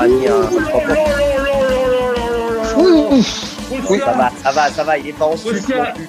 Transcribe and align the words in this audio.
leur 0.00 0.04
a 0.04 0.08
mis 0.08 0.26
un. 0.26 0.40
Oui, 3.88 3.98
ça 3.98 4.12
va, 4.12 4.30
ça 4.30 4.52
va, 4.52 4.68
ça 4.68 4.84
va, 4.84 4.98
il 4.98 5.08
est 5.08 5.12
pas 5.12 5.26
en 5.26 5.36
sucre 5.36 5.76
non 5.76 5.84
plus. 5.94 6.08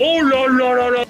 Oh 0.00 0.20
là 0.22 0.46
là 0.48 0.74
là 0.74 0.90
là 0.90 1.04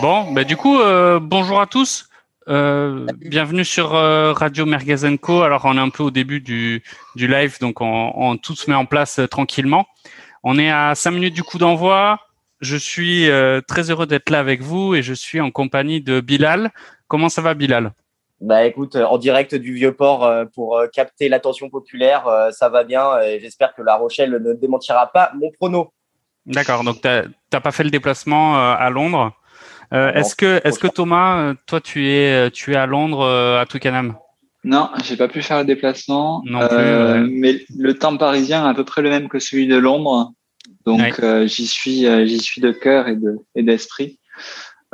Bon, 0.00 0.32
bah 0.32 0.44
du 0.44 0.56
coup, 0.56 0.78
euh, 0.80 1.18
bonjour 1.20 1.60
à 1.60 1.66
tous. 1.66 2.08
Euh, 2.48 3.06
bienvenue 3.18 3.64
sur 3.64 3.94
euh, 3.94 4.32
Radio 4.32 4.64
Mergazenco. 4.64 5.42
Alors, 5.42 5.64
on 5.64 5.76
est 5.76 5.80
un 5.80 5.90
peu 5.90 6.02
au 6.02 6.10
début 6.10 6.40
du, 6.40 6.82
du 7.14 7.28
live, 7.28 7.58
donc 7.60 7.80
on, 7.80 8.12
on 8.14 8.36
tout 8.36 8.54
se 8.54 8.70
met 8.70 8.76
en 8.76 8.86
place 8.86 9.18
euh, 9.18 9.26
tranquillement. 9.26 9.86
On 10.44 10.58
est 10.58 10.70
à 10.70 10.94
cinq 10.94 11.10
minutes 11.10 11.34
du 11.34 11.42
coup 11.42 11.58
d'envoi. 11.58 12.20
Je 12.60 12.76
suis 12.76 13.28
euh, 13.28 13.60
très 13.60 13.90
heureux 13.90 14.06
d'être 14.06 14.30
là 14.30 14.38
avec 14.38 14.62
vous 14.62 14.94
et 14.94 15.02
je 15.02 15.12
suis 15.14 15.40
en 15.40 15.50
compagnie 15.50 16.00
de 16.00 16.20
Bilal. 16.20 16.70
Comment 17.06 17.28
ça 17.28 17.42
va, 17.42 17.54
Bilal? 17.54 17.92
Bah 18.40 18.64
écoute, 18.64 18.94
euh, 18.94 19.04
en 19.04 19.18
direct 19.18 19.54
du 19.56 19.72
Vieux-Port 19.74 20.24
euh, 20.24 20.44
pour 20.54 20.78
euh, 20.78 20.86
capter 20.86 21.28
l'attention 21.28 21.70
populaire, 21.70 22.24
ça 22.52 22.68
va 22.68 22.84
bien 22.84 23.20
et 23.20 23.40
j'espère 23.40 23.74
que 23.74 23.82
La 23.82 23.96
Rochelle 23.96 24.30
ne 24.30 24.52
démentira 24.54 25.10
pas 25.12 25.32
mon 25.34 25.50
prono. 25.50 25.92
D'accord. 26.46 26.84
Donc, 26.84 27.00
t'as 27.02 27.60
pas 27.60 27.72
fait 27.72 27.84
le 27.84 27.90
déplacement 27.90 28.56
à 28.56 28.88
Londres. 28.90 29.32
Euh, 29.92 30.12
est-ce 30.12 30.34
que, 30.36 30.60
est-ce 30.64 30.78
que 30.78 30.86
Thomas, 30.86 31.54
toi, 31.66 31.80
tu 31.80 32.08
es, 32.08 32.50
tu 32.52 32.72
es 32.72 32.76
à 32.76 32.86
Londres, 32.86 33.26
à 33.26 33.66
Twickenham? 33.66 34.14
Non, 34.64 34.88
j'ai 35.04 35.16
pas 35.16 35.28
pu 35.28 35.42
faire 35.42 35.58
le 35.58 35.64
déplacement. 35.64 36.42
Non 36.46 36.66
plus, 36.66 36.76
Euh, 36.76 37.22
ouais. 37.22 37.28
Mais 37.30 37.60
le 37.76 37.94
temps 37.98 38.16
parisien 38.16 38.66
est 38.66 38.70
à 38.70 38.74
peu 38.74 38.84
près 38.84 39.02
le 39.02 39.10
même 39.10 39.28
que 39.28 39.38
celui 39.38 39.66
de 39.66 39.76
Londres. 39.76 40.32
Donc 40.86 41.00
Ouais. 41.00 41.12
euh, 41.22 41.46
j'y 41.46 41.66
suis, 41.66 42.06
j'y 42.26 42.38
suis 42.38 42.60
de 42.60 42.70
cœur 42.72 43.08
et 43.08 43.16
de 43.16 43.36
et 43.54 43.62
d'esprit. 43.62 44.18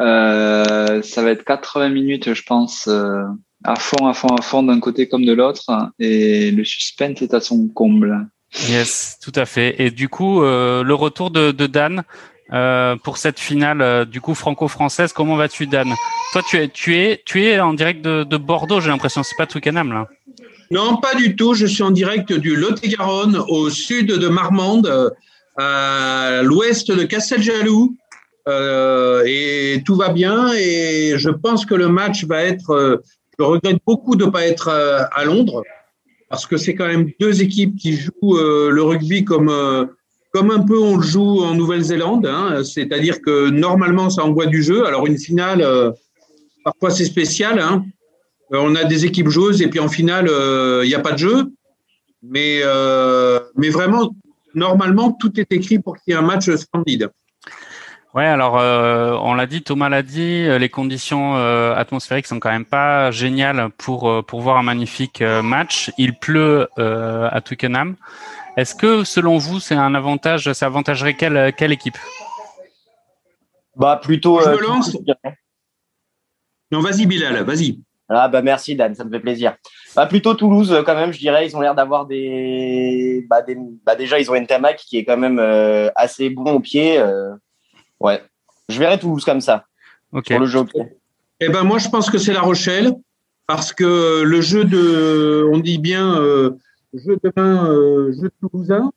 Euh, 0.00 1.02
ça 1.02 1.22
va 1.22 1.30
être 1.30 1.44
80 1.44 1.88
minutes, 1.90 2.34
je 2.34 2.42
pense, 2.42 2.88
euh, 2.88 3.22
à 3.62 3.76
fond, 3.76 4.06
à 4.06 4.14
fond, 4.14 4.34
à 4.34 4.42
fond 4.42 4.62
d'un 4.62 4.80
côté 4.80 5.08
comme 5.08 5.24
de 5.24 5.32
l'autre, 5.32 5.64
et 5.98 6.50
le 6.50 6.64
suspense 6.64 7.22
est 7.22 7.34
à 7.34 7.40
son 7.40 7.68
comble. 7.68 8.26
Yes, 8.68 9.18
tout 9.22 9.32
à 9.34 9.46
fait. 9.46 9.76
Et 9.78 9.90
du 9.90 10.08
coup, 10.08 10.42
euh, 10.42 10.82
le 10.82 10.94
retour 10.94 11.30
de, 11.30 11.50
de 11.50 11.66
Dan 11.66 12.04
euh, 12.52 12.96
pour 12.96 13.16
cette 13.16 13.40
finale, 13.40 13.80
euh, 13.80 14.04
du 14.04 14.20
coup 14.20 14.34
franco-française. 14.34 15.12
Comment 15.12 15.36
vas-tu, 15.36 15.66
Dan? 15.66 15.92
Toi, 16.32 16.42
tu 16.48 16.58
es, 16.58 16.68
tu 16.68 16.96
es, 16.96 17.22
tu 17.24 17.44
es 17.44 17.58
en 17.58 17.74
direct 17.74 18.04
de, 18.04 18.24
de 18.24 18.36
Bordeaux. 18.36 18.80
J'ai 18.80 18.90
l'impression, 18.90 19.22
c'est 19.22 19.36
pas 19.36 19.46
Twickenham 19.46 19.92
là. 19.92 20.08
Non, 20.70 20.96
pas 20.96 21.14
du 21.14 21.36
tout. 21.36 21.54
Je 21.54 21.66
suis 21.66 21.82
en 21.82 21.90
direct 21.90 22.32
du 22.32 22.54
Lot-et-Garonne, 22.56 23.36
au 23.48 23.70
sud 23.70 24.06
de 24.06 24.28
Marmande, 24.28 24.86
euh, 24.86 25.10
à 25.56 26.42
l'ouest 26.42 26.90
de 26.90 27.04
Casteljaloux. 27.04 27.96
Euh, 28.46 29.22
et 29.26 29.82
tout 29.86 29.96
va 29.96 30.10
bien. 30.10 30.52
Et 30.54 31.14
je 31.16 31.30
pense 31.30 31.64
que 31.64 31.74
le 31.74 31.88
match 31.88 32.24
va 32.24 32.42
être. 32.42 32.70
euh, 32.70 32.96
je 33.38 33.44
regrette 33.44 33.78
beaucoup 33.86 34.16
de 34.16 34.26
ne 34.26 34.30
pas 34.30 34.46
être 34.46 34.68
euh, 34.68 35.02
à 35.10 35.24
Londres, 35.24 35.62
parce 36.28 36.46
que 36.46 36.56
c'est 36.56 36.74
quand 36.74 36.86
même 36.86 37.10
deux 37.18 37.42
équipes 37.42 37.76
qui 37.76 37.94
jouent 37.94 38.36
euh, 38.36 38.70
le 38.70 38.82
rugby 38.82 39.24
comme, 39.24 39.48
euh, 39.48 39.86
comme 40.32 40.50
un 40.50 40.60
peu 40.60 40.78
on 40.78 40.96
le 40.98 41.02
joue 41.02 41.40
en 41.42 41.54
Nouvelle-Zélande. 41.54 42.26
hein. 42.26 42.62
C'est-à-dire 42.62 43.20
que 43.20 43.50
normalement, 43.50 44.08
ça 44.10 44.24
envoie 44.24 44.46
du 44.46 44.62
jeu. 44.62 44.86
Alors, 44.86 45.06
une 45.06 45.18
finale, 45.18 45.62
euh, 45.62 45.90
parfois, 46.64 46.90
c'est 46.90 47.06
spécial. 47.06 47.58
Hein. 47.58 47.84
On 48.50 48.76
a 48.76 48.84
des 48.84 49.04
équipes 49.04 49.30
joueuses 49.30 49.62
et 49.62 49.68
puis 49.68 49.80
en 49.80 49.88
finale, 49.88 50.28
il 50.82 50.86
n'y 50.88 50.94
a 50.94 51.00
pas 51.00 51.12
de 51.12 51.18
jeu. 51.18 51.46
Mais, 52.22 52.62
mais 53.56 53.70
vraiment, 53.70 54.14
normalement, 54.54 55.12
tout 55.12 55.40
est 55.40 55.50
écrit 55.52 55.78
pour 55.80 55.96
qu'il 55.96 56.12
y 56.12 56.16
ait 56.16 56.18
un 56.18 56.22
match 56.22 56.48
splendide. 56.54 57.10
Ouais, 58.14 58.26
alors 58.26 58.60
euh, 58.60 59.18
on 59.22 59.34
l'a 59.34 59.46
dit, 59.46 59.62
Thomas 59.62 59.88
l'a 59.88 60.02
dit, 60.02 60.46
euh, 60.46 60.56
les 60.56 60.68
conditions 60.68 61.36
euh, 61.36 61.74
atmosphériques 61.74 62.28
sont 62.28 62.38
quand 62.38 62.52
même 62.52 62.64
pas 62.64 63.10
géniales 63.10 63.70
pour 63.76 64.24
pour 64.24 64.40
voir 64.40 64.56
un 64.56 64.62
magnifique 64.62 65.20
euh, 65.20 65.42
match. 65.42 65.90
Il 65.98 66.14
pleut 66.14 66.68
euh, 66.78 67.28
à 67.32 67.40
Twickenham. 67.40 67.96
Est-ce 68.56 68.76
que 68.76 69.02
selon 69.02 69.38
vous, 69.38 69.58
c'est 69.58 69.74
un 69.74 69.96
avantage 69.96 70.52
Ça 70.52 70.66
avantagerait 70.66 71.14
quelle 71.14 71.52
quelle 71.56 71.72
équipe? 71.72 71.98
Bah 73.74 73.98
plutôt. 74.00 74.40
Je 74.40 74.50
me 74.50 74.60
lance. 74.60 74.96
Non, 76.70 76.80
vas-y, 76.80 77.06
Bilal, 77.06 77.42
vas-y. 77.42 77.80
Ah 78.08 78.28
bah 78.28 78.42
merci 78.42 78.76
Dan, 78.76 78.94
ça 78.94 79.02
me 79.02 79.10
fait 79.10 79.18
plaisir. 79.18 79.56
Bah 79.96 80.06
plutôt 80.06 80.34
Toulouse 80.34 80.82
quand 80.86 80.94
même, 80.94 81.12
je 81.12 81.18
dirais. 81.18 81.48
Ils 81.48 81.56
ont 81.56 81.60
l'air 81.60 81.74
d'avoir 81.74 82.06
des... 82.06 83.26
Bah, 83.28 83.42
des... 83.42 83.56
Bah 83.84 83.96
déjà 83.96 84.20
ils 84.20 84.30
ont 84.30 84.34
Ntamak 84.34 84.76
qui 84.76 84.98
est 84.98 85.04
quand 85.04 85.16
même 85.16 85.38
euh, 85.40 85.88
assez 85.96 86.30
bon 86.30 86.52
au 86.52 86.60
pied. 86.60 87.02
Ouais, 88.00 88.22
je 88.68 88.78
verrais 88.78 88.98
Toulouse 88.98 89.24
comme 89.24 89.40
ça 89.40 89.64
Ok. 90.12 90.28
pour 90.28 90.40
le 90.40 90.46
jeu. 90.46 90.60
Eh 91.40 91.48
ben 91.48 91.64
moi, 91.64 91.78
je 91.78 91.88
pense 91.88 92.10
que 92.10 92.18
c'est 92.18 92.32
La 92.32 92.42
Rochelle 92.42 92.92
parce 93.46 93.72
que 93.72 94.22
le 94.22 94.40
jeu 94.40 94.64
de, 94.64 95.46
on 95.52 95.58
dit 95.58 95.78
bien, 95.78 96.18
euh, 96.20 96.50
jeu 96.94 97.18
de 97.22 97.32
main, 97.36 97.66
euh, 97.70 98.12
jeu 98.12 98.30
toulousain. 98.40 98.92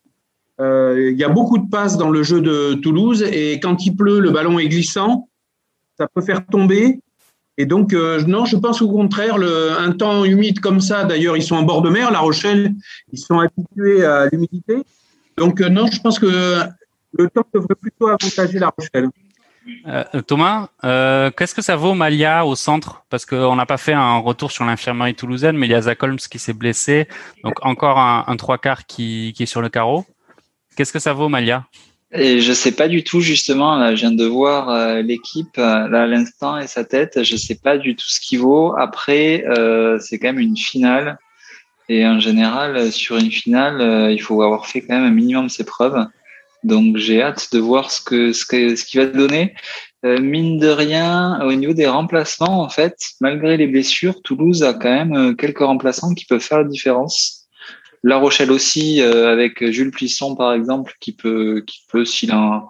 euh, 0.60 1.10
Il 1.12 1.18
y 1.18 1.24
a 1.24 1.30
beaucoup 1.30 1.58
de 1.58 1.70
passes 1.70 1.98
dans 1.98 2.10
le 2.10 2.24
jeu 2.24 2.42
de 2.42 2.76
Toulouse 2.76 3.24
et 3.24 3.60
quand 3.60 3.86
il 3.86 3.96
pleut, 3.96 4.20
le 4.20 4.32
ballon 4.32 4.60
est 4.60 4.68
glissant, 4.68 5.28
ça 5.98 6.08
peut 6.08 6.22
faire 6.22 6.46
tomber. 6.46 7.00
Et 7.58 7.66
donc 7.66 7.92
euh, 7.94 8.22
non, 8.28 8.46
je 8.46 8.56
pense 8.56 8.82
au 8.84 8.90
contraire, 8.90 9.38
le, 9.38 9.72
un 9.80 9.92
temps 9.92 10.24
humide 10.24 10.60
comme 10.60 10.80
ça. 10.80 11.04
D'ailleurs, 11.06 11.36
ils 11.36 11.44
sont 11.44 11.56
en 11.56 11.64
bord 11.64 11.82
de 11.82 11.90
mer, 11.90 12.12
La 12.12 12.20
Rochelle, 12.20 12.74
ils 13.12 13.20
sont 13.20 13.40
habitués 13.40 14.06
à 14.06 14.28
l'humidité. 14.28 14.84
Donc 15.38 15.60
euh, 15.60 15.70
non, 15.70 15.88
je 15.88 16.00
pense 16.00 16.20
que 16.20 16.60
le 17.14 17.30
temps 17.30 17.46
devrait 17.54 17.76
plutôt 17.76 18.08
avantager 18.08 18.60
La 18.60 18.72
Rochelle. 18.78 19.10
Euh, 19.86 20.22
Thomas, 20.26 20.70
euh, 20.86 21.30
qu'est-ce 21.32 21.54
que 21.54 21.62
ça 21.62 21.76
vaut 21.76 21.94
Malia 21.94 22.46
au 22.46 22.56
centre? 22.56 23.04
Parce 23.10 23.26
qu'on 23.26 23.56
n'a 23.56 23.66
pas 23.66 23.78
fait 23.78 23.94
un 23.94 24.18
retour 24.18 24.52
sur 24.52 24.64
l'infirmerie 24.64 25.14
toulousaine, 25.14 25.58
mais 25.58 25.68
il 25.68 25.72
y 25.72 25.76
a 25.76 25.82
Zach 25.82 26.02
Holmes 26.04 26.18
qui 26.18 26.40
s'est 26.40 26.54
blessé, 26.54 27.08
donc 27.44 27.66
encore 27.66 28.00
un, 28.00 28.24
un 28.28 28.38
trois 28.38 28.58
quarts 28.58 28.86
qui, 28.86 29.34
qui 29.36 29.44
est 29.44 29.48
sur 29.48 29.62
le 29.62 29.70
carreau. 29.70 30.06
Qu'est-ce 30.76 30.94
que 30.94 31.00
ça 31.00 31.12
vaut 31.12 31.28
Malia? 31.28 31.66
Et 32.14 32.40
je 32.40 32.54
sais 32.54 32.72
pas 32.72 32.88
du 32.88 33.04
tout 33.04 33.20
justement. 33.20 33.76
Là, 33.76 33.94
je 33.94 34.02
viens 34.02 34.12
de 34.12 34.26
voir 34.26 34.70
euh, 34.70 35.02
l'équipe 35.02 35.58
là 35.58 36.04
à 36.04 36.08
l'instant 36.08 36.58
et 36.58 36.68
sa 36.68 36.86
tête. 36.86 37.22
Je 37.24 37.36
sais 37.36 37.56
pas 37.62 37.78
du 37.78 37.96
tout 37.98 38.08
ce 38.08 38.22
qu'il 38.22 38.40
vaut. 38.40 38.74
Après, 38.78 39.44
euh, 39.48 40.00
c'est 40.00 40.18
quand 40.18 40.28
même 40.28 40.40
une 40.40 40.56
finale. 40.56 41.18
Et 41.90 42.06
en 42.08 42.20
général, 42.20 42.92
sur 42.92 43.18
une 43.18 43.32
finale, 43.32 43.82
euh, 43.82 44.12
il 44.12 44.22
faut 44.22 44.42
avoir 44.42 44.66
fait 44.68 44.82
quand 44.82 44.96
même 44.96 45.06
un 45.06 45.12
minimum 45.12 45.50
ses 45.50 45.66
preuves. 45.66 46.06
Donc 46.64 46.98
j'ai 46.98 47.22
hâte 47.22 47.50
de 47.54 47.60
voir 47.60 47.92
ce 47.92 48.02
que 48.02 48.34
ce 48.34 48.46
que 48.46 48.76
ce 48.76 48.86
qu'il 48.86 49.00
va 49.00 49.08
donner. 49.08 49.56
Euh, 50.06 50.20
mine 50.20 50.60
de 50.60 50.68
rien, 50.68 51.42
au 51.42 51.54
niveau 51.54 51.74
des 51.74 51.88
remplacements, 51.88 52.62
en 52.62 52.70
fait, 52.70 52.96
malgré 53.20 53.58
les 53.58 53.68
blessures, 53.68 54.22
Toulouse 54.22 54.64
a 54.64 54.74
quand 54.74 54.90
même 54.90 55.16
euh, 55.16 55.34
quelques 55.34 55.60
remplaçants 55.60 56.14
qui 56.14 56.26
peuvent 56.26 56.40
faire 56.40 56.60
la 56.60 56.64
différence. 56.66 57.48
La 58.04 58.18
Rochelle 58.18 58.52
aussi, 58.52 59.02
euh, 59.02 59.32
avec 59.32 59.66
Jules 59.72 59.92
Plisson 59.92 60.36
par 60.36 60.54
exemple, 60.54 60.94
qui 61.00 61.14
peut, 61.14 61.64
qui 61.66 61.80
peut, 61.92 62.06
s'il 62.06 62.32
a 62.32 62.64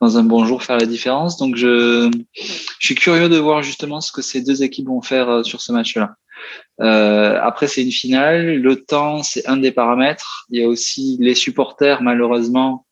dans 0.00 0.18
un 0.18 0.24
bon 0.24 0.44
jour, 0.44 0.62
faire 0.62 0.76
la 0.76 0.86
différence. 0.86 1.38
Donc 1.38 1.56
je, 1.56 2.10
je 2.34 2.86
suis 2.86 2.94
curieux 2.94 3.28
de 3.28 3.38
voir 3.38 3.62
justement 3.62 4.00
ce 4.00 4.12
que 4.12 4.22
ces 4.22 4.42
deux 4.42 4.62
équipes 4.62 4.88
vont 4.88 5.02
faire 5.02 5.28
euh, 5.28 5.42
sur 5.42 5.60
ce 5.62 5.72
match-là. 5.72 6.14
Euh, 6.80 7.38
après, 7.40 7.66
c'est 7.66 7.82
une 7.82 7.92
finale. 7.92 8.56
Le 8.56 8.84
temps, 8.84 9.22
c'est 9.22 9.46
un 9.46 9.56
des 9.56 9.72
paramètres. 9.72 10.46
Il 10.50 10.60
y 10.60 10.64
a 10.64 10.68
aussi 10.68 11.16
les 11.20 11.34
supporters, 11.34 12.02
malheureusement. 12.02 12.83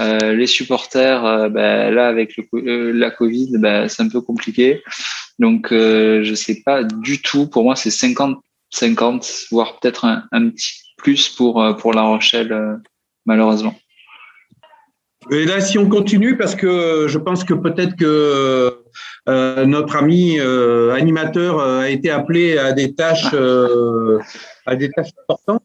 Euh, 0.00 0.32
les 0.32 0.46
supporters, 0.46 1.24
euh, 1.26 1.48
ben, 1.50 1.92
là 1.92 2.08
avec 2.08 2.34
euh, 2.54 2.92
la 2.92 3.10
Covid, 3.10 3.58
ben, 3.58 3.86
c'est 3.86 4.02
un 4.02 4.08
peu 4.08 4.22
compliqué. 4.22 4.82
Donc, 5.38 5.68
je 5.70 6.34
sais 6.34 6.62
pas 6.64 6.84
du 6.84 7.20
tout. 7.22 7.46
Pour 7.46 7.64
moi, 7.64 7.74
c'est 7.74 7.90
50-50, 7.90 9.48
voire 9.50 9.78
peut-être 9.78 10.04
un, 10.04 10.50
petit 10.50 10.72
plus 10.98 11.30
pour 11.30 11.64
pour 11.78 11.94
La 11.94 12.02
Rochelle, 12.02 12.78
malheureusement. 13.24 13.74
Et 15.30 15.46
là, 15.46 15.62
si 15.62 15.78
on 15.78 15.88
continue, 15.88 16.36
parce 16.36 16.54
que 16.54 17.06
je 17.08 17.16
pense 17.16 17.44
que 17.44 17.54
peut-être 17.54 17.96
que 17.96 18.82
notre 19.26 19.96
ami 19.96 20.38
animateur 20.38 21.58
a 21.60 21.88
été 21.88 22.10
appelé 22.10 22.58
à 22.58 22.72
des 22.72 22.94
tâches, 22.94 23.34
à 24.66 24.76
des 24.76 24.90
tâches 24.90 25.12
importantes. 25.22 25.64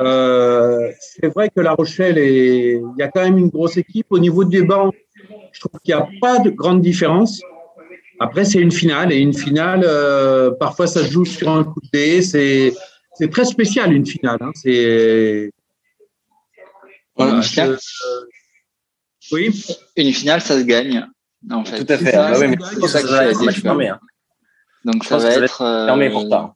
Euh, 0.00 0.90
c'est 1.00 1.28
vrai 1.28 1.50
que 1.54 1.60
La 1.60 1.72
Rochelle 1.72 2.16
est, 2.18 2.72
il 2.74 2.94
y 2.98 3.02
a 3.02 3.08
quand 3.08 3.22
même 3.22 3.38
une 3.38 3.48
grosse 3.50 3.76
équipe 3.76 4.06
au 4.10 4.18
niveau 4.18 4.44
des 4.44 4.62
bancs. 4.62 4.94
Je 5.52 5.60
trouve 5.60 5.78
qu'il 5.84 5.94
n'y 5.94 6.00
a 6.00 6.08
pas 6.20 6.38
de 6.38 6.50
grande 6.50 6.80
différence. 6.80 7.40
Après, 8.18 8.44
c'est 8.44 8.58
une 8.60 8.70
finale 8.72 9.12
et 9.12 9.16
une 9.18 9.32
finale, 9.34 9.82
euh, 9.84 10.50
parfois 10.52 10.86
ça 10.86 11.02
se 11.04 11.10
joue 11.10 11.24
sur 11.24 11.48
un 11.50 11.64
coup 11.64 11.80
de 11.80 11.88
dé. 11.92 12.22
C'est, 12.22 12.72
c'est 13.14 13.30
très 13.30 13.44
spécial 13.44 13.92
une 13.92 14.06
finale. 14.06 14.38
Hein. 14.40 14.50
C'est 14.54 15.50
voilà, 17.16 17.34
une, 17.36 17.42
finale, 17.42 17.78
je- 19.20 19.34
oui. 19.34 19.64
une 19.96 20.12
finale, 20.12 20.40
ça 20.40 20.58
se 20.58 20.64
gagne. 20.64 21.06
En 21.50 21.64
fait. 21.64 21.84
Tout 21.84 21.92
à 21.92 21.96
fait. 21.98 22.12
ça, 22.12 22.26
Ah 22.28 22.38
ouais, 22.38 22.48
mais 22.48 22.56
c'est 22.60 22.74
c'est 22.74 22.80
pour 22.80 22.88
ça 22.88 23.02
que 23.02 23.08
ça, 23.08 23.14
ça 23.16 23.24
va 23.24 23.24
c'est 23.24 23.30
être 23.32 23.42
match 23.44 23.54
différent. 23.56 23.74
fermé. 23.74 23.88
hein. 23.88 24.00
Donc 24.84 25.04
ça 25.04 25.18
va 25.18 25.28
être 25.34 25.62
euh, 25.62 25.86
Fermé 25.86 26.10
pour 26.10 26.28
ça. 26.28 26.54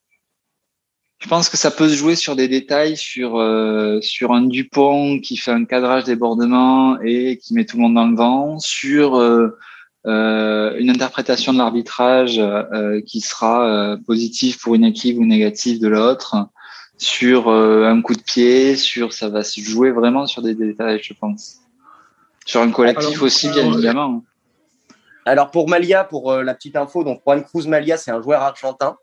Je 1.25 1.29
pense 1.31 1.49
que 1.49 1.57
ça 1.57 1.71
peut 1.71 1.89
se 1.89 1.95
jouer 1.95 2.17
sur 2.17 2.37
des 2.37 2.49
détails, 2.49 2.99
sur 2.99 3.39
euh, 3.39 3.99
sur 4.03 4.33
un 4.33 4.43
Dupont 4.43 5.21
qui 5.21 5.39
fait 5.39 5.53
un 5.53 5.65
cadrage 5.65 6.05
débordement 6.05 7.01
et 7.01 7.39
qui 7.39 7.55
met 7.55 7.65
tout 7.65 7.79
le 7.79 7.85
monde 7.85 7.95
dans 7.95 8.07
le 8.07 8.15
vent, 8.15 8.59
sur 8.59 9.17
euh, 9.17 9.57
euh, 10.07 10.77
une 10.79 10.91
interprétation 10.91 11.55
de 11.55 11.59
l'arbitrage 11.59 12.39
euh, 12.39 13.01
qui 13.07 13.23
sera 13.23 13.67
euh, 13.67 13.97
positive 14.07 14.59
pour 14.61 14.75
une 14.75 14.85
équipe 14.85 15.17
ou 15.19 15.25
négative 15.25 15.81
de 15.81 15.89
l'autre, 15.89 16.37
sur 16.99 17.49
euh, 17.49 17.87
un 17.87 18.03
coup 18.03 18.15
de 18.15 18.23
pied, 18.23 18.77
sur 18.77 19.15
ça 19.15 19.31
va 19.31 19.43
se 19.43 19.63
jouer 19.63 19.93
vraiment 19.93 20.27
sur 20.27 20.43
des 20.43 20.55
détails, 20.55 21.01
je 21.03 21.15
pense. 21.15 21.61
Sur 22.45 22.61
un 22.61 22.71
collectif 22.71 23.09
Alors, 23.13 23.23
aussi, 23.23 23.49
bien 23.49 23.73
évidemment. 23.73 24.23
Alors 25.25 25.51
pour 25.51 25.71
Malia, 25.71 26.05
pour 26.05 26.33
euh, 26.33 26.43
la 26.43 26.53
petite 26.53 26.77
info, 26.77 27.03
donc 27.03 27.23
Juan 27.25 27.43
Cruz 27.43 27.67
Malia, 27.67 27.97
c'est 27.97 28.11
un 28.11 28.21
joueur 28.21 28.43
argentin 28.43 28.99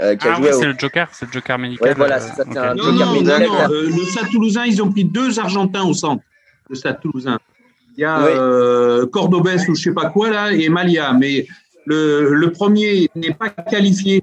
euh, 0.00 0.14
qui 0.16 0.26
a 0.28 0.32
Ah 0.32 0.36
joué 0.36 0.48
oui, 0.50 0.54
au- 0.54 0.58
c'est 0.60 0.66
le 0.66 0.74
Joker, 0.78 1.08
c'est 1.12 1.26
le 1.26 1.32
Joker 1.32 1.58
médical. 1.58 1.88
Ouais, 1.88 1.94
voilà, 1.94 2.16
euh, 2.16 2.20
c'est 2.20 2.34
ça, 2.34 2.44
c'est 2.44 2.50
ok. 2.50 2.56
un- 2.56 2.74
Non, 2.74 2.82
Joker 2.82 2.92
non, 2.92 3.06
non, 3.06 3.12
médical. 3.14 3.42
non. 3.46 3.70
euh, 3.70 3.82
le 3.90 4.04
Stade 4.04 4.30
Toulousain, 4.30 4.64
ils 4.66 4.82
ont 4.82 4.90
pris 4.90 5.04
deux 5.04 5.38
Argentins 5.38 5.84
au 5.84 5.94
centre. 5.94 6.22
Le 6.68 6.74
Stade 6.76 7.00
Toulousain. 7.00 7.38
Il 7.96 8.02
y 8.02 8.04
a 8.04 8.18
Oui. 8.20 8.30
euh, 8.34 9.06
Cordobès 9.06 9.66
ou 9.68 9.74
je 9.74 9.82
sais 9.82 9.92
pas 9.94 10.10
quoi 10.10 10.28
là 10.30 10.52
et 10.52 10.68
Malia, 10.68 11.12
mais 11.14 11.46
le, 11.86 12.34
le 12.34 12.52
premier 12.52 13.08
n'est 13.14 13.32
pas 13.32 13.48
qualifié 13.48 14.22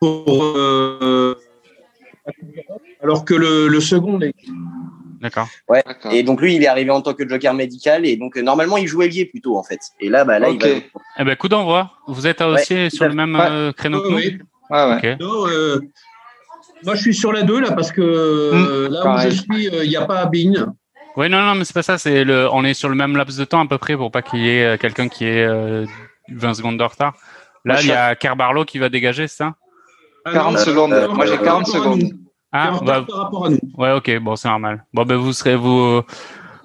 pour 0.00 0.24
euh, 0.56 1.34
alors 3.02 3.24
que 3.24 3.34
le, 3.34 3.68
le 3.68 3.80
second 3.80 4.18
l'est. 4.18 4.34
D'accord. 5.20 5.48
D'accord. 5.70 6.12
Et 6.12 6.22
donc 6.22 6.42
lui, 6.42 6.56
il 6.56 6.62
est 6.62 6.66
arrivé 6.66 6.90
en 6.90 7.00
tant 7.00 7.14
que 7.14 7.26
Joker 7.26 7.54
médical 7.54 8.04
et 8.04 8.16
donc 8.16 8.36
euh, 8.36 8.42
normalement 8.42 8.76
il 8.76 8.86
jouait 8.86 9.08
lié 9.08 9.24
plutôt 9.24 9.56
en 9.56 9.62
fait. 9.62 9.80
Et 10.00 10.10
là, 10.10 10.24
bah 10.24 10.38
là, 10.38 10.50
il 10.50 10.60
va. 10.60 10.66
Eh 11.18 11.24
ben, 11.24 11.36
coup 11.36 11.48
d'envoi. 11.48 11.92
Vous 12.06 12.26
êtes 12.26 12.42
aussi 12.42 12.90
sur 12.90 13.08
le 13.08 13.14
même 13.14 13.34
Ouais. 13.34 13.46
euh, 13.48 13.72
créneau 13.72 14.02
que 14.02 14.08
nous 14.08 14.16
Oui, 14.16 14.38
Ouais, 14.74 14.84
ouais. 15.02 15.14
Ok. 15.14 15.20
non, 15.20 15.46
euh, 15.48 15.80
moi 16.84 16.94
je 16.96 17.00
suis 17.00 17.14
sur 17.14 17.32
la 17.32 17.42
2 17.42 17.60
là 17.60 17.72
parce 17.72 17.92
que 17.92 18.00
euh, 18.02 18.88
là 18.90 19.14
où 19.14 19.18
je 19.20 19.28
suis, 19.30 19.68
euh, 19.68 19.84
il 19.84 19.88
n'y 19.90 19.96
a 19.96 20.04
pas 20.04 20.20
Abine. 20.20 20.66
Oui, 21.16 21.28
non, 21.30 21.40
non, 21.42 21.54
mais 21.54 21.64
c'est 21.64 21.72
pas 21.74 21.82
ça. 21.84 21.96
C'est 21.96 22.24
le, 22.24 22.48
on 22.52 22.64
est 22.64 22.74
sur 22.74 22.88
le 22.88 22.96
même 22.96 23.16
laps 23.16 23.38
de 23.38 23.44
temps 23.44 23.60
à 23.64 23.66
peu 23.68 23.78
près 23.78 23.96
pour 23.96 24.10
pas 24.10 24.20
qu'il 24.22 24.40
y 24.40 24.48
ait 24.50 24.64
euh, 24.64 24.76
quelqu'un 24.76 25.08
qui 25.08 25.24
ait 25.26 25.44
euh, 25.44 25.86
20 26.32 26.54
secondes 26.54 26.76
de 26.78 26.82
retard. 26.82 27.14
Là, 27.64 27.80
il 27.80 27.86
y 27.86 27.92
a 27.92 28.14
Carbarlo 28.16 28.64
qui 28.64 28.78
va 28.78 28.88
dégager, 28.88 29.28
c'est 29.28 29.36
ça? 29.36 29.54
Ah, 30.24 30.32
40 30.32 30.54
non, 30.54 30.58
secondes. 30.58 30.92
euh, 30.92 31.08
Moi, 31.08 31.26
j'ai 31.26 31.34
euh, 31.34 31.36
40 31.38 31.64
par 31.66 31.72
rapport 31.72 31.92
à 31.92 31.94
secondes. 31.96 32.12
Ah, 32.52 32.72
bah, 32.84 33.04
par 33.08 33.18
rapport 33.18 33.46
à 33.46 33.50
nous. 33.50 33.58
ouais, 33.76 33.92
ok, 33.92 34.18
bon, 34.18 34.36
c'est 34.36 34.48
normal. 34.48 34.84
Bon, 34.92 35.04
ben, 35.04 35.16
vous 35.16 35.32
serez, 35.32 35.54
vous, 35.54 36.02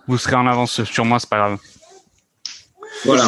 vous 0.07 0.17
serez 0.17 0.35
en 0.35 0.47
avance 0.47 0.83
sur 0.83 1.05
moi, 1.05 1.19
c'est 1.19 1.29
pas 1.29 1.37
grave. 1.37 1.57
Voilà. 3.05 3.23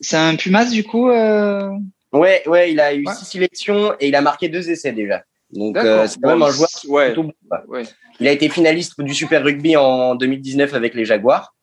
C'est 0.00 0.16
un, 0.16 0.28
un 0.30 0.36
Pumas, 0.36 0.64
du 0.66 0.84
coup 0.84 1.08
euh... 1.08 1.70
Ouais, 2.14 2.42
ouais, 2.48 2.72
il 2.72 2.80
a 2.80 2.94
eu 2.94 3.04
Ouais. 3.06 3.14
six 3.14 3.24
sélections 3.26 3.94
et 4.00 4.08
il 4.08 4.14
a 4.16 4.20
marqué 4.20 4.48
deux 4.48 4.70
essais 4.70 4.92
déjà. 4.92 5.22
Donc 5.50 5.76
euh, 5.76 6.06
c'est 6.06 6.20
quand 6.20 6.30
même 6.30 6.42
un 6.42 6.50
joueur 6.50 6.68
Ouais. 6.88 7.06
plutôt 7.12 7.24
bon. 7.24 7.32
ouais. 7.68 7.82
Il 8.20 8.28
a 8.28 8.32
été 8.32 8.48
finaliste 8.48 9.00
du 9.00 9.12
Super 9.14 9.42
Rugby 9.44 9.76
en 9.76 10.14
2019 10.14 10.72
avec 10.74 10.94
les 10.94 11.04
Jaguars. 11.04 11.54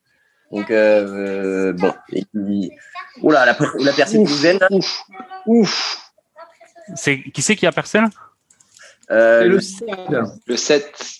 Donc 0.52 0.70
euh, 0.70 1.70
euh, 1.70 1.74
bon, 1.74 1.94
et 2.12 2.26
puis- 2.34 2.72
Oula, 3.22 3.46
la, 3.46 3.58
la 3.80 3.94
percée 3.94 4.18
Ouf. 4.18 4.28
toulousaine. 4.30 4.58
là. 4.60 4.68
Ouf. 4.72 5.04
Ouf. 5.46 5.98
C'est, 6.96 7.22
qui 7.24 7.42
c'est 7.42 7.56
qui 7.56 7.66
a 7.66 7.72
percé 7.72 8.00
là? 8.00 8.10
Euh, 9.12 9.44
le 9.44 9.50
le- 9.56 9.62
stade. 9.62 10.26
Le 10.46 10.58
7. 10.58 11.18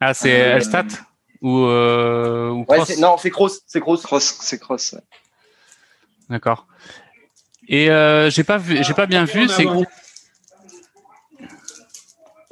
Ah, 0.00 0.14
c'est 0.14 0.40
Euh, 0.42 0.56
Elstat 0.56 0.84
ou, 1.42 1.64
euh, 1.66 2.48
ou 2.50 2.64
Cross 2.64 2.98
non, 2.98 3.16
c'est 3.18 3.30
Kroos, 3.30 3.50
c'est 3.66 3.80
Kroos. 3.80 3.98
Cross, 3.98 4.38
c'est 4.40 4.58
cross. 4.58 4.92
ouais. 4.94 5.00
D'accord. 6.28 6.66
Et 7.72 7.88
euh, 7.88 8.28
j'ai 8.30 8.42
pas 8.42 8.58
vu, 8.58 8.82
j'ai 8.82 8.94
pas 8.94 9.06
bien 9.06 9.24
vu. 9.24 9.48
C'est. 9.48 9.64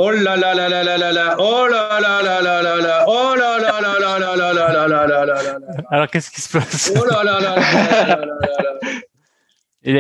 Oh 0.00 0.12
là 0.12 0.37
là 0.37 0.55
là 0.55 0.69
là 0.69 0.85
là 0.85 0.97
là 0.97 1.11
là 1.11 1.37
oh 1.41 1.67
là 1.67 1.99
là 2.00 2.23
là 2.23 2.41
là 2.41 2.62
là 2.62 2.76
là 2.76 3.05
oh 3.09 3.35
là 3.35 3.59
là 3.59 3.81
là 3.81 3.99
là 3.99 4.19
là 4.20 4.37
là 4.37 4.53
là 4.53 4.53
là 4.55 4.87
là 4.87 4.87
là 4.87 5.06
là 5.09 5.25
là 5.26 5.43
là 5.43 5.59
alors 5.91 6.06
qu'est-ce 6.06 6.31
qui 6.31 6.41
se 6.41 6.56
passe 6.56 6.93
oh 6.97 7.05
là 7.05 7.25
là 7.25 7.41
là 7.41 7.56
là 7.56 8.06
là 8.06 8.17
là 8.17 8.26
là 8.62 9.00
Oh 9.86 9.90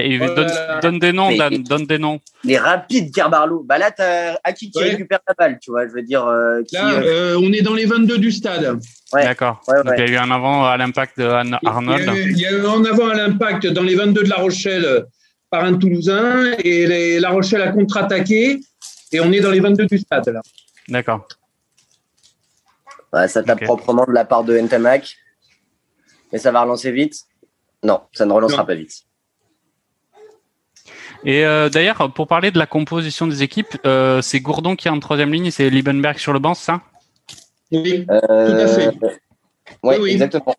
donne, 0.82 0.98
des 0.98 1.12
noms, 1.12 1.28
Mais- 1.30 1.36
Dan, 1.38 1.62
donne 1.62 1.86
des 1.86 1.98
noms. 1.98 2.20
Il 2.42 2.50
est 2.52 2.58
rapide, 2.58 3.14
Carbarlo. 3.14 3.62
Bah 3.64 3.78
là, 3.78 3.90
t'as 3.92 4.34
Aki 4.42 4.70
qui 4.72 4.78
Ouais. 4.78 4.90
récupère 4.90 5.20
la 5.26 5.34
balle, 5.34 5.58
tu 5.62 5.70
vois. 5.70 5.86
Je 5.86 5.92
veux 5.92 6.02
dire, 6.02 6.26
euh, 6.26 6.62
qui, 6.64 6.74
Là, 6.74 6.94
euh, 6.94 7.34
euh, 7.36 7.40
on 7.40 7.52
est 7.52 7.62
dans 7.62 7.74
les 7.74 7.86
22 7.86 8.18
du 8.18 8.32
stade. 8.32 8.78
Ouais. 9.12 9.22
D'accord. 9.24 9.62
Ouais, 9.68 9.76
Donc 9.78 9.86
ouais. 9.86 9.94
il 9.98 10.04
y 10.04 10.08
a 10.08 10.12
eu 10.12 10.16
un 10.16 10.30
avant 10.32 10.64
à 10.66 10.76
l'impact 10.76 11.18
de 11.20 11.24
Arnold. 11.64 12.10
eu, 12.16 12.32
il 12.32 12.38
y 12.38 12.46
a 12.46 12.50
eu 12.52 12.66
en 12.66 12.84
avant 12.84 13.08
à 13.08 13.14
l'impact 13.14 13.68
dans 13.68 13.84
les 13.84 13.94
22 13.94 14.24
de 14.24 14.28
La 14.28 14.36
Rochelle 14.36 15.04
par 15.48 15.64
un 15.64 15.74
Toulousain 15.78 16.52
et 16.64 16.86
les- 16.86 17.20
La 17.20 17.30
Rochelle 17.30 17.62
a 17.62 17.68
contre-attaqué 17.70 18.60
et 19.12 19.20
on 19.20 19.30
est 19.32 19.40
dans 19.40 19.50
les 19.52 19.60
22 19.60 19.86
du 19.86 19.98
stade 19.98 20.28
là. 20.28 20.42
D'accord. 20.88 21.26
ouais, 23.12 23.28
ça 23.28 23.42
tape 23.44 23.62
proprement 23.64 24.04
de 24.06 24.12
la 24.12 24.24
part 24.24 24.42
de 24.44 24.58
Ntamak. 24.58 25.16
Mais 26.32 26.38
ça 26.38 26.50
va 26.50 26.62
relancer 26.62 26.90
vite? 26.90 27.14
Non, 27.84 28.00
ça 28.12 28.26
ne 28.26 28.32
relancera 28.32 28.62
Non. 28.62 28.66
pas 28.66 28.74
vite. 28.74 29.04
Et 31.24 31.44
euh, 31.44 31.68
d'ailleurs, 31.68 32.12
pour 32.12 32.26
parler 32.28 32.50
de 32.50 32.58
la 32.58 32.66
composition 32.66 33.26
des 33.26 33.42
équipes, 33.42 33.76
euh, 33.86 34.22
c'est 34.22 34.40
Gourdon 34.40 34.76
qui 34.76 34.88
est 34.88 34.90
en 34.90 35.00
troisième 35.00 35.32
ligne, 35.32 35.46
et 35.46 35.50
c'est 35.50 35.68
Liebenberg 35.70 36.18
sur 36.18 36.32
le 36.32 36.38
banc, 36.38 36.54
c'est 36.54 36.66
ça? 36.66 36.80
Oui. 37.72 38.06
Euh, 38.10 38.64
à 38.64 38.68
fait. 38.68 38.88
Ouais, 38.88 39.16
Oui, 39.82 39.96
oui. 40.00 40.10
exactement. 40.12 40.54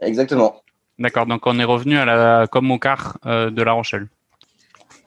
Exactement. 0.00 0.62
D'accord. 0.98 1.26
Donc 1.26 1.46
on 1.46 1.58
est 1.58 1.64
revenu 1.64 1.96
à 1.96 2.04
la 2.04 2.46
comme 2.50 2.70
au 2.70 2.78
quart 2.78 3.16
euh, 3.24 3.50
de 3.50 3.62
La 3.62 3.72
Rochelle. 3.72 4.08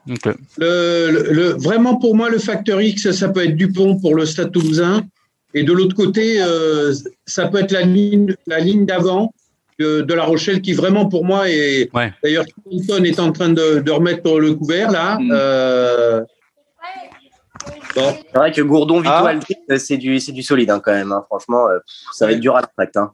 Donc, 0.06 0.26
euh, 0.26 0.34
Le, 0.58 1.10
le- 1.10 1.32
le- 1.32 1.52
vraiment, 1.52 1.96
pour 1.96 2.14
moi, 2.14 2.28
le 2.28 2.38
facteur 2.38 2.80
X, 2.80 3.10
ça 3.12 3.28
peut 3.28 3.44
être 3.44 3.56
Dupont 3.56 3.98
pour 3.98 4.14
le 4.14 4.26
Stade 4.26 4.52
toulousain. 4.52 5.02
Et 5.54 5.62
de 5.62 5.72
l'autre 5.72 5.94
côté, 5.94 6.42
euh, 6.42 6.92
ça 7.26 7.46
peut 7.48 7.60
être 7.60 7.70
la 7.72 7.82
ligne, 7.82 8.34
la 8.46 8.58
ligne 8.58 8.84
d'avant 8.84 9.32
de, 9.78 10.00
de 10.02 10.14
La 10.14 10.24
Rochelle 10.24 10.60
qui, 10.62 10.72
vraiment, 10.72 11.08
pour 11.08 11.24
moi, 11.24 11.48
est. 11.50 11.90
Ouais. 11.94 12.12
D'ailleurs, 12.22 12.44
Clinton 12.68 13.02
est 13.04 13.18
en 13.20 13.32
train 13.32 13.48
de, 13.48 13.80
de 13.80 13.90
remettre 13.90 14.38
le 14.38 14.54
couvert, 14.54 14.90
là. 14.90 15.18
Mm. 15.18 15.28
Euh, 15.32 16.20
bon, 17.94 18.16
C'est 18.32 18.38
vrai 18.38 18.52
que 18.52 18.62
Gourdon, 18.62 18.98
Vito, 19.00 19.10
Ah. 19.12 19.32
C'est 19.78 19.96
du, 19.96 20.18
c'est 20.20 20.32
du 20.32 20.42
solide 20.42 20.70
hein, 20.70 20.80
quand 20.84 20.92
même. 20.92 21.12
hein. 21.12 21.24
Franchement, 21.28 21.68
euh, 21.68 21.78
ça 22.12 22.26
va 22.26 22.32
être 22.32 22.40
dur 22.40 22.56
à. 22.56 22.62
Hein. 22.96 23.12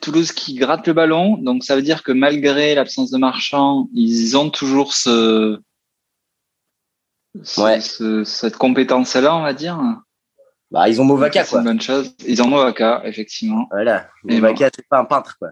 Toulouse 0.00 0.32
qui 0.32 0.54
gratte 0.56 0.86
le 0.88 0.92
ballon, 0.92 1.36
donc 1.36 1.62
ça 1.62 1.76
veut 1.76 1.82
dire 1.82 2.02
que 2.02 2.10
malgré 2.10 2.74
l'absence 2.74 3.10
de 3.12 3.18
Marchand, 3.18 3.88
ils 3.94 4.36
ont 4.36 4.50
toujours 4.50 4.92
ce, 4.92 5.58
ce- 7.44 7.60
Ouais. 7.60 7.80
ce- 7.80 8.24
cette 8.24 8.56
compétence-là, 8.56 9.36
on 9.36 9.42
va 9.42 9.52
dire. 9.52 9.78
Bah, 10.72 10.88
ils 10.88 11.00
ont 11.00 11.04
Movaka, 11.04 11.44
C'est 11.44 11.50
quoi. 11.50 11.60
une 11.60 11.64
bonne 11.66 11.80
chose. 11.80 12.12
Ils 12.26 12.42
ont 12.42 12.48
Movaka, 12.48 13.02
effectivement. 13.04 13.68
Voilà. 13.70 14.08
Et 14.28 14.34
Movaka, 14.40 14.68
c'est 14.74 14.86
pas 14.88 14.98
un 14.98 15.04
peintre, 15.04 15.36
quoi. 15.38 15.50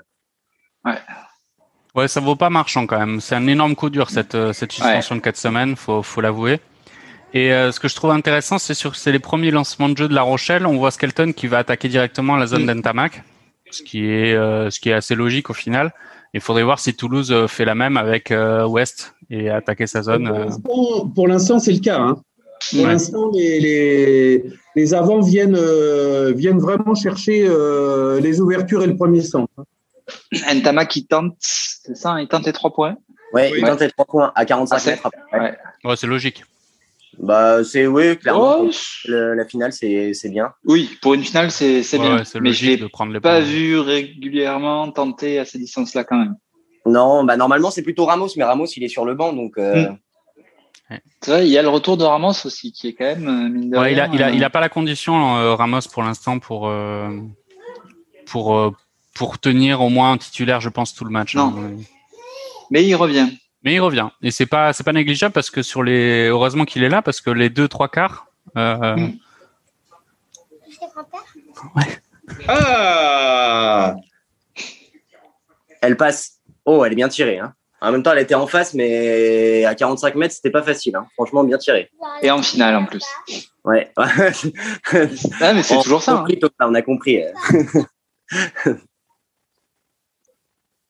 Ouais, 1.94 2.08
ça 2.08 2.20
vaut 2.20 2.36
pas 2.36 2.50
marchand 2.50 2.86
quand 2.86 2.98
même. 2.98 3.20
C'est 3.20 3.34
un 3.34 3.46
énorme 3.46 3.74
coup 3.74 3.90
dur 3.90 4.10
cette 4.10 4.34
euh, 4.34 4.52
cette 4.52 4.72
suspension 4.72 5.16
de 5.16 5.20
quatre 5.20 5.36
semaines, 5.36 5.76
faut 5.76 6.02
faut 6.02 6.20
l'avouer. 6.20 6.60
Et 7.34 7.52
euh, 7.52 7.72
ce 7.72 7.80
que 7.80 7.88
je 7.88 7.94
trouve 7.94 8.10
intéressant, 8.12 8.58
c'est 8.58 8.74
sur 8.74 8.96
c'est 8.96 9.12
les 9.12 9.18
premiers 9.18 9.50
lancements 9.50 9.88
de 9.88 9.96
jeu 9.96 10.08
de 10.08 10.14
La 10.14 10.22
Rochelle. 10.22 10.64
On 10.66 10.76
voit 10.78 10.90
Skelton 10.90 11.32
qui 11.32 11.46
va 11.48 11.58
attaquer 11.58 11.88
directement 11.88 12.36
la 12.36 12.46
zone 12.46 12.62
Mm. 12.64 12.66
d'Entamac, 12.66 13.22
ce 13.70 13.82
qui 13.82 14.06
est 14.06 14.34
euh, 14.34 14.70
ce 14.70 14.80
qui 14.80 14.90
est 14.90 14.94
assez 14.94 15.14
logique 15.14 15.50
au 15.50 15.54
final. 15.54 15.92
Il 16.34 16.40
faudrait 16.40 16.64
voir 16.64 16.78
si 16.78 16.94
Toulouse 16.94 17.32
euh, 17.32 17.46
fait 17.46 17.64
la 17.64 17.74
même 17.74 17.96
avec 17.96 18.30
euh, 18.30 18.66
West 18.66 19.14
et 19.30 19.48
attaquer 19.50 19.86
sa 19.86 20.02
zone. 20.02 20.26
pour 20.28 20.36
euh. 20.36 20.44
l'instant- 20.44 21.08
pour 21.14 21.28
l'instant, 21.28 21.58
c'est 21.58 21.72
le 21.72 21.80
cas. 21.80 21.98
hein. 21.98 22.16
Pour 22.70 22.80
Ouais. 22.80 22.86
l'instant, 22.86 23.30
les, 23.34 23.60
les, 23.60 24.44
les 24.74 24.94
avants 24.94 25.20
viennent, 25.20 25.56
euh, 25.58 26.32
viennent 26.34 26.58
vraiment 26.58 26.94
chercher 26.94 27.46
euh, 27.46 28.18
les 28.20 28.40
ouvertures 28.40 28.82
et 28.82 28.86
le 28.86 28.96
premier 28.96 29.22
centre. 29.22 29.52
Entama 30.50 30.86
qui 30.86 31.06
tente, 31.06 31.34
c'est 31.40 31.96
ça, 31.96 32.20
il 32.20 32.28
tente 32.28 32.46
les 32.46 32.52
trois 32.52 32.72
points. 32.72 32.96
Ouais, 33.32 33.50
Oui. 33.52 33.58
il 33.60 33.64
tente 33.66 33.80
les 33.80 33.90
trois 33.90 34.04
points 34.04 34.32
à 34.34 34.44
45 34.44 34.76
Ah, 34.76 34.78
c'est- 34.78 34.90
mètres. 34.92 35.06
après. 35.06 35.40
Ouais. 35.40 35.56
Ouais, 35.84 35.96
c'est 35.96 36.06
logique. 36.06 36.44
Bah, 37.18 37.64
c'est, 37.64 37.86
oui, 37.86 38.16
clairement. 38.18 38.58
Oh, 38.60 38.70
Le- 39.06 39.34
la 39.34 39.46
finale, 39.46 39.72
c'est, 39.72 40.12
c'est 40.12 40.28
bien. 40.28 40.52
oui, 40.66 40.90
pour 41.00 41.14
une 41.14 41.24
finale, 41.24 41.50
c'est 41.50 41.82
c'est 41.82 41.98
Ouais, 41.98 42.02
bien. 42.16 42.22
Mais 42.40 42.52
je 42.52 42.66
l'ai 42.66 42.76
pas 42.78 42.88
points. 43.20 43.40
vu 43.40 43.78
régulièrement 43.78 44.90
tenter 44.92 45.38
à 45.38 45.44
ces 45.46 45.58
distances-là 45.58 46.04
quand 46.04 46.18
même. 46.18 46.36
Non, 46.84 47.24
bah, 47.24 47.36
normalement, 47.36 47.70
c'est 47.70 47.82
plutôt 47.82 48.04
Ramos, 48.04 48.28
mais 48.36 48.44
Ramos, 48.44 48.66
il 48.76 48.84
est 48.84 48.88
sur 48.88 49.04
le 49.06 49.14
banc, 49.14 49.32
donc, 49.32 49.56
euh, 49.58 49.88
Mm. 50.88 50.98
C'est 51.20 51.30
vrai, 51.32 51.46
il 51.48 51.50
y 51.50 51.58
a 51.58 51.62
le 51.62 51.68
retour 51.68 51.96
de 51.96 52.04
Ramos 52.04 52.30
aussi, 52.44 52.70
qui 52.70 52.86
est 52.88 52.92
quand 52.92 53.06
même, 53.06 53.26
euh, 53.26 53.48
mine 53.48 53.70
de 53.70 53.76
Ouais, 53.76 53.92
il 53.92 53.98
a, 53.98 54.04
rien, 54.04 54.12
il 54.14 54.22
a, 54.22 54.26
euh, 54.28 54.30
il 54.30 54.44
a 54.44 54.50
pas 54.50 54.60
la 54.60 54.68
condition 54.68 55.36
euh, 55.36 55.56
Ramos 55.56 55.80
pour 55.92 56.04
l'instant 56.04 56.38
pour 56.38 56.68
euh, 56.68 57.10
pour 58.26 58.56
euh, 58.56 58.70
pour 59.16 59.38
tenir 59.38 59.80
au 59.82 59.88
moins 59.88 60.12
un 60.12 60.18
titulaire, 60.18 60.60
je 60.60 60.68
pense, 60.68 60.94
tout 60.94 61.04
le 61.04 61.10
match. 61.10 61.34
Non. 61.34 61.54
hein. 61.58 61.70
Mais 62.70 62.84
il 62.84 62.94
revient. 62.94 63.28
Mais 63.62 63.74
il 63.74 63.80
revient 63.80 64.08
et 64.22 64.30
c'est 64.30 64.46
pas 64.46 64.72
c'est 64.72 64.84
pas 64.84 64.92
négligeable 64.92 65.32
parce 65.32 65.50
que 65.50 65.60
sur 65.62 65.82
les 65.82 66.28
heureusement 66.28 66.64
qu'il 66.64 66.84
est 66.84 66.88
là 66.88 67.02
parce 67.02 67.20
que 67.20 67.30
les 67.30 67.50
deux 67.50 67.66
trois 67.68 67.88
quarts. 67.88 68.26
Euh, 68.56 68.96
Mm. 68.96 69.12
Ah 72.48 73.94
elle 75.82 75.96
passe. 75.96 76.38
Oh, 76.64 76.84
elle 76.84 76.92
est 76.92 76.96
bien 76.96 77.08
tirée, 77.08 77.38
hein. 77.38 77.54
En 77.80 77.92
même 77.92 78.02
temps, 78.02 78.12
elle 78.12 78.18
était 78.20 78.34
en 78.34 78.46
face, 78.46 78.74
mais 78.74 79.64
à 79.64 79.74
45 79.74 80.14
mètres, 80.16 80.34
c'était 80.34 80.50
pas 80.50 80.62
facile, 80.62 80.96
hein. 80.96 81.06
Franchement, 81.14 81.44
bien 81.44 81.58
tiré. 81.58 81.90
Et 82.22 82.30
en 82.30 82.42
finale 82.42 82.74
en 82.76 82.84
plus. 82.86 83.04
Ouais. 83.64 83.92
Ah, 83.96 85.52
mais 85.54 85.62
c'est 85.62 85.80
toujours 85.82 86.02
ça. 86.02 86.14
compris, 86.16 86.40
on 86.60 86.74
a 86.74 86.82
compris. 86.82 87.20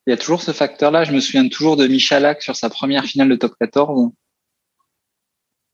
Il 0.06 0.10
y 0.10 0.12
a 0.12 0.16
toujours 0.16 0.40
ce 0.42 0.52
facteur-là. 0.52 1.04
Je 1.04 1.12
me 1.12 1.20
souviens 1.20 1.48
toujours 1.48 1.76
de 1.76 1.86
Michalak 1.86 2.42
sur 2.42 2.54
sa 2.56 2.70
première 2.70 3.04
finale 3.04 3.28
de 3.28 3.34
top 3.36 3.54
14 3.60 4.10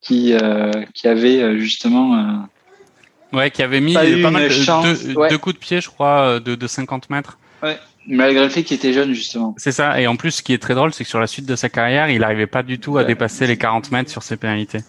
qui, 0.00 0.32
euh, 0.32 0.70
qui 0.94 1.06
avait 1.06 1.42
euh, 1.42 1.58
justement. 1.58 2.16
Euh, 2.16 3.36
ouais, 3.36 3.50
qui 3.50 3.62
avait 3.62 3.80
mis 3.80 3.94
Pas 3.94 4.30
mal 4.30 4.44
de, 4.44 4.48
chance, 4.48 5.04
deux, 5.04 5.14
ouais. 5.14 5.28
deux 5.28 5.38
coups 5.38 5.54
de 5.56 5.60
pied, 5.60 5.80
je 5.80 5.88
crois, 5.88 6.22
euh, 6.22 6.40
de, 6.40 6.54
de 6.54 6.66
50 6.66 7.10
mètres. 7.10 7.38
ouais, 7.62 7.78
malgré 8.06 8.42
le 8.42 8.48
fait 8.48 8.62
qu'il 8.64 8.74
était 8.76 8.92
jeune, 8.94 9.12
justement. 9.12 9.54
C'est 9.58 9.70
ça. 9.72 10.00
Et 10.00 10.06
en 10.06 10.16
plus, 10.16 10.30
ce 10.32 10.42
qui 10.42 10.54
est 10.54 10.58
très 10.58 10.74
drôle, 10.74 10.92
c'est 10.94 11.04
que 11.04 11.10
sur 11.10 11.20
la 11.20 11.26
suite 11.26 11.46
de 11.46 11.54
sa 11.54 11.68
carrière, 11.68 12.08
il 12.08 12.20
n'arrivait 12.20 12.46
pas 12.46 12.62
du 12.62 12.78
tout 12.80 12.96
à 12.96 13.02
Ouais. 13.02 13.06
dépasser 13.06 13.46
les 13.46 13.58
40 13.58 13.92
mètres 13.92 14.10
sur 14.10 14.22
ses 14.22 14.36
pénalités. 14.36 14.80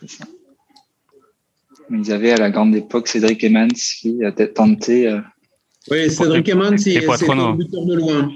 C'est 0.00 0.10
ça. 0.10 0.24
Ils 1.90 2.12
avaient 2.12 2.32
à 2.32 2.36
la 2.36 2.50
grande 2.50 2.74
époque 2.76 3.08
Cédric 3.08 3.42
Emmans 3.42 3.66
qui 3.68 4.22
a 4.24 4.30
peut-être 4.30 4.54
tenté. 4.54 5.08
euh, 5.08 5.20
Oui, 5.90 6.08
Cédric 6.10 6.48
Eman, 6.50 6.78
c'est 6.78 6.96
un 6.98 7.52
buteur 7.54 7.84
de 7.86 7.94
loin. 7.96 8.30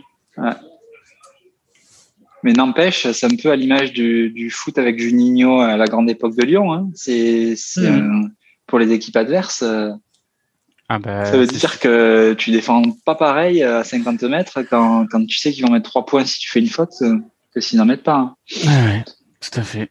Mais 2.43 2.53
n'empêche, 2.53 3.11
c'est 3.12 3.26
un 3.26 3.37
peu 3.43 3.50
à 3.50 3.57
l'image 3.57 3.93
du, 3.93 4.29
du 4.31 4.50
foot 4.50 4.76
avec 4.76 4.99
Juninho 4.99 5.61
à 5.61 5.76
la 5.79 5.87
grande 5.87 6.11
époque 6.11 6.37
de 6.37 6.43
Lyon. 6.43 6.73
Hein. 6.73 6.91
C'est 6.95 7.55
Mm. 7.79 7.81
euh, 8.25 8.29
pour 8.67 8.79
les 8.79 8.93
équipes 8.93 9.17
adverses. 9.17 9.62
euh, 9.62 9.91
Ah 10.91 10.99
ben, 10.99 11.25
ça 11.25 11.38
veut 11.38 11.47
dire 11.47 11.81
que 11.81 12.35
tu 12.35 12.50
défends 12.50 12.83
pas 13.07 13.14
pareil 13.14 13.62
à 13.62 13.83
50 13.83 14.23
mètres 14.25 14.61
quand, 14.69 15.07
quand 15.11 15.25
tu 15.25 15.38
sais 15.38 15.53
qu'ils 15.53 15.64
vont 15.64 15.73
mettre 15.73 15.88
trois 15.88 16.05
points 16.05 16.25
si 16.26 16.38
tu 16.38 16.50
fais 16.50 16.61
une 16.61 16.69
faute 16.69 16.93
euh, 17.00 17.17
que 17.55 17.61
s'ils 17.61 17.79
n'en 17.79 17.87
mettent 17.87 18.03
pas. 18.03 18.17
hein. 18.17 18.37
Ouais, 18.67 19.05
tout 19.41 19.59
à 19.59 19.62
fait. 19.62 19.91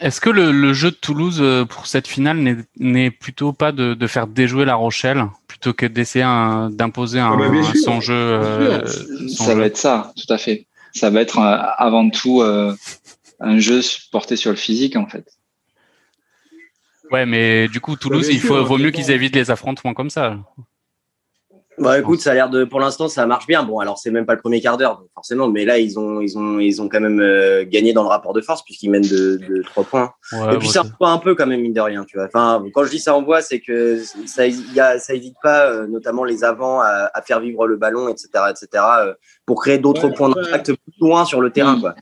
Est-ce 0.00 0.20
que 0.20 0.30
le, 0.30 0.50
le 0.50 0.72
jeu 0.72 0.90
de 0.90 0.96
Toulouse 0.96 1.38
euh, 1.40 1.64
pour 1.64 1.86
cette 1.86 2.08
finale 2.08 2.38
n'est- 2.38 2.56
n'est 2.80 3.12
plutôt 3.12 3.52
pas 3.52 3.70
de, 3.70 3.94
de 3.94 4.06
faire 4.08 4.26
déjouer 4.26 4.64
La 4.64 4.74
Rochelle? 4.74 5.26
Plutôt 5.62 5.74
que 5.76 5.86
d'essayer 5.86 6.24
un- 6.24 6.70
d'imposer 6.70 7.20
un, 7.20 7.32
Ah 7.32 7.36
bah, 7.36 7.62
sûr, 7.62 7.76
son 7.84 8.00
jeu 8.00 8.14
euh, 8.14 8.84
son 9.28 9.44
Ça 9.44 9.52
jeu. 9.52 9.58
va 9.60 9.66
être 9.66 9.76
ça, 9.76 10.12
tout 10.16 10.30
à 10.32 10.36
fait. 10.36 10.66
Ça 10.92 11.08
va 11.08 11.20
être 11.20 11.38
euh, 11.38 11.56
avant 11.78 12.10
tout 12.10 12.40
euh, 12.42 12.74
un 13.38 13.58
jeu 13.60 13.80
porté 14.10 14.34
sur 14.36 14.50
le 14.50 14.56
physique 14.56 14.96
en 14.96 15.06
fait. 15.06 15.24
Ouais, 17.12 17.26
mais 17.26 17.68
du 17.68 17.80
coup 17.80 17.94
Toulouse, 17.96 18.26
bien 18.26 18.34
il 18.36 18.40
faut 18.40 18.48
sûr, 18.48 18.64
vaut 18.64 18.78
mieux 18.78 18.90
qu'ils 18.90 19.10
évitent 19.12 19.36
les 19.36 19.50
affrontements 19.52 19.94
comme 19.94 20.10
ça. 20.10 20.38
Bah 21.78 21.98
écoute, 21.98 22.20
ça 22.20 22.32
a 22.32 22.34
l'air 22.34 22.50
de, 22.50 22.64
pour 22.64 22.80
l'instant, 22.80 23.08
ça 23.08 23.24
marche 23.26 23.46
bien. 23.46 23.62
Bon, 23.62 23.78
alors 23.78 23.96
c'est 23.98 24.10
même 24.10 24.26
pas 24.26 24.34
le 24.34 24.40
premier 24.40 24.60
quart 24.60 24.76
d'heure, 24.76 25.02
forcément, 25.14 25.48
mais 25.48 25.64
là 25.64 25.78
ils 25.78 25.98
ont, 25.98 26.20
ils 26.20 26.36
ont, 26.38 26.58
ils 26.60 26.82
ont 26.82 26.88
quand 26.88 27.00
même 27.00 27.18
euh, 27.20 27.64
gagné 27.66 27.94
dans 27.94 28.02
le 28.02 28.08
rapport 28.10 28.34
de 28.34 28.42
force 28.42 28.62
puisqu'ils 28.62 28.90
mènent 28.90 29.00
de, 29.08 29.36
de 29.38 29.62
3 29.62 29.84
points. 29.84 30.12
Ouais, 30.32 30.54
Et 30.54 30.58
puis 30.58 30.66
bon, 30.66 30.72
ça 30.72 30.82
envoie 30.82 31.08
un 31.10 31.18
peu 31.18 31.34
quand 31.34 31.46
même 31.46 31.62
mine 31.62 31.72
de 31.72 31.80
rien, 31.80 32.04
tu 32.04 32.18
vois. 32.18 32.26
Enfin, 32.26 32.62
quand 32.74 32.84
je 32.84 32.90
dis 32.90 32.98
ça 32.98 33.16
envoie, 33.16 33.40
c'est 33.40 33.60
que 33.60 34.02
ça, 34.26 34.46
y 34.46 34.80
a, 34.80 34.98
ça 34.98 35.14
évite 35.14 35.36
pas, 35.42 35.66
euh, 35.70 35.86
notamment 35.86 36.24
les 36.24 36.44
avants, 36.44 36.80
à, 36.82 37.10
à 37.14 37.22
faire 37.22 37.40
vivre 37.40 37.66
le 37.66 37.76
ballon, 37.76 38.08
etc., 38.08 38.28
etc., 38.50 38.84
euh, 39.00 39.14
pour 39.46 39.62
créer 39.62 39.78
d'autres 39.78 40.08
Ouais, 40.08 40.14
points 40.14 40.28
ouais. 40.30 40.42
d'impact 40.42 40.66
plus 40.74 40.92
loin 41.00 41.24
sur 41.24 41.40
le 41.40 41.50
terrain, 41.50 41.76
Mm. 41.76 41.80
quoi. 41.80 41.94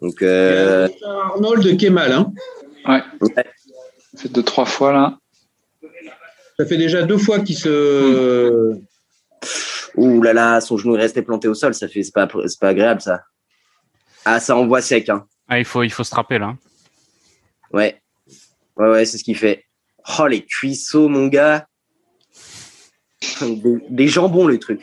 Donc, 0.00 0.22
euh, 0.22 0.88
Arnold 1.04 1.76
Kemal, 1.76 2.12
hein. 2.86 3.02
C'est 4.14 4.32
deux 4.32 4.42
trois 4.42 4.64
fois 4.64 4.92
là. 4.92 5.18
Ça 6.60 6.66
fait 6.66 6.76
déjà 6.76 7.02
deux 7.04 7.16
fois 7.16 7.40
qu'il 7.40 7.56
se. 7.56 8.74
ouh 9.96 10.20
là 10.20 10.34
là, 10.34 10.60
son 10.60 10.76
genou 10.76 10.94
est 10.94 11.00
resté 11.00 11.22
planté 11.22 11.48
au 11.48 11.54
sol, 11.54 11.72
ça 11.72 11.88
fait, 11.88 12.02
c'est 12.02 12.12
pas, 12.12 12.28
c'est 12.46 12.60
pas 12.60 12.68
agréable 12.68 13.00
ça. 13.00 13.22
Ah, 14.26 14.40
ça 14.40 14.54
envoie 14.56 14.82
sec, 14.82 15.08
hein. 15.08 15.24
Ah, 15.48 15.58
il 15.58 15.64
faut 15.64 15.82
il 15.82 15.90
faut 15.90 16.04
se 16.04 16.10
trapper 16.10 16.38
là. 16.38 16.54
Ouais. 17.72 17.98
Ouais, 18.76 18.90
ouais, 18.90 19.04
c'est 19.06 19.16
ce 19.16 19.24
qu'il 19.24 19.38
fait. 19.38 19.64
Oh, 20.18 20.26
les 20.26 20.44
cuisseaux, 20.44 21.08
mon 21.08 21.28
gars. 21.28 21.66
Des, 23.40 23.78
des 23.88 24.08
jambons, 24.08 24.46
le 24.46 24.58
truc. 24.58 24.82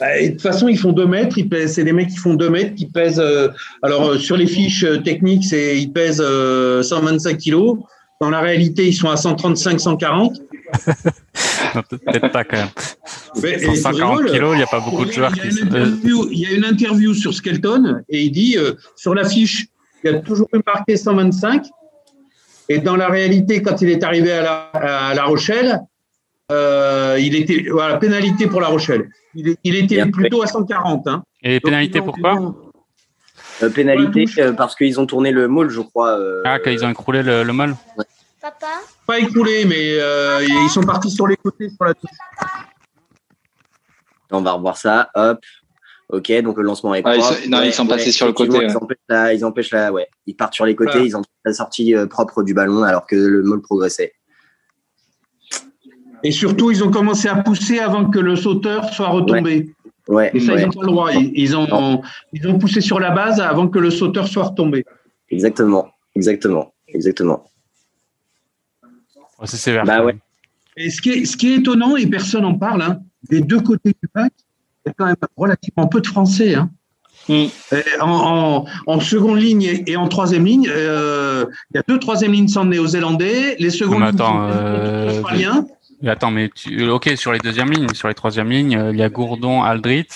Bah, 0.00 0.16
et 0.18 0.28
de 0.28 0.32
toute 0.32 0.42
façon, 0.42 0.68
ils 0.68 0.78
font 0.78 0.92
deux 0.92 1.06
mètres. 1.06 1.36
Ils 1.36 1.48
pèsent. 1.48 1.74
C'est 1.74 1.84
des 1.84 1.92
mecs 1.92 2.08
qui 2.08 2.16
font 2.16 2.34
deux 2.34 2.48
mètres, 2.48 2.74
qui 2.74 2.86
pèsent. 2.86 3.20
euh, 3.20 3.48
alors 3.82 4.08
euh, 4.08 4.18
sur 4.18 4.38
les 4.38 4.46
fiches 4.46 4.84
euh, 4.84 5.02
techniques, 5.02 5.44
c'est 5.44 5.76
ils 5.78 5.92
pèsent 5.92 6.22
euh, 6.24 6.82
125 6.82 7.36
kilos. 7.36 7.78
Dans 8.20 8.30
la 8.30 8.40
réalité, 8.40 8.86
ils 8.86 8.94
sont 8.94 9.10
à 9.10 9.16
135, 9.16 9.80
140. 9.80 10.32
Non, 10.32 10.44
Peut-être 11.88 12.30
pas 12.32 12.44
quand 12.44 12.56
même. 12.58 12.68
Mais- 13.42 13.52
et 13.62 13.68
tu 13.68 13.76
140 13.76 14.18
rigoles. 14.18 14.32
kilos, 14.32 14.54
il 14.54 14.56
n'y 14.58 14.62
a 14.62 14.66
pas 14.66 14.80
beaucoup 14.80 15.04
de 15.04 15.12
joueurs 15.12 15.32
il, 15.36 15.38
y 15.44 15.46
a 15.46 15.50
qui. 15.50 15.58
une 15.60 15.66
interview, 15.66 16.28
il 16.30 16.38
y 16.38 16.46
a 16.46 16.50
une 16.52 16.64
interview 16.64 17.14
sur 17.14 17.34
Skelton 17.34 18.00
et 18.08 18.22
il 18.22 18.30
dit 18.30 18.56
euh, 18.56 18.72
sur 18.96 19.14
la 19.14 19.24
fiche, 19.28 19.66
il 20.04 20.10
y 20.12 20.14
a 20.14 20.20
toujours 20.20 20.48
eu 20.52 20.60
marqué 20.66 20.96
125. 20.96 21.64
Et 22.68 22.78
dans 22.78 22.96
la 22.96 23.08
réalité, 23.08 23.60
quand 23.62 23.82
il 23.82 23.90
est 23.90 24.02
arrivé 24.04 24.32
à 24.32 24.42
La, 24.42 24.54
à 25.10 25.14
la 25.14 25.24
Rochelle, 25.24 25.80
euh, 26.52 27.16
il 27.20 27.34
était 27.34 27.66
voilà 27.70 27.96
pénalité 27.98 28.46
pour 28.46 28.60
La 28.60 28.68
Rochelle. 28.68 29.08
Il, 29.34 29.74
était 29.74 29.96
Bien 29.96 30.10
plutôt 30.10 30.42
à 30.42 30.46
140. 30.46 31.08
Hein. 31.08 31.24
Et 31.42 31.58
Donc, 31.58 31.72
ont- 31.72 32.04
pourquoi 32.04 32.54
Euh, 33.62 33.68
pénalité 33.70 34.24
touche. 34.24 34.38
euh, 34.38 34.52
parce 34.52 34.74
qu'ils 34.76 34.98
ont 35.00 35.06
tourné 35.06 35.30
le 35.32 35.48
moule, 35.48 35.70
je 35.70 35.80
crois. 35.80 36.18
euh, 36.18 36.42
Ah, 36.44 36.58
quand 36.58 36.70
ils 36.70 36.84
ont 36.84 36.90
écroulé 36.90 37.22
le, 37.22 37.42
le 37.42 37.52
mol. 37.52 37.74
Papa 38.44 38.82
Pas 39.06 39.18
écroulé, 39.20 39.64
mais 39.64 39.98
euh, 39.98 40.44
ils 40.44 40.68
sont 40.68 40.82
partis 40.82 41.10
sur 41.10 41.26
les 41.26 41.36
côtés 41.38 41.70
sur 41.70 41.82
la 41.82 41.94
touche. 41.94 42.10
On 44.30 44.42
va 44.42 44.52
revoir 44.52 44.76
ça. 44.76 45.08
Hop. 45.14 45.38
Ok, 46.10 46.30
donc 46.42 46.58
le 46.58 46.64
lancement 46.64 46.94
est 46.94 47.00
Ah, 47.06 47.16
ils 47.16 47.20
propre. 47.22 47.38
sont- 47.38 47.48
non, 47.48 47.62
ils 47.62 47.72
sont 47.72 47.86
passés 47.86 48.12
sur 48.12 48.26
le 48.26 48.34
côté, 48.34 48.58
Ils 48.62 48.76
empêchent 48.76 48.98
la, 49.08 49.32
ils 49.32 49.44
empêchent 49.46 49.70
la, 49.70 49.90
ouais. 49.90 50.08
Ils 50.26 50.36
partent 50.36 50.52
sur 50.52 50.66
les 50.66 50.76
côtés, 50.76 50.90
Voilà. 50.92 51.06
ils 51.06 51.16
empêchent 51.16 51.30
la 51.46 51.54
sortie 51.54 51.94
euh, 51.96 52.06
propre 52.06 52.42
du 52.42 52.52
ballon 52.52 52.82
alors 52.82 53.06
que 53.06 53.16
le 53.16 53.42
moule 53.42 53.62
progressait. 53.62 54.12
Et 56.22 56.30
surtout, 56.30 56.70
ils 56.70 56.84
ont 56.84 56.90
commencé 56.90 57.28
à 57.28 57.36
pousser 57.36 57.78
avant 57.78 58.10
que 58.10 58.18
le 58.18 58.36
sauteur 58.36 58.92
soit 58.92 59.08
retombé. 59.08 59.70
Ouais, 60.06 60.30
Et 60.34 60.40
ça, 60.40 60.52
ouais, 60.52 60.60
ils 60.60 60.66
n'ont 60.66 60.72
pas 60.72 60.80
le 60.82 60.86
droit. 60.86 61.12
Ils, 61.14 61.32
ils 61.34 61.56
ont, 61.56 62.02
ils 62.34 62.46
ont 62.46 62.58
poussé 62.58 62.82
sur 62.82 63.00
la 63.00 63.10
base 63.10 63.40
avant 63.40 63.68
que 63.68 63.78
le 63.78 63.90
sauteur 63.90 64.28
soit 64.28 64.44
retombé. 64.44 64.84
exactement, 65.30 65.88
exactement, 66.14 66.74
exactement. 66.88 67.46
C'est 69.44 69.56
sévère. 69.56 69.84
Bah 69.84 70.04
ouais. 70.04 70.16
Et 70.76 70.90
ce 70.90 71.00
qui 71.02 71.10
est, 71.10 71.24
ce 71.24 71.36
qui 71.36 71.52
est 71.52 71.56
étonnant, 71.58 71.96
et 71.96 72.06
personne 72.06 72.42
n'en 72.42 72.54
parle, 72.54 72.82
hein, 72.82 73.00
des 73.30 73.40
deux 73.40 73.60
côtés 73.60 73.90
du 73.90 74.08
bac, 74.14 74.32
il 74.84 74.88
y 74.88 74.90
a 74.90 74.94
quand 74.96 75.06
même 75.06 75.16
relativement 75.36 75.86
peu 75.86 76.00
de 76.00 76.06
Français. 76.06 76.54
Hein. 76.54 76.70
Mm. 77.28 77.44
En, 78.00 78.10
en- 78.10 78.64
en 78.86 79.00
seconde 79.00 79.38
ligne 79.38 79.82
et, 79.86 79.96
en 79.96 80.08
troisième 80.08 80.44
ligne, 80.44 80.68
euh, 80.68 81.46
il 81.72 81.76
y 81.76 81.78
a 81.78 81.82
deux 81.88 81.98
troisième 81.98 82.32
lignes 82.32 82.48
sont 82.48 82.64
néo-zélandais, 82.64 83.56
les 83.58 83.70
secondes 83.70 84.00
Mais 84.00 84.06
lignes 84.10 84.20
attends, 84.20 84.48
euh, 84.50 85.10
australiens. 85.10 85.66
Mais 86.02 86.10
Attends, 86.10 86.30
mais 86.30 86.50
tu... 86.54 86.86
ok, 86.88 87.12
sur 87.16 87.32
les 87.32 87.38
deuxièmes 87.38 87.70
lignes, 87.70 87.88
sur 87.94 88.08
les 88.08 88.14
troisièmes 88.14 88.50
lignes, 88.50 88.76
euh, 88.76 88.90
il 88.92 88.98
y 88.98 89.02
a 89.02 89.08
Gourdon, 89.08 89.62
Aldrit 89.62 90.08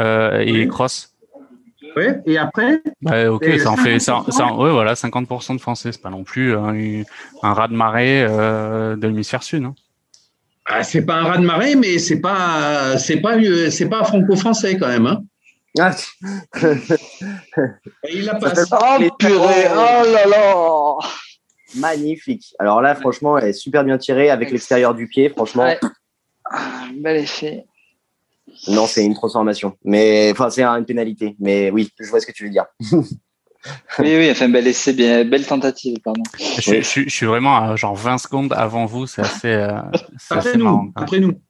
euh, 0.00 0.38
et 0.44 0.68
Cross. 0.68 1.13
Ouais, 1.96 2.20
et 2.26 2.38
après, 2.38 2.82
Bah, 3.02 3.30
ok, 3.30 3.44
Et 3.44 3.58
ça 3.58 3.70
en 3.70 3.76
fait, 3.76 3.96
50%. 3.96 4.00
ça, 4.00 4.24
ça, 4.28 4.52
ouais, 4.54 4.70
voilà, 4.70 4.94
50% 4.94 5.54
de 5.54 5.60
Français, 5.60 5.92
c'est 5.92 6.02
pas 6.02 6.10
non 6.10 6.24
plus 6.24 6.56
un, 6.56 6.74
un 7.42 7.52
raz 7.52 7.68
de 7.68 7.74
marée 7.74 8.24
euh, 8.28 8.96
de 8.96 9.06
l'hémisphère 9.06 9.42
sud. 9.42 9.64
Hein. 9.64 9.74
ah, 10.66 10.82
c'est 10.82 11.04
pas 11.06 11.14
un 11.16 11.24
raz 11.24 11.38
de 11.38 11.44
marée, 11.44 11.76
mais 11.76 11.98
c'est 11.98 12.20
pas, 12.20 12.98
c'est 12.98 13.20
pas, 13.20 13.36
euh, 13.36 13.70
c'est 13.70 13.88
pas 13.88 14.02
franco-français 14.04 14.76
quand 14.76 14.88
même. 14.88 15.06
Hein. 15.06 15.22
Ah, 15.78 15.90
il 18.12 18.30
passe. 18.40 18.68
fait 18.68 18.76
Oh 18.80 19.08
purée, 19.18 19.66
oh 19.72 20.04
là 20.12 20.26
là 20.26 20.94
magnifique. 21.76 22.54
Alors 22.58 22.80
là, 22.80 22.94
franchement, 22.94 23.38
elle 23.38 23.48
est 23.48 23.52
super 23.52 23.84
bien 23.84 23.98
tirée 23.98 24.30
avec 24.30 24.50
l'extérieur 24.50 24.94
du 24.94 25.08
pied. 25.08 25.28
Franchement, 25.28 25.64
Ouais. 25.64 25.78
Ah, 26.44 26.84
Bel 26.94 27.16
effet. 27.16 27.64
Non, 28.68 28.86
c'est 28.86 29.04
une 29.04 29.14
transformation. 29.14 29.76
Mais 29.84 30.30
enfin, 30.32 30.50
c'est 30.50 30.62
une 30.64 30.84
pénalité. 30.84 31.36
Mais 31.38 31.70
oui, 31.70 31.90
je 32.00 32.08
vois 32.08 32.20
ce 32.20 32.26
que 32.26 32.32
tu 32.32 32.44
veux 32.44 32.50
dire. 32.50 32.66
Oui, 33.98 34.14
oui, 34.18 34.30
enfin, 34.30 34.46
bel 34.50 34.66
essai, 34.66 34.92
bien, 34.92 35.24
belle 35.24 35.46
tentative, 35.46 35.96
pardon. 36.04 36.22
Je, 36.38 36.60
suis- 36.60 36.76
je, 36.76 36.80
suis- 36.82 37.04
je 37.04 37.14
suis 37.14 37.24
vraiment 37.24 37.56
à 37.56 37.76
genre 37.76 37.94
20 37.96 38.18
secondes 38.18 38.52
avant 38.52 38.84
vous, 38.84 39.06
c'est 39.06 39.22
assez, 39.22 39.48
euh, 39.48 39.80
c'est 40.18 40.34
Après 40.34 40.50
assez 40.50 40.58
nous, 40.58 40.64
marrant. 40.64 40.88
après 40.94 41.18
nous. 41.18 41.40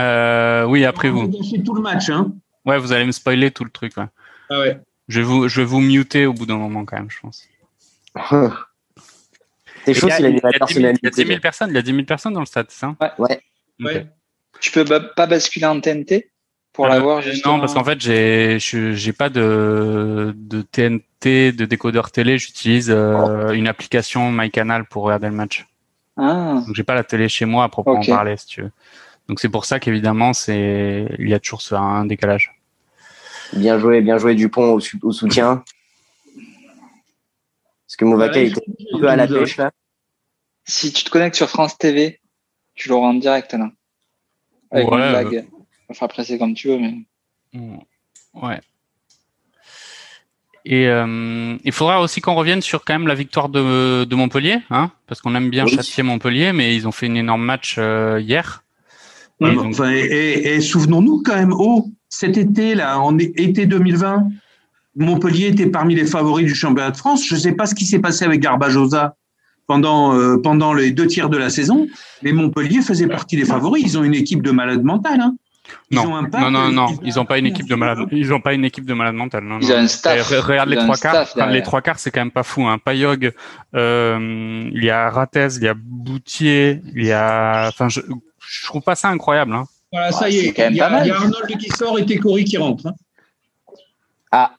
Euh, 0.00 0.64
oui, 0.66 0.84
après 0.84 1.10
vous. 1.10 1.26
gâcher 1.26 1.60
tout 1.64 1.74
le 1.74 1.82
match. 1.82 2.10
Hein. 2.10 2.32
Ouais, 2.64 2.78
vous 2.78 2.92
allez 2.92 3.04
me 3.04 3.10
spoiler 3.10 3.50
tout 3.50 3.64
le 3.64 3.70
truc. 3.70 3.96
Ouais. 3.96 4.04
Ah 4.50 4.60
ouais. 4.60 4.78
Je 5.08 5.18
vais 5.18 5.26
vous, 5.26 5.48
je 5.48 5.60
vais 5.60 5.66
vous 5.66 5.80
muter 5.80 6.26
au 6.26 6.32
bout 6.32 6.46
d'un 6.46 6.58
moment 6.58 6.84
quand 6.84 6.96
même, 6.96 7.10
je 7.10 7.18
pense. 7.18 7.42
C'est 9.84 9.94
chaud 9.94 10.06
il 10.06 10.12
y 10.12 10.16
s'il 10.16 10.26
a 10.26 10.28
il 10.28 10.34
y 10.34 10.38
a 10.38 10.40
10 10.40 10.40
000 10.42 10.52
personnalité. 10.58 11.00
il 11.02 11.06
y 11.06 11.08
a 11.08 11.10
10 11.10 11.26
000 11.26 11.40
personnes, 11.40 11.70
il 11.70 11.74
y 11.74 11.78
a 11.78 11.82
10 11.82 11.90
000 11.92 12.04
personnes 12.04 12.32
dans 12.34 12.40
le 12.40 12.46
stade, 12.46 12.66
c'est 12.68 12.78
ça? 12.78 12.94
Ouais. 13.18 13.40
Ouais. 13.80 14.06
Tu 14.60 14.70
peux 14.70 14.84
pas 14.84 15.26
basculer 15.26 15.66
en 15.66 15.80
TNT 15.80 16.30
pour 16.74 16.86
Euh, 16.86 16.88
l'avoir 16.90 17.22
justement 17.22 17.54
Non, 17.54 17.60
parce 17.60 17.72
qu'en 17.72 17.84
fait, 17.84 18.00
j'ai, 18.00 18.58
je- 18.58 18.92
j'ai 18.92 19.12
pas 19.14 19.30
de, 19.30 20.34
de 20.36 20.60
TNT, 20.60 21.52
de 21.52 21.64
décodeur 21.64 22.10
télé. 22.10 22.36
J'utilise 22.36 22.90
euh, 22.90 23.52
une 23.52 23.68
application 23.68 24.30
MyCanal 24.30 24.84
pour 24.84 25.04
regarder 25.04 25.28
le 25.28 25.32
match. 25.34 25.66
Ah, 26.16 26.62
Donc, 26.66 26.74
j'ai 26.74 26.82
pas 26.82 26.94
la 26.94 27.04
télé 27.04 27.28
chez 27.28 27.46
moi 27.46 27.64
à 27.64 27.68
proprement 27.68 28.04
parler, 28.04 28.36
si 28.36 28.46
tu 28.46 28.62
veux. 28.62 28.72
Donc, 29.28 29.40
c'est 29.40 29.48
pour 29.48 29.64
ça 29.64 29.80
qu'évidemment, 29.80 30.32
c'est, 30.34 31.08
il 31.18 31.28
y 31.30 31.34
a 31.34 31.40
toujours 31.40 31.62
ce- 31.62 31.74
un 31.74 32.04
décalage. 32.04 32.52
Bien 33.54 33.78
joué, 33.78 34.00
bien 34.02 34.18
joué 34.18 34.34
Dupont 34.34 34.72
au, 34.74 34.80
soutien. 34.80 35.64
Parce 37.86 37.96
que 37.96 38.04
Ouais, 38.04 38.46
était 38.46 38.60
un 38.92 38.98
peu 38.98 39.08
à 39.08 39.16
la 39.16 39.28
pêche 39.28 39.56
là? 39.56 39.70
si 40.66 40.92
tu 40.92 41.04
te 41.04 41.10
connectes 41.10 41.36
sur 41.36 41.48
France 41.48 41.78
TV, 41.78 42.20
tu 42.74 42.88
l'auras 42.88 43.08
en 43.08 43.14
direct 43.14 43.52
là. 43.54 43.70
Avec 44.72 44.88
Ouais, 44.88 44.94
une 44.94 45.10
blague. 45.10 45.46
Enfin, 45.94 46.06
après, 46.06 46.24
c'est 46.24 46.38
comme 46.38 46.54
tu 46.54 46.68
veux, 46.68 46.78
mais. 46.78 46.94
Ouais. 48.34 48.60
Et 50.66 50.88
euh, 50.88 51.56
il 51.62 51.72
faudra 51.72 52.00
aussi 52.00 52.20
qu'on 52.22 52.34
revienne 52.34 52.62
sur 52.62 52.84
quand 52.84 52.94
même 52.94 53.06
la 53.06 53.14
victoire 53.14 53.48
de, 53.50 54.04
de 54.04 54.14
Montpellier, 54.16 54.58
hein, 54.70 54.90
parce 55.06 55.20
qu'on 55.20 55.34
aime 55.34 55.50
bien 55.50 55.64
Oui. 55.66 55.74
châtier 55.74 56.02
Montpellier, 56.02 56.52
mais 56.52 56.74
ils 56.74 56.88
ont 56.88 56.92
fait 56.92 57.06
une 57.06 57.18
énorme 57.18 57.44
match 57.44 57.76
euh, 57.78 58.18
hier. 58.20 58.64
Ouais, 59.40 59.50
Et 59.50 59.56
mais 59.56 59.56
donc- 59.62 59.74
enfin, 59.74 59.90
et 59.92 59.98
et- 60.00 60.54
et 60.54 60.60
souvenons-nous 60.62 61.22
quand 61.22 61.34
même, 61.34 61.52
oh, 61.52 61.86
cet 62.08 62.38
été, 62.38 62.74
là, 62.74 62.98
en 62.98 63.18
été 63.18 63.66
2020, 63.66 64.26
Montpellier 64.96 65.48
était 65.48 65.66
parmi 65.66 65.94
les 65.94 66.06
favoris 66.06 66.46
du 66.46 66.54
championnat 66.54 66.92
de 66.92 66.96
France. 66.96 67.26
Je 67.26 67.34
ne 67.34 67.40
sais 67.40 67.52
pas 67.52 67.66
ce 67.66 67.74
qui 67.74 67.84
s'est 67.84 67.98
passé 67.98 68.24
avec 68.24 68.40
Garbajosa 68.40 69.16
pendant, 69.66 70.14
euh, 70.16 70.38
pendant 70.38 70.72
les 70.72 70.92
deux 70.92 71.06
tiers 71.08 71.28
de 71.28 71.36
la 71.36 71.50
saison, 71.50 71.88
mais 72.22 72.32
Montpellier 72.32 72.80
faisait 72.80 73.08
partie 73.08 73.36
des 73.36 73.44
favoris. 73.44 73.82
Ils 73.84 73.98
ont 73.98 74.04
une 74.04 74.14
équipe 74.14 74.40
de 74.42 74.50
malades 74.50 74.82
mentales. 74.84 75.20
Hein. 75.20 75.36
Ils 75.90 75.96
Non, 75.96 76.06
ont 76.10 76.16
un 76.16 76.22
non, 76.22 76.30
pack, 76.30 76.40
non, 76.50 76.54
euh, 76.66 76.70
non, 76.70 76.86
ils- 77.02 77.14
n'ont 77.16 77.24
pas 77.24 77.38
une 77.38 77.46
équipe 77.46 77.68
de 77.68 77.74
malade. 77.74 77.98
Ils 78.10 78.32
ont 78.32 78.40
pas 78.40 78.54
une 78.54 78.64
équipe 78.64 78.84
de 78.86 78.94
malade 78.94 79.14
mentale. 79.14 79.44
Non, 79.44 79.58
Ils 79.60 79.68
non. 79.68 79.74
ont 79.74 79.78
un 79.78 79.86
staff. 79.88 80.16
Et 80.30 80.34
re- 80.34 80.40
regarde 80.40 80.68
les 80.68 80.76
Ils 80.76 80.82
trois 80.82 80.96
quarts. 80.96 81.12
staff 81.26 81.32
Enfin, 81.36 81.46
les 81.50 81.62
trois 81.62 81.82
quarts, 81.82 81.98
c'est 81.98 82.10
quand 82.10 82.20
même 82.20 82.30
pas 82.30 82.42
fou. 82.42 82.66
Hein. 82.66 82.78
Payog, 82.78 83.32
euh, 83.74 84.68
il 84.72 84.84
y 84.84 84.90
a 84.90 85.10
Ratez, 85.10 85.48
il 85.56 85.62
y 85.64 85.68
a 85.68 85.74
Boutier, 85.76 86.80
il 86.94 87.04
y 87.04 87.12
a. 87.12 87.68
Enfin, 87.68 87.88
je, 87.88 88.00
je 88.40 88.64
trouve 88.66 88.82
pas 88.82 88.94
ça 88.94 89.08
incroyable. 89.08 89.52
Hein. 89.54 89.64
Voilà, 89.92 90.10
ça 90.12 90.24
Ouais, 90.24 90.32
y 90.32 90.38
est. 90.46 90.52
quand 90.52 90.62
même 90.62 90.72
Il 90.72 90.76
y, 90.76 90.80
a, 90.80 90.84
pas 90.86 90.90
mal. 90.90 91.06
il 91.06 91.08
y 91.08 91.12
a 91.12 91.16
Arnold 91.16 91.56
qui 91.58 91.68
sort 91.70 91.98
et 91.98 92.04
Técori 92.06 92.44
qui 92.44 92.56
rentre. 92.58 92.86
hein. 92.86 92.94
Ah. 94.32 94.52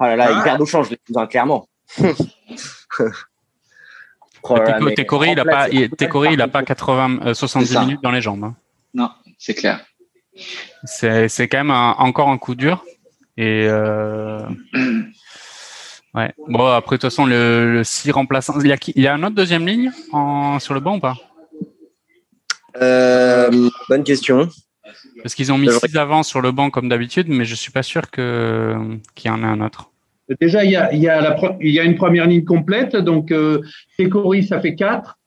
Oh 0.00 0.04
là 0.04 0.16
là, 0.16 0.26
Ah. 0.28 0.34
ils 0.38 0.42
perdent 0.42 0.60
au 0.60 0.66
change, 0.66 0.90
les 0.90 0.98
clairement. 1.28 1.68
Oh 4.46 4.58
Técori, 4.94 5.30
il 5.32 5.40
a 5.40 5.44
pas, 5.44 5.50
remplacer- 5.66 5.74
il- 5.74 5.90
Técori, 5.90 6.34
il 6.34 6.42
a 6.42 6.48
pas 6.48 6.62
80, 6.62 7.18
euh, 7.24 7.32
70 7.34 7.66
C'est 7.66 7.74
ça. 7.74 7.80
minutes 7.80 8.02
dans 8.02 8.10
les 8.10 8.20
jambes. 8.20 8.44
hein. 8.44 8.54
Non, 8.92 9.08
c'est 9.44 9.54
clair. 9.54 9.84
C'est, 10.84 11.28
c'est 11.28 11.48
quand 11.48 11.58
même 11.58 11.70
un- 11.70 11.94
encore 11.98 12.28
un 12.28 12.38
coup 12.38 12.54
dur. 12.54 12.84
Et 13.36 13.66
euh, 13.68 14.38
ouais. 16.14 16.32
Bon, 16.48 16.66
après 16.66 16.96
de 16.96 17.00
toute 17.00 17.10
façon, 17.10 17.26
le, 17.26 17.72
le 17.72 17.84
six 17.84 18.10
remplaçants. 18.10 18.58
Il 18.60 18.66
y 18.68 18.72
a 18.72 18.76
qui 18.76 18.92
Il 18.96 19.02
y 19.02 19.06
a 19.06 19.14
un 19.14 19.22
autre 19.22 19.34
deuxième 19.34 19.66
ligne 19.66 19.90
en, 20.12 20.58
sur 20.58 20.74
le 20.74 20.80
banc 20.80 20.96
ou 20.96 21.00
pas? 21.00 21.16
Euh, 22.80 23.68
bonne 23.88 24.04
question. 24.04 24.48
Parce 25.22 25.34
qu'ils 25.34 25.52
ont 25.52 25.58
mis 25.58 25.68
C'est 25.68 25.74
vrai. 25.78 25.88
six 25.88 25.96
avant 25.96 26.22
sur 26.22 26.40
le 26.40 26.50
banc 26.52 26.70
comme 26.70 26.88
d'habitude, 26.88 27.28
mais 27.28 27.44
je 27.44 27.54
suis 27.54 27.70
pas 27.72 27.82
sûr 27.82 28.10
que 28.10 28.76
qu'il 29.14 29.30
y 29.30 29.34
en 29.34 29.42
ait 29.42 29.46
un 29.46 29.60
autre. 29.60 29.90
Déjà, 30.40 30.64
il 30.64 30.70
y 30.70 30.76
a, 30.76 30.92
il 30.92 31.00
y, 31.00 31.08
a 31.08 31.20
la 31.20 31.36
pre- 31.36 31.56
il 31.60 31.70
y 31.70 31.78
a 31.78 31.84
une 31.84 31.96
première 31.96 32.26
ligne 32.26 32.44
complète. 32.44 32.96
Donc, 32.96 33.30
euh, 33.30 33.60
Técori, 33.98 34.42
ça 34.46 34.58
fait 34.60 34.74
4. 34.74 35.18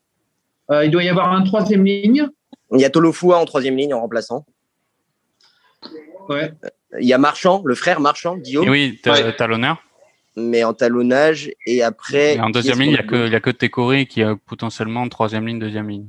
il 0.84 0.90
doit 0.92 1.04
y 1.04 1.10
avoir 1.10 1.32
un 1.32 1.44
troisième 1.44 1.86
ligne. 1.86 2.28
Il 2.74 2.80
y 2.82 2.86
a 2.86 2.90
Tolofua 2.90 3.38
en 3.38 3.46
troisième 3.46 3.78
ligne 3.78 3.94
en 3.94 4.02
remplaçant. 4.02 4.46
Ouais. 6.30 6.52
Il 7.00 7.08
y 7.08 7.14
a 7.14 7.18
Marchand, 7.18 7.62
le 7.66 7.76
frère 7.76 8.00
Marchand, 8.00 8.38
Guillaume, 8.38 8.66
Et 8.66 8.70
oui, 8.70 9.00
t'as, 9.02 9.14
Ouais. 9.24 9.36
t'as 9.36 9.48
l'honneur. 9.48 9.82
mais 10.36 10.64
en 10.64 10.74
talonnage. 10.74 11.50
Et 11.66 11.82
après. 11.82 12.36
Et 12.36 12.40
en 12.42 12.50
deuxième 12.50 12.80
ligne, 12.80 12.92
il 12.92 12.96
y 13.32 13.36
a 13.36 13.40
que 13.40 13.50
a 13.50 13.54
Técori 13.54 14.08
qui 14.08 14.22
a 14.22 14.36
potentiellement 14.36 15.08
troisième 15.10 15.48
ligne, 15.48 15.60
deuxième 15.60 15.90
ligne. 15.90 16.08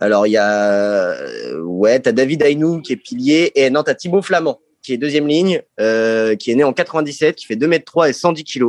Alors, 0.00 0.26
il 0.26 0.32
y 0.32 0.36
a. 0.36 1.12
euh, 1.12 1.62
Ouais, 1.62 1.98
t'as 2.00 2.12
David 2.12 2.42
Aynou 2.42 2.82
qui 2.82 2.92
est 2.92 2.96
pilier. 2.96 3.52
Et 3.54 3.70
non, 3.70 3.82
t'as 3.82 3.94
Thibaut 3.94 4.22
Flamand 4.22 4.60
qui 4.82 4.92
est 4.92 4.98
deuxième 4.98 5.26
ligne, 5.26 5.62
euh, 5.80 6.36
qui 6.36 6.52
est 6.52 6.54
né 6.54 6.62
en 6.62 6.72
97, 6.72 7.34
qui 7.34 7.46
fait 7.46 7.56
2m3 7.56 8.08
et 8.08 8.12
110 8.12 8.44
kg, 8.44 8.66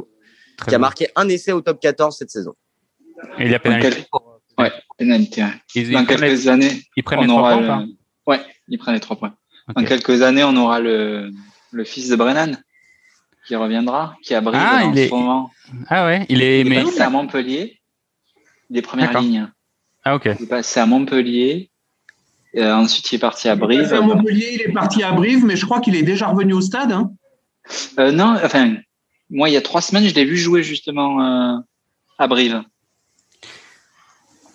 qui 0.68 0.74
a 0.74 0.80
marqué 0.80 1.10
un 1.16 1.28
essai 1.30 1.52
au 1.52 1.62
top 1.62 1.80
14 1.80 2.18
cette 2.18 2.32
saison. 2.32 2.56
Et 3.38 3.44
il 3.46 3.52
y 3.52 3.56
a 3.56 3.60
pénalité. 3.60 4.04
Ouais, 4.58 4.72
pénalité. 4.98 5.44
ouais. 5.44 5.50
Ils, 5.76 5.92
Dans 5.92 6.00
ils 6.02 6.06
prennent 6.06 6.22
les, 6.22 6.28
quelques 6.30 6.48
années, 6.48 6.82
ils 6.96 7.04
prennent 7.04 7.20
on 7.20 7.22
les 7.24 7.28
trois 7.28 7.42
aura 7.42 7.58
points, 7.58 7.82
le... 7.86 7.88
Ouais, 8.26 8.42
ils 8.68 8.78
prennent 8.78 8.94
les 8.96 9.00
trois 9.00 9.16
points. 9.18 9.34
Dans 9.76 9.84
quelques 9.84 10.22
années, 10.22 10.44
on 10.44 10.56
aura 10.56 10.80
le, 10.80 11.32
le 11.72 11.84
fils 11.84 12.10
de 12.10 12.16
Brennan 12.16 12.58
qui 13.48 13.56
reviendra, 13.56 14.16
qui 14.24 14.34
a 14.34 14.42
brillé 14.42 14.64
Ah, 14.66 14.86
en 14.86 14.92
il 14.94 15.00
est- 15.00 15.08
ce 15.10 15.14
moment. 15.14 15.52
Ah 15.90 16.06
ouais, 16.06 16.26
il 16.30 16.42
est 16.42 16.62
Il 16.62 16.68
est 16.68 16.70
mais 16.70 16.84
passé 16.84 17.02
à 17.02 17.10
Montpellier, 17.10 17.80
des 18.70 18.82
premières 18.82 19.20
lignes. 19.20 19.48
ah 20.04 20.16
ok. 20.16 20.26
Il 20.40 20.44
est 20.44 20.50
passé 20.50 20.80
à 20.80 20.86
Montpellier. 20.86 21.70
Euh, 22.56 22.74
ensuite, 22.74 23.12
il 23.12 23.16
est 23.16 23.20
parti 23.20 23.48
à 23.50 23.54
Il 23.54 23.56
est 23.56 23.60
Brive. 23.60 23.82
passé 23.84 23.94
à 23.94 24.02
Montpellier, 24.02 24.50
il 24.54 24.62
est 24.62 24.72
parti 24.74 25.04
à 25.04 25.12
Brive, 25.12 25.46
mais 25.46 25.56
je 25.56 25.66
crois 25.66 25.80
qu'il 25.82 25.96
est 25.96 26.02
déjà 26.04 26.28
revenu 26.28 26.54
au 26.54 26.62
stade. 26.62 26.92
Hein. 26.92 27.12
Euh, 28.00 28.12
non, 28.12 28.36
enfin, 28.44 28.76
moi, 29.30 29.50
il 29.50 29.54
y 29.54 29.58
a 29.58 29.62
trois 29.62 29.82
semaines, 29.82 30.08
je 30.08 30.16
l'ai 30.16 30.26
vu 30.26 30.38
jouer 30.38 30.64
justement 30.64 31.22
euh, 31.22 31.58
à 32.18 32.28
Brive. 32.28 32.64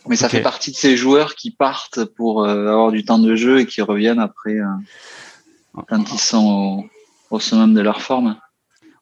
Mais 0.09 0.17
ça 0.17 0.29
fait 0.29 0.41
partie 0.43 0.71
de 0.73 0.77
ces 0.77 0.97
joueurs 0.97 1.35
qui 1.37 1.51
partent 1.53 2.05
pour 2.05 2.45
euh, 2.45 2.69
avoir 2.69 2.91
du 2.91 3.05
temps 3.05 3.19
de 3.19 3.37
jeu 3.37 3.61
et 3.61 3.67
qui 3.67 3.83
reviennent 3.83 4.19
après 4.19 4.55
euh, 4.59 4.67
quand 5.89 6.13
ils 6.13 6.19
sont 6.19 6.89
au, 7.31 7.37
au 7.37 7.41
summum 7.41 7.73
de 7.75 7.81
leur 7.81 8.03
forme. 8.03 8.37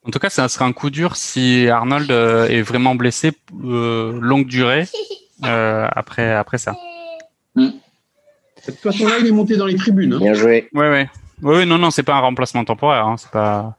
En 0.06 0.10
tout 0.10 0.18
cas, 0.18 0.30
ça 0.30 0.48
serait 0.48 0.64
un 0.64 0.72
coup 0.72 0.90
dur 0.90 1.16
si 1.16 1.68
Arnold 1.68 2.10
euh, 2.10 2.48
est 2.48 2.62
vraiment 2.62 2.94
blessé 2.94 3.32
euh, 3.64 4.18
longue 4.20 4.46
durée 4.46 4.86
euh, 5.44 5.86
après 5.90 6.32
après 6.34 6.58
ça. 6.58 6.74
De 7.56 7.70
toute 8.66 8.76
façon, 8.76 9.06
là, 9.06 9.18
il 9.20 9.26
est 9.26 9.32
monté 9.32 9.56
dans 9.56 9.66
les 9.66 9.76
tribunes. 9.76 10.12
hein. 10.14 10.18
Bien 10.18 10.34
joué. 10.34 10.68
Ouais 10.74 10.90
ouais. 10.90 11.10
Oui, 11.42 11.56
oui, 11.60 11.66
non 11.66 11.78
non, 11.78 11.90
c'est 11.90 12.02
pas 12.02 12.14
un 12.14 12.20
remplacement 12.20 12.64
temporaire, 12.64 13.06
hein, 13.06 13.16
c'est 13.16 13.30
pas 13.30 13.76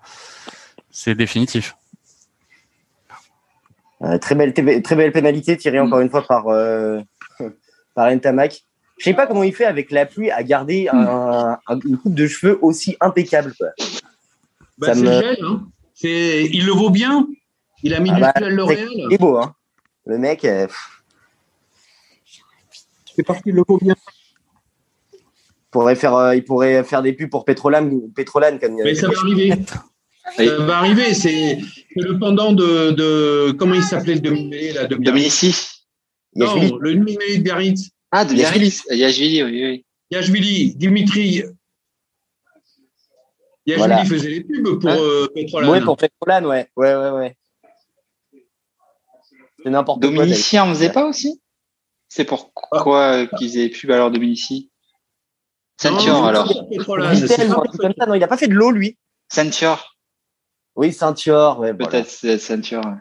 c'est 0.89 1.13
définitif. 1.13 1.75
Euh, 4.04 4.18
très 4.18 4.34
belle, 4.36 4.54
très 4.54 4.96
belle 4.96 5.12
pénalité 5.12 5.58
tirée 5.58 5.80
Mm. 5.80 5.86
encore 5.88 6.00
une 6.00 6.10
fois 6.10 6.24
par, 6.24 6.48
euh, 6.48 7.00
par 7.96 8.10
Ntamak. 8.14 8.64
Je 8.98 9.06
sais 9.06 9.14
pas 9.14 9.28
comment 9.28 9.44
il 9.44 9.54
fait 9.54 9.66
avec 9.66 9.92
la 9.92 10.06
pluie 10.06 10.30
à 10.32 10.44
garder 10.44 10.88
un, 10.92 11.58
un- 11.68 11.80
une 11.86 11.98
coupe 11.98 12.14
de 12.14 12.28
cheveux 12.28 12.60
aussi 12.62 12.98
impeccable. 13.00 13.54
Quoi. 13.58 13.70
Bah, 14.78 14.88
Ça 14.88 14.94
c'est 14.96 15.02
me- 15.02 15.06
le 15.10 15.22
gel. 15.22 15.38
Hein. 15.44 15.68
C'est- 15.96 16.46
Il 16.52 16.66
le 16.66 16.72
vaut 16.72 16.90
bien. 16.90 17.28
Il 17.84 17.94
a 17.96 18.00
mis 18.00 18.10
Ah 18.12 18.16
du 18.16 18.22
bah, 18.22 18.34
gel 18.40 18.56
L'Oréal. 18.56 18.88
Il 18.92 19.14
est 19.14 19.18
beau, 19.18 19.38
hein. 19.38 19.56
Le 20.06 20.18
mec, 20.18 20.46
euh, 20.46 20.68
C'est 23.16 23.24
parce 23.24 23.42
qu'il 23.42 23.54
le 23.56 23.64
vaut 23.68 23.78
bien. 23.78 23.96
pourrait 25.70 25.96
faire, 25.96 26.16
euh, 26.16 26.36
il 26.36 26.44
pourrait 26.44 26.84
faire 26.84 27.02
des 27.02 27.14
pubs 27.14 27.30
pour 27.30 27.46
Petrolan, 27.46 27.90
Petrolan 28.16 28.58
comme 28.60 28.74
il 28.78 28.82
y 28.82 28.84
Mais 28.84 28.96
ça 28.96 29.08
va 29.08 29.14
arriver. 29.20 29.54
Ça 30.38 30.57
va 30.60 30.77
arriver. 30.77 31.13
C'est 31.13 31.60
le 31.95 32.17
pendant 32.19 32.53
de, 32.53 32.91
de. 32.91 33.51
Comment 33.57 33.75
il 33.75 33.84
s'appelait 33.84 34.15
le 34.15 34.21
demi-mêlée 34.21 34.73
là, 34.73 34.86
de 34.88 34.95
Biarritz? 34.95 35.41
Dominici. 35.41 35.55
Non, 36.36 36.77
le 36.79 36.93
demi-mêlée 36.95 37.38
de 37.39 37.43
Biarritz. 37.43 37.89
Ah, 38.12 38.25
de. 38.25 38.34
Biarritz. 38.34 38.84
Yachvili, 38.89 39.43
oui, 39.43 39.65
oui. 39.65 39.86
Yachvili, 40.12 40.75
Dimitri. 40.75 41.43
Yachvili 43.65 43.77
Voilà. 43.77 44.05
faisait 44.05 44.29
les 44.29 44.43
pubs 44.43 44.79
pour 44.79 44.89
Ah. 44.89 44.95
euh, 44.97 45.27
Petrolan. 45.34 45.71
Ouais, 45.71 45.81
pour 45.81 45.97
Petrolan, 45.97 46.45
ouais. 46.45 46.67
Ouais, 46.75 46.95
ouais, 46.95 47.10
ouais. 47.12 47.36
C'est 49.63 49.69
n'importe 49.69 50.01
quoi. 50.01 50.10
Dominici 50.10 50.60
en 50.60 50.69
faisait 50.69 50.91
pas 50.91 51.05
aussi? 51.05 51.41
C'est 52.10 52.25
pourquoi 52.25 53.13
euh, 53.13 53.27
qu'ils 53.38 53.57
aient 53.60 53.69
pub 53.69 53.91
alors 53.91 54.12
Dominici? 54.12 54.69
Ceinture 55.77 56.25
alors. 56.25 56.47
Vittel. 57.12 57.49
Non, 57.49 58.13
il 58.15 58.23
a 58.23 58.27
pas 58.27 58.38
fait 58.38 58.47
de 58.47 58.53
l'eau, 58.53 58.71
lui. 58.71 58.97
Ceinture, 59.29 59.95
Oui, 60.75 60.93
Ceinture, 60.93 61.57
ouais, 61.60 61.73
peut-être 61.73 62.19
voilà. 62.21 62.38
ceinture. 62.39 62.81
ouais. 62.86 62.97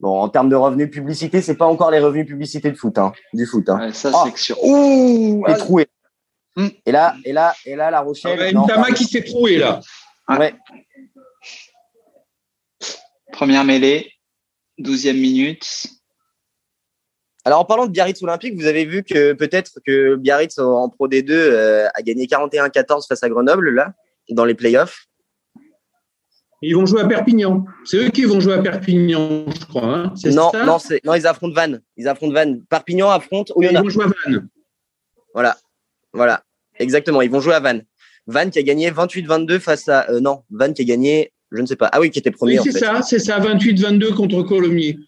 Bon, 0.00 0.20
en 0.20 0.28
termes 0.28 0.48
de 0.48 0.54
revenus 0.56 0.90
publicité, 0.90 1.42
c'est 1.42 1.56
pas 1.56 1.66
encore 1.66 1.90
les 1.90 1.98
revenus 1.98 2.26
publicité 2.26 2.70
de 2.70 2.76
foot, 2.76 2.96
hein, 2.98 3.12
du 3.32 3.46
foot. 3.46 3.68
Hein. 3.68 3.78
Ouais, 3.80 3.92
ça, 3.92 4.10
Ah. 4.14 4.22
c'est 4.26 4.32
que 4.32 4.38
sûr. 4.40 4.56
Ouh, 4.64 5.44
Ah. 5.46 5.54
troué. 5.54 5.88
Hmm. 6.56 6.68
Et 6.86 6.92
là, 6.92 7.16
et 7.24 7.32
là, 7.32 7.54
et 7.64 7.74
là, 7.76 7.90
La 7.90 7.98
Ah 7.98 8.02
Rochelle. 8.02 8.38
bah, 8.38 8.52
non, 8.52 8.64
Ntama 8.64 8.82
pardon. 8.82 8.94
qui 8.94 9.04
s'est 9.04 9.24
troué 9.24 9.58
là. 9.58 9.80
Ouais. 10.28 10.54
Première 13.32 13.64
mêlée, 13.64 14.12
12e 14.78 15.16
minute. 15.20 15.86
Alors, 17.48 17.60
en 17.60 17.64
parlant 17.64 17.86
de 17.86 17.90
Biarritz 17.92 18.22
Olympique, 18.22 18.56
vous 18.60 18.66
avez 18.66 18.84
vu 18.84 19.02
que 19.02 19.32
peut-être 19.32 19.80
que 19.86 20.16
Biarritz 20.16 20.58
en 20.58 20.90
Pro 20.90 21.08
D2 21.08 21.30
euh, 21.30 21.86
a 21.94 22.02
gagné 22.02 22.26
41-14 22.26 23.06
face 23.08 23.22
à 23.22 23.30
Grenoble, 23.30 23.70
là, 23.70 23.94
dans 24.28 24.44
les 24.44 24.52
playoffs. 24.52 25.06
Ils 26.60 26.74
vont 26.76 26.84
jouer 26.84 27.00
à 27.00 27.06
Perpignan. 27.06 27.64
C'est 27.86 27.96
eux 27.96 28.10
qui 28.10 28.24
vont 28.24 28.38
jouer 28.38 28.52
à 28.52 28.58
Perpignan, 28.62 29.46
je 29.48 29.64
crois. 29.64 29.84
hein. 29.96 30.12
Non, 30.26 30.50
ça? 30.50 30.66
non, 30.66 30.78
c'est- 30.78 31.02
non, 31.06 31.14
ils 31.14 31.26
affrontent 31.26 31.54
Vannes. 31.54 31.80
Ils 31.96 32.06
affrontent 32.06 32.34
Vannes. 32.34 32.62
Perpignan 32.68 33.08
affronte 33.08 33.48
Ils 33.56 33.60
Oyonnax. 33.60 33.82
vont 33.84 33.88
jouer 33.88 34.04
à 34.04 34.08
Vannes. 34.26 34.48
Voilà. 35.32 35.56
Voilà. 36.12 36.42
Exactement. 36.78 37.22
Ils 37.22 37.30
vont 37.30 37.40
jouer 37.40 37.54
à 37.54 37.60
Vannes. 37.60 37.84
Vannes 38.26 38.50
qui 38.50 38.58
a 38.58 38.62
gagné 38.62 38.90
28-22 38.90 39.58
face 39.58 39.88
à. 39.88 40.10
euh, 40.10 40.20
non, 40.20 40.42
Vannes 40.50 40.74
qui 40.74 40.82
a 40.82 40.84
gagné. 40.84 41.32
Je 41.50 41.62
ne 41.62 41.66
sais 41.66 41.76
pas. 41.76 41.88
Ah 41.92 41.98
oui, 42.00 42.10
qui 42.10 42.18
était 42.18 42.30
premier 42.30 42.58
Oui, 42.58 42.68
c'est 42.70 42.78
ça, 42.78 43.00
c'est 43.00 43.18
ça, 43.20 43.38
28-22 43.40 44.12
contre 44.14 44.42
Colomiers. 44.42 44.98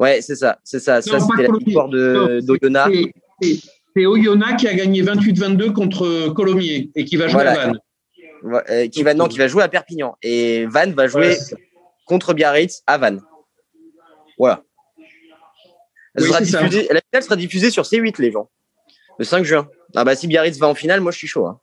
Ouais, 0.00 0.20
c'est 0.22 0.34
ça. 0.34 0.58
C'est 0.64 0.80
ça. 0.80 0.96
Non, 0.96 1.20
c'était 1.20 1.46
la 1.46 1.56
victoire 1.58 1.88
de 1.88 2.12
Non, 2.14 2.38
d'Oyonnax. 2.44 2.90
C'est- 2.92 3.12
c'est- 3.42 3.70
C'est 3.96 4.06
Oyonnax 4.06 4.60
qui 4.62 4.68
a 4.68 4.74
gagné 4.74 5.02
28-22 5.02 5.72
contre 5.72 6.28
Colomiers 6.28 6.90
et 6.94 7.04
qui 7.04 7.16
va 7.16 7.26
jouer 7.26 7.42
Voilà. 7.42 7.50
à 7.60 7.66
Vannes. 7.66 7.78
Euh, 8.70 8.86
qui 8.88 9.02
va 9.02 9.14
non, 9.14 9.26
qui 9.26 9.36
va 9.36 9.48
jouer 9.48 9.64
à 9.64 9.68
Perpignan. 9.68 10.16
Et 10.22 10.64
Vannes 10.66 10.92
va 10.94 11.08
jouer 11.08 11.30
Ouais, 11.30 11.38
contre 12.06 12.32
Biarritz 12.32 12.82
à 12.86 12.98
Vannes. 12.98 13.20
Voilà. 14.38 14.62
Elle 16.14 16.22
Oui, 16.22 16.28
sera 16.28 16.38
c'est 16.38 16.44
ça. 16.46 16.62
diffusée- 16.62 16.88
la 16.90 17.00
finale 17.00 17.22
sera 17.24 17.34
diffusée 17.36 17.70
sur 17.70 17.84
C8, 17.84 18.18
les 18.20 18.30
gens. 18.30 18.48
Le 19.18 19.24
5 19.24 19.44
juin. 19.44 19.68
Ah 19.96 20.04
bah 20.04 20.14
si 20.14 20.28
Biarritz 20.28 20.56
va 20.58 20.68
en 20.68 20.74
finale, 20.76 21.00
moi 21.00 21.10
je 21.10 21.18
suis 21.18 21.26
chaud. 21.26 21.46
Hein. 21.46 21.60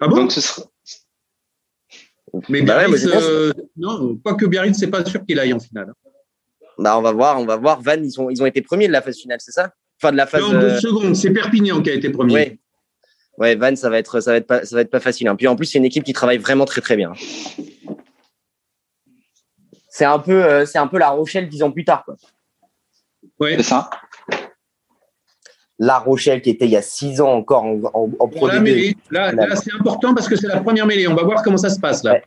Ah 0.00 0.08
bon? 0.08 0.16
Donc 0.16 0.32
ce 0.32 0.40
sera. 0.40 0.62
Mais 2.48 2.62
Bah 2.62 2.76
ouais, 2.78 2.88
moi, 2.88 2.96
Biarritz, 2.96 3.02
je 3.02 3.10
pense. 3.10 3.22
euh, 3.24 3.52
non, 3.76 4.16
quoique 4.24 4.46
Biarritz, 4.46 4.76
c'est 4.78 4.88
pas 4.90 5.04
sûr 5.04 5.24
qu'il 5.24 5.38
aille 5.38 5.52
en 5.52 5.60
finale. 5.60 5.92
Bah 6.78 6.96
on 6.98 7.02
va 7.02 7.12
voir, 7.12 7.40
on 7.40 7.44
va 7.44 7.56
voir. 7.56 7.80
Vannes, 7.82 8.04
ils 8.04 8.20
ont, 8.20 8.30
ils 8.30 8.42
ont 8.42 8.46
été 8.46 8.62
premiers 8.62 8.86
de 8.86 8.92
la 8.92 9.02
phase 9.02 9.18
finale, 9.18 9.38
c'est 9.40 9.52
ça? 9.52 9.72
Enfin 10.00 10.12
de 10.12 10.16
la 10.16 10.26
phase. 10.26 10.42
Non, 10.42 10.50
deux 10.52 10.56
euh, 10.58 10.80
secondes, 10.80 11.16
c'est 11.16 11.30
Perpignan 11.30 11.82
qui 11.82 11.90
a 11.90 11.94
été 11.94 12.10
premier. 12.10 12.34
Ouais. 12.34 12.58
Ouais, 13.36 13.54
Vannes, 13.56 13.76
ça 13.76 13.88
va 13.90 13.98
être, 13.98 14.20
ça 14.20 14.30
va 14.32 14.36
être 14.36 14.46
pas, 14.46 14.64
ça 14.64 14.76
va 14.76 14.82
être 14.82 14.90
pas 14.90 15.00
facile. 15.00 15.28
hein. 15.28 15.36
Puis 15.36 15.46
en 15.48 15.56
plus, 15.56 15.66
c'est 15.66 15.78
une 15.78 15.84
équipe 15.84 16.04
qui 16.04 16.12
travaille 16.12 16.38
vraiment 16.38 16.64
très 16.64 16.80
très 16.80 16.96
bien. 16.96 17.12
C'est 19.88 20.04
un 20.04 20.18
peu, 20.18 20.44
euh, 20.44 20.66
c'est 20.66 20.78
un 20.78 20.86
peu 20.86 20.98
La 20.98 21.10
Rochelle 21.10 21.48
dix 21.48 21.62
ans 21.62 21.72
plus 21.72 21.84
tard. 21.84 22.04
Quoi. 22.04 22.16
Ouais. 23.40 23.56
C'est 23.56 23.64
ça. 23.64 23.90
La 25.78 25.98
Rochelle 25.98 26.42
qui 26.42 26.50
était 26.50 26.64
il 26.64 26.72
y 26.72 26.76
a 26.76 26.82
six 26.82 27.20
ans 27.20 27.30
encore 27.32 27.64
en, 27.64 27.80
en, 27.94 28.10
en 28.18 28.28
Pro 28.28 28.40
Bon, 28.40 28.46
la 28.46 28.58
D2. 28.58 28.60
mêlée, 28.62 28.96
là, 29.10 29.30
là, 29.32 29.54
c'est 29.56 29.72
important 29.78 30.12
parce 30.14 30.28
que 30.28 30.34
c'est 30.36 30.48
la 30.48 30.60
première 30.60 30.86
mêlée. 30.86 31.06
On 31.06 31.14
va 31.14 31.22
voir 31.22 31.42
comment 31.42 31.56
ça 31.56 31.70
se 31.70 31.78
passe 31.78 32.02
là. 32.02 32.14
Ouais. 32.14 32.22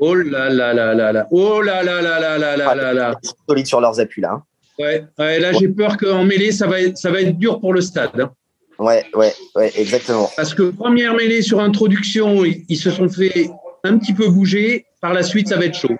Oh 0.00 0.14
là 0.14 0.48
là 0.50 0.72
là 0.74 0.94
là 0.94 1.12
là. 1.12 1.26
Oh 1.30 1.60
là 1.60 1.82
là 1.82 2.00
là 2.02 2.18
là 2.20 2.38
là 2.38 2.56
là 2.56 2.74
là 2.74 2.92
là. 2.94 3.14
Solides 3.48 3.66
sur 3.66 3.80
leurs 3.80 3.98
appuis 4.00 4.22
là. 4.22 4.32
hein. 4.32 4.42
Ouais, 4.78 5.04
ouais, 5.20 5.38
là, 5.38 5.52
j'ai 5.52 5.68
peur 5.68 5.96
qu'en 5.96 6.24
mêlée, 6.24 6.50
ça 6.50 6.66
va, 6.66 6.80
être, 6.80 6.98
ça 6.98 7.10
va 7.12 7.20
être 7.20 7.38
dur 7.38 7.60
pour 7.60 7.72
le 7.72 7.80
stade. 7.80 8.10
hein. 8.20 8.32
Ouais, 8.80 9.04
ouais, 9.14 9.32
ouais, 9.54 9.72
exactement. 9.76 10.28
Parce 10.36 10.52
que 10.52 10.70
première 10.70 11.14
mêlée 11.14 11.42
sur 11.42 11.60
introduction, 11.60 12.44
ils, 12.44 12.64
ils 12.68 12.76
se 12.76 12.90
sont 12.90 13.08
fait 13.08 13.48
un 13.84 13.98
petit 13.98 14.12
peu 14.12 14.28
bouger. 14.28 14.84
Par 15.00 15.12
la 15.14 15.22
suite, 15.22 15.46
ça 15.48 15.56
va 15.56 15.66
être 15.66 15.76
chaud. 15.76 15.94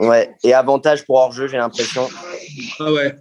Ouais. 0.00 0.30
Et 0.42 0.52
avantage 0.54 1.04
pour 1.04 1.16
hors-jeu, 1.16 1.46
j'ai 1.46 1.58
l'impression. 1.58 2.08
Ah 2.80 2.92
ouais. 2.92 3.14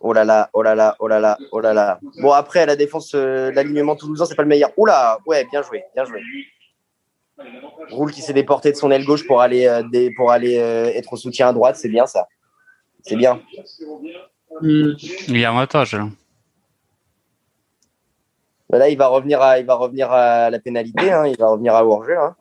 Oh 0.00 0.12
là 0.12 0.24
là, 0.24 0.48
oh 0.52 0.62
là 0.62 0.74
là, 0.74 0.96
oh 1.00 1.08
là 1.08 1.18
là, 1.20 1.38
oh 1.52 1.60
là 1.60 1.72
là. 1.74 1.98
Bon, 2.20 2.32
après, 2.32 2.60
à 2.60 2.66
la 2.66 2.76
défense, 2.76 3.12
euh, 3.14 3.50
l'alignement 3.52 3.96
toulousain, 3.96 4.24
c'est 4.26 4.34
pas 4.34 4.42
le 4.42 4.48
meilleur. 4.48 4.70
Oula, 4.76 5.18
ouais, 5.26 5.46
bien 5.50 5.62
joué, 5.62 5.84
bien 5.94 6.04
joué. 6.04 6.20
Roule 7.90 8.10
qui 8.12 8.20
s'est 8.22 8.32
déporté 8.32 8.72
de 8.72 8.76
son 8.76 8.90
aile 8.90 9.04
gauche 9.04 9.26
pour 9.26 9.40
aller, 9.40 9.66
euh, 9.66 9.82
des- 9.82 10.10
pour 10.12 10.30
aller 10.32 10.58
euh, 10.58 10.86
être 10.94 11.12
au 11.12 11.16
soutien 11.16 11.48
à 11.48 11.52
droite, 11.52 11.76
c'est 11.76 11.88
bien 11.88 12.06
ça. 12.06 12.26
C'est 13.02 13.16
bien. 13.16 13.40
Hum. 14.60 14.96
Il 15.28 15.38
y 15.38 15.44
a 15.44 15.50
un 15.50 15.56
avantage. 15.56 15.94
là. 15.94 16.08
Mais 18.70 18.78
Là, 18.78 18.88
il 18.88 18.98
va 18.98 19.06
revenir 19.06 19.40
à, 19.40 19.58
il 19.58 19.66
va 19.66 19.74
revenir 19.74 20.10
à 20.12 20.50
la 20.50 20.58
pénalité, 20.58 21.10
hein, 21.12 21.26
il 21.26 21.36
va 21.38 21.48
revenir 21.48 21.74
à 21.74 21.84
hors-jeu. 21.86 22.18
Hein. 22.18 22.34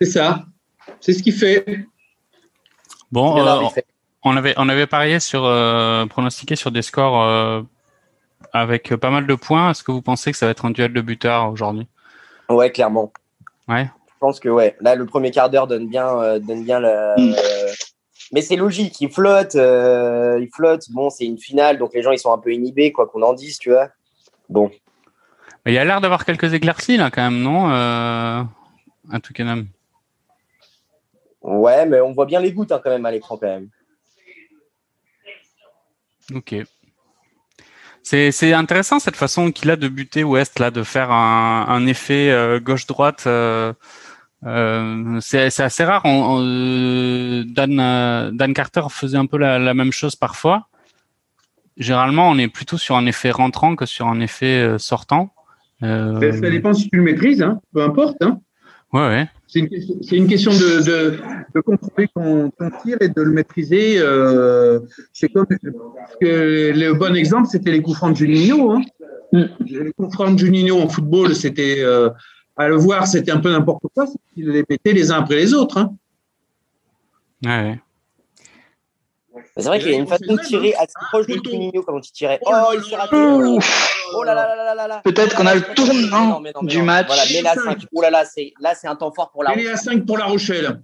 C'est 0.00 0.08
ça. 0.10 0.44
C'est 1.00 1.12
ce 1.12 1.22
qu'il 1.22 1.32
fait. 1.32 1.64
Bon, 3.10 3.34
euh. 3.38 3.68
On 4.24 4.36
avait 4.36 4.54
on 4.56 4.68
avait 4.68 4.86
parié 4.86 5.20
sur 5.20 5.44
euh, 5.44 6.06
pronostiqué 6.06 6.56
sur 6.56 6.70
des 6.70 6.82
scores 6.82 7.22
euh, 7.22 7.62
avec 8.52 8.94
pas 8.96 9.10
mal 9.10 9.26
de 9.26 9.34
points. 9.34 9.70
Est-ce 9.70 9.82
que 9.84 9.92
vous 9.92 10.02
pensez 10.02 10.32
que 10.32 10.38
ça 10.38 10.46
va 10.46 10.52
être 10.52 10.64
un 10.64 10.70
duel 10.70 10.92
de 10.92 11.00
buteurs 11.00 11.50
aujourd'hui? 11.50 11.86
Ouais, 12.48 12.70
clairement. 12.70 13.12
Ouais. 13.68 13.90
Je 14.06 14.18
pense 14.20 14.40
que 14.40 14.48
ouais. 14.48 14.76
Là, 14.80 14.94
le 14.94 15.06
premier 15.06 15.30
quart 15.30 15.50
d'heure 15.50 15.66
donne 15.66 15.88
bien, 15.88 16.08
euh, 16.08 16.38
donne 16.38 16.64
bien 16.64 16.80
le. 16.80 17.14
Mm. 17.18 17.34
mais 18.32 18.42
c'est 18.42 18.56
logique, 18.56 19.00
il 19.00 19.10
flotte, 19.10 19.54
euh, 19.54 20.38
il 20.40 20.48
flotte. 20.52 20.90
Bon, 20.90 21.10
c'est 21.10 21.24
une 21.24 21.38
finale, 21.38 21.78
donc 21.78 21.94
les 21.94 22.02
gens 22.02 22.10
ils 22.10 22.18
sont 22.18 22.32
un 22.32 22.38
peu 22.38 22.52
inhibés, 22.52 22.90
quoi 22.92 23.06
qu'on 23.06 23.22
en 23.22 23.32
dise, 23.32 23.58
tu 23.58 23.70
vois. 23.70 23.88
Bon, 24.48 24.70
Mais 25.64 25.72
Il 25.72 25.74
y 25.74 25.78
a 25.78 25.84
l'air 25.84 26.00
d'avoir 26.00 26.24
quelques 26.24 26.52
éclaircies 26.54 26.96
là 26.96 27.10
quand 27.10 27.22
même, 27.22 27.40
non 27.42 27.70
euh, 27.70 28.42
À 29.12 29.20
Twickenham? 29.22 29.68
ouais, 31.42 31.86
mais 31.86 32.00
on 32.00 32.12
voit 32.12 32.26
bien 32.26 32.40
les 32.40 32.52
gouttes 32.52 32.72
hein, 32.72 32.80
quand 32.82 32.90
même 32.90 33.06
à 33.06 33.10
l'écran 33.10 33.36
quand 33.36 33.46
même. 33.46 33.68
Ok. 36.34 36.54
C'est 38.02 38.54
intéressant 38.54 38.98
cette 39.00 39.16
façon 39.16 39.50
qu'il 39.50 39.70
a 39.70 39.76
de 39.76 39.86
buter 39.88 40.24
West 40.24 40.58
là, 40.60 40.70
de 40.70 40.82
faire 40.82 41.10
un, 41.10 41.66
un 41.68 41.86
effet 41.86 42.30
euh, 42.30 42.58
gauche-droite. 42.58 43.24
euh, 43.26 43.74
euh, 44.46 45.18
c'est 45.20 45.60
assez 45.60 45.84
rare. 45.84 46.02
On- 46.04 46.38
on- 46.38 47.44
Dan, 47.46 48.30
Dan 48.34 48.54
Carter 48.54 48.82
faisait 48.90 49.18
un 49.18 49.26
peu 49.26 49.36
la, 49.36 49.58
la 49.58 49.74
même 49.74 49.92
chose 49.92 50.16
parfois. 50.16 50.68
Généralement, 51.76 52.30
on 52.30 52.38
est 52.38 52.48
plutôt 52.48 52.78
sur 52.78 52.96
un 52.96 53.04
effet 53.06 53.30
rentrant 53.30 53.76
que 53.76 53.84
sur 53.84 54.06
un 54.06 54.20
effet 54.20 54.76
sortant. 54.78 55.34
Ben, 55.80 56.32
Ça 56.40 56.50
dépend 56.50 56.72
si 56.72 56.88
tu 56.88 56.96
le 56.96 57.02
maîtrises, 57.02 57.42
hein. 57.42 57.60
peu 57.74 57.82
importe. 57.82 58.16
Hein. 58.22 58.40
ouais, 58.92 59.06
ouais. 59.06 59.28
C'est 59.50 59.60
une, 59.60 59.68
question- 59.70 59.96
c'est 60.02 60.16
une 60.16 60.26
question 60.26 60.50
de, 60.52 60.84
de, 60.84 61.18
de 61.54 61.60
contrôler 61.60 62.06
ton, 62.14 62.50
ton 62.50 62.70
tir 62.82 62.98
et 63.00 63.08
de 63.08 63.22
le 63.22 63.30
maîtriser. 63.32 63.94
euh, 63.98 64.78
c'est 65.14 65.30
comme 65.30 65.46
parce 65.46 66.16
que 66.20 66.72
le 66.76 66.92
bon 66.92 67.16
exemple, 67.16 67.48
c'était 67.50 67.72
les 67.72 67.80
coups 67.80 67.96
francs 67.96 68.12
de 68.12 68.18
Juninho. 68.18 68.72
Hein. 68.72 68.82
Les 69.32 69.92
coups 69.96 70.12
francs 70.12 70.34
de 70.34 70.38
Juninho 70.38 70.78
en 70.78 70.88
football, 70.88 71.34
c'était 71.34 71.78
euh, 71.80 72.10
à 72.58 72.68
le 72.68 72.76
voir, 72.76 73.06
c'était 73.06 73.30
un 73.30 73.38
peu 73.40 73.50
n'importe 73.50 73.84
quoi. 73.94 74.06
c'est 74.06 74.18
qu'il 74.34 74.50
les 74.50 74.64
mettait 74.68 74.92
les 74.92 75.10
uns 75.10 75.20
après 75.20 75.36
les 75.36 75.54
autres. 75.54 75.78
Hein. 75.78 75.94
ouais, 77.46 77.80
C'est 79.58 79.66
vrai 79.66 79.80
qu'il 79.80 79.90
y 79.90 79.94
a 79.94 79.98
une 79.98 80.06
façon 80.06 80.34
de 80.34 80.40
tirer 80.40 80.74
assez 80.74 80.92
proche 81.10 81.26
de. 81.26 81.34
Juninho 81.44 81.82
quand 81.82 81.98
il 81.98 82.12
tirait. 82.12 82.38
Oh 82.46 82.50
Oh, 82.52 82.72
il 82.74 82.82
s'est 82.84 82.92
là 82.92 82.98
raté. 83.04 83.16
là 83.16 83.26
Oh, 83.28 83.56
Ouf. 83.56 84.08
Oh 84.14 84.22
là 84.22 84.34
là 84.34 84.54
là 84.54 84.64
là 84.64 84.74
là 84.74 84.86
là. 84.86 85.00
Peut-être 85.04 85.36
qu'on 85.36 85.46
a 85.46 85.54
le 85.54 85.62
tournant 85.74 86.40
du 86.62 86.82
match. 86.82 87.06
Voilà, 87.08 87.22
mais 87.30 87.42
là, 87.42 87.54
5. 87.54 87.78
Oh 87.92 88.00
là 88.00 88.10
là, 88.10 88.24
c'est 88.24 88.52
là, 88.60 88.74
c'est 88.74 88.86
un 88.86 88.94
temps 88.94 89.12
fort 89.12 89.30
pour 89.32 89.42
la. 89.42 89.56
Est 89.56 89.68
à 89.68 89.76
5 89.76 90.06
pour 90.06 90.16
La 90.16 90.26
Rochelle. 90.26 90.80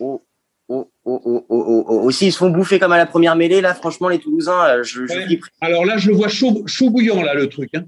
Oh, 0.00 0.22
oh, 0.68 0.90
oh, 1.04 1.22
oh, 1.24 1.46
oh, 1.48 1.64
oh, 1.68 1.84
oh. 1.86 2.00
Aussi, 2.04 2.28
ils 2.28 2.32
se 2.32 2.38
font 2.38 2.50
bouffer 2.50 2.78
comme 2.78 2.92
à 2.92 2.96
la 2.96 3.06
première 3.06 3.36
mêlée 3.36 3.60
là. 3.60 3.74
Franchement, 3.74 4.08
les 4.08 4.18
Toulousains, 4.18 4.64
euh, 4.68 4.82
je, 4.82 5.06
je. 5.06 5.36
Alors 5.60 5.84
là, 5.84 5.98
je 5.98 6.08
le 6.08 6.16
vois 6.16 6.28
chaud, 6.28 6.62
chaud 6.66 6.88
bouillant, 6.90 7.22
là, 7.22 7.34
le 7.34 7.48
truc. 7.48 7.70
Hein. 7.74 7.84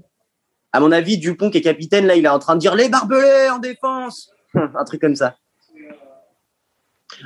À 0.71 0.79
mon 0.79 0.91
avis, 0.91 1.17
Dupont 1.17 1.49
qui 1.49 1.57
est 1.57 1.61
capitaine 1.61 2.05
là, 2.05 2.15
il 2.15 2.25
est 2.25 2.29
en 2.29 2.39
train 2.39 2.55
de 2.55 2.59
dire 2.59 2.75
les 2.75 2.89
barbelés 2.89 3.49
en 3.51 3.57
défense. 3.57 4.29
un 4.53 4.83
truc 4.85 5.01
comme 5.01 5.15
ça. 5.15 5.35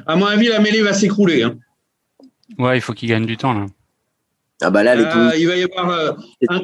À 0.07 0.15
mon 0.15 0.25
avis, 0.25 0.47
la 0.47 0.59
mêlée 0.59 0.81
va 0.81 0.93
s'écrouler. 0.93 1.43
Hein. 1.43 1.57
Ouais, 2.57 2.77
il 2.77 2.81
faut 2.81 2.93
qu'il 2.93 3.09
gagne 3.09 3.25
du 3.25 3.37
temps 3.37 3.53
là. 3.53 3.65
Ah 4.61 4.69
bah 4.69 4.83
là, 4.83 4.95
les 4.95 5.03
Euh, 5.03 5.31
il 5.37 5.47
va 5.47 5.55
y 5.57 5.63
avoir 5.63 5.89
euh, 5.89 6.11
un- 6.49 6.61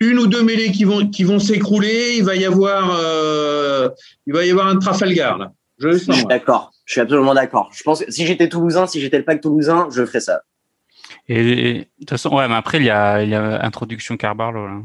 une 0.00 0.18
ou 0.18 0.26
deux 0.26 0.42
mêlées 0.42 0.72
qui 0.72 0.84
vont, 0.84 1.06
qui 1.08 1.24
vont 1.24 1.38
s'écrouler. 1.38 2.14
Il 2.16 2.24
va 2.24 2.34
y 2.36 2.44
avoir, 2.44 2.96
euh, 2.98 3.88
il 4.26 4.32
va 4.32 4.44
y 4.46 4.50
avoir 4.50 4.66
un 4.68 4.78
Trafalgar 4.78 5.38
là. 5.38 5.52
Je 5.78 5.88
le 5.88 5.98
Je 5.98 6.04
sens. 6.04 6.16
suis 6.16 6.24
d'accord. 6.26 6.70
Je 6.86 6.92
suis 6.92 7.00
absolument 7.00 7.34
d'accord. 7.34 7.70
Je 7.74 7.82
pense 7.82 8.04
que 8.04 8.10
si 8.10 8.26
j'étais 8.26 8.48
Toulousain, 8.48 8.86
si 8.86 9.00
j'étais 9.00 9.18
le 9.18 9.24
pack 9.24 9.40
Toulousain, 9.40 9.88
je 9.90 10.04
ferais 10.06 10.20
ça. 10.20 10.42
Et, 11.28 11.40
et, 11.40 11.74
de 11.74 11.84
toute 12.00 12.10
façon, 12.10 12.34
ouais, 12.34 12.46
mais 12.48 12.54
après 12.54 12.78
il 12.78 12.84
y 12.84 12.90
a, 12.90 13.22
il 13.22 13.30
y 13.30 13.34
a 13.34 13.64
introduction 13.64 14.16
Carbarlo 14.16 14.66
là. 14.66 14.80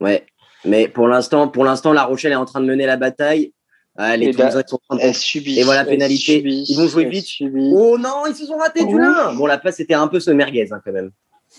Ouais. 0.00 0.26
Mais 0.64 0.88
pour 0.88 1.06
l'instant, 1.08 1.48
pour 1.48 1.64
l'instant, 1.64 1.92
La 1.92 2.04
Rochelle 2.04 2.32
est 2.32 2.36
en 2.36 2.44
train 2.44 2.60
de 2.60 2.66
mener 2.66 2.86
la 2.86 2.96
bataille. 2.96 3.52
Ah, 3.98 4.16
les 4.16 4.26
Et 4.26 4.30
Toulousains 4.32 4.62
ils 4.64 4.68
sont 4.68 4.78
en 4.88 4.96
train 4.98 5.08
de 5.08 5.12
subit. 5.14 5.58
Et 5.58 5.62
voilà, 5.62 5.84
pénalité. 5.84 6.38
subit, 6.38 6.64
Ils 6.68 6.76
vont 6.76 6.86
jouer 6.88 7.06
vite. 7.06 7.26
subit. 7.26 7.70
Oh 7.74 7.96
non, 7.98 8.24
ils 8.28 8.34
se 8.34 8.44
sont 8.46 8.56
ratés 8.58 8.84
du 8.84 8.98
lin. 8.98 9.34
Bon, 9.34 9.46
la 9.46 9.58
passe 9.58 9.76
c'était 9.76 9.94
un 9.94 10.08
peu 10.08 10.20
ce 10.20 10.30
merguez 10.30 10.68
hein, 10.72 10.80
quand 10.84 10.92
même. 10.92 11.10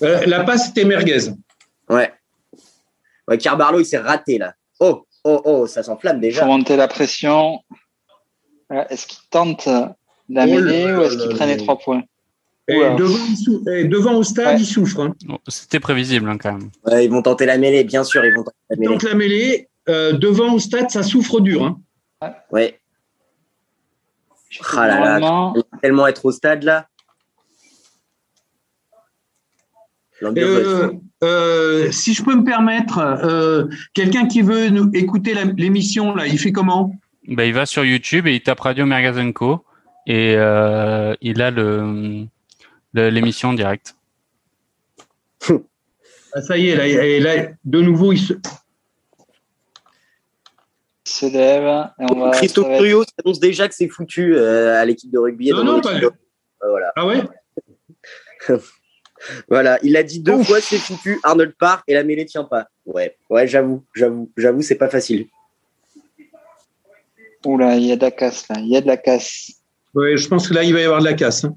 Euh, 0.04 0.22
la 0.28 0.44
passe 0.44 0.70
était 0.70 0.86
merguez. 0.86 1.30
Ouais. 1.90 2.12
Ouais, 3.28 3.38
Carbarlo, 3.38 3.80
il 3.80 3.86
s'est 3.86 3.98
raté 3.98 4.38
là. 4.38 4.54
Oh, 4.80 5.06
oh, 5.24 5.42
oh, 5.46 5.68
ça 5.68 5.82
s'enflamme 5.84 6.18
Il 6.18 6.22
déjà. 6.22 6.42
faut 6.42 6.48
monter 6.48 6.76
la 6.76 6.88
pression. 6.88 7.60
Voilà, 8.70 8.92
Est-ce 8.92 9.08
qu'il 9.08 9.20
tente 9.30 9.66
la 9.66 9.96
Oh 10.30 10.30
là 10.30 10.46
mêlée 10.46 10.94
ou 10.94 11.02
est-ce 11.04 11.18
qu'il 11.18 11.36
prend 11.36 11.46
les 11.46 11.58
trois 11.58 11.78
points 11.80 12.04
Et 12.68 12.76
Oula. 12.76 12.96
devant, 12.96 13.72
et 13.72 13.86
devant 13.86 14.14
au 14.16 14.24
stade, 14.24 14.56
Ouais. 14.58 14.62
il 14.62 14.66
souffre. 14.66 15.00
Hein. 15.02 15.16
C'était 15.48 15.80
prévisible 15.80 16.30
hein, 16.30 16.38
quand 16.38 16.52
même. 16.54 16.70
Ouais, 16.86 17.06
ils 17.06 17.10
vont 17.12 17.22
tenter 17.22 17.46
la 17.46 17.58
mêlée, 17.58 17.84
bien 17.86 18.04
sûr, 18.04 18.24
ils 18.26 18.34
vont 18.36 18.44
tenter 18.44 18.58
la 18.70 18.76
mêlée. 18.76 18.88
Donc 18.92 19.04
la 19.04 19.14
mêlée, 19.16 19.70
euh, 19.90 20.12
devant 20.14 20.54
au 20.54 20.60
stade, 20.60 20.90
ça 20.92 21.02
souffre 21.04 21.40
dur. 21.40 21.64
Hein. 21.64 21.80
Ouais, 22.22 22.80
Ah 24.76 24.88
là 24.88 25.20
tellement 25.82 26.08
être 26.08 26.26
au 26.26 26.32
stade 26.32 26.64
là. 26.64 26.88
Euh, 30.24 30.92
euh, 31.24 31.92
si 31.92 32.16
je 32.16 32.24
peux 32.24 32.34
me 32.34 32.44
permettre, 32.44 32.98
euh, 32.98 33.66
quelqu'un 33.94 34.28
qui 34.28 34.42
veut 34.42 34.70
nous 34.70 34.90
écouter 34.94 35.36
l'émission 35.58 36.16
là, 36.16 36.26
il 36.26 36.40
fait 36.40 36.52
comment? 36.52 36.92
Bah, 37.28 37.46
il 37.46 37.54
va 37.54 37.68
sur 37.68 37.86
YouTube 37.86 38.26
et 38.26 38.34
il 38.34 38.42
tape 38.42 38.60
Radio 38.62 38.86
Mergazenco 38.88 39.64
et 40.08 40.34
euh, 40.36 41.14
il 41.22 41.40
a 41.42 41.52
le 41.52 42.26
le- 42.94 43.10
l'émission 43.10 43.50
en 43.50 43.54
direct. 43.54 43.96
Ah, 46.34 46.42
Ça 46.42 46.58
y 46.58 46.70
est, 46.70 46.76
là, 46.76 46.88
et 46.88 47.20
là, 47.20 47.50
de 47.64 47.82
nouveau, 47.82 48.12
il 48.12 48.20
se. 48.20 48.34
Lève. 51.26 51.90
Et 52.00 52.06
on 52.12 52.20
va, 52.20 52.32
Christophe 52.32 52.68
annonce 52.68 53.40
déjà 53.40 53.68
que 53.68 53.74
c'est 53.76 53.90
foutu 53.90 54.36
euh, 54.36 54.80
à 54.80 54.86
l'équipe 54.86 55.12
de 55.12 55.18
rugby. 55.18 55.50
et 55.50 55.54
Non, 55.54 55.64
non, 55.64 55.82
pas- 55.82 56.00
de- 56.00 56.06
Euh, 56.06 56.12
Voilà. 56.70 56.92
Ah 56.96 57.06
ouais 57.06 57.22
Voilà, 59.50 59.80
il 59.84 59.98
a 59.98 60.04
dit 60.04 60.20
deux 60.20 60.34
Ouf. 60.34 60.48
fois 60.48 60.62
c'est 60.62 60.78
foutu, 60.78 61.20
Arnold 61.24 61.54
part 61.58 61.84
et 61.88 61.94
la 61.96 62.04
mêlée 62.04 62.26
tient 62.26 62.44
pas. 62.44 62.68
Ouais, 62.86 63.18
ouais, 63.30 63.48
j'avoue, 63.48 63.84
j'avoue, 63.96 64.32
j'avoue, 64.38 64.62
c'est 64.62 64.76
pas 64.76 64.90
facile. 64.90 65.28
Oula, 67.46 67.76
il 67.76 67.86
y 67.86 67.92
a 67.92 67.96
de 67.96 68.02
la 68.02 68.12
casse 68.12 68.48
là. 68.50 68.56
Il 68.60 68.68
y 68.68 68.78
a 68.78 68.82
de 68.82 68.88
la 68.88 68.98
casse. 68.98 69.52
Ouais, 69.94 70.18
je 70.18 70.28
pense 70.28 70.48
que 70.48 70.54
là, 70.54 70.64
il 70.64 70.74
va 70.74 70.82
y 70.82 70.84
avoir 70.84 71.00
de 71.00 71.06
la 71.06 71.14
casse. 71.14 71.46
hein. 71.46 71.56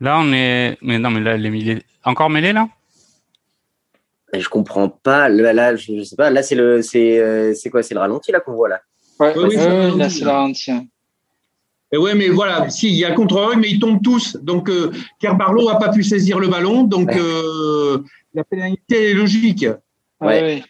Là, 0.00 0.18
on 0.20 0.32
est. 0.32 0.78
Mais 0.82 0.98
non, 0.98 1.10
mais 1.10 1.20
là, 1.20 1.36
les 1.36 1.50
mêlés. 1.50 1.82
Encore 2.04 2.30
mêlé 2.30 2.52
là? 2.52 2.68
Je 4.32 4.48
comprends 4.48 4.88
pas. 4.88 5.28
Là, 5.28 5.52
là 5.52 5.74
je, 5.76 5.96
je 5.98 6.02
sais 6.02 6.16
pas. 6.16 6.30
Là, 6.30 6.42
c'est 6.42 6.54
le, 6.54 6.82
c'est, 6.82 7.18
euh, 7.18 7.52
c'est 7.54 7.68
quoi 7.70 7.82
C'est 7.82 7.94
le 7.94 8.00
ralenti 8.00 8.30
là 8.32 8.40
qu'on 8.40 8.52
voit 8.52 8.68
là. 8.68 8.80
Ouais, 9.18 9.32
Oui, 9.36 9.56
là, 9.56 10.08
c'est 10.08 10.24
le 10.24 10.30
ralenti. 10.30 10.70
hein. 10.70 10.86
Et 11.92 11.96
ouais, 11.98 12.14
mais 12.14 12.28
voilà, 12.28 12.70
si, 12.70 12.88
il 12.88 12.94
y 12.94 13.04
a 13.04 13.10
contre 13.12 13.54
mais 13.56 13.68
ils 13.68 13.80
tombent 13.80 14.00
tous. 14.02 14.36
Donc, 14.36 14.68
euh, 14.70 14.92
Kerbarlow 15.18 15.68
n'a 15.68 15.76
pas 15.76 15.88
pu 15.88 16.04
saisir 16.04 16.38
le 16.38 16.46
ballon. 16.46 16.84
Donc, 16.84 17.10
euh, 17.16 17.98
la 18.32 18.44
pénalité 18.44 19.10
est 19.10 19.14
logique. 19.14 19.62
Ouais, 20.20 20.26
Ouais. 20.26 20.40
ouais. 20.42 20.64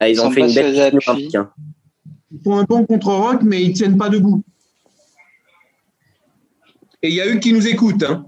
Ah, 0.00 0.08
ils, 0.08 0.12
Ils 0.14 0.20
ont 0.20 0.30
fait 0.32 0.40
une 0.40 0.52
belle 0.52 0.98
hein. 1.36 1.50
Ils 2.32 2.40
font 2.42 2.58
un 2.58 2.64
bon 2.64 2.84
contre-rock, 2.84 3.42
mais 3.42 3.62
ils 3.62 3.68
ne 3.68 3.74
tiennent 3.74 3.96
pas 3.96 4.08
debout. 4.08 4.42
Et 7.02 7.08
il 7.10 7.14
y 7.14 7.20
a 7.20 7.26
eux 7.26 7.36
qui 7.38 7.52
nous 7.52 7.66
écoutent. 7.68 8.02
Hein. 8.02 8.26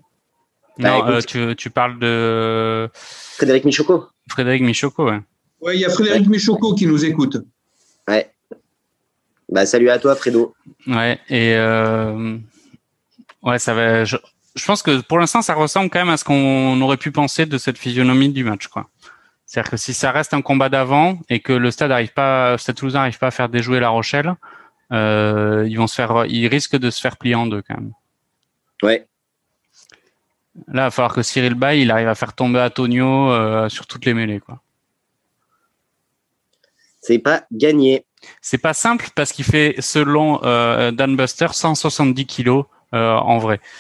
Bah, 0.79 0.91
Non, 0.91 0.99
écoute. 0.99 1.35
euh, 1.37 1.51
tu, 1.51 1.57
tu 1.57 1.71
parles 1.71 1.99
de 1.99 2.89
Frédéric 2.95 3.65
Michoko. 3.65 4.07
Frédéric 4.29 4.63
Michoko, 4.63 5.11
ouais. 5.11 5.21
Ouais, 5.61 5.77
il 5.77 5.81
y 5.81 5.85
a 5.85 5.91
Frédéric 5.91 6.29
Michoko 6.29 6.75
qui 6.75 6.87
nous 6.87 7.05
écoute. 7.05 7.39
Ouais. 8.07 8.31
Bah, 9.49 9.67
salut 9.67 9.91
à 9.91 9.99
toi, 9.99 10.15
Fredo. 10.15 10.55
Ouais, 10.87 11.19
et 11.29 11.55
euh, 11.57 12.37
ouais, 13.43 13.59
ça 13.59 13.75
va. 13.75 14.05
Je, 14.05 14.17
je 14.55 14.65
pense 14.65 14.83
que 14.83 15.01
pour 15.01 15.19
l'instant, 15.19 15.43
ça 15.43 15.55
ressemble 15.55 15.91
quand 15.91 16.01
même 16.01 16.11
à 16.11 16.17
ce 16.17 16.25
qu'on 16.25 16.81
aurait 16.81 16.97
pu 16.97 17.11
penser 17.11 17.47
de 17.47 17.59
cette 17.59 17.79
physionomie 17.79 18.29
du 18.29 18.45
match, 18.45 18.69
quoi. 18.69 18.89
C'est-à-dire 19.47 19.71
que 19.71 19.77
si 19.79 19.95
ça 19.95 20.13
reste 20.13 20.35
un 20.35 20.43
combat 20.43 20.69
d'avant 20.69 21.19
et 21.31 21.41
que 21.41 21.55
le 21.55 21.71
stade 21.71 21.91
arrive 21.91 22.13
pas, 22.13 22.59
Stade 22.59 22.77
Toulousain 22.77 22.99
n'arrive 22.99 23.19
pas 23.19 23.29
à 23.29 23.31
faire 23.31 23.49
déjouer 23.49 23.81
La 23.81 23.89
Rochelle, 23.89 24.35
euh, 24.93 25.67
ils 25.67 25.77
vont 25.77 25.87
se 25.87 25.95
faire, 25.95 26.27
ils 26.27 26.47
risquent 26.49 26.77
de 26.77 26.91
se 26.91 27.01
faire 27.01 27.17
plier 27.17 27.35
en 27.35 27.47
deux 27.47 27.63
quand 27.63 27.77
même. 27.77 27.93
Ouais. 28.83 29.07
Là, 30.67 30.83
il 30.83 30.87
va 30.87 30.91
falloir 30.91 31.15
que 31.15 31.23
Cyril 31.23 31.55
Bay, 31.55 31.81
il 31.81 31.91
arrive 31.91 32.09
à 32.09 32.15
faire 32.15 32.33
tomber 32.33 32.61
Antonio 32.61 33.31
euh, 33.31 33.69
sur 33.69 33.87
toutes 33.87 34.05
les 34.05 34.15
mêlées, 34.15 34.41
quoi. 34.41 34.61
C'est 37.01 37.19
pas 37.19 37.45
gagné. 37.53 38.05
C'est 38.43 38.59
pas 38.59 38.75
simple 38.75 39.09
parce 39.15 39.33
qu'il 39.33 39.45
fait, 39.45 39.77
selon 39.79 40.41
euh, 40.43 40.91
Dan 40.91 41.17
Buster, 41.17 41.49
170 41.53 42.27
kilos 42.27 42.65
euh, 42.95 43.15
en 43.15 43.39
vrai. 43.39 43.61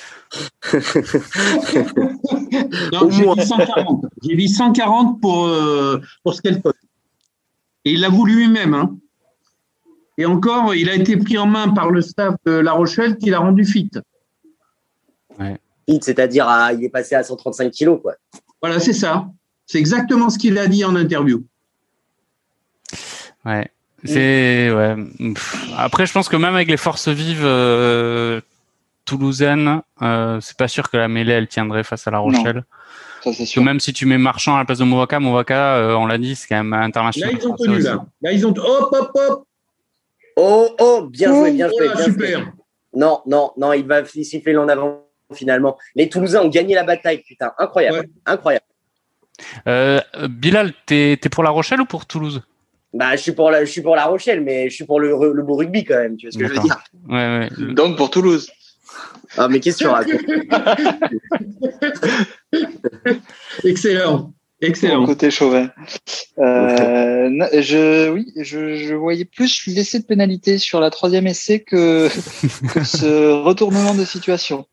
Non, 2.92 3.10
j'ai 3.10 3.24
dit 3.24 3.46
140. 3.46 4.06
J'ai 4.22 4.36
dit 4.36 4.48
140 4.48 5.20
pour, 5.20 5.46
euh, 5.46 6.00
pour 6.22 6.34
Skelton. 6.34 6.72
Et 7.84 7.92
il 7.92 8.00
l'a 8.00 8.08
voulu 8.08 8.36
lui-même. 8.36 8.74
Hein. 8.74 8.96
Et 10.18 10.26
encore, 10.26 10.74
il 10.74 10.90
a 10.90 10.94
été 10.94 11.16
pris 11.16 11.38
en 11.38 11.46
main 11.46 11.68
par 11.68 11.90
le 11.90 12.02
staff 12.02 12.34
de 12.44 12.52
La 12.52 12.72
Rochelle 12.72 13.16
qui 13.16 13.30
l'a 13.30 13.38
rendu 13.38 13.64
fit. 13.64 13.90
Vite, 15.88 16.04
C'est-à-dire, 16.04 16.46
à- 16.48 16.72
il 16.74 16.84
est 16.84 16.88
passé 16.90 17.14
à 17.14 17.22
135 17.24 17.70
kilos, 17.72 17.98
quoi. 18.02 18.14
Voilà, 18.62 18.78
c'est 18.78 18.92
ça. 18.92 19.26
C'est 19.66 19.78
exactement 19.78 20.28
ce 20.30 20.38
qu'il 20.38 20.56
a 20.58 20.66
dit 20.66 20.84
en 20.84 20.94
interview. 20.96 21.42
Ouais. 23.44 23.68
C'est 24.04 24.70
ouais. 24.70 24.94
Après, 25.76 26.06
je 26.06 26.12
pense 26.12 26.28
que 26.28 26.36
même 26.36 26.54
avec 26.54 26.68
les 26.68 26.76
forces 26.76 27.08
vives 27.08 27.44
euh, 27.44 28.40
toulousaines, 29.04 29.80
euh, 30.02 30.38
c'est 30.40 30.56
pas 30.56 30.68
sûr 30.68 30.88
que 30.90 30.96
la 30.96 31.08
mêlée 31.08 31.32
elle 31.32 31.48
tiendrait 31.48 31.82
face 31.82 32.06
à 32.06 32.10
La 32.12 32.18
Rochelle. 32.18 32.64
Ça, 33.24 33.32
c'est 33.32 33.38
Que 33.42 33.44
sûr. 33.46 33.62
même 33.64 33.80
si 33.80 33.92
tu 33.92 34.06
mets 34.06 34.18
Marchand 34.18 34.54
à 34.54 34.58
la 34.60 34.64
place 34.64 34.78
de 34.78 34.84
Movaka, 34.84 35.18
Movaka, 35.18 35.74
euh, 35.76 35.94
on 35.96 36.06
l'a 36.06 36.18
dit, 36.18 36.36
c'est 36.36 36.46
quand 36.46 36.56
même 36.62 36.70
Là, 36.70 36.82
international. 36.82 37.34
ils 37.40 37.48
ont 37.48 37.56
tenu, 37.56 37.74
aussi. 37.76 37.84
là. 37.86 38.06
Là, 38.22 38.32
ils 38.32 38.46
ont. 38.46 38.54
Hop, 38.56 38.92
hop, 38.92 39.10
hop. 39.14 39.44
Oh, 40.36 40.68
oh, 40.78 41.08
bien 41.10 41.34
joué, 41.34 41.50
bien 41.50 41.68
Oh 41.68 41.76
joué. 41.76 41.88
là, 41.88 41.94
bien 41.96 42.04
super. 42.04 42.38
joué. 42.40 42.48
Non, 42.94 43.20
non, 43.26 43.50
non, 43.56 43.72
il 43.72 43.84
va 43.84 44.04
siffler 44.04 44.56
en 44.56 44.68
avant 44.68 45.02
finalement. 45.34 45.76
Les 45.94 46.08
Toulousains 46.08 46.42
ont 46.42 46.48
gagné 46.48 46.74
la 46.74 46.84
bataille, 46.84 47.18
putain, 47.18 47.52
incroyable, 47.58 47.98
Ouais. 47.98 48.08
incroyable. 48.26 48.64
Euh, 49.68 50.00
Bilal, 50.28 50.72
t'es 50.86 51.12
es 51.12 51.28
pour 51.28 51.44
La 51.44 51.50
Rochelle 51.50 51.80
ou 51.80 51.84
pour 51.84 52.06
Toulouse? 52.06 52.42
Bah, 52.94 53.14
je 53.16 53.20
suis 53.22 53.32
pour 53.32 53.50
la, 53.50 53.64
je 53.64 53.70
suis 53.70 53.82
pour 53.82 53.94
la 53.94 54.06
Rochelle, 54.06 54.40
mais 54.40 54.68
je 54.70 54.74
suis 54.74 54.84
pour 54.84 54.98
le, 54.98 55.10
le 55.32 55.42
beau 55.42 55.56
rugby 55.56 55.84
quand 55.84 55.96
même. 55.98 56.16
Tu 56.16 56.26
vois 56.26 56.32
ce 56.32 56.38
que 56.38 56.46
je 56.48 56.52
veux 56.54 56.60
dire 56.60 56.78
Ouais, 57.08 57.48
ouais. 57.58 57.74
Donc, 57.74 57.96
pour 57.96 58.10
Toulouse. 58.10 58.50
Ah, 59.36 59.46
mais 59.48 59.60
qu'est-ce 59.60 59.78
que 59.78 59.84
tu 59.84 59.88
racontes? 59.90 60.20
Excellent. 63.64 64.32
Excellent. 64.60 65.06
Côté 65.06 65.30
chauvin. 65.30 65.70
Euh, 66.38 67.30
je, 67.60 68.10
oui, 68.10 68.32
je, 68.36 68.74
je 68.74 68.94
voyais 68.94 69.24
plus 69.24 69.66
l'essai 69.68 70.00
de 70.00 70.04
pénalité 70.04 70.58
sur 70.58 70.80
la 70.80 70.90
troisième 70.90 71.28
essai 71.28 71.60
que, 71.60 72.08
que 72.74 72.82
ce 72.82 73.30
retournement 73.42 73.94
de 73.94 74.04
situation. 74.04 74.66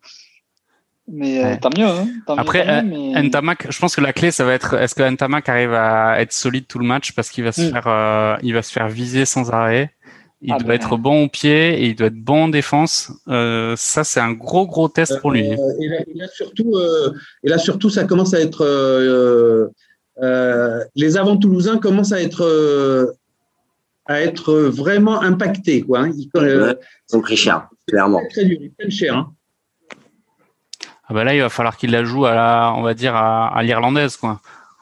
Mais 1.07 1.39
euh, 1.43 1.47
Ouais. 1.49 1.57
tant 1.59 1.69
mieux. 1.77 1.85
Hein, 1.85 2.07
tant 2.25 2.35
mieux, 2.35 2.41
Après, 2.41 2.65
tant 2.65 2.83
mieux, 2.83 3.11
mais- 3.13 3.23
Ntamak, 3.23 3.67
je 3.71 3.79
pense 3.79 3.95
que 3.95 4.01
la 4.01 4.11
clé, 4.13 4.31
ça 4.31 4.43
va 4.43 4.53
être 4.53 4.73
est-ce 4.75 4.95
que 4.95 5.07
Ntamak 5.07 5.47
arrive 5.49 5.73
à 5.73 6.19
être 6.19 6.33
solide 6.33 6.65
tout 6.67 6.79
le 6.79 6.85
match 6.85 7.11
parce 7.13 7.29
qu'il 7.29 7.43
va 7.43 7.51
se 7.51 7.61
Mm. 7.61 7.71
faire, 7.71 7.87
euh, 7.87 8.35
il 8.41 8.53
va 8.53 8.61
se 8.63 8.71
faire 8.71 8.87
viser 8.89 9.25
sans 9.25 9.51
arrêt. 9.51 9.91
Il 10.41 10.51
Ah 10.51 10.57
doit 10.57 10.67
ben. 10.69 10.73
être 10.75 10.97
bon 10.97 11.23
au 11.23 11.27
pied 11.29 11.79
et 11.81 11.85
il 11.87 11.95
doit 11.95 12.07
être 12.07 12.13
bon 12.15 12.43
en 12.43 12.47
défense. 12.49 13.11
Euh, 13.27 13.73
ça, 13.77 14.03
c'est 14.03 14.19
un 14.19 14.31
gros 14.33 14.67
gros 14.67 14.89
test 14.89 15.19
pour 15.21 15.31
lui. 15.31 15.47
Euh, 15.47 15.55
et, 15.81 15.87
là, 15.87 15.97
et 16.01 16.13
là, 16.15 16.27
surtout, 16.33 16.71
euh, 16.75 17.13
et 17.43 17.49
là, 17.49 17.57
surtout, 17.57 17.89
ça 17.89 18.03
commence 18.03 18.33
à 18.33 18.41
être. 18.41 18.63
euh, 18.65 19.67
euh, 20.23 20.79
les 20.95 21.17
avants 21.17 21.37
toulousains 21.37 21.77
commencent 21.77 22.11
à 22.13 22.21
être, 22.21 22.43
euh, 22.45 23.11
à 24.05 24.21
être 24.21 24.53
vraiment 24.55 25.21
impactés. 25.21 25.81
Quoi, 25.81 25.99
hein. 26.01 26.11
Ils, 26.15 26.29
euh, 26.37 26.73
Ils 27.11 27.15
ont 27.17 27.21
pris 27.21 27.37
cher, 27.37 27.67
clairement. 27.87 28.21
très 28.29 28.45
dur, 28.45 28.57
ils 28.61 28.71
prennent 28.71 28.91
cher. 28.91 29.15
hein. 29.15 29.31
Ah 31.07 31.13
bah 31.13 31.23
là, 31.23 31.35
il 31.35 31.41
va 31.41 31.49
falloir 31.49 31.77
qu'il 31.77 31.91
la 31.91 32.03
joue 32.03 32.25
à 32.25 32.33
la, 32.33 32.73
on 32.75 32.81
va 32.81 32.93
dire 32.93 33.15
à, 33.15 33.55
à 33.55 33.61
l'irlandaise 33.63 34.17
quoi, 34.17 34.39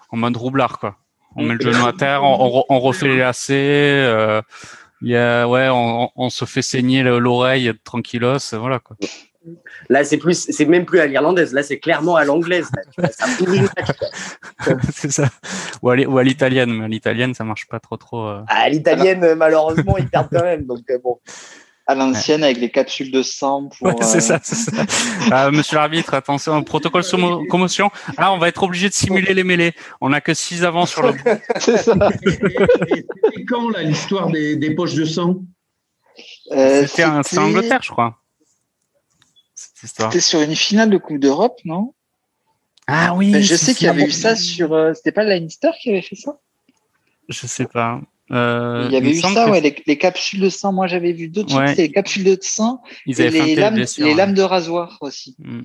en 0.10 0.18
mode 0.18 0.38
roublard 0.38 0.80
quoi. 0.80 0.96
On 1.36 1.44
met 1.44 1.56
le 1.56 1.60
genou 1.72 1.86
à 1.86 1.94
terre, 1.94 2.24
on, 2.24 2.34
on 2.40 2.48
re- 2.62 2.66
on 2.70 2.80
refait 2.80 3.08
les 3.08 3.18
lacets. 3.18 3.54
euh, 4.06 4.42
il 5.02 5.10
y 5.10 5.18
a, 5.18 5.46
ouais, 5.48 5.68
on, 5.70 6.10
on 6.16 6.30
se 6.30 6.46
fait 6.46 6.62
saigner 6.62 7.04
le- 7.04 7.20
l'oreille 7.20 7.74
tranquillos, 7.84 8.38
voilà 8.54 8.80
quoi. 8.80 8.96
Là, 9.90 10.06
c'est 10.06 10.16
plus, 10.18 10.48
c'est 10.50 10.64
même 10.66 10.86
plus 10.86 11.02
à 11.02 11.06
l'irlandaise. 11.08 11.52
Là, 11.54 11.64
c'est 11.64 11.78
clairement 11.78 12.16
à 12.16 12.24
l'anglaise. 12.24 12.72
c'est 14.94 15.12
ça. 15.12 15.28
Ou 15.82 15.90
à, 15.90 16.24
l'italienne, 16.24 16.72
mais 16.74 16.86
à 16.86 16.88
l'italienne, 16.88 17.34
ça 17.34 17.44
marche 17.44 17.68
pas 17.68 17.82
trop 17.82 17.98
trop. 17.98 18.26
euh. 18.26 18.42
À 18.48 18.70
l'italienne, 18.70 19.36
malheureusement, 19.36 19.98
ils 19.98 20.08
perdent 20.08 20.30
quand 20.32 20.44
même. 20.44 20.66
Donc 20.66 20.80
euh, 20.90 20.98
bon. 21.04 21.20
À 21.94 21.96
l'ancienne 21.96 22.44
avec 22.44 22.58
les 22.58 22.70
capsules 22.70 23.10
de 23.12 23.22
sang 23.24 23.70
pour. 23.70 23.88
Ouais, 23.88 23.96
c'est 24.02 24.18
euh, 24.18 24.20
ça, 24.20 24.40
c'est 24.44 24.56
ça. 24.56 24.72
Ah, 25.32 25.50
monsieur 25.52 25.78
l'arbitre, 25.78 26.14
attention, 26.14 26.62
protocole 26.64 27.04
sur 27.04 27.18
mo- 27.18 27.46
commotion. 27.46 27.90
Ah, 28.18 28.34
on 28.34 28.38
va 28.38 28.50
être 28.50 28.62
obligé 28.64 28.90
de 28.90 28.94
simuler 28.94 29.34
les 29.34 29.44
mêlées. 29.44 29.74
On 30.02 30.12
a 30.14 30.22
que 30.22 30.34
6 30.34 30.64
avants 30.64 30.86
sur 30.86 31.02
le. 31.04 31.14
c'est 31.60 31.78
ça. 31.78 31.94
Et- 32.26 32.30
et- 32.30 32.98
et 33.00 33.06
C'était 33.24 33.46
quand 33.46 33.70
là 33.70 33.82
l'histoire 33.84 34.28
des, 34.30 34.56
des 34.56 34.76
poches 34.76 34.94
de 34.96 35.06
sang? 35.06 35.38
Euh, 36.52 36.86
C'était 36.88 37.06
c'était- 37.24 37.38
Angleterre, 37.40 37.82
je 37.82 37.90
crois. 37.92 38.20
Cette 39.56 39.84
histoire. 39.84 40.12
C'était 40.12 40.22
sur 40.22 40.42
une 40.42 40.56
finale 40.56 40.90
de 40.90 40.98
Coupe 40.98 41.20
d'Europe, 41.20 41.60
non? 41.66 41.94
Ah 42.88 43.14
oui. 43.16 43.32
Ben, 43.32 43.42
Je 43.42 43.56
sais 43.56 43.74
qu'il 43.74 43.88
y 43.88 43.90
avait 43.90 44.02
ça. 44.02 44.08
eu 44.08 44.12
ça 44.12 44.36
sur. 44.36 44.74
euh, 44.74 44.94
C'était 44.94 45.12
pas 45.14 45.24
Leinster 45.24 45.70
qui 45.82 45.90
avait 45.90 46.02
fait 46.02 46.16
ça? 46.18 46.38
Je 47.30 47.48
sais 47.48 47.66
pas. 47.66 48.02
Euh, 48.32 48.86
Il 48.88 48.94
y 48.94 48.98
avait 48.98 49.12
eu 49.12 49.16
ça, 49.16 49.46
que 49.46 49.50
ouais, 49.52 49.62
les, 49.62 49.76
les 49.86 49.98
capsules 49.98 50.40
de 50.40 50.50
sang. 50.50 50.72
Moi, 50.74 50.88
j'avais 50.88 51.12
vu 51.12 51.28
d'autres 51.28 51.56
Ouais. 51.58 51.76
les 51.76 51.92
capsules 51.92 52.24
de 52.24 52.38
sang 52.42 52.82
Ils 53.06 53.20
et 53.22 53.30
les 53.30 53.56
lames, 53.56 53.76
blessure. 53.76 54.06
les 54.06 54.14
lames 54.14 54.34
de 54.34 54.42
rasoir 54.42 54.98
aussi. 55.02 55.36
Mm. 55.40 55.62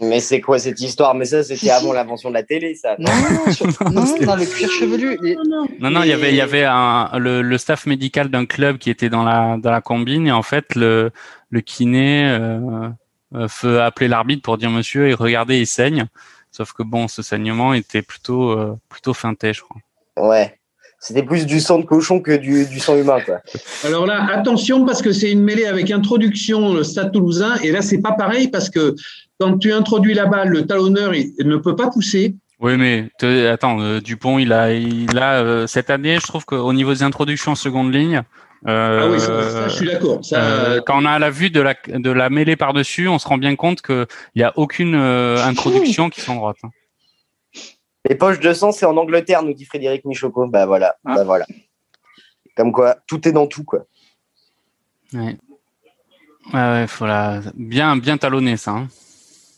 Mais 0.00 0.18
c'est 0.18 0.40
quoi 0.40 0.58
cette 0.58 0.80
histoire? 0.80 1.14
Mais 1.14 1.26
ça, 1.26 1.42
c'était 1.44 1.56
Si, 1.56 1.66
si. 1.66 1.70
avant 1.70 1.92
l'invention 1.92 2.28
de 2.30 2.34
la 2.34 2.42
télé, 2.42 2.74
ça. 2.74 2.96
Non, 2.98 3.10
non, 3.46 3.52
sur- 3.52 3.66
non, 3.92 4.04
c'est- 4.06 4.24
dans 4.24 4.34
le 4.34 4.46
cuir 4.46 4.68
chevelu. 4.70 5.16
les- 5.22 5.36
Non, 5.78 5.90
non, 5.90 6.02
il 6.02 6.08
y 6.08 6.12
avait, 6.12 6.30
il 6.30 6.36
y 6.36 6.40
avait 6.40 6.64
un, 6.64 7.10
le, 7.18 7.42
le 7.42 7.58
staff 7.58 7.86
médical 7.86 8.28
d'un 8.28 8.46
club 8.46 8.78
qui 8.78 8.90
était 8.90 9.10
dans 9.10 9.22
la, 9.22 9.58
dans 9.58 9.70
la 9.70 9.80
combine 9.80 10.26
et 10.26 10.32
en 10.32 10.42
fait, 10.42 10.74
le, 10.74 11.12
le 11.50 11.60
kiné 11.60 12.24
euh, 12.26 12.88
euh, 13.36 13.46
fait 13.46 13.78
appeler 13.78 14.08
l'arbitre 14.08 14.42
pour 14.42 14.58
dire 14.58 14.70
monsieur, 14.70 15.08
et 15.08 15.14
regardez, 15.14 15.60
il 15.60 15.66
saigne. 15.66 16.06
Sauf 16.50 16.72
que 16.72 16.82
bon, 16.82 17.06
ce 17.06 17.22
saignement 17.22 17.72
était 17.72 18.02
plutôt, 18.02 18.50
euh, 18.50 18.74
plutôt 18.88 19.14
feinté, 19.14 19.52
je 19.52 19.60
crois. 19.62 19.80
Ouais. 20.16 20.58
C'était 21.04 21.24
plus 21.24 21.46
du 21.46 21.58
sang 21.58 21.80
de 21.80 21.84
cochon 21.84 22.20
que 22.20 22.30
du, 22.36 22.64
du 22.64 22.78
sang 22.78 22.96
humain, 22.96 23.18
quoi. 23.26 23.40
Alors 23.84 24.06
là, 24.06 24.24
attention 24.32 24.84
parce 24.84 25.02
que 25.02 25.10
c'est 25.12 25.32
une 25.32 25.42
mêlée 25.42 25.66
avec 25.66 25.90
introduction 25.90 26.72
le 26.74 26.84
Stade 26.84 27.10
Toulousain 27.12 27.56
et 27.64 27.72
là 27.72 27.82
c'est 27.82 28.00
pas 28.00 28.12
pareil 28.12 28.46
parce 28.48 28.70
que 28.70 28.94
quand 29.40 29.58
tu 29.58 29.72
introduis 29.72 30.14
la 30.14 30.26
balle, 30.26 30.48
le 30.50 30.64
talonneur 30.64 31.12
il 31.14 31.32
ne 31.40 31.56
peut 31.56 31.74
pas 31.74 31.88
pousser. 31.90 32.36
Oui, 32.60 32.76
mais 32.76 33.08
te- 33.18 33.48
attends, 33.48 33.80
euh, 33.80 33.98
Dupont, 34.00 34.38
il 34.38 34.52
a, 34.52 34.72
il 34.72 35.18
a 35.18 35.42
euh, 35.42 35.66
cette 35.66 35.90
année, 35.90 36.18
je 36.20 36.26
trouve 36.28 36.44
qu'au 36.44 36.72
niveau 36.72 36.92
des 36.94 37.02
introductions 37.02 37.50
en 37.50 37.56
seconde 37.56 37.92
ligne, 37.92 38.22
euh, 38.68 39.00
Ah 39.02 39.08
oui, 39.10 39.18
ça, 39.18 39.50
ça, 39.50 39.68
je 39.68 39.74
suis 39.74 39.86
d'accord. 39.86 40.24
Ça, 40.24 40.36
Euh, 40.40 40.80
quand 40.86 41.02
on 41.02 41.04
a 41.04 41.18
la 41.18 41.30
vue 41.30 41.50
de 41.50 41.60
la, 41.60 41.74
de 41.88 42.10
la 42.12 42.30
mêlée 42.30 42.54
par-dessus, 42.54 43.08
on 43.08 43.18
se 43.18 43.26
rend 43.26 43.38
bien 43.38 43.56
compte 43.56 43.82
qu'il 43.82 44.06
n'y 44.36 44.44
a 44.44 44.52
aucune 44.54 44.94
euh, 44.94 45.42
introduction 45.44 46.08
qui 46.10 46.20
sont 46.20 46.36
droites. 46.36 46.58
hein. 46.62 46.68
Les 48.08 48.14
poches 48.16 48.40
de 48.40 48.52
sang, 48.52 48.72
c'est 48.72 48.86
en 48.86 48.96
Angleterre, 48.96 49.42
nous 49.42 49.54
dit 49.54 49.64
Frédéric 49.64 50.04
Michoko. 50.04 50.46
Bah 50.48 50.66
voilà, 50.66 50.96
Ah. 51.04 51.14
bah 51.16 51.24
voilà. 51.24 51.46
Comme 52.56 52.72
quoi, 52.72 52.96
tout 53.06 53.26
est 53.28 53.32
dans 53.32 53.46
tout, 53.46 53.64
quoi. 53.64 53.86
Ouais. 55.14 55.36
Ouais, 56.52 56.60
ouais, 56.60 56.86
faut 56.88 57.06
la... 57.06 57.40
bien, 57.54 57.96
bien 57.96 58.16
talonner 58.18 58.56
ça. 58.56 58.72
hein. 58.72 58.88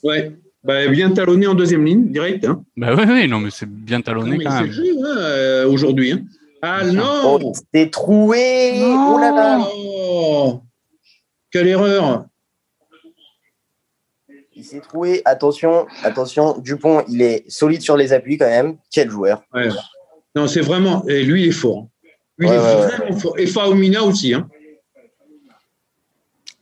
ouais. 0.03 0.33
Bah, 0.63 0.87
bien 0.89 1.11
talonné 1.11 1.47
en 1.47 1.55
deuxième 1.55 1.85
ligne, 1.85 2.11
direct. 2.11 2.45
Hein. 2.47 2.65
Bah 2.77 2.95
oui, 2.97 3.05
oui, 3.07 3.29
non, 3.29 3.39
mais 3.39 3.51
c'est 3.51 3.69
bien 3.69 4.01
talonné 4.01 4.43
quand 4.43 4.63
même. 4.63 4.71
hein, 4.71 5.17
euh, 5.19 5.69
aujourd'hui. 5.69 6.13
hein. 6.13 6.23
Ah 6.63 6.83
non 6.87 7.39
Oh, 7.43 7.53
c'est 7.75 7.91
troué. 7.91 8.73
Oh 8.83 9.19
là 9.21 9.31
là. 9.31 9.69
Oh 9.77 10.63
Quelle 11.51 11.69
erreur 11.69 12.25
Il 14.65 14.67
s'est 14.67 14.81
troué. 14.81 15.21
Attention, 15.27 15.87
attention. 16.05 16.57
Dupont, 16.59 17.05
il 17.07 17.21
est 17.21 17.45
solide 17.51 17.83
sur 17.83 17.99
les 17.99 18.15
appuis 18.15 18.39
quand 18.39 18.47
même. 18.49 18.79
Quel 18.91 19.11
joueur. 19.11 19.43
Ouais. 19.53 19.69
Non, 20.35 20.49
c'est 20.49 20.63
vraiment. 20.63 21.07
Et 21.07 21.23
lui, 21.23 21.43
il 21.43 21.49
est 21.49 21.53
fort. 21.53 21.81
hein. 21.85 22.09
Lui, 22.39 22.49
Ouais, 22.49 22.55
il 22.55 22.59
est 22.59 22.63
ouais, 22.63 22.87
vraiment 22.87 23.17
fort. 23.19 23.39
Et 23.39 23.47
Faomina 23.47 24.03
aussi. 24.03 24.33
hein. 24.33 24.49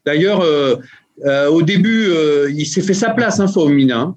D'ailleurs, 0.04 0.40
euh, 0.40 0.76
euh, 1.24 1.48
au 1.48 1.62
début, 1.62 2.08
euh, 2.08 2.50
il 2.50 2.66
s'est 2.66 2.82
fait 2.82 2.92
sa 2.94 3.10
place, 3.10 3.38
hein, 3.38 3.46
Faomina. 3.46 3.98
hein. 4.00 4.16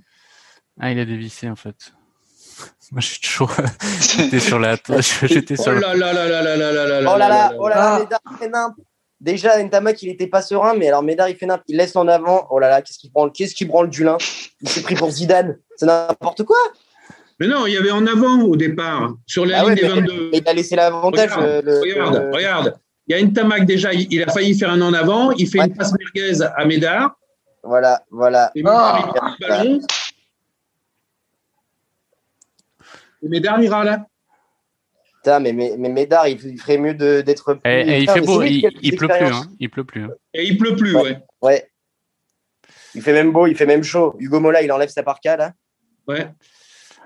Ah, 0.80 0.91
il 0.91 1.00
a 1.00 1.06
dévissé 1.06 1.48
en 1.48 1.56
fait. 1.56 1.93
Moi, 2.91 3.02
je 3.02 3.06
suis 3.08 3.19
toujours. 3.19 3.52
J'étais 4.17 4.39
sur 4.39 4.58
la. 4.60 4.78
J'étais 5.24 5.56
Oh 5.60 5.62
sur 5.63 5.74
la. 5.74 5.93
là 5.95 6.13
là 6.13 6.13
là 6.13 6.28
là 6.28 6.41
là 6.41 6.56
là 6.58 6.71
là 6.74 6.86
là 6.86 7.02
là 7.02 7.12
Oh 7.13 7.17
là 7.19 7.30
là, 7.30 7.30
là 7.30 7.54
oh 7.60 7.67
là 7.69 7.76
là, 7.76 8.00
Médard, 8.00 8.19
il 8.32 8.38
fait 8.38 8.50
nimp. 8.50 8.74
Déjà, 9.21 9.62
Ntamak, 9.63 10.01
il 10.04 10.10
était 10.10 10.28
pas 10.28 10.41
serein, 10.41 10.75
mais 10.75 10.88
alors 10.89 11.01
Médard, 11.01 11.30
il 11.30 11.36
fait 11.36 11.45
nimp. 11.45 11.62
Il 11.67 11.78
laisse 11.78 11.95
en 11.95 12.08
avant. 12.08 12.47
Oh 12.51 12.60
là 12.60 12.69
là, 12.69 12.82
qu'est-ce 12.82 12.99
qu'il 12.99 13.12
prend 13.12 13.30
Qu'est-ce 13.30 13.56
qu'il 13.56 13.67
branle 13.67 13.89
du 13.89 14.04
lin 14.04 14.17
Il 14.62 14.69
s'est 14.69 14.82
pris 14.82 14.95
pour 14.95 15.10
Zidane. 15.10 15.58
C'est 15.78 15.86
n'importe 15.86 16.43
quoi. 16.43 16.58
Mais 17.39 17.47
non, 17.47 17.65
il 17.65 17.73
y 17.73 17.78
avait 17.78 17.91
en 17.91 18.06
avant 18.08 18.41
au 18.43 18.56
départ, 18.56 19.13
sur 19.25 19.45
la 19.45 19.60
Ah 19.62 19.65
ouais, 19.65 19.75
ligne 19.75 19.84
des 19.88 19.93
mais- 19.93 20.01
22. 20.01 20.30
mais 20.32 20.38
il 20.39 20.47
a 20.49 20.54
laissé 20.54 20.75
l'avantage. 20.75 21.32
Regarde, 21.32 21.43
euh, 21.43 21.62
le- 21.63 21.80
regarde, 21.82 22.15
le- 22.15 22.32
regarde. 22.36 22.80
Il 23.08 23.12
y 23.12 23.15
a 23.15 23.19
une 23.19 23.34
Tamac 23.34 23.65
déjà, 23.65 23.93
il, 23.93 24.08
il 24.12 24.23
a 24.23 24.32
failli 24.32 24.58
faire 24.58 24.69
un 24.71 24.82
en 24.82 24.93
avant, 24.93 25.32
il 25.32 25.47
fait 25.47 25.60
Ouais. 25.60 25.65
une 25.67 25.75
passe 25.75 25.93
merguez 25.97 26.41
à 26.41 26.65
Médard, 26.65 27.15
Voilà, 27.63 28.04
voilà. 28.10 28.51
et 28.56 28.60
Médard, 28.63 28.95
Ah. 28.95 28.99
il 29.06 29.13
prend 29.13 29.28
le 29.39 29.47
ballon. 29.47 29.80
Et 33.23 33.28
Médard 33.28 33.62
ira 33.62 33.84
là. 33.84 34.06
Putain, 35.26 35.40
mais, 35.40 35.54
mais, 35.54 35.74
mais 35.80 35.90
Médard, 35.90 36.28
il, 36.28 36.40
il 36.46 36.60
ferait 36.60 36.78
mieux 36.78 36.94
de- 36.94 37.22
d'être. 37.22 37.58
Et, 37.66 37.82
et 37.82 37.98
il 38.02 38.08
fait 38.10 38.22
beau, 38.22 38.44
il, 38.44 38.70
il 38.84 38.96
pleut 38.96 39.08
plus, 39.08 39.26
hein. 39.26 39.48
Il 39.60 39.70
pleut 39.72 39.84
plus. 39.84 40.04
hein. 40.04 40.10
Et 40.36 40.44
il 40.46 40.56
pleut 40.56 40.76
plus, 40.76 40.96
Ouais. 40.96 41.02
ouais. 41.02 41.18
Ouais. 41.42 41.68
Il 42.94 43.02
fait 43.02 43.12
même 43.12 43.32
beau, 43.32 43.48
il 43.48 43.56
fait 43.58 43.66
même 43.66 43.82
chaud. 43.84 44.16
Hugo 44.20 44.40
Mola, 44.40 44.62
il 44.62 44.72
enlève 44.72 44.90
sa 44.90 45.02
parka 45.02 45.36
là. 45.36 45.52
ouais. 46.08 46.28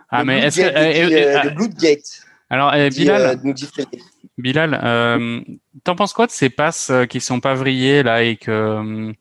Ah, 0.09 0.19
Le 0.19 0.25
mais 0.25 0.39
est-ce 0.39 0.59
que. 0.59 0.65
Euh, 0.65 0.69
euh, 0.75 1.37
euh, 1.37 1.43
le 1.43 1.49
Bloodgate, 1.51 2.23
alors, 2.49 2.73
euh, 2.73 2.89
Bilal, 2.89 3.21
euh, 3.21 3.35
nous 3.43 3.53
dit. 3.53 3.69
Bilal, 4.37 4.77
euh, 4.83 5.39
t'en 5.85 5.95
penses 5.95 6.11
quoi 6.11 6.25
de 6.25 6.31
ces 6.31 6.49
passes 6.49 6.91
qui 7.09 7.21
sont 7.21 7.39
pas 7.39 7.53
vrillées 7.53 8.03
là 8.03 8.21
et 8.23 8.35
que 8.35 9.13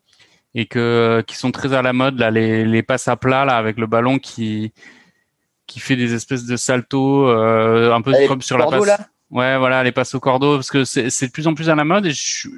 et 0.55 0.67
que 0.67 1.23
qui 1.27 1.37
sont 1.37 1.53
très 1.53 1.73
à 1.75 1.83
la 1.83 1.93
mode 1.93 2.19
là, 2.19 2.31
les, 2.33 2.65
les 2.65 2.83
passes 2.83 3.07
à 3.07 3.15
plat 3.17 3.45
là 3.45 3.57
avec 3.59 3.77
le 3.79 3.87
ballon 3.87 4.19
qui 4.19 4.73
qui 5.69 5.79
fait 5.79 5.95
des 5.95 6.15
espèces 6.15 6.45
de 6.47 6.57
saltos 6.57 7.29
euh, 7.29 7.93
un 7.93 8.03
peu 8.03 8.13
comme 8.27 8.43
sur 8.43 8.59
la 8.59 8.67
passe. 8.67 8.85
là 8.85 8.99
Ouais, 9.31 9.59
voilà, 9.59 9.85
les 9.85 9.93
passes 9.93 10.15
au 10.15 10.21
cordeau 10.21 10.57
parce 10.57 10.71
que 10.71 10.85
c'est 10.85 11.05
de 11.27 11.31
plus 11.31 11.47
en 11.47 11.55
plus 11.55 11.69
à 11.69 11.75
la 11.75 11.85
mode 11.85 12.07
et 12.07 12.11
je, 12.11 12.49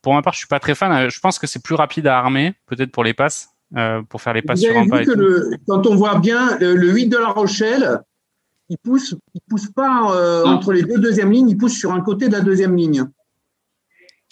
pour 0.00 0.14
ma 0.14 0.22
part, 0.22 0.32
je 0.32 0.38
suis 0.38 0.46
pas 0.46 0.58
très 0.58 0.74
fan. 0.74 1.10
Je 1.10 1.20
pense 1.20 1.38
que 1.38 1.46
c'est 1.46 1.62
plus 1.62 1.74
rapide 1.74 2.06
à 2.06 2.18
armer, 2.18 2.54
peut-être 2.66 2.90
pour 2.90 3.04
les 3.04 3.12
passes, 3.12 3.50
euh, 3.76 4.00
pour 4.08 4.22
faire 4.22 4.32
les 4.32 4.40
passes 4.40 4.60
Vous 4.60 4.66
sur 4.66 4.76
avez 4.76 4.86
un 4.86 4.88
pas. 4.88 4.96
vu 4.96 5.02
et 5.02 5.06
que 5.06 5.12
tout. 5.12 5.18
le, 5.18 5.50
quand 5.68 5.86
on 5.86 5.94
voit 5.94 6.18
bien 6.18 6.56
le, 6.58 6.74
le 6.74 6.90
8 6.90 7.08
de 7.08 7.18
La 7.18 7.28
Rochelle, 7.28 8.00
il 8.70 8.78
pousse, 8.78 9.14
il 9.34 9.40
pousse 9.48 9.70
pas 9.70 10.14
euh, 10.14 10.44
entre 10.46 10.72
les 10.72 10.82
deux 10.82 10.98
deuxièmes 10.98 11.30
lignes, 11.30 11.50
il 11.50 11.58
pousse 11.58 11.76
sur 11.78 11.92
un 11.92 12.00
côté 12.00 12.28
de 12.28 12.32
la 12.32 12.40
deuxième 12.40 12.74
ligne. 12.74 13.04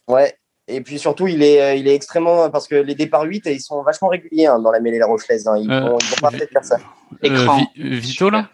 Ouais. 0.08 0.34
Et 0.68 0.80
puis 0.80 0.98
surtout, 0.98 1.28
il 1.28 1.42
est, 1.42 1.60
euh, 1.62 1.74
il 1.74 1.86
est 1.88 1.94
extrêmement. 1.94 2.50
Parce 2.50 2.66
que 2.66 2.74
les 2.74 2.94
départs 2.94 3.22
8, 3.22 3.44
ils 3.46 3.60
sont 3.60 3.82
vachement 3.82 4.08
réguliers 4.08 4.46
hein, 4.46 4.58
dans 4.58 4.70
la 4.72 4.80
mêlée 4.80 4.98
La 4.98 5.06
Rochelaise. 5.06 5.46
hein. 5.46 5.56
Ils, 5.58 5.70
Euh, 5.70 5.80
vont, 5.80 5.98
ils 5.98 6.06
vont 6.08 6.16
pas 6.20 6.30
peut-être 6.30 6.50
faire 6.52 6.64
ça. 6.64 6.78
Écran. 7.22 7.64
Vi- 7.76 7.98
Vito 8.00 8.30
là? 8.30 8.50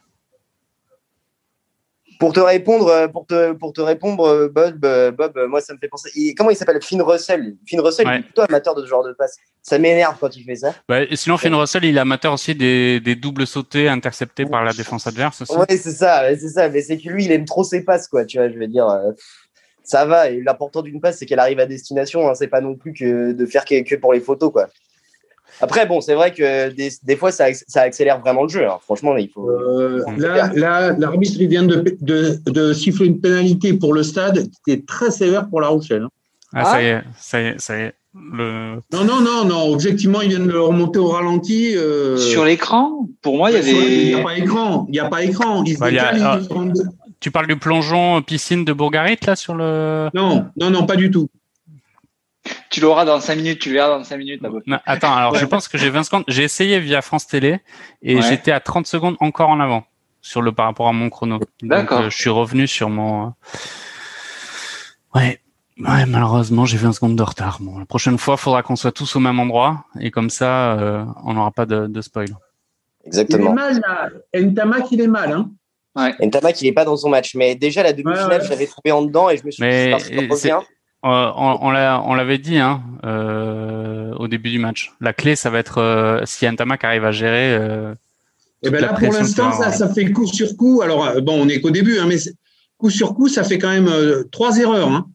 Pour 2.21 2.33
te 2.33 2.39
répondre, 2.41 2.87
euh, 2.87 3.09
pour 3.09 3.27
te, 3.27 3.53
pour 3.53 3.73
te 3.73 3.81
répondre, 3.81 4.25
euh, 4.29 4.49
Bob, 4.49 4.85
euh, 4.85 5.11
Bob, 5.11 5.37
euh, 5.37 5.49
moi 5.49 5.61
ça 5.61 5.73
me 5.75 5.79
fait 5.79 5.89
penser. 5.89 6.09
il- 6.15 6.35
comment 6.37 6.51
il 6.51 6.57
s'appelle? 6.57 6.81
Finn 6.81 7.03
Russell. 7.03 7.57
Finn 7.67 7.81
Russell, 7.81 8.07
Ouais. 8.07 8.17
il 8.17 8.21
est 8.21 8.23
plutôt 8.23 8.43
amateur 8.43 8.77
de 8.77 8.83
ce 8.83 8.87
genre 8.87 9.03
de 9.05 9.13
passe. 9.13 9.37
Ça 9.63 9.77
m'énerve 9.79 10.17
quand 10.21 10.37
il 10.37 10.45
fait 10.45 10.55
ça. 10.55 10.73
Bah, 10.89 11.03
et 11.03 11.17
sinon, 11.17 11.37
Finn 11.37 11.53
Russell, 11.55 11.85
il 11.85 11.97
est 11.97 12.01
amateur 12.01 12.33
aussi 12.35 12.55
des, 12.55 13.01
des 13.01 13.17
doubles 13.17 13.45
sautés 13.47 13.89
interceptés 13.89 14.47
par 14.47 14.63
la 14.63 14.73
défense 14.73 15.07
adverse. 15.09 15.43
Ouais, 15.51 15.67
c'est 15.77 15.91
ça, 15.91 16.23
c'est 16.37 16.49
ça. 16.51 16.69
Mais 16.69 16.83
c'est 16.83 16.97
que 16.99 17.09
lui, 17.09 17.25
il 17.25 17.33
aime 17.33 17.45
trop 17.45 17.65
ses 17.65 17.83
passes, 17.85 18.07
quoi. 18.07 18.25
Tu 18.25 18.37
vois, 18.39 18.49
je 18.51 18.59
veux 18.59 18.69
dire, 18.69 18.87
euh, 18.89 19.11
ça 19.85 20.05
va. 20.05 20.31
Et 20.31 20.41
l'important 20.41 20.83
d'une 20.83 21.01
passe, 21.01 21.19
c'est 21.19 21.27
qu'elle 21.27 21.39
arrive 21.39 21.61
à 21.61 21.67
destination. 21.67 22.29
Hein, 22.29 22.35
c'est 22.35 22.49
pas 22.49 22.61
non 22.61 22.75
plus 22.75 22.93
que 22.93 23.33
de 23.33 23.47
faire 23.47 23.65
que, 23.65 23.83
que 23.83 23.95
pour 23.97 24.13
les 24.13 24.21
photos, 24.21 24.53
quoi. 24.53 24.69
Après, 25.61 25.85
bon, 25.87 26.01
c'est 26.01 26.15
vrai 26.15 26.33
que 26.33 26.71
des, 26.71 26.91
des 27.03 27.15
fois, 27.17 27.31
ça, 27.31 27.45
acc- 27.51 27.65
ça 27.69 27.83
accélère 27.83 28.21
vraiment 28.21 28.43
le 28.45 28.49
jeu. 28.49 28.67
hein. 28.67 28.79
Franchement, 28.83 29.17
il 29.19 29.29
faut. 29.29 29.49
Euh, 29.51 30.03
là, 30.17 30.93
l'arbitre 30.99 31.37
il 31.39 31.49
vient 31.49 31.63
de, 31.63 31.85
de, 32.01 32.39
de 32.47 32.73
siffler 32.73 33.07
une 33.07 33.21
pénalité 33.21 33.75
pour 33.75 33.93
le 33.93 34.03
stade 34.03 34.49
qui 34.65 34.73
était 34.73 34.85
très 34.85 35.11
sévère 35.11 35.49
pour 35.51 35.61
La 35.61 35.69
Rochelle. 35.69 36.03
hein. 36.05 36.09
Ah, 36.55 36.65
ça 36.65 36.83
y 36.83 36.87
est, 36.87 37.01
ça 37.19 37.41
y 37.41 37.45
est, 37.47 37.61
ça 37.61 37.79
y 37.79 37.83
est. 37.83 37.93
Le... 38.15 38.75
Non, 38.93 39.05
non, 39.05 39.21
non, 39.21 39.45
non. 39.45 39.73
Objectivement, 39.73 40.21
ils 40.21 40.29
viennent 40.31 40.47
de 40.47 40.53
le 40.53 40.61
remonter 40.61 40.99
au 40.99 41.09
ralenti. 41.09 41.75
euh, 41.77 42.17
Sur 42.19 42.45
l'écran, 42.45 43.07
pour 43.23 43.37
moi, 43.39 43.51
il 43.51 43.59
y 43.59 43.63
sur- 43.63 43.83
Il 43.83 44.05
n'y 44.09 44.13
a 44.13 44.17
avait. 44.17 44.25
pas 44.25 44.37
écran. 44.37 44.85
Il 44.89 44.93
n'y 44.93 44.99
a 45.01 45.09
pas 45.09 45.23
écran. 45.23 45.65
Ils 45.65 45.75
se 45.75 45.81
Bah, 45.81 45.91
il 45.91 45.97
y 45.97 45.99
a- 45.99 46.39
rentrent- 46.51 46.81
Tu 47.23 47.31
parles 47.31 47.47
du 47.47 47.57
plongeon 47.57 48.21
piscine 48.21 48.65
de 48.65 48.73
Bourgarit 48.73 49.17
là 49.27 49.37
sur 49.37 49.55
le. 49.55 50.11
Non, 50.13 50.51
non, 50.61 50.71
non, 50.71 50.85
pas 50.87 50.97
du 50.97 51.11
tout. 51.11 51.31
Tu 52.71 52.81
l'auras 52.81 53.05
dans 53.05 53.21
5 53.21 53.37
minutes, 53.37 53.61
tu 53.61 53.69
le 53.69 53.77
verras 53.77 53.97
dans 53.97 54.03
5 54.03 54.17
minutes. 54.17 54.43
Non, 54.67 54.79
attends, 54.85 55.15
alors 55.15 55.37
je 55.37 55.47
pense 55.47 55.69
que 55.69 55.79
j'ai 55.79 55.89
20 55.89 56.03
secondes. 56.03 56.25
J'ai 56.27 56.43
essayé 56.43 56.81
via 56.81 57.01
France 57.01 57.27
Télé 57.29 57.61
et 58.03 58.17
Ouais. 58.17 58.23
j'étais 58.23 58.51
à 58.51 58.59
30 58.59 58.87
secondes 58.89 59.17
encore 59.21 59.49
en 59.51 59.61
avant 59.61 59.85
sur 60.21 60.43
le 60.43 60.51
par 60.53 60.67
rapport 60.67 60.89
à 60.89 60.93
mon 60.93 61.09
chrono. 61.11 61.39
Donc, 61.39 61.49
D'accord. 61.63 62.01
euh, 62.01 62.11
je 62.11 62.17
suis 62.17 62.31
revenu 62.31 62.67
sur 62.67 62.91
mon. 62.91 63.27
euh, 63.29 63.31
Ouais. 65.15 65.39
Ouais, 65.79 66.05
malheureusement, 66.07 66.65
j'ai 66.65 66.77
20 66.77 66.93
secondes 66.93 67.17
de 67.17 67.23
retard. 67.23 67.59
Bon, 67.61 67.79
la 67.79 67.87
prochaine 67.87 68.19
fois, 68.19 68.37
faudra 68.37 68.63
qu'on 68.63 68.77
soit 68.77 68.93
tous 68.93 69.17
au 69.17 69.21
même 69.21 69.39
endroit 69.41 69.85
et 70.01 70.11
comme 70.11 70.29
ça, 70.31 70.73
euh, 70.79 71.05
on 71.25 71.35
n'aura 71.35 71.51
pas 71.51 71.67
de, 71.67 71.87
de 71.87 72.01
spoil. 72.03 72.27
Il 72.29 72.35
est 72.35 73.07
Exactement. 73.09 73.53
mal, 73.55 73.81
là. 73.81 74.11
Ntamak, 74.39 74.91
il 74.93 75.01
est 75.01 75.07
mal. 75.07 75.33
Hein. 75.33 75.51
Et 76.21 76.27
Ntamak, 76.27 76.61
il 76.63 76.69
est 76.69 76.73
pas 76.73 76.85
dans 76.85 76.97
son 76.97 77.09
match. 77.11 77.35
Mais 77.35 77.55
déjà, 77.55 77.83
la 77.83 77.93
demi-finale, 77.93 78.29
Ouais, 78.29 78.39
ouais. 78.39 78.45
je 78.45 78.51
l'avais 78.51 78.67
trouvé 78.67 78.93
en 78.93 79.03
dedans 79.03 79.29
et 79.29 79.37
je 79.37 79.45
me 79.45 79.51
suis 79.51 79.63
Mais, 79.63 79.95
dit, 79.97 80.27
revient. 80.29 80.61
Euh, 81.05 81.31
on 81.37 81.59
on 81.63 81.71
l'a- 81.71 82.01
on 82.07 82.15
l'avait 82.15 82.39
dit 82.39 82.59
hein, 82.59 82.81
euh, 83.05 84.13
au 84.15 84.29
début 84.29 84.51
du 84.51 84.59
match. 84.61 84.93
La 85.01 85.13
clé, 85.13 85.35
ça 85.37 85.51
va 85.51 85.59
être 85.59 85.79
euh, 85.79 86.21
si 86.25 86.47
Ntamak 86.49 86.85
arrive 86.85 87.05
à 87.05 87.11
gérer. 87.13 87.53
euh, 87.55 87.93
Et 88.63 88.71
ben 88.71 88.79
toute 88.79 88.81
la 88.87 88.93
là, 88.93 88.99
pour 88.99 89.13
l'instant, 89.13 89.53
ça, 89.53 89.73
ça 89.73 89.93
fait 89.93 90.11
coup 90.13 90.27
sur 90.27 90.57
coup. 90.57 90.81
Alors, 90.81 91.21
bon, 91.21 91.43
on 91.43 91.47
n'est 91.47 91.61
qu'au 91.61 91.71
début, 91.71 91.99
hein, 91.99 92.07
mais 92.09 92.17
coup 92.79 92.89
sur 92.89 93.15
coup, 93.15 93.29
ça 93.29 93.43
fait 93.45 93.59
quand 93.59 93.71
même 93.71 93.89
euh, 93.89 94.23
trois 94.31 94.57
erreurs. 94.59 94.89
Hein. 94.89 95.07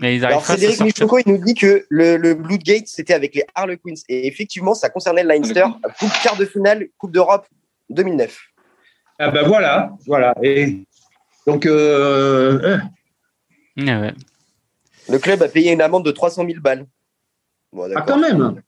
Mais 0.00 0.14
ils 0.14 0.24
arrivent 0.24 0.36
Alors, 0.36 0.44
Frédéric. 0.44 0.80
Michoko, 0.80 1.18
il 1.18 1.32
nous 1.32 1.44
dit 1.44 1.54
que 1.54 1.84
le, 1.88 2.16
le 2.16 2.34
Bloodgate, 2.34 2.86
c'était 2.86 3.14
avec 3.14 3.34
les 3.34 3.44
Harlequins. 3.54 3.94
Et 4.08 4.28
effectivement, 4.28 4.74
ça 4.74 4.90
concernait 4.90 5.22
le 5.24 5.28
Leinster, 5.28 5.64
coupe 5.98 6.12
quart 6.22 6.36
de 6.36 6.44
finale, 6.44 6.86
Coupe 6.98 7.12
d'Europe 7.12 7.46
2009. 7.90 8.38
Ah 9.18 9.30
ben 9.30 9.46
voilà, 9.46 9.90
voilà. 10.06 10.34
Et 10.42 10.86
donc, 11.46 11.66
euh, 11.66 12.78
Ouais, 13.78 13.84
ouais. 13.84 14.14
Le 15.08 15.18
club 15.18 15.42
a 15.42 15.48
payé 15.48 15.72
une 15.72 15.80
amende 15.80 16.04
de 16.04 16.10
300 16.10 16.44
000 16.46 16.60
balles. 16.60 16.86
Bon, 17.72 17.88
ah, 17.94 18.02
quand 18.02 18.18
même. 18.18 18.60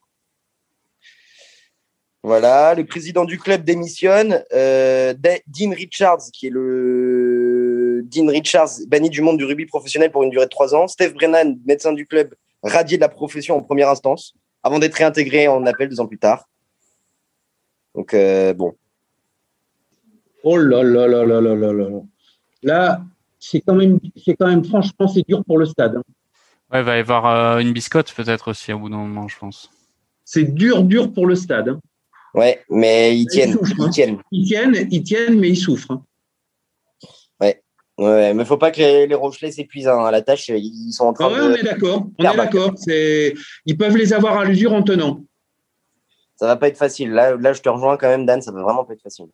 Voilà, 2.23 2.75
le 2.75 2.85
président 2.85 3.25
du 3.25 3.39
club 3.39 3.65
démissionne. 3.65 4.45
Euh, 4.53 5.15
Dean 5.47 5.71
Richards, 5.71 6.31
qui 6.33 6.47
est 6.47 6.51
le 6.51 8.03
Dean 8.05 8.27
Richards, 8.29 8.71
banni 8.89 9.11
du 9.11 9.23
monde 9.23 9.39
du 9.39 9.45
rugby 9.45 9.67
professionnel 9.67 10.11
pour 10.11 10.23
une 10.23 10.31
durée 10.31 10.45
de 10.45 10.51
trois 10.51 10.75
ans. 10.75 10.87
Steve 10.87 11.15
Brennan, 11.15 11.59
médecin 11.65 11.93
du 11.93 12.07
club, 12.07 12.35
radié 12.63 12.99
de 12.99 13.03
la 13.03 13.09
profession 13.09 13.57
en 13.57 13.63
première 13.63 13.89
instance, 13.89 14.35
avant 14.63 14.79
d'être 14.79 14.95
réintégré 14.95 15.49
en 15.49 15.65
appel 15.67 15.89
deux 15.89 16.01
ans 16.01 16.07
plus 16.07 16.19
tard. 16.19 16.49
Donc 17.95 18.15
euh, 18.15 18.53
bon, 18.53 18.75
Oh 20.43 20.57
là 20.57 20.83
là 20.83 21.07
là 21.07 21.25
là 21.25 21.41
là 21.41 21.55
là 21.55 21.73
là. 21.73 21.89
là. 21.89 22.01
Là, 22.63 23.03
c'est 23.39 23.61
quand 23.61 23.75
même, 23.75 23.99
c'est 24.25 24.35
quand 24.35 24.47
même, 24.49 24.65
franchement, 24.65 25.09
c'est 25.09 25.27
dur 25.27 25.45
pour 25.45 25.59
le 25.59 25.67
stade. 25.67 25.97
hein. 25.97 26.03
Ouais, 26.73 26.81
il 26.81 26.85
va 26.85 26.97
y 26.97 27.01
avoir 27.01 27.27
euh, 27.27 27.59
une 27.59 27.73
biscotte 27.73 28.13
peut-être 28.15 28.49
aussi 28.51 28.73
au 28.73 28.79
bout 28.79 28.89
d'un 28.91 28.99
moment, 28.99 29.27
je 29.29 29.39
pense. 29.39 29.71
C'est 30.25 30.45
dur, 30.45 30.85
dur 30.85 31.13
pour 31.13 31.27
le 31.27 31.35
stade. 31.35 31.69
hein. 31.71 31.81
ouais, 32.35 32.63
mais 32.71 33.17
ils 33.17 33.23
Ils 33.23 33.27
tiennent, 33.27 33.53
souffrent, 33.53 33.73
hein. 33.81 33.87
ils 33.87 33.91
tiennent. 33.91 34.19
Ils 34.31 34.47
tiennent, 34.47 34.89
ils 34.91 35.03
tiennent, 35.03 35.39
mais 35.41 35.49
ils 35.51 35.57
souffrent. 35.57 35.91
hein. 35.93 36.03
Ouais, 37.99 38.33
mais 38.33 38.47
faut 38.47 38.57
pas 38.57 38.71
que 38.71 38.79
les, 38.79 39.07
les 39.07 39.15
Rochelais 39.15 39.51
s'épuisent 39.53 39.87
hein, 39.87 40.03
à 40.07 40.11
la 40.11 40.23
tâche. 40.23 40.49
Ils 40.49 40.91
sont 40.93 41.05
en 41.05 41.13
train 41.13 41.27
Ah 41.29 41.33
ouais, 41.33 41.39
de. 41.39 41.53
on 41.53 41.55
est 41.55 41.63
d'accord. 41.63 42.07
On 42.19 42.25
est 42.25 42.35
d'accord. 42.37 42.73
C'est, 42.77 43.35
ils 43.67 43.77
peuvent 43.77 43.95
les 43.95 44.15
avoir 44.15 44.39
à 44.39 44.45
l'usure 44.47 44.73
en 44.73 44.83
tenant. 44.83 45.23
Ça 46.37 46.47
va 46.47 46.57
pas 46.57 46.69
être 46.69 46.79
facile. 46.79 47.11
Là, 47.11 47.37
là, 47.37 47.53
je 47.53 47.61
te 47.61 47.69
rejoins 47.69 47.99
quand 47.99 48.09
même, 48.09 48.25
Dan. 48.25 48.41
Ça 48.41 48.53
va 48.53 48.63
vraiment 48.63 48.85
pas 48.85 48.95
être 48.95 49.03
facile. 49.03 49.27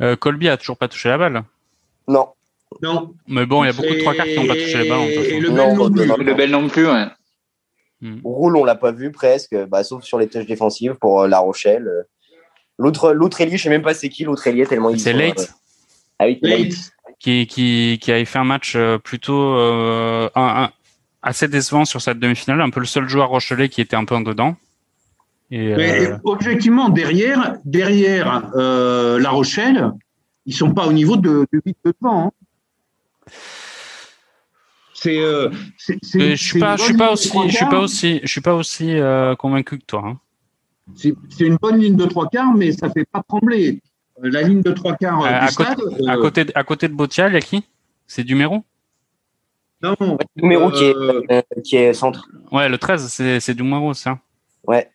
Euh, 0.00 0.16
Colby 0.16 0.48
a 0.48 0.56
toujours 0.56 0.76
pas 0.78 0.88
touché 0.88 1.08
la 1.08 1.18
balle. 1.18 1.42
Non. 2.08 2.28
Non. 2.82 3.14
Mais 3.26 3.46
bon, 3.46 3.64
il 3.64 3.66
y 3.66 3.70
a 3.70 3.72
beaucoup 3.72 3.92
de 3.94 3.98
trois 4.00 4.14
quarts 4.14 4.26
qui 4.26 4.36
n'ont 4.36 4.46
pas 4.46 4.54
touché 4.54 4.78
toute 4.78 4.86
Et 4.86 4.88
façon. 4.88 5.40
le 5.40 5.48
Non, 5.50 5.54
bel 5.56 5.74
non 5.76 5.84
non, 5.88 5.90
plus. 5.92 6.06
non. 6.06 6.16
Le 6.16 6.34
bel 6.34 6.50
non 6.50 6.68
plus, 6.68 6.86
ouais. 6.86 7.06
Hmm. 8.00 8.20
Roule, 8.24 8.56
on 8.56 8.64
l'a 8.64 8.76
pas 8.76 8.92
vu 8.92 9.10
presque, 9.12 9.54
bah, 9.66 9.84
sauf 9.84 10.04
sur 10.04 10.18
les 10.18 10.28
touches 10.28 10.46
défensives 10.46 10.94
pour 10.94 11.26
La 11.26 11.38
Rochelle. 11.40 11.90
L'autre, 12.78 13.12
l'autre 13.12 13.40
ailier, 13.42 13.58
je 13.58 13.64
sais 13.64 13.68
même 13.68 13.82
pas 13.82 13.92
c'est 13.92 14.08
qui 14.08 14.24
l'autre 14.24 14.46
ailier 14.46 14.66
tellement 14.66 14.88
il. 14.90 14.98
C'est 14.98 15.12
Late. 15.12 15.52
Ah 16.18 16.24
oui, 16.26 16.38
Late. 16.40 16.72
Qui, 17.18 17.46
qui, 17.46 17.98
qui 18.00 18.10
avait 18.12 18.24
fait 18.24 18.38
un 18.38 18.44
match 18.44 18.78
plutôt 19.04 19.54
un, 19.54 20.70
assez 21.22 21.48
décevant 21.48 21.84
sur 21.84 22.00
cette 22.00 22.18
demi-finale, 22.18 22.62
un 22.62 22.70
peu 22.70 22.80
le 22.80 22.86
seul 22.86 23.06
joueur 23.08 23.28
rochelais 23.28 23.68
qui 23.68 23.82
était 23.82 23.96
un 23.96 24.06
peu 24.06 24.14
en 24.14 24.22
dedans. 24.22 24.56
Et, 25.50 25.74
Mais 25.74 26.12
objectivement, 26.24 26.88
derrière, 26.88 27.56
derrière 27.64 28.50
La 28.54 29.30
Rochelle, 29.30 29.92
ils 30.46 30.54
sont 30.54 30.72
pas 30.72 30.86
au 30.86 30.92
niveau 30.92 31.16
de, 31.16 31.46
de 31.52 31.62
8 31.64 31.76
de 31.84 31.92
temps. 31.92 32.32
C'est, 34.94 35.18
euh, 35.18 35.48
je 35.78 36.34
suis 36.34 36.60
pas, 36.60 36.76
je 36.76 36.82
suis 36.82 36.96
pas 36.96 37.12
aussi, 37.12 37.30
je 37.48 37.56
suis 37.56 37.66
pas 37.66 37.78
aussi, 37.78 38.20
je 38.22 38.28
suis 38.28 38.40
pas 38.42 38.54
aussi 38.54 38.98
euh, 38.98 39.34
convaincu 39.34 39.78
que 39.78 39.84
toi. 39.84 40.02
Hein. 40.04 40.20
C'est 40.94 41.14
une 41.40 41.56
bonne 41.56 41.78
ligne 41.78 41.96
de 41.96 42.04
trois 42.04 42.28
quarts, 42.28 42.52
mais 42.54 42.72
ça 42.72 42.90
fait 42.90 43.06
pas 43.10 43.22
trembler. 43.26 43.80
Euh, 44.22 44.28
la 44.30 44.42
ligne 44.42 44.60
de 44.60 44.72
trois 44.72 44.96
quarts 44.96 45.24
à, 45.24 45.46
du 45.46 45.52
stade, 45.52 45.76
côté, 45.78 46.08
à 46.08 46.16
côté, 46.16 46.44
de, 46.44 46.52
à 46.54 46.64
côté 46.64 46.88
de 46.88 46.92
Botia, 46.92 47.28
il 47.28 47.34
y 47.34 47.36
a 47.36 47.40
qui? 47.40 47.64
C'est 48.06 48.24
Dumero 48.24 48.62
Non. 49.82 49.96
Dumero 50.36 50.70
qui 50.70 50.84
est 50.84 51.62
qui 51.62 51.76
est 51.76 51.94
centre. 51.94 52.28
Ouais, 52.52 52.68
le 52.68 52.76
13, 52.76 53.06
c'est 53.08 53.40
c'est 53.40 53.54
Dumero, 53.54 53.94
ça. 53.94 54.18
Ouais. 54.66 54.90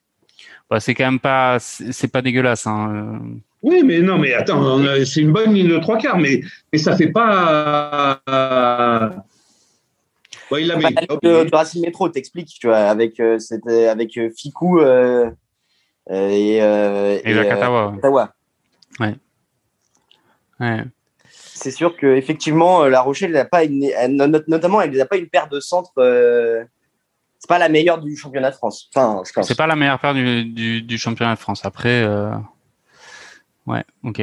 Bah, 0.70 0.80
c'est 0.80 0.96
quand 0.96 1.06
même 1.06 1.20
pas, 1.20 1.58
c'est 1.60 2.08
pas 2.08 2.22
dégueulasse. 2.22 2.66
Hein. 2.66 3.20
Oui, 3.62 3.84
mais 3.84 4.00
non, 4.00 4.18
mais 4.18 4.34
attends, 4.34 4.80
c'est 5.06 5.22
une 5.22 5.32
bonne 5.32 5.54
ligne 5.54 5.70
de 5.70 5.78
trois 5.78 5.98
quarts, 5.98 6.18
mais, 6.18 6.42
mais 6.72 6.80
ça 6.80 6.96
fait 6.96 7.12
pas. 7.12 8.22
Ouais, 10.52 10.62
il 10.62 10.68
l'avait. 10.68 10.90
de, 10.90 11.50
de 11.50 11.56
Racing 11.56 11.82
Métro, 11.82 12.10
t'expliques, 12.10 12.58
tu 12.60 12.68
vois, 12.68 12.78
avec, 12.78 13.20
euh, 13.20 13.40
avec 13.90 14.18
euh, 14.18 14.30
Fikou 14.36 14.80
euh, 14.80 15.30
et. 16.10 16.58
et, 16.58 17.22
et 17.24 17.48
Katawa. 17.48 17.96
Ouais. 19.00 19.16
ouais. 20.60 20.84
C'est 21.30 21.72
sûr 21.72 21.98
qu'effectivement, 21.98 22.86
La 22.86 23.02
Rochelle, 23.02 23.32
n'a 23.32 23.46
pas 23.46 23.64
une, 23.64 23.90
notamment, 24.48 24.82
elle 24.82 24.92
n'a 24.92 25.06
pas 25.06 25.18
une 25.18 25.30
paire 25.30 25.48
de 25.48 25.60
centres. 25.60 25.94
C'est 27.46 27.50
pas 27.50 27.60
la 27.60 27.70
meilleure 27.70 28.00
du 28.00 28.16
championnat 28.16 28.50
de 28.50 28.56
France. 28.56 28.90
Enfin, 28.94 29.22
je 29.26 29.32
pense. 29.32 29.48
C'est 29.48 29.56
pas 29.56 29.68
la 29.68 29.76
meilleure 29.76 30.00
paire 30.00 30.14
du, 30.14 30.46
du, 30.46 30.82
du 30.82 30.98
championnat 30.98 31.36
de 31.36 31.40
France. 31.40 31.66
Après. 31.66 32.04
Ouais, 33.66 33.84
ok. 34.04 34.22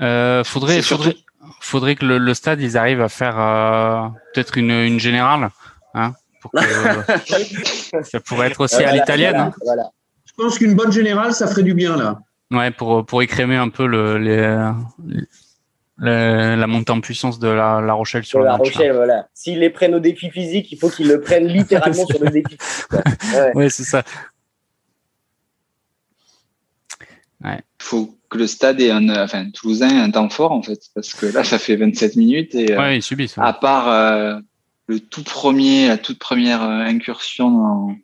Euh, 0.00 0.44
faudrait, 0.44 0.82
faudrait, 0.82 1.16
faudrait 1.60 1.96
que 1.96 2.04
le, 2.04 2.18
le, 2.18 2.34
stade 2.34 2.60
ils 2.60 2.76
arrivent 2.76 3.00
à 3.00 3.08
faire 3.08 3.38
euh, 3.38 4.08
peut-être 4.34 4.58
une, 4.58 4.70
une 4.70 5.00
générale, 5.00 5.50
hein, 5.94 6.12
pour 6.40 6.50
que, 6.50 6.58
ça 8.02 8.20
pourrait 8.20 8.48
être 8.48 8.60
aussi 8.60 8.82
à 8.82 8.92
l'italienne. 8.92 9.36
Hein. 9.36 9.52
Voilà, 9.64 9.90
Je 10.24 10.32
pense 10.36 10.58
qu'une 10.58 10.74
bonne 10.74 10.92
générale, 10.92 11.34
ça 11.34 11.46
ferait 11.46 11.62
du 11.62 11.74
bien 11.74 11.96
là. 11.96 12.18
Ouais, 12.50 12.70
pour 12.70 13.06
pour 13.06 13.22
écrémer 13.22 13.56
un 13.56 13.70
peu 13.70 13.86
le, 13.86 14.18
les, 14.18 15.24
la 16.10 16.66
montée 16.66 16.92
en 16.92 17.00
puissance 17.00 17.38
de 17.38 17.48
la, 17.48 17.80
la 17.80 17.92
Rochelle 17.92 18.24
sur 18.24 18.40
la 18.40 18.52
le 18.52 18.58
match, 18.58 18.72
Rochelle, 18.74 18.92
voilà. 18.92 19.28
S'ils 19.34 19.60
les 19.60 19.70
prennent 19.70 19.94
au 19.94 20.00
défi 20.00 20.30
physique, 20.30 20.70
il 20.72 20.78
faut 20.78 20.90
qu'ils 20.90 21.08
le 21.08 21.20
prennent 21.20 21.46
littéralement 21.46 22.06
sur 22.06 22.22
le 22.22 22.30
défi. 22.30 22.56
Ouais, 23.34 23.52
ouais 23.54 23.70
c'est 23.70 23.84
ça. 23.84 24.02
Il 27.44 27.62
faut 27.78 28.14
que 28.28 28.38
le 28.38 28.46
stade 28.46 28.80
ait 28.80 28.90
un, 28.90 29.08
enfin, 29.08 29.50
Toulousain 29.50 29.88
ait 29.88 30.00
un 30.00 30.10
temps 30.10 30.28
fort, 30.28 30.52
en 30.52 30.62
fait, 30.62 30.80
parce 30.94 31.14
que 31.14 31.26
là, 31.26 31.44
ça 31.44 31.58
fait 31.58 31.76
27 31.76 32.16
minutes 32.16 32.54
et, 32.54 32.76
ouais, 32.76 32.98
ils 32.98 33.02
subissent, 33.02 33.36
à 33.38 33.52
part 33.52 33.88
euh, 33.88 34.38
le 34.86 35.00
tout 35.00 35.24
premier, 35.24 35.88
la 35.88 35.98
toute 35.98 36.18
première 36.18 36.62
euh, 36.62 36.80
incursion 36.80 37.50
dans, 37.50 37.96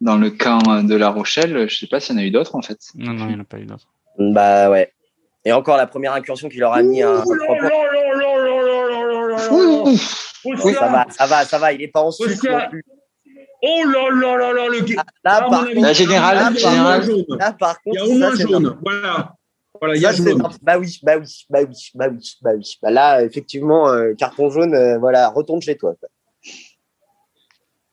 dans 0.00 0.16
le 0.16 0.30
camp 0.30 0.82
de 0.82 0.94
La 0.94 1.08
Rochelle, 1.08 1.68
je 1.68 1.76
sais 1.76 1.86
pas 1.86 2.00
s'il 2.00 2.16
y 2.16 2.18
en 2.18 2.22
a 2.22 2.24
eu 2.24 2.30
d'autres, 2.30 2.54
en 2.54 2.62
fait. 2.62 2.78
Non, 2.94 3.12
non, 3.12 3.26
il 3.26 3.34
n'y 3.34 3.36
en 3.36 3.40
a 3.40 3.44
pas 3.44 3.58
eu 3.58 3.66
d'autres. 3.66 3.88
Bah 4.18 4.70
ouais. 4.70 4.92
Et 5.44 5.52
encore 5.52 5.76
la 5.76 5.86
première 5.86 6.12
incursion 6.12 6.48
qui 6.48 6.58
leur 6.58 6.72
a 6.72 6.82
mis 6.82 7.02
un. 7.02 7.24
Oui, 10.44 10.74
ça 10.74 10.88
va, 10.88 11.06
ça 11.10 11.26
va, 11.26 11.44
ça 11.44 11.58
va. 11.58 11.72
Il 11.72 11.82
est 11.82 11.88
pas 11.88 12.02
en 12.02 12.10
non 12.10 12.68
plus. 12.70 12.84
Oh 13.62 13.82
là 13.84 14.08
là 14.10 14.36
là 14.38 14.52
là, 14.54 14.68
le 14.68 14.78
ah, 14.96 15.04
là, 15.22 15.48
par 15.50 15.66
la 15.66 15.92
générale, 15.92 16.36
là, 16.36 16.52
générale. 16.54 17.06
Là, 17.28 17.52
par 17.52 17.82
contre, 17.82 17.94
il 17.94 17.94
y 17.94 17.98
a 17.98 18.06
au 18.06 18.18
moins 18.18 18.34
jaune. 18.34 18.78
Voilà. 18.82 19.34
Voilà, 19.78 19.96
il 19.96 20.00
y 20.00 20.06
a 20.06 20.12
jaune. 20.12 20.42
Bah 20.62 20.78
oui, 20.78 20.98
bah 21.02 21.18
oui, 21.18 21.44
bah 21.50 21.60
oui, 21.68 21.90
bah 21.94 22.08
oui, 22.10 22.38
bah 22.40 22.50
oui. 22.56 22.78
Bah 22.82 22.90
là, 22.90 23.22
effectivement, 23.22 23.90
euh, 23.90 24.14
carton 24.14 24.48
jaune, 24.48 24.74
euh, 24.74 24.98
voilà, 24.98 25.28
retourne 25.28 25.60
chez 25.60 25.76
toi. 25.76 25.94
Quoi. 26.00 26.08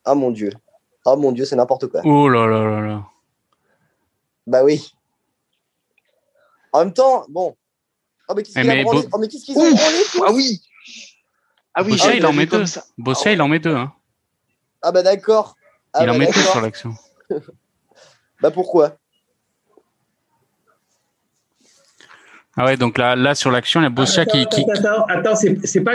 Oh 0.05 0.15
mon 0.15 0.31
dieu. 0.31 0.51
Oh 1.05 1.17
mon 1.17 1.33
dieu, 1.33 1.43
c'est 1.43 1.57
n'importe 1.57 1.87
quoi. 1.87 2.01
Oh 2.05 2.29
là 2.29 2.47
là 2.47 2.63
là 2.63 2.81
là. 2.87 3.03
Bah 4.45 4.63
oui. 4.63 4.89
En 6.77 6.85
même 6.85 6.93
temps, 6.93 7.25
bon. 7.27 7.57
Oh 8.29 8.35
mais 8.35 8.43
qu'est-ce 8.43 8.59
qu'ils 8.59 8.87
ont, 8.87 9.03
oh, 9.11 9.19
qu 9.21 9.39
qu 9.39 9.57
ont 9.57 10.23
Ah 10.27 10.31
oui. 10.31 10.61
Ah 11.73 11.81
oui, 11.81 11.89
Bossia, 11.89 12.13
il 12.13 12.23
en 12.23 12.33
met 12.33 12.45
deux. 12.45 12.65
Bossia, 12.99 13.31
il 13.31 13.41
en 13.41 13.47
met 13.47 13.57
deux. 13.57 13.75
Hein. 13.75 13.91
Ah 14.83 14.91
bah 14.91 15.01
d'accord. 15.01 15.55
Ah 15.91 16.03
il 16.03 16.05
bah 16.05 16.13
en 16.13 16.17
met 16.19 16.27
tout 16.27 16.37
sur 16.37 16.61
l'action. 16.61 16.93
bah 18.41 18.51
pourquoi? 18.51 18.97
Ah 22.55 22.65
ouais, 22.65 22.77
donc 22.77 22.99
là, 22.99 23.15
là 23.15 23.33
sur 23.33 23.49
l'action, 23.49 23.79
il 23.79 23.83
y 23.83 23.87
a 23.87 23.89
Bossia 23.89 24.21
attends, 24.21 24.31
qui, 24.33 24.41
attends, 24.41 24.55
qui. 24.55 24.71
Attends, 24.71 25.03
attends, 25.05 25.35
c'est 25.35 25.81
pas, 25.81 25.93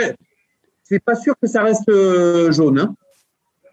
c'est 0.83 0.99
pas 0.99 1.15
sûr 1.15 1.35
que 1.41 1.47
ça 1.47 1.63
reste 1.63 1.87
euh, 1.87 2.51
jaune. 2.51 2.79
Hein. 2.79 2.95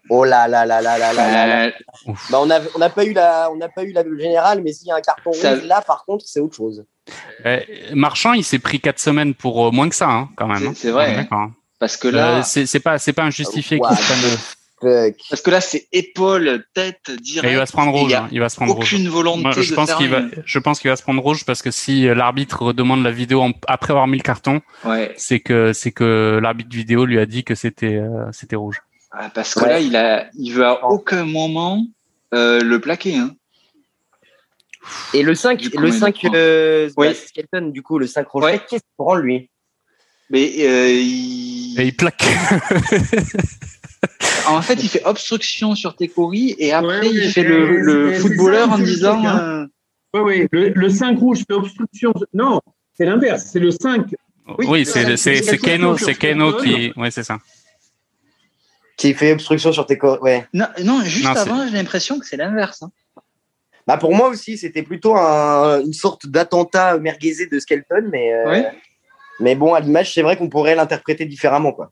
Oh 0.09 0.23
là 0.23 0.47
là 0.47 0.65
là 0.65 0.81
là 0.81 0.97
là 0.97 1.13
là 1.13 1.31
là. 1.31 1.67
là. 1.67 1.73
Bah 2.29 2.39
on 2.39 2.45
n'a 2.45 2.61
on 2.73 2.81
a 2.81 2.89
pas 2.89 3.03
eu 3.03 3.11
la, 3.11 3.51
on 3.51 3.57
n'a 3.57 3.67
pas 3.67 3.83
eu 3.83 3.91
la 3.91 4.03
générale, 4.17 4.61
mais 4.61 4.71
s'il 4.71 4.87
y 4.87 4.91
a 4.91 4.95
un 4.95 5.01
carton 5.01 5.33
ça... 5.33 5.55
rouge 5.55 5.65
là, 5.65 5.81
par 5.81 6.05
contre, 6.05 6.25
c'est 6.25 6.39
autre 6.39 6.55
chose. 6.55 6.85
Euh, 7.45 7.59
Marchand, 7.93 8.33
il 8.33 8.43
s'est 8.43 8.59
pris 8.59 8.79
4 8.79 8.99
semaines 8.99 9.33
pour 9.33 9.67
euh, 9.67 9.71
moins 9.71 9.89
que 9.89 9.95
ça, 9.95 10.09
hein, 10.09 10.29
quand 10.35 10.47
même. 10.47 10.73
C'est 10.75 10.91
vrai. 10.91 11.27
Hein. 11.31 11.51
Parce 11.79 11.97
que 11.97 12.07
là, 12.07 12.39
euh, 12.39 12.41
c'est 12.43 12.79
pas, 12.79 12.99
c'est 12.99 13.13
pas 13.13 13.23
injustifié 13.23 13.79
qu'il 13.79 13.97
prenne. 13.97 15.17
Parce 15.29 15.41
que 15.41 15.51
là, 15.51 15.61
c'est 15.61 15.87
épaule, 15.91 16.63
tête, 16.73 17.11
direct. 17.21 17.49
Et 17.49 17.53
il 17.53 17.57
va 17.57 17.65
se 17.65 17.71
prendre 17.71 17.91
rouge. 17.91 18.11
Il, 18.11 18.35
il 18.35 18.39
va 18.39 18.49
se 18.49 18.55
prendre 18.55 18.77
aucune 18.77 19.03
rouge. 19.07 19.09
volonté 19.09 19.41
Moi, 19.41 19.51
je 19.51 19.69
de 19.69 19.75
pense 19.75 19.89
faire 19.89 19.97
qu'il 19.97 20.09
va, 20.09 20.21
je 20.43 20.59
pense 20.59 20.79
qu'il 20.79 20.89
va 20.89 20.95
se 20.95 21.03
prendre 21.03 21.21
rouge 21.21 21.45
parce 21.45 21.61
que 21.61 21.69
si 21.69 22.03
l'arbitre 22.03 22.73
demande 22.73 23.03
la 23.03 23.11
vidéo 23.11 23.41
en, 23.41 23.51
après 23.67 23.91
avoir 23.91 24.07
mis 24.07 24.17
le 24.17 24.23
carton, 24.23 24.61
ouais. 24.85 25.13
c'est 25.17 25.39
que 25.39 25.73
c'est 25.73 25.91
que 25.91 26.39
l'arbitre 26.41 26.75
vidéo 26.75 27.05
lui 27.05 27.19
a 27.19 27.25
dit 27.25 27.43
que 27.43 27.53
c'était 27.53 27.97
euh, 27.97 28.25
c'était 28.31 28.55
rouge. 28.55 28.81
Ah, 29.11 29.29
parce 29.33 29.53
que 29.53 29.61
ouais. 29.61 29.69
là, 29.69 29.79
il 29.79 29.95
a, 29.95 30.29
il 30.33 30.51
veut 30.53 30.65
à 30.65 30.85
aucun 30.85 31.25
moment 31.25 31.85
euh, 32.33 32.61
le 32.61 32.79
plaquer. 32.79 33.17
Hein. 33.17 33.35
Et 35.13 35.23
le 35.23 35.35
5, 35.35 35.73
le 35.73 35.91
5 35.91 36.25
euh, 36.33 36.89
oui. 36.97 37.07
bah, 37.07 37.13
Skelton, 37.13 37.67
du 37.67 37.81
coup, 37.81 37.99
le 37.99 38.07
5 38.07 38.27
Rocher, 38.27 38.45
ouais. 38.45 38.59
qu'est-ce 38.69 38.81
qu'il 38.81 38.95
prend 38.97 39.15
lui? 39.15 39.49
Mais 40.29 40.51
euh, 40.59 40.89
il... 40.89 41.79
Et 41.79 41.87
il 41.87 41.95
plaque. 41.95 42.23
en 44.47 44.61
fait, 44.61 44.75
il 44.75 44.89
fait 44.89 45.03
obstruction 45.05 45.75
sur 45.75 45.95
tes 45.95 46.07
courries 46.07 46.55
et 46.57 46.71
après, 46.71 47.01
ouais, 47.01 47.11
il 47.13 47.31
fait 47.31 47.43
le, 47.43 47.81
le 47.81 48.13
footballeur 48.13 48.71
en 48.71 48.77
disant. 48.77 49.25
Euh... 49.25 49.65
Oui, 50.13 50.21
oui, 50.21 50.47
le, 50.51 50.69
le 50.69 50.89
5 50.89 51.19
rouge 51.19 51.43
fait 51.47 51.53
obstruction. 51.53 52.13
Non, 52.33 52.61
c'est 52.93 53.05
l'inverse. 53.05 53.49
C'est 53.51 53.59
le 53.59 53.71
5. 53.71 54.07
Oui, 54.57 54.65
oui 54.67 54.85
c'est 54.85 55.57
Keno, 55.57 55.97
c'est 55.97 56.15
Keno 56.15 56.53
qui. 56.53 56.93
Oui, 56.95 57.11
c'est 57.11 57.23
ça. 57.23 57.39
Qui 58.97 59.13
fait 59.13 59.33
obstruction 59.33 59.71
sur 59.71 59.85
tes 59.85 59.97
courries. 59.97 60.19
Ouais. 60.21 60.47
Non, 60.53 60.67
non, 60.83 61.03
juste 61.03 61.25
non, 61.25 61.31
avant, 61.31 61.67
j'ai 61.67 61.73
l'impression 61.73 62.19
que 62.19 62.25
c'est 62.25 62.37
l'inverse. 62.37 62.83
Hein. 62.83 62.91
Bah 63.87 63.97
pour 63.97 64.13
moi 64.13 64.29
aussi, 64.29 64.57
c'était 64.57 64.83
plutôt 64.83 65.15
un, 65.15 65.81
une 65.81 65.93
sorte 65.93 66.27
d'attentat 66.27 66.97
merguezé 66.99 67.47
de 67.47 67.59
Skelton, 67.59 68.09
mais. 68.11 68.33
Euh... 68.33 68.51
Oui. 68.51 68.63
Mais 69.41 69.55
bon, 69.55 69.73
à 69.73 69.79
l'image, 69.79 70.13
c'est 70.13 70.21
vrai 70.21 70.37
qu'on 70.37 70.49
pourrait 70.49 70.75
l'interpréter 70.75 71.25
différemment, 71.25 71.73
quoi. 71.73 71.91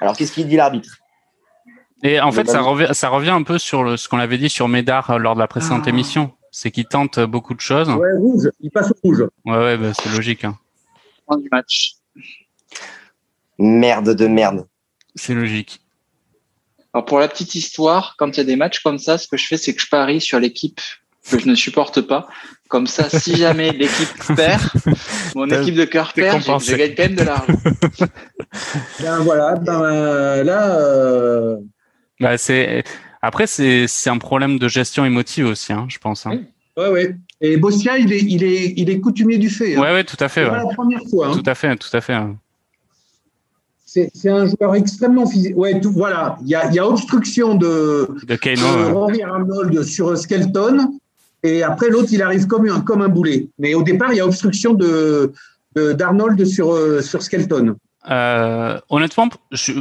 Alors, 0.00 0.16
qu'est-ce 0.16 0.32
qu'il 0.32 0.48
dit 0.48 0.56
l'arbitre? 0.56 0.98
Et 2.02 2.20
en 2.20 2.32
fait, 2.32 2.48
ça 2.48 2.60
revient, 2.60 2.88
ça 2.92 3.08
revient 3.08 3.30
un 3.30 3.42
peu 3.42 3.58
sur 3.58 3.82
le, 3.82 3.96
ce 3.96 4.08
qu'on 4.08 4.18
avait 4.18 4.38
dit 4.38 4.50
sur 4.50 4.68
Médard 4.68 5.10
euh, 5.10 5.18
lors 5.18 5.34
de 5.34 5.40
la 5.40 5.46
précédente 5.46 5.84
ah. 5.86 5.90
émission. 5.90 6.32
C'est 6.50 6.70
qu'il 6.70 6.86
tente 6.86 7.20
beaucoup 7.20 7.54
de 7.54 7.60
choses. 7.60 7.90
Ouais, 7.90 8.12
rouge. 8.16 8.50
Il 8.60 8.70
passe 8.70 8.90
au 8.90 8.96
rouge. 9.02 9.24
Ouais, 9.44 9.56
ouais, 9.56 9.76
bah, 9.76 9.92
c'est 9.92 10.10
logique. 10.10 10.44
Hein. 10.44 10.56
du 11.38 11.48
match. 11.52 11.96
Merde 13.58 14.14
de 14.14 14.26
merde. 14.26 14.66
C'est 15.14 15.34
logique. 15.34 15.82
Alors, 16.96 17.04
pour 17.04 17.18
la 17.18 17.28
petite 17.28 17.54
histoire, 17.54 18.14
quand 18.16 18.34
il 18.34 18.36
y 18.38 18.40
a 18.40 18.44
des 18.44 18.56
matchs 18.56 18.78
comme 18.78 18.98
ça, 18.98 19.18
ce 19.18 19.28
que 19.28 19.36
je 19.36 19.46
fais, 19.46 19.58
c'est 19.58 19.74
que 19.74 19.82
je 19.82 19.86
parie 19.86 20.18
sur 20.18 20.40
l'équipe 20.40 20.80
que 21.30 21.38
je 21.38 21.46
ne 21.46 21.54
supporte 21.54 22.00
pas. 22.00 22.26
Comme 22.68 22.86
ça, 22.86 23.10
si 23.10 23.36
jamais 23.42 23.70
l'équipe 23.72 24.08
perd, 24.34 24.62
mon 25.34 25.46
équipe 25.50 25.74
de 25.74 25.84
cœur 25.84 26.14
perd, 26.14 26.42
je, 26.42 26.74
gagne 26.74 26.94
quand 26.94 27.02
même 27.02 27.14
de 27.16 27.22
l'argent. 27.22 27.52
ben 29.00 29.18
voilà, 29.18 29.56
ben 29.56 30.42
là. 30.42 30.78
Euh... 30.78 31.56
Bah, 32.18 32.38
c'est 32.38 32.82
après 33.20 33.46
c'est 33.46 33.86
c'est 33.88 34.08
un 34.08 34.16
problème 34.16 34.58
de 34.58 34.66
gestion 34.66 35.04
émotive 35.04 35.48
aussi, 35.48 35.74
hein, 35.74 35.84
je 35.90 35.98
pense. 35.98 36.24
Hein. 36.24 36.30
Oui. 36.78 36.82
Ouais, 36.82 36.88
ouais. 36.88 37.16
Et 37.42 37.58
Bossia, 37.58 37.98
il 37.98 38.10
est, 38.10 38.22
il 38.22 38.42
est, 38.42 38.72
il 38.74 38.88
est 38.88 39.00
coutumier 39.00 39.36
du 39.36 39.50
fait. 39.50 39.76
Hein. 39.76 39.82
Ouais, 39.82 39.92
ouais, 39.92 40.04
tout 40.04 40.16
à 40.18 40.30
fait. 40.30 40.44
Ouais. 40.44 40.50
Pas 40.50 40.64
la 40.64 40.74
première 40.74 41.02
fois. 41.10 41.30
Tout 41.32 41.42
à 41.44 41.54
fait, 41.54 41.76
tout 41.76 41.94
à 41.94 42.00
fait. 42.00 42.14
C'est 44.14 44.30
un 44.30 44.46
joueur 44.46 44.74
extrêmement 44.74 45.26
physique. 45.26 45.56
Ouais, 45.56 45.80
tout, 45.80 45.92
voilà. 45.92 46.36
Il 46.42 46.48
y 46.48 46.54
a, 46.54 46.70
y 46.72 46.78
a, 46.78 46.86
obstruction 46.86 47.54
de, 47.54 48.08
de 48.26 48.36
Kano, 48.36 49.10
de 49.10 49.22
Arnold 49.22 49.82
sur 49.82 50.16
Skelton. 50.16 50.98
Et 51.42 51.62
après, 51.62 51.88
l'autre, 51.90 52.08
il 52.12 52.22
arrive 52.22 52.46
comme 52.46 52.68
un, 52.68 52.80
comme 52.80 53.02
un 53.02 53.08
boulet. 53.08 53.48
Mais 53.58 53.74
au 53.74 53.82
départ, 53.82 54.12
il 54.12 54.16
y 54.16 54.20
a 54.20 54.26
obstruction 54.26 54.74
de, 54.74 55.32
d'Arnold 55.74 56.44
sur, 56.44 57.02
sur 57.02 57.22
Skelton. 57.22 57.76
Euh, 58.08 58.78
honnêtement, 58.88 59.28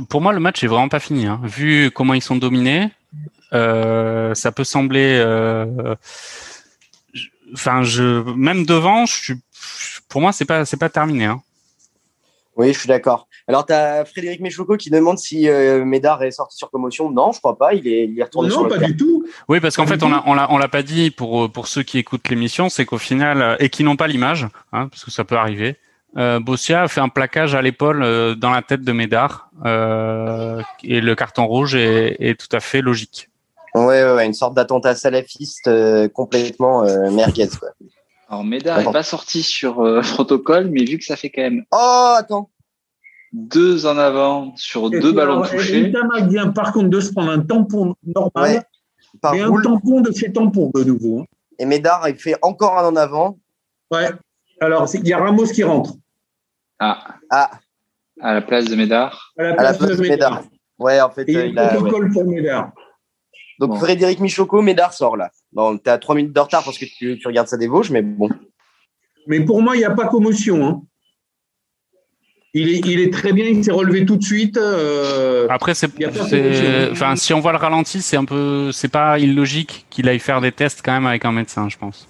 pour 0.09 0.22
moi, 0.22 0.34
le 0.34 0.39
match 0.39 0.63
est 0.63 0.68
vraiment 0.68 0.89
pas 0.89 0.99
fini. 0.99 1.26
Hein. 1.26 1.39
Vu 1.43 1.91
comment 1.91 2.13
ils 2.13 2.22
sont 2.22 2.38
dominés, 2.38 2.89
euh, 3.53 4.34
ça 4.34 4.51
peut 4.51 4.63
sembler. 4.63 5.20
Euh, 5.24 5.95
enfin, 7.53 7.84
je 7.84 8.24
même 8.34 8.66
devant, 8.66 9.05
je 9.05 9.34
pour 10.09 10.22
moi, 10.22 10.32
c'est 10.32 10.45
pas 10.45 10.66
c'est 10.66 10.78
pas 10.78 10.89
terminé. 10.89 11.26
Hein. 11.26 11.41
Oui, 12.55 12.74
je 12.74 12.80
suis 12.80 12.88
d'accord. 12.88 13.28
Alors, 13.47 13.65
tu 13.65 13.73
as 13.73 14.05
Frédéric 14.05 14.41
Méchoco 14.41 14.75
qui 14.75 14.89
demande 14.89 15.19
si 15.19 15.47
euh, 15.47 15.85
Médard 15.85 16.23
est 16.23 16.31
sorti 16.31 16.57
sur 16.57 16.71
commotion. 16.71 17.11
Non, 17.11 17.31
je 17.31 17.39
crois 17.39 17.57
pas. 17.57 17.73
Il 17.73 17.87
est, 17.87 18.05
il 18.05 18.19
est 18.19 18.23
retourné 18.23 18.49
non, 18.49 18.55
sur 18.55 18.63
le 18.63 18.69
pas 18.69 18.77
du 18.79 18.97
tout. 18.97 19.23
Oui, 19.47 19.59
parce 19.59 19.75
qu'en 19.75 19.85
fait, 19.85 20.01
on 20.01 20.09
l'a, 20.09 20.23
on 20.25 20.33
l'a, 20.33 20.51
on 20.51 20.57
l'a 20.57 20.67
pas 20.67 20.81
dit 20.81 21.11
pour 21.11 21.51
pour 21.51 21.67
ceux 21.67 21.83
qui 21.83 21.99
écoutent 21.99 22.27
l'émission, 22.29 22.69
c'est 22.69 22.85
qu'au 22.85 22.97
final 22.97 23.55
et 23.59 23.69
qui 23.69 23.83
n'ont 23.83 23.95
pas 23.95 24.07
l'image, 24.07 24.47
hein, 24.73 24.87
parce 24.87 25.05
que 25.05 25.11
ça 25.11 25.23
peut 25.23 25.35
arriver. 25.35 25.77
Euh, 26.17 26.39
Bossia 26.39 26.83
a 26.83 26.87
fait 26.87 27.01
un 27.01 27.09
plaquage 27.09 27.55
à 27.55 27.61
l'épaule 27.61 28.01
euh, 28.01 28.35
dans 28.35 28.51
la 28.51 28.61
tête 28.61 28.81
de 28.81 28.91
Médard 28.93 29.49
euh, 29.65 30.61
et 30.81 31.01
le 31.01 31.13
carton 31.13 31.45
rouge 31.45 31.75
est, 31.75 32.15
est, 32.19 32.39
tout 32.39 32.53
à 32.55 32.61
fait 32.61 32.81
logique. 32.81 33.29
Ouais, 33.73 33.83
ouais, 33.83 34.13
ouais 34.13 34.25
une 34.25 34.33
sorte 34.33 34.53
d'attentat 34.53 34.95
salafiste 34.95 35.67
euh, 35.67 36.07
complètement 36.07 36.83
euh, 36.85 37.11
merguez. 37.11 37.49
Quoi. 37.59 37.69
Alors 38.29 38.45
Médard 38.45 38.79
n'est 38.79 38.91
pas 38.93 39.03
sorti 39.03 39.43
sur 39.43 39.75
protocole, 40.13 40.69
mais 40.71 40.85
vu 40.85 40.97
que 40.97 41.03
ça 41.03 41.17
fait 41.17 41.29
quand 41.29 41.41
même. 41.41 41.65
Oh, 41.71 42.13
attends 42.17 42.49
deux 43.36 43.86
en 43.86 43.97
avant 43.97 44.53
sur 44.55 44.93
et 44.93 44.99
deux 44.99 45.11
ballons 45.11 45.43
alors, 45.43 45.51
touchés. 45.51 45.91
Tamac 45.91 46.29
vient 46.29 46.49
par 46.49 46.71
contre 46.71 46.89
de 46.89 46.99
se 47.01 47.11
prendre 47.11 47.31
un 47.31 47.41
tampon 47.41 47.95
normal 48.05 48.65
ouais, 49.23 49.38
et 49.38 49.41
un 49.41 49.61
tampon 49.61 50.01
de 50.01 50.11
chez 50.13 50.31
tampon 50.31 50.71
de 50.73 50.83
nouveau. 50.83 51.19
Hein. 51.19 51.25
Et 51.59 51.65
Médard, 51.65 52.07
il 52.07 52.15
fait 52.15 52.36
encore 52.41 52.77
un 52.77 52.88
en 52.88 52.95
avant. 52.95 53.38
Ouais. 53.91 54.09
Alors, 54.61 54.88
il 54.93 55.07
y 55.07 55.13
a 55.13 55.17
Ramos 55.17 55.47
qui 55.47 55.63
rentre. 55.63 55.93
Ah. 56.79 57.17
ah. 57.29 57.51
À 58.21 58.33
la 58.36 58.41
place 58.41 58.65
de 58.65 58.75
Médard. 58.75 59.33
À 59.38 59.43
la 59.43 59.53
place, 59.53 59.67
à 59.67 59.71
la 59.71 59.77
place 59.77 59.97
de, 59.97 60.01
Médard. 60.01 60.31
Médard. 60.31 60.43
Ouais, 60.79 61.01
en 61.01 61.09
fait, 61.09 61.27
et 61.27 61.36
euh, 61.36 61.45
il 61.47 61.59
a 61.59 61.67
protocole 61.67 62.05
ouais. 62.05 62.11
pour 62.11 62.25
Médard. 62.25 62.71
Donc 63.59 63.71
bon. 63.71 63.75
Frédéric 63.75 64.19
Michoco, 64.19 64.61
Médard 64.61 64.93
sort 64.93 65.17
là. 65.17 65.29
Bon, 65.51 65.77
t'es 65.77 65.89
à 65.89 65.97
3 65.97 66.15
minutes 66.15 66.33
de 66.33 66.39
retard 66.39 66.63
parce 66.63 66.77
que 66.77 66.86
tu, 66.86 67.17
tu 67.17 67.27
regardes 67.27 67.47
ça 67.47 67.57
des 67.57 67.67
Vosges, 67.67 67.91
mais 67.91 68.01
bon. 68.01 68.29
Mais 69.27 69.41
pour 69.41 69.61
moi, 69.61 69.75
il 69.75 69.79
n'y 69.79 69.86
a 69.86 69.91
pas 69.91 70.07
commotion. 70.07 70.65
Hein. 70.65 70.81
Il 72.58 72.70
est, 72.70 72.80
il 72.86 73.01
est, 73.01 73.12
très 73.12 73.34
bien, 73.34 73.47
il 73.47 73.66
s'est 73.66 73.74
relevé 73.74 74.06
tout 74.06 74.16
de 74.16 74.24
suite. 74.24 74.56
Euh, 74.56 75.45
Après, 75.49 75.74
c'est, 75.76 75.89
enfin, 76.89 77.18
si 77.18 77.34
on 77.34 77.41
voit 77.41 77.51
le 77.51 77.58
ralenti, 77.58 78.01
c'est 78.01 78.16
un 78.16 78.24
peu, 78.24 78.72
c'est 78.72 78.88
pas 78.88 79.20
illogique 79.20 79.86
qu'il 79.89 80.08
aille 80.08 80.20
faire 80.20 80.39
des 80.39 80.53
tests 80.53 80.82
quand 80.82 80.93
même 80.93 81.06
avec 81.06 81.26
un 81.26 81.34
médecin, 81.34 81.68
je 81.68 81.78
pense. 81.78 82.08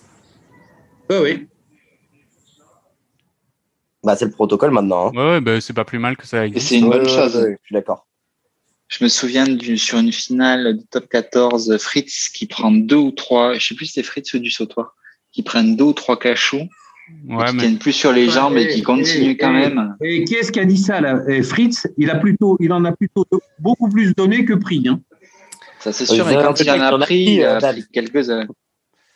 Oui, 1.09 1.15
oui. 1.19 1.47
Bah, 4.03 4.15
c'est 4.15 4.25
le 4.25 4.31
protocole 4.31 4.69
maintenant. 4.69 5.07
Hein. 5.07 5.11
Ouais, 5.15 5.31
ouais 5.31 5.41
bah, 5.41 5.59
c'est 5.59 5.73
pas 5.73 5.83
plus 5.83 5.97
mal 5.97 6.15
que 6.15 6.27
ça 6.27 6.45
existe. 6.45 6.71
Et 6.71 6.75
c'est 6.75 6.79
une 6.79 6.91
bonne 6.91 7.01
ouais, 7.01 7.09
chose. 7.09 7.35
Ouais, 7.37 7.57
je 7.59 7.65
suis 7.65 7.73
d'accord. 7.73 8.05
Je 8.87 9.03
me 9.03 9.09
souviens 9.09 9.47
du, 9.47 9.79
sur 9.79 9.97
une 9.97 10.11
finale 10.11 10.77
de 10.77 10.83
top 10.91 11.09
14, 11.09 11.75
Fritz 11.79 12.29
qui 12.29 12.45
prend 12.45 12.71
deux 12.71 12.97
ou 12.97 13.09
trois, 13.09 13.55
je 13.55 13.65
sais 13.65 13.73
plus 13.73 13.87
si 13.87 13.93
c'est 13.93 14.03
Fritz 14.03 14.31
ou 14.35 14.37
du 14.37 14.51
sautoir, 14.51 14.93
qui 15.31 15.41
prennent 15.41 15.75
deux 15.75 15.85
ou 15.85 15.93
trois 15.93 16.19
cachots 16.19 16.67
Ouais, 17.27 17.45
qui 17.45 17.55
mais... 17.55 17.61
tiennent 17.61 17.77
plus 17.77 17.93
sur 17.93 18.11
les 18.11 18.29
jambes 18.29 18.57
et, 18.57 18.63
et 18.63 18.67
qui 18.69 18.81
continuent 18.81 19.31
et, 19.31 19.37
quand 19.37 19.51
même. 19.51 19.95
Et, 20.01 20.23
qui 20.23 20.35
est-ce 20.35 20.51
qui 20.51 20.59
a 20.59 20.65
dit 20.65 20.77
ça 20.77 21.01
là 21.01 21.21
et 21.27 21.43
Fritz, 21.43 21.87
il 21.97 22.09
a 22.09 22.15
plutôt, 22.15 22.57
il 22.59 22.73
en 22.73 22.83
a 22.85 22.91
plutôt 22.91 23.25
beaucoup 23.59 23.89
plus 23.89 24.13
donné 24.15 24.45
que 24.45 24.53
pris. 24.53 24.83
Hein. 24.87 24.99
Ça 25.79 25.91
c'est 25.91 26.05
sûr. 26.05 26.29
Et 26.29 26.35
quand 26.35 26.59
il 26.59 26.69
en 26.71 26.81
a 26.81 26.97
pris, 26.99 27.35
il 27.35 27.43
a 27.43 27.59
pris 27.59 27.85
quelques. 27.93 28.27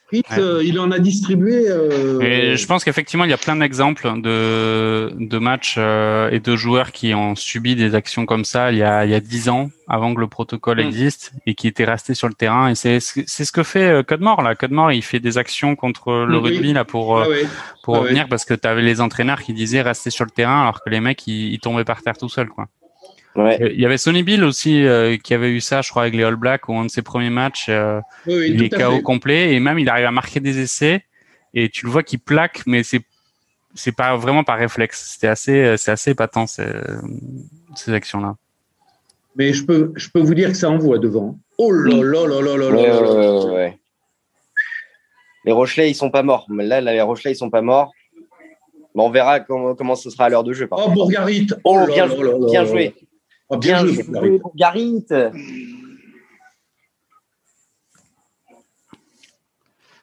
Fritz, 0.10 0.26
ouais. 0.32 0.40
euh, 0.40 0.64
il 0.64 0.80
en 0.80 0.92
a 0.92 1.00
distribué. 1.00 1.70
Euh... 1.70 2.20
Et 2.22 2.58
je 2.58 2.66
pense 2.68 2.84
qu'effectivement, 2.84 3.24
il 3.26 3.30
y 3.30 3.34
a 3.34 3.38
plein 3.38 3.56
d'exemples 3.56 4.08
de, 4.22 5.14
de 5.18 5.38
matchs 5.38 5.76
euh, 5.78 6.30
et 6.32 6.40
de 6.40 6.56
joueurs 6.56 6.92
qui 6.92 7.14
ont 7.14 7.36
subi 7.36 7.76
des 7.76 7.96
actions 7.96 8.26
comme 8.26 8.44
ça 8.44 8.72
il 8.72 8.78
y 8.80 8.84
a 8.84 9.06
il 9.06 9.12
y 9.12 9.16
a 9.16 9.20
dix 9.20 9.50
ans 9.50 9.70
avant 9.88 10.14
que 10.14 10.20
le 10.20 10.28
protocole 10.28 10.78
Mm. 10.78 10.88
existe 10.88 11.32
et 11.46 11.54
qui 11.56 11.68
étaient 11.68 11.86
restés 11.86 12.14
sur 12.16 12.28
le 12.28 12.34
terrain. 12.34 12.70
Et 12.70 12.76
c'est 12.76 13.00
c'est 13.00 13.46
ce 13.46 13.52
que 13.52 13.64
fait 13.64 14.06
Codemore 14.06 14.42
là. 14.42 14.56
Codemore, 14.56 14.92
il 14.92 15.02
fait 15.04 15.20
des 15.20 15.38
actions 15.38 15.76
contre 15.76 16.12
le 16.28 16.38
Oui. 16.40 16.50
rugby 16.52 16.74
là 16.74 16.86
pour 16.86 17.20
Ah 17.20 17.30
ouais. 17.30 17.46
pour 17.84 17.96
Ah 17.98 18.00
revenir 18.00 18.28
parce 18.28 18.46
que 18.46 18.54
tu 18.54 18.68
avais 18.68 18.82
les 18.82 19.02
entraîneurs 19.02 19.42
qui 19.42 19.54
disaient 19.54 19.82
rester 19.82 20.10
sur 20.10 20.26
le 20.26 20.32
terrain 20.32 20.62
alors 20.64 20.82
que 20.84 20.90
les 20.90 21.00
mecs 21.00 21.26
ils, 21.28 21.54
ils 21.54 21.60
tombaient 21.60 21.84
par 21.86 22.02
terre 22.02 22.18
tout 22.18 22.30
seuls 22.30 22.50
quoi. 22.50 22.68
Ouais. 23.44 23.58
Il 23.74 23.80
y 23.80 23.86
avait 23.86 23.98
Sonny 23.98 24.24
Bill 24.24 24.44
aussi 24.44 24.84
euh, 24.86 25.16
qui 25.18 25.34
avait 25.34 25.50
eu 25.52 25.62
ça, 25.62 25.82
je 25.82 25.90
crois, 25.90 26.02
avec 26.04 26.16
les 26.16 26.24
All 26.24 26.36
Blacks, 26.36 26.68
où 26.68 26.76
un 26.78 26.86
de 26.86 26.90
ses 26.90 27.02
premiers 27.02 27.30
matchs, 27.30 27.68
euh, 27.70 28.02
Oui, 28.28 28.34
oui, 28.38 28.52
il 28.54 28.64
est 28.64 28.70
KO 28.70 29.00
complet 29.02 29.54
et 29.54 29.60
même 29.60 29.80
il 29.80 29.88
arrive 29.88 30.06
à 30.08 30.12
marquer 30.12 30.40
des 30.40 30.60
essais 30.60 31.04
et 31.54 31.70
tu 31.70 31.86
le 31.86 31.92
vois 31.92 32.04
qu'il 32.04 32.20
plaque, 32.20 32.64
mais 32.66 32.84
c'est 32.84 33.02
c'est 33.76 33.92
pas 33.96 34.18
vraiment 34.18 34.44
par 34.44 34.58
réflexe. 34.58 35.12
C'était 35.14 35.28
assez 35.28 35.78
c'est 35.78 35.92
assez 35.92 36.12
épatant 36.12 36.48
ces, 36.48 36.66
ces 37.76 37.94
actions 37.94 38.20
là. 38.20 38.36
Mais 39.36 39.54
je 39.54 39.64
peux, 39.64 39.94
je 39.96 40.10
peux 40.10 40.20
vous 40.20 40.34
dire 40.34 40.50
que 40.50 40.58
ça 40.58 40.70
envoie 40.70 40.98
devant. 40.98 41.38
Oh 41.60 41.72
là 41.72 41.96
là 42.04 42.28
là 42.28 42.42
là 42.42 42.58
là 42.58 42.70
là 42.70 42.76
Ouais, 42.76 42.88
là 42.88 43.02
ouais, 43.02 43.14
là. 43.14 43.34
ouais, 43.46 43.52
ouais. 43.54 43.78
Les 45.46 45.52
Rochelais, 45.54 45.90
ils 45.90 45.96
sont 45.96 46.10
pas 46.12 46.24
morts. 46.24 46.46
Mais 46.50 46.66
là, 46.66 46.82
là, 46.82 46.92
les 46.94 47.02
Rochelais, 47.02 47.32
ils 47.32 47.36
sont 47.36 47.50
pas 47.50 47.62
morts. 47.62 47.92
Bon, 48.96 49.06
on 49.08 49.10
verra 49.12 49.40
comment, 49.40 49.76
comment 49.76 49.96
ce 49.96 50.10
sera 50.10 50.26
à 50.26 50.30
l'heure 50.30 50.44
de 50.44 50.52
jeu. 50.52 50.68
Par 50.68 50.80
Oh. 50.88 50.92
Bourgarit. 50.92 51.48
Oh, 51.64 51.78
là 51.78 51.86
bien 51.86 52.08
là 52.08 52.16
joué, 52.16 52.24
là 52.26 52.32
là 52.38 52.46
bien 52.48 52.64
là. 52.64 52.70
joué. 52.70 52.96
Oh, 53.50 53.58
bien, 53.58 53.86
joué, 53.86 54.40
pour 54.40 54.56
Garit. 54.56 55.06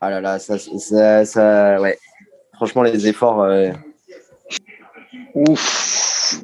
Ah 0.00 0.10
là 0.10 0.20
là, 0.20 0.38
ça, 0.38 0.58
ça, 0.58 1.24
ça- 1.24 1.80
ouais. 1.80 1.98
Franchement, 2.54 2.82
les 2.82 3.06
efforts. 3.06 3.40
euh, 3.42 3.72
Ouf. 5.34 6.42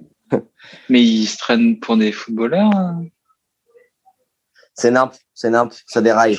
Mais 0.88 1.02
ils 1.02 1.26
se 1.26 1.38
prennent 1.38 1.78
pour 1.80 1.96
des 1.96 2.12
footballeurs. 2.12 2.74
hein. 2.74 3.04
c'est 4.74 4.90
nimp, 4.90 5.12
c'est 5.34 5.50
nimp, 5.50 5.72
ça 5.86 6.00
déraille. 6.00 6.38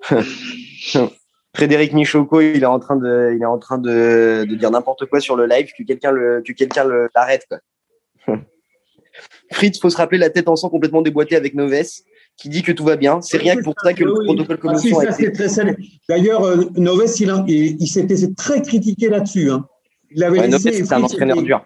Frédéric 1.54 1.92
Michoco, 1.92 2.40
il 2.40 2.62
est 2.62 2.66
en 2.66 2.78
train 2.78 2.96
de, 2.96 3.32
il 3.34 3.42
est 3.42 3.46
en 3.46 3.58
train 3.58 3.78
de, 3.78 4.44
de 4.48 4.54
dire 4.54 4.70
n'importe 4.70 5.06
quoi 5.06 5.18
sur 5.20 5.34
le 5.36 5.46
live, 5.46 5.68
que 5.76 5.82
quelqu'un 5.82 6.10
le, 6.12 6.42
que 6.46 6.52
quelqu'un 6.52 6.84
l'arrête, 7.14 7.46
quoi. 7.48 7.58
Fritz, 9.52 9.80
faut 9.80 9.90
se 9.90 9.96
rappeler 9.96 10.18
la 10.18 10.30
tête 10.30 10.46
en 10.48 10.56
sang 10.56 10.68
complètement 10.68 11.02
déboîtée 11.02 11.34
avec 11.36 11.54
Noves, 11.54 11.82
qui 12.36 12.48
dit 12.48 12.62
que 12.62 12.70
tout 12.70 12.84
va 12.84 12.96
bien. 12.96 13.20
C'est 13.22 13.38
rien 13.38 13.56
que 13.56 13.62
pour 13.62 13.74
ça 13.82 13.92
que 13.94 14.04
le 14.04 14.12
Oui, 14.12 14.26
protocole 14.26 14.58
Ah, 14.74 14.78
si, 14.78 14.90
commission 14.90 15.00
a 15.00 15.48
ça, 15.48 15.62
été. 15.64 15.76
D'ailleurs, 16.08 16.44
euh, 16.44 16.64
Noves, 16.76 17.06
il, 17.18 17.44
il, 17.48 17.76
il 17.82 17.86
s'était 17.88 18.32
très 18.36 18.62
critiqué 18.62 19.08
là-dessus. 19.08 19.50
Hein. 19.50 19.66
Il 20.10 20.22
avait 20.22 20.38
Ouais, 20.40 20.48
Noves, 20.48 20.64
laissé. 20.64 20.84
c'est 20.84 20.92
un 20.94 21.02
entraîneur 21.02 21.42
dur. 21.42 21.64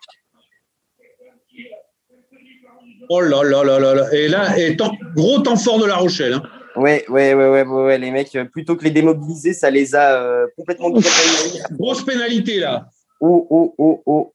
Oh 3.10 3.20
là 3.20 3.42
là 3.42 3.62
là 3.64 3.78
là 3.78 3.94
là. 3.94 4.14
Et 4.14 4.28
là, 4.28 4.56
et 4.58 4.76
temps- 4.76 4.96
gros 5.14 5.40
temps 5.40 5.56
fort 5.56 5.78
de 5.78 5.86
La 5.86 5.96
Rochelle. 5.96 6.34
Hein. 6.34 6.42
Ouais, 6.76 7.04
ouais, 7.08 7.34
ouais, 7.34 7.48
ouais, 7.48 7.62
ouais, 7.62 7.82
ouais, 7.84 7.98
les 7.98 8.10
mecs, 8.10 8.34
euh, 8.34 8.44
plutôt 8.44 8.76
que 8.76 8.84
les 8.84 8.90
démobiliser, 8.90 9.52
ça 9.52 9.70
les 9.70 9.94
a 9.94 10.14
euh, 10.22 10.46
complètement. 10.56 10.90
Grosse 11.72 12.04
pénalité 12.04 12.58
là. 12.58 12.88
Oh, 13.20 13.46
oh, 13.50 13.74
oh, 13.78 14.02
oh. 14.06 14.34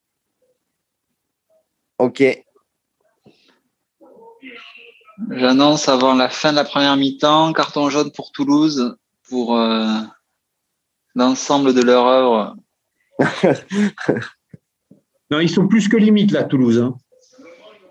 Ok. 2.00 2.24
J'annonce 5.32 5.90
avant 5.90 6.14
la 6.14 6.30
fin 6.30 6.52
de 6.52 6.58
la 6.58 6.64
première 6.64 6.96
mi-temps, 6.96 7.52
carton 7.54 7.90
jaune 7.90 8.12
pour 8.12 8.32
Toulouse 8.32 8.98
pour 9.30 9.58
euh, 9.58 9.88
l'ensemble 11.16 11.74
de 11.74 11.82
leur 11.82 12.06
œuvre. 12.06 12.56
Non, 15.30 15.42
ils 15.42 15.50
sont 15.50 15.68
plus 15.68 15.90
que 15.90 15.98
limite 15.98 16.32
là, 16.32 16.46
Toulouse. 16.46 16.80
hein. 16.80 16.96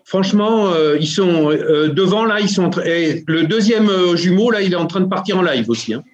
Franchement, 0.09 0.69
euh, 0.69 0.97
ils 1.01 1.09
sont 1.09 1.51
euh, 1.51 1.89
devant 1.89 2.25
là, 2.25 2.39
ils 2.41 2.49
sont. 2.49 2.65
en 2.65 2.71
train- 2.71 2.85
et 2.85 3.25
le 3.27 3.43
deuxième 3.45 3.89
euh, 3.91 4.15
jumeau 4.17 4.53
là, 4.53 4.63
il 4.63 4.73
est 4.73 4.77
en 4.77 4.87
train 4.87 5.01
de 5.01 5.07
partir 5.09 5.37
en 5.39 5.43
live 5.43 5.69
aussi. 5.69 5.95
hein. 5.95 6.05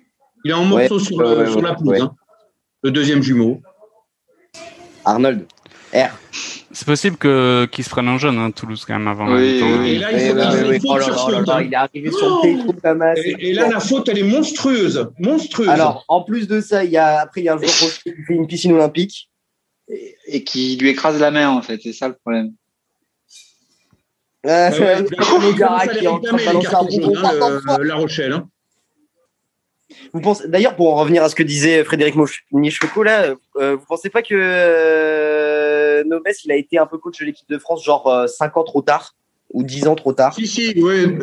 Il 0.45 0.51
est 0.51 0.55
en 0.55 0.62
Ouais, 0.72 0.88
morceaux 0.88 0.99
sur, 0.99 1.20
le- 1.20 1.61
la 1.61 1.74
pelouse. 1.74 1.88
ouais. 1.90 2.01
hein. 2.01 2.14
Le 2.82 2.90
deuxième 2.90 3.22
jumeau. 3.22 3.61
Arnold. 5.05 5.47
R. 5.95 6.09
C'est 6.74 6.86
possible 6.86 7.18
que 7.18 7.68
qu'ils 7.70 7.84
se 7.84 7.90
prennent 7.90 8.09
en 8.09 8.16
jaune 8.16 8.38
hein, 8.38 8.51
Toulouse 8.51 8.82
quand 8.86 8.95
même 8.95 9.07
avant. 9.09 9.26
Oui, 9.30 9.59
la 9.61 9.66
mi-temps, 9.66 9.66
oui, 9.66 9.74
hein. 9.74 9.84
Et 9.84 9.99
là, 9.99 10.12
il 10.12 10.68
oui. 10.70 10.80
faute 10.80 10.99
Oh 10.99 11.03
sur 11.28 11.51
hein. 11.51 11.62
il 11.62 11.72
est 11.72 11.76
arrivé 11.76 12.11
sur 12.11 12.26
le 12.45 12.80
pas 12.80 12.95
mal. 12.95 13.18
Et, 13.18 13.51
et 13.51 13.53
là, 13.53 13.68
la 13.68 13.78
faute, 13.78 14.09
elle 14.09 14.18
est 14.18 14.22
monstrueuse. 14.22 15.07
Monstrueuse. 15.18 15.68
Alors, 15.68 16.05
en 16.09 16.22
plus 16.22 16.49
de 16.49 16.62
ça, 16.62 16.82
il 16.82 16.90
y 16.93 16.97
a, 16.97 17.20
après, 17.20 17.43
il 17.43 17.45
y 17.45 17.49
a 17.51 17.55
un 17.55 17.59
joueur 17.59 17.70
qui 18.03 18.11
fait 18.26 18.32
une 18.34 18.47
piscine 18.47 18.72
olympique. 18.72 19.28
Et, 19.88 20.16
et 20.28 20.45
qui 20.45 20.76
lui 20.78 20.88
écrase 20.88 21.20
la 21.20 21.30
main, 21.30 21.51
en 21.51 21.61
fait. 21.61 21.78
C'est 21.82 21.93
ça 21.93 22.09
le 22.09 22.14
problème. 22.14 22.53
Euh, 24.45 24.70
ouais, 24.70 25.05
La 27.84 27.95
Rochelle. 27.95 28.32
hein. 28.32 28.49
Vous 30.12 30.20
pensez, 30.20 30.49
d'ailleurs, 30.49 30.74
pour 30.74 30.93
en 30.93 30.97
revenir 30.97 31.22
à 31.22 31.28
ce 31.28 31.34
que 31.34 31.43
disait 31.43 31.84
Frédéric 31.84 32.14
Michoko, 32.51 33.03
là, 33.03 33.34
euh, 33.57 33.76
vous 33.76 33.84
pensez 33.86 34.11
pas 34.11 34.22
que 34.22 34.34
euh, 34.34 36.03
Noves, 36.05 36.22
il 36.45 36.53
a 36.53 36.57
été 36.57 36.78
un 36.78 36.86
peu 36.86 36.99
coach 36.99 37.20
de 37.20 37.26
l'équipe 37.26 37.49
de 37.49 37.59
France, 37.59 37.84
genre 37.84 38.28
5 38.28 38.57
ans 38.57 38.64
trop 38.64 38.82
tard 38.82 39.14
ou 39.53 39.62
10 39.62 39.86
ans 39.88 39.95
trop 39.95 40.12
tard? 40.12 40.34
Si, 40.34 40.47
si, 40.47 40.74
oui. 40.76 41.18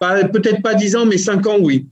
Peut-être 0.00 0.62
pas 0.62 0.74
10 0.74 0.96
ans, 0.96 1.06
mais 1.06 1.18
5 1.18 1.46
ans, 1.46 1.56
oui. 1.60 1.86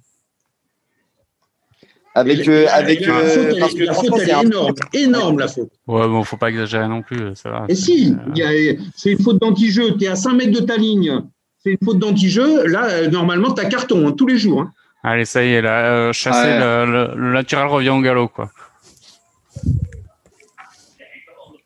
Avec, 2.14 2.46
euh, 2.46 2.66
avec 2.70 3.06
la 3.06 3.14
euh, 3.16 3.28
faute, 3.28 3.46
elle, 3.54 3.58
parce 3.60 3.74
que 3.74 3.84
la 3.84 3.94
faute, 3.94 4.10
elle 4.20 4.28
est 4.28 4.32
un- 4.32 4.40
énorme, 4.42 4.74
énorme 4.92 5.38
la 5.38 5.48
faute. 5.48 5.70
Ouais, 5.86 6.06
bon, 6.08 6.22
faut 6.24 6.36
pas 6.36 6.50
exagérer 6.50 6.86
non 6.86 7.00
plus, 7.00 7.34
ça 7.34 7.48
va. 7.50 7.64
Et 7.70 7.74
si, 7.74 8.14
Euh, 8.38 8.74
c'est 8.94 9.12
une 9.12 9.18
faute 9.22 9.40
d'anti-jeu. 9.40 9.96
Tu 9.98 10.04
es 10.04 10.08
à 10.08 10.16
5 10.16 10.34
mètres 10.34 10.52
de 10.60 10.64
ta 10.64 10.76
ligne. 10.76 11.22
C'est 11.64 11.70
une 11.70 11.78
faute 11.82 11.98
d'anti-jeu. 11.98 12.66
Là, 12.66 12.84
euh, 12.90 13.08
normalement, 13.08 13.52
tu 13.54 13.62
as 13.62 13.66
carton 13.66 14.06
hein, 14.08 14.12
tous 14.12 14.26
les 14.26 14.36
jours. 14.36 14.60
hein. 14.62 14.70
Allez, 15.04 15.24
ça 15.24 15.42
y 15.44 15.52
est, 15.54 15.62
là, 15.62 15.86
euh, 15.90 16.12
chasser 16.12 16.48
Ouais. 16.48 16.58
le, 16.60 16.92
le- 16.92 17.10
le 17.16 17.32
naturel 17.32 17.66
revient 17.66 17.88
au 17.90 18.00
galop, 18.00 18.28
quoi. 18.28 18.50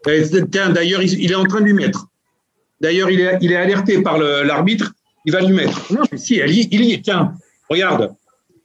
D'ailleurs, 0.07 1.03
il, 1.03 1.21
il 1.21 1.33
est 1.33 1.35
en 1.35 1.45
train 1.45 1.61
de 1.61 1.65
lui 1.67 1.73
mettre. 1.75 2.07
D'ailleurs, 2.81 3.11
il 3.11 3.21
est, 3.21 3.39
il 3.41 3.51
est 3.53 3.57
alerté 3.57 4.01
par 4.03 4.19
le- 4.19 4.43
l'arbitre. 4.45 4.93
Il 5.25 5.33
va 5.33 5.41
lui 5.41 5.53
mettre. 5.55 5.93
Non, 5.93 6.03
mais 6.13 6.19
si, 6.19 6.37
elle 6.39 6.53
y- 6.53 6.69
il 6.71 6.85
y 6.85 6.93
est. 6.93 7.03
Tiens, 7.03 7.33
regarde. 7.69 8.13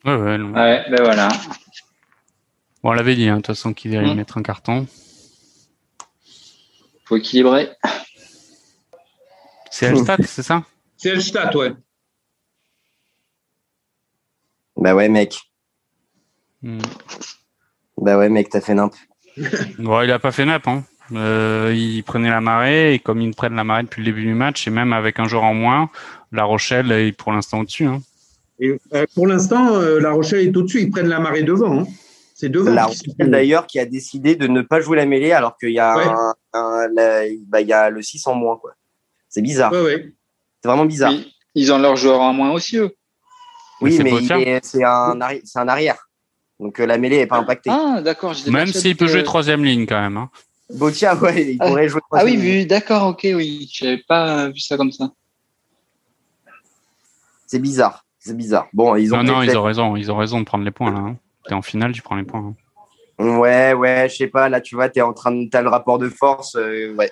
Ouais, 0.04 0.14
ouais. 0.14 0.38
non. 0.38 0.52
Ouais, 0.52 0.84
ben 0.90 1.02
voilà. 1.02 1.28
Bon, 2.82 2.90
on 2.90 2.92
l'avait 2.92 3.14
dit, 3.14 3.28
hein, 3.28 3.36
de 3.36 3.40
toute 3.42 3.46
façon, 3.48 3.72
qu'il 3.74 3.96
allait 3.96 4.12
Mm. 4.12 4.16
mettre 4.16 4.38
un 4.38 4.42
carton. 4.42 4.86
Faut 7.04 7.16
équilibrer. 7.16 7.70
C'est 9.70 9.86
Elstad, 9.86 10.22
c'est 10.24 10.42
ça? 10.42 10.64
C'est 10.96 11.14
le 11.14 11.20
stat, 11.20 11.56
ouais. 11.56 11.72
Bah 14.76 14.94
ouais, 14.94 15.08
mec. 15.08 15.38
Hmm. 16.62 16.78
Bah 17.98 18.18
ouais, 18.18 18.28
mec, 18.28 18.48
t'as 18.50 18.60
fait 18.60 18.74
nimp. 18.74 18.92
Bon, 19.78 20.02
il 20.02 20.10
a 20.10 20.18
pas 20.18 20.32
fait 20.32 20.44
nappe, 20.44 20.68
hein. 20.68 20.84
Euh, 21.12 21.72
il 21.76 22.02
prenait 22.04 22.30
la 22.30 22.40
marée, 22.40 22.94
et 22.94 22.98
comme 22.98 23.20
ils 23.20 23.34
prennent 23.34 23.54
la 23.54 23.64
marée 23.64 23.82
depuis 23.82 24.00
le 24.00 24.06
début 24.06 24.22
du 24.24 24.34
match, 24.34 24.66
et 24.66 24.70
même 24.70 24.92
avec 24.92 25.18
un 25.18 25.26
joueur 25.26 25.44
en 25.44 25.54
moins, 25.54 25.90
La 26.32 26.44
Rochelle 26.44 26.90
est 26.92 27.12
pour 27.12 27.32
l'instant 27.32 27.60
au-dessus. 27.60 27.86
Hein. 27.86 28.00
Et, 28.60 28.78
euh, 28.94 29.04
pour 29.14 29.26
l'instant, 29.26 29.74
euh, 29.76 29.98
La 30.00 30.12
Rochelle 30.12 30.46
est 30.46 30.56
au-dessus. 30.56 30.82
Ils 30.82 30.90
prennent 30.90 31.08
la 31.08 31.18
marée 31.18 31.42
devant. 31.42 31.80
hein. 31.80 31.86
C'est. 32.50 32.74
La 33.18 33.26
d'ailleurs, 33.26 33.66
qui 33.66 33.78
a 33.78 33.84
décidé 33.86 34.34
de 34.36 34.46
ne 34.46 34.62
pas 34.62 34.80
jouer 34.80 34.96
la 34.96 35.06
mêlée 35.06 35.32
alors 35.32 35.56
qu'il 35.56 35.70
y 35.70 35.78
a, 35.78 35.96
Ouais. 35.96 36.04
un, 36.06 36.34
un- 36.54 36.88
la- 36.88 37.22
bah, 37.46 37.60
il 37.60 37.68
y 37.68 37.72
a 37.72 37.88
le 37.90 38.02
6 38.02 38.26
en 38.26 38.34
moins, 38.34 38.56
quoi. 38.56 38.72
C'est 39.28 39.42
bizarre. 39.42 39.72
Ouais, 39.72 39.82
ouais. 39.82 40.12
C'est 40.62 40.68
vraiment 40.68 40.84
bizarre. 40.84 41.12
Oui, 41.12 41.32
ils 41.54 41.72
ont 41.72 41.78
leur 41.78 41.96
joueur 41.96 42.20
en 42.20 42.32
moins 42.32 42.50
aussi, 42.52 42.78
eux. 42.78 42.94
Oui, 43.80 43.90
Mais 43.90 43.96
c'est 43.96 44.02
mais 44.04 44.10
un, 44.84 45.18
arri- 45.18 45.40
c'est 45.44 45.58
un 45.58 45.68
arrière. 45.68 46.08
Donc 46.60 46.78
euh, 46.80 46.86
la 46.86 46.98
mêlée 46.98 47.16
n'est 47.18 47.26
pas 47.26 47.38
impactée. 47.38 47.70
Ah, 47.72 48.00
d'accord. 48.02 48.34
Même 48.48 48.68
s'il 48.68 48.96
peut 48.96 49.06
que- 49.06 49.10
jouer 49.12 49.24
troisième 49.24 49.64
ligne 49.64 49.86
quand 49.86 50.00
même. 50.00 50.16
Hein. 50.16 50.30
Botia, 50.70 51.16
ouais, 51.16 51.52
il 51.54 51.56
Ah. 51.60 51.66
pourrait 51.66 51.88
jouer. 51.88 52.00
Ah 52.12 52.24
oui, 52.24 52.32
troisième. 52.34 52.40
vu, 52.60 52.66
d'accord, 52.66 53.08
ok, 53.08 53.20
oui. 53.34 53.68
J'avais 53.72 53.98
pas 54.06 54.48
vu 54.48 54.60
ça 54.60 54.76
comme 54.76 54.92
ça. 54.92 55.10
C'est 57.46 57.58
bizarre. 57.58 58.04
C'est 58.18 58.36
bizarre. 58.36 58.68
Bon, 58.72 58.94
ils 58.96 59.12
ont. 59.12 59.16
Non, 59.18 59.24
non, 59.34 59.42
ils 59.42 59.56
ont 59.58 59.62
raison. 59.64 59.96
Ils 59.96 60.10
ont 60.12 60.16
raison 60.16 60.38
de 60.40 60.44
prendre 60.44 60.64
les 60.64 60.70
points 60.70 60.92
là. 60.92 60.98
Hein. 60.98 61.16
T'es 61.46 61.54
en 61.54 61.62
finale, 61.62 61.92
tu 61.92 62.02
prends 62.02 62.16
les 62.16 62.24
points. 62.24 62.40
hein. 62.40 62.54
fait- 63.18 63.24
Ouais, 63.24 63.72
ouais, 63.74 64.08
je 64.10 64.16
sais 64.16 64.26
pas. 64.26 64.48
Là, 64.48 64.60
tu 64.60 64.74
vois, 64.74 64.88
t'es 64.88 65.00
en 65.02 65.12
train 65.12 65.30
de. 65.32 65.48
T'as 65.50 65.62
le 65.62 65.68
rapport 65.68 65.98
de 65.98 66.08
force. 66.08 66.56
euh, 66.56 66.94
ouais. 66.94 67.10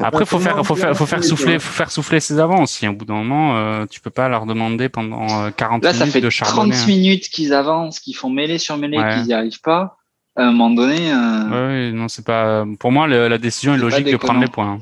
Après, 0.00 0.24
faut 0.24 0.38
faire, 0.38 0.64
faut 0.64 0.76
faire, 0.76 0.96
faut 0.96 1.06
faire 1.06 1.24
souffler, 1.24 1.58
faut 1.58 1.72
faire 1.72 1.90
souffler 1.90 2.20
ses 2.20 2.38
avants 2.38 2.62
aussi. 2.62 2.86
Au 2.86 2.92
bout 2.92 3.04
d'un 3.04 3.14
moment, 3.14 3.56
euh, 3.56 3.84
tu 3.90 4.00
peux 4.00 4.10
pas 4.10 4.28
leur 4.28 4.46
demander 4.46 4.88
pendant 4.88 5.46
euh, 5.46 5.50
40 5.50 5.82
Là, 5.82 5.92
ça 5.92 6.00
minutes 6.00 6.12
fait 6.12 6.20
de 6.20 6.28
30 6.30 6.32
charbonner. 6.32 6.76
hein. 6.76 6.86
minutes 6.86 7.28
qu'ils 7.30 7.52
avancent, 7.52 7.98
qu'ils 7.98 8.14
font 8.14 8.30
mêlée 8.30 8.58
sur 8.58 8.76
mêlée, 8.76 8.96
Ouais. 8.98 9.14
qu'ils 9.14 9.24
n'y 9.24 9.32
arrivent 9.32 9.60
pas. 9.60 9.96
À 10.36 10.42
un 10.44 10.52
moment 10.52 10.70
donné, 10.70 11.10
euh, 11.12 11.88
Ouais, 11.88 11.92
non, 11.92 12.06
c'est 12.06 12.24
pas. 12.24 12.64
Pour 12.78 12.92
moi, 12.92 13.08
le- 13.08 13.26
la 13.26 13.38
décision 13.38 13.74
est 13.74 13.78
pas 13.78 13.82
logique 13.82 14.06
de 14.06 14.16
prendre 14.16 14.40
les 14.40 14.46
points. 14.46 14.78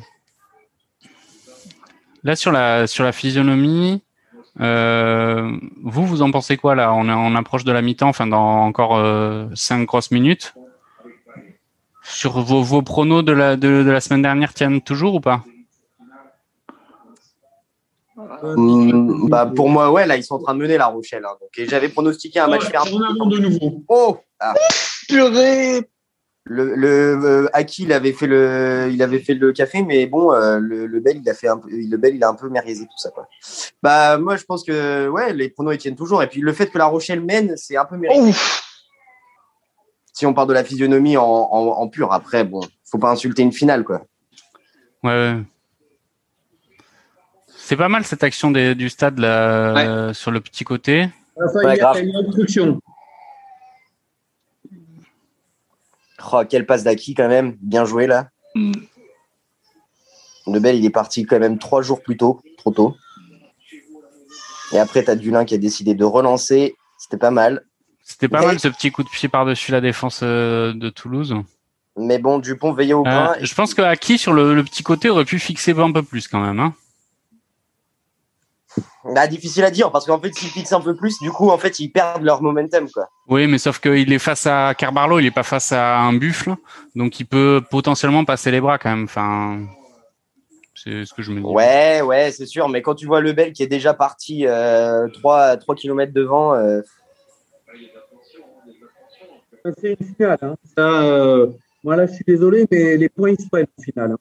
Là, 2.22 2.36
sur 2.36 2.52
la 2.52 2.86
sur 2.86 3.04
la 3.04 3.12
physionomie, 3.12 4.02
euh, 4.60 5.50
vous, 5.82 6.06
vous 6.06 6.22
en 6.22 6.30
pensez 6.30 6.56
quoi 6.56 6.74
là? 6.74 6.92
On 6.94 7.34
approche 7.34 7.64
de 7.64 7.72
la 7.72 7.82
mi-temps, 7.82 8.08
enfin 8.08 8.26
dans 8.26 8.64
encore 8.64 8.96
euh, 8.96 9.46
cinq 9.54 9.84
grosses 9.84 10.10
minutes. 10.10 10.54
Sur 12.02 12.40
vos, 12.40 12.62
vos 12.62 12.82
pronos 12.82 13.24
de 13.24 13.32
la 13.32 13.56
de, 13.56 13.82
de 13.82 13.90
la 13.90 14.00
semaine 14.00 14.22
dernière 14.22 14.54
tiennent 14.54 14.80
toujours 14.80 15.16
ou 15.16 15.20
pas? 15.20 15.42
Hum, 18.42 19.28
bah, 19.28 19.44
pour 19.44 19.68
moi, 19.68 19.92
ouais, 19.92 20.06
là, 20.06 20.16
ils 20.16 20.22
sont 20.22 20.36
en 20.36 20.38
train 20.38 20.54
de 20.54 20.60
mener 20.60 20.78
La 20.78 20.86
Rochelle. 20.86 21.24
hein. 21.24 21.36
Donc, 21.40 21.50
et 21.58 21.66
j'avais 21.68 21.88
pronostiqué 21.88 22.40
un 22.40 22.46
match 22.48 22.64
Oh, 22.72 22.76
avant 22.76 23.26
de 23.26 23.38
nouveau. 23.38 23.82
Oh 23.88 24.18
ah. 24.40 24.54
purée 25.08 25.88
Le, 26.48 26.76
le 26.76 26.88
euh, 27.24 27.48
Aki, 27.54 27.82
il 27.82 27.92
avait 27.92 28.12
fait 28.12 28.28
le, 28.28 28.88
il 28.92 29.02
avait 29.02 29.18
fait 29.18 29.34
le 29.34 29.52
café, 29.52 29.82
mais 29.82 30.06
bon, 30.06 30.32
euh, 30.32 30.60
le, 30.60 30.86
le 30.86 31.00
Bel, 31.00 31.16
il 31.16 31.28
a 31.28 31.34
fait 31.34 31.48
un 31.48 31.58
peu, 31.58 31.68
le 31.68 31.96
Bel, 31.96 32.14
il 32.14 32.22
a 32.22 32.28
un 32.28 32.34
peu 32.34 32.48
tout 32.48 32.86
ça, 32.98 33.10
quoi. 33.10 33.28
Bah, 33.82 34.16
moi, 34.18 34.36
je 34.36 34.44
pense 34.44 34.62
que, 34.62 35.08
ouais, 35.08 35.32
les 35.32 35.48
pronos, 35.48 35.74
ils 35.74 35.78
tiennent 35.78 35.96
toujours. 35.96 36.22
Et 36.22 36.28
puis, 36.28 36.40
le 36.40 36.52
fait 36.52 36.68
que 36.68 36.78
La 36.78 36.84
Rochelle 36.86 37.20
mène, 37.20 37.56
c'est 37.56 37.76
un 37.76 37.84
peu 37.84 37.96
mérité. 37.96 38.20
Ouf 38.20 38.62
Si 40.12 40.24
on 40.24 40.34
parle 40.34 40.46
de 40.46 40.52
la 40.52 40.62
physionomie 40.62 41.16
en, 41.16 41.24
en, 41.24 41.66
en 41.66 41.88
pur, 41.88 42.12
après, 42.12 42.44
bon, 42.44 42.60
faut 42.88 42.98
pas 42.98 43.10
insulter 43.10 43.42
une 43.42 43.52
finale, 43.52 43.82
quoi. 43.82 44.06
Ouais. 45.02 45.10
ouais. 45.10 45.42
C'est 47.56 47.76
pas 47.76 47.88
mal 47.88 48.04
cette 48.04 48.22
action 48.22 48.52
des- 48.52 48.76
du 48.76 48.88
stade 48.88 49.18
là, 49.18 49.74
Ouais. 49.74 49.84
euh, 49.86 50.12
sur 50.12 50.30
le 50.30 50.40
petit 50.40 50.62
côté. 50.62 51.08
Enfin, 51.36 51.58
Ouais, 51.64 51.64
il 51.64 51.68
y 51.68 51.70
a 51.72 51.76
grave. 51.76 51.96
il 51.98 52.04
y 52.04 52.06
a 52.06 52.20
une 52.20 52.24
obstruction. 52.24 52.80
Oh, 56.32 56.42
quelle 56.48 56.66
passe 56.66 56.82
d'Aki, 56.84 57.14
quand 57.14 57.28
même. 57.28 57.56
Bien 57.60 57.84
joué, 57.84 58.06
là. 58.06 58.28
Hmm. 58.54 58.72
Le 60.46 60.60
Bel, 60.60 60.76
il 60.76 60.84
est 60.84 60.90
parti 60.90 61.24
quand 61.26 61.38
même 61.40 61.58
trois 61.58 61.82
jours 61.82 62.02
plus 62.02 62.16
tôt, 62.16 62.40
trop 62.58 62.70
tôt. 62.70 62.96
Et 64.72 64.78
après, 64.78 65.02
t'as 65.04 65.14
Dulin 65.16 65.44
qui 65.44 65.54
a 65.54 65.58
décidé 65.58 65.94
de 65.94 66.04
relancer. 66.04 66.76
C'était 66.98 67.16
pas 67.18 67.30
mal. 67.30 67.64
C'était 68.02 68.28
pas 68.28 68.40
Mais- 68.40 68.46
mal 68.46 68.60
ce 68.60 68.68
petit 68.68 68.90
coup 68.92 69.02
de 69.02 69.08
pied 69.08 69.28
par-dessus 69.28 69.72
la 69.72 69.80
défense 69.80 70.20
euh, 70.22 70.72
de 70.74 70.88
Toulouse. 70.90 71.34
Mais 71.96 72.18
bon, 72.18 72.38
Dupont 72.38 72.72
veillait 72.72 72.92
au 72.94 73.00
Euh, 73.00 73.10
grain. 73.10 73.34
je 73.40 73.54
pense 73.54 73.74
que 73.74 73.82
Aki 73.82 74.18
sur 74.18 74.32
le, 74.32 74.54
le 74.54 74.62
petit 74.64 74.82
côté 74.82 75.08
aurait 75.08 75.24
pu 75.24 75.38
fixer 75.38 75.72
un 75.78 75.92
peu 75.92 76.02
plus 76.02 76.28
quand 76.28 76.40
même. 76.40 76.60
Hein. 76.60 76.74
Bah, 79.14 79.26
difficile 79.26 79.64
à 79.64 79.70
dire 79.70 79.90
parce 79.92 80.04
qu'en 80.06 80.20
fait, 80.20 80.34
s'ils 80.34 80.48
fixent 80.50 80.72
un 80.72 80.80
peu 80.80 80.94
plus, 80.94 81.18
du 81.20 81.30
coup, 81.30 81.50
en 81.50 81.58
fait, 81.58 81.78
ils 81.80 81.88
perdent 81.90 82.22
leur 82.24 82.42
momentum, 82.42 82.88
quoi. 82.90 83.08
Oui, 83.28 83.46
mais 83.46 83.58
sauf 83.58 83.78
qu'il 83.78 84.12
est 84.12 84.18
face 84.18 84.46
à 84.46 84.74
Carbarlo, 84.76 85.18
il 85.18 85.26
est 85.26 85.30
pas 85.30 85.42
face 85.42 85.72
à 85.72 85.98
un 85.98 86.12
buffle, 86.12 86.54
donc 86.94 87.20
il 87.20 87.24
peut 87.26 87.62
potentiellement 87.70 88.24
passer 88.24 88.50
les 88.50 88.60
bras 88.60 88.78
quand 88.78 88.90
même. 88.90 89.04
Enfin, 89.04 89.60
c'est 90.74 91.04
ce 91.04 91.14
que 91.14 91.22
je 91.22 91.30
me 91.30 91.40
dis. 91.40 91.46
Ouais, 91.46 92.00
ouais, 92.02 92.30
c'est 92.32 92.46
sûr. 92.46 92.68
Mais 92.68 92.82
quand 92.82 92.94
tu 92.94 93.06
vois 93.06 93.20
Lebel 93.20 93.52
qui 93.52 93.62
est 93.62 93.66
déjà 93.68 93.94
parti 93.94 94.46
euh, 94.46 95.08
3, 95.08 95.56
3 95.56 95.74
km 95.74 96.12
devant, 96.12 96.54
euh, 96.54 96.80
C'est 99.82 99.96
une 99.98 100.06
finale. 100.14 100.38
hein. 100.42 100.54
Ça, 100.76 101.02
euh, 101.02 101.48
moi, 101.82 101.96
là, 101.96 102.06
je 102.06 102.12
suis 102.14 102.24
désolé, 102.26 102.66
mais 102.70 102.96
les 102.96 103.08
points, 103.08 103.30
ils 103.30 103.40
se 103.40 103.48
prennent 103.48 103.66
en 103.78 103.82
finale. 103.82 104.12
hein. 104.12 104.18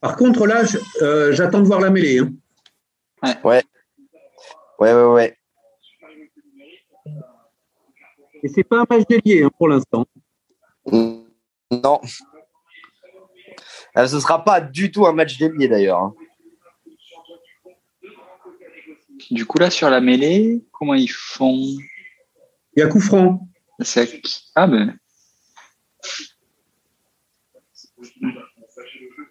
Par 0.00 0.16
contre, 0.16 0.46
là, 0.46 0.62
euh, 1.02 1.32
j'attends 1.32 1.60
de 1.60 1.66
voir 1.66 1.80
la 1.80 1.90
mêlée. 1.90 2.20
hein. 2.20 3.34
ouais, 3.44 3.62
ouais, 4.78 4.92
ouais. 5.04 5.38
Et 8.42 8.48
c'est 8.48 8.64
pas 8.64 8.80
un 8.80 8.86
match 8.88 9.06
délié 9.08 9.42
hein, 9.42 9.50
pour 9.56 9.68
l'instant. 9.68 10.06
Non. 10.86 12.00
Euh, 13.96 14.06
ce 14.06 14.20
sera 14.20 14.44
pas 14.44 14.60
du 14.60 14.90
tout 14.90 15.06
un 15.06 15.12
match 15.12 15.38
délié 15.38 15.68
d'ailleurs. 15.68 16.00
hein. 16.00 16.14
Du 19.30 19.46
coup, 19.46 19.58
là, 19.58 19.70
sur 19.70 19.88
la 19.90 20.00
mêlée, 20.00 20.64
comment 20.70 20.94
ils 20.94 21.08
font? 21.10 21.54
Il 21.54 21.80
y 22.76 22.82
a 22.82 22.86
coup 22.88 23.00
franc. 23.00 23.48
C'est 23.80 24.00
à 24.00 24.06
qui? 24.06 24.50
Ah, 24.54 24.66
ben. 24.66 24.98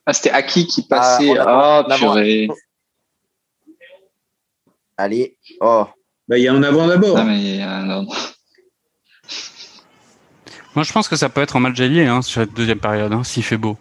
Ah, 0.05 0.13
c'était 0.13 0.31
Aki 0.31 0.67
qui 0.67 0.87
passait? 0.87 1.37
Ah, 1.37 1.83
en 1.85 1.89
Ah, 1.89 1.95
purée. 1.97 2.47
Allez. 4.97 5.37
Oh. 5.61 5.85
Ben, 6.27 6.37
il 6.37 6.43
y 6.43 6.47
a 6.47 6.53
en 6.53 6.63
avant 6.63 6.87
d'abord. 6.87 7.17
Ah, 7.17 7.23
mais, 7.23 7.59
non. 7.85 8.07
Moi, 10.75 10.83
je 10.83 10.91
pense 10.91 11.07
que 11.07 11.15
ça 11.15 11.29
peut 11.29 11.41
être 11.41 11.55
un 11.55 11.59
match 11.59 11.79
allié 11.79 12.05
hein, 12.05 12.21
sur 12.21 12.41
cette 12.41 12.53
deuxième 12.53 12.79
période, 12.79 13.13
hein, 13.13 13.23
s'il 13.23 13.43
fait 13.43 13.57
beau. 13.57 13.77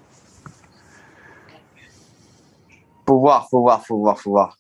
Faut 3.07 3.19
voir, 3.19 3.49
faut 3.51 3.61
voir, 3.61 3.85
faut 3.85 3.99
voir, 3.99 4.21
faut 4.21 4.31
voir. 4.31 4.57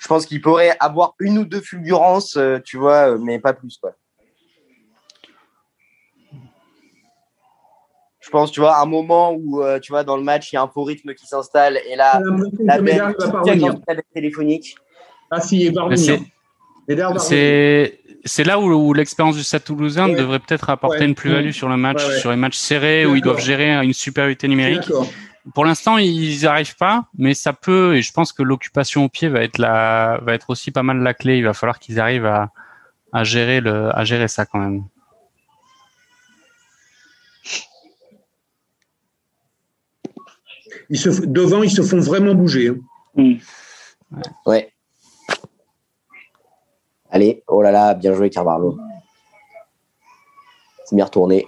Je 0.00 0.08
pense 0.08 0.24
qu'il 0.24 0.40
pourrait 0.40 0.76
avoir 0.80 1.14
une 1.18 1.38
ou 1.38 1.44
deux 1.44 1.60
fulgurances, 1.60 2.36
euh, 2.36 2.58
tu 2.64 2.78
vois, 2.78 3.10
euh, 3.10 3.18
mais 3.18 3.38
pas 3.38 3.52
plus, 3.52 3.76
quoi. 3.76 3.92
Je 8.20 8.30
pense, 8.30 8.52
tu 8.52 8.60
vois, 8.60 8.80
un 8.80 8.86
moment 8.86 9.32
où, 9.32 9.62
euh, 9.62 9.78
tu 9.78 9.92
vois, 9.92 10.04
dans 10.04 10.16
le 10.16 10.22
match, 10.22 10.52
il 10.52 10.54
y 10.54 10.58
a 10.58 10.62
un 10.62 10.68
faux 10.68 10.84
rythme 10.84 11.14
qui 11.14 11.26
s'installe 11.26 11.78
et 11.86 11.96
là, 11.96 12.20
l'impression 12.20 12.64
la 12.64 12.80
belle 12.80 14.02
téléphonique. 14.14 14.76
Ah 15.30 15.40
si, 15.40 15.68
revenir. 15.68 16.20
c'est- 18.24 18.44
là 18.44 18.58
où, 18.58 18.92
l'expérience 18.92 19.36
du 19.36 19.42
Stade 19.44 19.64
Toulousain 19.64 20.08
devrait 20.08 20.40
peut-être 20.40 20.70
apporter 20.70 21.04
une 21.04 21.14
plus-value 21.14 21.50
sur 21.52 21.68
le 21.68 21.76
match, 21.76 22.02
sur 22.18 22.30
les 22.30 22.36
matchs 22.36 22.56
serrés 22.56 23.06
où 23.06 23.14
ils 23.14 23.22
doivent 23.22 23.40
gérer 23.40 23.70
une 23.84 23.92
supériorité 23.92 24.48
numérique. 24.48 24.90
Pour 25.54 25.64
l'instant, 25.64 25.96
ils 25.98 26.38
n'y 26.38 26.46
arrivent 26.46 26.76
pas, 26.76 27.06
mais 27.16 27.32
ça 27.32 27.52
peut, 27.54 27.96
et 27.96 28.02
je 28.02 28.12
pense 28.12 28.32
que 28.32 28.42
l'occupation 28.42 29.04
au 29.04 29.08
pied 29.08 29.28
va 29.28 29.42
être 29.42 29.56
la, 29.58 30.18
va 30.22 30.34
être 30.34 30.50
aussi 30.50 30.70
pas 30.70 30.82
mal 30.82 30.98
la 30.98 31.14
clé. 31.14 31.38
Il 31.38 31.44
va 31.44 31.54
falloir 31.54 31.78
qu'ils 31.78 31.98
arrivent 31.98 32.26
à, 32.26 32.50
à 33.12 33.24
gérer 33.24 33.60
le, 33.60 33.88
à 33.96 34.04
gérer 34.04 34.28
ça 34.28 34.44
quand 34.44 34.58
même. 34.58 34.84
Ils 40.90 40.98
se, 40.98 41.08
devant, 41.24 41.62
ils 41.62 41.70
se 41.70 41.82
font 41.82 42.00
vraiment 42.00 42.34
bouger. 42.34 42.68
Hein. 42.68 42.76
Mm. 43.14 43.34
Ouais. 44.46 44.72
Allez, 47.10 47.42
oh 47.48 47.60
là 47.62 47.70
là, 47.70 47.94
bien 47.94 48.14
joué 48.14 48.30
Carvalho. 48.30 48.78
C'est 50.84 50.96
bien 50.96 51.04
retourné. 51.04 51.46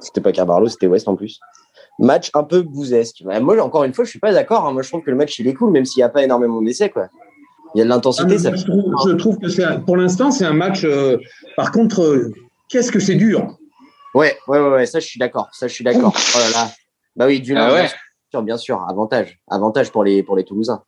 C'était 0.00 0.20
pas 0.20 0.32
Carvalho, 0.32 0.68
c'était 0.68 0.86
West 0.86 1.08
en 1.08 1.16
plus. 1.16 1.40
Match 1.98 2.30
un 2.34 2.44
peu 2.44 2.62
bouzesque. 2.62 3.22
Moi, 3.24 3.60
encore 3.62 3.84
une 3.84 3.94
fois, 3.94 4.04
je 4.04 4.10
suis 4.10 4.18
pas 4.18 4.32
d'accord. 4.32 4.66
Hein. 4.66 4.72
Moi, 4.72 4.82
je 4.82 4.88
trouve 4.88 5.02
que 5.02 5.10
le 5.10 5.16
match, 5.16 5.38
il 5.38 5.48
est 5.48 5.54
cool, 5.54 5.70
même 5.70 5.84
s'il 5.84 6.00
n'y 6.00 6.04
a 6.04 6.08
pas 6.08 6.22
énormément 6.22 6.60
d'essais. 6.60 6.90
Quoi. 6.90 7.08
Il 7.74 7.78
y 7.78 7.80
a 7.80 7.84
de 7.84 7.88
l'intensité. 7.88 8.36
Ah, 8.44 8.56
je, 8.56 9.12
trouve, 9.14 9.38
que 9.38 9.78
pour 9.84 9.96
l'instant, 9.96 10.30
c'est 10.30 10.44
un 10.44 10.52
match. 10.52 10.84
Euh, 10.84 11.18
par 11.56 11.72
contre, 11.72 12.02
euh, 12.02 12.32
qu'est-ce 12.68 12.92
que 12.92 13.00
c'est 13.00 13.14
dur 13.14 13.56
Ouais, 14.14 14.36
ouais, 14.48 14.60
ouais, 14.60 14.86
ça, 14.86 15.00
je 15.00 15.06
suis 15.06 15.18
d'accord. 15.18 15.48
Ça, 15.52 15.68
je 15.68 15.74
suis 15.74 15.84
d'accord. 15.84 16.14
Oh 16.34 16.38
là 16.38 16.50
là. 16.50 16.70
Bah 17.16 17.26
oui, 17.26 17.40
du 17.40 17.56
ah 17.56 18.42
bien 18.42 18.58
sûr, 18.58 18.84
avantage. 18.88 19.40
Avantage 19.48 19.90
pour 19.90 20.04
les, 20.04 20.22
pour 20.22 20.36
les 20.36 20.44
Toulousains. 20.44 20.82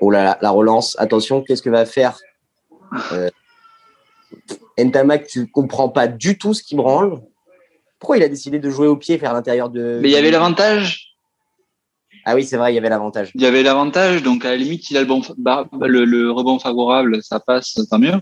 Oh 0.00 0.10
là 0.10 0.24
là, 0.24 0.38
la 0.40 0.50
relance. 0.50 0.96
Attention, 0.98 1.42
qu'est-ce 1.42 1.62
que 1.62 1.70
va 1.70 1.86
faire 1.86 2.18
euh, 3.12 3.30
Ntamak, 4.78 5.26
tu 5.26 5.46
comprends 5.46 5.88
pas 5.88 6.08
du 6.08 6.36
tout 6.38 6.54
ce 6.54 6.62
qui 6.62 6.74
branle. 6.74 7.20
Pourquoi 7.98 8.16
il 8.18 8.22
a 8.22 8.28
décidé 8.28 8.58
de 8.58 8.70
jouer 8.70 8.86
au 8.86 8.96
pied, 8.96 9.18
faire 9.18 9.32
l'intérieur 9.32 9.70
de. 9.70 9.98
Mais 10.02 10.08
il 10.08 10.12
y 10.12 10.16
avait 10.16 10.30
l'avantage. 10.30 11.14
Ah 12.26 12.34
oui, 12.34 12.44
c'est 12.44 12.56
vrai, 12.56 12.72
il 12.72 12.74
y 12.74 12.78
avait 12.78 12.88
l'avantage. 12.88 13.30
Il 13.34 13.42
y 13.42 13.46
avait 13.46 13.62
l'avantage, 13.62 14.22
donc 14.22 14.44
à 14.44 14.50
la 14.50 14.56
limite, 14.56 14.90
il 14.90 14.96
a 14.96 15.00
le, 15.00 15.06
bon, 15.06 15.20
bah, 15.36 15.66
le, 15.82 16.30
rebond 16.30 16.58
favorable, 16.58 17.22
ça 17.22 17.38
passe, 17.38 17.78
tant 17.90 17.98
mieux. 17.98 18.18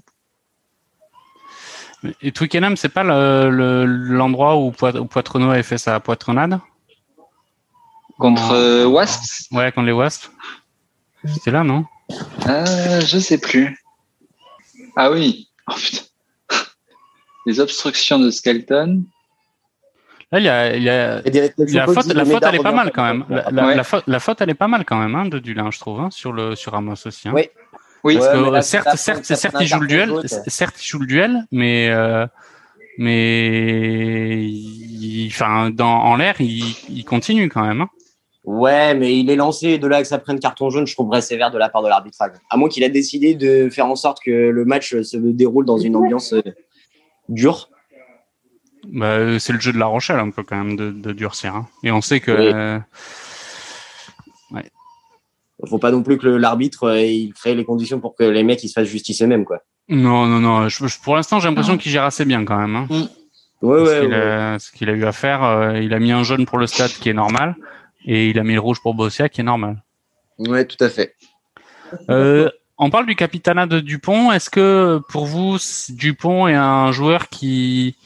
Et 2.20 2.32
Twickenham, 2.32 2.76
c'est 2.76 2.88
pas 2.88 3.04
l'endroit 3.04 4.56
où, 4.56 4.72
Poitrenaud 4.72 5.50
avait 5.50 5.62
fait 5.62 5.78
sa 5.78 6.00
poitrenade 6.00 6.58
Contre 8.18 8.52
euh, 8.52 8.86
Wasps? 8.86 9.48
Ouais, 9.52 9.70
contre 9.70 9.86
les 9.86 9.92
Wasps. 9.92 10.30
C'était 11.24 11.50
là, 11.50 11.64
non? 11.64 11.84
Euh, 12.48 13.00
Je 13.00 13.18
sais 13.18 13.38
plus. 13.38 13.78
Ah 14.96 15.10
oui. 15.10 15.48
Oh, 15.68 15.74
putain. 15.76 16.02
Les 17.46 17.60
obstructions 17.60 18.18
de 18.18 18.30
Skelton. 18.30 19.04
Là, 20.30 20.38
il 20.38 20.44
y 20.44 20.48
a, 20.48 20.76
il 20.76 20.82
y 20.82 20.88
a, 20.88 21.16
la 21.20 21.86
faute, 21.86 22.06
la 22.14 22.24
faute 22.24 22.42
elle 22.42 22.54
est 22.54 22.62
pas 22.62 22.72
mal 22.72 22.90
quand 22.90 23.04
même. 23.04 23.26
La, 23.28 23.74
la, 23.74 23.84
faute, 23.84 24.04
la, 24.06 24.18
faute, 24.18 24.40
elle 24.40 24.48
est 24.48 24.54
pas 24.54 24.68
mal 24.68 24.86
quand 24.86 24.98
même 24.98 25.14
hein, 25.14 25.26
de 25.26 25.38
Dulin, 25.38 25.70
je 25.70 25.78
trouve, 25.78 26.00
hein, 26.00 26.08
sur 26.10 26.32
le 26.32 26.54
sur 26.54 26.72
Ramos 26.72 26.94
aussi. 27.04 27.28
Hein. 27.28 27.32
Oui. 27.34 27.50
Oui. 28.02 28.16
Parce 28.16 28.30
que, 28.30 28.60
certes, 28.62 28.96
certes, 28.96 29.24
certes, 29.24 29.56
il 29.60 29.66
joue 29.66 29.80
le 29.80 29.86
duel, 29.86 30.10
certes, 30.26 30.82
il 30.82 30.86
joue 30.86 31.00
le 31.00 31.06
duel, 31.06 31.46
mais 31.52 31.90
euh, 31.90 32.26
mais 32.96 34.48
enfin, 35.26 35.68
dans 35.70 36.00
en 36.00 36.16
l'air, 36.16 36.36
il, 36.40 36.64
il 36.88 37.04
continue 37.04 37.50
quand 37.50 37.66
même. 37.66 37.82
Hein. 37.82 37.90
Ouais, 38.44 38.94
mais 38.94 39.16
il 39.16 39.30
est 39.30 39.36
lancé 39.36 39.78
de 39.78 39.86
là 39.86 40.02
que 40.02 40.08
ça 40.08 40.18
prenne 40.18 40.40
carton 40.40 40.68
jaune, 40.68 40.86
je 40.86 40.94
trouverais 40.94 41.22
sévère 41.22 41.52
de 41.52 41.58
la 41.58 41.68
part 41.68 41.82
de 41.82 41.88
l'arbitrage. 41.88 42.32
À 42.50 42.56
moins 42.56 42.68
qu'il 42.68 42.82
a 42.82 42.88
décidé 42.88 43.34
de 43.34 43.68
faire 43.70 43.86
en 43.86 43.94
sorte 43.94 44.18
que 44.20 44.30
le 44.30 44.64
match 44.64 45.00
se 45.02 45.16
déroule 45.16 45.64
dans 45.64 45.78
une 45.78 45.94
ambiance 45.94 46.32
euh, 46.32 46.42
dure. 47.28 47.68
Bah, 48.88 49.06
euh, 49.06 49.38
c'est 49.38 49.52
le 49.52 49.60
jeu 49.60 49.72
de 49.72 49.78
la 49.78 49.86
Rochelle 49.86 50.18
un 50.18 50.30
peu 50.30 50.42
quand 50.42 50.56
même 50.56 50.74
de, 50.74 50.90
de 50.90 51.12
durcir. 51.12 51.54
Hein. 51.54 51.68
Et 51.84 51.92
on 51.92 52.00
sait 52.00 52.18
que. 52.18 52.32
Euh, 52.32 52.78
ouais. 54.50 54.64
Faut 55.68 55.78
pas 55.78 55.92
non 55.92 56.02
plus 56.02 56.18
que 56.18 56.26
l'arbitre 56.26 56.96
il 56.96 57.32
crée 57.34 57.54
les 57.54 57.64
conditions 57.64 58.00
pour 58.00 58.16
que 58.16 58.24
les 58.24 58.42
mecs 58.42 58.64
ils 58.64 58.68
se 58.68 58.72
fassent 58.72 58.88
justice 58.88 59.22
eux-mêmes 59.22 59.44
quoi. 59.44 59.60
Non 59.88 60.26
non 60.26 60.40
non. 60.40 60.66
pour 61.04 61.14
l'instant 61.14 61.38
j'ai 61.38 61.46
l'impression 61.46 61.78
qu'il 61.78 61.92
gère 61.92 62.02
assez 62.02 62.24
bien 62.24 62.44
quand 62.44 62.58
même. 62.58 62.74
Hein. 62.74 62.88
Mm. 62.90 63.02
Ouais, 63.64 63.80
ouais, 63.80 64.56
ce 64.58 64.72
qu'il 64.72 64.90
a, 64.90 64.92
eu 64.92 65.04
à 65.04 65.12
faire, 65.12 65.76
il 65.80 65.94
a 65.94 66.00
mis 66.00 66.10
un 66.10 66.24
jaune 66.24 66.46
pour 66.46 66.58
le 66.58 66.66
stade 66.66 66.90
qui 66.90 67.08
est 67.08 67.14
normal 67.14 67.54
et 68.04 68.30
il 68.30 68.38
a 68.38 68.44
mis 68.44 68.54
le 68.54 68.60
rouge 68.60 68.80
pour 68.80 68.94
Bossia 68.94 69.28
qui 69.28 69.40
est 69.40 69.44
normal. 69.44 69.82
Ouais, 70.38 70.64
tout 70.64 70.82
à 70.82 70.88
fait. 70.88 71.14
Euh, 72.08 72.50
on 72.78 72.90
parle 72.90 73.06
du 73.06 73.14
capitanat 73.14 73.66
de 73.66 73.80
Dupont. 73.80 74.32
Est-ce 74.32 74.50
que 74.50 75.00
pour 75.08 75.26
vous, 75.26 75.58
Dupont 75.90 76.48
est 76.48 76.54
un 76.54 76.90
joueur 76.92 77.28
qui 77.28 77.96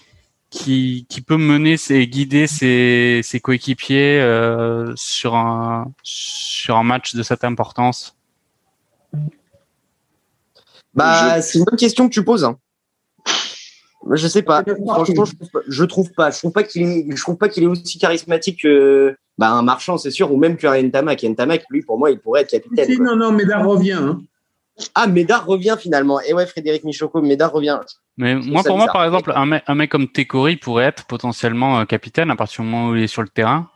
qui, 0.51 1.07
qui 1.09 1.20
peut 1.20 1.36
mener 1.36 1.76
et 1.90 2.07
guider 2.07 2.47
ses, 2.47 3.20
ses 3.22 3.40
coéquipiers 3.40 4.20
euh, 4.20 4.92
sur 4.97 5.34
un 5.34 5.92
sur 6.03 6.76
un 6.76 6.82
match 6.82 7.14
de 7.14 7.22
cette 7.22 7.44
importance? 7.44 8.16
Bah, 10.94 11.42
c'est 11.42 11.59
une 11.59 11.64
bonne 11.64 11.78
question 11.78 12.09
que 12.09 12.14
tu 12.14 12.24
poses. 12.24 12.44
Hein. 12.44 12.59
Je 14.12 14.28
sais 14.28 14.42
pas. 14.42 14.62
Franchement, 14.86 15.24
je 15.68 15.84
trouve 15.84 16.12
pas. 16.12 16.30
Je 16.30 16.38
trouve 16.38 16.53
pas 16.53 16.62
qu'il 16.62 16.82
est, 16.82 17.07
je 17.16 17.22
trouve 17.22 17.36
pas 17.36 17.49
qu'il 17.49 17.64
est 17.64 17.66
aussi 17.66 17.99
charismatique 17.99 18.62
que 18.62 19.16
bah, 19.39 19.51
un 19.51 19.62
marchand, 19.62 19.99
c'est 19.99 20.11
sûr, 20.11 20.32
ou 20.32 20.37
même 20.37 20.57
qu'un 20.57 20.80
Ntamak. 20.82 21.22
Ntamak, 21.22 21.64
lui, 21.70 21.82
pour 21.82 21.99
moi, 21.99 22.11
il 22.11 22.18
pourrait 22.18 22.43
être 22.43 22.51
capitaine. 22.51 23.03
non, 23.03 23.16
non, 23.16 23.32
Médard 23.32 23.66
revient. 23.66 23.93
Hein. 23.93 24.20
Ah, 24.95 25.07
Médard 25.07 25.47
revient 25.47 25.76
finalement. 25.78 26.20
Et 26.20 26.32
ouais, 26.32 26.47
Frédéric 26.47 26.84
Michoko, 26.84 27.22
Médard 27.22 27.53
revient. 27.53 27.78
Mais 28.18 28.34
moi, 28.34 28.62
pour 28.62 28.76
moi, 28.76 28.87
par 28.93 29.05
exemple, 29.05 29.32
un 29.34 29.47
mec, 29.47 29.62
un 29.66 29.74
mec 29.74 29.91
comme 29.91 30.09
Tekori 30.09 30.57
pourrait 30.57 30.84
être 30.84 31.05
potentiellement 31.05 31.80
euh, 31.80 31.84
capitaine 31.84 32.30
à 32.30 32.37
partir 32.37 32.62
du 32.62 32.70
moment 32.70 32.91
où 32.91 32.97
il 32.97 33.03
est 33.03 33.09
sur 33.09 33.22
le 33.22 33.28
terrain. 33.28 33.68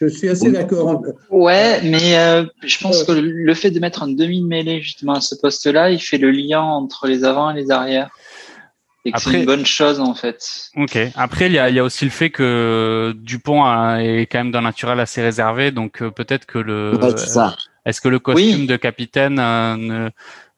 Je 0.00 0.06
suis 0.06 0.28
assez 0.28 0.50
d'accord. 0.50 1.02
Ouais, 1.28 1.80
mais 1.82 2.16
euh, 2.16 2.46
je 2.64 2.78
pense 2.78 3.04
que 3.04 3.12
le 3.12 3.54
fait 3.54 3.70
de 3.70 3.78
mettre 3.80 4.02
un 4.02 4.08
demi 4.08 4.40
mêlée 4.40 4.80
justement 4.80 5.12
à 5.12 5.20
ce 5.20 5.34
poste-là, 5.34 5.90
il 5.90 6.00
fait 6.00 6.16
le 6.16 6.30
lien 6.30 6.62
entre 6.62 7.06
les 7.06 7.22
avants 7.24 7.50
et 7.50 7.54
les 7.54 7.70
arrières 7.70 8.08
et 9.04 9.12
que 9.12 9.20
c'est 9.20 9.32
une 9.32 9.46
bonne 9.46 9.66
chose 9.66 10.00
en 10.00 10.14
fait. 10.14 10.70
Ok. 10.76 10.98
Après, 11.16 11.46
il 11.46 11.52
y 11.52 11.58
a, 11.58 11.70
il 11.70 11.74
y 11.74 11.78
a 11.78 11.84
aussi 11.84 12.04
le 12.04 12.10
fait 12.10 12.30
que 12.30 13.14
Dupont 13.16 13.64
est 13.98 14.26
quand 14.30 14.38
même 14.38 14.50
d'un 14.50 14.60
naturel 14.60 15.00
assez 15.00 15.22
réservé, 15.22 15.70
donc 15.70 16.02
euh, 16.02 16.10
peut-être 16.10 16.46
que 16.46 16.58
le. 16.58 16.98
Est-ce 17.86 18.02
que 18.02 18.08
le 18.08 18.18
costume 18.18 18.66
de 18.66 18.76
capitaine 18.76 19.38
euh, 19.38 20.10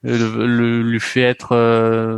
le, 0.03 0.81
lui 0.81 0.99
fait 0.99 1.21
être, 1.21 1.53
euh, 1.53 2.17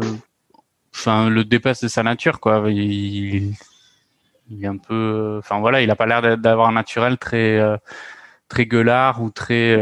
enfin, 0.95 1.30
le 1.30 1.45
dépasse 1.45 1.84
de 1.84 1.88
sa 1.88 2.01
nature, 2.01 2.39
quoi. 2.39 2.63
Il, 2.69 3.53
il 4.49 4.63
est 4.63 4.67
un 4.67 4.78
peu, 4.78 5.36
enfin 5.38 5.59
voilà, 5.59 5.82
il 5.82 5.91
a 5.91 5.95
pas 5.95 6.07
l'air 6.07 6.38
d'avoir 6.39 6.69
un 6.69 6.73
naturel 6.73 7.19
très, 7.19 7.61
très 8.49 8.65
gueulard 8.65 9.21
ou 9.21 9.30
très. 9.30 9.76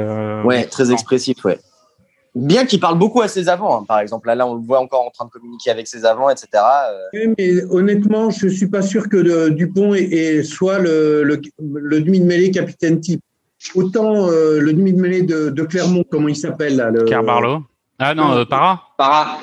ouais, 0.44 0.66
très 0.66 0.92
expressif, 0.92 1.46
ouais. 1.46 1.60
Bien 2.36 2.66
qu'il 2.66 2.80
parle 2.80 2.98
beaucoup 2.98 3.22
à 3.22 3.28
ses 3.28 3.48
avants, 3.48 3.82
hein, 3.82 3.86
par 3.88 4.00
exemple. 4.00 4.34
Là, 4.34 4.48
on 4.48 4.56
le 4.56 4.62
voit 4.62 4.80
encore 4.80 5.06
en 5.06 5.12
train 5.12 5.26
de 5.26 5.30
communiquer 5.30 5.70
avec 5.70 5.88
ses 5.88 6.04
avants, 6.04 6.32
etc. 6.32 6.48
Euh. 6.54 6.98
Oui, 7.14 7.34
mais 7.38 7.64
honnêtement, 7.66 8.32
je 8.32 8.48
ne 8.48 8.52
suis 8.52 8.68
pas 8.68 8.82
sûr 8.82 9.08
que 9.08 9.50
Dupont 9.50 9.94
soit 10.44 10.80
le, 10.80 11.24
le, 11.24 12.02
demi-de-mêlée 12.02 12.50
capitaine 12.50 13.00
type. 13.00 13.22
Autant 13.76 14.28
euh, 14.28 14.60
le 14.60 14.74
demi-de-mêlée 14.74 15.22
de, 15.22 15.64
Clermont, 15.64 16.04
comment 16.10 16.28
il 16.28 16.36
s'appelle 16.36 16.76
là 16.76 16.90
le... 16.90 17.04
Carbarlo. 17.04 17.64
Ah 18.00 18.16
non, 18.16 18.32
euh, 18.32 18.46
Para. 18.46 18.82
Para. 18.98 19.40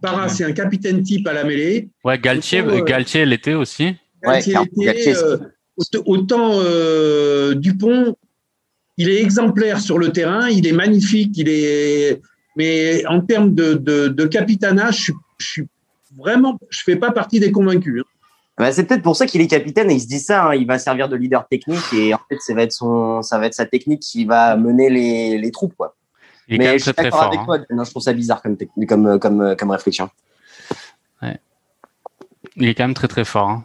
Para, 0.00 0.28
c'est 0.28 0.44
un 0.44 0.52
capitaine 0.52 1.02
type 1.02 1.26
à 1.26 1.32
la 1.32 1.42
mêlée. 1.42 1.90
Ouais, 2.04 2.18
Galtier, 2.18 2.64
Galtier 2.86 3.26
l'était 3.26 3.54
aussi. 3.54 3.96
Galtier 4.22 4.56
l'était. 4.76 5.14
autant 6.06 6.60
Dupont, 7.54 8.14
il 8.96 9.08
est 9.08 9.20
exemplaire 9.22 9.80
sur 9.80 9.98
le 9.98 10.10
terrain, 10.10 10.48
il 10.48 10.66
est 10.66 10.72
magnifique, 10.72 11.36
il 11.36 11.48
est. 11.48 12.20
Mais 12.56 13.06
en 13.06 13.20
termes 13.20 13.54
de, 13.54 13.74
de, 13.74 14.26
capitanat, 14.26 14.90
je, 14.90 15.12
suis 15.38 15.66
vraiment, 16.18 16.58
je 16.68 16.82
fais 16.84 16.96
pas 16.96 17.10
partie 17.10 17.40
des 17.40 17.50
convaincus. 17.50 18.02
Hein. 18.02 18.08
Bah, 18.58 18.70
c'est 18.70 18.84
peut-être 18.84 19.02
pour 19.02 19.16
ça 19.16 19.26
qu'il 19.26 19.40
est 19.40 19.46
capitaine 19.46 19.90
et 19.90 19.94
il 19.94 20.00
se 20.00 20.06
dit 20.06 20.20
ça. 20.20 20.48
Hein, 20.48 20.54
il 20.54 20.66
va 20.66 20.78
servir 20.78 21.08
de 21.08 21.16
leader 21.16 21.48
technique 21.48 21.92
et 21.94 22.12
en 22.12 22.20
fait, 22.28 22.38
ça 22.40 22.54
va 22.54 22.62
être 22.62 22.72
son, 22.72 23.22
ça 23.22 23.38
va 23.38 23.46
être 23.46 23.54
sa 23.54 23.64
technique 23.64 24.00
qui 24.00 24.26
va 24.26 24.56
mener 24.56 24.90
les, 24.90 25.38
les 25.38 25.50
troupes, 25.50 25.74
quoi. 25.74 25.96
Il 26.48 26.56
est 26.56 26.58
Mais 26.58 26.78
je 26.78 26.84
suis 26.84 26.92
très, 26.92 27.06
avec 27.06 27.44
toi. 27.44 27.56
Hein. 27.58 27.84
je 27.84 27.90
trouve 27.90 28.02
ça 28.02 28.12
bizarre 28.12 28.42
comme, 28.42 28.58
comme, 28.86 29.18
comme, 29.18 29.56
comme 29.56 29.70
réflexion. 29.70 30.10
Il 32.56 32.68
est 32.68 32.74
quand 32.74 32.84
même 32.84 32.94
très 32.94 33.08
très 33.08 33.24
fort, 33.24 33.48
hein, 33.48 33.64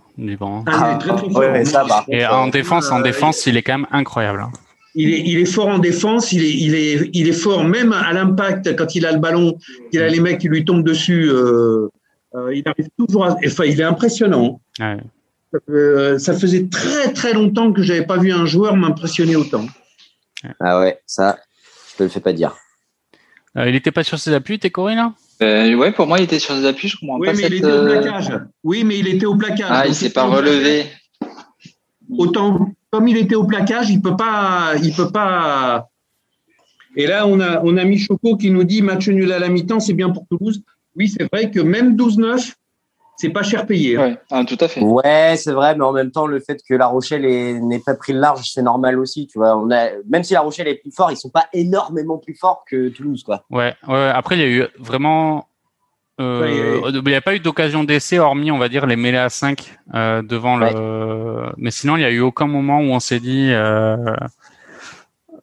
Ah, 0.68 0.98
très, 1.00 1.14
très 1.16 1.66
fort. 1.66 2.06
Et 2.08 2.26
en 2.26 2.48
défense, 2.48 2.90
en 2.92 3.02
défense, 3.02 3.46
il 3.46 3.58
est 3.58 3.62
quand 3.62 3.80
même 3.80 3.88
incroyable. 3.92 4.46
Hein 4.98 5.02
il 5.02 5.38
est, 5.38 5.46
fort 5.46 5.68
en 5.68 5.80
défense, 5.80 6.32
il 6.32 6.44
est, 6.44 6.54
il 6.54 6.76
est, 6.76 7.10
il 7.14 7.28
est 7.28 7.34
fort 7.34 7.64
même 7.64 7.94
à 7.94 8.14
l'impact 8.14 8.76
quand 8.76 8.96
il 8.96 9.06
a 9.06 9.12
le 9.12 9.20
ballon, 9.20 9.58
il 9.92 10.02
a 10.02 10.08
les 10.08 10.20
mecs 10.20 10.40
qui 10.40 10.48
lui 10.48 10.66
tombent 10.66 10.84
dessus. 10.84 11.30
Euh, 11.30 11.88
euh, 12.36 12.56
il 12.56 12.64
arrive 12.68 12.90
toujours 12.98 13.26
à, 13.26 13.38
enfin, 13.46 13.66
il 13.66 13.80
est 13.80 13.84
impressionnant. 13.84 14.60
Euh, 15.70 16.18
ça 16.18 16.34
faisait 16.34 16.68
très 16.68 17.14
très 17.14 17.34
longtemps 17.34 17.72
que 17.72 17.84
j'avais 17.84 18.06
pas 18.06 18.18
vu 18.18 18.32
un 18.32 18.46
joueur 18.46 18.76
m'impressionner 18.76 19.36
autant. 19.36 19.66
Ah 20.60 20.80
ouais, 20.80 21.00
ça, 21.06 21.40
je 21.92 21.98
te 21.98 22.04
le 22.04 22.10
fais 22.10 22.20
pas 22.20 22.34
dire. 22.34 22.56
il 23.56 23.72
n'était 23.72 23.92
pas 23.92 24.04
sur 24.04 24.20
ses 24.20 24.34
appuis, 24.34 24.60
t'es 24.60 24.72
Corinne 24.72 24.98
là 24.98 25.14
euh, 25.44 25.76
Ouais, 25.76 25.92
pour 25.92 26.08
moi, 26.08 26.20
il 26.20 26.24
était 26.24 26.40
sur 26.40 26.56
ses 26.56 26.66
appuis. 26.66 26.88
Je 26.88 26.98
comprends 26.98 27.20
oui, 27.20 27.28
pas. 27.28 27.34
Mais 27.34 27.44
il 27.48 27.54
était 27.54 27.72
au 27.72 27.86
plaquage. 27.86 28.40
Oui, 28.64 28.84
mais 28.84 28.98
il 28.98 29.08
était 29.08 29.26
au 29.26 29.36
plaquage. 29.36 29.68
Ah, 29.70 29.88
il 29.88 29.96
s'est 29.96 30.12
pas 30.12 30.26
relevé. 30.26 30.88
Autant, 32.10 32.72
comme 32.92 33.08
il 33.08 33.18
était 33.18 33.36
au 33.36 33.44
plaquage, 33.44 33.90
il 33.90 34.02
peut 34.02 34.16
pas, 34.16 34.74
il 34.82 34.94
peut 34.94 35.12
pas. 35.12 35.90
Et 36.96 37.06
là, 37.06 37.28
on 37.28 37.40
a, 37.40 37.62
on 37.64 37.78
a 37.78 37.84
mis 37.84 37.98
Choco 37.98 38.38
qui 38.38 38.50
nous 38.50 38.64
dit 38.64 38.82
match 38.82 39.08
nul 39.08 39.32
à 39.32 39.40
la 39.40 39.50
mi-temps, 39.50 39.80
c'est 39.80 39.94
bien 39.94 40.10
pour 40.10 40.26
Toulouse. 40.28 40.64
Oui, 40.96 41.10
c'est 41.10 41.32
vrai 41.32 41.52
que 41.52 41.60
même 41.60 41.96
12-9, 41.96 42.54
c'est 43.18 43.30
pas 43.30 43.44
cher 43.44 43.66
payé. 43.66 43.98
Hein. 43.98 44.02
Ouais, 44.02 44.18
ah, 44.32 44.46
tout 44.46 44.58
à 44.60 44.68
fait. 44.68 44.82
Ouais, 44.82 45.36
c'est 45.38 45.52
vrai, 45.52 45.76
mais 45.76 45.84
en 45.84 45.92
même 45.92 46.12
temps, 46.12 46.28
le 46.28 46.40
fait 46.40 46.60
que 46.68 46.74
La 46.74 46.88
Rochelle 46.88 47.24
n'ait 47.68 47.80
pas 47.80 47.96
pris 47.96 48.14
le 48.14 48.20
large, 48.20 48.50
c'est 48.52 48.62
normal 48.62 49.00
aussi. 49.00 49.28
Tu 49.28 49.38
vois, 49.38 49.58
on 49.58 49.70
a, 49.72 49.90
même 50.10 50.24
si 50.24 50.34
La 50.34 50.42
Rochelle 50.42 50.68
est 50.68 50.76
plus 50.76 50.92
fort, 50.92 51.12
ils 51.12 51.18
sont 51.18 51.30
pas 51.30 51.48
énormément 51.54 52.18
plus 52.18 52.36
forts 52.36 52.64
que 52.70 52.90
Toulouse, 52.90 53.24
quoi. 53.24 53.44
Ouais, 53.50 53.76
ouais. 53.88 54.12
Après, 54.14 54.36
il 54.36 54.42
y 54.42 54.44
a 54.44 54.48
eu 54.48 54.68
vraiment. 54.80 55.48
Euh, 56.20 56.82
il 56.94 57.04
n'y 57.04 57.14
a 57.14 57.22
pas 57.22 57.36
eu 57.36 57.40
d'occasion 57.40 57.84
d'essai, 57.84 58.18
hormis, 58.18 58.52
on 58.52 58.58
va 58.58 58.70
dire, 58.70 58.88
les 58.88 58.96
mêlées 58.96 59.18
à 59.18 59.30
5 59.30 59.78
euh, 59.94 60.22
devant 60.22 60.58
le. 60.58 61.52
Mais 61.58 61.72
sinon, 61.72 61.96
il 61.96 62.00
n'y 62.00 62.06
a 62.06 62.12
eu 62.12 62.22
aucun 62.22 62.48
moment 62.48 62.80
où 62.80 62.92
on 62.92 63.00
s'est 63.00 63.20
dit 63.20 63.50
euh, 63.52 64.16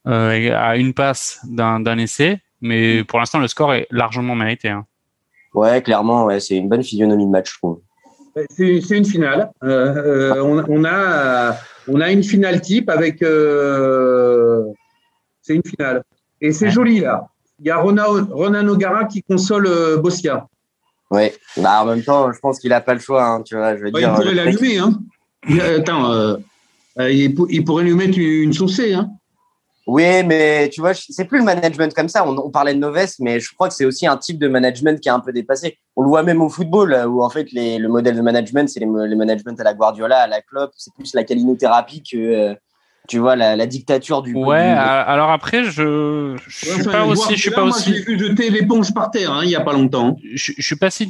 à 0.05 0.77
une 0.77 0.93
passe 0.95 1.41
d'un 1.45 1.99
essai. 1.99 2.41
Mais 2.61 3.05
pour 3.05 3.19
l'instant, 3.19 3.39
le 3.39 3.49
score 3.49 3.75
est 3.75 3.87
largement 3.91 4.35
mérité. 4.35 4.71
Hein. 4.71 4.87
Ouais, 5.53 5.81
clairement, 5.83 6.25
ouais, 6.25 6.41
c'est 6.41 6.57
une 6.57 6.69
bonne 6.69 6.83
physionomie 6.83 7.27
de 7.27 7.31
match, 7.31 7.53
je 7.53 7.59
trouve. 7.59 7.81
C'est 8.51 8.99
une 8.99 9.05
finale. 9.05 9.53
Euh, 9.63 10.43
on, 10.43 10.65
on, 10.69 10.85
a, 10.85 11.57
on 11.87 12.01
a 12.01 12.11
une 12.11 12.25
finale 12.25 12.61
type 12.61 12.91
avec. 12.91 13.23
Euh, 13.23 14.65
c'est 15.41 15.55
une 15.55 15.63
finale. 15.65 16.03
Et 16.41 16.53
c'est 16.53 16.67
ouais. 16.67 16.71
joli, 16.73 17.01
là. 17.01 17.29
Il 17.61 17.67
y 17.67 17.71
a 17.71 17.79
Ronan 17.79 18.67
O'Gara 18.67 19.05
qui 19.05 19.23
console 19.23 19.67
euh, 19.69 19.97
Bossia. 19.99 20.49
Ouais, 21.11 21.35
bah, 21.57 21.83
en 21.83 21.87
même 21.87 22.03
temps, 22.03 22.33
je 22.33 22.39
pense 22.39 22.59
qu'il 22.59 22.71
n'a 22.71 22.81
pas 22.81 22.95
le 22.95 23.01
choix. 23.01 23.25
Hein, 23.25 23.43
tu 23.43 23.57
vois, 23.57 23.77
je 23.77 23.83
veux 23.83 23.91
dire, 23.91 24.11
il 24.11 24.15
pourrait 24.15 24.35
l'allumer. 24.35 24.79
Hein. 24.79 24.99
Attends, 25.79 26.11
euh, 26.11 26.37
il, 26.99 27.35
il, 27.51 27.65
pourrait 27.65 27.85
lui 27.85 27.95
mettre 27.95 28.19
une 28.19 28.53
saucée. 28.53 28.95
Hein. 28.95 29.11
Oui, 29.87 30.23
mais 30.25 30.71
tu 30.71 30.81
vois, 30.81 30.95
c'est 30.95 31.27
plus 31.27 31.39
le 31.39 31.45
management 31.45 31.93
comme 31.93 32.09
ça. 32.09 32.27
On, 32.27 32.37
on 32.39 32.51
parlait 32.51 32.73
de 32.73 32.79
Noves, 32.79 33.15
mais 33.21 33.39
je 33.39 33.53
crois 33.53 33.69
que 33.69 33.75
c'est 33.75 33.85
aussi 33.85 34.07
un 34.07 34.17
type 34.17 34.39
de 34.39 34.49
management 34.49 34.99
qui 34.99 35.09
est 35.09 35.13
un 35.13 35.21
peu 35.21 35.33
dépassé. 35.33 35.79
On 35.95 36.03
le 36.03 36.09
voit 36.09 36.23
même 36.23 36.41
au 36.41 36.49
football, 36.49 36.95
où 37.07 37.23
en 37.23 37.29
fait, 37.29 37.53
les, 37.53 37.79
le 37.79 37.89
modèle 37.89 38.17
de 38.17 38.23
management, 38.23 38.69
c'est 38.69 38.81
les, 38.81 38.87
les 38.87 39.17
management 39.17 39.61
à 39.61 39.65
la 39.65 39.75
Guardiola, 39.75 40.21
à 40.21 40.27
la 40.27 40.41
Klopp. 40.41 40.73
C'est 40.77 40.95
plus 40.95 41.15
la 41.15 41.25
calinothérapie 41.25 42.03
que, 42.03 42.17
euh, 42.17 42.55
tu 43.07 43.19
vois, 43.19 43.37
la, 43.37 43.55
la, 43.55 43.67
dictature 43.67 44.23
du. 44.23 44.35
Ouais, 44.35 44.73
du... 44.73 44.79
alors 44.79 45.31
après, 45.31 45.65
je, 45.65 46.37
je 46.47 46.51
suis 46.51 46.87
ouais, 46.87 46.93
pas 46.93 47.05
aussi, 47.05 47.37
je 47.37 47.41
suis 47.41 47.51
pas 47.51 47.65
moi, 47.65 47.71
aussi. 47.71 47.95
J'ai 47.95 48.03
vu 48.03 48.19
jeter 48.19 48.49
l'éponge 48.49 48.95
par 48.95 49.11
terre, 49.11 49.33
hein, 49.33 49.41
il 49.45 49.51
y 49.51 49.57
a 49.57 49.61
pas 49.61 49.75
longtemps. 49.75 50.17
Je, 50.35 50.53
je 50.57 50.63
suis 50.63 50.77
pas 50.77 50.91
si, 50.91 51.07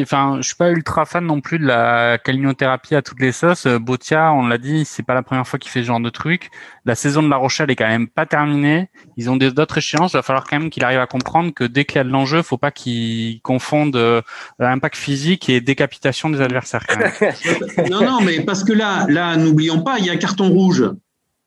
enfin, 0.00 0.38
je 0.40 0.46
suis 0.46 0.56
pas 0.56 0.70
ultra 0.70 1.04
fan 1.04 1.26
non 1.26 1.40
plus 1.40 1.58
de 1.58 1.66
la 1.66 2.18
calinothérapie 2.18 2.94
à 2.94 3.02
toutes 3.02 3.20
les 3.20 3.32
sauces. 3.32 3.66
Botia, 3.66 4.32
on 4.32 4.46
l'a 4.46 4.58
dit, 4.58 4.84
c'est 4.86 5.02
pas 5.02 5.14
la 5.14 5.22
première 5.22 5.46
fois 5.46 5.58
qu'il 5.58 5.70
fait 5.70 5.82
ce 5.82 5.86
genre 5.86 6.00
de 6.00 6.10
truc. 6.10 6.50
La 6.86 6.94
saison 6.94 7.22
de 7.22 7.28
La 7.28 7.36
Rochelle 7.36 7.70
est 7.70 7.76
quand 7.76 7.88
même 7.88 8.08
pas 8.08 8.26
terminée. 8.26 8.88
Ils 9.16 9.28
ont 9.28 9.36
d'autres 9.36 9.78
échéances. 9.78 10.12
Il 10.12 10.16
va 10.16 10.22
falloir 10.22 10.46
quand 10.46 10.58
même 10.58 10.70
qu'il 10.70 10.84
arrive 10.84 11.00
à 11.00 11.06
comprendre 11.06 11.52
que 11.52 11.64
dès 11.64 11.84
qu'il 11.84 11.96
y 11.96 11.98
a 11.98 12.04
de 12.04 12.10
l'enjeu, 12.10 12.42
faut 12.42 12.58
pas 12.58 12.70
qu'il 12.70 13.40
confonde 13.42 13.96
euh, 13.96 14.22
impact 14.58 14.96
physique 14.96 15.48
et 15.48 15.60
décapitation 15.60 16.30
des 16.30 16.40
adversaires. 16.40 16.86
non, 17.90 18.02
non, 18.02 18.20
mais 18.22 18.40
parce 18.40 18.64
que 18.64 18.72
là, 18.72 19.06
là, 19.08 19.36
n'oublions 19.36 19.82
pas, 19.82 19.98
il 19.98 20.06
y 20.06 20.10
a 20.10 20.16
carton 20.16 20.48
rouge. 20.48 20.84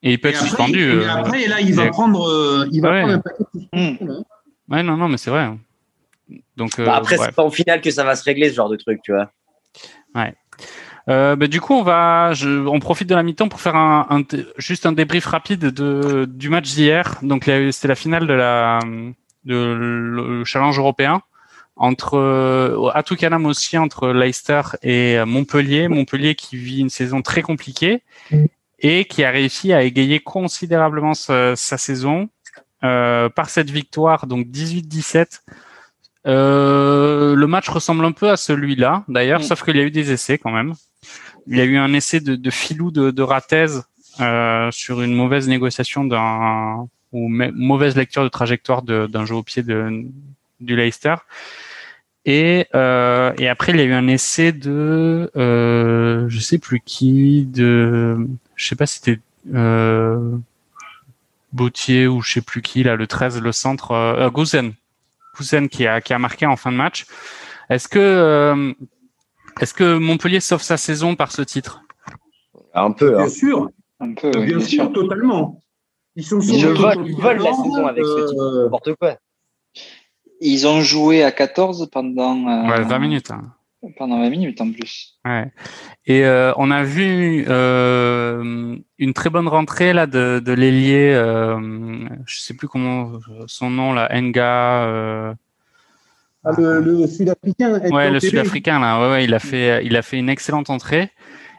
Et 0.02 0.14
il 0.14 0.20
peut 0.22 0.30
et 0.30 0.32
être 0.32 0.38
après, 0.38 0.48
suspendu. 0.50 0.80
Et 0.80 1.06
euh, 1.06 1.12
après, 1.12 1.48
là, 1.48 1.60
il 1.62 1.74
va 1.76 1.86
et- 1.86 1.90
prendre, 1.90 2.28
euh, 2.30 2.68
il 2.72 2.82
va 2.82 2.92
Ouais. 2.92 3.00
prendre 3.02 3.14
un 3.16 3.20
paquet 3.20 3.44
de 3.54 4.12
hein. 4.12 4.24
Ouais, 4.70 4.84
non, 4.84 4.96
non, 4.98 5.10
mais 5.10 5.18
c'est 5.18 5.30
vrai. 5.32 5.50
Donc, 6.56 6.80
euh, 6.80 6.86
Bah, 6.86 6.96
après, 6.96 7.18
ouais. 7.18 7.26
c'est 7.26 7.36
pas 7.36 7.44
au 7.44 7.50
final 7.52 7.82
que 7.82 7.92
ça 7.92 8.04
va 8.04 8.16
se 8.16 8.24
régler, 8.24 8.50
ce 8.50 8.56
genre 8.56 8.70
de 8.70 8.76
truc, 8.78 9.02
tu 9.04 9.12
vois. 9.14 9.32
Euh, 11.08 11.36
bah, 11.36 11.48
du 11.48 11.60
coup, 11.60 11.74
on 11.74 11.82
va, 11.82 12.34
je, 12.34 12.68
on 12.68 12.80
profite 12.80 13.10
de 13.10 13.16
la 13.16 13.24
mi-temps 13.24 13.50
pour 13.50 13.62
faire 13.62 13.76
un, 13.76 14.06
juste 14.58 14.86
un 14.86 14.92
débrief 14.92 15.26
rapide 15.26 15.62
de, 15.72 16.26
du 16.26 16.50
match 16.50 16.72
d'hier. 16.72 17.16
Donc, 17.24 17.48
il 17.48 17.74
c'était 17.74 17.88
la 17.88 17.96
finale 17.96 18.28
de 18.28 18.34
la, 18.34 18.80
de 19.46 19.56
le 19.56 20.44
challenge 20.46 20.78
européen 20.78 21.22
entre 21.78 22.92
à 22.94 23.02
Toucanam 23.04 23.46
aussi 23.48 23.78
entre 23.78 24.10
Leicester 24.10 24.62
et 24.84 25.18
Montpellier. 25.26 25.88
Montpellier 25.88 26.36
qui 26.36 26.58
vit 26.58 26.82
une 26.82 26.90
saison 26.90 27.22
très 27.24 27.42
compliquée 27.42 28.04
et 28.82 29.06
qui 29.06 29.24
a 29.24 29.32
réussi 29.32 29.74
à 29.74 29.84
égayer 29.84 30.20
considérablement 30.20 31.14
sa, 31.14 31.56
sa 31.56 31.78
saison 31.78 32.30
euh, 32.84 33.30
par 33.30 33.50
cette 33.50 33.70
victoire, 33.70 34.28
donc 34.28 34.48
18-17. 34.48 35.42
Euh, 36.28 37.36
le 37.36 37.48
match 37.48 37.70
ressemble 37.70 38.06
un 38.06 38.12
peu 38.12 38.30
à 38.30 38.38
celui-là, 38.38 39.04
d'ailleurs, 39.08 39.40
Mm. 39.40 39.44
sauf 39.44 39.64
qu'il 39.64 39.78
y 39.78 39.80
a 39.80 39.84
eu 39.84 39.92
des 39.92 40.12
essais 40.12 40.38
quand 40.38 40.52
même. 40.52 40.74
Il 41.48 41.58
y 41.58 41.62
a 41.62 41.66
eu 41.66 41.78
un 41.78 41.94
essai 41.94 42.20
de, 42.20 42.36
de 42.36 42.50
filou 42.50 42.92
de, 42.92 43.12
de 43.12 43.22
Ratez 43.22 43.68
euh, 44.20 44.70
sur 44.72 45.02
une 45.02 45.16
mauvaise 45.16 45.48
négociation 45.48 46.04
d'un 46.04 46.88
ou 47.12 47.28
mauvaise 47.28 47.96
lecture 47.96 48.24
de 48.24 48.30
trajectoire 48.30 48.84
d'un 48.84 49.26
jeu 49.26 49.34
au 49.36 49.44
pied 49.44 49.64
de, 49.64 50.06
du 50.60 50.76
Leicester. 50.76 51.16
Et, 52.26 52.68
euh, 52.76 53.34
et 53.40 53.48
après, 53.48 53.72
il 53.72 53.80
y 53.80 53.82
a 53.82 53.86
eu 53.86 53.94
un 53.94 54.08
essai 54.08 54.52
de, 54.52 55.32
euh, 55.36 56.26
je 56.28 56.40
sais 56.40 56.60
plus 56.60 56.82
qui, 56.82 57.46
de, 57.46 58.28
je 58.60 58.68
sais 58.68 58.76
pas 58.76 58.86
si 58.86 58.98
c'était 58.98 59.20
euh, 59.54 60.38
Bautier 61.54 62.08
ou 62.08 62.22
je 62.22 62.34
sais 62.34 62.42
plus 62.42 62.62
qui, 62.62 62.84
là, 62.84 62.96
le 62.96 63.08
13, 63.08 63.42
le 63.42 63.52
centre, 63.54 63.92
euh, 63.92 64.28
euh, 64.28 64.30
Gouzen. 64.30 64.74
Gouzen 65.36 65.70
qui 65.70 65.88
a, 65.88 66.02
qui 66.02 66.14
a 66.14 66.20
marqué 66.20 66.46
en 66.46 66.58
fin 66.58 66.72
de 66.72 66.78
match. 66.78 67.06
Est-ce 67.70 67.88
que, 67.88 68.00
euh, 68.00 68.74
est-ce 69.62 69.74
que 69.74 69.98
Montpellier 69.98 70.42
sauve 70.42 70.62
sa 70.62 70.76
saison 70.78 71.16
par 71.16 71.32
ce 71.32 71.42
titre? 71.42 71.82
Un 72.74 72.92
peu, 72.92 73.16
hein. 73.16 73.22
Bien 73.24 73.30
sûr, 73.30 73.70
Un 74.02 74.14
peu, 74.14 74.30
bien, 74.32 74.42
oui, 74.42 74.48
bien 74.48 74.60
sûr, 74.60 74.84
sûr. 74.84 74.94
totalement. 74.94 75.60
Ils 76.16 76.26
sont 76.26 76.40
Ils 76.42 76.60
sur 76.60 76.70
le 76.70 76.76
volent, 76.76 77.04
ils 77.06 77.16
volent 77.16 77.44
la 77.44 77.54
saison 77.54 77.88
avec 77.88 78.04
ce 78.06 78.28
titre. 78.30 78.62
N'importe 78.64 78.96
quoi. 78.96 79.16
Ils 80.42 80.68
ont 80.68 80.82
joué 80.82 81.24
à 81.24 81.32
14 81.32 81.90
pendant, 81.92 82.48
euh, 82.48 82.70
Ouais, 82.70 82.82
20 82.84 83.00
minutes. 83.00 83.32
hein. 83.32 83.54
Pendant 83.98 84.20
20 84.20 84.30
minutes 84.30 84.62
en 84.62 84.72
plus. 84.72 85.20
Ouais. 85.26 85.52
Et 86.06 86.26
euh, 86.26 86.54
on 86.58 86.72
a 86.72 86.84
vu 86.84 87.46
euh, 87.48 88.76
une 88.98 89.14
très 89.14 89.30
bonne 89.30 89.48
rentrée 89.48 89.94
là 89.94 90.08
de, 90.08 90.42
de 90.44 90.52
l'ailier, 90.52 91.12
euh, 91.14 92.08
je 92.26 92.40
sais 92.40 92.54
plus 92.54 92.68
comment 92.68 93.14
son 93.48 93.70
nom 93.70 93.94
là, 93.94 94.10
Enga. 94.12 94.84
Euh, 94.86 95.34
ah, 96.44 96.52
le, 96.58 96.80
le 96.80 97.08
Sud-Africain. 97.08 97.80
ouais, 97.92 98.12
le. 98.12 98.20
Sud-Africain 98.20 98.80
là. 98.80 99.02
Ouais, 99.02 99.12
ouais, 99.12 99.24
il 99.26 99.34
a 99.34 99.40
fait, 99.40 99.86
il 99.86 99.96
a 99.96 100.02
fait 100.02 100.18
une 100.18 100.30
excellente 100.30 100.70
entrée. 100.70 101.12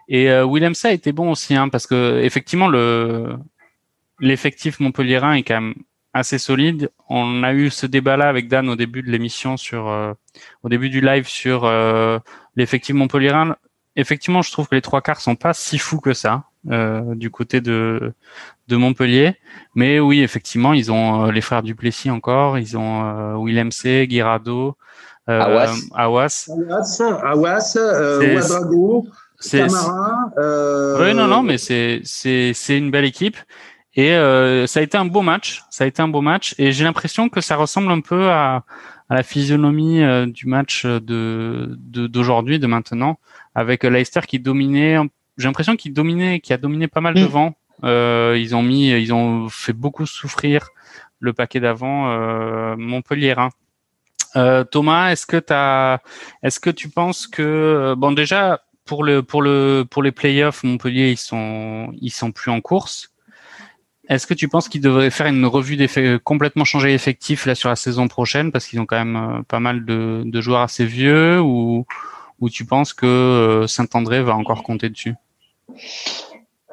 Et 0.08 0.30
euh, 0.30 0.44
Willemsa 0.44 0.88
a 0.88 0.92
été 0.92 1.12
bon 1.12 1.30
aussi, 1.30 1.54
hein, 1.54 1.68
parce 1.68 1.86
que 1.86 2.20
effectivement 2.22 2.68
le 2.68 3.36
l'effectif 4.18 4.80
montpelliérain 4.80 5.34
est 5.34 5.42
quand 5.42 5.60
même 5.60 5.74
assez 6.12 6.38
solide. 6.38 6.90
On 7.08 7.42
a 7.42 7.52
eu 7.52 7.70
ce 7.70 7.86
débat-là 7.86 8.28
avec 8.28 8.48
Dan 8.48 8.68
au 8.68 8.76
début 8.76 9.02
de 9.02 9.10
l'émission 9.10 9.56
sur, 9.56 9.88
euh, 9.88 10.12
au 10.62 10.68
début 10.68 10.90
du 10.90 11.00
live 11.00 11.28
sur 11.28 11.64
euh, 11.64 12.18
l'effectif 12.56 12.94
montpelliérain. 12.94 13.56
Effectivement, 13.96 14.42
je 14.42 14.50
trouve 14.52 14.68
que 14.68 14.74
les 14.74 14.82
trois 14.82 15.02
quarts 15.02 15.20
sont 15.20 15.36
pas 15.36 15.52
si 15.52 15.78
fous 15.78 16.00
que 16.00 16.12
ça 16.12 16.44
euh, 16.70 17.14
du 17.14 17.30
côté 17.30 17.60
de 17.60 18.12
de 18.68 18.76
Montpellier. 18.76 19.34
Mais 19.74 19.98
oui, 19.98 20.22
effectivement, 20.22 20.72
ils 20.72 20.92
ont 20.92 21.26
euh, 21.26 21.32
les 21.32 21.40
frères 21.40 21.62
Duplessis 21.62 22.10
encore, 22.10 22.56
ils 22.58 22.78
ont 22.78 23.04
euh, 23.04 23.44
Willem 23.44 23.72
C, 23.72 24.06
Guirado, 24.08 24.76
euh, 25.28 25.40
Awas. 25.40 25.74
Awas. 25.94 26.48
Awas, 26.48 27.02
Awas, 27.24 27.76
euh, 27.76 28.34
Ouadrago, 28.36 29.06
Camara. 29.50 30.30
Euh, 30.38 31.04
Oui, 31.04 31.14
non, 31.14 31.26
non, 31.26 31.42
mais 31.42 31.58
c'est 31.58 32.00
c'est 32.04 32.52
c'est 32.54 32.78
une 32.78 32.90
belle 32.92 33.06
équipe 33.06 33.36
et 34.00 34.14
euh, 34.14 34.66
ça 34.66 34.80
a 34.80 34.82
été 34.82 34.96
un 34.96 35.04
beau 35.04 35.20
match. 35.20 35.62
Ça 35.68 35.84
a 35.84 35.86
été 35.86 36.00
un 36.00 36.08
beau 36.08 36.22
match 36.22 36.54
et 36.58 36.72
j'ai 36.72 36.84
l'impression 36.84 37.28
que 37.28 37.40
ça 37.40 37.56
ressemble 37.56 37.90
un 37.92 38.00
peu 38.00 38.30
à 38.30 38.64
à 39.10 39.14
la 39.16 39.22
physionomie 39.24 40.02
euh, 40.02 40.24
du 40.24 40.46
match 40.46 40.86
de 40.86 41.76
d'aujourd'hui, 42.06 42.60
de, 42.60 42.68
maintenant, 42.68 43.18
avec 43.56 43.82
Leicester 43.82 44.20
qui 44.26 44.38
dominait. 44.38 44.98
J'ai 45.36 45.48
l'impression 45.48 45.74
qu'il 45.76 45.92
dominait, 45.92 46.38
qui 46.38 46.52
a 46.52 46.58
dominé 46.58 46.86
pas 46.86 47.00
mal 47.00 47.14
Mm. 47.14 47.22
devant. 47.22 47.54
Euh, 47.82 48.36
ils 48.38 48.54
ont 48.54 48.62
mis, 48.62 48.90
ils 48.90 49.12
ont 49.12 49.48
fait 49.48 49.72
beaucoup 49.72 50.06
souffrir 50.06 50.68
le 51.18 51.32
paquet 51.32 51.60
d'avant 51.60 52.10
euh, 52.10 52.76
Montpellierin. 52.76 53.50
Euh, 54.36 54.64
Thomas, 54.64 55.10
est-ce 55.10 55.26
que 55.26 55.38
t'as, 55.38 55.98
est-ce 56.42 56.60
que 56.60 56.70
tu 56.70 56.88
penses 56.88 57.26
que 57.26 57.94
bon 57.98 58.12
déjà 58.12 58.62
pour 58.84 59.02
le 59.02 59.22
pour 59.22 59.42
le 59.42 59.84
pour 59.90 60.02
les 60.02 60.12
playoffs 60.12 60.62
Montpellier 60.62 61.10
ils 61.10 61.16
sont 61.16 61.90
ils 62.00 62.12
sont 62.12 62.30
plus 62.30 62.50
en 62.52 62.60
course. 62.60 63.10
Est-ce 64.10 64.26
que 64.26 64.34
tu 64.34 64.48
penses 64.48 64.68
qu'ils 64.68 64.80
devraient 64.80 65.10
faire 65.10 65.28
une 65.28 65.46
revue 65.46 65.76
d'effet 65.76 66.18
complètement 66.22 66.64
changer 66.64 66.88
l'effectif 66.88 67.46
là 67.46 67.54
sur 67.54 67.68
la 67.68 67.76
saison 67.76 68.08
prochaine? 68.08 68.50
Parce 68.50 68.66
qu'ils 68.66 68.80
ont 68.80 68.86
quand 68.86 68.98
même 69.02 69.16
euh, 69.16 69.42
pas 69.42 69.60
mal 69.60 69.84
de, 69.84 70.24
de 70.26 70.40
joueurs 70.40 70.62
assez 70.62 70.84
vieux 70.84 71.40
ou 71.40 71.86
ou 72.40 72.48
tu 72.50 72.64
penses 72.64 72.92
que 72.92 73.06
euh, 73.06 73.66
Saint-André 73.66 74.22
va 74.22 74.34
encore 74.34 74.62
compter 74.62 74.88
dessus? 74.88 75.14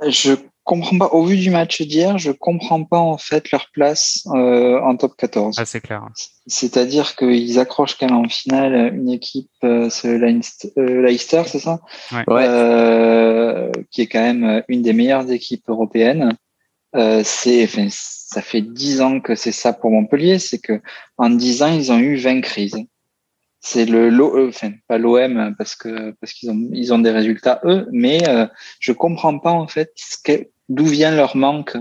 Je 0.08 0.36
comprends 0.64 0.98
pas. 0.98 1.08
Au 1.08 1.24
vu 1.26 1.38
du 1.38 1.50
match 1.50 1.82
d'hier, 1.82 2.18
je 2.18 2.32
comprends 2.32 2.84
pas 2.84 3.00
en 3.00 3.18
fait 3.18 3.52
leur 3.52 3.70
place 3.72 4.28
euh, 4.34 4.80
en 4.82 4.96
top 4.98 5.16
14. 5.18 5.58
Ah, 5.60 5.66
c'est 5.66 5.82
clair. 5.82 6.04
C'est-à-dire 6.46 7.16
qu'ils 7.16 7.60
accrochent 7.60 7.98
quand 7.98 8.08
même 8.08 8.26
en 8.26 8.30
finale 8.30 8.94
une 8.96 9.10
équipe, 9.10 9.50
euh, 9.64 9.90
c'est 9.90 10.18
Leicester, 10.18 11.44
c'est 11.46 11.60
ça? 11.60 11.80
Ouais. 12.12 12.46
Euh, 12.48 13.72
Qui 13.92 14.02
est 14.02 14.08
quand 14.08 14.22
même 14.22 14.64
une 14.68 14.82
des 14.82 14.94
meilleures 14.94 15.32
équipes 15.32 15.68
européennes. 15.68 16.34
Euh, 16.96 17.22
c'est, 17.24 17.68
ça 17.90 18.42
fait 18.42 18.62
dix 18.62 19.02
ans 19.02 19.20
que 19.20 19.36
c'est 19.36 19.52
ça 19.52 19.74
pour 19.74 19.92
Montpellier, 19.92 20.40
c'est 20.40 20.60
que 20.60 20.82
en 21.18 21.30
dix 21.30 21.62
ans 21.62 21.74
ils 21.74 21.92
ont 21.92 22.00
eu 22.00 22.16
20 22.16 22.42
crises. 22.42 22.78
C'est 23.60 23.86
le, 23.86 24.10
l'O- 24.10 24.48
enfin 24.48 24.72
pas 24.88 24.98
l'OM 24.98 25.54
parce 25.58 25.76
que 25.76 26.12
parce 26.22 26.32
qu'ils 26.34 26.50
ont 26.50 26.70
ils 26.72 26.94
ont 26.94 27.00
des 27.00 27.12
résultats 27.12 27.60
eux, 27.66 27.88
mais 27.92 28.28
euh, 28.30 28.48
je 28.80 28.94
comprends 28.94 29.38
pas 29.40 29.52
en 29.52 29.68
fait 29.68 29.94
d'où 30.70 30.86
vient 30.86 31.12
leur 31.16 31.36
manque 31.36 31.76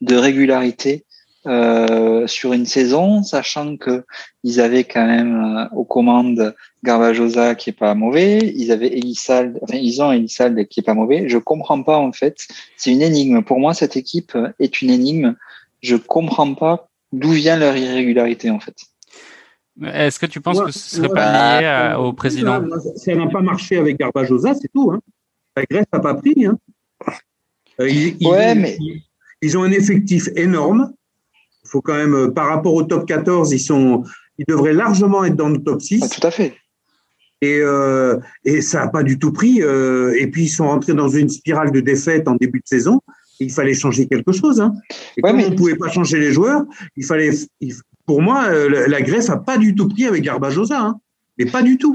de 0.00 0.16
régularité 0.16 1.04
euh, 1.46 2.26
sur 2.26 2.52
une 2.52 2.66
saison, 2.66 3.22
sachant 3.22 3.76
que 3.76 4.04
ils 4.44 4.60
avaient 4.60 4.84
quand 4.84 5.06
même 5.06 5.42
euh, 5.56 5.76
aux 5.76 5.84
commandes 5.84 6.54
Garbajosa 6.84 7.54
qui 7.54 7.70
est 7.70 7.78
pas 7.78 7.94
mauvais, 7.94 8.38
ils 8.56 8.72
avaient 8.72 8.88
Elisald, 8.96 9.58
enfin 9.62 9.76
ils 9.78 10.02
ont 10.02 10.12
Elisald 10.12 10.68
qui 10.68 10.80
est 10.80 10.82
pas 10.82 10.94
mauvais. 10.94 11.28
Je 11.28 11.38
comprends 11.38 11.82
pas 11.82 11.96
en 11.98 12.12
fait, 12.12 12.36
c'est 12.76 12.92
une 12.92 13.02
énigme. 13.02 13.42
Pour 13.42 13.58
moi, 13.58 13.72
cette 13.74 13.96
équipe 13.96 14.36
est 14.58 14.82
une 14.82 14.90
énigme. 14.90 15.34
Je 15.82 15.96
comprends 15.96 16.54
pas 16.54 16.88
d'où 17.12 17.30
vient 17.30 17.56
leur 17.56 17.76
irrégularité 17.76 18.50
en 18.50 18.60
fait. 18.60 18.76
Est-ce 19.82 20.18
que 20.18 20.26
tu 20.26 20.42
penses 20.42 20.58
Ouais, 20.58 20.66
que 20.66 20.72
ce 20.72 20.96
serait 20.96 21.08
ouais. 21.08 21.14
pas 21.14 21.60
lié 21.60 21.66
à- 21.66 21.98
au 22.00 22.12
président 22.12 22.62
Ça 22.96 23.14
n'a 23.14 23.28
pas 23.28 23.40
marché 23.40 23.78
avec 23.78 23.98
Garbajosa, 23.98 24.52
c'est 24.54 24.68
tout. 24.74 24.90
Hein. 24.92 25.00
La 25.56 25.64
Grèce 25.70 25.86
n'a 25.90 26.00
pas 26.00 26.14
pris. 26.14 26.44
Hein. 26.44 26.58
Euh, 27.80 27.88
ils, 27.88 28.26
Ouais, 28.26 28.54
mais- 28.54 28.76
ils- 28.78 29.02
ils 29.40 29.56
ont 29.56 29.62
un 29.62 29.70
effectif 29.70 30.28
énorme. 30.36 30.92
Il 31.64 31.68
faut 31.68 31.80
quand 31.80 31.94
même, 31.94 32.14
euh, 32.14 32.30
par 32.30 32.46
rapport 32.48 32.74
au 32.74 32.82
top 32.82 33.06
14, 33.06 33.52
ils, 33.52 33.58
sont, 33.60 34.04
ils 34.38 34.44
devraient 34.48 34.72
largement 34.72 35.24
être 35.24 35.36
dans 35.36 35.48
le 35.48 35.58
top 35.58 35.80
6. 35.82 36.00
Ah, 36.02 36.08
tout 36.08 36.26
à 36.26 36.30
fait. 36.30 36.54
Et, 37.42 37.58
euh, 37.60 38.18
et 38.44 38.60
ça 38.60 38.80
n'a 38.80 38.88
pas 38.88 39.02
du 39.02 39.18
tout 39.18 39.32
pris. 39.32 39.62
euh, 39.62 40.14
et 40.18 40.26
puis, 40.26 40.44
ils 40.44 40.48
sont 40.48 40.68
rentrés 40.68 40.94
dans 40.94 41.08
une 41.08 41.28
spirale 41.28 41.70
de 41.72 41.80
défaite 41.80 42.28
en 42.28 42.34
début 42.36 42.60
de 42.60 42.66
saison. 42.66 43.00
Il 43.40 43.50
fallait 43.50 43.72
changer 43.74 44.06
quelque 44.06 44.32
chose. 44.32 44.60
Hein. 44.60 44.74
Et 45.16 45.22
Ouais, 45.22 45.30
comme 45.30 45.36
mais- 45.38 45.46
on 45.46 45.50
ne 45.50 45.56
pouvait 45.56 45.76
pas 45.76 45.88
changer 45.88 46.18
les 46.18 46.32
joueurs, 46.32 46.64
il 46.96 47.04
fallait. 47.04 47.30
il- 47.60 47.74
pour 48.06 48.20
moi, 48.20 48.44
euh, 48.48 48.86
la- 48.88 49.00
Grèce 49.02 49.28
n'a 49.28 49.36
pas 49.38 49.56
du 49.56 49.74
tout 49.74 49.88
pris 49.88 50.06
avec 50.06 50.22
Garbajosa. 50.24 50.78
Hein. 50.80 51.00
Mais 51.38 51.46
pas 51.46 51.62
du 51.62 51.78
tout. 51.78 51.94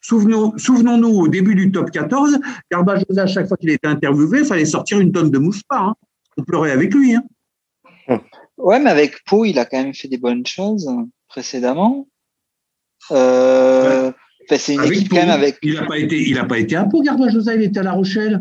Souvenons- 0.00 0.56
Souvenons-nous, 0.56 1.08
au 1.08 1.28
début 1.28 1.54
du 1.54 1.70
top 1.72 1.90
14, 1.90 2.38
Garbajosa, 2.70 3.22
à 3.22 3.26
chaque 3.26 3.48
fois 3.48 3.56
qu'il 3.58 3.70
était 3.70 3.88
interviewé, 3.88 4.40
il 4.40 4.44
fallait 4.46 4.64
sortir 4.64 5.00
une 5.00 5.12
tonne 5.12 5.30
de 5.30 5.38
mouspard. 5.38 5.88
Hein. 5.88 5.94
On 6.38 6.42
pleurait 6.44 6.70
avec 6.70 6.94
lui. 6.94 7.14
Hein. 7.14 8.20
Ouais, 8.58 8.78
mais 8.80 8.90
avec 8.90 9.22
Pau, 9.24 9.44
il 9.44 9.58
a 9.58 9.64
quand 9.66 9.76
même 9.82 9.94
fait 9.94 10.08
des 10.08 10.18
bonnes 10.18 10.46
choses 10.46 10.88
précédemment. 11.28 12.08
Euh, 13.10 14.10
enfin, 14.44 14.56
c'est 14.58 14.74
une 14.74 14.80
Avec 14.80 14.92
équipe 14.92 15.10
Pau, 15.10 15.16
quand 15.16 15.22
même 15.22 15.30
avec. 15.30 15.58
Il 15.62 15.74
n'a 15.74 15.84
pas, 15.86 15.98
été- 15.98 16.22
il 16.28 16.38
a 16.38 16.44
pas 16.44 16.58
été 16.58 16.74
à 16.76 16.84
Pau, 16.84 17.02
Garbajosa, 17.02 17.54
il 17.54 17.62
était 17.62 17.80
à 17.80 17.82
La 17.82 17.92
Rochelle. 17.92 18.40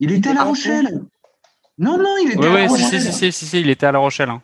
Il 0.00 0.12
était 0.12 0.30
à 0.30 0.34
La 0.34 0.40
Ah, 0.42 0.44
Rochelle. 0.44 1.02
Non, 1.78 1.98
non, 1.98 2.16
il 2.22 2.28
était 2.30 2.38
Oui, 2.38 2.46
à 2.46 2.48
La 2.50 2.54
oui, 2.54 2.78
si, 2.78 2.84
Rochelle. 2.84 3.00
si, 3.00 3.12
si, 3.12 3.12
si, 3.12 3.32
si, 3.32 3.46
si, 3.46 3.60
il 3.60 3.70
était 3.70 3.86
à 3.86 3.92
La 3.92 3.98
Rochelle. 3.98 4.30
hein. 4.30 4.42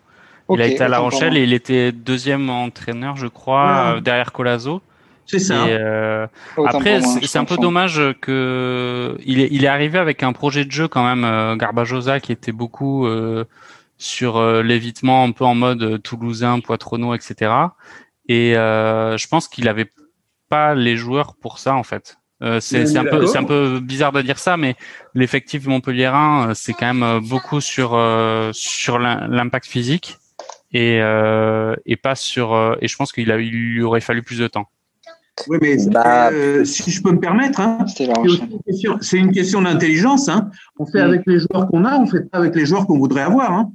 Il 0.53 0.61
a 0.61 0.67
été 0.67 0.83
à 0.83 0.89
La 0.89 0.99
Rochelle 0.99 1.37
et 1.37 1.45
il 1.45 1.53
était 1.53 1.93
deuxième 1.93 2.51
entraîneur, 2.51 3.17
je 3.17 3.29
crois, 3.29 3.95
euh, 3.97 4.01
derrière 4.01 4.33
Colazo. 4.33 4.83
C'est 5.31 5.39
ça. 5.39 5.68
Et, 5.68 5.72
euh, 5.78 6.26
après, 6.66 7.01
c'est 7.26 7.39
un 7.39 7.45
peu 7.45 7.55
dommage 7.62 8.01
que 8.20 9.16
il 9.24 9.41
est, 9.41 9.49
il 9.53 9.64
est 9.64 9.68
arrivé 9.68 9.99
avec 9.99 10.22
un 10.22 10.33
projet 10.33 10.64
de 10.64 10.72
jeu 10.72 10.89
quand 10.89 11.05
même, 11.05 11.24
euh, 11.24 11.55
Garbajosa, 11.57 12.18
qui 12.20 12.33
était 12.33 12.53
beaucoup 12.53 13.07
euh, 13.07 13.45
sur 13.97 14.39
euh, 14.39 14.62
l'évitement, 14.62 15.22
un 15.24 15.31
peu 15.31 15.45
en 15.45 15.55
mode 15.55 15.83
euh, 15.83 15.99
toulousain, 15.99 16.59
poitronneau, 16.61 17.14
etc. 17.14 17.53
Et 18.28 18.57
euh, 18.57 19.16
je 19.16 19.28
pense 19.28 19.47
qu'il 19.47 19.68
avait 19.68 19.91
pas 20.49 20.74
les 20.74 20.97
joueurs 20.97 21.35
pour 21.41 21.59
ça 21.59 21.74
en 21.74 21.83
fait. 21.85 22.16
Euh, 22.43 22.59
c'est 22.59 22.97
un 22.99 23.05
peu 23.05 23.26
c'est 23.26 23.39
un 23.39 23.45
peu 23.45 23.81
bizarre 23.81 24.12
de 24.12 24.22
dire 24.22 24.39
ça, 24.39 24.57
mais 24.57 24.74
l'effectif 25.14 25.66
montpelliérain, 25.66 26.53
c'est 26.55 26.72
quand 26.72 26.93
même 26.93 27.20
beaucoup 27.20 27.61
sur 27.61 27.93
euh, 27.95 28.51
sur 28.53 28.99
l'im- 28.99 29.28
l'impact 29.28 29.66
physique 29.66 30.16
et 30.72 31.01
euh, 31.03 31.76
et 31.87 31.97
pas 31.97 32.14
sur 32.14 32.55
euh, 32.55 32.76
et 32.81 32.89
je 32.89 32.97
pense 32.97 33.12
qu'il 33.12 33.31
a 33.31 33.39
il 33.39 33.51
lui 33.53 33.83
aurait 33.83 34.01
fallu 34.01 34.22
plus 34.22 34.39
de 34.39 34.49
temps. 34.49 34.68
Oui, 35.49 35.59
mais 35.61 35.76
Bah- 35.88 36.30
euh, 36.32 36.64
si 36.64 36.91
je 36.91 37.03
peux 37.03 37.12
me 37.12 37.20
permettre, 37.20 37.61
hein, 37.61 37.78
c'est 37.86 38.05
une 38.07 38.12
question- 38.66 38.99
c'est 39.01 39.18
une 39.18 39.32
question 39.32 39.62
d'intelligence. 39.62 40.28
Hein. 40.28 40.51
On 40.78 40.86
fait 40.86 41.01
avec 41.01 41.22
les 41.26 41.38
joueurs 41.41 41.68
qu'on 41.68 41.84
a, 41.84 41.99
on 41.99 42.07
fait 42.07 42.28
pas 42.30 42.38
avec 42.38 42.55
les 42.55 42.66
joueurs 42.66 42.86
qu'on 42.86 42.99
voudrait 42.99 43.22
avoir. 43.22 43.53
Hein. 43.53 43.72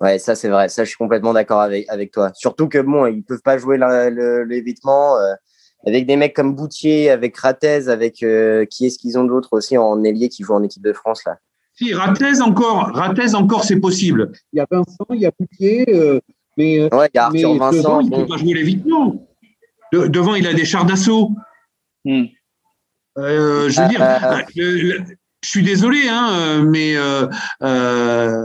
Ouais, 0.00 0.18
ça 0.18 0.34
c'est 0.34 0.48
vrai. 0.48 0.68
Ça, 0.68 0.84
je 0.84 0.88
suis 0.88 0.96
complètement 0.98 1.32
d'accord 1.32 1.60
avec, 1.60 1.88
avec 1.88 2.10
toi. 2.10 2.30
Surtout 2.34 2.68
que 2.68 2.78
bon, 2.78 3.06
ils 3.06 3.22
peuvent 3.22 3.42
pas 3.42 3.58
jouer 3.58 3.78
l'évitement 4.46 5.16
euh, 5.18 5.34
avec 5.86 6.06
des 6.06 6.16
mecs 6.16 6.34
comme 6.34 6.54
Boutier, 6.54 7.10
avec 7.10 7.36
Ratez, 7.36 7.88
avec 7.88 8.22
euh, 8.22 8.64
qui 8.66 8.86
est-ce 8.86 8.98
qu'ils 8.98 9.18
ont 9.18 9.24
d'autres 9.24 9.50
aussi 9.52 9.78
en 9.78 10.02
ailier 10.02 10.28
qui 10.28 10.42
jouent 10.42 10.54
en 10.54 10.62
équipe 10.62 10.82
de 10.82 10.92
France 10.92 11.22
là? 11.24 11.38
Si, 11.76 11.92
Ratez 11.92 12.40
encore, 12.40 12.90
Ratez 12.94 13.34
encore, 13.34 13.64
c'est 13.64 13.80
possible. 13.80 14.30
Il 14.52 14.58
y 14.58 14.60
a 14.60 14.66
Vincent, 14.70 15.06
il 15.10 15.20
y 15.20 15.26
a 15.26 15.32
Poutier, 15.32 15.84
euh, 15.88 16.20
mais, 16.56 16.82
Ouais, 16.94 17.08
il 17.12 17.16
y 17.16 17.18
a 17.18 17.30
mais 17.32 17.44
Arthur 17.44 17.54
devant, 17.54 17.70
Vincent. 17.70 18.00
il 18.00 18.10
ne 18.10 18.16
peut 18.16 18.26
pas 18.26 18.36
jouer 18.36 18.54
l'évitement. 18.54 19.26
De- 19.94 20.08
devant, 20.08 20.34
il 20.34 20.46
a 20.48 20.54
des 20.54 20.64
chars 20.64 20.84
d'assaut. 20.84 21.30
Hmm. 22.04 22.24
Euh, 23.16 23.68
je 23.70 23.80
veux 23.80 23.86
Euh, 23.86 23.88
dire, 23.88 24.02
euh, 24.02 24.42
le- 24.56 25.04
je 25.42 25.48
suis 25.48 25.62
désolé, 25.62 26.08
hein, 26.08 26.28
euh, 26.32 26.62
mais 26.62 26.96
euh, 26.96 27.28
euh, 27.62 28.44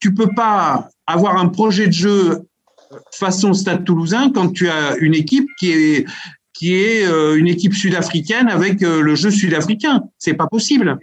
tu 0.00 0.14
peux 0.14 0.30
pas 0.34 0.88
avoir 1.06 1.36
un 1.36 1.48
projet 1.48 1.86
de 1.88 1.92
jeu 1.92 2.42
façon 3.12 3.52
Stade 3.52 3.84
Toulousain 3.84 4.30
quand 4.32 4.50
tu 4.50 4.70
as 4.70 4.96
une 4.96 5.14
équipe 5.14 5.46
qui 5.58 5.72
est 5.72 6.06
qui 6.54 6.74
est 6.74 7.06
euh, 7.06 7.36
une 7.38 7.46
équipe 7.48 7.74
sud-africaine 7.74 8.48
avec 8.48 8.82
euh, 8.82 9.02
le 9.02 9.14
jeu 9.14 9.30
sud-africain. 9.30 10.04
C'est 10.18 10.34
pas 10.34 10.46
possible. 10.48 10.98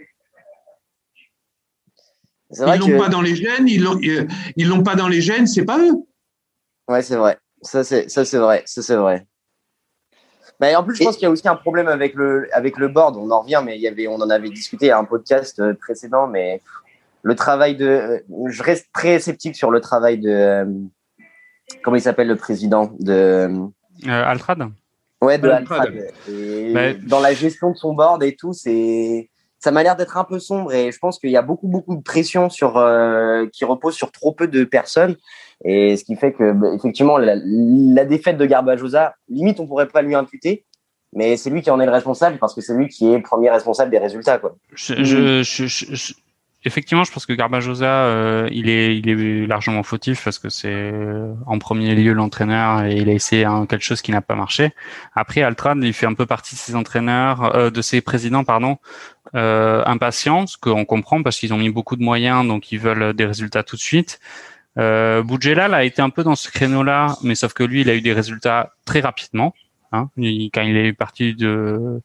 Vrai 2.50 2.76
Ils 2.76 2.80
l'ont 2.80 2.86
que 2.88 2.98
pas 2.98 3.08
dans 3.08 3.22
les 3.22 3.36
gènes. 3.36 3.68
Ils 3.68 3.82
l'ont 3.82 3.98
euh, 4.02 4.26
ils 4.56 4.66
l'ont 4.68 4.82
pas 4.82 4.96
dans 4.96 5.08
les 5.08 5.20
gènes. 5.22 5.46
C'est 5.46 5.64
pas 5.64 5.78
eux. 5.78 5.94
ouais, 6.88 7.02
c'est 7.02 7.16
vrai. 7.16 7.38
Ça 7.62 7.84
c'est 7.84 8.08
ça 8.10 8.24
c'est 8.24 8.38
vrai. 8.38 8.62
Ça 8.66 8.82
c'est 8.82 8.96
vrai. 8.96 9.26
Mais 10.60 10.74
en 10.74 10.82
plus, 10.84 10.96
je 10.96 11.02
Et- 11.02 11.04
pense 11.04 11.16
qu'il 11.16 11.24
y 11.24 11.26
a 11.26 11.30
aussi 11.30 11.46
un 11.48 11.56
problème 11.56 11.88
avec 11.88 12.14
le 12.14 12.48
avec 12.52 12.78
le 12.78 12.88
board. 12.88 13.16
On 13.16 13.30
en 13.30 13.40
revient, 13.42 13.60
mais 13.64 13.76
il 13.76 13.82
y 13.82 13.88
avait 13.88 14.06
on 14.08 14.16
en 14.16 14.30
avait 14.30 14.48
discuté 14.50 14.90
à 14.90 14.98
un 14.98 15.04
podcast 15.04 15.58
euh, 15.60 15.74
précédent, 15.74 16.26
mais 16.26 16.60
le 17.22 17.34
travail 17.34 17.76
de 17.76 17.86
euh, 17.86 18.18
je 18.48 18.62
reste 18.62 18.86
très 18.92 19.18
sceptique 19.18 19.56
sur 19.56 19.70
le 19.70 19.80
travail 19.80 20.18
de 20.18 20.30
euh, 20.30 20.64
comment 21.82 21.96
il 21.96 22.02
s'appelle 22.02 22.28
le 22.28 22.36
président 22.36 22.90
de 23.00 23.48
Euh, 24.06 24.24
Altrad. 24.24 24.68
Ouais, 25.22 25.38
de. 25.38 25.48
Et 26.30 26.72
Bah, 26.72 26.92
dans 27.06 27.20
la 27.20 27.32
gestion 27.34 27.70
de 27.72 27.76
son 27.76 27.94
board 27.94 28.22
et 28.22 28.36
tout, 28.36 28.52
c'est 28.52 29.30
ça 29.58 29.70
m'a 29.72 29.82
l'air 29.82 29.96
d'être 29.96 30.16
un 30.18 30.24
peu 30.24 30.38
sombre 30.38 30.72
et 30.72 30.92
je 30.92 30.98
pense 30.98 31.18
qu'il 31.18 31.30
y 31.30 31.36
a 31.36 31.42
beaucoup 31.42 31.66
beaucoup 31.66 31.96
de 31.96 32.02
pression 32.02 32.50
sur 32.50 32.76
euh, 32.76 33.46
qui 33.52 33.64
repose 33.64 33.94
sur 33.94 34.12
trop 34.12 34.32
peu 34.32 34.46
de 34.48 34.64
personnes 34.64 35.16
et 35.64 35.96
ce 35.96 36.04
qui 36.04 36.16
fait 36.16 36.32
que 36.32 36.52
bah, 36.52 36.68
effectivement 36.74 37.18
la, 37.18 37.34
la 37.44 38.04
défaite 38.04 38.36
de 38.38 38.46
Garbajosa, 38.46 39.14
limite 39.28 39.60
on 39.60 39.66
pourrait 39.66 39.88
pas 39.88 40.02
lui 40.02 40.14
imputer, 40.14 40.64
mais 41.14 41.36
c'est 41.36 41.50
lui 41.50 41.62
qui 41.62 41.70
en 41.70 41.80
est 41.80 41.86
le 41.86 41.92
responsable 41.92 42.38
parce 42.38 42.54
que 42.54 42.60
c'est 42.60 42.74
lui 42.74 42.88
qui 42.88 43.12
est 43.12 43.20
premier 43.20 43.50
responsable 43.50 43.90
des 43.90 43.98
résultats 43.98 44.38
quoi. 44.38 44.56
Je, 44.74 44.94
je, 45.02 45.42
je, 45.42 45.66
je- 45.66 45.94
je- 45.94 46.12
effectivement, 46.64 47.04
je 47.04 47.12
pense 47.12 47.26
que 47.26 47.32
Garbajosa, 47.32 47.86
euh, 47.86 48.48
il 48.50 48.68
est, 48.68 48.98
il 48.98 49.08
est 49.08 49.46
largement 49.46 49.84
fautif 49.84 50.24
parce 50.24 50.40
que 50.40 50.48
c'est 50.48 50.66
euh, 50.68 51.32
en 51.46 51.60
premier 51.60 51.94
lieu 51.94 52.12
l'entraîneur 52.12 52.82
et 52.84 52.96
il 52.96 53.08
a 53.08 53.12
essayé 53.12 53.44
hein, 53.44 53.66
quelque 53.66 53.84
chose 53.84 54.02
qui 54.02 54.10
n'a 54.10 54.20
pas 54.20 54.34
marché. 54.34 54.72
Après, 55.14 55.42
Altrad, 55.42 55.78
il 55.80 55.92
fait 55.92 56.06
un 56.06 56.14
peu 56.14 56.26
partie 56.26 56.56
de 56.56 56.60
ses 56.60 56.74
entraîneurs, 56.74 57.54
euh, 57.54 57.70
de 57.70 57.80
ses 57.82 58.00
présidents, 58.00 58.42
pardon, 58.42 58.78
euh, 59.36 59.84
impatients, 59.86 60.48
ce 60.48 60.56
qu'on 60.58 60.84
comprend 60.84 61.22
parce 61.22 61.38
qu'ils 61.38 61.54
ont 61.54 61.58
mis 61.58 61.70
beaucoup 61.70 61.94
de 61.94 62.02
moyens, 62.02 62.44
donc 62.46 62.72
ils 62.72 62.80
veulent 62.80 63.12
des 63.14 63.26
résultats 63.26 63.62
tout 63.62 63.76
de 63.76 63.80
suite. 63.80 64.18
Euh, 64.78 65.22
Boudjelal 65.22 65.72
a 65.74 65.84
été 65.84 66.02
un 66.02 66.10
peu 66.10 66.22
dans 66.22 66.36
ce 66.36 66.50
créneau-là, 66.50 67.16
mais 67.22 67.34
sauf 67.34 67.52
que 67.54 67.62
lui, 67.64 67.80
il 67.82 67.90
a 67.90 67.94
eu 67.94 68.00
des 68.02 68.12
résultats 68.12 68.72
très 68.84 69.00
rapidement. 69.00 69.54
Hein, 69.92 70.10
Il- 70.16 70.50
quand 70.52 70.62
il 70.62 70.76
est 70.76 70.92
parti 70.92 71.32
de 71.34 72.00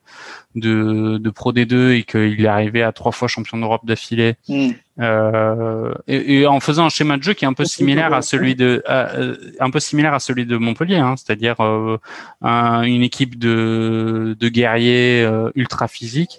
de, 0.56 1.18
de 1.18 1.30
Pro 1.32 1.52
D2 1.52 1.94
et 1.98 2.04
qu'il 2.04 2.46
est 2.46 2.48
arrivé 2.48 2.84
à 2.84 2.92
trois 2.92 3.12
fois 3.12 3.28
champion 3.28 3.58
d'Europe 3.58 3.86
d'affilée, 3.86 4.36
Hmm. 4.48 4.70
euh, 5.00 5.92
et, 6.08 6.40
et 6.42 6.48
en 6.48 6.60
faisant 6.60 6.86
un 6.86 6.90
schéma 6.90 7.18
de 7.18 7.24
jeu 7.24 7.34
qui 7.34 7.44
est 7.44 7.48
un 7.48 7.54
peu 7.54 7.66
similaire 7.66 8.14
à 8.14 8.22
celui 8.22 8.56
de 8.56 8.84
à, 8.86 9.16
euh, 9.16 9.36
un 9.60 9.70
peu 9.72 9.80
similaire 9.80 10.14
à 10.14 10.20
celui 10.20 10.46
de 10.46 10.58
Montpellier, 10.58 10.98
hein, 10.98 11.16
c'est-à-dire 11.18 11.56
euh, 11.62 11.98
un- 12.42 12.84
une 12.84 13.02
équipe 13.02 13.38
de 13.40 14.36
de 14.40 14.50
guerriers 14.50 15.24
euh, 15.24 15.50
ultra 15.56 15.88
physiques 15.88 16.38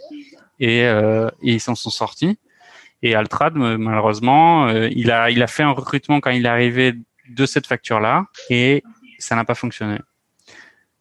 et, 0.61 0.85
euh, 0.85 1.29
et 1.43 1.55
ils 1.55 1.61
s'en 1.61 1.75
sont 1.75 1.91
sortis. 1.91 2.39
Et 3.03 3.15
Altrad, 3.15 3.55
malheureusement, 3.57 4.69
euh, 4.69 4.89
il 4.95 5.11
a 5.11 5.31
il 5.31 5.43
a 5.43 5.47
fait 5.47 5.63
un 5.65 5.73
recrutement 5.73 6.21
quand 6.21 6.31
il 6.31 6.45
est 6.47 6.49
arrivé 6.49 6.95
de 7.29 7.47
cette 7.47 7.67
facture-là 7.67 8.27
et 8.51 8.83
ça 9.19 9.35
n'a 9.37 9.45
pas 9.45 9.55
fonctionné. 9.55 9.99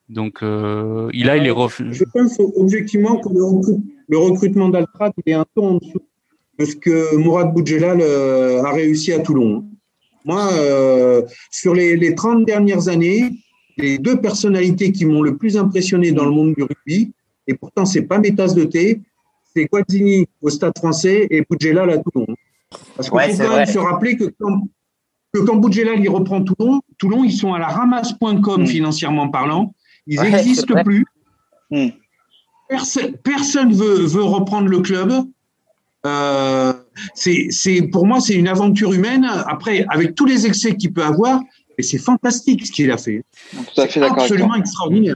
Donc 0.10 0.44
euh, 0.44 1.10
il 1.14 1.30
a, 1.30 1.38
il 1.38 1.46
est 1.46 1.52
refait. 1.52 1.86
Je 1.92 2.04
pense 2.04 2.38
objectivement 2.56 3.18
que 3.18 3.30
le, 3.30 3.42
recrut- 3.44 3.82
le 4.08 4.18
recrutement 4.18 4.70
d'Altrat 4.70 5.12
il 5.26 5.32
est 5.32 5.36
un 5.36 5.46
peu 5.56 5.62
en 5.62 5.76
dessous 5.76 6.02
de 6.60 6.66
ce 6.66 6.76
que 6.76 7.16
Mourad 7.16 7.54
Boudjelal 7.54 8.00
euh, 8.02 8.64
a 8.64 8.72
réussi 8.72 9.14
à 9.14 9.20
Toulon. 9.20 9.66
Moi, 10.26 10.50
euh, 10.54 11.22
sur 11.50 11.74
les, 11.74 11.96
les 11.96 12.14
30 12.14 12.46
dernières 12.46 12.88
années, 12.90 13.32
les 13.78 13.98
deux 13.98 14.20
personnalités 14.20 14.92
qui 14.92 15.06
m'ont 15.06 15.22
le 15.22 15.38
plus 15.38 15.58
impressionné 15.58 16.12
dans 16.12 16.26
le 16.26 16.32
monde 16.32 16.54
du 16.56 16.64
rugby, 16.64 17.14
et 17.48 17.54
pourtant 17.56 17.86
c'est 17.86 18.04
pas 18.04 18.20
mes 18.20 18.36
tasses 18.36 18.54
de 18.54 18.66
thé, 18.66 19.02
c'est 19.56 19.66
Guazzini 19.66 20.28
au 20.42 20.50
Stade 20.50 20.78
français 20.78 21.28
et 21.30 21.44
Boudjelal 21.50 21.90
à 21.90 21.98
Toulon. 21.98 22.28
Parce 22.96 23.10
qu'il 23.10 23.18
Ouais, 23.18 23.34
faut 23.34 23.44
quand 23.44 23.58
même 23.58 23.66
se 23.66 23.78
rappeler 23.80 24.18
que 24.18 24.26
quand, 24.40 24.62
que 25.34 25.40
quand 25.40 25.62
il 25.70 26.10
reprend 26.10 26.42
Toulon, 26.42 26.82
Toulon 26.98 27.24
ils 27.24 27.34
sont 27.34 27.54
à 27.54 27.60
la 27.60 27.68
ramasse.com 27.68 28.64
Mm. 28.64 28.68
financièrement 28.68 29.30
parlant, 29.30 29.74
ils 30.08 30.20
n'existent 30.20 30.84
plus. 30.84 31.06
Mm. 31.70 31.88
Personne, 32.70 33.18
personne 33.18 33.74
veut, 33.74 34.06
veut 34.06 34.24
reprendre 34.24 34.68
le 34.68 34.80
club. 34.80 35.12
Euh, 36.06 36.74
c'est, 37.14 37.82
pour 37.92 38.08
moi, 38.08 38.20
c'est 38.22 38.34
une 38.34 38.48
aventure 38.48 38.94
humaine. 38.94 39.26
Après, 39.48 39.86
avec 39.90 40.16
tous 40.16 40.26
les 40.26 40.48
excès 40.48 40.76
qu'il 40.76 40.94
peut 40.94 41.04
avoir, 41.04 41.42
et 41.78 41.84
c'est 41.84 41.98
fantastique 41.98 42.66
ce 42.66 42.72
qu'il 42.72 42.92
a 42.92 42.98
fait. 42.98 43.24
Tout 43.52 43.82
à 43.82 43.88
fait. 43.88 44.02
Absolument 44.02 44.56
extraordinaire. 44.56 45.16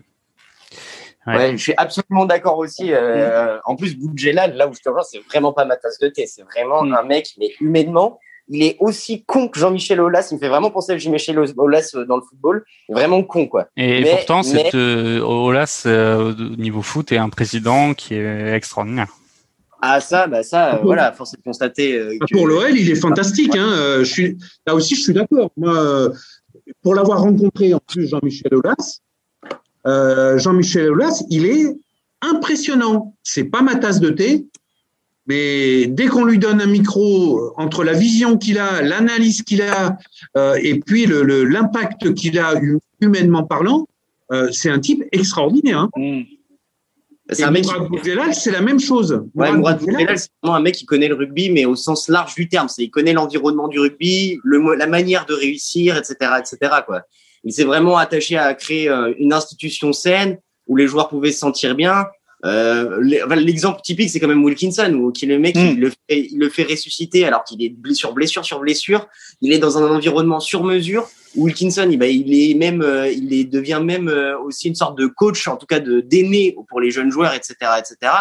Ouais. 1.28 1.38
Ouais, 1.38 1.52
je 1.54 1.58
suis 1.64 1.74
absolument 1.78 2.26
d'accord 2.26 2.58
aussi. 2.58 2.94
euh, 2.94 3.58
En 3.66 3.76
plus, 3.76 3.98
Boudjelal, 3.98 4.56
là 4.56 4.68
où 4.68 4.74
je 4.74 4.80
te 4.80 4.90
rejoins, 4.90 5.04
c'est 5.04 5.20
vraiment 5.30 5.54
pas 5.54 5.66
ma 5.66 5.76
tasse 5.76 5.98
de 6.00 6.08
thé. 6.10 6.28
C'est 6.28 6.44
vraiment 6.44 6.84
Mm. 6.84 6.94
un 6.94 7.04
mec, 7.04 7.30
mais 7.40 7.50
humainement, 7.60 8.20
il 8.48 8.62
est 8.64 8.78
aussi 8.80 9.24
con 9.26 9.48
que 9.48 9.58
Jean-Michel 9.60 10.00
Aulas. 10.00 10.28
Il 10.30 10.36
me 10.36 10.40
fait 10.40 10.50
vraiment 10.50 10.70
penser 10.70 10.92
à 10.92 10.98
Jean-Michel 11.00 11.40
Aulas 11.58 11.92
euh, 11.96 12.06
dans 12.06 12.18
le 12.18 12.22
football. 12.22 12.64
Vraiment 12.90 13.24
con, 13.24 13.48
quoi. 13.48 13.68
Et 13.76 14.02
Mais- 14.04 14.12
pourtant, 14.12 14.42
mais- 14.44 14.44
cette, 14.66 14.76
euh, 14.76 15.20
Olas, 15.22 15.84
euh, 15.88 16.32
au 16.36 16.56
niveau 16.58 16.84
foot, 16.84 17.12
est 17.12 17.18
un 17.18 17.30
président 17.30 17.96
qui 17.96 18.14
est 18.14 18.54
extraordinaire. 18.54 19.08
Ah, 19.82 20.00
ça, 20.02 20.28
bah 20.28 20.44
ça, 20.44 20.76
euh, 20.76 20.80
voilà, 20.84 21.12
force 21.18 21.34
est 21.34 21.38
de 21.38 21.44
constater 21.44 21.98
euh, 21.98 22.18
que. 22.20 22.34
Pour 22.36 22.48
l'OL, 22.48 22.78
il 22.78 22.90
est 22.92 22.96
fantastique. 22.96 23.56
Hein. 23.56 23.98
Je 24.00 24.04
suis, 24.04 24.38
là 24.68 24.76
aussi, 24.76 24.96
je 24.96 25.02
suis 25.02 25.14
d'accord. 25.14 25.50
Moi, 25.58 26.10
pour 26.84 26.94
l'avoir 26.96 27.22
rencontré 27.22 27.74
en 27.74 27.80
plus, 27.80 28.08
Jean-Michel 28.10 28.54
Aulas, 28.54 29.00
euh, 29.88 30.38
Jean-Michel 30.38 30.90
Aulas, 30.90 31.24
il 31.30 31.46
est 31.46 31.76
impressionnant. 32.22 33.16
C'est 33.24 33.44
pas 33.46 33.62
ma 33.62 33.76
tasse 33.76 34.00
de 34.00 34.10
thé, 34.10 34.46
mais 35.28 35.88
dès 35.88 36.08
qu'on 36.08 36.24
lui 36.26 36.38
donne 36.38 36.62
un 36.62 36.66
micro, 36.68 37.52
entre 37.58 37.84
la 37.84 37.94
vision 37.94 38.38
qu'il 38.38 38.60
a, 38.60 38.82
l'analyse 38.82 39.42
qu'il 39.42 39.62
a, 39.62 39.98
euh, 40.38 40.58
et 40.62 40.80
puis 40.80 41.06
le- 41.06 41.24
le- 41.24 41.44
l'impact 41.46 42.14
qu'il 42.14 42.38
a 42.40 42.56
hu- 42.60 42.80
humainement 43.02 43.44
parlant, 43.44 43.88
euh, 44.32 44.50
c'est 44.52 44.70
un 44.70 44.80
type 44.80 45.04
extraordinaire. 45.12 45.80
Hein. 45.80 45.90
Mm. 45.98 46.22
C'est 47.32 47.44
un 47.44 47.50
mec 47.52 47.66
c'est 48.36 48.52
la 48.52 48.62
même 48.62 48.80
chose. 48.80 49.24
Ouais, 49.34 49.48
Mourad 49.58 49.80
Boudjelal, 49.80 50.20
c'est 50.20 50.30
vraiment 50.44 50.58
un 50.58 50.60
mec 50.62 50.76
qui 50.76 50.86
connaît 50.86 51.08
le 51.08 51.16
rugby, 51.16 51.50
mais 51.50 51.66
au 51.66 51.76
sens 51.76 52.08
large 52.08 52.36
du 52.36 52.48
terme. 52.48 52.70
C'est, 52.70 52.84
il 52.84 52.92
connaît 52.92 53.14
l'environnement 53.14 53.68
du 53.68 53.80
rugby, 53.80 54.38
le, 54.44 54.76
la 54.76 54.86
manière 54.86 55.26
de 55.26 55.34
réussir, 55.34 55.98
etc., 55.98 56.16
etc., 56.40 56.58
quoi. 56.86 57.02
Il 57.46 57.54
s'est 57.54 57.64
vraiment 57.64 57.98
attaché 57.98 58.38
à 58.38 58.54
créer 58.54 58.90
euh, 58.90 59.14
une 59.18 59.34
institution 59.34 59.94
saine 59.94 60.38
où 60.68 60.76
les 60.76 60.88
joueurs 60.88 61.10
pouvaient 61.10 61.32
se 61.32 61.40
sentir 61.40 61.76
bien. 61.76 62.06
Euh, 62.44 63.00
l'exemple 63.36 63.82
typique, 63.82 64.10
c'est 64.10 64.20
quand 64.20 64.28
même 64.28 64.44
Wilkinson, 64.44 64.94
où 64.94 65.12
qui 65.12 65.26
le 65.26 65.40
mec, 65.40 65.56
Mm. 65.56 65.60
il, 65.60 65.80
le 65.80 65.90
fait, 65.90 66.28
il 66.32 66.38
le 66.38 66.50
fait 66.50 66.64
ressusciter 66.64 67.26
alors 67.26 67.44
qu'il 67.44 67.64
est 67.64 67.70
blessure, 67.70 68.14
blessure 68.14 68.46
sur 68.46 68.60
blessure. 68.60 69.08
Il 69.42 69.52
est 69.52 69.58
dans 69.58 69.78
un 69.78 69.96
environnement 69.96 70.40
sur 70.40 70.64
mesure. 70.64 71.10
Wilkinson, 71.36 71.88
il, 71.90 71.98
bah, 71.98 72.08
il 72.08 72.34
est 72.34 72.54
même, 72.54 72.82
euh, 72.82 73.10
il 73.12 73.34
est, 73.34 73.46
devient 73.46 73.82
même 73.84 74.08
euh, 74.08 74.38
aussi 74.40 74.68
une 74.68 74.76
sorte 74.76 74.98
de 74.98 75.08
coach, 75.08 75.48
en 75.48 75.58
tout 75.58 75.66
cas 75.66 75.80
de 75.80 76.02
d'aîné 76.02 76.56
pour 76.70 76.80
les 76.80 76.92
jeunes 76.92 77.12
joueurs, 77.12 77.34
etc., 77.34 77.56
etc. 77.80 78.12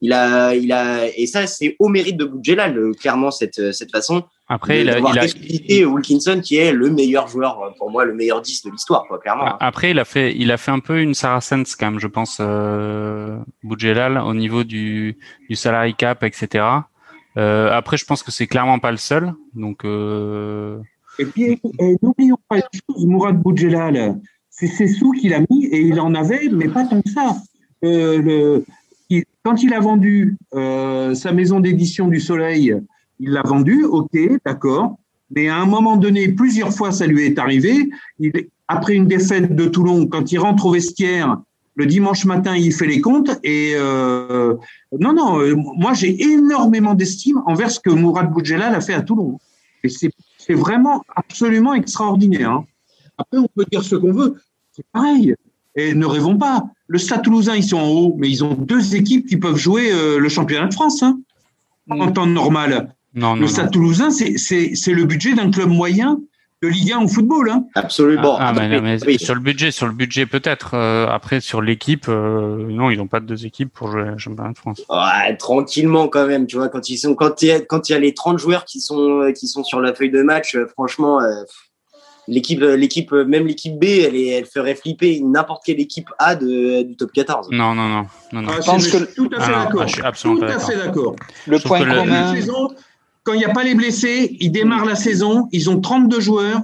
Il 0.00 0.12
a, 0.12 0.54
il 0.54 0.72
a, 0.72 1.06
et 1.16 1.26
ça, 1.26 1.46
c'est 1.46 1.76
au 1.78 1.88
mérite 1.88 2.16
de 2.16 2.24
Boudjelal, 2.24 2.78
clairement 2.98 3.30
cette 3.30 3.72
cette 3.72 3.92
façon 3.92 4.24
Après, 4.46 4.78
de, 4.78 4.82
il 4.82 4.90
a, 4.90 4.98
il 4.98 5.82
a- 5.84 5.88
Wilkinson, 5.88 6.40
qui 6.44 6.56
est 6.56 6.72
le 6.72 6.90
meilleur 6.90 7.28
joueur 7.28 7.62
euh, 7.62 7.70
pour 7.78 7.90
moi, 7.90 8.04
le 8.04 8.12
meilleur 8.14 8.42
10 8.42 8.64
de 8.64 8.70
l'histoire, 8.70 9.04
quoi, 9.08 9.18
clairement. 9.18 9.46
hein. 9.54 9.56
après, 9.60 9.90
il 9.92 9.98
a 9.98 10.04
fait, 10.04 10.34
il 10.36 10.50
a 10.52 10.58
fait 10.58 10.70
un 10.70 10.80
peu 10.80 11.00
une 11.00 11.14
Saracens 11.14 11.74
quand 11.76 11.90
même, 11.90 11.98
je 12.00 12.06
pense, 12.08 12.38
euh, 12.40 13.38
Boudjelal, 13.62 14.18
au 14.18 14.34
niveau 14.34 14.62
du, 14.64 15.16
du 15.48 15.56
salary 15.56 15.94
cap, 15.94 16.22
etc. 16.24 16.64
Euh, 17.38 17.70
après, 17.72 17.96
je 17.96 18.04
pense 18.04 18.22
que 18.22 18.30
c'est 18.30 18.46
clairement 18.46 18.78
pas 18.78 18.90
le 18.90 18.96
seul. 18.98 19.32
Donc, 19.54 19.84
euh, 19.84 20.78
Et 21.18 21.24
puis, 21.24 21.58
euh, 21.80 21.94
n'oublions 22.02 22.38
pas 22.48 22.56
une 22.56 22.62
chose, 22.94 23.06
Mourad 23.06 23.40
Boudjelal, 23.40 24.20
c'est 24.50 24.66
ses 24.66 24.88
sous 24.88 25.12
qu'il 25.12 25.32
a 25.34 25.40
mis 25.50 25.64
et 25.66 25.80
il 25.80 25.98
en 26.00 26.14
avait, 26.14 26.48
mais 26.52 26.68
pas 26.68 26.84
tant 26.84 27.00
que 27.00 27.10
ça. 27.10 27.36
Euh, 27.84 28.20
le- 28.20 28.64
il- 29.10 29.24
quand 29.42 29.62
il 29.62 29.72
a 29.74 29.80
vendu 29.80 30.36
euh, 30.54 31.14
sa 31.14 31.32
maison 31.32 31.60
d'édition 31.60 32.08
du 32.08 32.20
Soleil, 32.20 32.74
il 33.20 33.30
l'a 33.30 33.42
vendu, 33.42 33.84
ok, 33.84 34.16
d'accord. 34.44 34.96
Mais 35.30 35.48
à 35.48 35.56
un 35.56 35.66
moment 35.66 35.96
donné, 35.96 36.28
plusieurs 36.28 36.72
fois, 36.72 36.92
ça 36.92 37.06
lui 37.06 37.24
est 37.24 37.38
arrivé. 37.38 37.90
Après 38.68 38.94
une 38.94 39.06
défaite 39.06 39.54
de 39.54 39.66
Toulon, 39.66 40.06
quand 40.06 40.32
il 40.32 40.38
rentre 40.38 40.66
au 40.66 40.72
vestiaire, 40.72 41.38
le 41.76 41.86
dimanche 41.86 42.24
matin, 42.24 42.56
il 42.56 42.72
fait 42.72 42.86
les 42.86 43.00
comptes. 43.00 43.30
Et 43.42 43.72
euh, 43.74 44.54
non, 44.98 45.12
non, 45.12 45.40
euh, 45.40 45.54
moi, 45.56 45.92
j'ai 45.92 46.22
énormément 46.22 46.94
d'estime 46.94 47.42
envers 47.46 47.70
ce 47.70 47.80
que 47.80 47.90
Mourad 47.90 48.30
Boudjelal 48.30 48.74
a 48.74 48.80
fait 48.80 48.94
à 48.94 49.02
Toulon. 49.02 49.38
Et 49.82 49.88
c'est 49.88 50.10
c'est 50.46 50.54
vraiment 50.54 51.02
absolument 51.16 51.74
extraordinaire. 51.74 52.50
hein. 52.50 52.64
Après, 53.16 53.38
on 53.38 53.48
peut 53.56 53.64
dire 53.70 53.82
ce 53.82 53.96
qu'on 53.96 54.12
veut. 54.12 54.34
C'est 54.72 54.84
pareil. 54.92 55.34
Et 55.74 55.94
ne 55.94 56.06
rêvons 56.06 56.36
pas. 56.36 56.64
Le 56.86 56.98
Stade 56.98 57.22
Toulousain, 57.22 57.54
ils 57.56 57.64
sont 57.64 57.78
en 57.78 57.88
haut, 57.88 58.14
mais 58.18 58.28
ils 58.28 58.44
ont 58.44 58.54
deux 58.54 58.94
équipes 58.94 59.26
qui 59.26 59.38
peuvent 59.38 59.56
jouer 59.56 59.90
euh, 59.90 60.18
le 60.18 60.28
championnat 60.28 60.66
de 60.66 60.74
France 60.74 61.02
hein, 61.02 61.18
en 61.88 62.12
temps 62.12 62.26
normal. 62.26 62.94
Non, 63.14 63.34
Le 63.34 63.42
non, 63.42 63.46
Stade 63.46 63.66
non. 63.66 63.70
Toulousain, 63.72 64.10
c'est- 64.10 64.36
c'est 64.38 64.74
c'est 64.74 64.92
le 64.92 65.04
budget 65.04 65.34
d'un 65.34 65.50
club 65.50 65.68
moyen 65.68 66.18
de 66.62 66.68
Ligue 66.68 66.92
1 66.92 67.00
au 67.02 67.08
football. 67.08 67.50
Hein. 67.50 67.64
Absolument. 67.74 68.36
Ah, 68.38 68.52
mais, 68.54 68.68
non, 68.68 68.80
mais 68.82 68.96
Oui. 69.06 69.18
sur 69.18 69.34
le 69.34 69.40
budget, 69.40 69.70
sur 69.70 69.86
le 69.86 69.92
budget 69.92 70.24
peut-être. 70.24 70.70
Euh, 70.74 71.06
après, 71.08 71.40
sur 71.40 71.60
l'équipe, 71.60 72.06
euh, 72.08 72.56
non, 72.70 72.88
ils 72.90 72.96
n'ont 72.96 73.06
pas 73.06 73.20
deux 73.20 73.44
équipes 73.44 73.70
pour 73.72 73.90
jouer 73.90 74.04
le 74.04 74.16
championnat 74.18 74.52
de 74.52 74.56
France. 74.58 74.80
Ouais, 74.88 75.36
tranquillement 75.36 76.08
quand 76.08 76.26
même, 76.26 76.46
tu 76.46 76.56
vois, 76.56 76.68
quand 76.70 76.88
ils 76.88 76.96
sont, 76.96 77.14
quand 77.14 77.42
il 77.42 77.48
y 77.48 77.50
a, 77.52 77.60
quand 77.60 77.88
il 77.88 77.92
y 77.92 77.94
a 77.94 77.98
les 77.98 78.14
30 78.14 78.38
joueurs 78.38 78.64
qui 78.64 78.80
sont, 78.80 79.20
euh, 79.20 79.32
qui 79.32 79.46
sont 79.46 79.62
sur 79.62 79.80
la 79.80 79.92
feuille 79.94 80.10
de 80.10 80.22
match, 80.22 80.54
euh, 80.56 80.66
franchement, 80.66 81.20
euh, 81.20 81.42
l'équipe, 82.28 82.60
l'équipe, 82.62 83.12
même 83.12 83.46
l'équipe 83.46 83.78
B, 83.78 83.84
elle, 83.84 84.16
est, 84.16 84.28
elle 84.28 84.46
ferait 84.46 84.74
flipper 84.74 85.20
n'importe 85.22 85.62
quelle 85.66 85.80
équipe 85.80 86.08
A 86.18 86.34
de, 86.34 86.80
du 86.82 86.96
top 86.96 87.12
14. 87.12 87.48
Non, 87.50 87.74
non, 87.74 87.88
non, 87.88 88.06
non, 88.32 88.40
non. 88.42 88.48
Ah, 88.50 88.60
pense 88.64 88.84
c'est- 88.84 88.90
que- 88.92 88.98
je 89.00 89.04
suis 89.04 89.14
tout 89.14 89.30
à 89.36 89.40
fait 89.40 89.52
Ah, 89.54 89.64
d'accord. 89.64 89.82
ah, 89.82 89.86
je 89.86 89.92
suis 89.92 90.02
absolument 90.02 90.40
tout 90.40 90.46
pas 90.46 90.54
à 90.54 90.58
fait 90.58 90.76
d'accord. 90.78 91.16
Le 91.46 91.58
Je 91.58 91.62
point 91.62 91.84
le- 91.84 91.94
commun. 91.94 92.34
Saison, 92.34 92.70
quand 93.24 93.32
il 93.32 93.38
n'y 93.38 93.44
a 93.44 93.52
pas 93.52 93.64
les 93.64 93.74
blessés, 93.74 94.36
ils 94.38 94.52
démarrent 94.52 94.84
la 94.84 94.94
saison. 94.94 95.48
Ils 95.50 95.70
ont 95.70 95.80
32 95.80 96.20
joueurs 96.20 96.60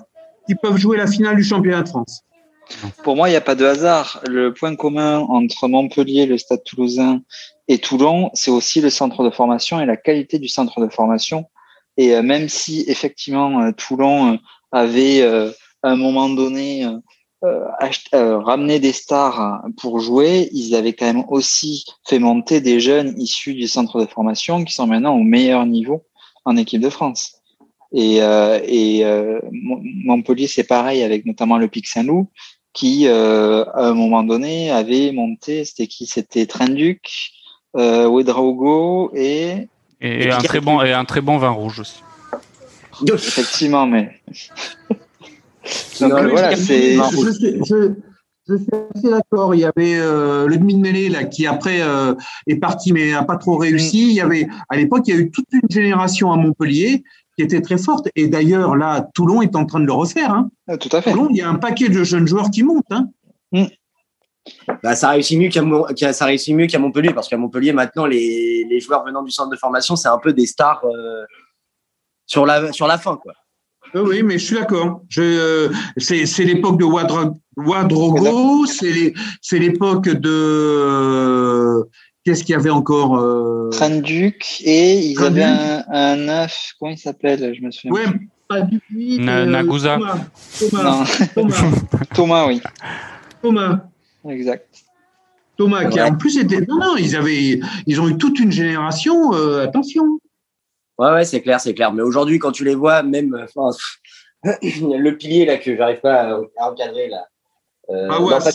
qui 0.46 0.54
peuvent 0.54 0.76
jouer 0.76 0.98
la 0.98 1.06
finale 1.06 1.36
du 1.36 1.42
championnat 1.42 1.82
de 1.82 1.88
France. 1.88 2.22
Pour 3.02 3.16
moi, 3.16 3.28
il 3.28 3.32
n'y 3.32 3.36
a 3.36 3.40
pas 3.40 3.54
de 3.54 3.64
hasard. 3.64 4.20
Le 4.28 4.52
point 4.52 4.76
commun 4.76 5.18
entre 5.18 5.66
Montpellier, 5.68 6.26
le 6.26 6.38
Stade 6.38 6.62
toulousain 6.64 7.22
et 7.66 7.78
Toulon, 7.78 8.30
c'est 8.34 8.50
aussi 8.50 8.80
le 8.80 8.90
centre 8.90 9.24
de 9.24 9.30
formation 9.30 9.80
et 9.80 9.86
la 9.86 9.96
qualité 9.96 10.38
du 10.38 10.48
centre 10.48 10.80
de 10.80 10.88
formation. 10.88 11.46
Et 11.96 12.14
euh, 12.14 12.22
même 12.22 12.48
si 12.48 12.84
effectivement 12.88 13.62
euh, 13.62 13.72
Toulon 13.72 14.34
euh, 14.34 14.36
avait 14.72 15.22
à 15.22 15.90
un 15.90 15.96
moment 15.96 16.28
donné 16.28 16.86
ramené 17.42 18.78
des 18.78 18.92
stars 18.92 19.64
pour 19.80 19.98
jouer, 19.98 20.48
ils 20.52 20.76
avaient 20.76 20.92
quand 20.92 21.06
même 21.06 21.24
aussi 21.28 21.84
fait 22.06 22.20
monter 22.20 22.60
des 22.60 22.78
jeunes 22.78 23.14
issus 23.18 23.54
du 23.54 23.66
centre 23.66 24.00
de 24.00 24.06
formation 24.06 24.62
qui 24.64 24.72
sont 24.72 24.86
maintenant 24.86 25.16
au 25.16 25.22
meilleur 25.22 25.66
niveau 25.66 26.04
en 26.44 26.56
équipe 26.56 26.80
de 26.82 26.90
France. 26.90 27.36
Et, 27.92 28.22
euh, 28.22 28.60
et 28.64 29.04
euh, 29.04 29.40
Mon- 29.50 29.80
Montpellier, 29.82 30.46
c'est 30.46 30.64
pareil 30.64 31.02
avec 31.02 31.26
notamment 31.26 31.58
le 31.58 31.68
Pic 31.68 31.86
Saint-Loup 31.88 32.28
qui, 32.72 33.08
euh, 33.08 33.64
à 33.74 33.88
un 33.88 33.94
moment 33.94 34.22
donné, 34.22 34.70
avait 34.70 35.10
monté, 35.10 35.64
c'était 35.64 35.88
qui? 35.88 36.06
C'était 36.06 36.46
Trenduc, 36.46 37.00
euh, 37.76 38.06
Ouedraogo 38.06 39.10
et 39.14 39.68
Et, 40.00 40.24
Et 40.24 40.30
un 40.30 40.38
très 40.38 40.60
bon, 40.60 40.80
et 40.82 40.92
un 40.92 41.04
très 41.04 41.20
bon 41.20 41.36
vin 41.38 41.50
rouge 41.50 41.80
aussi. 41.80 42.02
effectivement, 43.12 43.86
mais 43.86 44.20
Donc, 46.00 46.12
voilà, 46.12 46.56
c'est 46.56 46.96
Je, 48.50 48.56
suis 48.56 48.68
assez 48.94 49.10
d'accord. 49.10 49.54
Il 49.54 49.60
y 49.60 49.64
avait 49.64 49.98
euh, 49.98 50.46
le 50.46 50.56
demi 50.56 50.74
de 50.74 50.80
mêlée 50.80 51.08
là, 51.08 51.24
qui 51.24 51.46
après 51.46 51.80
euh, 51.80 52.14
est 52.46 52.56
parti 52.56 52.92
mais 52.92 53.12
n'a 53.12 53.24
pas 53.24 53.36
trop 53.36 53.56
réussi. 53.56 54.08
Il 54.08 54.14
y 54.14 54.20
avait 54.20 54.48
à 54.68 54.76
l'époque 54.76 55.02
il 55.06 55.14
y 55.14 55.16
a 55.16 55.20
eu 55.20 55.30
toute 55.30 55.46
une 55.52 55.68
génération 55.70 56.32
à 56.32 56.36
Montpellier 56.36 57.02
qui 57.36 57.42
était 57.42 57.62
très 57.62 57.78
forte. 57.78 58.08
Et 58.16 58.28
d'ailleurs 58.28 58.76
là, 58.76 59.08
Toulon 59.14 59.42
est 59.42 59.56
en 59.56 59.64
train 59.64 59.80
de 59.80 59.86
le 59.86 59.92
refaire. 59.92 60.32
Hein. 60.32 60.50
euh, 60.68 60.76
tout 60.76 60.94
à 60.94 61.00
fait. 61.00 61.12
Toulon, 61.12 61.28
il 61.30 61.36
y 61.36 61.42
a 61.42 61.48
un 61.48 61.54
paquet 61.54 61.88
de 61.88 62.04
jeunes 62.04 62.26
joueurs 62.26 62.50
qui 62.50 62.62
montent. 62.62 62.84
Hein. 62.90 63.08
Bah, 64.82 64.94
ça 64.94 65.10
réussit 65.10 65.38
mieux 65.38 65.48
qu'à 65.48 66.78
Montpellier 66.78 67.12
parce 67.12 67.28
qu'à 67.28 67.36
Montpellier 67.36 67.72
maintenant 67.72 68.06
les, 68.06 68.64
les 68.68 68.80
joueurs 68.80 69.04
venant 69.04 69.22
du 69.22 69.30
centre 69.30 69.50
de 69.50 69.56
formation 69.56 69.96
c'est 69.96 70.08
un 70.08 70.18
peu 70.18 70.32
des 70.32 70.46
stars 70.46 70.82
euh, 70.84 71.24
sur 72.26 72.46
la 72.46 72.72
sur 72.72 72.86
la 72.86 72.96
fin 72.96 73.16
quoi. 73.16 73.34
Oui, 73.94 74.00
oui, 74.04 74.22
mais 74.22 74.38
je 74.38 74.44
suis 74.46 74.54
d'accord. 74.56 75.02
Je, 75.08 75.70
c'est, 75.96 76.44
l'époque 76.44 76.78
de 76.78 76.84
Ouadraogo, 76.84 78.66
c'est, 78.66 79.58
l'époque 79.58 80.08
de. 80.08 81.82
Qu'est-ce 82.24 82.44
qu'il 82.44 82.52
y 82.52 82.56
avait 82.56 82.70
encore 82.70 83.16
euh, 83.18 83.70
Tranduc 83.70 84.60
et 84.62 84.98
ils 85.00 85.14
Tranduc. 85.14 85.38
avaient 85.38 85.44
un, 85.44 85.84
un 85.90 86.16
neuf, 86.16 86.72
comment 86.78 86.92
il 86.92 86.98
s'appelle 86.98 87.54
Je 87.58 87.62
me 87.64 87.70
souviens. 87.70 87.92
Ouais, 87.92 88.04
pas 88.46 88.60
du 88.60 88.78
Nagusa. 89.20 89.96
Thomas. 89.98 90.18
Thomas. 90.70 91.06
Thomas. 91.34 91.64
Thomas, 92.14 92.46
oui, 92.46 92.60
Thomas. 93.42 93.80
exact. 94.28 94.66
Thomas, 95.56 95.86
qui 95.86 95.98
Ouais. 95.98 96.02
en 96.10 96.14
plus 96.16 96.36
était. 96.38 96.60
Non, 96.68 96.78
non, 96.78 96.96
ils 96.98 97.16
avaient, 97.16 97.58
ils 97.86 98.00
ont 98.00 98.08
eu 98.08 98.16
toute 98.18 98.38
une 98.38 98.52
génération. 98.52 99.34
euh, 99.34 99.64
attention. 99.64 100.20
Ouais, 101.00 101.12
ouais, 101.12 101.24
c'est 101.24 101.40
clair, 101.40 101.60
c'est 101.60 101.74
clair. 101.74 101.92
Mais 101.92 102.02
aujourd'hui, 102.02 102.38
quand 102.38 102.52
tu 102.52 102.64
les 102.64 102.74
vois, 102.74 103.02
même 103.02 103.34
euh, 103.34 103.46
enfin, 103.56 103.76
le 104.62 105.10
pilier 105.12 105.46
là 105.46 105.56
que 105.58 105.76
j'arrive 105.76 106.00
pas 106.00 106.14
à, 106.22 106.40
à 106.58 106.70
encadrer 106.70 107.08
là. 107.08 107.26
Euh, 107.90 108.08
Ah 108.10 108.18
non, 108.18 108.26
ouais. 108.26 108.38
pas- 108.38 108.50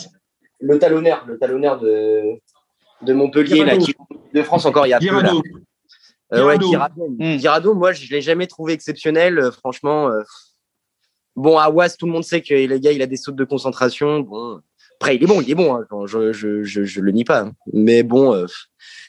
le 0.60 0.78
talonneur, 0.78 1.24
le 1.26 1.38
talonneur 1.38 1.78
de 1.80 2.22
de 3.02 3.12
Montpellier 3.12 3.64
là, 3.64 3.76
qui 3.76 3.94
de 4.32 4.42
France 4.42 4.64
encore 4.64 4.86
il 4.86 4.90
y 4.90 4.94
a 4.94 4.98
peu 4.98 5.06
là. 5.06 5.30
Guirado. 5.30 5.42
Euh, 6.34 6.46
ouais, 6.46 6.58
Guirado. 6.58 7.08
Guirado. 7.18 7.74
Hmm. 7.74 7.78
Moi, 7.78 7.92
je 7.92 8.08
l'ai 8.10 8.22
jamais 8.22 8.46
trouvé 8.46 8.72
exceptionnel. 8.72 9.38
euh, 9.38 9.50
franchement, 9.50 10.08
euh, 10.08 10.22
bon, 11.36 11.58
à 11.58 11.68
Was, 11.68 11.96
tout 11.98 12.06
le 12.06 12.12
monde 12.12 12.24
sait 12.24 12.40
que 12.42 12.54
le 12.54 12.78
gars, 12.78 12.92
il 12.92 13.02
a 13.02 13.06
des 13.06 13.16
sautes 13.16 13.36
de 13.36 13.44
concentration. 13.44 14.20
Bon, 14.20 14.60
après, 14.98 15.16
il 15.16 15.22
est 15.22 15.26
bon, 15.26 15.40
il 15.42 15.50
est 15.50 15.54
bon. 15.54 15.74
hein, 15.74 15.84
je, 16.06 16.32
je, 16.32 16.62
je, 16.62 16.84
je 16.84 17.00
le 17.00 17.12
nie 17.12 17.24
pas. 17.24 17.40
hein. 17.42 17.52
Mais 17.72 18.02
bon, 18.02 18.32
euh, 18.34 18.46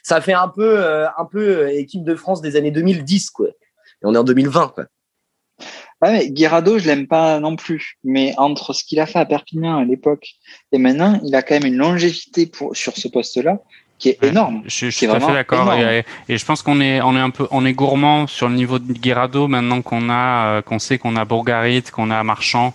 ça 0.02 0.20
fait 0.20 0.32
un 0.32 0.48
peu, 0.48 0.78
euh, 0.78 1.06
un 1.16 1.24
peu 1.24 1.40
euh, 1.40 1.78
équipe 1.78 2.04
de 2.04 2.14
France 2.14 2.40
des 2.40 2.56
années 2.56 2.70
2010, 2.70 3.30
quoi. 3.30 3.48
Et 3.48 4.04
on 4.04 4.14
est 4.14 4.18
en 4.18 4.24
2020, 4.24 4.72
quoi. 4.74 4.84
Ouais, 6.00 6.12
mais 6.12 6.30
Guirado, 6.30 6.78
je 6.78 6.86
l'aime 6.86 7.08
pas 7.08 7.40
non 7.40 7.56
plus. 7.56 7.98
Mais 8.04 8.34
entre 8.36 8.72
ce 8.72 8.84
qu'il 8.84 9.00
a 9.00 9.06
fait 9.06 9.18
à 9.18 9.24
Perpignan 9.24 9.78
à 9.78 9.84
l'époque 9.84 10.28
et 10.70 10.78
maintenant, 10.78 11.20
il 11.24 11.34
a 11.34 11.42
quand 11.42 11.54
même 11.54 11.66
une 11.66 11.76
longévité 11.76 12.46
pour, 12.46 12.76
sur 12.76 12.96
ce 12.96 13.08
poste-là 13.08 13.58
qui 13.98 14.10
est 14.10 14.24
énorme. 14.24 14.62
Je, 14.66 14.90
suis 14.90 15.06
tout 15.06 15.12
à 15.12 15.20
fait 15.20 15.32
d'accord 15.32 15.74
et, 15.74 16.04
et 16.28 16.38
je 16.38 16.44
pense 16.44 16.62
qu'on 16.62 16.80
est 16.80 17.00
on 17.02 17.16
est 17.16 17.20
un 17.20 17.30
peu 17.30 17.48
on 17.50 17.66
est 17.66 17.72
gourmand 17.72 18.28
sur 18.28 18.48
le 18.48 18.54
niveau 18.54 18.78
de 18.78 18.92
Guirado 18.92 19.48
maintenant 19.48 19.82
qu'on 19.82 20.08
a 20.08 20.46
euh, 20.46 20.62
qu'on 20.62 20.78
sait 20.78 20.98
qu'on 20.98 21.16
a 21.16 21.24
Bourgarit, 21.24 21.82
qu'on 21.82 22.10
a 22.10 22.22
Marchand, 22.22 22.74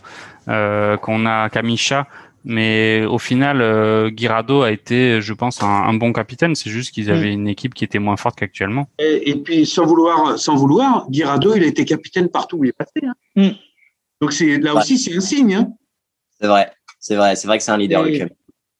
euh, 0.49 0.97
qu'on 0.97 1.25
a 1.25 1.49
Kamisha. 1.49 2.07
Mais 2.45 3.05
au 3.05 3.19
final, 3.19 3.61
euh, 3.61 4.09
Guirado 4.09 4.61
a 4.63 4.71
été, 4.71 5.21
je 5.21 5.33
pense, 5.33 5.63
un, 5.63 5.67
un 5.67 5.93
bon 5.93 6.11
capitaine. 6.11 6.55
C'est 6.55 6.69
juste 6.69 6.93
qu'ils 6.93 7.09
avaient 7.09 7.31
une 7.31 7.47
équipe 7.47 7.73
qui 7.73 7.83
était 7.85 7.99
moins 7.99 8.17
forte 8.17 8.37
qu'actuellement. 8.37 8.89
Et, 8.99 9.29
et 9.29 9.35
puis, 9.35 9.65
sans 9.65 9.85
vouloir, 9.85 10.37
sans 10.37 10.55
vouloir, 10.55 11.09
Guirado, 11.09 11.55
il 11.55 11.63
a 11.63 11.67
été 11.67 11.85
capitaine 11.85 12.27
partout 12.29 12.57
où 12.57 12.65
il 12.65 12.69
est 12.69 12.77
passé. 12.77 12.99
hein. 13.07 13.13
Mm. 13.35 13.49
Donc, 14.21 14.33
c'est, 14.33 14.57
là 14.57 14.73
Ouais. 14.75 14.81
aussi, 14.81 14.97
c'est 14.97 15.15
un 15.15 15.21
signe. 15.21 15.55
hein. 15.55 15.69
C'est 16.41 16.47
vrai, 16.47 16.71
c'est 16.99 17.15
vrai, 17.15 17.35
c'est 17.37 17.47
vrai 17.47 17.57
que 17.57 17.63
c'est 17.63 17.71
un 17.71 17.77
leader, 17.77 18.05
Et- 18.05 18.19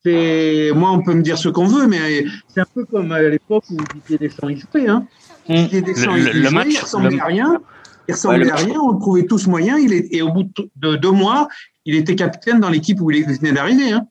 le 0.04 0.72
moi, 0.74 0.90
on 0.92 1.02
peut 1.02 1.14
me 1.14 1.22
dire 1.22 1.38
ce 1.38 1.48
qu'on 1.48 1.66
veut, 1.66 1.86
mais 1.86 2.24
c'est 2.48 2.60
un 2.60 2.66
peu 2.74 2.84
comme 2.84 3.10
à 3.12 3.22
l'époque 3.22 3.64
où 3.70 3.76
Didier 3.94 4.18
Deschamps 4.28 4.48
il 4.50 4.58
jouait. 4.58 4.86
Hein. 4.88 5.06
Mm. 5.48 5.54
Didier 5.54 5.80
Deschamps, 5.82 6.12
Le- 6.12 6.18
il 6.18 6.24
le- 6.26 6.32
le 6.32 6.42
jouait, 6.42 6.50
match- 6.50 6.66
il 6.70 6.78
ressemblait 6.80 7.10
le- 7.16 7.22
à 7.22 7.24
rien. 7.24 7.62
Il 8.08 8.12
ressemblait 8.14 8.38
Ouais, 8.38 8.44
le 8.44 8.50
à 8.50 8.54
match- 8.54 8.64
rien. 8.64 8.80
On 8.80 8.92
le 8.92 8.98
trouvait 8.98 9.26
tous 9.26 9.46
moyens. 9.46 9.80
Il 9.82 9.92
est, 9.92 10.08
et 10.14 10.22
au 10.22 10.30
bout 10.32 10.44
de, 10.44 10.70
de 10.76 10.96
deux 10.96 11.10
mois, 11.10 11.48
il 11.84 11.94
était 11.94 12.14
capitaine 12.14 12.60
dans 12.60 12.68
l'équipe 12.70 13.00
où 13.00 13.10
il 13.10 13.24
venait 13.24 13.52
d'arriver. 13.52 13.92
Hein. 13.92 14.06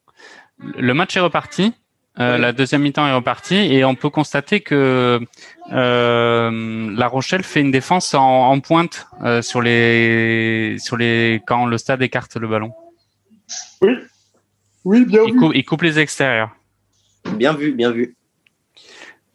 Le 0.59 0.93
match 0.93 1.15
est 1.17 1.19
reparti. 1.21 1.73
Euh, 2.19 2.33
Ouais. 2.33 2.37
La 2.37 2.53
deuxième 2.53 2.83
mi-temps 2.83 3.07
est 3.07 3.13
repartie 3.13 3.55
et 3.55 3.83
on 3.83 3.95
peut 3.95 4.11
constater 4.11 4.59
que 4.61 5.19
euh, 5.71 6.91
La 6.95 7.07
Rochelle 7.07 7.41
fait 7.43 7.59
une 7.61 7.71
défense 7.71 8.13
en, 8.13 8.21
en 8.51 8.59
pointe 8.59 9.07
euh, 9.23 9.41
sur 9.41 9.63
les 9.63 10.75
sur 10.77 10.95
les 10.95 11.41
quand 11.47 11.65
le 11.65 11.75
stade 11.79 12.03
écarte 12.03 12.35
le 12.35 12.47
ballon. 12.47 12.71
Oui, 14.85 15.05
bien 15.05 15.21
Il 15.27 15.35
coupe, 15.35 15.53
il 15.55 15.65
coupe 15.65 15.81
les 15.81 15.97
extérieurs, 15.99 16.51
Bien 17.37 17.53
vu, 17.53 17.71
bien 17.73 17.89
vu. 17.91 18.15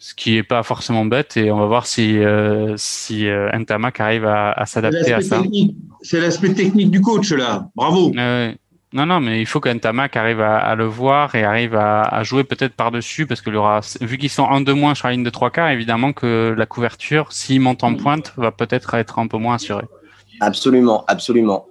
Ce 0.09 0.14
qui 0.14 0.39
est 0.39 0.43
pas 0.43 0.62
forcément 0.62 1.05
bête 1.05 1.36
et 1.36 1.52
on 1.52 1.59
va 1.59 1.66
voir 1.66 1.86
si 1.86 2.16
euh, 2.16 2.72
si 2.78 3.28
euh, 3.28 3.51
Ntamak 3.52 4.01
arrive 4.01 4.24
à, 4.24 4.64
s'adapter 4.64 5.12
à 5.12 5.20
ça. 5.20 5.43
C'est 6.01 6.18
l'aspect 6.18 6.55
technique 6.55 6.90
du 6.90 7.02
coach, 7.02 7.30
là. 7.32 7.68
Bravo. 7.76 8.10
Euh, 8.16 8.51
non, 8.94 9.05
non, 9.05 9.20
mais 9.20 9.43
il 9.43 9.44
faut 9.44 9.60
qu'Ntamak 9.60 10.16
arrive 10.16 10.40
à, 10.40 10.56
à 10.56 10.74
le 10.76 10.86
voir 10.86 11.35
et 11.35 11.44
arrive 11.44 11.74
à, 11.74 12.01
à 12.01 12.22
jouer 12.22 12.44
peut-être 12.44 12.72
par-dessus 12.72 13.26
parce 13.26 13.43
que 13.43 13.51
aura, 13.51 13.80
vu 14.01 14.16
qu'ils 14.16 14.30
sont 14.30 14.48
un 14.48 14.62
de 14.62 14.72
moins 14.72 14.94
sur 14.94 15.09
la 15.09 15.12
ligne 15.12 15.24
de 15.24 15.28
trois 15.28 15.51
quarts, 15.51 15.68
évidemment 15.68 16.14
que 16.14 16.55
la 16.56 16.64
couverture, 16.64 17.30
s'il 17.30 17.60
monte 17.60 17.85
en 17.85 17.94
pointe, 17.94 18.32
va 18.39 18.51
peut-être 18.51 18.94
être 18.94 19.18
un 19.18 19.26
peu 19.26 19.36
moins 19.36 19.56
assurée. 19.56 19.85
Absolument, 20.40 21.05
absolument. 21.06 21.66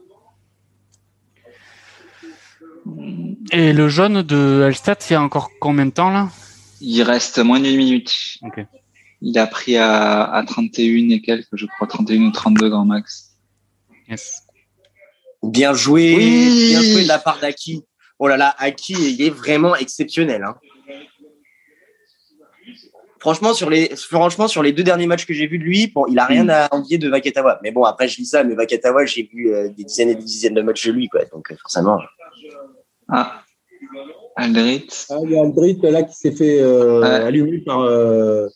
Et 3.52 3.74
le 3.74 3.90
jaune 3.90 4.22
de 4.22 4.66
Elstad, 4.68 5.00
il 5.10 5.14
y 5.14 5.16
a 5.16 5.24
encore 5.24 5.50
combien 5.60 5.88
de 5.88 5.92
temps 5.92 6.12
là? 6.12 6.28
Il 6.82 7.02
reste 7.04 7.40
moins 7.40 7.60
d'une 7.60 7.78
minute. 7.78 8.38
Il 9.22 9.38
a 9.40 9.48
pris 9.48 9.78
à, 9.78 10.24
à 10.26 10.44
31 10.44 11.10
et 11.10 11.22
quelques, 11.22 11.48
je 11.54 11.66
crois, 11.66 11.88
31 11.88 12.22
ou 12.28 12.32
32 12.32 12.70
grand 12.70 12.86
max. 12.86 13.32
Yes. 14.10 14.44
Bien 15.44 15.74
joué, 15.74 16.16
Oui. 16.16 16.68
bien 16.70 16.82
joué 16.82 17.04
de 17.04 17.08
la 17.08 17.20
part 17.20 17.40
d'Aki. 17.40 17.84
Oh 18.20 18.28
là 18.28 18.38
là, 18.38 18.56
Aki, 18.58 18.94
il 18.94 19.22
est 19.22 19.30
vraiment 19.30 19.76
exceptionnel. 19.76 20.44
hein. 20.44 20.56
Franchement, 23.20 23.54
sur 23.54 23.70
les, 23.70 23.96
franchement, 23.96 24.48
sur 24.48 24.62
les 24.62 24.72
deux 24.72 24.84
derniers 24.84 25.08
matchs 25.08 25.26
que 25.26 25.34
j'ai 25.34 25.48
vus 25.48 25.58
de 25.58 25.64
lui, 25.64 25.88
bon, 25.88 26.06
il 26.08 26.18
a 26.20 26.26
rien 26.26 26.48
à 26.50 26.74
envier 26.74 26.98
de 27.00 27.10
Vakatawa. 27.10 27.60
Mais 27.64 27.72
bon, 27.72 27.84
après, 27.84 28.08
je 28.08 28.16
dis 28.18 28.26
ça, 28.26 28.44
mais 28.44 28.54
Vakatawa, 28.56 29.06
j'ai 29.06 29.24
vu 29.24 29.54
euh, 29.54 29.70
des 29.70 29.84
dizaines 29.84 30.10
et 30.10 30.16
des 30.16 30.24
dizaines 30.24 30.54
de 30.54 30.62
matchs 30.62 30.86
de 30.86 30.92
lui, 30.92 31.10
quoi. 31.10 31.26
Donc, 31.26 31.52
euh, 31.52 31.56
forcément. 31.60 32.00
Ah, 33.10 33.44
Aldrit. 34.38 34.88
Ah, 35.10 35.16
il 35.24 35.32
y 35.32 35.38
a 35.38 35.42
Aldrit 35.42 35.80
là 35.84 36.04
qui 36.04 36.16
s'est 36.16 36.32
fait 36.32 36.60
euh, 36.62 37.02
allumer 37.26 37.60
par. 37.60 37.82
euh, 37.82 38.48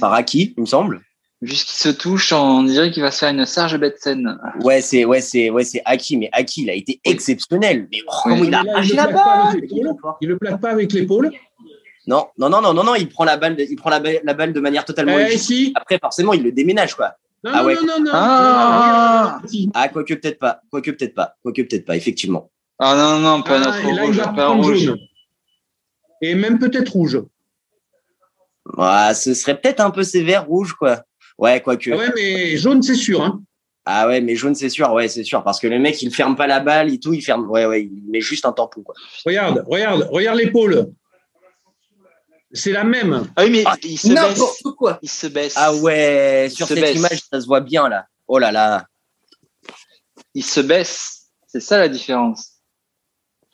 Par 0.00 0.12
Aki, 0.14 0.54
il 0.56 0.60
me 0.62 0.66
semble. 0.66 1.00
Vu 1.42 1.54
ce 1.54 1.64
qui 1.66 1.76
se 1.76 1.88
touche, 1.90 2.32
on 2.32 2.62
dirait 2.62 2.90
qu'il 2.90 3.02
va 3.02 3.10
se 3.10 3.18
faire 3.18 3.30
une 3.30 3.44
Serge 3.44 3.78
Betsen. 3.78 4.38
Ouais, 4.62 4.80
c'est, 4.80 5.04
ouais, 5.04 5.20
c'est, 5.20 5.50
ouais, 5.50 5.64
c'est 5.64 5.82
Aki, 5.84 6.16
mais 6.16 6.30
Aki, 6.32 6.62
il 6.62 6.70
a 6.70 6.74
été 6.74 7.00
exceptionnel. 7.04 7.86
Mais 7.92 7.98
oh, 8.06 8.30
Oui. 8.30 8.44
il 8.46 8.54
a 8.54 8.62
là, 8.62 8.80
il 8.82 8.94
la 8.94 9.04
le 9.06 9.10
plaque 9.10 9.12
pas 9.12 9.24
balle 9.36 9.48
avec 9.58 9.70
l'épaule. 9.70 10.14
Il 10.22 10.28
le 10.28 10.38
plaque 10.38 10.60
pas 10.60 10.70
avec 10.70 10.92
l'épaule. 10.92 11.30
Non, 12.06 12.26
non, 12.38 12.48
non, 12.48 12.60
non, 12.62 12.72
non, 12.72 12.84
non, 12.84 12.94
il 12.94 13.08
prend 13.08 13.24
la 13.24 13.36
balle, 13.36 13.56
de- 13.56 13.62
il 13.68 13.76
prend 13.76 13.90
la 13.90 14.00
balle, 14.00 14.20
la 14.24 14.34
balle 14.34 14.52
de 14.54 14.60
manière 14.60 14.84
totalement 14.84 15.18
Eh, 15.18 15.36
si. 15.36 15.72
Après, 15.74 15.98
forcément, 15.98 16.32
il 16.32 16.42
le 16.42 16.52
déménage, 16.52 16.94
quoi. 16.94 17.14
Non, 17.44 17.50
Ah 17.54 17.60
non, 17.60 17.66
ouais. 17.66 17.74
non, 17.74 17.82
non, 17.98 18.04
non. 18.04 18.10
Ah. 18.14 19.38
Non, 19.42 19.48
si. 19.48 19.70
Ah, 19.74 19.88
quoique 19.88 20.14
peut-être 20.14 20.38
pas, 20.38 20.60
quoique 20.70 20.90
peut-être 20.92 21.14
pas, 21.14 21.34
quoique 21.42 21.60
peut-être 21.62 21.84
pas, 21.84 21.96
effectivement. 21.96 22.10
Ah 22.12 22.12
non, 22.12 22.12
non, 22.12 22.12
non, 22.12 22.22
pas 22.22 22.22
Ah, 22.22 22.32
notre 22.34 22.42
et 22.42 22.50
là, 22.50 22.53
il 22.80 24.00
rouge, 24.00 24.16
va 24.16 24.24
pas 24.24 24.30
un 24.30 24.46
prendre 24.46 24.64
rouge. 24.64 24.78
jaune. 24.78 24.98
Et 26.20 26.34
même 26.34 26.58
peut-être 26.58 26.90
rouge. 26.90 27.20
Ah, 28.78 29.14
ce 29.14 29.34
serait 29.34 29.60
peut-être 29.60 29.80
un 29.80 29.90
peu 29.90 30.02
sévère, 30.02 30.46
rouge, 30.46 30.72
quoi. 30.72 31.04
Ouais, 31.38 31.60
quoique. 31.60 31.90
Ah 31.92 31.96
ouais, 31.96 32.12
mais 32.14 32.56
jaune, 32.56 32.82
c'est 32.82 32.94
sûr. 32.94 33.22
Hein. 33.22 33.42
Ah 33.84 34.06
ouais, 34.08 34.20
mais 34.22 34.34
jaune, 34.34 34.54
c'est 34.54 34.70
sûr, 34.70 34.90
ouais, 34.92 35.08
c'est 35.08 35.24
sûr, 35.24 35.44
parce 35.44 35.60
que 35.60 35.66
le 35.66 35.78
mec, 35.78 36.00
il 36.00 36.12
ferme 36.14 36.36
pas 36.36 36.46
la 36.46 36.60
balle 36.60 36.92
et 36.92 36.98
tout, 36.98 37.12
il 37.12 37.20
ferme, 37.20 37.50
ouais, 37.50 37.66
ouais, 37.66 37.82
il 37.82 38.10
met 38.10 38.22
juste 38.22 38.46
un 38.46 38.52
tampon, 38.52 38.82
quoi. 38.82 38.94
Regarde, 39.26 39.62
regarde, 39.66 40.08
regarde 40.10 40.38
l'épaule. 40.38 40.90
C'est 42.52 42.72
la 42.72 42.84
même. 42.84 43.28
Ah 43.36 43.44
oui, 43.44 43.50
mais 43.50 43.64
Ah, 43.66 43.76
il 43.82 43.98
se 43.98 44.08
baisse. 44.08 44.62
Quoi. 44.78 44.98
Il 45.02 45.10
se 45.10 45.26
baisse. 45.26 45.54
Ah 45.56 45.74
ouais, 45.74 46.48
sur 46.50 46.68
cette 46.68 46.80
baisse. 46.80 46.96
image, 46.96 47.20
ça 47.30 47.40
se 47.40 47.46
voit 47.46 47.60
bien, 47.60 47.88
là. 47.88 48.06
Oh 48.28 48.38
là 48.38 48.52
là. 48.52 48.86
Il 50.34 50.44
se 50.44 50.60
baisse. 50.60 51.26
C'est 51.46 51.60
ça 51.60 51.76
la 51.78 51.88
différence. 51.88 52.53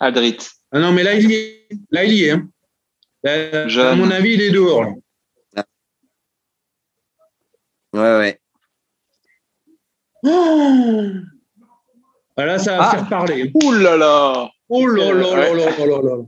Aldrit. 0.00 0.38
Ah 0.72 0.78
non, 0.80 0.92
mais 0.92 1.02
là, 1.02 1.14
il 1.14 1.30
y 1.30 1.34
est. 1.34 1.68
Là, 1.90 2.04
il 2.04 2.12
y 2.14 2.24
est. 2.24 2.30
hein. 2.30 2.48
À 3.24 3.94
mon 3.96 4.10
avis, 4.10 4.32
il 4.34 4.40
est 4.42 4.50
dehors. 4.50 4.84
là. 5.54 5.64
Ouais, 7.92 8.18
ouais. 8.18 8.40
Ah, 12.36 12.44
là, 12.46 12.58
ça 12.58 12.76
va 12.76 12.88
Ah. 12.88 12.90
faire 12.92 13.08
parler. 13.08 13.50
Ouh 13.54 13.72
là 13.72 13.96
là 13.96 14.50
Oh 14.68 14.86
là 14.86 15.12
là 15.12 15.36
là 15.36 15.54
là 15.54 15.70
là 15.76 15.86
là 15.86 16.00
là. 16.02 16.22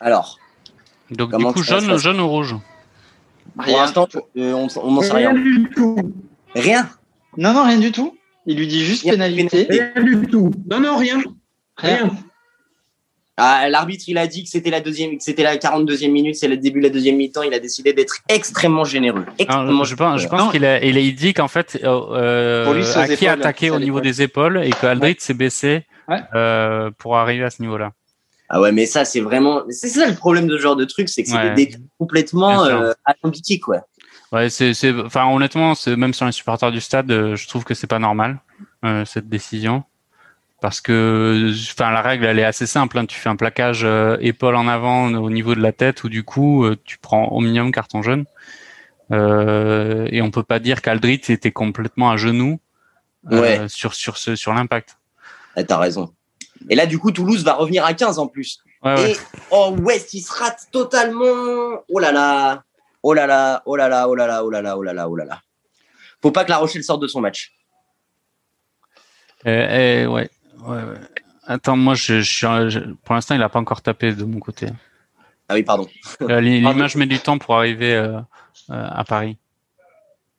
Alors, 0.00 0.38
Donc 1.10 1.34
du 1.36 1.44
coup, 1.44 1.62
jaune, 1.62 1.96
jaune 1.98 2.20
ou 2.20 2.28
rouge? 2.28 2.54
Pour 3.54 3.64
Rien. 3.64 3.82
l'instant, 3.82 4.08
euh, 4.14 4.52
on 4.52 4.66
on 4.82 4.92
n'en 4.92 5.02
sait 5.02 5.12
Rien 5.12 5.32
rien. 5.32 5.40
du 5.42 5.70
tout. 5.74 5.96
Rien? 6.54 6.90
Non, 7.36 7.52
non, 7.54 7.64
rien 7.64 7.78
du 7.78 7.92
tout. 7.92 8.16
Il 8.46 8.58
lui 8.58 8.66
dit 8.66 8.84
juste 8.84 9.02
Rien. 9.04 9.12
pénalité. 9.12 9.66
Rien 9.70 9.92
du 10.02 10.26
tout. 10.26 10.50
Non, 10.70 10.80
non, 10.80 10.96
rien. 10.96 11.18
Rien. 11.76 11.96
Rien. 11.96 12.10
Ah, 13.40 13.68
l'arbitre, 13.68 14.04
il 14.08 14.18
a 14.18 14.26
dit 14.26 14.42
que 14.42 14.50
c'était 14.50 14.70
la 14.70 14.80
deuxième, 14.80 15.16
que 15.16 15.22
c'était 15.22 15.44
la 15.44 15.56
42e 15.56 16.10
minute, 16.10 16.34
c'est 16.34 16.48
le 16.48 16.56
début 16.56 16.80
de 16.80 16.84
la 16.86 16.90
deuxième 16.90 17.16
mi-temps. 17.16 17.42
Il 17.42 17.54
a 17.54 17.60
décidé 17.60 17.92
d'être 17.92 18.16
extrêmement 18.28 18.84
généreux. 18.84 19.24
Extrêmement 19.38 19.70
Alors, 19.70 19.84
je 19.84 19.94
pense, 19.94 20.20
je 20.20 20.26
pense 20.28 20.50
qu'il 20.50 20.64
a, 20.64 20.84
il 20.84 20.98
a 20.98 21.12
dit 21.12 21.32
qu'en 21.34 21.46
fait, 21.48 21.78
euh, 21.84 22.64
Pour 22.64 22.74
lui, 22.74 22.82
épaules, 22.82 23.28
attaqué 23.28 23.70
au 23.70 23.74
à 23.76 23.78
niveau 23.78 24.00
des 24.00 24.22
épaules 24.22 24.60
et 24.64 24.70
que 24.70 24.86
Aldrit 24.86 25.16
s'est 25.20 25.34
baissé 25.34 25.86
Ouais. 26.08 26.20
euh, 26.34 26.90
pour 26.98 27.16
arriver 27.18 27.44
à 27.44 27.50
ce 27.50 27.62
niveau-là. 27.62 27.92
Ah 28.48 28.60
ouais, 28.60 28.72
mais 28.72 28.86
ça, 28.86 29.04
c'est 29.04 29.20
vraiment, 29.20 29.62
c'est 29.68 29.88
ça 29.88 30.06
le 30.08 30.14
problème 30.14 30.46
de 30.48 30.56
ce 30.56 30.62
genre 30.62 30.74
de 30.76 30.86
truc, 30.86 31.08
c'est 31.08 31.22
que 31.22 31.28
c'est 31.28 31.36
Ouais. 31.36 31.50
des 31.54 31.66
détails 31.66 31.82
complètement 31.98 32.64
euh, 32.64 32.92
alambiqués, 33.04 33.60
quoi. 33.60 33.82
Ouais, 34.32 34.48
c'est, 34.50 34.72
enfin, 35.04 35.26
honnêtement, 35.26 35.74
c'est 35.74 35.96
même 35.96 36.14
sur 36.14 36.26
les 36.26 36.32
supporters 36.32 36.72
du 36.72 36.80
stade, 36.80 37.10
euh, 37.10 37.36
je 37.36 37.46
trouve 37.46 37.64
que 37.64 37.74
c'est 37.74 37.86
pas 37.86 37.98
normal. 37.98 38.38
euh, 38.84 39.04
cette 39.04 39.28
décision 39.28 39.84
parce 40.60 40.80
que 40.80 41.52
enfin 41.72 41.90
la 41.92 42.02
règle 42.02 42.24
elle 42.24 42.38
est 42.38 42.44
assez 42.44 42.66
simple 42.66 42.98
hein. 42.98 43.06
tu 43.06 43.18
fais 43.18 43.28
un 43.28 43.36
plaquage 43.36 43.82
euh, 43.84 44.16
épaule 44.20 44.56
en 44.56 44.66
avant 44.66 45.06
au 45.12 45.30
niveau 45.30 45.54
de 45.54 45.60
la 45.60 45.72
tête 45.72 46.02
ou 46.04 46.08
du 46.08 46.24
coup 46.24 46.64
euh, 46.64 46.76
tu 46.84 46.98
prends 46.98 47.28
au 47.28 47.40
minimum 47.40 47.70
carton 47.70 48.02
jaune 48.02 48.24
euh, 49.12 50.06
et 50.10 50.20
on 50.20 50.30
peut 50.30 50.42
pas 50.42 50.58
dire 50.58 50.82
qu'Aldrit 50.82 51.20
était 51.28 51.52
complètement 51.52 52.10
à 52.10 52.16
genoux 52.16 52.60
euh, 53.32 53.40
Ouais. 53.40 53.68
sur 53.68 53.94
sur 53.94 54.16
ce 54.16 54.36
sur 54.36 54.52
l'impact 54.52 54.98
Eh, 55.56 55.64
T'as 55.64 55.78
raison. 55.78 56.12
Et 56.70 56.74
là, 56.74 56.86
du 56.86 56.98
coup, 56.98 57.12
Toulouse 57.12 57.44
va 57.44 57.54
revenir 57.54 57.84
à 57.84 57.94
15 57.94 58.18
en 58.18 58.26
plus. 58.26 58.58
ouais, 58.82 58.94
ouais. 58.94 59.12
Et 59.12 59.16
oh, 59.50 59.74
West, 59.78 60.12
il 60.12 60.20
se 60.22 60.32
rate 60.32 60.66
totalement. 60.72 61.82
Oh 61.88 61.98
là 62.00 62.10
là. 62.12 62.64
Oh 63.02 63.14
là 63.14 63.26
là. 63.28 63.62
Oh 63.64 63.76
là 63.76 63.88
là. 63.88 64.08
Oh 64.08 64.14
là 64.16 64.26
là. 64.26 64.44
Oh 64.44 64.50
là 64.50 64.60
là. 64.60 64.76
Oh 64.76 64.82
là 64.82 64.92
là. 64.92 65.08
Oh 65.08 65.16
là 65.16 65.24
là. 65.24 65.40
Faut 66.20 66.32
pas 66.32 66.44
que 66.44 66.50
La 66.50 66.56
Rochelle 66.58 66.82
sorte 66.82 67.00
de 67.00 67.06
son 67.06 67.20
match. 67.20 67.52
Euh, 69.46 70.04
euh, 70.04 70.06
ouais, 70.06 70.28
ouais, 70.66 70.76
ouais. 70.82 70.98
Attends, 71.46 71.76
moi, 71.76 71.94
je, 71.94 72.20
je 72.20 72.68
je- 72.68 72.92
pour 73.04 73.14
l'instant, 73.14 73.34
il 73.34 73.42
a 73.42 73.48
pas 73.48 73.58
encore 73.58 73.80
tapé 73.82 74.12
de 74.12 74.24
mon 74.24 74.38
côté. 74.38 74.66
Ah 75.48 75.54
oui, 75.54 75.62
pardon. 75.62 75.86
Euh, 76.22 76.40
L'image 76.40 76.96
met 76.96 77.06
du 77.06 77.18
temps 77.18 77.38
pour 77.38 77.56
arriver 77.56 77.94
euh, 77.94 78.18
euh, 78.70 78.88
à 78.90 79.02
Paris. 79.04 79.38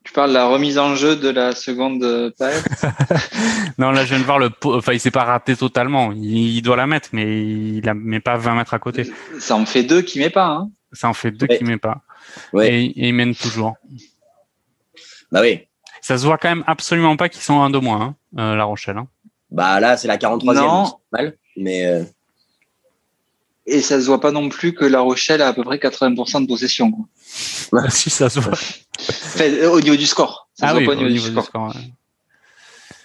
Tu 0.04 0.14
parles 0.14 0.30
de 0.30 0.36
la 0.36 0.46
remise 0.48 0.78
en 0.78 0.96
jeu 0.96 1.16
de 1.16 1.30
la 1.30 1.54
seconde 1.54 2.04
euh, 2.04 2.32
période 2.38 2.64
Non, 3.80 3.92
là, 3.92 4.06
je 4.06 4.10
viens 4.10 4.20
de 4.20 4.24
voir 4.26 4.40
le 4.40 4.50
pot. 4.52 4.76
Enfin, 4.76 4.94
il 4.94 5.00
s'est 5.00 5.12
pas 5.12 5.24
raté 5.24 5.56
totalement. 5.56 6.12
Il, 6.14 6.56
il 6.58 6.62
doit 6.62 6.76
la 6.76 6.88
mettre, 6.88 7.10
mais 7.12 7.26
il 7.44 7.82
la 7.84 7.94
met 7.96 8.20
pas 8.20 8.38
20 8.38 8.56
mètres 8.56 8.74
à 8.74 8.80
côté. 8.80 9.12
Ça 9.40 9.56
en 9.56 9.66
fait 9.66 9.84
deux 9.84 10.02
qui 10.04 10.20
met 10.20 10.30
pas. 10.30 10.46
Hein. 10.48 10.70
Ça 10.94 11.10
en 11.10 11.14
fait 11.14 11.32
deux 11.32 11.48
Ouais. 11.50 11.58
qui 11.58 11.64
met 11.64 11.78
pas. 11.78 12.02
Ouais. 12.54 12.72
Et, 12.74 12.86
et 12.86 13.08
il 13.10 13.14
mène 13.14 13.34
toujours. 13.36 13.76
Bah 15.32 15.42
oui. 15.42 15.62
Ça 16.02 16.18
se 16.18 16.26
voit 16.26 16.38
quand 16.38 16.50
même 16.50 16.64
absolument 16.66 17.18
pas 17.18 17.30
qu'ils 17.30 17.42
sont 17.42 17.62
un 17.62 17.70
de 17.70 17.78
moins, 17.78 18.02
hein, 18.02 18.16
euh, 18.40 18.56
La 18.56 18.64
Rochelle. 18.64 18.98
Hein. 18.98 19.08
Bah 19.52 19.80
là, 19.80 19.98
c'est 19.98 20.08
la 20.08 20.18
43e. 20.18 20.54
Non. 20.54 20.84
donc 20.84 20.88
c'est 20.88 20.94
pas 21.18 21.24
mal. 21.24 21.38
Mais 21.58 21.86
euh, 21.86 22.04
Et 23.66 23.82
ça 23.82 24.00
se 24.00 24.06
voit 24.06 24.22
pas 24.22 24.32
non 24.32 24.48
plus 24.50 24.74
que 24.74 24.86
La 24.86 25.00
Rochelle 25.02 25.42
a 25.42 25.48
à 25.48 25.54
peu 25.54 25.64
près 25.64 25.78
80% 25.78 26.42
de 26.44 26.48
possession. 26.48 26.92
Quoi. 26.92 27.90
si, 27.90 28.10
ça 28.10 28.30
se 28.30 28.40
voit. 28.40 28.54
Enfin, 28.54 29.46
euh, 29.46 29.70
au 29.72 29.82
niveau 29.82 29.96
du 29.96 30.06
score. 30.06 30.50
Ça 30.54 30.68
se 30.68 30.70
Ah 30.70 30.74
voit 30.74 30.80
oui, 30.82 30.86
pas 30.88 30.92
au 30.94 30.96
au 30.96 30.98
niveau, 31.00 31.10
niveau 31.10 31.24
du 31.30 31.30
du 31.30 31.42
score. 31.42 31.46
score. 31.46 31.68
ouais. 31.76 31.92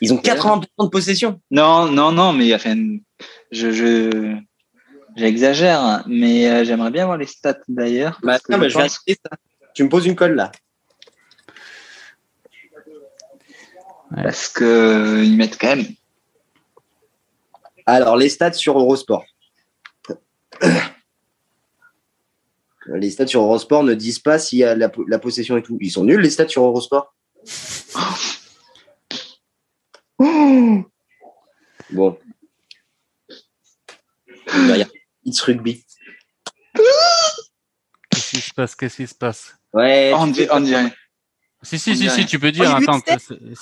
ils 0.01 0.13
ont 0.13 0.19
80% 0.19 0.65
de 0.81 0.89
possession. 0.89 1.41
Non, 1.51 1.87
non, 1.91 2.13
non, 2.13 2.33
mais 2.33 2.55
enfin, 2.55 2.77
je, 3.53 3.71
je, 3.73 4.37
j'exagère, 5.17 6.05
mais 6.07 6.49
euh, 6.51 6.65
j'aimerais 6.65 6.91
bien 6.91 7.07
voir 7.07 7.17
les 7.17 7.27
stats 7.27 7.59
d'ailleurs. 7.69 8.19
Bah, 8.23 8.39
bah, 8.49 8.57
je 8.65 8.69
je 8.69 8.77
vais 8.79 8.83
pense- 8.85 8.93
ajouter 8.93 9.19
ça. 9.25 9.37
Tu 9.75 9.83
me 9.85 9.89
poses 9.89 10.05
une 10.07 10.15
colle 10.17 10.35
là. 10.35 10.53
parce 14.15 14.49
que 14.49 15.23
ils 15.25 15.37
mettent 15.37 15.59
quand 15.59 15.75
même. 15.75 15.87
Alors, 17.87 18.17
les 18.17 18.29
stats 18.29 18.53
sur 18.55 18.79
Eurosport. 18.79 19.25
Les 22.87 23.11
stats 23.11 23.27
sur 23.27 23.41
Eurosport 23.43 23.83
ne 23.83 23.95
disent 23.95 24.19
pas 24.19 24.39
s'il 24.39 24.59
y 24.59 24.65
a 24.65 24.75
la, 24.75 24.91
la 25.09 25.19
possession 25.19 25.57
et 25.57 25.63
tout. 25.63 25.79
Ils 25.81 25.91
sont 25.91 26.05
nuls, 26.05 26.21
les 26.21 26.31
stats 26.31 26.49
sur 26.49 26.65
Eurosport. 26.65 27.15
Bon. 31.91 32.19
Derrière, 34.47 34.89
It's 35.25 35.41
rugby. 35.41 35.85
Qu'est-ce 38.11 38.31
qui 38.31 38.41
se 38.41 38.53
passe 38.55 38.75
Qu'est-ce 38.75 38.97
qui 38.97 39.07
se 39.07 39.15
passe? 39.15 39.57
Ouais. 39.73 40.13
on, 40.15 40.27
tu 40.27 40.33
di- 40.33 40.39
fais- 40.41 40.53
on 40.53 40.61
dirait. 40.61 40.93
Si, 41.63 41.79
si, 41.79 41.93
On 41.93 41.95
si, 41.95 42.11
si, 42.11 42.27
tu 42.27 42.39
peux 42.39 42.53
dire. 42.53 42.65
j'ai 42.79 42.87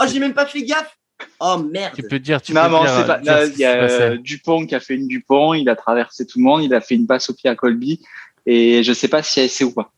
Oh, 0.01 0.05
j'ai 0.11 0.19
même 0.19 0.35
pas 0.35 0.47
fait 0.47 0.63
gaffe. 0.65 0.97
Oh 1.41 1.59
merde. 1.59 1.95
tu 1.95 2.03
peux 2.03 2.19
dire. 2.19 2.41
Tu 2.41 2.53
Non, 2.53 2.63
peux 2.63 2.87
dire, 2.87 3.07
pas. 3.07 3.21
Là, 3.23 3.47
ce 3.47 3.53
Il 3.53 3.59
y 3.59 3.65
a 3.65 3.83
euh, 3.83 4.17
Dupont 4.19 4.67
qui 4.67 4.75
a 4.75 4.81
fait 4.81 4.95
une 4.95 5.09
Dupont, 5.09 5.55
il 5.55 5.69
a 5.69 5.77
traversé 5.77 6.27
tout 6.27 6.39
le 6.39 6.45
monde, 6.45 6.63
il 6.63 6.75
a 6.75 6.81
fait 6.81 6.95
une 6.95 7.07
passe 7.07 7.31
au 7.31 7.35
pied 7.35 7.51
à 7.51 7.57
Colby, 7.57 8.01
et 8.47 8.83
je 8.83 8.93
sais 8.93 9.09
pas 9.09 9.23
s'il 9.23 9.41
y 9.41 9.45
a 9.45 9.47
essai 9.47 9.65
ou 9.65 9.73
pas. 9.73 9.93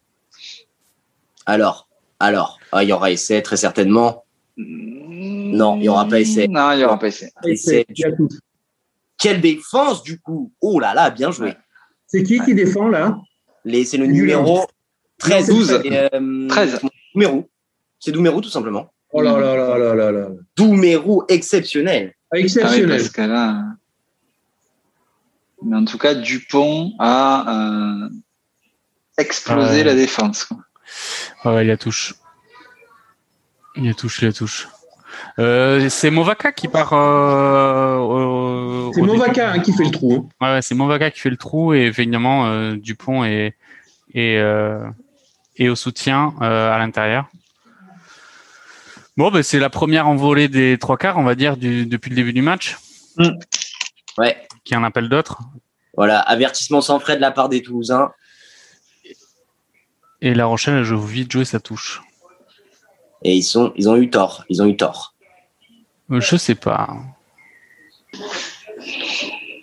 Alors, 1.47 1.89
alors, 2.19 2.59
ah, 2.73 2.83
il 2.83 2.89
y 2.89 2.93
aura 2.93 3.11
essai 3.11 3.43
très 3.43 3.57
certainement. 3.57 4.25
Non, 4.57 5.77
il 5.77 5.85
y 5.85 5.89
aura 5.89 6.07
pas 6.09 6.21
essai. 6.21 6.49
Non, 6.49 6.73
il 6.73 6.81
y 6.81 6.85
aura 6.85 6.99
pas 6.99 7.09
essai. 7.09 7.31
Essai. 7.45 7.87
Quelle 9.19 9.41
défense 9.41 10.03
du 10.03 10.21
coup. 10.21 10.53
Oh 10.61 10.81
là 10.81 10.95
là, 10.95 11.11
bien 11.11 11.31
joué. 11.31 11.55
C'est 12.07 12.23
qui 12.23 12.41
qui 12.41 12.55
défend 12.55 12.89
là? 12.89 13.19
C'est 13.65 13.97
le 13.97 14.07
numéro 14.07 14.67
13. 15.19 15.49
12. 15.49 15.81
Et, 15.85 15.99
euh, 16.13 16.49
13. 16.49 16.81
Doumerou. 17.15 17.49
C'est 17.99 18.13
Doumerou 18.13 18.41
tout 18.41 18.51
simplement. 18.51 18.93
Oh 19.17 19.23
là 19.23 19.39
là 19.39 19.55
là 19.57 19.79
là 19.79 19.95
là 19.95 20.11
là. 20.13 20.27
Doumerou 20.57 21.23
exceptionnel. 21.29 22.15
Ah 22.31 22.37
oui, 22.37 22.41
Exceptionnel. 22.43 23.01
là. 23.19 23.51
euh, 23.51 23.63
Mais 25.63 25.77
en 25.77 25.85
tout 25.85 25.99
cas, 25.99 26.15
Dupont 26.15 26.93
a 26.99 28.03
euh, 28.05 28.09
explosé 29.17 29.85
la 29.85 29.95
défense. 29.95 30.45
quoi. 30.45 30.59
Ouais, 31.45 31.55
ouais, 31.57 31.65
il 31.65 31.69
la 31.69 31.77
touche. 31.77 32.15
Il 33.77 33.87
la 33.87 33.95
touche, 33.95 34.21
il 34.23 34.27
la 34.27 34.33
touche. 34.33 34.69
Euh, 35.39 35.89
c'est 35.89 36.11
Movaka 36.11 36.51
qui 36.53 36.67
part. 36.69 36.93
Euh, 36.93 37.97
au- 37.99 38.93
C'est 38.95 39.01
au 39.01 39.05
Movaka 39.05 39.53
hein, 39.53 39.59
qui 39.61 39.73
fait 39.73 39.85
le 39.85 39.91
trou. 39.91 40.29
hein. 40.41 40.47
Ouais, 40.47 40.53
ouais, 40.55 40.63
c'est 40.63 40.75
Movaka 40.75 41.11
qui 41.13 41.21
fait 41.21 41.31
le 41.31 41.37
trou 41.37 41.73
et 41.73 41.83
évidemment 41.83 42.47
euh, 42.47 42.75
Dupont 42.77 43.25
est 43.25 43.55
et 44.13 44.39
euh, 44.39 44.81
et 45.57 45.69
au 45.69 45.77
soutien 45.77 46.35
euh, 46.43 46.73
à 46.73 46.79
l'intérieur. 46.79 47.29
Bon, 49.17 49.31
ben 49.31 49.43
c'est 49.43 49.61
la 49.61 49.71
première 49.71 50.09
envolée 50.09 50.49
des 50.49 50.77
trois 50.79 50.97
quarts, 50.97 51.19
on 51.19 51.23
va 51.25 51.35
dire, 51.35 51.57
du, 51.57 51.87
depuis 51.87 52.11
le 52.11 52.17
début 52.17 52.33
du 52.33 52.43
match, 52.43 52.77
Ouais. 54.19 54.47
qui 54.65 54.75
en 54.75 54.83
appelle 54.83 55.09
d'autres. 55.09 55.39
Voilà, 55.97 56.19
avertissement 56.19 56.81
sans 56.81 56.99
frais 56.99 57.15
de 57.17 57.21
la 57.21 57.31
part 57.31 57.49
des 57.49 57.63
Toulousains. 57.63 58.11
Et 60.21 60.35
La 60.35 60.47
Rochelle, 60.47 60.75
elle 60.79 60.85
joue 60.85 61.01
vite 61.01 61.31
jouer 61.31 61.45
sa 61.45 61.61
touche. 61.61 62.03
Et 63.23 63.35
ils, 63.37 63.43
sont, 63.43 63.73
ils 63.77 63.89
ont 63.89 63.97
eu 63.97 64.11
tort. 64.11 64.45
Ils 64.49 64.61
ont 64.63 64.67
eu 64.67 64.77
tort. 64.77 65.15
Euh, 66.11 66.21
Je 66.21 66.37
sais 66.37 66.55
pas. 66.57 66.97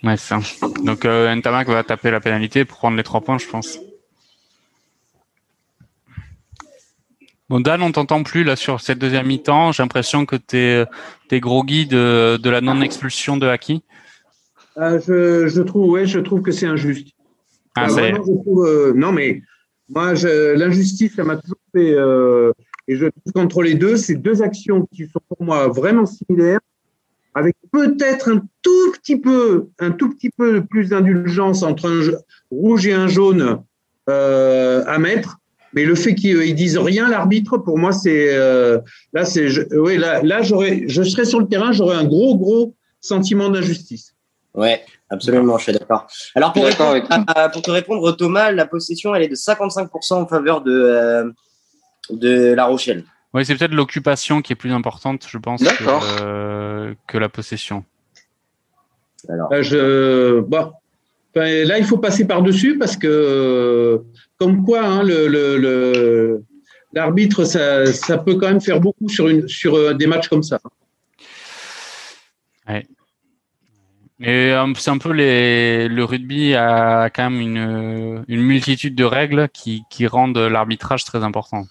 Ouais, 0.02 0.16
ça. 0.16 0.40
Donc 0.84 1.04
euh, 1.04 1.32
Ntamak 1.34 1.68
va 1.68 1.84
taper 1.84 2.10
la 2.10 2.20
pénalité 2.20 2.64
pour 2.64 2.78
prendre 2.78 2.96
les 2.96 3.02
trois 3.04 3.20
points, 3.20 3.38
je 3.38 3.46
pense. 3.46 3.78
Bon, 7.52 7.60
Dan, 7.60 7.82
on 7.82 7.92
t'entend 7.92 8.22
plus 8.22 8.44
là 8.44 8.56
sur 8.56 8.80
cette 8.80 8.98
deuxième 8.98 9.26
mi-temps. 9.26 9.72
J'ai 9.72 9.82
l'impression 9.82 10.24
que 10.24 10.36
t'es 10.36 10.86
es 11.30 11.38
groggy 11.38 11.84
de, 11.86 12.38
de 12.38 12.48
la 12.48 12.62
non-expulsion 12.62 13.36
de 13.36 13.46
Haki. 13.46 13.82
Ah, 14.74 14.98
je, 14.98 15.48
je 15.48 15.60
trouve, 15.60 15.90
ouais, 15.90 16.06
je 16.06 16.18
trouve 16.18 16.40
que 16.40 16.50
c'est 16.50 16.64
injuste. 16.64 17.08
Ah, 17.74 17.82
Ah, 17.84 17.88
vraiment, 17.88 18.24
je 18.26 18.32
trouve, 18.42 18.66
euh, 18.66 18.94
non, 18.96 19.12
mais 19.12 19.42
moi, 19.90 20.14
l'injustice, 20.14 21.14
ça 21.14 21.24
m'a 21.24 21.36
toujours 21.36 21.58
fait. 21.74 21.92
euh, 21.92 22.52
et 22.88 22.96
je 22.96 23.04
trouve 23.04 23.32
qu'entre 23.34 23.62
les 23.62 23.74
deux, 23.74 23.98
c'est 23.98 24.14
deux 24.14 24.40
actions 24.40 24.88
qui 24.90 25.06
sont 25.08 25.20
pour 25.28 25.42
moi 25.44 25.68
vraiment 25.68 26.06
similaires, 26.06 26.60
avec 27.34 27.54
peut-être 27.70 28.30
un 28.30 28.40
tout 28.62 28.92
petit 28.92 29.18
peu, 29.18 29.68
un 29.78 29.90
tout 29.90 30.08
petit 30.08 30.30
peu 30.30 30.64
plus 30.64 30.88
d'indulgence 30.88 31.62
entre 31.62 31.90
un 31.90 32.00
rouge 32.50 32.86
et 32.86 32.94
un 32.94 33.08
jaune 33.08 33.58
euh, 34.08 34.84
à 34.86 34.98
mettre. 34.98 35.36
Mais 35.74 35.84
le 35.84 35.94
fait 35.94 36.14
qu'ils 36.14 36.42
ils 36.42 36.54
disent 36.54 36.78
rien, 36.78 37.08
l'arbitre, 37.08 37.56
pour 37.58 37.78
moi, 37.78 37.92
c'est 37.92 38.34
euh, 38.34 38.78
là, 39.12 39.24
c'est, 39.24 39.48
je- 39.48 39.62
oui, 39.76 39.96
là, 39.96 40.22
là, 40.22 40.42
j'aurais, 40.42 40.84
je 40.86 41.02
serais 41.02 41.24
sur 41.24 41.40
le 41.40 41.46
terrain, 41.46 41.72
j'aurais 41.72 41.96
un 41.96 42.04
gros, 42.04 42.36
gros 42.36 42.74
sentiment 43.00 43.48
d'injustice. 43.48 44.14
Ouais, 44.54 44.82
absolument, 45.08 45.56
je 45.56 45.62
suis 45.64 45.72
d'accord. 45.72 46.06
Alors, 46.34 46.52
pour, 46.52 46.62
Je 46.66 46.68
suis 46.72 46.78
d'accord 46.78 46.92
répondre 46.92 47.24
avec 47.26 47.36
à- 47.36 47.48
pour 47.48 47.62
te 47.62 47.70
répondre, 47.70 48.12
Thomas, 48.16 48.50
la 48.52 48.66
possession, 48.66 49.14
elle 49.14 49.22
est 49.22 49.28
de 49.28 49.34
55% 49.34 50.14
en 50.22 50.26
faveur 50.26 50.60
de, 50.60 50.72
euh, 50.72 51.30
de 52.10 52.52
La 52.52 52.66
Rochelle. 52.66 53.04
Oui, 53.32 53.46
c'est 53.46 53.54
peut-être 53.56 53.72
l'occupation 53.72 54.42
qui 54.42 54.52
est 54.52 54.56
plus 54.56 54.72
importante, 54.72 55.26
je 55.26 55.38
pense, 55.38 55.62
que, 55.62 55.84
euh, 56.22 56.94
la 57.14 57.28
possession. 57.30 57.84
Alors, 59.28 59.48
je, 59.62 60.40
bon, 60.40 60.72
enfin, 61.34 61.64
là, 61.64 61.78
il 61.78 61.84
faut 61.84 61.98
passer 61.98 62.26
par-dessus 62.26 62.78
parce 62.78 62.96
que, 62.96 63.06
euh, 63.08 63.98
comme 64.38 64.64
quoi, 64.64 64.84
hein, 64.84 65.02
le, 65.02 65.28
le, 65.28 65.56
le- 65.58 66.44
l'arbitre, 66.92 67.44
ça, 67.44 67.86
ça 67.86 68.18
peut 68.18 68.34
quand 68.36 68.48
même 68.48 68.60
faire 68.60 68.80
beaucoup 68.80 69.08
sur, 69.08 69.28
une, 69.28 69.48
sur 69.48 69.74
euh, 69.74 69.94
des 69.94 70.06
matchs 70.06 70.28
comme 70.28 70.42
ça. 70.42 70.60
Et 74.24 74.52
euh, 74.52 74.72
c'est 74.76 74.90
un 74.90 74.98
peu 74.98 75.10
les, 75.10 75.88
le 75.88 76.04
rugby 76.04 76.54
a 76.54 77.10
quand 77.10 77.28
même 77.28 77.40
une, 77.40 78.24
une 78.28 78.40
multitude 78.40 78.94
de 78.94 79.02
règles 79.02 79.48
qui, 79.52 79.82
qui 79.90 80.06
rendent 80.06 80.38
l'arbitrage 80.38 81.04
très 81.04 81.24
important. 81.24 81.64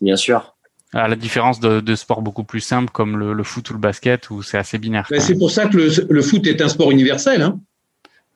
bien 0.00 0.16
sûr. 0.16 0.56
À 0.92 1.06
la 1.06 1.14
différence 1.14 1.60
de, 1.60 1.78
de 1.78 1.94
sports 1.94 2.22
beaucoup 2.22 2.42
plus 2.42 2.58
simples 2.60 2.90
comme 2.90 3.16
le, 3.16 3.32
le 3.32 3.44
foot 3.44 3.70
ou 3.70 3.74
le 3.74 3.78
basket 3.78 4.28
où 4.30 4.42
c'est 4.42 4.58
assez 4.58 4.78
binaire. 4.78 5.06
C'est 5.16 5.38
pour 5.38 5.52
ça 5.52 5.68
que 5.68 5.76
le, 5.76 5.88
le 6.10 6.22
foot 6.22 6.44
est 6.48 6.60
un 6.60 6.68
sport 6.68 6.90
universel. 6.90 7.42
Hein. 7.42 7.60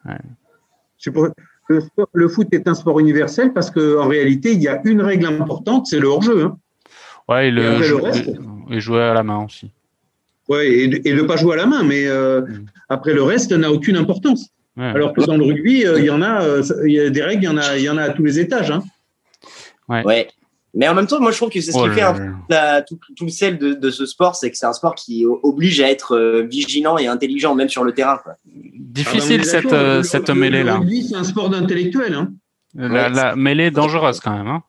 Ouais. 0.07 0.19
C'est 0.99 1.11
pour- 1.11 1.29
le, 1.69 1.81
sport- 1.81 2.09
le 2.13 2.29
foot 2.29 2.49
est 2.53 2.69
un 2.69 2.75
sport 2.75 3.01
universel 3.01 3.53
parce 3.53 3.71
qu'en 3.71 4.07
réalité, 4.07 4.53
il 4.53 4.61
y 4.63 4.69
a 4.69 4.81
une 4.85 5.01
règle 5.01 5.27
importante, 5.27 5.87
c'est 5.87 5.99
le 5.99 6.09
hors-jeu. 6.09 6.45
Hein. 6.45 6.59
Ouais, 7.29 7.47
et 7.47 7.49
Et 7.49 7.51
le, 7.53 7.95
reste 7.97 8.31
et 8.71 8.81
jouer 8.81 9.01
à 9.03 9.15
la 9.15 9.23
main 9.23 9.45
aussi. 9.45 9.71
Ouais, 10.49 10.69
et, 10.71 10.89
de 10.89 11.23
pas 11.23 11.37
jouer 11.37 11.55
à 11.55 11.57
la 11.57 11.67
main, 11.67 11.83
mais 11.83 12.07
euh, 12.07 12.43
Mm. 12.43 12.67
après 12.91 13.15
le 13.15 13.23
reste 13.23 13.53
n'a 13.53 13.73
aucune 13.73 13.97
importance. 13.97 14.51
Ouais. 14.77 14.85
Alors 14.85 15.15
que 15.15 15.23
dans 15.23 15.37
le 15.39 15.45
rugby, 15.45 15.87
euh, 15.87 15.99
il 16.01 16.05
y 16.05 16.11
en 16.11 16.21
a, 16.21 16.43
euh, 16.45 16.63
il 16.85 16.93
y 16.93 17.01
a 17.01 17.09
des 17.09 17.23
règles, 17.23 17.45
il 17.45 17.47
y 17.47 17.49
en 17.49 17.57
a, 17.57 17.77
il 17.79 17.83
y 17.85 17.89
en 17.89 17.97
a 17.97 18.03
à 18.03 18.11
tous 18.11 18.25
les 18.25 18.39
étages. 18.41 18.71
Hein. 18.71 18.83
Ouais. 19.89 20.29
Mais 20.77 20.89
en 20.89 20.95
même 20.95 21.07
temps, 21.07 21.21
moi, 21.21 21.31
je 21.31 21.37
trouve 21.37 21.51
que 21.51 21.61
c'est 21.61 21.71
ce 21.73 21.79
Oh 21.79 21.83
qui 21.83 21.89
là 21.91 21.95
fait 21.95 22.03
un 22.03 22.37
la- 22.49 22.83
tout, 22.83 22.99
tout 23.17 23.25
le 23.25 23.31
sel 23.31 23.59
de, 23.59 23.75
de 23.75 23.91
ce 23.91 24.07
sport, 24.07 24.35
c'est 24.35 24.51
que 24.51 24.57
c'est 24.57 24.67
un 24.67 24.73
sport 24.73 24.95
qui 24.97 25.25
oblige 25.27 25.81
à 25.81 25.89
être 25.91 26.17
euh, 26.17 26.43
vigilant 26.51 26.99
et 26.99 27.07
intelligent, 27.07 27.55
même 27.55 27.69
sur 27.69 27.85
le 27.85 27.93
terrain. 27.93 28.19
Quoi. 28.23 28.33
Ah 28.37 28.51
Difficile 28.75 29.41
est 29.41 29.45
cette, 29.45 29.73
euh, 29.73 30.03
cette 30.03 30.29
le- 30.31 30.35
mêlée 30.35 30.61
Le 30.61 30.65
là. 30.67 30.77
rugby, 30.79 31.05
c'est 31.09 31.15
un 31.15 31.23
sport 31.25 31.49
d'intellectuel. 31.49 32.15
Hein. 32.15 32.33
La, 32.75 33.09
la 33.09 33.37
mêlée 33.37 33.65
est 33.67 33.71
dangereuse 33.71 34.19
quand 34.21 34.37
même. 34.37 34.49
Hein. 34.49 34.63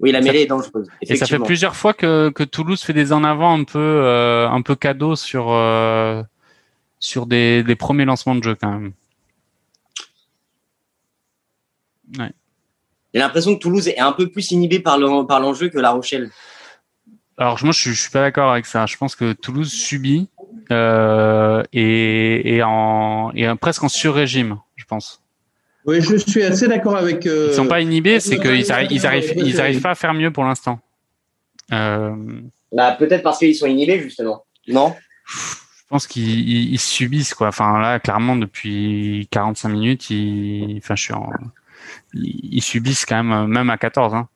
Oui, 0.00 0.12
la 0.12 0.20
Ça- 0.20 0.26
mêlée 0.26 0.42
est 0.42 0.46
dangereuse. 0.46 0.86
Et 1.02 1.16
ça 1.16 1.24
fait 1.26 1.38
plusieurs 1.38 1.74
fois 1.76 1.94
que, 1.94 2.28
que 2.28 2.44
Toulouse 2.44 2.82
fait 2.82 2.92
des 2.92 3.12
en 3.14 3.24
avant 3.24 3.58
un 3.58 3.64
peu 3.64 3.78
euh, 3.78 4.48
un 4.48 4.60
peu 4.62 4.74
cadeau 4.76 5.16
sur 5.16 5.46
euh, 5.50 6.22
sur 7.00 7.26
des, 7.26 7.62
des 7.62 7.74
premiers 7.74 8.04
lancements 8.04 8.34
de 8.34 8.42
jeu 8.44 8.54
quand 8.54 8.70
même. 8.78 8.92
J'ai 13.14 13.20
l'impression 13.20 13.54
que 13.54 13.60
Toulouse 13.60 13.88
est 13.88 13.98
un 13.98 14.12
peu 14.12 14.28
plus 14.30 14.50
inhibé 14.50 14.80
par 14.80 14.98
le- 14.98 15.26
par 15.26 15.40
l'enjeu 15.40 15.68
que 15.68 15.78
La 15.78 15.90
Rochelle. 15.90 16.30
Alors 17.38 17.58
moi 17.62 17.72
je 17.72 17.80
suis, 17.80 17.90
je 17.94 18.00
suis 18.02 18.10
pas 18.10 18.20
d'accord 18.22 18.50
avec 18.50 18.66
ça. 18.66 18.84
Je 18.86 18.96
pense 18.96 19.14
que 19.14 19.32
Toulouse 19.32 19.70
subit 19.72 20.28
euh, 20.70 21.62
et, 21.72 22.56
et 22.56 22.62
en 22.62 23.30
et 23.34 23.48
en- 23.48 23.56
presque 23.56 23.82
en 23.84 23.88
sur-régime, 23.88 24.58
je 24.76 24.84
pense. 24.84 25.22
Oui, 25.86 26.00
je 26.02 26.16
suis 26.16 26.42
assez 26.42 26.68
d'accord 26.68 26.96
avec. 26.96 27.26
euh, 27.26 27.48
Ils 27.50 27.54
sont 27.54 27.66
pas 27.66 27.80
inhibés, 27.80 28.20
c'est 28.20 28.38
euh, 28.38 28.42
qu'ils 28.42 28.72
arrivent 28.72 28.88
ils 28.90 29.06
arrivent 29.06 29.30
euh, 29.30 29.42
ils 29.44 29.60
arrivent 29.60 29.80
pas 29.80 29.90
à 29.92 29.94
faire 29.94 30.12
mieux 30.14 30.30
pour 30.32 30.44
l'instant. 30.44 30.80
Euh, 31.72 32.14
Bah, 32.72 32.92
peut-être 32.98 33.22
parce 33.22 33.38
qu'ils 33.38 33.54
sont 33.54 33.66
inhibés, 33.66 34.00
justement. 34.00 34.44
Non? 34.66 34.94
Je 35.26 35.88
pense 35.88 36.06
qu'ils 36.06 36.46
ils- 36.48 36.72
ils 36.74 36.78
subissent 36.80 37.32
quoi. 37.34 37.48
Enfin 37.48 37.78
là, 37.80 37.98
clairement 38.00 38.36
depuis 38.36 39.26
45 39.30 39.68
minutes, 39.70 40.10
ils, 40.10 40.78
enfin 40.82 40.94
je 40.96 41.02
suis 41.04 41.14
en, 41.14 41.30
ils, 42.18 42.62
subissent 42.62 43.06
quand 43.06 43.22
même, 43.22 43.32
euh, 43.32 43.46
même 43.46 43.70
à 43.70 43.78
14. 43.78 44.14
Hein. 44.14 44.28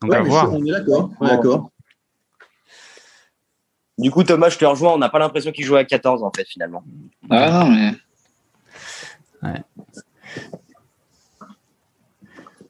Donc 0.00 0.10
ouais, 0.10 0.16
à 0.16 0.22
voir. 0.22 0.52
On 0.52 0.64
est 0.64 0.70
d'accord. 0.70 1.70
Du 3.98 4.10
coup, 4.10 4.22
Thomas, 4.22 4.48
je 4.48 4.58
te 4.58 4.64
rejoins. 4.64 4.92
On 4.92 4.98
n'a 4.98 5.08
pas 5.08 5.18
l'impression 5.18 5.50
qu'il 5.50 5.64
joue 5.64 5.76
à 5.76 5.84
14, 5.84 6.22
en 6.22 6.30
fait, 6.30 6.44
finalement. 6.44 6.84
Ah 7.30 7.50
non, 7.50 7.70
mais 7.70 7.94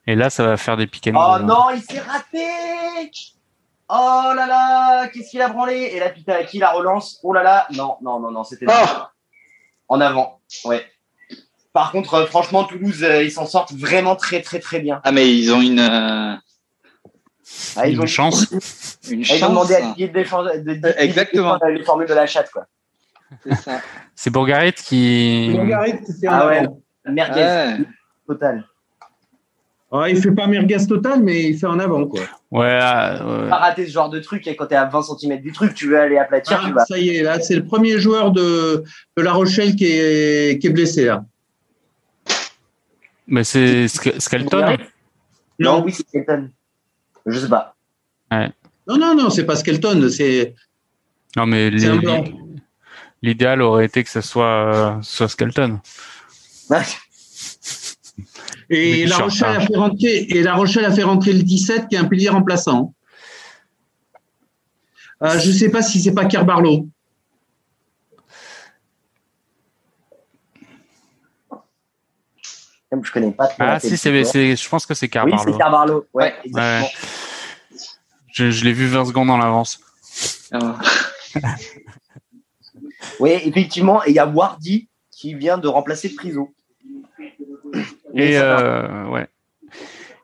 Et 0.07 0.15
là, 0.15 0.31
ça 0.31 0.43
va 0.43 0.57
faire 0.57 0.75
des 0.75 0.85
and 0.85 1.11
Oh 1.13 1.19
hein. 1.19 1.39
non, 1.41 1.69
il 1.69 1.83
s'est 1.83 1.99
raté 1.99 3.11
Oh 3.89 4.31
là 4.35 4.47
là 4.47 5.07
Qu'est-ce 5.09 5.29
qu'il 5.29 5.41
a 5.41 5.49
branlé 5.49 5.91
Et 5.93 5.99
là, 5.99 6.09
putain, 6.09 6.43
qui 6.45 6.57
la 6.57 6.71
relance? 6.71 7.19
Oh 7.21 7.31
là 7.31 7.43
là 7.43 7.67
Non, 7.75 7.97
non, 8.01 8.19
non, 8.19 8.31
non, 8.31 8.43
c'était 8.43 8.65
en 9.87 10.01
avant. 10.01 10.41
Ouais. 10.65 10.83
Par 11.73 11.91
contre, 11.91 12.13
euh, 12.15 12.25
franchement, 12.25 12.63
Toulouse, 12.63 13.03
euh, 13.03 13.23
ils 13.23 13.31
s'en 13.31 13.45
sortent 13.45 13.73
vraiment 13.73 14.15
très, 14.15 14.41
très, 14.41 14.59
très 14.59 14.79
bien. 14.79 15.01
ah 15.03 15.11
mais 15.11 15.33
ils 15.35 15.51
ont 15.53 15.61
une 15.61 15.79
euh, 15.79 16.35
Ah, 17.75 17.87
Une 17.87 18.05
chance. 18.07 18.47
une 19.09 19.23
Ah, 19.29 19.35
Ils 19.35 19.43
ont 19.45 19.49
demandé 19.49 19.75
à 19.75 19.79
chance. 19.81 19.89
Didier 19.89 20.07
Deschamps 20.09 20.43
de, 20.43 20.49
de, 20.59 20.73
de- 20.75 20.93
exactement. 20.97 21.57
de- 21.57 21.71
les 21.71 21.83
formules 21.83 22.07
de 22.07 22.13
la 22.13 22.25
chatte, 22.27 22.49
quoi. 22.51 22.65
C'est 23.43 23.55
ça. 23.55 23.81
C'est 24.15 24.29
Bourgarit 24.31 24.73
qui. 24.73 25.55
En 25.55 25.67
Ah 26.29 26.47
ouais. 26.47 26.67
Merguez, 27.05 27.39
Ouais. 27.41 27.77
total. 28.27 28.65
Ah, 29.91 30.07
il 30.09 30.21
fait 30.21 30.31
pas 30.31 30.45
merguez 30.45 30.85
total, 30.87 31.23
mais 31.23 31.45
il 31.45 31.57
fait 31.57 31.65
en 31.65 31.79
avant. 31.79 32.05
Quoi. 32.07 32.21
Ouais. 32.51 32.67
euh, 32.81 33.49
Pas 33.49 33.57
rater 33.57 33.87
ce 33.87 33.91
genre 33.91 34.09
de 34.09 34.19
truc, 34.19 34.45
et 34.47 34.55
quand 34.55 34.67
t'es 34.67 34.75
à 34.75 34.85
20 34.85 35.01
cm 35.01 35.41
du 35.41 35.51
truc, 35.51 35.73
tu 35.73 35.87
veux 35.89 35.99
aller 35.99 36.17
aplatir, 36.17 36.59
Ah, 36.61 36.67
tu 36.67 36.73
vas. 36.73 36.85
ça 36.85 36.97
y 36.99 37.09
est, 37.09 37.23
là, 37.23 37.39
c'est 37.39 37.55
le 37.55 37.65
premier 37.65 37.97
joueur 37.99 38.31
de, 38.31 38.83
de 39.17 39.21
La 39.23 39.33
Rochelle 39.33 39.75
qui 39.75 39.85
est, 39.85 40.59
qui 40.61 40.67
est 40.67 40.71
blessé. 40.71 41.05
Là. 41.05 41.25
Mais 43.29 43.43
c'est 43.43 43.85
Ske- 43.85 44.19
Skelton. 44.19 44.77
Non, 45.59 45.83
oui, 45.83 45.93
c'est 45.93 46.05
Kenton. 46.09 46.49
Je 47.25 47.39
sais 47.39 47.49
pas. 47.49 47.75
Non, 48.87 48.97
non, 48.97 49.15
non, 49.15 49.29
c'est 49.29 49.45
pas 49.45 49.55
Skelton. 49.55 50.09
C'est 50.09 50.55
Non, 51.35 51.45
mais 51.45 51.69
l'idéal 53.21 53.61
aurait 53.61 53.85
été 53.85 54.03
que 54.03 54.09
ce 54.09 54.21
soit, 54.21 54.73
euh, 54.73 55.01
soit 55.01 55.27
Skelton. 55.27 55.79
Et 58.69 59.07
la, 59.07 59.17
Rochelle 59.17 59.55
a 59.55 59.59
fait 59.61 59.75
rentrer, 59.75 60.15
et 60.29 60.43
La 60.43 60.53
Rochelle 60.53 60.85
a 60.85 60.91
fait 60.91 61.01
rentrer 61.01 61.33
le 61.33 61.41
17, 61.41 61.87
qui 61.87 61.95
est 61.95 61.97
un 61.97 62.05
pilier 62.05 62.29
remplaçant. 62.29 62.93
Euh, 65.23 65.39
je 65.39 65.51
sais 65.51 65.69
pas 65.69 65.81
si 65.81 65.99
c'est 65.99 66.13
pas 66.13 66.25
Kerbarlow. 66.25 66.87
Même 72.91 73.03
je 73.05 73.11
connais 73.11 73.31
pas 73.31 73.47
trop. 73.47 73.55
Ah 73.59 73.79
si, 73.79 73.97
c'est, 73.97 74.55
je 74.55 74.69
pense 74.69 74.85
que 74.85 74.93
c'est 74.93 75.05
Oui, 75.05 75.09
Carbarlo. 75.11 75.51
c'est 75.51 75.57
Carbarlo. 75.57 76.05
Ouais, 76.13 76.23
Ouais. 76.23 76.35
exactement. 76.45 76.87
je, 78.33 78.49
je 78.51 78.63
l'ai 78.65 78.73
vu 78.73 78.87
20 78.87 79.05
secondes 79.05 79.29
en 79.29 79.39
avance. 79.41 79.79
Ah. 80.51 80.77
Oui, 83.19 83.31
effectivement. 83.31 84.03
Et 84.05 84.09
il 84.09 84.15
y 84.15 84.19
a 84.19 84.27
Wardy 84.27 84.87
qui 85.11 85.33
vient 85.33 85.57
de 85.57 85.67
remplacer 85.67 86.13
Priso. 86.15 86.53
Et 88.13 88.37
euh, 88.37 89.05
ouais. 89.07 89.27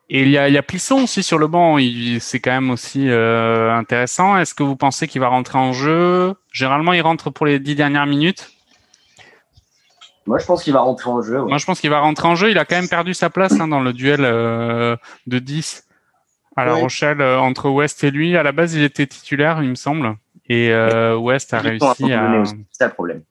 Et 0.10 0.22
il 0.22 0.30
y 0.30 0.38
a, 0.38 0.48
il 0.48 0.54
y 0.54 0.58
a 0.58 0.64
Plisson 0.64 1.04
aussi 1.04 1.24
sur 1.24 1.38
le 1.38 1.48
banc. 1.48 1.78
Il, 1.78 2.22
c'est 2.22 2.40
quand 2.40 2.52
même 2.52 2.70
aussi 2.72 3.10
euh, 3.10 3.74
intéressant. 3.74 4.38
Est-ce 4.38 4.54
que 4.54 4.64
vous 4.64 4.76
pensez 4.76 5.08
qu'il 5.08 5.20
va 5.22 5.28
rentrer 5.28 5.58
en 5.58 5.74
jeu? 5.74 6.36
Généralement, 6.52 6.94
il 6.94 7.02
rentre 7.02 7.30
pour 7.32 7.46
les 7.46 7.60
dix 7.60 7.76
dernières 7.76 8.06
minutes. 8.06 8.50
Moi, 10.28 10.40
je 10.40 10.46
pense 10.46 10.64
qu'il 10.64 10.74
va 10.74 10.80
rentrer 10.80 11.10
en 11.10 11.22
jeu. 11.22 11.40
ouais. 11.42 11.50
Moi, 11.50 11.58
je 11.58 11.66
pense 11.66 11.80
qu'il 11.80 11.90
va 11.90 12.00
rentrer 12.00 12.28
en 12.28 12.36
jeu. 12.36 12.50
Il 12.52 12.58
a 12.58 12.66
quand 12.66 12.76
même 12.76 12.90
perdu 12.90 13.14
sa 13.14 13.30
place 13.30 13.60
hein, 13.60 13.68
dans 13.68 13.80
le 13.82 13.94
duel 13.94 14.22
euh, 14.22 14.96
de 15.28 15.40
10 15.40 15.88
à 16.56 16.66
La 16.66 16.74
Ouais. 16.74 16.82
Rochelle 16.82 17.22
euh, 17.22 17.40
entre 17.40 17.70
West 17.70 18.04
et 18.04 18.12
lui. 18.12 18.36
À 18.36 18.44
la 18.44 18.52
base, 18.52 18.74
il 18.74 18.84
était 18.84 19.06
titulaire, 19.08 19.62
il 19.62 19.70
me 19.70 19.76
semble. 19.76 20.16
Et 20.48 20.72
euh, 20.72 21.16
West 21.18 21.54
a 21.54 21.58
un 21.60 21.62
peu 21.62 21.68
réussi 21.70 22.14
à. 22.14 22.44
C'est 22.46 22.56
ça 22.72 22.88
le 22.88 22.94
problème. 22.94 23.22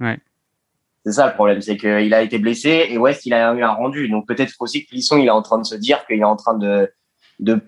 Ouais. 0.00 0.18
C'est 1.04 1.12
ça 1.12 1.26
le 1.28 1.32
problème, 1.32 1.62
c'est 1.62 1.76
qu'il 1.78 2.12
a 2.12 2.20
été 2.20 2.38
blessé 2.38 2.86
et 2.90 2.98
West, 2.98 3.24
il 3.24 3.32
a 3.32 3.54
eu 3.54 3.62
un 3.62 3.72
rendu. 3.72 4.08
Donc 4.08 4.28
peut-être 4.28 4.52
aussi 4.60 4.84
que 4.84 4.90
Plisson, 4.90 5.16
il 5.16 5.26
est 5.26 5.30
en 5.30 5.40
train 5.40 5.58
de 5.58 5.64
se 5.64 5.74
dire 5.74 6.04
qu'il 6.06 6.20
est 6.20 6.24
en 6.24 6.36
train 6.36 6.58
de, 6.58 6.92
de 7.38 7.58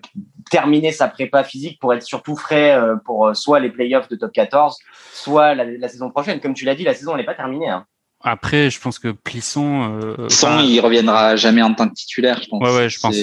terminer 0.51 0.91
sa 0.91 1.07
prépa 1.07 1.43
physique 1.43 1.79
pour 1.79 1.93
être 1.95 2.03
surtout 2.03 2.35
frais 2.35 2.75
euh, 2.77 2.95
pour 2.95 3.27
euh, 3.27 3.33
soit 3.33 3.59
les 3.59 3.71
playoffs 3.71 4.07
de 4.07 4.15
top 4.15 4.31
14, 4.31 4.77
soit 5.11 5.55
la, 5.55 5.65
la 5.65 5.87
saison 5.87 6.11
prochaine. 6.11 6.39
Comme 6.41 6.53
tu 6.53 6.63
l'as 6.63 6.75
dit, 6.75 6.83
la 6.83 6.93
saison 6.93 7.17
n'est 7.17 7.25
pas 7.25 7.33
terminée. 7.33 7.69
Hein. 7.69 7.87
Après, 8.23 8.69
je 8.69 8.79
pense 8.79 8.99
que 8.99 9.09
Plisson. 9.09 9.99
euh, 10.01 10.25
enfin, 10.27 10.61
il 10.63 10.79
reviendra 10.79 11.35
jamais 11.35 11.61
en 11.61 11.73
tant 11.73 11.89
que 11.89 11.93
titulaire, 11.93 12.41
je 12.41 12.47
pense. 12.47 12.61
Ouais, 12.63 12.73
ouais, 12.75 12.89
je 12.89 12.99
pense. 12.99 13.15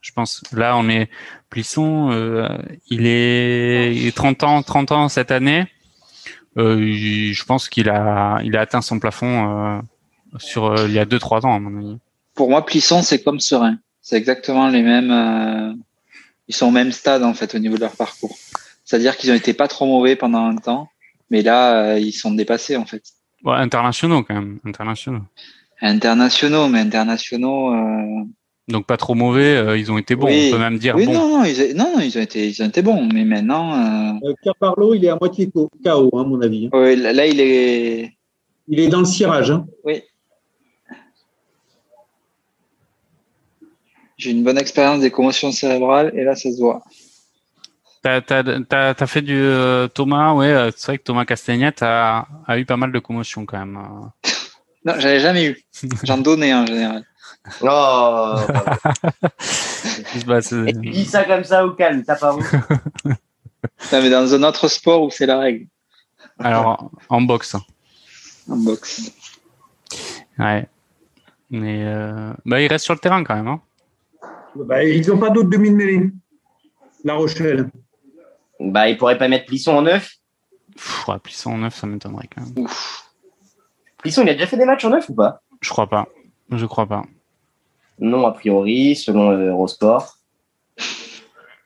Je 0.00 0.12
pense. 0.12 0.42
Là, 0.52 0.76
on 0.78 0.88
est 0.88 1.10
Plisson. 1.50 2.10
euh, 2.10 2.48
il 2.88 3.06
est 3.06 3.94
il 3.94 4.06
est 4.06 4.16
30 4.16 4.42
ans, 4.44 4.62
30 4.62 4.92
ans 4.92 5.08
cette 5.10 5.30
année. 5.30 5.66
Euh, 6.58 6.80
il- 6.80 7.34
je 7.34 7.44
pense 7.44 7.68
qu'il 7.68 7.90
a, 7.90 8.40
il 8.42 8.56
a 8.56 8.62
atteint 8.62 8.80
son 8.80 8.98
plafond 8.98 9.76
euh, 9.76 9.80
sur 10.38 10.64
euh, 10.66 10.86
il 10.88 10.94
y 10.94 10.98
a 10.98 11.04
2-3 11.04 11.44
ans 11.44 11.54
à 11.54 11.58
mon 11.58 11.76
avis. 11.78 11.98
Pour 12.34 12.48
moi, 12.48 12.64
Plisson, 12.64 13.02
c'est 13.02 13.22
comme 13.22 13.40
Serein. 13.40 13.76
C'est 14.00 14.16
exactement 14.16 14.68
les 14.68 14.82
mêmes. 14.82 15.10
euh, 15.10 15.74
Ils 16.48 16.54
sont 16.54 16.68
au 16.68 16.70
même 16.70 16.92
stade 16.92 17.22
en 17.24 17.34
fait 17.34 17.54
au 17.54 17.58
niveau 17.58 17.74
de 17.76 17.80
leur 17.82 17.94
parcours. 17.96 18.38
C'est-à-dire 18.86 19.16
qu'ils 19.18 19.30
ont 19.32 19.34
été 19.34 19.52
pas 19.52 19.68
trop 19.68 19.84
mauvais 19.84 20.16
pendant 20.16 20.46
un 20.46 20.56
temps, 20.56 20.88
mais 21.28 21.42
là, 21.42 21.98
ils 21.98 22.12
sont 22.12 22.30
dépassés 22.32 22.76
en 22.76 22.86
fait. 22.86 23.02
Ouais, 23.46 23.54
internationaux 23.56 24.22
quand 24.24 24.34
même, 24.34 24.58
internationaux. 24.64 25.22
Internationaux, 25.80 26.68
mais 26.68 26.80
internationaux. 26.80 27.72
euh, 27.72 28.24
Donc 28.68 28.86
pas 28.86 28.96
trop 28.96 29.14
mauvais. 29.14 29.56
euh, 29.56 29.78
ils 29.78 29.90
ont 29.92 29.98
été 29.98 30.16
bons. 30.16 30.26
Oui. 30.26 30.48
On 30.48 30.56
peut 30.56 30.58
même 30.58 30.78
dire 30.78 30.96
Oui, 30.96 31.06
bons. 31.06 31.12
non, 31.12 31.28
non, 31.38 31.44
ils, 31.44 31.60
a- 31.62 31.74
non, 31.74 31.92
non, 31.96 32.00
ils 32.00 32.18
ont 32.18 32.22
été, 32.22 32.48
ils 32.48 32.62
ont 32.62 32.66
été 32.66 32.82
bons, 32.82 33.08
mais 33.12 33.24
maintenant, 33.24 33.72
euh, 33.74 34.12
Euh, 34.28 34.34
Kerbarlow, 34.42 34.94
il 34.94 35.04
est 35.04 35.10
à 35.10 35.16
moitié 35.20 35.48
KO, 35.50 35.70
hein, 35.84 36.20
à 36.20 36.24
mon 36.24 36.40
avis. 36.42 36.68
hein. 36.72 36.94
là, 36.96 37.12
là, 37.12 37.26
il 37.26 37.40
est. 37.40 38.12
Il 38.68 38.80
est 38.80 38.88
dans 38.88 38.98
le 38.98 39.04
cirage. 39.04 39.52
Hein. 39.52 39.64
Oui. 39.84 40.02
J'ai 44.16 44.30
une 44.30 44.42
bonne 44.42 44.58
expérience 44.58 45.00
des 45.00 45.10
commotions 45.10 45.52
cérébrales 45.52 46.10
et 46.16 46.24
là, 46.24 46.34
ça 46.34 46.50
se 46.50 46.58
voit. 46.58 46.82
T'as, 48.06 48.20
t'as, 48.20 48.44
t'as, 48.60 48.94
t'as 48.94 49.06
fait 49.08 49.20
du 49.22 49.36
euh, 49.36 49.88
Thomas, 49.88 50.32
ouais. 50.32 50.46
euh, 50.46 50.70
C'est 50.76 50.86
vrai 50.92 50.98
que 50.98 51.02
Thomas 51.02 51.24
Castagnette 51.24 51.82
a, 51.82 52.28
a 52.46 52.56
eu 52.56 52.64
pas 52.64 52.76
mal 52.76 52.92
de 52.92 53.00
commotions 53.00 53.44
quand 53.44 53.58
même. 53.58 53.76
euh. 53.78 54.28
Non, 54.84 54.94
j'en 55.00 55.08
ai 55.08 55.18
jamais 55.18 55.46
eu. 55.46 55.58
J'en 56.04 56.18
donnais 56.18 56.54
en 56.54 56.64
général. 56.64 57.04
Oh, 57.62 58.36
Bah, 60.24 60.40
c'est- 60.40 60.68
et 60.68 60.72
tu 60.72 60.90
dis 60.90 61.04
ça 61.04 61.24
comme 61.24 61.42
ça 61.42 61.66
au 61.66 61.72
calme, 61.72 62.04
t'as 62.04 62.14
pas 62.14 62.32
honte. 62.36 62.44
Non, 63.92 64.00
mais 64.00 64.10
dans 64.10 64.32
un 64.32 64.42
autre 64.44 64.68
sport 64.68 65.02
où 65.02 65.10
c'est 65.10 65.26
la 65.26 65.38
règle, 65.40 65.66
Alors 66.38 66.88
en 67.08 67.20
boxe. 67.22 67.56
en 68.48 68.56
boxe. 68.56 69.10
Ouais. 70.38 70.68
Mais 71.50 71.82
euh, 71.84 72.32
bah, 72.44 72.60
il 72.60 72.68
reste 72.68 72.84
sur 72.84 72.94
le 72.94 73.00
terrain 73.00 73.24
quand 73.24 73.34
même. 73.34 73.48
Hein. 73.48 73.60
Bah, 74.54 74.84
ils 74.84 75.04
n'ont 75.08 75.18
pas 75.18 75.30
d'autres 75.30 75.50
demi 75.50 75.70
de 75.70 75.74
mêlée. 75.74 76.10
La 77.02 77.14
Rochelle. 77.14 77.68
Bah, 78.60 78.88
il 78.88 78.96
pourrait 78.96 79.18
pas 79.18 79.28
mettre 79.28 79.46
Plisson 79.46 79.76
en 79.76 79.82
neuf. 79.82 80.16
Pff, 80.74 81.08
ouais, 81.08 81.18
Plisson 81.18 81.52
en 81.52 81.58
9, 81.58 81.74
ça 81.74 81.86
m'étonnerait 81.86 82.28
quand 82.34 82.42
même. 82.42 82.66
Plisson, 83.98 84.22
il 84.22 84.30
a 84.30 84.34
déjà 84.34 84.46
fait 84.46 84.56
des 84.56 84.64
matchs 84.64 84.84
en 84.84 84.90
neuf 84.90 85.08
ou 85.08 85.14
pas? 85.14 85.42
Je 85.60 85.70
crois 85.70 85.88
pas. 85.88 86.08
Je 86.50 86.66
crois 86.66 86.86
pas. 86.86 87.04
Non, 87.98 88.26
a 88.26 88.32
priori, 88.32 88.94
selon 88.94 89.30
euh, 89.30 89.50
Eurosport. 89.50 90.18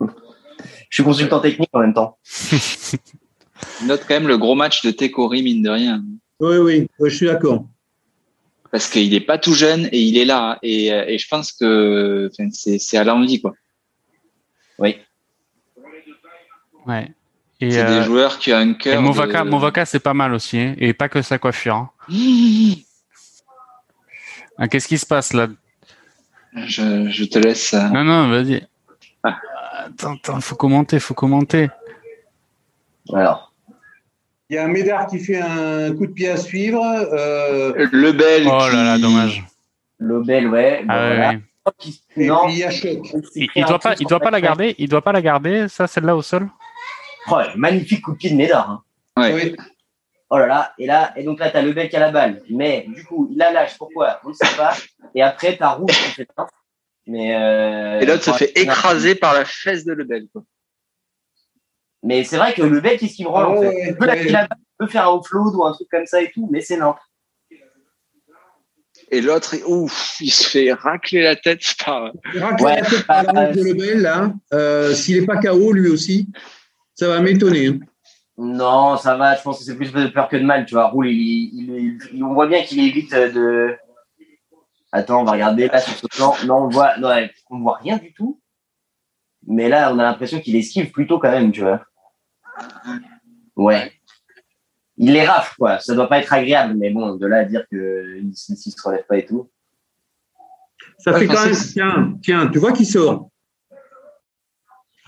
Je 0.01 0.97
suis 0.97 1.05
consultant 1.05 1.41
technique 1.41 1.71
en 1.73 1.81
même 1.81 1.95
temps. 1.95 2.19
Note 3.85 4.05
quand 4.09 4.15
même 4.15 4.29
le 4.29 4.39
gros 4.39 4.55
match 4.55 4.83
de 4.83 4.91
Tekori, 4.91 5.43
mine 5.43 5.62
de 5.62 5.71
rien. 5.71 6.03
Oui, 6.41 6.57
oui, 6.57 6.89
oui, 6.99 7.11
je 7.11 7.15
suis 7.15 7.27
d'accord. 7.27 7.67
Parce 8.71 8.89
qu'il 8.89 9.11
n'est 9.11 9.21
pas 9.21 9.39
tout 9.39 9.53
jeune 9.53 9.89
et 9.93 10.01
il 10.01 10.17
est 10.17 10.25
là. 10.25 10.59
Et, 10.62 10.93
euh, 10.93 11.05
et 11.07 11.19
je 11.19 11.29
pense 11.29 11.53
que 11.53 12.31
c'est 12.53 12.97
à 12.97 13.05
l'envie, 13.05 13.41
quoi. 13.41 13.55
Oui. 14.79 14.97
Ouais. 16.86 17.11
Et, 17.61 17.70
C'est 17.73 17.82
euh, 17.82 17.98
des 18.01 18.05
joueurs 18.07 18.39
qui 18.39 18.52
ont 18.52 18.57
un 18.57 18.73
cœur. 18.74 19.02
Movaka, 19.02 19.44
de- 19.44 19.51
Movaka 19.51 19.85
c'est 19.85 20.01
pas 20.01 20.15
mal 20.15 20.32
aussi. 20.32 20.59
hein. 20.59 20.74
Et 20.78 20.93
pas 20.94 21.09
que 21.09 21.20
sa 21.23 21.39
coiffure. 21.39 21.74
hein. 21.77 21.90
Ah, 24.59 24.69
Qu'est-ce 24.69 24.89
qui 24.89 24.98
se 24.98 25.07
passe 25.07 25.32
là? 25.32 25.47
Je, 26.55 27.09
je 27.11 27.24
te 27.24 27.39
laisse. 27.39 27.74
euh, 27.74 27.89
Non, 27.89 28.05
non, 28.05 28.28
vas-y. 28.28 28.66
Ah. 29.23 29.39
Attends, 29.86 30.15
attends, 30.15 30.40
faut 30.40 30.57
commenter, 30.57 30.98
faut 31.01 31.15
commenter. 31.15 31.69
Alors, 33.12 33.52
Il 34.48 34.57
y 34.57 34.59
a 34.59 34.65
un 34.65 34.69
Médard 34.69 35.07
qui 35.07 35.19
fait 35.20 35.40
un 35.40 35.94
coup 35.94 36.07
de 36.07 36.12
pied 36.12 36.28
à 36.28 36.36
suivre. 36.36 36.82
euh, 36.85 37.86
Le 37.93 38.12
Bel. 38.12 38.47
Oh 38.47 38.59
là 38.73 38.82
là, 38.85 38.98
dommage. 38.98 39.44
Lobel, 39.98 40.48
ouais. 40.48 40.85
Ah, 40.89 40.94
bon, 40.94 40.94
ouais, 40.94 41.16
voilà. 41.16 41.28
ouais. 41.31 41.40
Qui- 41.78 42.02
et 42.16 42.27
Non, 42.27 42.47
puis 42.47 42.55
il 42.55 42.59
y 42.61 42.65
a 42.65 42.70
Choc. 42.70 42.98
Il, 43.36 43.48
il 43.55 43.65
doit 43.66 43.78
pas, 43.78 43.94
il 44.01 44.07
doit 44.07 44.19
pas 44.19 44.31
la 44.31 44.40
garder. 44.40 44.74
Il 44.78 44.89
doit 44.89 45.02
pas 45.02 45.12
la 45.12 45.20
garder. 45.23 45.69
Ça, 45.69 45.86
celle-là 45.86 46.16
au 46.16 46.23
sol? 46.23 46.48
Oh, 47.30 47.40
magnifique 47.56 48.02
coup 48.02 48.12
de 48.12 48.16
pied 48.18 48.30
de 48.30 48.36
Médard. 48.36 48.70
hein. 48.70 48.82
Ouais. 49.16 49.32
Oui. 49.34 49.56
Oh 50.32 50.38
là 50.38 50.47
là, 50.47 50.72
et 50.78 50.86
là, 50.86 51.12
et 51.16 51.24
donc 51.24 51.40
là, 51.40 51.51
t'as 51.51 51.60
Lebel 51.60 51.88
qui 51.88 51.97
a 51.97 52.01
la 52.01 52.12
balle. 52.12 52.40
Mais 52.48 52.86
du 52.88 53.05
coup, 53.05 53.28
il 53.32 53.36
la 53.36 53.51
lâche. 53.51 53.76
Pourquoi? 53.76 54.20
On 54.24 54.28
ne 54.28 54.34
sait 54.34 54.56
pas. 54.56 54.74
Et 55.14 55.22
après, 55.22 55.56
t'as 55.56 55.70
Rouge 55.70 55.90
qui. 56.14 56.24
Mais 57.06 57.34
euh, 57.34 57.98
Et 58.01 58.06
l'autre 58.06 58.22
se 58.22 58.30
fait 58.32 58.52
écraser 58.56 59.16
par 59.16 59.34
la 59.34 59.44
fesse 59.44 59.84
de 59.84 59.92
Lebel. 59.92 60.28
Quoi. 60.32 60.42
Mais 62.05 62.22
c'est 62.22 62.36
vrai 62.36 62.55
que 62.55 62.62
Lebel, 62.62 62.97
qu'est-ce 62.98 63.14
qu'il 63.16 63.24
branle 63.24 63.47
en 63.47 63.56
Ah 63.56 63.60
fait? 63.60 63.66
Ouais, 63.68 63.86
Il 63.88 63.97
peut 63.97 64.06
lâcher 64.06 64.24
ouais. 64.26 64.30
la 64.32 64.40
balle, 64.47 64.59
il 64.60 64.76
peut 64.78 64.86
faire 64.86 65.09
un 65.09 65.12
offload 65.14 65.55
ou 65.56 65.64
un 65.64 65.72
truc 65.72 65.88
comme 65.90 66.06
ça 66.06 66.22
et 66.22 66.30
tout, 66.30 66.48
mais 66.52 66.60
c'est 66.60 66.76
lent. 66.76 66.97
Et 69.10 69.20
l'autre, 69.20 69.56
ouf, 69.66 70.16
il 70.20 70.30
se 70.30 70.48
fait 70.48 70.72
racler 70.72 71.22
la 71.22 71.34
tête 71.34 71.60
par. 71.84 72.05
Ouais, 72.60 72.76
la 72.80 72.82
tête 72.82 73.06
par 73.06 73.22
la 73.24 73.48
hanche 73.48 73.56
de 73.56 73.64
Lebel, 73.64 74.02
là. 74.02 74.32
Euh, 74.52 74.94
S'il 74.94 75.20
n'est 75.20 75.26
pas 75.26 75.38
KO, 75.38 75.72
lui 75.72 75.88
aussi, 75.88 76.28
ça 77.01 77.09
va 77.09 77.20
m'étonner. 77.20 77.66
hein. 77.68 77.78
Non, 78.39 78.97
ça 78.97 79.16
va. 79.16 79.36
Je 79.36 79.43
pense 79.43 79.59
que 79.59 79.64
c'est 79.64 79.77
plus 79.77 79.93
de 79.93 80.06
peur 80.06 80.28
que 80.28 80.36
de 80.36 80.44
mal. 80.44 80.64
Tu 80.66 80.74
vois, 80.74 80.89
Roule, 80.89 81.09
il, 81.09 81.51
il, 81.52 81.98
il- 82.12 82.24
on 82.24 82.32
voit 82.35 82.47
bien 82.47 82.62
qu'il 82.62 82.81
évite 82.86 83.12
de. 83.12 83.77
Attends, 84.93 85.20
on 85.20 85.24
va 85.24 85.32
regarder 85.32 85.68
là 85.68 85.78
sur 85.81 85.93
ce 85.94 86.06
plan. 86.06 86.35
Non, 86.47 86.64
on 86.64 86.68
voit, 86.68 86.97
non, 86.98 87.10
on 87.51 87.59
voit 87.60 87.77
rien 87.78 87.98
du 87.98 88.12
tout. 88.12 88.40
Mais 89.47 89.68
là, 89.68 89.93
on 89.94 89.98
a 89.98 90.02
l'impression 90.02 90.40
qu'il 90.40 90.56
esquive 90.56 90.90
plutôt 90.90 91.18
quand 91.18 91.31
même, 91.31 91.52
tu 91.52 91.60
vois. 91.62 91.82
Ouais. 93.56 93.93
Il 94.97 95.12
les 95.12 95.24
rafle, 95.24 95.55
quoi. 95.59 95.78
Ça 95.78 95.94
doit 95.94 96.09
pas 96.09 96.18
être 96.18 96.32
agréable, 96.32 96.74
mais 96.77 96.90
bon, 96.90 97.14
de 97.14 97.27
là 97.27 97.39
à 97.39 97.44
dire 97.44 97.64
que 97.70 98.18
il, 98.20 98.35
s'il 98.36 98.56
se 98.72 98.82
relève 98.82 99.06
pas 99.06 99.16
et 99.16 99.24
tout. 99.27 99.51
Ça 100.98 101.12
Ouais, 101.12 101.20
fait 101.20 101.27
quand 101.27 101.44
même. 101.47 101.55
Tiens, 101.72 102.18
tiens, 102.22 102.48
tu 102.48 102.59
vois 102.59 102.72
qui 102.72 102.85
sort 102.85 103.30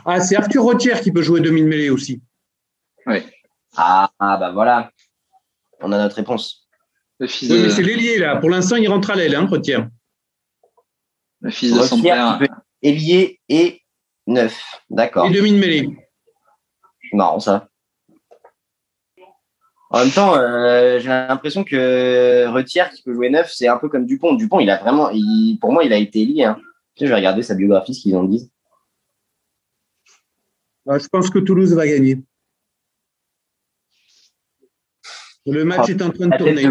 Ah, 0.05 0.21
c'est 0.21 0.37
Arthur 0.37 0.63
Rotière 0.63 1.01
qui 1.01 1.13
peut 1.13 1.23
jouer 1.23 1.41
demi-mêlée 1.41 1.91
aussi. 1.91 2.21
Ah, 3.77 4.11
ah, 4.19 4.37
bah 4.37 4.51
voilà. 4.53 4.91
On 5.81 5.91
a 5.93 5.99
notre 5.99 6.17
réponse. 6.17 6.69
Le 7.19 7.27
fils 7.27 7.51
Oui, 7.51 7.59
de, 7.59 7.63
mais 7.65 7.71
c'est 7.71 7.83
l'ailier, 7.83 8.19
là. 8.19 8.37
Pour 8.37 8.51
l'instant, 8.51 8.77
il 8.77 8.89
rentre 8.89 9.11
à 9.11 9.15
l'aile, 9.15 9.35
hein, 9.35 9.47
Rotière. 9.47 9.89
le 11.41 11.51
fils 11.51 11.73
de 11.75 11.81
son 11.83 11.97
Retière 11.97 12.39
père. 12.39 12.49
peut 12.49 12.55
ailier 12.83 13.41
et 13.49 13.81
neuf. 14.27 14.63
D'accord. 14.91 15.27
Et 15.27 15.31
demi-mêlée. 15.31 15.89
marrant 17.13 17.41
ça. 17.41 17.69
En 19.91 19.99
même 20.01 20.11
temps, 20.11 20.35
euh, 20.37 20.99
j'ai 21.01 21.09
l'impression 21.09 21.65
que 21.65 22.47
Retière 22.49 22.91
qui 22.91 23.03
peut 23.03 23.13
jouer 23.13 23.29
neuf, 23.31 23.53
c'est 23.53 23.69
un 23.69 23.77
peu 23.77 23.89
comme 23.89 24.07
Dupont. 24.07 24.35
Dupont, 24.35 24.59
il 24.61 24.71
a 24.71 24.79
vraiment, 24.79 25.11
il- 25.11 25.59
pour 25.61 25.73
moi, 25.73 25.85
il 25.85 25.93
a 25.93 25.97
été 25.99 26.25
lié. 26.25 26.45
Hein. 26.45 26.59
Je 26.99 27.07
vais 27.07 27.15
regarder 27.15 27.43
sa 27.43 27.55
biographie, 27.55 27.95
ce 27.95 28.03
qu'ils 28.03 28.17
en 28.17 28.25
disent. 28.25 28.51
Ah, 30.89 30.99
je 30.99 31.07
pense 31.09 31.31
que 31.31 31.39
Toulouse 31.39 31.73
va 31.75 31.87
gagner. 31.87 32.19
Le 35.47 35.65
match 35.65 35.89
est 35.91 36.03
en 36.03 36.11
train 36.11 36.27
de 36.29 36.37
tourner. 36.37 36.65
de. 36.65 36.71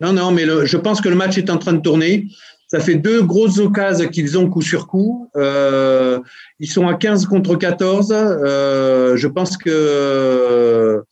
Non, 0.00 0.12
non, 0.12 0.30
mais 0.32 0.44
le- 0.46 0.64
je 0.64 0.76
pense 0.76 1.00
que 1.00 1.08
le 1.08 1.16
match 1.16 1.36
est 1.38 1.50
en 1.50 1.58
train 1.58 1.72
de 1.72 1.80
tourner. 1.80 2.26
Ça 2.68 2.80
fait 2.80 2.94
deux 2.96 3.22
grosses 3.22 3.58
occasions 3.58 4.08
qu'ils 4.08 4.38
ont 4.38 4.48
coup 4.48 4.60
sur 4.62 4.86
coup. 4.86 5.30
Euh, 5.36 6.20
ils 6.58 6.66
sont 6.70 6.86
à 6.86 6.94
15 6.94 7.26
contre 7.26 7.56
14. 7.56 8.12
Euh, 8.12 9.16
je 9.16 9.26
pense 9.26 9.56
que 9.56 11.02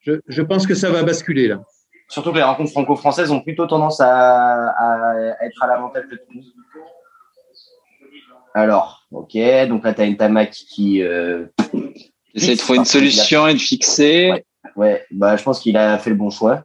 je, 0.00 0.12
je 0.26 0.42
pense 0.42 0.66
que 0.66 0.74
ça 0.74 0.90
va 0.90 1.02
basculer 1.02 1.48
là. 1.48 1.62
Surtout 2.08 2.30
que 2.32 2.36
les 2.36 2.42
rencontres 2.42 2.70
franco-françaises 2.70 3.30
ont 3.30 3.40
plutôt 3.40 3.66
tendance 3.66 3.98
à, 4.00 4.68
à 4.68 5.14
être 5.46 5.62
à 5.62 5.66
l'avantage 5.66 6.04
de 6.10 6.16
Toulouse. 6.28 6.52
Alors, 8.52 9.03
ok, 9.14 9.68
donc 9.68 9.84
là, 9.84 9.94
tu 9.94 10.00
as 10.00 10.04
une 10.04 10.16
Tamac 10.16 10.50
qui. 10.50 11.02
euh, 11.02 11.46
Essayer 12.34 12.54
de 12.54 12.60
trouver 12.60 12.78
une 12.78 12.84
solution 12.84 13.46
et 13.46 13.54
de 13.54 13.58
fixer. 13.58 14.30
Ouais. 14.32 14.44
ouais, 14.76 15.06
bah, 15.10 15.36
je 15.36 15.42
pense 15.42 15.60
qu'il 15.60 15.76
a 15.76 15.98
fait 15.98 16.10
le 16.10 16.16
bon 16.16 16.30
choix. 16.30 16.64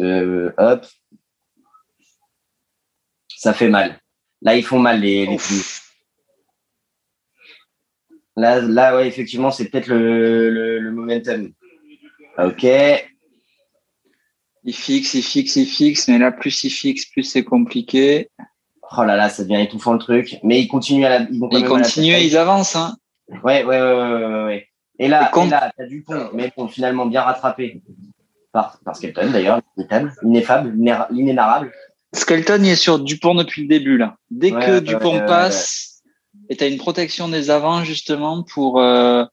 Euh, 0.00 0.50
hop. 0.58 0.84
Ça 3.36 3.52
fait 3.52 3.68
mal. 3.68 4.00
Là, 4.40 4.56
ils 4.56 4.64
font 4.64 4.78
mal, 4.80 5.00
les, 5.00 5.26
les. 5.26 5.36
Là, 8.36 8.60
là, 8.60 8.96
ouais, 8.96 9.06
effectivement, 9.06 9.50
c'est 9.50 9.68
peut-être 9.68 9.86
le, 9.88 10.50
le, 10.50 10.78
le 10.80 10.90
momentum. 10.90 11.52
Ok. 12.38 12.64
Il 14.64 14.74
fixe, 14.74 15.14
il 15.14 15.22
fixe, 15.22 15.56
il 15.56 15.66
fixe, 15.66 16.08
mais 16.08 16.18
là, 16.18 16.32
plus 16.32 16.64
il 16.64 16.70
fixe, 16.70 17.06
plus 17.06 17.24
c'est 17.24 17.44
compliqué. 17.44 18.30
Oh 18.98 19.04
là 19.04 19.16
là, 19.16 19.28
ça 19.28 19.42
devient 19.44 19.60
étouffant 19.62 19.92
le 19.94 19.98
truc. 19.98 20.38
Mais 20.42 20.60
ils 20.60 20.68
continuent 20.68 21.04
à 21.04 21.08
la. 21.08 21.20
Ils, 21.30 21.38
vont 21.40 21.48
quand 21.48 21.56
Ils 21.56 21.62
même 21.62 21.72
à 21.72 21.76
la 21.78 21.82
continuent, 21.84 22.18
ils 22.20 22.36
avancent. 22.36 22.76
Hein. 22.76 22.96
Ouais, 23.42 23.64
ouais, 23.64 23.80
ouais, 23.80 23.92
ouais, 23.94 24.24
ouais, 24.24 24.44
ouais. 24.44 24.68
Et 24.98 25.08
là, 25.08 25.30
Et 25.34 25.40
et 25.40 25.48
là, 25.48 25.72
t'as 25.76 25.86
Dupont, 25.86 26.30
mais 26.34 26.52
bon, 26.56 26.68
finalement 26.68 27.06
bien 27.06 27.22
rattrapé 27.22 27.82
par, 28.52 28.78
par 28.84 28.94
Skelton 28.94 29.30
d'ailleurs, 29.30 29.60
inétable, 29.76 30.12
ineffable, 30.22 30.76
inéra- 30.76 31.08
inénarrable. 31.10 31.72
Skelton, 32.14 32.58
il 32.62 32.68
est 32.68 32.76
sur 32.76 32.98
Dupont 32.98 33.34
depuis 33.34 33.62
le 33.62 33.68
début. 33.68 33.96
là. 33.96 34.16
Dès 34.30 34.52
Ouais, 34.52 34.66
que 34.66 34.78
Dupont 34.80 35.18
passe, 35.26 36.02
et 36.50 36.56
tu 36.56 36.64
as 36.64 36.66
une 36.66 36.76
protection 36.76 37.28
des 37.28 37.48
avants 37.50 37.84
justement 37.84 38.42
pour, 38.42 38.80
euh, 38.80 39.24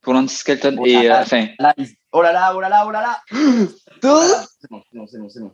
pour 0.00 0.14
l'anti-Skelton. 0.14 0.76
Oh 0.80 0.86
Et 0.86 0.94
là 0.94 1.00
euh, 1.00 1.08
là. 1.08 1.20
enfin, 1.20 1.46
Là, 1.58 1.74
oh 2.12 2.22
là 2.22 2.32
là, 2.32 2.52
oh 2.56 2.60
là 2.60 2.68
là, 2.70 2.84
oh 2.86 2.90
là 2.90 3.02
là. 3.02 3.20
C'est 4.00 4.70
bon, 4.70 5.06
c'est 5.10 5.18
bon, 5.18 5.28
c'est 5.28 5.40
bon. 5.40 5.52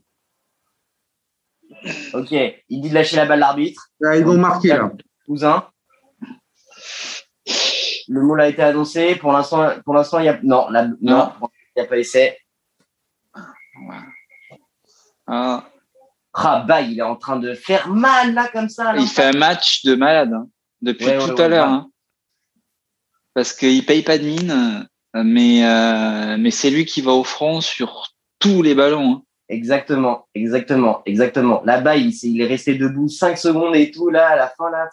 Ok, 2.14 2.30
il 2.32 2.80
dit 2.82 2.90
de 2.90 2.94
lâcher 2.94 3.16
la 3.16 3.26
balle 3.26 3.38
l'arbitre. 3.40 3.88
Là, 4.00 4.16
ils 4.16 4.24
vont 4.24 4.36
marquer 4.36 4.68
là. 4.68 4.90
Cousin. 5.26 5.66
Le 8.08 8.20
mot 8.22 8.34
a 8.34 8.48
été 8.48 8.62
annoncé. 8.62 9.14
Pour 9.16 9.32
l'instant, 9.32 9.70
pour 9.84 9.94
l'instant, 9.94 10.18
il 10.18 10.26
y 10.26 10.28
a 10.28 10.38
non, 10.42 10.70
non, 10.70 10.96
Non. 11.00 11.32
il 11.42 11.80
n'y 11.80 11.82
a 11.82 11.86
pas 11.86 11.96
essai. 11.98 12.38
ah, 15.26 15.64
Ah 16.34 16.64
bah, 16.66 16.80
il 16.80 16.98
est 16.98 17.02
en 17.02 17.16
train 17.16 17.38
de 17.38 17.54
faire 17.54 17.88
mal 17.88 18.34
là 18.34 18.48
comme 18.52 18.68
ça. 18.68 18.92
là. 18.92 19.00
il 19.00 19.06
fait 19.08 19.24
un 19.24 19.38
match 19.38 19.84
de 19.84 19.94
malade 19.94 20.32
hein, 20.32 20.48
depuis 20.80 21.06
Ouais, 21.06 21.18
tout 21.18 21.24
ouais, 21.24 21.40
à 21.40 21.42
ouais, 21.44 21.48
l'heure. 21.48 21.66
ouais. 21.68 21.72
hein. 21.74 21.90
Parce 23.34 23.52
qu'il 23.52 23.84
paye 23.86 24.02
pas 24.02 24.18
de 24.18 24.24
mine, 24.24 24.86
euh, 25.16 25.22
mais, 25.24 25.64
euh, 25.64 26.36
mais 26.38 26.50
c'est 26.50 26.70
lui 26.70 26.84
qui 26.84 27.00
va 27.00 27.12
au 27.12 27.24
front 27.24 27.60
sur 27.60 28.08
tous 28.40 28.62
les 28.62 28.74
ballons. 28.74 29.12
hein. 29.12 29.22
Exactement, 29.50 30.28
exactement, 30.32 31.02
exactement. 31.06 31.60
Là-bas, 31.64 31.96
il, 31.96 32.40
est 32.40 32.46
resté 32.46 32.76
debout 32.76 33.08
5 33.08 33.36
secondes 33.36 33.74
et 33.74 33.90
tout, 33.90 34.08
là, 34.08 34.28
à 34.28 34.36
la 34.36 34.46
fin, 34.46 34.70
là. 34.70 34.88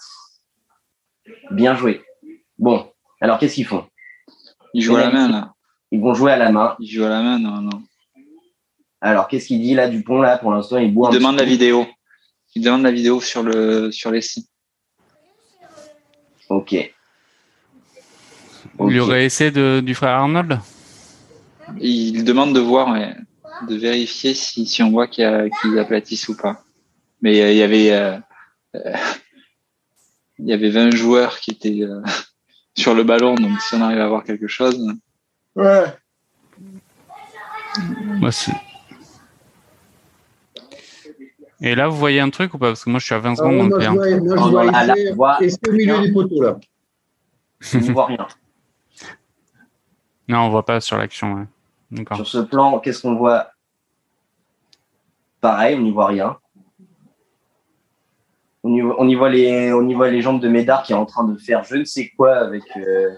Bien 1.52 1.76
joué. 1.76 2.02
Bon, 2.58 2.92
alors 3.22 3.38
qu'est-ce 3.38 3.54
qu'ils 3.54 3.68
font? 3.68 3.86
Il 4.74 4.82
joue 4.82 4.96
à 4.96 5.02
la 5.02 5.12
main 5.12 5.30
là. 5.30 5.54
Ils 5.92 6.02
vont 6.02 6.16
jouer 6.16 6.32
à 6.32 6.38
la 6.38 6.52
main. 6.52 6.76
Il 6.80 6.90
joue 6.90 7.04
à 7.04 7.10
la 7.10 7.22
main, 7.22 7.38
non, 7.38 7.62
non. 7.62 7.84
Alors, 9.00 9.28
qu'est-ce 9.28 9.46
qu'il 9.46 9.62
dit 9.62 9.76
là, 9.76 9.88
Dupont, 9.90 10.22
là, 10.22 10.40
pour 10.40 10.52
l'instant, 10.52 10.78
il 10.78 10.92
boit 10.92 11.12
Il 11.12 11.20
demande 11.20 11.36
la 11.36 11.44
coup. 11.44 11.50
vidéo. 11.50 11.86
Il 12.56 12.64
demande 12.64 12.82
la 12.82 12.92
vidéo 12.92 13.22
sur 13.22 13.44
le 13.44 13.92
sur 13.92 14.10
les 14.10 14.22
sites. 14.22 14.50
Ok. 16.50 16.74
Il 18.80 19.00
aurait 19.00 19.26
essai 19.26 19.52
de, 19.52 19.82
du 19.82 19.94
frère 19.94 20.16
Arnold? 20.16 20.60
Il 21.80 22.24
demande 22.24 22.56
de 22.56 22.60
voir, 22.60 22.90
ouais, 22.92 23.14
de 23.68 23.76
vérifier 23.76 24.34
si, 24.34 24.66
si 24.66 24.84
on 24.84 24.92
voit 24.92 25.08
qu'il 25.08 25.24
y 25.24 25.28
a- 25.28 25.50
qu'ils 25.50 25.78
aplatissent 25.80 26.28
ou 26.30 26.38
pas. 26.38 26.64
Mais 27.22 27.42
euh, 27.42 27.52
il 27.52 27.58
y 27.58 27.64
avait 27.64 27.92
euh, 27.94 28.18
euh, 28.76 28.94
il 30.40 30.48
y 30.48 30.54
avait 30.54 30.70
20 30.70 30.92
joueurs 30.92 31.40
qui 31.40 31.52
étaient 31.52 31.82
euh, 31.84 32.02
sur 32.78 32.94
le 32.94 33.04
ballon, 33.04 33.36
donc 33.36 33.60
si 33.62 33.76
on 33.76 33.82
arrive 33.82 34.00
à 34.00 34.08
voir 34.08 34.24
quelque 34.24 34.48
chose. 34.48 34.80
Ouais. 35.56 35.86
Moi, 38.20 38.32
c'est- 38.32 38.52
Et 41.62 41.74
là, 41.74 41.88
vous 41.88 41.98
voyez 41.98 42.20
un 42.20 42.30
truc 42.30 42.54
ou 42.54 42.60
pas? 42.60 42.68
Parce 42.68 42.84
que 42.84 42.90
moi, 42.92 43.00
je 43.00 43.06
suis 43.06 43.16
à 43.16 43.20
20 43.20 43.32
Ah, 43.32 43.36
secondes 43.36 43.56
moi, 43.56 43.70
dans 43.70 43.76
le 43.78 43.82
je 43.82 43.88
P1. 43.90 43.94
vois, 43.94 44.10
moi, 44.10 44.20
je 44.20 44.42
Non, 44.42 44.50
vois 44.52 44.66
non, 44.66 44.72
là, 44.72 44.86
là, 44.86 44.94
Essai- 44.96 45.12
on 45.12 45.16
voit- 45.16 45.38
Essai 45.44 45.58
au 45.68 45.72
milieu 45.72 46.02
des 46.02 46.12
poteaux, 46.14 46.42
là. 46.44 46.60
On 47.74 47.80
voit 47.94 48.06
rien. 48.06 48.28
Non, 50.28 50.40
on 50.42 50.50
voit 50.50 50.66
pas 50.66 50.80
sur 50.82 50.98
l'action. 50.98 51.34
ouais. 51.34 51.46
Sur 52.16 52.28
ce 52.28 52.38
plan, 52.40 52.80
qu'est-ce 52.80 53.02
qu'on 53.02 53.16
voit 53.16 53.52
Pareil, 55.42 55.76
on 55.76 55.82
n'y 55.82 55.92
voit 55.92 56.08
rien. 56.08 56.38
On 58.64 58.74
y, 58.74 58.82
voit- 58.82 58.96
on 59.00 59.08
y 59.08 59.16
voit 59.16 59.30
les, 59.30 59.72
on 59.72 59.88
y 59.88 59.94
voit 59.94 60.10
les 60.10 60.22
jambes 60.22 60.42
de 60.42 60.50
Médard 60.50 60.84
qui 60.84 60.92
est 60.92 60.96
en 60.96 61.06
train 61.06 61.24
de 61.24 61.38
faire 61.38 61.64
je 61.64 61.76
ne 61.76 61.86
sais 61.86 62.10
quoi 62.18 62.36
avec. 62.38 62.64
euh, 62.76 63.10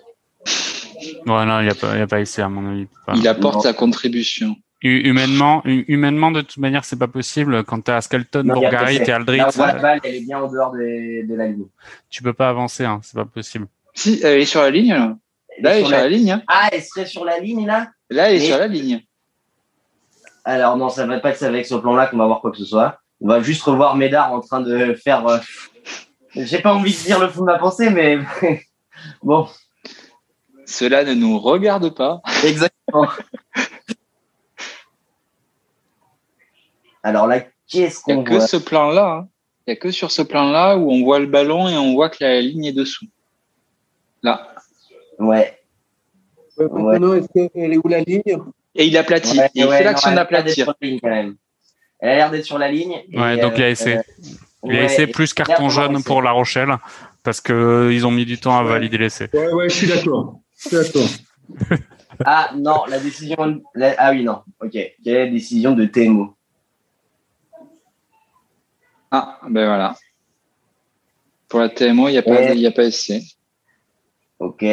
Ouais, 1.25 1.45
non, 1.45 1.59
il 1.61 1.63
n'y 1.63 1.69
a, 1.71 1.75
pas- 1.75 1.93
il 1.95 1.99
y 1.99 2.01
a 2.01 2.07
pas 2.07 2.19
essai, 2.19 2.41
à 2.41 2.49
mon 2.49 2.69
avis. 2.71 2.87
Pas- 3.05 3.13
Il 3.15 3.27
apporte 3.27 3.55
Non. 3.55 3.61
sa 3.61 3.73
contribution. 3.73 4.55
Hu- 4.81 5.07
Humainement, 5.09 5.61
hu- 5.65 5.85
humainement, 5.87 6.31
de 6.31 6.41
toute 6.41 6.57
manière, 6.57 6.83
c'est 6.85 6.99
pas 6.99 7.07
possible. 7.07 7.63
Quand 7.63 7.81
t'as 7.81 8.01
Skelton, 8.01 8.43
Non, 8.43 8.55
il 8.55 8.61
y 8.61 8.65
a 8.65 8.69
Bourgarit 8.69 8.97
et 8.97 9.11
Aldrit, 9.11 9.37
la 9.37 9.47
euh, 9.47 9.79
balle, 9.81 9.99
elle 10.03 10.15
est 10.15 10.21
bien 10.21 10.39
en 10.39 10.51
dehors 10.51 10.71
de, 10.71 11.25
de 11.27 11.35
la 11.35 11.47
ligne. 11.47 11.65
tu 12.09 12.21
peux 12.21 12.33
pas 12.33 12.49
avancer, 12.49 12.83
hein, 12.85 12.99
c'est 13.01 13.15
pas 13.15 13.25
possible. 13.25 13.67
Si, 13.93 14.19
elle 14.23 14.39
est 14.39 14.45
sur 14.45 14.61
la 14.61 14.69
ligne, 14.71 14.93
là. 14.93 15.17
Là, 15.61 15.71
elle 15.75 15.81
est 15.81 15.85
sur 15.85 15.91
la 15.91 16.07
ligne. 16.07 16.31
hein. 16.31 16.43
Ah, 16.47 16.69
elle 16.71 16.83
serait 16.83 17.05
sur 17.05 17.25
la 17.25 17.39
ligne 17.39 17.65
là? 17.67 17.87
Là, 18.09 18.29
elle 18.29 18.35
est 18.37 18.39
Mais- 18.39 18.45
sur 18.47 18.57
la 18.57 18.67
ligne. 18.67 19.01
Alors 20.45 20.77
non, 20.77 20.89
ça 20.89 21.05
va 21.05 21.19
pas 21.19 21.29
être 21.31 21.43
avec 21.43 21.65
ce 21.65 21.75
plan-là 21.75 22.07
qu'on 22.07 22.17
va 22.17 22.25
voir 22.25 22.41
quoi 22.41 22.51
que 22.51 22.57
ce 22.57 22.65
soit. 22.65 22.99
On 23.21 23.27
va 23.27 23.41
juste 23.41 23.61
revoir 23.63 23.95
Médard 23.95 24.31
en 24.33 24.39
train 24.39 24.61
de 24.61 24.93
faire. 24.95 25.27
euh, 25.27 25.37
J'ai 26.35 26.59
pas 26.59 26.73
envie 26.73 26.91
de 26.95 26.97
dire 27.03 27.19
le 27.19 27.27
fond 27.27 27.41
de 27.41 27.45
ma 27.47 27.59
pensée, 27.59 27.89
mais 27.89 28.19
bon, 29.23 29.47
Cela 30.65 31.03
ne 31.03 31.13
nous 31.13 31.37
regarde 31.39 31.93
pas. 31.93 32.21
exactement. 32.43 33.07
Alors 37.03 37.27
là, 37.27 37.41
qu'est-ce 37.67 38.01
Il 38.07 38.15
n'y 38.15 38.21
a 38.21 38.23
que 38.23 38.39
ce 38.39 38.57
plan-là. 38.57 39.07
hein. 39.23 39.27
Il 39.67 39.71
n'y 39.71 39.77
a 39.77 39.79
que 39.79 39.91
sur 39.91 40.11
ce 40.11 40.21
plan-là 40.21 40.77
où 40.77 40.91
on 40.91 41.03
voit 41.03 41.19
le 41.19 41.27
ballon 41.27 41.67
et 41.67 41.77
on 41.77 41.93
voit 41.93 42.09
que 42.09 42.17
la 42.23 42.41
ligne 42.41 42.65
est 42.65 42.73
dessous. 42.73 43.05
Là. 44.23 44.53
Ouais. 45.19 45.55
Ouais, 46.57 46.67
maintenant, 46.69 47.13
est-ce 47.13 47.27
qu'elle 47.27 47.73
est 47.73 47.77
où 47.77 47.87
la 47.87 47.99
ligne? 48.01 48.21
Et 48.75 48.85
il 48.85 48.97
aplatit. 48.97 49.37
Ouais, 49.39 49.49
il 49.53 49.65
ouais, 49.65 49.77
fait 49.77 49.83
l'action 49.83 50.11
elle 50.11 50.17
a 50.19 50.23
l'air 50.29 50.43
d'être 50.43 50.55
d'aplatir. 50.57 50.65
sur 50.65 50.75
la 50.81 50.87
ligne, 50.87 50.99
quand 51.01 51.09
même. 51.09 51.35
Elle 51.99 52.09
a 52.09 52.15
l'air 52.15 52.31
d'être 52.31 52.45
sur 52.45 52.57
la 52.57 52.71
ligne. 52.71 53.01
et, 53.11 53.19
Ouais, 53.19 53.37
donc 53.37 53.53
il 53.57 53.63
a 53.63 53.67
euh, 53.67 53.71
essayé. 53.71 53.97
euh, 53.97 54.01
Il 54.65 54.75
a 54.75 54.83
essayé 54.83 55.07
plus 55.07 55.33
carton 55.33 55.69
jaune 55.69 55.91
essayé. 55.91 56.03
pour 56.05 56.21
La 56.21 56.31
Rochelle 56.31 56.75
parce 57.23 57.41
que 57.41 57.53
euh, 57.53 57.93
ils 57.93 58.05
ont 58.07 58.11
mis 58.11 58.25
du 58.25 58.37
temps 58.39 58.57
à 58.57 58.63
Ouais. 58.63 58.69
valider 58.69 58.97
l'essai. 58.97 59.29
Ouais, 59.33 59.51
ouais, 59.53 59.69
je 59.69 59.75
suis 59.75 59.87
d'accord. 59.87 60.39
Je 60.57 60.69
suis 60.69 60.77
d'accord. 60.77 61.09
Ah 62.25 62.51
non, 62.57 62.83
la 62.89 62.99
décision. 62.99 63.61
la- 63.75 63.95
Ah 63.97 64.11
oui, 64.11 64.23
non. 64.23 64.41
Ok. 64.61 64.71
Quelle 64.71 64.95
est 65.05 65.25
la 65.25 65.31
décision 65.31 65.71
de 65.73 65.85
TMO 65.85 66.35
Ah, 69.11 69.39
ben 69.49 69.65
voilà. 69.65 69.95
Pour 71.47 71.61
la 71.61 71.69
TMO, 71.69 72.09
il 72.09 72.11
n'y 72.11 72.17
a, 72.17 72.21
pas- 72.23 72.53
y 72.53 72.67
a 72.67 72.71
pas 72.71 72.83
essai. 72.83 73.21
Ok. 74.39 74.65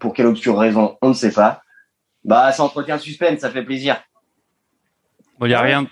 Pour 0.00 0.12
quelle 0.14 0.26
obscure 0.26 0.58
raison 0.58 0.96
On 1.02 1.08
ne 1.10 1.14
sait 1.14 1.32
pas. 1.32 1.62
Bah, 2.24 2.52
ça 2.52 2.62
entretient 2.64 2.96
le 2.96 3.00
suspense, 3.00 3.40
ça 3.40 3.50
fait 3.50 3.64
plaisir. 3.64 4.02
Bon, 5.38 5.46
il 5.46 5.50
y 5.50 5.54
a 5.54 5.60
rien. 5.60 5.86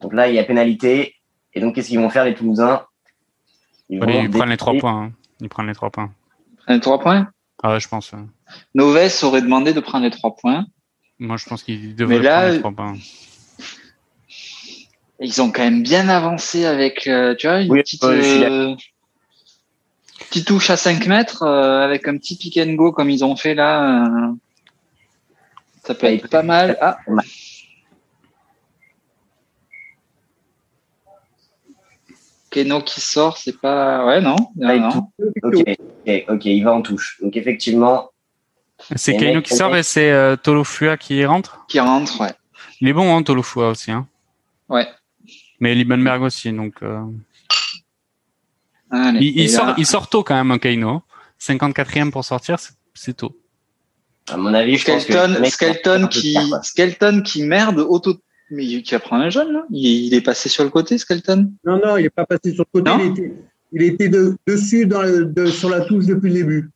Donc 0.00 0.12
là, 0.12 0.28
il 0.28 0.34
y 0.34 0.38
a 0.38 0.44
pénalité. 0.44 1.14
Et 1.54 1.60
donc, 1.60 1.74
qu'est-ce 1.74 1.88
qu'ils 1.88 1.98
vont 1.98 2.10
faire, 2.10 2.24
les 2.24 2.34
Toulousains? 2.34 2.86
Ils 3.88 4.00
Ouais, 4.02 4.24
ils 4.24 4.30
prennent 4.30 4.50
les 4.50 4.56
trois 4.56 4.74
points. 4.74 5.04
hein. 5.06 5.12
Ils 5.40 5.48
prennent 5.48 5.66
les 5.66 5.74
trois 5.74 5.90
points. 5.90 6.12
Un 6.66 6.78
trois 6.78 7.00
points? 7.00 7.28
Ah 7.62 7.72
ouais, 7.72 7.80
je 7.80 7.88
pense. 7.88 8.12
ouais. 8.12 8.18
Noves 8.74 9.24
aurait 9.24 9.42
demandé 9.42 9.72
de 9.72 9.80
prendre 9.80 10.04
les 10.04 10.10
trois 10.10 10.36
points. 10.36 10.66
Moi, 11.18 11.36
je 11.36 11.46
pense 11.46 11.62
qu'ils 11.62 11.96
devraient 11.96 12.18
Mais 12.18 12.22
là, 12.22 12.40
prendre 12.40 12.52
les 12.52 12.58
trois 12.60 12.72
points. 12.72 12.94
Ils 15.20 15.42
ont 15.42 15.50
quand 15.50 15.62
même 15.62 15.82
bien 15.82 16.08
avancé 16.08 16.64
avec, 16.64 17.06
euh, 17.06 17.34
tu 17.34 17.48
vois, 17.48 17.60
une 17.60 17.72
Oui, 17.72 17.82
petite, 17.82 18.02
suis 18.02 18.44
euh, 18.44 18.74
petite 20.28 20.46
touche 20.46 20.70
à 20.70 20.76
5 20.76 21.06
mètres 21.06 21.42
euh, 21.42 21.84
avec 21.84 22.06
un 22.06 22.16
petit 22.16 22.36
pick 22.36 22.56
and 22.58 22.74
go 22.74 22.92
comme 22.92 23.10
ils 23.10 23.24
ont 23.24 23.34
fait 23.34 23.54
là. 23.54 24.06
euh, 24.06 24.32
ça 25.84 25.94
peut 25.94 26.06
être 26.06 26.28
pas 26.28 26.42
mal. 26.42 26.76
Ah, 26.80 26.98
Keno 32.50 32.80
qui 32.80 33.00
sort, 33.00 33.36
c'est 33.36 33.60
pas. 33.60 34.06
Ouais, 34.06 34.20
non. 34.20 34.36
non, 34.56 34.68
Ouais, 34.68 34.78
non. 34.78 35.10
Ok, 35.42 36.24
ok, 36.28 36.44
il 36.44 36.64
va 36.64 36.72
en 36.72 36.82
touche. 36.82 37.18
Donc, 37.20 37.36
effectivement, 37.36 38.10
C'est 38.96 39.18
mecs, 39.18 39.44
qui 39.44 39.54
sort 39.54 39.76
et 39.76 39.82
c'est 39.82 40.10
euh, 40.10 40.36
Tolofua 40.36 40.96
qui 40.96 41.24
rentre? 41.24 41.64
Qui 41.68 41.80
rentre, 41.80 42.20
ouais. 42.20 42.32
Il 42.80 42.88
est 42.88 42.92
bon, 42.92 43.14
hein, 43.14 43.22
Tolofua 43.22 43.68
aussi. 43.68 43.90
Hein. 43.90 44.06
Ouais. 44.68 44.86
Mais 45.60 45.74
Liebenberg 45.74 46.22
aussi. 46.22 46.52
Donc, 46.52 46.74
euh, 46.82 47.00
Allez, 48.90 49.26
il, 49.26 49.50
sort, 49.50 49.74
il 49.76 49.86
sort 49.86 50.08
tôt 50.08 50.22
quand 50.22 50.34
même, 50.34 50.50
un 50.50 50.58
Kaino. 50.58 51.02
54e 51.40 52.10
pour 52.10 52.24
sortir, 52.24 52.58
c'est- 52.58 53.12
tôt. 53.16 53.36
à 54.28 54.36
mon 54.36 54.52
avis, 54.54 54.76
je 54.76 54.84
pense 54.86 55.04
que. 55.04 55.44
Skelton, 55.50 56.08
qui. 56.08 56.36
Skelton 56.62 57.22
qui 57.22 57.44
merde 57.44 57.78
auto. 57.78 58.16
Mais 58.50 58.64
qui 58.82 58.92
va 58.92 58.98
prendre 58.98 59.24
un 59.24 59.30
jaune 59.30 59.52
là 59.52 59.64
il, 59.70 60.06
il 60.06 60.14
est 60.14 60.22
passé 60.22 60.48
sur 60.48 60.64
le 60.64 60.70
côté, 60.70 60.96
Skelton? 60.96 61.52
Non, 61.64 61.78
non, 61.84 61.96
il 61.98 62.04
n'est 62.04 62.10
pas 62.10 62.24
passé 62.24 62.54
sur 62.54 62.64
le 62.72 62.80
côté. 62.80 62.90
Non 62.90 62.98
il 62.98 63.10
était, 63.12 63.34
il 63.72 63.82
était 63.82 64.08
de- 64.08 64.38
dessus 64.46 64.86
dans 64.86 65.02
le- 65.02 65.26
de- 65.26 65.46
sur 65.46 65.68
la 65.68 65.82
touche 65.82 66.06
depuis 66.06 66.30
le 66.30 66.34
début. 66.34 66.70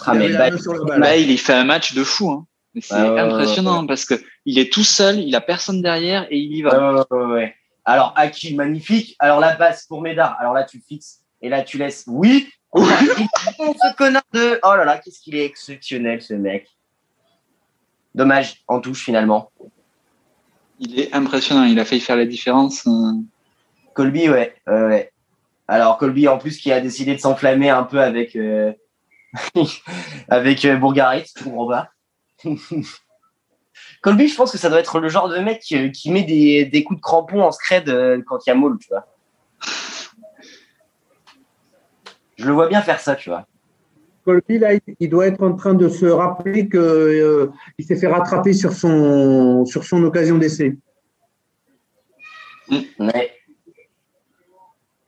Ah, 0.00 0.14
il 0.14 0.18
mais 0.18 0.32
bah. 0.32 0.50
Bah, 0.98 1.12
fait 1.36 1.52
un 1.52 1.64
match 1.64 1.94
de 1.94 2.02
fou. 2.02 2.30
Hein. 2.30 2.46
C'est 2.80 2.94
ouais, 2.94 3.20
impressionnant 3.20 3.86
parce 3.86 4.06
que 4.06 4.14
il 4.46 4.58
est 4.58 4.72
tout 4.72 4.82
seul, 4.82 5.20
il 5.20 5.36
a 5.36 5.40
personne 5.42 5.82
derrière 5.82 6.26
et 6.30 6.38
il 6.38 6.56
y 6.56 6.62
va. 6.62 7.04
Ouais, 7.10 7.24
ouais. 7.26 7.54
Alors, 7.84 8.12
Aki, 8.16 8.54
magnifique. 8.54 9.16
Alors, 9.18 9.40
la 9.40 9.54
passe 9.54 9.86
pour 9.86 10.00
Médard. 10.00 10.36
Alors 10.40 10.54
là, 10.54 10.64
tu 10.64 10.80
fixes 10.80 11.20
et 11.42 11.48
là, 11.48 11.62
tu 11.62 11.78
laisses. 11.78 12.04
Oui. 12.06 12.48
Oh, 12.72 12.84
ce 12.84 13.94
connard 13.96 14.22
de. 14.32 14.58
Oh 14.62 14.74
là 14.74 14.84
là, 14.84 14.98
qu'est-ce 14.98 15.20
qu'il 15.20 15.36
est 15.36 15.44
exceptionnel, 15.44 16.22
ce 16.22 16.34
mec. 16.34 16.68
Dommage, 18.14 18.62
en 18.68 18.80
touche 18.80 19.04
finalement. 19.04 19.50
Il 20.80 20.98
est 20.98 21.14
impressionnant. 21.14 21.64
Il 21.64 21.78
a 21.78 21.84
failli 21.84 22.00
faire 22.00 22.16
la 22.16 22.26
différence. 22.26 22.86
euh. 22.86 23.12
Colby, 23.94 24.28
ouais. 24.28 24.54
Alors, 25.68 25.98
Colby, 25.98 26.26
en 26.28 26.38
plus, 26.38 26.58
qui 26.58 26.72
a 26.72 26.80
décidé 26.80 27.14
de 27.14 27.20
s'enflammer 27.20 27.70
un 27.70 27.84
peu 27.84 28.00
avec. 28.00 28.34
euh, 28.36 28.72
avec 30.28 30.64
euh, 30.64 30.76
Bourgarit, 30.76 31.24
je 31.36 31.44
comprends 31.44 31.68
pas. 31.68 31.90
Colby, 34.04 34.28
je 34.28 34.36
pense 34.36 34.52
que 34.52 34.58
ça 34.58 34.68
doit 34.68 34.80
être 34.80 34.98
le 35.00 35.08
genre 35.08 35.30
de 35.30 35.38
mec 35.38 35.64
euh, 35.72 35.88
qui 35.88 36.10
met 36.10 36.24
des, 36.24 36.66
des 36.66 36.84
coups 36.84 36.98
de 37.00 37.02
crampon 37.02 37.40
en 37.42 37.50
scred 37.52 37.88
euh, 37.88 38.20
quand 38.26 38.36
il 38.46 38.50
y 38.50 38.52
a 38.52 38.54
Maul, 38.54 38.76
tu 38.78 38.88
vois. 38.90 39.06
Je 42.36 42.44
le 42.46 42.52
vois 42.52 42.68
bien 42.68 42.82
faire 42.82 43.00
ça, 43.00 43.16
tu 43.16 43.30
vois. 43.30 43.46
Colby, 44.26 44.58
là, 44.58 44.74
il- 44.74 44.80
il 45.00 45.08
doit 45.08 45.26
être 45.26 45.42
en 45.42 45.54
train 45.56 45.72
de 45.72 45.88
se 45.88 46.04
rappeler 46.04 46.68
qu'il 46.68 47.48
il 47.78 47.84
s'est 47.86 47.96
fait 47.96 48.06
rattraper 48.08 48.52
sur 48.52 48.74
son, 48.74 49.64
sur 49.64 49.84
son 49.84 50.02
occasion 50.04 50.36
d'essai. 50.36 50.76
Ouais. 52.98 53.32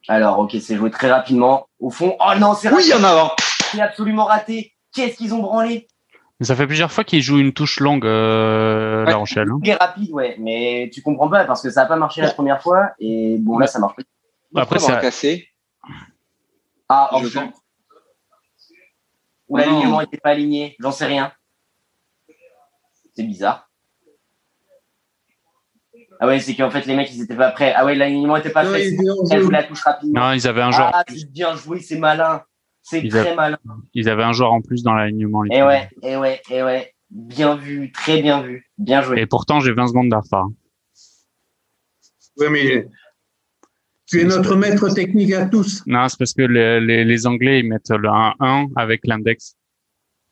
Alors, 0.09 0.39
ok, 0.39 0.57
c'est 0.63 0.77
joué 0.77 0.91
très 0.91 1.11
rapidement. 1.11 1.69
Au 1.81 1.91
fond, 1.91 2.17
oh 2.19 2.33
non, 2.39 2.55
c'est 2.55 2.69
Oui, 2.73 2.91
raté, 2.93 2.95
en 2.95 3.05
avant. 3.05 3.31
c'est 3.73 3.81
absolument 3.83 4.25
raté. 4.25 4.73
Qu'est-ce 4.95 5.17
qu'ils 5.17 5.35
ont 5.35 5.43
branlé? 5.43 5.75
Mais 5.77 5.87
ça 6.45 6.55
fait 6.57 6.67
plusieurs 6.67 6.93
fois 6.93 7.05
qu'il 7.05 7.23
joue 7.23 7.39
une 7.39 7.53
touche 7.53 7.81
longue, 7.81 8.05
euh, 8.07 9.05
Ouais. 9.05 9.11
La 9.11 9.17
Rochelle. 9.17 9.49
hein. 9.51 9.59
Il 9.63 9.69
est 9.71 9.75
rapide, 9.75 10.11
ouais, 10.13 10.37
mais 10.39 10.91
tu 10.93 11.01
comprends 11.03 11.29
pas 11.29 11.45
parce 11.45 11.63
que 11.63 11.71
ça 11.71 11.83
n'a 11.83 11.87
pas 11.87 11.97
marché 11.97 12.21
la 12.21 12.31
première 12.33 12.61
fois 12.63 12.91
et 12.99 13.37
bon, 13.39 13.59
là, 13.59 13.67
ça 13.67 13.79
marche. 13.79 13.95
Après, 14.55 14.77
Pourquoi 14.77 14.95
ça- 14.95 15.01
cassé. 15.01 15.49
Ah, 16.89 17.09
en 17.13 17.23
Je 17.23 17.29
jeu. 17.29 17.41
Ou 19.49 19.57
l'alignement 19.57 20.01
n'était 20.01 20.19
pas 20.19 20.31
aligné, 20.31 20.77
j'en 20.81 20.91
sais 20.93 21.07
rien. 21.07 21.33
C'est 23.15 23.23
bizarre. 23.23 23.71
Ah 26.19 26.27
ouais, 26.27 26.41
c'est 26.41 26.55
qu'en 26.55 26.71
fait, 26.71 26.87
les 26.87 26.97
mecs, 26.97 27.11
ils 27.13 27.23
étaient 27.23 27.37
pas 27.37 27.51
prêts. 27.53 27.73
Ah 27.77 27.85
ouais, 27.85 27.95
l'alignement 27.95 28.37
était 28.37 28.51
pas 28.51 28.65
Non, 28.65 28.73
fait. 28.73 28.97
hors 29.09 29.27
Elle 29.31 29.43
joue 29.43 29.51
la 29.51 29.63
touche 29.65 29.83
rapidement. 29.83 30.21
Non, 30.29 30.33
ils 30.33 30.47
avaient 30.49 30.63
un 30.63 30.71
joueur, 30.71 30.91
Ah, 30.95 31.05
c'est 31.09 31.31
bien 31.31 31.55
joué, 31.57 31.81
c'est 31.81 31.99
malin. 31.99 32.43
C'est 32.89 33.01
Ils 33.03 33.11
très 33.11 33.19
avaient- 33.21 33.35
malin. 33.35 33.59
ils 33.95 34.09
avaient 34.09 34.23
un 34.23 34.31
joueur 34.33 34.53
en 34.53 34.61
plus 34.63 34.85
dans 34.85 34.93
l'alignement. 34.95 35.43
Et 35.45 35.49
Toulousains. 35.49 35.67
ouais, 35.67 35.89
et 36.03 36.17
ouais, 36.17 36.41
et 36.51 36.63
ouais. 36.63 36.95
Bien 37.11 37.57
vu, 37.57 37.91
très 37.91 38.23
bien 38.23 38.43
vu. 38.43 38.71
Bien 38.79 39.03
joué. 39.03 39.21
Et 39.21 39.27
pourtant, 39.27 39.59
j'ai 39.59 39.73
20 39.73 39.89
secondes 39.89 40.09
de 40.09 40.15
retard. 40.15 40.47
Oui, 42.39 42.47
mais 42.51 42.87
tu 44.07 44.21
es 44.21 44.25
notre 44.25 44.55
maître 44.55 44.89
technique 44.91 45.33
à 45.33 45.47
tous. 45.47 45.83
Non, 45.87 46.09
c'est 46.09 46.17
parce 46.17 46.33
que 46.33 46.43
les, 46.43 46.81
les, 46.81 47.05
les 47.05 47.27
Anglais, 47.27 47.59
ils 47.61 47.69
mettent 47.69 47.91
le 47.91 48.09
1-1 48.09 48.71
avec 48.77 49.05
l'index. 49.05 49.57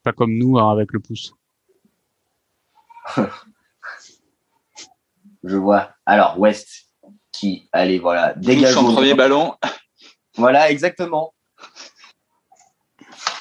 Pas 0.04 0.12
comme 0.12 0.34
nous, 0.38 0.56
hein, 0.58 0.70
avec 0.70 0.92
le 0.92 1.00
pouce. 1.00 1.34
Je 5.44 5.56
vois. 5.56 5.90
Alors, 6.06 6.38
West, 6.38 6.88
qui 7.32 7.68
allez, 7.72 7.98
voilà. 7.98 8.32
Dégage 8.34 8.74
son 8.74 8.92
premier 8.94 9.14
ballon. 9.14 9.54
Voilà, 10.36 10.70
exactement. 10.70 11.34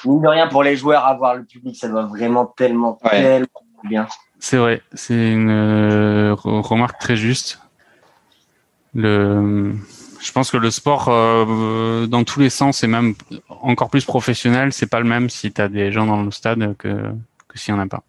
Mine 0.06 0.20
de 0.20 0.28
rien, 0.28 0.48
pour 0.48 0.62
les 0.62 0.76
joueurs, 0.76 1.04
avoir 1.04 1.34
le 1.34 1.44
public, 1.44 1.76
ça 1.76 1.88
doit 1.88 2.04
vraiment 2.04 2.46
tellement, 2.46 2.98
tellement 3.10 3.46
bien. 3.84 4.06
C'est 4.38 4.58
vrai, 4.58 4.82
c'est 4.92 5.32
une 5.32 5.50
euh, 5.50 6.34
remarque 6.34 6.98
très 6.98 7.16
juste. 7.16 7.60
Le, 8.94 9.74
je 10.20 10.32
pense 10.32 10.50
que 10.50 10.56
le 10.56 10.70
sport, 10.70 11.08
euh, 11.08 12.06
dans 12.06 12.24
tous 12.24 12.40
les 12.40 12.50
sens, 12.50 12.82
et 12.82 12.86
même 12.86 13.14
encore 13.48 13.90
plus 13.90 14.04
professionnel, 14.04 14.72
c'est 14.72 14.86
pas 14.86 15.00
le 15.00 15.06
même 15.06 15.28
si 15.30 15.52
tu 15.52 15.60
as 15.60 15.68
des 15.68 15.92
gens 15.92 16.06
dans 16.06 16.22
le 16.22 16.30
stade 16.30 16.76
que, 16.76 17.10
que 17.48 17.58
s'il 17.58 17.74
n'y 17.74 17.80
en 17.80 17.82
a 17.82 17.88
pas. 17.88 18.02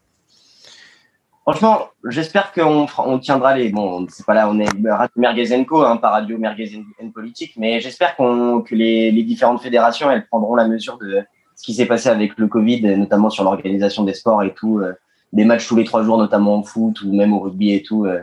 Franchement, 1.41 1.89
j'espère 2.05 2.51
qu'on 2.53 2.87
on 2.97 3.19
tiendra 3.19 3.55
les. 3.55 3.69
Bon, 3.69 4.07
c'est 4.09 4.25
pas 4.25 4.33
là, 4.33 4.49
on 4.49 4.59
est 4.59 4.67
Radio 4.89 5.13
Merguezenco, 5.15 5.83
hein, 5.83 5.97
pas 5.97 6.09
Radio 6.09 6.39
Merguezen 6.39 6.85
Politique, 7.13 7.53
mais 7.57 7.79
j'espère 7.81 8.15
qu'on 8.15 8.61
que 8.61 8.73
les, 8.73 9.11
les, 9.11 9.23
différentes 9.23 9.61
fédérations 9.61 10.09
elles 10.09 10.25
prendront 10.25 10.55
la 10.55 10.67
mesure 10.67 10.97
de 10.97 11.23
ce 11.55 11.63
qui 11.63 11.73
s'est 11.73 11.85
passé 11.85 12.09
avec 12.09 12.37
le 12.37 12.47
Covid, 12.47 12.97
notamment 12.97 13.29
sur 13.29 13.43
l'organisation 13.43 14.03
des 14.03 14.13
sports 14.13 14.43
et 14.43 14.53
tout, 14.53 14.79
euh, 14.79 14.93
des 15.33 15.45
matchs 15.45 15.67
tous 15.67 15.75
les 15.75 15.83
trois 15.83 16.03
jours, 16.03 16.17
notamment 16.17 16.55
en 16.55 16.63
foot 16.63 17.01
ou 17.01 17.13
même 17.13 17.33
au 17.33 17.39
rugby 17.39 17.73
et 17.73 17.83
tout. 17.83 18.05
Euh. 18.05 18.21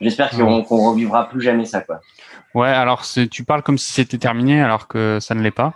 j'espère 0.00 0.30
qu'on 0.30 0.62
qu 0.62 0.74
revivra 0.74 1.28
plus 1.28 1.40
jamais 1.40 1.64
ça, 1.64 1.80
quoi. 1.80 2.00
Ouais, 2.54 2.68
alors 2.68 3.04
tu 3.30 3.44
parles 3.44 3.62
comme 3.62 3.78
si 3.78 3.92
c'était 3.92 4.18
terminé, 4.18 4.60
alors 4.60 4.86
que 4.86 5.18
ça 5.20 5.34
ne 5.34 5.42
l'est 5.42 5.50
pas. 5.50 5.74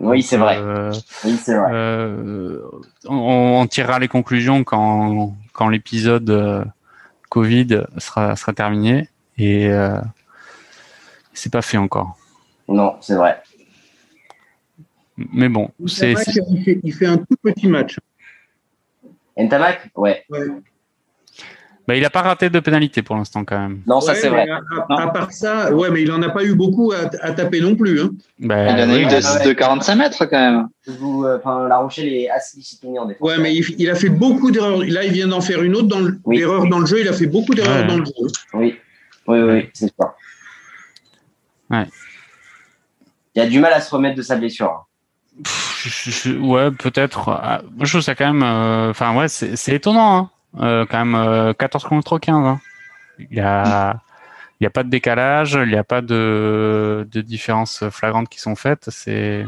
Oui, 0.00 0.22
c'est 0.22 0.36
vrai. 0.36 0.58
Euh, 0.58 0.92
oui, 1.24 1.36
c'est 1.42 1.56
vrai. 1.56 1.70
Euh, 1.72 2.60
on, 3.06 3.60
on, 3.62 3.66
tirera 3.66 3.98
les 3.98 4.08
conclusions 4.08 4.62
quand, 4.62 5.34
quand 5.52 5.68
l'épisode 5.68 6.30
euh, 6.30 6.64
Covid 7.30 7.82
sera, 7.96 8.36
sera 8.36 8.52
terminé 8.52 9.08
et 9.38 9.70
c'est 11.32 11.52
pas 11.52 11.62
fait 11.62 11.76
encore. 11.76 12.16
Non, 12.66 12.96
c'est 13.00 13.14
vrai. 13.14 13.40
Mais 15.32 15.48
bon, 15.48 15.70
c'est. 15.86 16.12
Il, 16.12 16.62
fait, 16.62 16.80
il 16.82 16.94
fait 16.94 17.06
un 17.06 17.18
tout 17.18 17.36
petit 17.42 17.66
match. 17.68 17.98
Ntamak 19.36 19.90
Ouais. 19.96 20.24
ouais. 20.30 20.46
Bah, 21.88 21.96
il 21.96 22.02
n'a 22.02 22.10
pas 22.10 22.20
raté 22.20 22.50
de 22.50 22.60
pénalité 22.60 23.00
pour 23.00 23.16
l'instant 23.16 23.46
quand 23.46 23.58
même. 23.58 23.80
Non, 23.86 24.02
ça 24.02 24.14
c'est 24.14 24.28
vrai. 24.28 24.46
À, 24.90 25.06
part 25.08 25.32
ça, 25.32 25.72
ouais, 25.74 25.88
mais 25.90 26.02
il 26.02 26.08
n'en 26.08 26.20
a 26.20 26.28
pas 26.28 26.44
eu 26.44 26.54
beaucoup 26.54 26.92
à, 26.92 27.32
taper 27.32 27.62
non 27.62 27.76
plus. 27.76 28.02
Hein. 28.02 28.10
Bah, 28.40 28.70
il 28.72 28.84
en 28.84 28.90
a 28.90 28.98
eu 28.98 29.06
de, 29.06 29.52
45 29.54 29.94
mètres 29.94 30.26
quand 30.26 30.38
même. 30.38 30.68
Euh, 30.86 31.38
enfin, 31.38 31.66
la 31.66 31.78
Rochelle 31.78 32.12
est 32.12 32.28
assez 32.28 32.58
disciplinée 32.58 32.98
en 32.98 33.06
défense. 33.06 33.26
Ouais, 33.26 33.38
mais 33.38 33.54
il, 33.54 33.88
a 33.88 33.94
fait 33.94 34.10
beaucoup 34.10 34.50
d'erreurs. 34.50 34.84
Là, 34.86 35.02
il 35.04 35.12
vient 35.12 35.28
d'en 35.28 35.40
faire 35.40 35.62
une 35.62 35.74
autre 35.74 35.88
dans 35.88 36.06
l'erreur 36.30 36.68
dans 36.68 36.80
le 36.80 36.84
jeu. 36.84 37.00
Il 37.00 37.08
a 37.08 37.14
fait 37.14 37.26
beaucoup 37.26 37.54
d'erreurs 37.54 37.86
dans 37.86 37.96
le 37.96 38.04
jeu. 38.04 38.12
Oui, 38.52 38.78
oui, 39.26 39.40
oui, 39.40 39.70
c'est 39.72 39.90
ça. 39.98 40.14
Ouais. 41.70 41.86
Il 43.34 43.40
a 43.40 43.46
du 43.46 43.60
mal 43.60 43.72
à 43.72 43.80
se 43.80 43.90
remettre 43.90 44.16
de 44.16 44.22
sa 44.22 44.36
blessure. 44.36 44.87
Ouais, 46.40 46.70
peut-être. 46.70 47.30
Ah, 47.30 47.62
je 47.80 47.90
trouve 47.90 48.00
ça 48.00 48.14
quand 48.14 48.32
même. 48.32 48.42
Euh, 48.42 48.90
enfin, 48.90 49.14
ouais, 49.16 49.28
c'est 49.28 49.74
étonnant. 49.74 50.18
Hein. 50.18 50.30
Euh, 50.60 50.86
quand 50.86 51.04
même 51.04 51.54
14 51.54 51.84
euh, 51.84 51.88
contre 51.88 52.18
15. 52.18 52.34
Hein. 52.46 52.60
Il 53.18 53.36
y 53.36 53.40
a 53.40 54.00
il 54.60 54.64
n'y 54.64 54.66
a 54.66 54.70
pas 54.70 54.82
de 54.82 54.90
décalage, 54.90 55.52
il 55.52 55.68
n'y 55.68 55.76
a 55.76 55.84
pas 55.84 56.00
de, 56.00 57.06
de 57.12 57.20
différences 57.20 57.88
flagrantes 57.90 58.28
qui 58.28 58.40
sont 58.40 58.56
faites. 58.56 58.90
C'est 58.90 59.44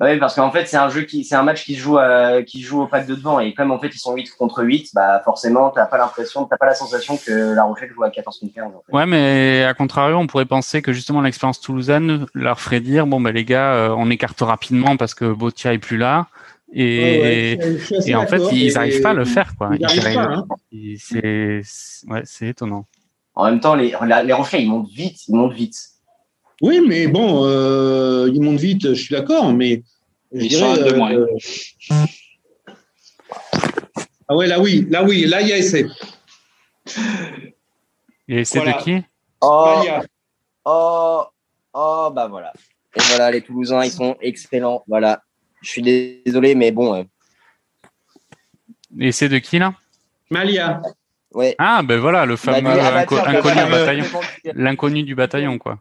oui, 0.00 0.18
parce 0.18 0.34
qu'en 0.34 0.50
fait, 0.52 0.66
c'est 0.66 0.76
un 0.76 0.88
jeu 0.88 1.02
qui, 1.02 1.24
c'est 1.24 1.34
un 1.34 1.42
match 1.42 1.64
qui 1.64 1.74
se 1.74 1.80
joue, 1.80 1.98
qui 2.46 2.62
joue 2.62 2.82
au 2.82 2.86
pack 2.86 3.06
de 3.06 3.14
devant. 3.14 3.40
Et 3.40 3.52
comme 3.52 3.72
en 3.72 3.78
fait, 3.78 3.88
ils 3.88 3.98
sont 3.98 4.14
8 4.14 4.30
contre 4.38 4.62
8, 4.62 4.90
bah, 4.94 5.20
forcément, 5.24 5.70
t'as 5.70 5.86
pas 5.86 5.98
l'impression, 5.98 6.44
t'as 6.44 6.56
pas 6.56 6.66
la 6.66 6.74
sensation 6.74 7.16
que 7.16 7.54
La 7.54 7.64
Rochelle 7.64 7.90
joue 7.92 8.04
à 8.04 8.10
14 8.10 8.38
contre 8.38 8.54
15. 8.54 8.64
En 8.64 8.96
Ouais, 8.96 9.06
mais 9.06 9.64
à 9.64 9.74
contrario, 9.74 10.16
on 10.16 10.26
pourrait 10.26 10.44
penser 10.44 10.82
que 10.82 10.92
justement 10.92 11.20
l'expérience 11.20 11.60
toulousaine 11.60 12.26
leur 12.32 12.60
ferait 12.60 12.80
dire, 12.80 13.06
bon, 13.06 13.20
bah, 13.20 13.32
les 13.32 13.44
gars, 13.44 13.72
euh, 13.72 13.94
on 13.96 14.08
écarte 14.10 14.40
rapidement 14.40 14.96
parce 14.96 15.14
que 15.14 15.32
Botia 15.32 15.72
est 15.72 15.78
plus 15.78 15.96
là. 15.96 16.28
Et, 16.72 17.58
et 18.06 18.14
en 18.14 18.26
fait, 18.26 18.42
ils 18.52 18.74
n'arrivent 18.74 19.00
pas 19.00 19.10
à 19.10 19.14
le 19.14 19.24
faire, 19.24 19.54
quoi. 19.56 19.70
Hein. 19.72 20.44
C'est 20.98 21.62
ouais, 22.08 22.22
étonnant. 22.42 22.86
En 23.34 23.44
même 23.44 23.60
temps, 23.60 23.74
les, 23.74 23.94
les 24.24 24.32
Rochers, 24.32 24.60
ils 24.60 24.68
montent 24.68 24.90
vite, 24.90 25.26
ils 25.28 25.34
montent 25.34 25.54
vite. 25.54 25.76
Oui, 26.60 26.80
mais 26.86 27.06
bon, 27.06 27.44
euh, 27.44 28.28
ils 28.32 28.42
montent 28.42 28.58
vite, 28.58 28.88
je 28.88 29.00
suis 29.00 29.14
d'accord, 29.14 29.52
mais 29.52 29.82
je 30.32 30.40
ils 30.40 30.48
dirais, 30.48 30.76
de. 30.76 30.92
Euh, 30.92 31.26
ah 34.26 34.36
ouais, 34.36 34.46
là 34.46 34.60
oui, 34.60 34.86
là 34.90 35.04
oui, 35.04 35.24
là 35.26 35.40
il 35.40 35.48
y 35.48 35.52
a 35.52 35.56
essai. 35.58 35.86
Il 38.26 38.34
y 38.34 38.38
a 38.38 38.40
essai 38.40 38.60
de 38.60 38.82
qui? 38.82 39.04
Oh, 39.40 39.82
oh, 40.64 41.24
oh, 41.72 42.10
bah 42.12 42.26
voilà. 42.26 42.52
Et 42.96 43.00
voilà, 43.10 43.30
les 43.30 43.40
Toulousains, 43.40 43.84
ils 43.84 43.92
sont 43.92 44.16
excellents. 44.20 44.82
Voilà, 44.88 45.22
je 45.62 45.70
suis 45.70 45.82
désolé, 45.82 46.56
mais 46.56 46.72
bon. 46.72 46.94
Euh. 46.94 47.04
Et 48.98 49.12
c'est 49.12 49.28
de 49.28 49.38
qui 49.38 49.58
là? 49.58 49.74
Malia. 50.30 50.82
Ouais. 51.32 51.54
Ah, 51.58 51.82
ben 51.84 52.00
voilà, 52.00 52.26
le 52.26 52.36
fameux 52.36 52.62
bah, 52.62 53.00
inconnu, 53.00 53.36
du 53.36 53.70
bataillon. 53.70 54.04
L'inconnu 54.54 55.02
du 55.04 55.14
bataillon, 55.14 55.58
quoi. 55.58 55.78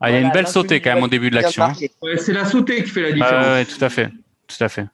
Ah, 0.00 0.10
il 0.10 0.14
y 0.14 0.16
a 0.16 0.20
une 0.20 0.30
belle 0.30 0.48
sautée 0.48 0.80
quand 0.80 0.94
même 0.94 1.04
au 1.04 1.08
début 1.08 1.30
de 1.30 1.34
l'action. 1.34 1.64
Hein. 1.64 1.74
Ouais, 2.00 2.16
c'est 2.16 2.32
la 2.32 2.46
sautée 2.46 2.82
qui 2.82 2.90
fait 2.90 3.02
la 3.02 3.12
différence. 3.12 3.46
ouais, 3.46 3.64
tout 3.66 3.84
à 3.84 3.88
fait. 3.90 4.10
Tout 4.46 4.64
à 4.64 4.68
fait. 4.68 4.86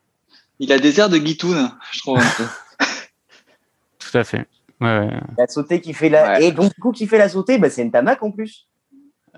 Il 0.58 0.72
a 0.72 0.78
des 0.78 0.98
airs 0.98 1.08
de 1.08 1.18
Guitoun, 1.18 1.70
je 1.92 2.00
trouve. 2.00 2.18
tout 3.98 4.18
à 4.18 4.24
fait. 4.24 4.46
Ouais, 4.80 5.08
La 5.38 5.46
sautée 5.46 5.80
qui 5.80 5.94
fait 5.94 6.08
la. 6.08 6.40
Et 6.40 6.52
donc, 6.52 6.74
du 6.74 6.80
coup, 6.80 6.92
qui 6.92 7.06
fait 7.06 7.18
la 7.18 7.28
sautée, 7.28 7.58
bah, 7.58 7.70
c'est 7.70 7.82
une 7.82 7.92
tamac 7.92 8.22
en 8.22 8.30
plus. 8.30 8.66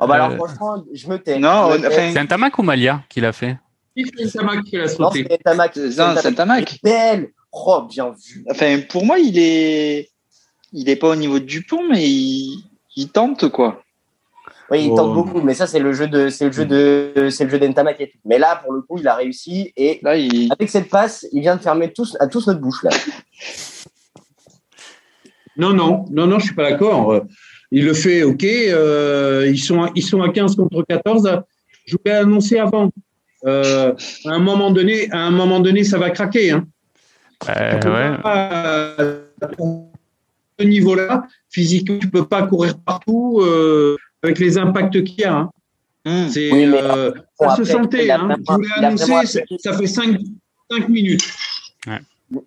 Oh, 0.01 0.07
bah, 0.07 0.15
alors, 0.15 0.31
euh, 0.31 0.37
franchement, 0.37 0.85
je 0.93 1.09
me 1.09 1.19
tais. 1.19 1.39
Non, 1.39 1.71
c'est 1.91 2.17
un 2.19 2.27
tamac 2.27 2.59
ou 2.59 2.63
Malia 2.63 3.03
qui 3.09 3.21
l'a 3.21 3.33
fait? 3.33 3.59
C'est 4.17 4.33
Tamac 4.33 4.65
qui 4.65 4.77
l'a 4.77 4.89
sauté. 4.89 5.23
Non, 5.23 5.29
c'est 5.29 5.43
Tamac. 5.43 5.73
C'est 5.75 6.35
Tamac. 6.35 6.79
Belle. 6.85 7.31
Oh, 7.53 7.83
bien 7.89 8.11
vu. 8.11 8.45
Enfin, 8.51 8.81
pour 8.89 9.05
moi, 9.05 9.19
il 9.19 9.39
est, 9.39 10.11
il 10.73 10.89
est 10.89 10.97
pas 10.97 11.09
au 11.09 11.17
niveau 11.17 11.41
de 11.41 11.45
Dupont, 11.45 11.89
mais 11.91 12.09
il, 12.09 12.63
il 12.95 13.09
tente 13.11 13.49
quoi. 13.49 13.83
Oui, 14.71 14.85
il 14.85 14.95
tente 14.95 15.15
beaucoup, 15.15 15.41
mais 15.41 15.55
ça 15.55 15.67
c'est 15.67 15.79
le 15.79 15.93
jeu 15.93 16.09
de, 16.09 16.29
c'est 16.29 16.47
le 16.47 16.53
jeu 16.53 16.67
de, 16.67 17.29
c'est 17.31 17.45
le 17.45 17.51
jeu 17.51 17.59
d'Entamac 17.59 18.01
et 18.01 18.11
tout. 18.11 18.19
Mais 18.25 18.39
là, 18.39 18.61
pour 18.63 18.73
le 18.73 18.83
coup, 18.83 18.99
il 18.99 19.09
a 19.09 19.15
réussi 19.15 19.73
et 19.77 19.99
là, 20.03 20.17
il... 20.17 20.53
avec 20.53 20.69
cette 20.69 20.91
passe, 20.91 21.27
il 21.33 21.41
vient 21.41 21.57
de 21.57 21.63
fermer 21.63 21.93
tous, 21.93 22.17
à 22.21 22.27
tous 22.27 22.47
notre 22.47 22.61
bouche 22.61 22.83
là. 22.83 22.91
Non, 25.57 25.73
non, 25.73 26.05
non, 26.13 26.29
non, 26.29 26.39
je 26.39 26.45
suis 26.47 26.55
pas 26.55 26.71
d'accord. 26.71 27.21
Il 27.73 27.85
le 27.85 27.93
fait, 27.93 28.23
ok. 28.23 28.45
Euh, 28.45 29.49
ils 29.51 29.59
sont, 29.59 29.91
ils 29.97 30.05
sont 30.05 30.23
à 30.23 30.29
15 30.29 30.55
contre 30.55 30.85
14. 30.89 31.43
Je 31.85 31.97
voulais 31.97 32.17
annoncer 32.17 32.59
avant. 32.59 32.93
Euh, 33.45 33.93
à 34.25 34.31
un 34.31 34.39
moment 34.39 34.71
donné, 34.71 35.11
à 35.11 35.19
un 35.19 35.31
moment 35.31 35.59
donné, 35.59 35.83
ça 35.83 35.99
va 35.99 36.11
craquer. 36.11 36.53
Hein. 36.53 36.67
Euh, 37.49 38.21
à 39.41 39.49
ce 40.59 40.65
niveau-là, 40.65 41.27
physiquement, 41.51 41.99
tu 41.99 42.09
peux 42.09 42.27
pas 42.27 42.43
courir 42.45 42.79
partout 42.79 43.41
euh, 43.43 43.97
avec 44.23 44.39
les 44.39 44.59
impacts 44.59 45.03
qu'il 45.05 45.21
y 45.21 45.25
a. 45.25 45.35
Hein. 45.35 45.51
Mmh. 46.05 46.29
C'est, 46.29 46.51
euh, 46.53 47.13
ça 47.39 47.57
se 47.57 47.65
sentait. 47.65 48.11
Hein. 48.11 48.37
Je 48.49 48.53
voulais 48.53 48.69
annoncer, 48.77 49.43
ça 49.59 49.77
fait 49.77 49.87
5 49.87 50.19
minutes. 50.89 51.23
Ouais. 51.87 51.99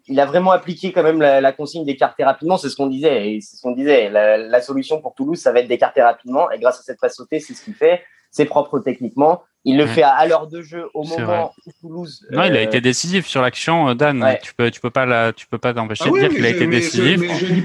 Il 0.07 0.19
a 0.19 0.25
vraiment 0.25 0.51
appliqué 0.51 0.91
quand 0.91 1.03
même 1.03 1.21
la, 1.21 1.41
la 1.41 1.51
consigne 1.51 1.85
d'écarter 1.85 2.23
rapidement, 2.23 2.57
c'est 2.57 2.69
ce 2.69 2.75
qu'on 2.75 2.87
disait. 2.87 3.31
Et 3.31 3.41
c'est 3.41 3.57
ce 3.57 3.61
qu'on 3.61 3.71
disait. 3.71 4.09
La, 4.09 4.37
la, 4.37 4.61
solution 4.61 5.01
pour 5.01 5.15
Toulouse, 5.15 5.39
ça 5.39 5.51
va 5.51 5.59
être 5.59 5.67
d'écarter 5.67 6.01
rapidement. 6.01 6.51
Et 6.51 6.59
grâce 6.59 6.79
à 6.79 6.83
cette 6.83 6.99
passe 6.99 7.15
sautée, 7.15 7.39
c'est 7.39 7.53
ce 7.53 7.63
qu'il 7.63 7.73
fait. 7.73 8.01
C'est 8.29 8.45
propre 8.45 8.79
techniquement. 8.79 9.43
Il 9.63 9.77
le 9.77 9.85
fait 9.85 10.03
à, 10.03 10.25
l'heure 10.25 10.47
de 10.47 10.61
jeu 10.61 10.87
au 10.93 11.03
moment 11.03 11.53
où 11.65 11.71
Toulouse. 11.81 12.25
Non, 12.31 12.43
il 12.43 12.55
a 12.55 12.59
euh, 12.59 12.63
été 12.63 12.81
décisif 12.81 13.27
sur 13.27 13.41
l'action, 13.41 13.89
euh, 13.89 13.93
Dan. 13.93 14.37
Tu 14.41 14.53
peux, 14.55 14.71
tu 14.71 14.79
peux 14.79 14.89
pas 14.89 15.05
la, 15.05 15.33
tu 15.33 15.45
peux 15.47 15.59
pas 15.59 15.73
t'empêcher 15.73 16.05
ah 16.07 16.11
de 16.11 16.19
dire 16.19 16.29
qu'il 16.29 16.45
a 16.45 16.49
été 16.49 16.65
décisif. 16.65 17.21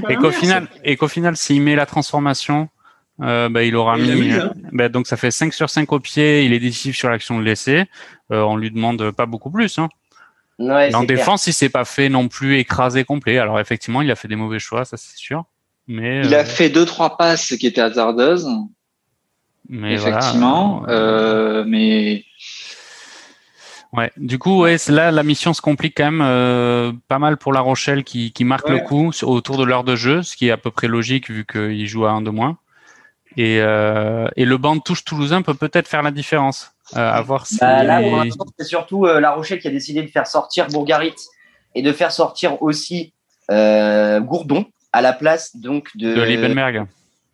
et 0.08 0.16
qu'au 0.16 0.30
final, 0.30 0.68
et 0.84 0.96
qu'au 0.96 1.08
final, 1.08 1.36
s'il 1.36 1.62
met 1.62 1.74
la 1.74 1.86
transformation, 1.86 2.68
euh, 3.22 3.48
bah, 3.48 3.62
il 3.62 3.76
aura 3.76 3.97
mis. 3.97 4.32
Hein. 4.32 4.52
bah, 4.72 4.88
donc 4.88 5.06
ça 5.06 5.16
fait 5.16 5.30
5 5.30 5.52
sur 5.52 5.70
5 5.70 5.90
au 5.93 6.01
pied. 6.01 6.44
Il 6.44 6.52
est 6.52 6.59
décisif 6.59 6.97
sur 6.97 7.09
l'action 7.09 7.38
de 7.38 7.44
l'essai. 7.44 7.86
Euh, 8.30 8.43
on 8.43 8.56
lui 8.56 8.70
demande 8.70 9.10
pas 9.10 9.26
beaucoup 9.26 9.51
plus. 9.51 9.78
Hein. 9.78 9.88
Ouais, 10.59 10.94
en 10.94 11.05
défense, 11.05 11.47
il 11.47 11.52
s'est 11.52 11.68
pas 11.68 11.84
fait 11.84 12.09
non 12.09 12.28
plus 12.28 12.59
écraser 12.59 13.05
complet. 13.05 13.38
Alors 13.38 13.60
effectivement, 13.60 14.02
il 14.02 14.10
a 14.10 14.16
fait 14.16 14.28
des 14.28 14.36
mauvais 14.36 14.59
choix, 14.59 14.84
ça 14.84 14.97
c'est 14.97 15.16
sûr. 15.16 15.44
Mais 15.86 16.22
il 16.24 16.34
a 16.34 16.44
fait 16.44 16.70
deux 16.70 16.84
trois 16.84 17.16
passes 17.16 17.55
qui 17.59 17.66
étaient 17.66 17.80
hasardeuses. 17.80 18.48
Mais 19.68 19.94
Effectivement, 19.94 20.84
euh, 20.88 21.64
mais 21.66 22.24
Ouais. 23.93 24.10
Du 24.16 24.38
coup, 24.38 24.60
ouais, 24.60 24.76
là, 24.88 25.10
la 25.10 25.22
mission 25.22 25.55
se 25.55 25.62
complique 25.62 25.97
quand 25.97 26.05
même 26.05 26.22
euh, 26.22 26.93
pas 27.09 27.18
mal 27.18 27.36
pour 27.36 27.52
La 27.52 27.60
Rochelle 27.60 28.05
qui, 28.05 28.32
qui 28.32 28.44
marque 28.44 28.68
le 28.68 28.80
coup 28.80 29.10
autour 29.22 29.56
de 29.56 29.64
l'heure 29.64 29.84
de 29.84 29.97
jeu, 29.97 30.22
ce 30.22 30.36
qui 30.36 30.48
est 30.48 30.51
à 30.51 30.59
peu 30.59 30.70
près 30.70 30.86
logique 30.86 31.30
vu 31.30 31.47
qu'il 31.47 31.86
joue 31.86 32.05
à 32.05 32.10
un 32.10 32.20
de 32.20 32.30
moins. 32.30 32.59
Et, 33.36 33.60
euh, 33.60 34.28
et 34.36 34.44
le 34.44 34.56
banc 34.56 34.76
de 34.76 34.80
touche 34.80 35.04
toulousain 35.04 35.42
peut 35.42 35.54
peut-être 35.54 35.88
faire 35.88 36.02
la 36.02 36.10
différence. 36.10 36.72
Euh, 36.94 36.98
à 37.10 37.20
voir 37.20 37.46
si 37.46 37.58
bah, 37.58 37.82
là, 37.82 38.00
c'est 38.58 38.64
surtout 38.64 39.06
euh, 39.06 39.18
La 39.18 39.32
Rochelle 39.32 39.58
qui 39.58 39.66
a 39.66 39.72
décidé 39.72 40.02
de 40.02 40.06
faire 40.08 40.26
sortir 40.28 40.68
Bourgarit 40.68 41.14
et 41.74 41.82
de 41.82 41.92
faire 41.92 42.12
sortir 42.12 42.62
aussi 42.62 43.12
euh, 43.50 44.20
Gourdon 44.20 44.66
à 44.92 45.02
la 45.02 45.12
place 45.12 45.56
donc 45.56 45.88
de, 45.96 46.14
de 46.14 46.22
Liebenberg. 46.22 46.86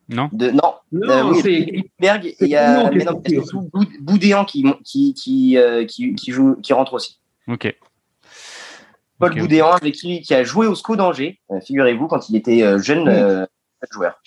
Non 0.09 0.31
de, 0.33 0.51
Non, 0.51 0.75
Non, 0.91 1.11
Euh, 1.11 1.23
oui, 1.25 1.41
c'est 1.43 1.53
il 1.53 2.49
y 2.49 2.57
a, 2.57 2.91
surtout 3.29 3.69
Boud- 3.73 3.89
Boudéan 4.01 4.45
qui, 4.47 4.65
qui, 4.85 5.13
qui, 5.15 5.59
euh, 5.59 5.85
qui, 5.85 6.15
qui 6.15 6.33
joue, 6.33 6.57
qui 6.63 6.73
rentre 6.73 6.95
aussi. 6.95 7.19
Ok. 7.47 7.75
Paul. 9.19 9.39
Boudéan, 9.39 9.71
avec 9.71 9.95
qui, 9.95 10.21
qui 10.23 10.35
a 10.35 10.43
joué 10.45 10.67
au 10.67 10.75
SCO 10.75 10.97
d'Angers, 10.97 11.39
euh, 11.51 11.61
figurez-vous, 11.61 12.09
quand 12.09 12.29
il 12.29 12.37
était 12.37 12.63
euh, 12.63 12.79
jeune 12.79 13.07
euh, 13.09 13.47
joueur. 13.93 14.21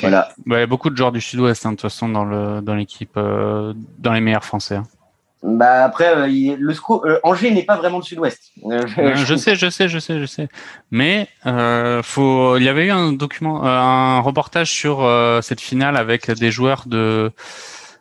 Voilà. 0.00 0.28
Bah, 0.46 0.56
il 0.56 0.60
y 0.60 0.62
a 0.62 0.66
beaucoup 0.66 0.90
de 0.90 0.96
joueurs 0.96 1.12
du 1.12 1.20
Sud-Ouest, 1.20 1.66
hein, 1.66 1.70
de 1.70 1.74
toute 1.74 1.82
façon, 1.82 2.08
dans 2.08 2.24
le 2.24 2.60
dans 2.62 2.74
l'équipe, 2.74 3.16
euh, 3.16 3.72
dans 3.98 4.12
les 4.12 4.20
meilleurs 4.20 4.44
Français. 4.44 4.76
hein. 4.76 4.84
Bah 5.46 5.84
après, 5.84 6.08
euh, 6.16 6.26
il- 6.26 6.54
le 6.56 6.72
SCO, 6.72 7.04
euh, 7.04 7.20
Angers 7.22 7.50
n'est 7.50 7.64
pas 7.64 7.76
vraiment 7.76 7.98
le 7.98 8.02
Sud-Ouest. 8.02 8.52
Je 9.14 9.34
sais, 9.36 9.54
je 9.56 9.68
sais, 9.68 9.88
je 9.90 9.98
sais, 9.98 10.18
je 10.18 10.24
sais. 10.24 10.48
Mais 10.90 11.28
faut, 12.02 12.56
il 12.56 12.62
y 12.64 12.68
avait 12.70 12.86
eu 12.86 12.90
un 12.90 13.12
document, 13.12 13.62
un 13.62 14.20
reportage 14.20 14.70
sur 14.70 15.06
cette 15.42 15.60
finale 15.60 15.98
avec 15.98 16.30
des 16.30 16.50
joueurs 16.50 16.84
de 16.86 17.30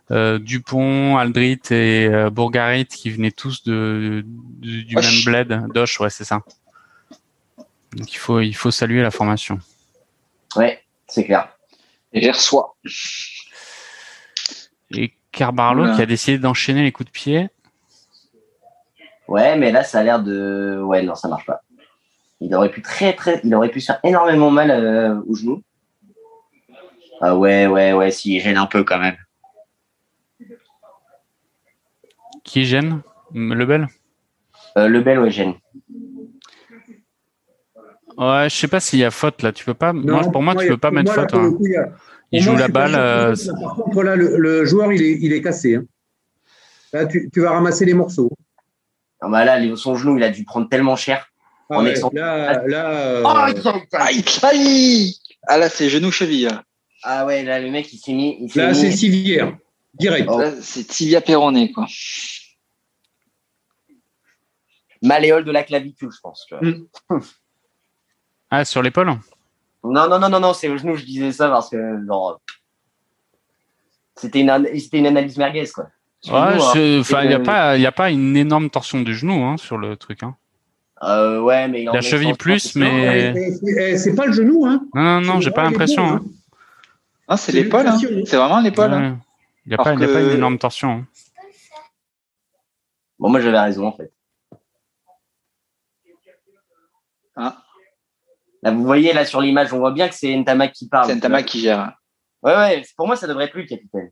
Dupont, 0.09 1.17
Aldrit 1.17 1.59
et 1.71 2.09
Bourgarit 2.31 2.85
qui 2.85 3.09
venaient 3.09 3.31
tous 3.31 3.63
de, 3.65 4.23
du, 4.25 4.95
même 4.95 5.03
bled, 5.25 5.67
d'Oche, 5.73 5.99
ouais, 5.99 6.09
c'est 6.09 6.23
ça. 6.23 6.41
Donc 7.95 8.11
il 8.13 8.17
faut, 8.17 8.39
il 8.39 8.53
faut 8.53 8.71
saluer 8.71 9.01
la 9.01 9.11
formation. 9.11 9.59
Ouais, 10.55 10.81
c'est 11.07 11.25
clair. 11.25 11.49
Et 12.13 12.21
les 12.21 12.31
reçoit. 12.31 12.75
Et 14.91 15.13
Carbarlo 15.31 15.95
qui 15.95 16.01
a 16.01 16.05
décidé 16.05 16.37
d'enchaîner 16.37 16.83
les 16.83 16.91
coups 16.91 17.07
de 17.07 17.11
pied. 17.11 17.49
Ouais, 19.27 19.57
mais 19.57 19.71
là, 19.71 19.83
ça 19.83 19.99
a 19.99 20.03
l'air 20.03 20.21
de. 20.21 20.79
Ouais, 20.83 21.01
non, 21.01 21.15
ça 21.15 21.27
marche 21.27 21.45
pas. 21.45 21.61
Il 22.39 22.53
aurait 22.53 22.69
pu 22.69 22.81
très, 22.81 23.13
très. 23.13 23.41
Il 23.43 23.55
aurait 23.55 23.69
pu 23.69 23.79
se 23.79 23.87
faire 23.87 23.99
énormément 24.03 24.51
mal 24.51 24.69
euh, 24.69 25.19
au 25.27 25.35
genou. 25.35 25.63
Ah 27.21 27.35
ouais, 27.35 27.67
ouais, 27.67 27.93
ouais, 27.93 28.11
si, 28.11 28.35
il 28.35 28.41
gêne 28.41 28.57
un 28.57 28.65
peu 28.65 28.83
quand 28.83 28.99
même. 28.99 29.17
Qui 32.43 32.65
gêne? 32.65 33.01
Lebel? 33.33 33.87
Euh, 34.77 34.87
le 34.87 35.01
bel, 35.01 35.19
ouais, 35.19 35.31
gêne. 35.31 35.55
Ouais, 38.17 38.47
je 38.49 38.55
sais 38.55 38.67
pas 38.67 38.79
s'il 38.79 38.99
y 38.99 39.03
a 39.03 39.11
faute 39.11 39.41
là. 39.41 39.51
Tu 39.51 39.65
peux 39.65 39.73
pas. 39.73 39.93
moi, 39.93 40.21
Non, 40.23 40.31
pour 40.31 40.41
moi, 40.41 40.53
tu 40.55 40.61
il 40.61 40.63
y 40.65 40.67
a- 40.69 40.71
peux 40.73 40.77
pas 40.77 40.91
mettre 40.91 41.11
moi, 41.11 41.15
là, 41.15 41.21
faute. 41.23 41.33
hein. 41.33 41.51
coup, 41.51 41.65
il 41.65 41.75
a- 41.75 41.89
Il 42.31 42.41
joue 42.41 42.51
moi, 42.51 42.59
la 42.61 42.67
balle. 42.67 42.95
euh. 42.95 43.35
Par 43.61 43.75
contre, 43.75 44.03
là, 44.03 44.15
le, 44.15 44.37
le 44.37 44.65
joueur, 44.65 44.91
il 44.93 45.01
est, 45.01 45.17
il 45.21 45.33
est 45.33 45.41
cassé. 45.41 45.75
hein. 45.75 45.85
Là, 46.93 47.05
tu, 47.05 47.29
tu 47.33 47.41
vas 47.41 47.51
ramasser 47.51 47.85
les 47.85 47.93
morceaux. 47.93 48.31
Ah 49.21 49.29
bah 49.29 49.45
là, 49.45 49.57
son 49.77 49.95
genou, 49.95 50.17
il 50.17 50.23
a 50.23 50.29
dû 50.29 50.43
prendre 50.43 50.67
tellement 50.69 50.95
cher. 50.95 51.27
Ah 51.69 51.77
En 51.79 51.83
ouais, 51.83 51.91
exemple. 51.91 52.15
là, 52.17 52.67
là, 52.67 52.89
euh, 52.91 53.23
Aïe, 53.93 54.23
aïe 54.43 55.15
Ah 55.47 55.57
là, 55.57 55.69
c'est 55.69 55.89
genou-cheville. 55.89 56.45
là. 56.47 56.63
Ah 57.03 57.25
ouais, 57.25 57.43
là, 57.43 57.59
le 57.59 57.71
mec, 57.71 57.91
il 57.93 57.97
s'est 57.97 58.13
mis. 58.13 58.37
Il 58.39 58.51
là, 58.61 58.73
c'est 58.73 58.91
civière. 58.91 59.57
Direct. 59.95 60.27
Oh. 60.31 60.39
Là, 60.39 60.51
c'est 60.61 60.83
tibia 60.85 61.21
péroné, 61.21 61.71
quoi. 61.71 61.85
malléole 65.01 65.43
de 65.45 65.51
la 65.51 65.63
clavicule, 65.63 66.09
je 66.11 66.19
pense. 66.21 66.45
tu 66.47 66.55
vois. 66.55 66.63
Mm. 66.63 66.87
Ah, 68.55 68.65
sur 68.65 68.83
l'épaule 68.83 69.07
Non, 69.83 70.07
non, 70.07 70.19
non, 70.19 70.29
non, 70.29 70.39
non, 70.39 70.53
c'est 70.53 70.69
au 70.69 70.77
genou, 70.77 70.95
je 70.95 71.05
disais 71.05 71.31
ça 71.31 71.49
parce 71.49 71.69
que, 71.71 72.05
genre, 72.05 72.39
c'était 74.15 74.41
une, 74.41 74.67
c'était 74.79 74.99
une 74.99 75.07
analyse 75.07 75.37
merguez, 75.37 75.67
quoi. 75.73 75.87
Sur 76.21 76.35
Ouais, 76.35 76.99
enfin, 76.99 77.23
il 77.23 77.29
n'y 77.29 77.33
a 77.33 77.39
euh, 77.39 77.43
pas, 77.43 77.77
y 77.77 77.85
a 77.87 77.91
pas 77.91 78.11
une 78.11 78.37
énorme 78.37 78.69
torsion 78.69 79.01
du 79.01 79.15
genou 79.15 79.43
hein, 79.43 79.57
sur 79.57 79.77
le 79.79 79.97
truc. 79.97 80.21
Hein. 80.21 80.35
Euh, 81.01 81.41
ouais, 81.41 81.67
mais 81.67 81.81
il 81.81 81.89
en 81.89 81.93
La 81.93 82.01
cheville 82.01 82.35
plus, 82.35 82.75
mais- 82.75 83.33
et- 83.35 83.57
et 83.91 83.97
C'est 83.97 84.13
pas 84.13 84.27
le 84.27 84.33
genou, 84.33 84.65
hein. 84.67 84.85
Non, 84.93 85.01
non, 85.03 85.21
non, 85.21 85.41
j'ai 85.41 85.49
pas 85.51 85.63
l'impression. 85.63 86.05
hein. 86.07 86.21
Ah, 87.27 87.37
c'est 87.37 87.51
l'épaule. 87.53 87.87
hein. 87.87 87.97
C'est 88.25 88.37
vraiment 88.37 88.61
l'épaule. 88.61 88.93
hein. 88.93 89.11
Ouais. 89.13 89.17
Il 89.65 89.69
n'y 89.69 89.73
a, 89.73 89.77
pas- 89.77 89.93
il 89.95 89.99
y 89.99 90.03
a 90.03 90.07
pas 90.07 90.13
que- 90.13 90.25
une 90.29 90.31
énorme 90.37 90.59
torsion. 90.59 90.91
hein. 90.91 91.05
Bon, 93.17 93.29
moi, 93.29 93.39
j'avais 93.41 93.59
raison, 93.59 93.87
en 93.87 93.93
fait. 93.93 94.13
Ah, 97.35 97.62
Là, 98.63 98.71
vous 98.71 98.83
voyez, 98.83 99.11
là, 99.13 99.25
sur 99.25 99.41
l'image, 99.41 99.73
on 99.73 99.79
voit 99.79 99.91
bien 99.91 100.07
que 100.07 100.15
c'est 100.15 100.33
Ntamak 100.35 100.71
qui 100.71 100.87
parle. 100.87 101.07
c'est 101.07 101.15
Ntamak 101.15 101.45
qui 101.45 101.59
gère. 101.59 101.93
Ouais, 102.41 102.55
ouais, 102.55 102.83
pour 102.95 103.07
moi, 103.07 103.15
ça 103.15 103.27
devrait 103.27 103.45
être 103.45 103.53
lui, 103.55 103.63
le 103.63 103.67
capitaine. 103.67 104.09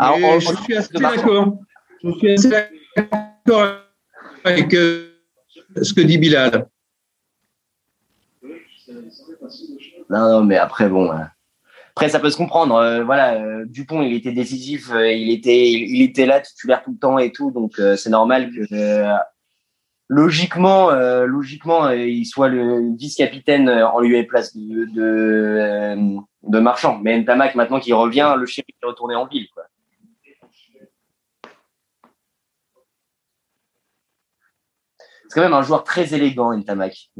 On- 0.00 0.38
je 0.40 0.54
suis 0.62 0.76
assez 0.76 0.92
d'accord. 0.94 1.58
Je 2.04 2.10
suis 2.12 2.30
assez 2.32 2.50
d'accord 2.96 3.76
avec 4.44 4.72
euh, 4.74 5.12
ce 5.82 5.92
que 5.92 6.00
dit 6.00 6.18
Bilal. 6.18 6.68
Non, 10.10 10.30
non, 10.30 10.44
mais 10.44 10.56
après, 10.56 10.88
bon. 10.88 11.12
euh, 11.12 11.16
Après, 11.90 12.08
ça 12.08 12.20
peut 12.20 12.30
se 12.30 12.36
comprendre. 12.36 12.76
euh, 12.76 13.04
voilà, 13.04 13.34
euh, 13.34 13.64
Dupont, 13.66 14.02
il 14.02 14.14
était 14.14 14.32
décisif, 14.32 14.90
euh, 14.92 15.10
il 15.12 15.30
était, 15.30 15.70
il, 15.70 15.96
il 15.96 16.02
était 16.02 16.26
là, 16.26 16.40
titulaire 16.40 16.82
tout 16.82 16.92
le 16.92 16.98
temps 16.98 17.18
et 17.18 17.32
tout, 17.32 17.50
donc 17.50 17.78
euh, 17.78 17.96
c'est 17.96 18.10
normal 18.10 18.50
que 18.50 18.72
euh, 18.74 19.12
logiquement, 20.08 20.90
euh, 20.90 21.26
logiquement, 21.26 21.86
euh, 21.86 21.96
il 21.96 22.24
soit 22.24 22.48
le 22.48 22.96
vice-capitaine 22.96 23.68
euh, 23.68 23.86
en 23.86 24.00
lieu 24.00 24.16
et 24.16 24.24
place 24.24 24.56
de 24.56 24.86
de, 26.42 26.58
Marchand. 26.58 26.98
Mais 27.02 27.18
Ntamak, 27.20 27.54
maintenant 27.54 27.78
qu'il 27.78 27.94
revient, 27.94 28.34
le 28.38 28.46
shérif 28.46 28.74
est 28.82 28.86
retourné 28.86 29.14
en 29.14 29.26
ville, 29.26 29.48
quoi. 29.54 29.64
C'est 35.28 35.34
quand 35.34 35.42
même 35.42 35.52
un 35.52 35.62
joueur 35.62 35.84
très 35.84 36.14
élégant, 36.14 36.56
Ntamak. 36.56 37.10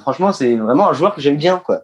Franchement, 0.00 0.32
c'est 0.32 0.54
vraiment 0.54 0.90
un 0.90 0.92
joueur 0.92 1.14
que 1.14 1.22
j'aime 1.22 1.38
bien, 1.38 1.58
quoi. 1.58 1.80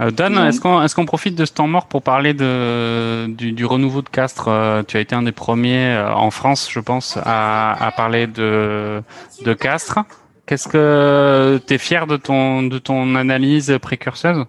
Euh, 0.00 0.10
Dan, 0.10 0.34
Non. 0.34 0.46
est-ce 0.46 0.60
qu'on 0.60 1.02
est 1.02 1.04
profite 1.06 1.34
de 1.34 1.44
ce 1.44 1.52
temps 1.52 1.66
mort 1.68 1.86
pour 1.86 2.02
parler 2.02 2.32
de, 2.32 3.26
du, 3.26 3.52
du 3.52 3.64
renouveau 3.66 4.00
de 4.02 4.08
Castres 4.08 4.48
Euh, 4.48 4.82
Tu 4.82 4.96
as 4.96 5.00
été 5.00 5.14
un 5.14 5.22
des 5.22 5.32
premiers 5.32 5.94
euh, 5.94 6.12
en 6.14 6.30
France, 6.30 6.68
je 6.70 6.80
pense, 6.80 7.18
à, 7.22 7.72
à 7.72 7.90
parler 7.92 8.26
de, 8.26 9.02
de 9.44 9.52
Castres. 9.54 9.98
Qu'est-ce 10.46 10.68
que 10.68 11.60
tu 11.66 11.74
es 11.74 11.78
fier 11.78 12.06
de 12.06 12.16
ton, 12.16 12.62
de 12.62 12.78
ton 12.78 13.14
analyse 13.14 13.76
précurseuse? 13.80 14.44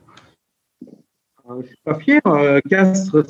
Euh, 1.49 1.61
Je 1.61 1.67
suis 1.67 1.75
pas 1.83 1.99
fier. 1.99 2.21
Castres, 2.69 3.23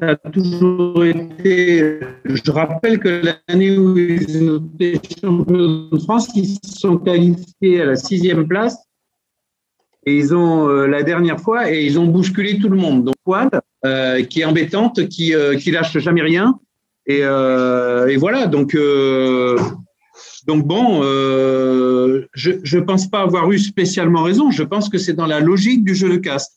ça 0.00 0.08
a 0.08 0.16
toujours 0.30 1.04
été. 1.04 2.00
Je 2.24 2.50
rappelle 2.50 2.98
que 2.98 3.22
l'année 3.48 3.76
où 3.76 3.96
ils 3.96 4.50
ont 4.50 4.64
été 4.80 5.00
champions 5.20 5.88
de 5.92 5.98
France, 5.98 6.28
ils 6.34 6.48
se 6.64 6.78
sont 6.80 6.96
qualifiés 6.96 7.82
à 7.82 7.84
la 7.84 7.96
sixième 7.96 8.48
place. 8.48 8.78
Et 10.08 10.16
ils 10.16 10.34
ont 10.34 10.68
euh, 10.68 10.86
la 10.86 11.02
dernière 11.02 11.40
fois 11.40 11.70
et 11.70 11.84
ils 11.84 11.98
ont 11.98 12.06
bousculé 12.06 12.58
tout 12.58 12.68
le 12.68 12.76
monde. 12.76 13.04
Donc 13.04 13.16
Quad, 13.24 13.60
euh, 13.84 14.22
qui 14.22 14.40
est 14.40 14.44
embêtante, 14.44 15.08
qui 15.08 15.34
euh, 15.34 15.56
qui 15.56 15.72
lâche 15.72 15.98
jamais 15.98 16.22
rien. 16.22 16.58
Et, 17.06 17.20
euh, 17.22 18.06
et 18.06 18.16
voilà. 18.16 18.46
Donc 18.46 18.76
donc 20.46 20.64
bon, 20.64 21.02
je 21.02 22.52
je 22.62 22.78
pense 22.78 23.08
pas 23.08 23.20
avoir 23.20 23.50
eu 23.50 23.58
spécialement 23.58 24.22
raison. 24.22 24.52
Je 24.52 24.62
pense 24.62 24.88
que 24.88 24.98
c'est 24.98 25.12
dans 25.12 25.26
la 25.26 25.40
logique 25.40 25.82
du 25.82 25.94
jeu 25.94 26.08
de 26.08 26.16
Castres. 26.16 26.56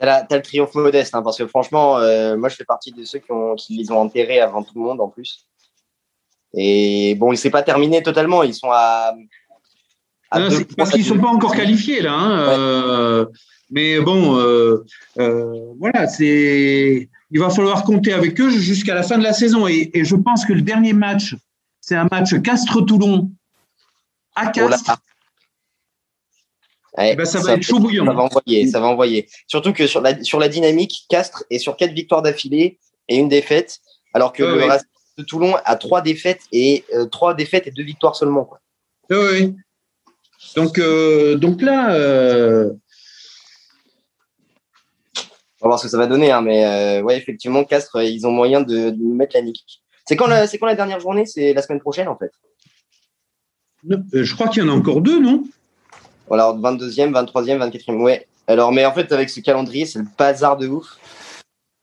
T'as 0.00 0.24
le 0.30 0.40
triomphe 0.40 0.74
modeste, 0.74 1.14
hein, 1.14 1.22
parce 1.22 1.36
que 1.36 1.46
franchement, 1.46 1.98
moi 2.38 2.48
je 2.48 2.56
fais 2.56 2.64
partie 2.64 2.90
de 2.90 3.04
ceux 3.04 3.18
qui, 3.18 3.32
ont, 3.32 3.54
qui 3.54 3.76
les 3.76 3.90
ont 3.90 3.98
enterrés 3.98 4.40
avant 4.40 4.62
tout 4.62 4.72
le 4.76 4.80
monde 4.80 5.00
en 5.02 5.08
plus. 5.08 5.46
Et 6.54 7.14
bon, 7.16 7.32
il 7.32 7.36
s'est 7.36 7.50
pas 7.50 7.62
terminé 7.62 8.02
totalement. 8.02 8.42
Ils 8.42 8.54
sont 8.54 8.70
à. 8.72 9.14
C'est 10.50 10.64
points 10.64 10.74
parce 10.76 10.90
qu'ils 10.90 11.02
de- 11.02 11.08
sont 11.08 11.18
pas 11.18 11.28
encore 11.28 11.54
qualifiés 11.54 12.00
là. 12.02 12.12
hein, 12.12 12.48
euh, 12.58 13.26
mais 13.70 14.00
bon, 14.00 14.36
euh, 14.38 14.84
euh, 15.18 15.72
voilà, 15.78 16.06
c'est. 16.08 17.08
Il 17.32 17.38
va 17.38 17.50
falloir 17.50 17.84
compter 17.84 18.12
avec 18.12 18.40
eux 18.40 18.50
jusqu'à 18.50 18.94
la 18.94 19.02
fin 19.04 19.16
de 19.18 19.22
la 19.22 19.32
saison. 19.32 19.68
Et, 19.68 19.90
et 19.94 20.04
je 20.04 20.16
pense 20.16 20.44
que 20.44 20.52
le 20.52 20.62
dernier 20.62 20.92
match, 20.92 21.36
c'est 21.80 21.94
un 21.94 22.08
match 22.10 22.34
Castres-Toulon 22.42 23.30
à 24.34 24.46
Oh. 24.48 24.50
Castres. 24.52 24.96
Ouais, 26.98 27.10
Eh 27.12 27.16
ben, 27.16 27.24
ça 27.24 27.38
va 27.40 27.54
être 27.54 27.62
chaud 27.62 27.78
bouillant. 27.78 28.04
Ça 28.04 28.12
va 28.12 28.22
envoyer, 28.22 28.66
ça 28.66 28.80
va 28.80 28.86
envoyer. 28.88 29.28
Surtout 29.46 29.72
que 29.72 29.86
sur 29.86 30.00
la, 30.00 30.20
sur 30.24 30.40
la 30.40 30.48
dynamique, 30.48 31.04
Castres 31.08 31.44
est 31.50 31.58
sur 31.58 31.76
quatre 31.76 31.92
victoires 31.92 32.22
d'affilée 32.22 32.78
et 33.08 33.16
une 33.16 33.28
défaite, 33.28 33.78
alors 34.12 34.32
que 34.32 34.42
le 34.42 34.64
reste 34.64 34.86
de 35.16 35.22
Toulon 35.22 35.54
a 35.64 35.76
trois 35.76 36.00
défaites 36.02 36.40
et 36.52 36.84
euh, 36.94 37.06
trois 37.06 37.34
défaites 37.34 37.68
et 37.68 37.70
deux 37.70 37.84
victoires 37.84 38.16
seulement. 38.16 38.44
Quoi. 38.44 38.60
Oui. 39.10 39.54
Donc, 40.56 40.78
euh, 40.78 41.36
donc 41.36 41.62
là, 41.62 41.94
euh, 41.94 42.70
On 45.62 45.66
va 45.66 45.68
voir 45.68 45.78
ce 45.78 45.84
que 45.84 45.90
ça 45.90 45.98
va 45.98 46.06
donner, 46.06 46.30
hein, 46.32 46.40
mais 46.40 46.64
euh, 46.64 47.02
ouais, 47.02 47.18
effectivement, 47.18 47.64
Castres, 47.64 48.02
ils 48.02 48.26
ont 48.26 48.30
moyen 48.32 48.62
de, 48.62 48.90
de 48.90 48.96
nous 48.96 49.14
mettre 49.14 49.36
la 49.36 49.42
nique. 49.42 49.82
C'est 50.06 50.16
quand, 50.16 50.26
la- 50.26 50.46
c'est 50.46 50.58
quand 50.58 50.66
la 50.66 50.74
dernière 50.74 51.00
journée? 51.00 51.26
C'est 51.26 51.52
la 51.52 51.60
semaine 51.62 51.80
prochaine, 51.80 52.08
en 52.08 52.16
fait. 52.16 52.32
je 54.12 54.34
crois 54.34 54.48
qu'il 54.48 54.62
y 54.62 54.66
en 54.66 54.70
a 54.70 54.74
encore 54.74 55.02
deux, 55.02 55.20
non? 55.20 55.44
Voilà, 56.28 56.52
22e, 56.52 57.10
23e, 57.12 57.58
24e. 57.58 58.00
Ouais. 58.00 58.26
Alors, 58.46 58.72
mais 58.72 58.86
en 58.86 58.92
fait, 58.94 59.12
avec 59.12 59.28
ce 59.28 59.40
calendrier, 59.40 59.84
c'est 59.84 59.98
le 59.98 60.06
bazar 60.18 60.56
de 60.56 60.66
ouf. 60.68 60.98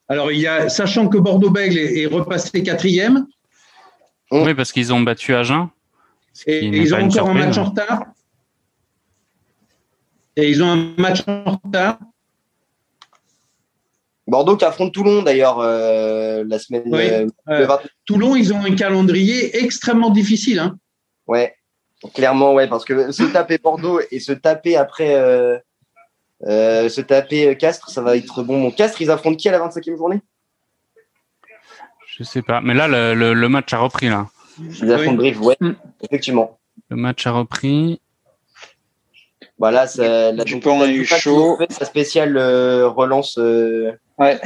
Alors, 0.10 0.32
il 0.32 0.40
y 0.40 0.48
a, 0.48 0.70
sachant 0.70 1.08
que 1.08 1.18
Bordeaux-Bègles 1.18 1.78
est, 1.78 2.02
est 2.02 2.06
repassé 2.08 2.64
quatrième, 2.64 3.28
Mm. 4.30 4.42
Oui, 4.44 4.54
parce 4.56 4.74
qu'ils 4.74 4.92
ont 4.92 5.00
battu 5.00 5.34
Agen. 5.34 5.70
et, 6.48 6.66
ils 6.66 6.94
ont 6.94 6.98
une 7.00 7.06
encore 7.08 7.30
un 7.30 7.34
match 7.34 7.58
en 7.58 7.64
retard. 7.64 8.04
Et 10.38 10.50
ils 10.50 10.64
ont 10.64 10.70
un 10.70 10.94
match 10.98 11.24
en 11.28 11.60
retard. 11.64 11.98
Bordeaux 14.28 14.56
qui 14.58 14.66
affronte 14.66 14.94
Toulon 14.94 15.24
d'ailleurs 15.24 15.60
euh, 15.60 16.44
la 16.48 16.60
semaine. 16.60 16.84
Oui. 16.86 17.00
euh, 17.10 17.28
Euh, 17.50 17.60
le 17.60 17.66
20 17.66 17.80
Toulon, 18.06 18.36
ils 18.36 18.54
ont 18.54 18.60
un 18.64 18.76
calendrier 18.76 19.58
extrêmement 19.64 20.10
difficile. 20.12 20.60
Hein. 20.60 20.78
Ouais, 21.28 21.56
clairement, 22.14 22.54
ouais, 22.54 22.68
parce 22.68 22.86
que 22.86 23.12
se 23.12 23.24
taper 23.24 23.58
Bordeaux 23.58 24.00
et 24.12 24.20
se 24.20 24.32
taper 24.34 24.76
après, 24.78 25.16
euh, 25.16 25.58
euh, 26.46 26.88
se 26.90 27.02
taper 27.02 27.58
Castres, 27.58 27.90
ça 27.90 28.02
va 28.02 28.16
être 28.18 28.44
bon. 28.44 28.62
Bon, 28.62 28.72
Castres, 28.72 29.02
ils 29.02 29.10
affrontent 29.12 29.38
qui 29.38 29.50
à 29.50 29.54
la 29.54 29.60
25e 29.60 29.98
journée? 29.98 30.22
Je 32.18 32.24
sais 32.24 32.42
pas. 32.42 32.62
Mais 32.62 32.74
là, 32.74 32.88
le, 32.88 33.14
le, 33.14 33.34
le 33.34 33.50
match 33.50 33.74
a 33.74 33.78
repris 33.80 34.10
là. 34.10 34.28
Ils 34.60 34.92
affrontent 34.92 35.12
Oui. 35.12 35.32
Brive, 35.32 35.42
ouais, 35.42 35.58
Mm. 35.62 35.72
effectivement. 36.04 36.60
Le 36.90 36.96
match 36.98 37.26
a 37.28 37.32
repris. 37.32 38.02
Voilà, 39.60 39.88
ça, 39.88 40.32
la, 40.32 40.44
Dupont 40.44 40.78
donc, 40.80 40.88
a 40.88 40.92
eu 40.92 41.04
chaud. 41.06 41.58
fait 41.58 41.72
sa 41.72 41.86
spéciale 41.86 42.38
euh, 42.38 42.88
relance. 42.88 43.38
euh, 43.40 43.92
Ouais. 44.20 44.40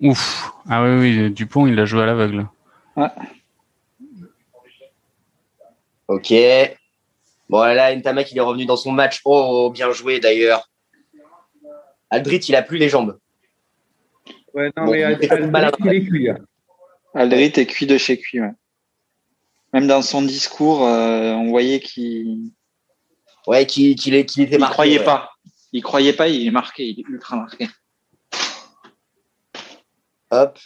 Ouf. 0.00 0.52
Ah 0.68 0.82
oui, 0.84 0.90
oui, 1.00 1.30
Dupont, 1.30 1.66
il 1.66 1.78
a 1.78 1.84
joué 1.84 2.02
à 2.02 2.06
l'aveugle. 2.06 2.46
Ok. 6.08 6.32
Bon, 7.48 7.60
là, 7.62 7.94
Ntamak, 7.94 8.30
il 8.32 8.38
est 8.38 8.42
revenu 8.42 8.66
dans 8.66 8.76
son 8.76 8.92
match. 8.92 9.20
Oh, 9.24 9.70
bien 9.70 9.90
joué 9.92 10.20
d'ailleurs. 10.20 10.68
Aldrit, 12.10 12.38
il 12.48 12.56
a 12.56 12.62
plus 12.62 12.78
les 12.78 12.88
jambes. 12.88 13.18
Ouais, 14.54 14.70
non, 14.76 14.84
Bon, 14.86 14.92
mais 14.92 15.02
Aldrit, 15.04 15.28
il 15.84 15.94
est 15.94 16.04
cuit. 16.06 16.26
là. 16.26 16.36
Aldrit 17.14 17.52
est 17.56 17.66
cuit 17.66 17.86
de 17.86 17.98
chez 17.98 18.18
cuit. 18.18 18.40
Ouais. 18.40 18.50
Même 19.72 19.86
dans 19.86 20.02
son 20.02 20.22
discours, 20.22 20.84
euh, 20.84 21.32
on 21.32 21.50
voyait 21.50 21.78
qu'il 21.80 22.50
Ouais, 23.46 23.66
qu'il 23.66 23.90
est- 24.14 24.24
qu'il 24.26 24.42
était 24.42 24.54
il 24.56 24.60
marqué. 24.60 24.72
croyait 24.74 24.98
ouais. 24.98 25.04
pas. 25.04 25.30
Il 25.72 25.82
croyait 25.82 26.12
pas, 26.12 26.28
il 26.28 26.46
est 26.46 26.50
marqué, 26.50 26.84
il 26.88 27.00
est 27.00 27.08
ultra 27.08 27.36
marqué. 27.36 27.68
Hop. 30.30 30.58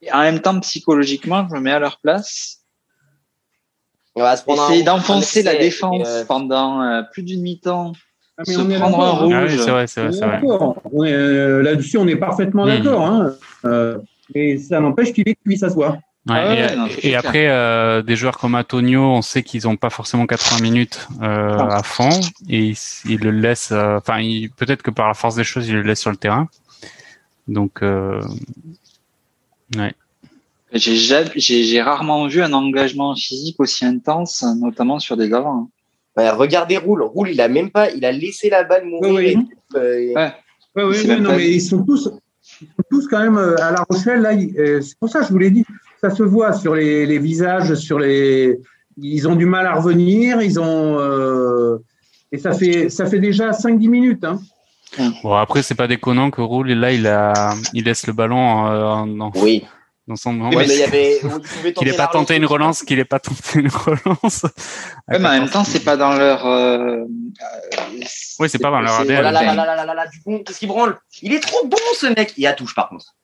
Et 0.00 0.12
en 0.12 0.20
même 0.20 0.40
temps, 0.40 0.58
psychologiquement, 0.60 1.46
je 1.48 1.54
me 1.54 1.60
mets 1.60 1.72
à 1.72 1.78
leur 1.78 1.98
place. 2.00 2.60
On 4.14 4.20
va 4.22 4.36
se 4.36 4.50
Essayer 4.50 4.82
d'enfoncer 4.82 5.42
la 5.42 5.54
défense 5.56 6.06
euh, 6.08 6.24
pendant 6.24 6.82
euh, 6.82 7.02
plus 7.12 7.22
d'une 7.22 7.40
mi-temps. 7.42 7.92
Ah, 8.36 8.42
mais 8.46 8.54
Se 8.54 8.58
on 8.60 8.70
est 8.70 8.76
prendre 8.78 9.00
un 9.00 9.06
hein. 9.08 9.10
rouge. 9.10 9.32
Ah 9.34 9.44
oui, 9.44 9.58
c'est 9.58 9.70
vrai, 9.70 9.86
c'est 9.86 10.06
vrai, 10.08 10.40
vrai. 10.40 11.12
euh, 11.12 11.62
Là-dessus, 11.62 11.98
on 11.98 12.06
est 12.08 12.16
parfaitement 12.16 12.64
Hmm. 12.64 12.68
d'accord. 12.68 13.02
Hein. 13.06 13.32
Euh, 13.64 13.98
et 14.34 14.58
ça 14.58 14.80
n'empêche 14.80 15.12
qu'il 15.12 15.28
est 15.28 15.34
cuit, 15.36 15.56
voit. 15.68 15.98
Ouais, 16.26 16.34
Ah 16.36 16.48
ouais, 16.48 16.72
et 17.02 17.12
non, 17.12 17.18
après, 17.18 17.48
euh, 17.48 18.02
des 18.02 18.14
joueurs 18.16 18.36
comme 18.36 18.54
Antonio, 18.54 19.00
on 19.02 19.22
sait 19.22 19.42
qu'ils 19.42 19.62
n'ont 19.64 19.76
pas 19.76 19.88
forcément 19.88 20.26
80 20.26 20.60
minutes 20.60 21.08
euh, 21.22 21.56
à 21.58 21.82
fond 21.82 22.10
et 22.48 22.58
ils, 22.66 22.76
ils 23.06 23.20
le 23.20 23.30
laissent. 23.30 23.72
euh, 23.72 23.96
Enfin, 23.96 24.20
peut-être 24.56 24.82
que 24.82 24.90
par 24.90 25.08
la 25.08 25.14
force 25.14 25.36
des 25.36 25.44
choses, 25.44 25.68
ils 25.68 25.74
le 25.74 25.82
laissent 25.82 26.00
sur 26.00 26.10
le 26.10 26.16
terrain. 26.18 26.48
Donc, 27.46 27.82
euh, 27.82 28.20
ouais. 29.76 29.94
J'ai 30.74 31.80
rarement 31.80 32.26
vu 32.26 32.42
un 32.42 32.52
engagement 32.52 33.14
physique 33.14 33.58
aussi 33.58 33.86
intense, 33.86 34.44
notamment 34.60 34.98
sur 34.98 35.16
des 35.16 35.32
avants. 35.32 35.70
ouais, 36.16 36.28
regardez 36.30 36.76
Roule. 36.76 37.02
Roule, 37.02 37.30
il 37.30 37.40
a 37.40 37.48
même 37.48 37.70
pas, 37.70 37.90
il 37.90 38.04
a 38.04 38.12
laissé 38.12 38.50
la 38.50 38.64
balle 38.64 38.84
mourir. 38.84 39.10
Oui, 39.14 39.36
oui. 39.74 39.80
et, 39.80 40.12
euh, 40.14 40.14
Ouais. 40.14 40.32
Oui, 40.84 41.06
même 41.06 41.22
non, 41.22 41.30
pas 41.30 41.36
mais 41.36 41.50
ils 41.50 41.60
sont 41.62 41.82
tous, 41.84 42.10
ils 42.60 42.66
sont 42.68 42.84
tous 42.90 43.08
quand 43.08 43.20
même 43.20 43.38
euh, 43.38 43.56
à 43.60 43.70
La 43.72 43.84
Rochelle. 43.88 44.20
Là, 44.20 44.30
euh, 44.34 44.80
c'est 44.80 44.98
pour 44.98 45.08
ça 45.08 45.20
que 45.20 45.26
je 45.26 45.32
vous 45.32 45.38
l'ai 45.38 45.50
dit. 45.50 45.64
Ça 46.00 46.10
se 46.10 46.22
voit 46.22 46.52
sur 46.52 46.74
les, 46.74 47.06
les 47.06 47.18
visages, 47.18 47.74
sur 47.74 47.98
les. 47.98 48.60
Ils 48.96 49.28
ont 49.28 49.36
du 49.36 49.46
mal 49.46 49.66
à 49.66 49.74
revenir. 49.74 50.42
Ils 50.42 50.58
ont. 50.60 50.98
euh, 50.98 51.78
et 52.30 52.38
ça 52.38 52.52
fait, 52.52 52.88
ça 52.90 53.06
fait 53.06 53.20
déjà 53.20 53.50
5-10 53.50 53.88
minutes. 53.88 54.24
Hein. 54.24 54.40
Bon, 55.22 55.34
après, 55.34 55.62
c'est 55.62 55.74
pas 55.74 55.86
déconnant 55.86 56.30
que 56.30 56.40
Roule, 56.40 56.70
là, 56.72 56.92
il 56.92 57.06
a, 57.06 57.54
il 57.72 57.84
laisse 57.84 58.06
le 58.06 58.12
ballon 58.12 58.66
euh, 58.66 59.16
dans, 59.16 59.32
Oui 59.36 59.64
dans 60.08 60.16
son 60.16 60.32
moment. 60.32 60.50
Qu'il 61.76 61.86
n'ait 61.86 61.96
pas 61.96 62.08
tenté 62.08 62.36
une 62.36 62.46
relance, 62.46 62.82
qu'il 62.82 62.96
n'ait 62.96 63.04
pas 63.04 63.20
tenté 63.20 63.60
une 63.60 63.68
relance. 63.68 64.44
Ouais, 65.06 65.18
mais 65.18 65.28
en 65.28 65.32
même 65.32 65.50
temps, 65.50 65.64
c'est 65.64 65.84
pas 65.84 65.96
dans 65.96 66.14
leur. 66.14 66.46
Euh... 66.46 66.96
euh 66.96 67.04
oui, 68.40 68.48
c'est 68.48 68.58
pas 68.58 68.70
dans 68.70 68.80
leur 68.80 69.00
ADN. 69.00 69.22
Là, 69.22 69.30
là, 69.30 69.84
là, 69.84 69.94
là, 69.94 70.06
du 70.06 70.20
bon, 70.24 70.42
qu'est-ce 70.42 70.58
qu'il 70.58 70.68
branle? 70.68 70.98
Il 71.22 71.34
est 71.34 71.40
trop 71.40 71.66
bon, 71.66 71.76
ce 71.94 72.06
mec. 72.06 72.32
Il 72.36 72.46
a 72.46 72.54
touche, 72.54 72.74
par 72.74 72.88
contre. 72.88 73.14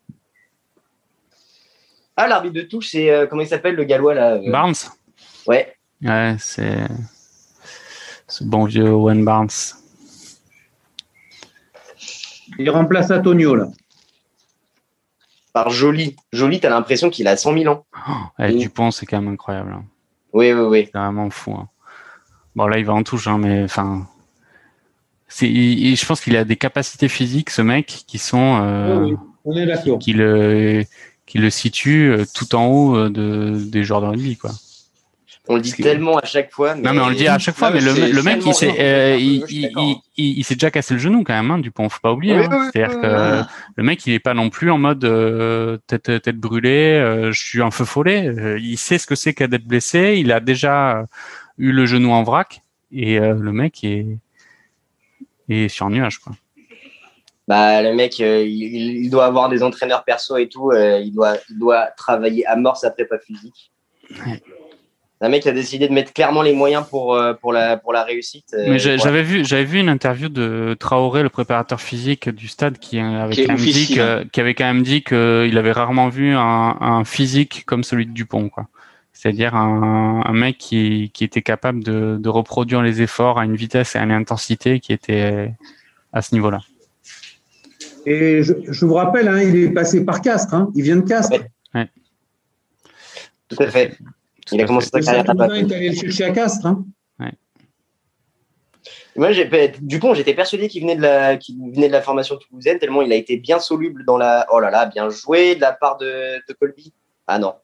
Ah, 2.17 2.29
l'arbitre 2.29 2.55
de 2.55 2.63
touche, 2.63 2.91
c'est 2.91 3.11
euh, 3.11 3.27
comment 3.27 3.43
il 3.43 3.49
s'appelle 3.49 3.75
le 3.75 3.85
Gallois 3.85 4.15
là. 4.15 4.35
Euh, 4.35 4.51
Barnes? 4.51 4.75
Ouais. 5.47 5.75
Ouais, 6.03 6.37
c'est 6.39 6.77
ce 8.29 8.45
bon 8.45 8.67
vieux 8.67 8.89
Owen 8.89 9.25
Barnes. 9.25 9.49
Il 12.59 12.71
remplace 12.71 13.11
Antonio 13.11 13.57
là. 13.57 13.69
Par 15.55 15.71
Joly. 15.71 16.17
Joly, 16.33 16.61
t'as 16.61 16.69
l'impression 16.69 17.09
qu'il 17.09 17.27
a 17.29 17.37
100 17.39 17.57
000 17.57 17.73
ans. 17.73 17.87
Oh, 18.09 18.13
eh, 18.41 18.47
Oui. 18.49 18.59
Dupont, 18.59 18.91
c'est 18.91 19.07
quand 19.07 19.21
même 19.23 19.33
incroyable. 19.33 19.73
hein. 19.73 19.85
Oui, 20.35 20.53
oui, 20.53 20.61
oui. 20.61 20.89
C'est 20.93 20.99
vraiment 20.99 21.31
fou. 21.31 21.53
hein. 21.55 21.69
Bon, 22.57 22.67
là, 22.67 22.77
il 22.79 22.85
va 22.85 22.93
en 22.93 23.03
touche, 23.03 23.27
hein, 23.29 23.39
mais 23.39 23.63
enfin. 23.65 24.07
je 25.41 26.07
pense 26.07 26.21
qu'il 26.21 26.37
a 26.37 26.45
des 26.45 26.57
capacités 26.57 27.09
physiques, 27.09 27.51
ce 27.51 27.63
mec, 27.63 28.05
qui 28.07 28.19
sont. 28.19 28.59
euh, 28.63 29.01
Oui, 29.01 29.13
oui. 29.13 29.19
On 29.47 29.57
est 29.57 29.67
d'accord. 29.67 29.99
qui 29.99 30.13
le 30.13 30.85
qui 31.27 31.39
le 31.39 31.51
situe 31.51 32.11
euh, 32.11 32.25
tout 32.35 32.55
en 32.55 32.67
haut 32.67 32.97
euh, 32.97 33.09
de, 33.11 33.59
des 33.71 33.83
joueurs 33.85 34.01
de 34.03 34.07
rugby 34.07 34.37
quoi. 34.37 34.51
On 35.47 35.57
le 35.57 35.61
dit 35.61 35.73
tellement 35.75 36.17
à 36.17 36.25
chaque 36.25 36.51
fois. 36.51 36.75
Non 36.75 36.95
mais 36.95 37.01
on 37.01 37.11
le 37.11 37.15
dit 37.17 37.29
à 37.29 37.39
chaque 37.39 37.55
fois, 37.57 37.69
Non, 37.69 37.77
mais 37.77 37.83
mais 37.83 38.09
le, 38.13 38.23
mec 38.23 38.43
il 38.47 38.55
s'est 38.55 38.81
euh, 38.81 39.19
suis 39.19 39.45
il, 39.51 39.63
d'accord, 39.63 39.85
il, 39.85 39.97
il- 40.25 40.39
il 40.39 40.45
s'est 40.45 40.55
déjà 40.55 40.71
cassé 40.71 40.95
le 40.95 41.01
genou 41.01 41.23
quand 41.23 41.35
même 41.35 41.51
hein, 41.51 41.59
Dupont, 41.59 41.91
faut 41.91 42.01
pas 42.01 42.13
oublier. 42.13 42.39
Oui, 42.39 42.45
hein. 42.45 42.49
oui, 42.51 42.71
C'est-à-dire 42.73 43.01
que 43.01 43.43
le 43.77 43.83
mec 43.85 44.07
il 44.07 44.15
est 44.15 44.21
pas 44.21 44.33
non 44.33 44.49
plus 44.49 44.71
en 44.71 44.79
mode 44.79 45.05
euh, 45.05 45.77
tête 45.87 46.23
tête 46.23 46.39
brûlée, 46.39 46.95
euh, 46.95 47.31
je 47.31 47.45
suis 47.45 47.61
un 47.61 47.71
feu 47.71 47.85
follet. 47.85 48.59
Il 48.59 48.79
sait 48.79 48.97
ce 48.97 49.07
que 49.07 49.15
c'est 49.15 49.35
qu'à 49.35 49.47
d'être 49.47 49.67
blessé. 49.67 50.15
Il 50.17 50.33
a 50.33 50.41
déjà 50.41 51.05
eu 51.59 51.73
le 51.73 51.85
genou 51.85 52.13
en 52.13 52.23
vrac 52.23 52.63
et 52.91 53.19
le 53.19 53.53
mec 53.53 53.85
est 53.85 54.07
est 55.51 55.69
sur 55.69 55.85
un 55.87 55.91
nuage 55.91 56.19
quoi. 56.21 56.33
Bah, 57.47 57.83
le 57.83 57.93
mec, 57.93 58.19
il, 58.21 59.11
doit 59.11 59.27
avoir 59.27 59.51
des 59.51 59.63
entraîneurs 59.63 60.05
perso 60.05 60.39
et 60.39 60.49
tout. 60.49 60.73
il, 60.73 61.13
doit, 61.13 61.37
il 61.51 61.59
doit 61.59 61.89
travailler 61.89 62.47
à 62.47 62.57
mort 62.57 62.79
sa 62.79 62.91
prépa 62.91 63.19
physique. 63.19 63.71
Ouais. 64.27 64.43
Un 65.25 65.31
mec 65.31 65.43
qui 65.43 65.49
a 65.49 65.53
décidé 65.53 65.89
de 65.89 65.93
mettre 65.95 66.13
clairement 66.13 66.43
les 66.43 66.53
moyens 66.53 66.87
pour, 66.87 67.15
euh, 67.15 67.33
pour, 67.33 67.53
la, 67.53 67.79
pour 67.79 67.95
la 67.95 68.05
réussite. 68.05 68.53
euh, 68.53 68.67
Mais 68.69 68.79
j'avais 68.79 69.23
vu, 69.23 69.43
j'avais 69.45 69.65
vu 69.65 69.81
une 69.81 69.89
interview 69.89 70.29
de 70.29 70.77
Traoré, 70.79 71.23
le 71.23 71.31
préparateur 71.31 71.81
physique 71.81 72.29
du 72.29 72.47
stade, 72.47 72.79
qui 72.79 72.99
avait 72.99 73.33
Qui 73.35 73.41
est 73.41 73.47
quand 73.47 73.55
même 73.55 73.65
dit 73.65 73.95
que, 73.95 74.25
qui 74.25 74.41
avait 74.41 74.55
quand 74.55 74.67
même 74.67 74.83
dit 74.83 75.03
qu'il 75.03 75.57
avait 75.57 75.73
rarement 75.73 76.11
vu 76.11 76.35
un, 76.35 76.77
un 76.79 77.05
physique 77.05 77.65
comme 77.65 77.85
celui 77.85 78.05
de 78.05 78.13
Dupont, 78.13 78.51
quoi. 78.51 78.69
C'est-à-dire 79.15 79.55
un, 79.55 80.23
un 80.27 80.33
mec 80.33 80.59
qui, 80.59 81.11
qui 81.15 81.25
était 81.25 81.41
capable 81.41 81.83
de, 81.83 82.19
de 82.21 82.29
reproduire 82.29 82.83
les 82.83 83.01
efforts 83.01 83.39
à 83.39 83.47
une 83.47 83.57
vitesse 83.57 83.95
et 83.95 83.99
à 83.99 84.03
une 84.03 84.13
intensité 84.13 84.81
qui 84.81 84.93
était 84.93 85.53
à 86.13 86.21
ce 86.21 86.35
niveau-là. 86.35 86.61
Et 88.05 88.43
je, 88.43 88.53
je 88.69 88.85
vous 88.85 88.95
rappelle, 88.95 89.29
hein, 89.29 89.41
il 89.41 89.57
est 89.57 89.71
passé 89.71 90.05
par 90.05 90.21
Castres. 90.21 90.53
Hein. 90.53 90.71
Il 90.75 90.83
vient 90.83 90.97
de 90.97 91.09
Castres. 91.09 91.41
Ouais. 91.75 91.89
Tout 93.49 93.63
à 93.63 93.69
fait. 93.69 93.97
Il 94.53 94.61
a 94.61 94.67
commencé 94.67 94.89
sa 94.93 95.01
carrière 95.01 95.25
Saint-Toulousain 95.27 95.49
là-bas. 95.63 95.69
est 95.69 95.77
allé 95.77 95.89
le 95.91 95.95
chercher 95.97 96.25
à 96.25 96.31
Castres. 96.31 96.67
Hein. 96.67 96.85
Moi, 99.17 99.31
j'ai, 99.31 99.49
Dupont, 99.81 100.13
j'étais 100.15 100.35
persuadé 100.35 100.67
qu'il 100.67 100.83
venait, 100.83 100.97
de 100.97 101.03
la, 101.03 101.37
qu'il 101.37 101.57
venait 101.73 101.87
de 101.87 101.93
la 101.93 102.03
formation 102.03 102.37
toulousaine, 102.37 102.81
tellement 102.81 103.01
il 103.01 103.13
a 103.13 103.15
été 103.15 103.37
bien 103.37 103.61
soluble 103.61 104.05
dans 104.05 104.17
la. 104.17 104.45
Oh 104.51 104.59
là 104.59 104.71
là, 104.73 104.87
bien 104.87 105.09
joué 105.09 105.55
de 105.55 105.61
la 105.61 105.73
part 105.73 105.99
de, 105.99 106.43
de 106.49 106.53
Colby. 106.55 106.93
Ah 107.29 107.39
non. 107.39 107.55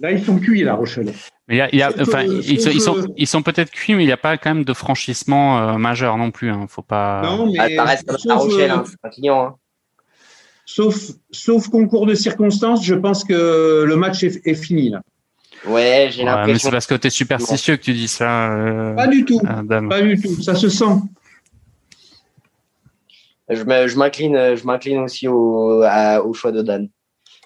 Là, 0.00 0.12
ils 0.12 0.22
sont 0.22 0.38
cuits, 0.38 0.62
La 0.64 0.74
Rochelle. 0.74 1.14
Mais 1.48 1.54
il 1.54 1.58
y 1.58 1.60
a, 1.62 1.68
il 1.72 1.78
y 1.78 1.82
a- 1.82 1.90
Sauf 1.92 2.08
enfin, 2.08 2.26
que- 2.26 2.30
ils, 2.46 2.60
sont, 2.82 2.92
que- 2.94 3.06
ils 3.16 3.26
sont 3.26 3.42
peut-être 3.42 3.70
cuits, 3.70 3.94
mais 3.94 4.02
il 4.02 4.06
n'y 4.06 4.12
a 4.12 4.18
pas 4.18 4.36
quand 4.36 4.50
même 4.54 4.64
de 4.64 4.74
franchissement 4.74 5.58
euh, 5.58 5.78
majeur 5.78 6.18
non 6.18 6.30
plus. 6.30 6.50
Hein. 6.50 6.66
Faut 6.68 6.82
pas. 6.82 7.22
Non, 7.24 7.50
mais 7.50 7.58
Ah, 7.58 7.68
ça 7.74 7.84
reste 7.84 8.24
La 8.26 8.34
Rochelle, 8.34 8.70
euh, 8.70 8.74
hein, 8.74 8.84
c'est 8.86 8.96
un 9.02 9.08
client. 9.08 9.46
hein. 9.46 9.56
Sauf, 10.66 11.12
sauf 11.30 11.68
concours 11.68 12.04
de 12.04 12.14
circonstances, 12.14 12.84
je 12.84 12.94
pense 12.94 13.24
que 13.24 13.84
le 13.86 13.96
match 13.96 14.22
est, 14.22 14.46
est 14.46 14.54
fini. 14.54 14.90
Là. 14.90 15.00
Ouais, 15.66 16.08
j'ai 16.12 16.22
Ouais, 16.22 16.24
mais 16.30 16.36
l'impression. 16.36 16.68
c'est 16.68 16.70
parce 16.72 16.86
que 16.86 16.94
tu 16.96 17.06
es 17.06 17.10
superstitieux 17.10 17.76
que 17.76 17.82
tu 17.82 17.92
dis 17.94 18.08
ça, 18.08 18.52
euh, 18.52 18.94
Pas 18.94 19.06
du 19.06 19.24
tout. 19.24 19.40
euh. 19.44 19.88
Pas 19.88 20.02
du 20.02 20.20
tout. 20.20 20.42
Ça 20.42 20.54
se 20.54 20.68
sent. 20.68 20.84
Je 23.48 23.62
m'incline, 23.96 24.56
je 24.56 24.64
m'incline 24.66 24.98
aussi 24.98 25.28
au, 25.28 25.82
à- 25.82 26.20
au 26.20 26.34
choix 26.34 26.50
de 26.52 26.62
Dan. 26.62 26.88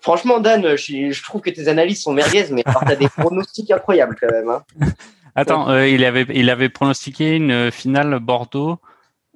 Franchement, 0.03 0.41
Dan, 0.41 0.77
je 0.77 1.23
trouve 1.23 1.43
que 1.43 1.51
tes 1.51 1.69
analyses 1.69 2.01
sont 2.03 2.13
merguez, 2.15 2.47
mais 2.51 2.63
tu 2.65 2.71
as 2.93 2.97
des 2.97 3.09
pronostics 3.19 3.71
incroyables 3.71 4.17
quand 4.19 4.31
même. 4.31 4.49
hein. 4.49 4.63
Attends, 5.35 5.69
euh, 5.71 5.87
il 5.87 6.05
avait 6.05 6.27
il 6.35 6.49
avait 6.51 6.71
pronostiqué 6.71 7.37
une 7.37 7.71
finale 7.71 8.19
Bordeaux 8.19 8.79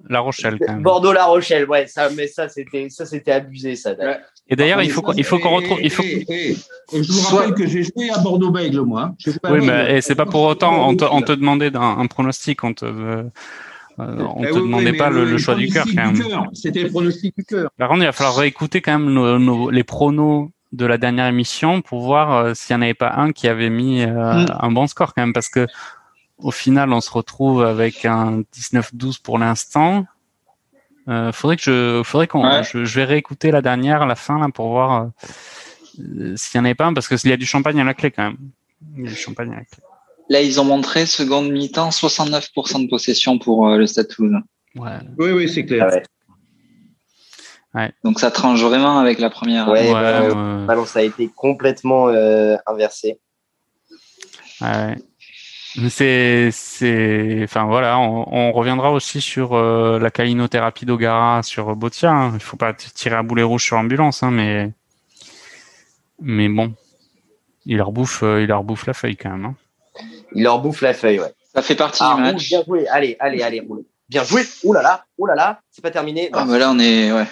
La 0.09 0.21
Rochelle 0.21 0.59
quand 0.59 0.75
même. 0.75 0.83
Bordeaux-La 0.83 1.25
Rochelle, 1.25 1.69
ouais, 1.69 1.87
ça, 1.87 2.09
mais 2.17 2.27
ça 2.27 2.49
c'était, 2.49 2.89
ça 2.91 3.07
c'était 3.07 3.33
abusé, 3.33 3.77
ça. 3.77 3.93
Ouais. 3.95 4.19
Et 4.49 4.57
d'ailleurs, 4.57 4.83
il 4.83 4.91
faut 4.91 5.01
qu'on- 5.01 5.13
il 5.15 5.25
faut 5.25 5.39
qu'on 5.39 5.57
retrouve. 5.57 5.79
Il 5.83 5.91
faut. 5.91 6.03
Et, 6.03 6.25
et- 6.29 6.51
et 6.93 7.03
je 7.03 7.11
vous 7.13 7.35
rappelle 7.37 7.55
que 7.55 7.67
j'ai 7.67 7.83
joué 7.83 8.11
à 8.11 8.19
Bordeaux-Bègle, 8.19 8.81
moi. 8.83 9.15
À 9.45 9.53
Oui, 9.53 9.61
mais 9.65 9.97
et 9.97 10.01
c'est 10.03 10.15
pas 10.15 10.27
pour 10.27 10.43
autant. 10.43 10.87
On 10.89 10.95
te, 10.97 11.05
on 11.05 11.23
te 11.23 11.33
demandait 11.33 11.75
un, 11.75 11.99
un 11.99 12.07
pronostic. 12.07 12.63
On 12.63 12.75
te, 12.75 12.85
euh, 12.85 13.23
on 13.99 14.43
Eh 14.45 14.49
te 14.49 14.53
oui, 14.55 14.61
demandait 14.61 14.93
pas 14.93 15.09
le, 15.11 15.25
le 15.25 15.39
choix 15.39 15.55
du 15.55 15.69
cœur 15.69 15.87
quand 15.87 16.13
même. 16.13 16.49
C'était 16.53 16.83
le 16.83 16.91
pronostic 16.91 17.35
du 17.37 17.45
cœur. 17.45 17.71
Par 17.79 17.89
contre, 17.89 18.03
il 18.03 18.07
va 18.07 18.13
falloir 18.13 18.37
réécouter 18.37 18.81
quand 18.83 18.99
même 18.99 19.11
nos, 19.13 19.39
nos- 19.39 19.71
les 19.71 19.85
pronos 19.85 20.51
de 20.73 20.87
la 20.87 20.99
dernière 20.99 21.27
émission 21.29 21.81
pour 21.83 22.01
voir 22.03 22.33
euh, 22.33 22.53
s'il 22.55 22.75
n'y 22.75 22.81
en 22.81 22.83
avait 22.83 22.95
pas 22.95 23.13
un 23.17 23.31
qui 23.31 23.47
avait 23.47 23.71
mis 23.71 24.03
euh, 24.03 24.09
Mm. 24.11 24.47
un 24.61 24.71
bon 24.73 24.87
score 24.89 25.15
quand 25.15 25.23
même, 25.23 25.33
parce 25.33 25.49
que 25.49 25.67
au 26.39 26.51
final, 26.51 26.93
on 26.93 27.01
se 27.01 27.11
retrouve 27.11 27.65
avec 27.65 28.05
un 28.05 28.43
19-12 28.57 29.21
pour 29.23 29.39
l'instant. 29.39 30.07
Euh, 31.09 31.33
faudrait 31.33 31.57
que 31.57 31.63
je, 31.63 32.03
faudrait 32.05 32.27
qu'on, 32.27 32.45
Ouais. 32.47 32.63
je, 32.65 32.85
je 32.85 32.95
vais 32.97 33.05
réécouter 33.05 33.51
la 33.51 33.61
dernière, 33.63 34.03
à 34.03 34.07
la 34.07 34.15
fin 34.15 34.39
là, 34.39 34.49
pour 34.53 34.69
voir 34.71 35.11
euh, 35.99 36.35
s'il 36.37 36.61
n'y 36.61 36.63
en 36.63 36.65
avait 36.65 36.75
pas 36.75 36.87
un, 36.87 36.95
parce 36.95 37.09
que 37.09 37.17
s'il 37.17 37.31
y 37.31 37.33
a 37.33 37.37
du 37.37 37.47
champagne 37.47 37.81
à 37.81 37.85
la 37.85 37.95
clé 37.95 38.11
quand 38.11 38.25
même. 38.25 38.39
Il 38.97 39.05
y 39.05 39.07
a 39.07 39.11
du 39.11 39.17
champagne 39.17 39.53
à 39.53 39.57
la 39.57 39.65
clé. 39.65 39.83
Là, 40.31 40.41
ils 40.41 40.59
ont 40.61 40.65
montré 40.65 41.05
seconde 41.05 41.51
mi-temps 41.51 41.91
69% 41.91 42.85
de 42.85 42.89
possession 42.89 43.39
pour 43.39 43.69
euh, 43.69 43.77
le 43.77 43.87
Stade. 43.87 44.09
Ouais. 44.19 44.91
Oui, 45.19 45.33
oui, 45.33 45.49
c'est 45.49 45.67
clair. 45.67 45.89
Ah 47.75 47.81
ouais. 47.81 47.93
Donc 48.05 48.21
ça 48.21 48.31
tranche 48.31 48.61
vraiment 48.63 48.99
avec 48.99 49.19
la 49.19 49.29
première. 49.31 49.69
Ouais, 49.69 49.89
Ouais, 49.89 49.93
bah, 49.93 50.75
euh, 50.75 50.85
ça 50.87 51.01
a 51.01 51.03
été 51.03 51.29
complètement 51.29 52.09
euh, 52.09 52.57
inversé. 52.67 53.21
Ouais. 54.61 54.97
Mais 55.77 55.91
C'est, 55.91 56.51
c'est, 56.53 57.41
enfin 57.45 57.65
voilà, 57.65 57.99
on, 57.99 58.27
on 58.33 58.53
reviendra 58.53 58.93
aussi 58.93 59.21
sur 59.21 59.55
euh, 59.55 59.99
la 59.99 60.11
calinothérapie 60.11 60.87
d'Ogara 60.87 61.43
sur 61.43 61.75
Botia. 61.75 62.11
hein. 62.13 62.31
Il 62.35 62.41
faut 62.41 62.57
pas 62.57 62.73
tirer 62.75 63.17
à 63.17 63.23
boulet 63.23 63.43
rouge 63.43 63.65
sur 63.65 63.77
ambulance, 63.77 64.23
hein, 64.23 64.31
mais 64.31 64.71
mais 66.21 66.49
bon, 66.49 66.73
il 67.67 67.77
leur 67.79 67.91
bouffe, 67.91 68.23
euh, 68.23 68.43
il 68.43 68.47
leur 68.49 68.63
bouffe 68.63 68.87
la 68.87 68.95
feuille 68.95 69.17
quand 69.17 69.31
même. 69.31 69.47
hein. 69.47 69.55
Il 70.33 70.45
leur 70.45 70.61
bouffe 70.61 70.81
la 70.81 70.95
feuille, 70.95 71.19
ouais. 71.21 71.33
Ça 71.55 71.63
fait 71.63 71.75
partie 71.77 72.03
Ah, 72.03 72.15
du 72.17 72.23
match. 72.23 72.49
bien 72.49 72.63
joué. 72.65 72.87
Allez, 72.89 73.17
allez, 73.21 73.43
allez, 73.43 73.61
roule. 73.61 73.85
Bien 74.09 74.23
joué. 74.25 74.43
Ouh 74.65 74.73
là 74.73 74.83
là, 74.83 75.05
ouh 75.19 75.27
là 75.27 75.35
là, 75.35 75.61
c'est 75.71 75.83
pas 75.83 75.91
terminé. 75.91 76.29
Ah, 76.33 76.45
bah 76.45 76.59
là, 76.59 76.71
on 76.71 76.79
est. 76.79 77.13
Ouais. 77.13 77.27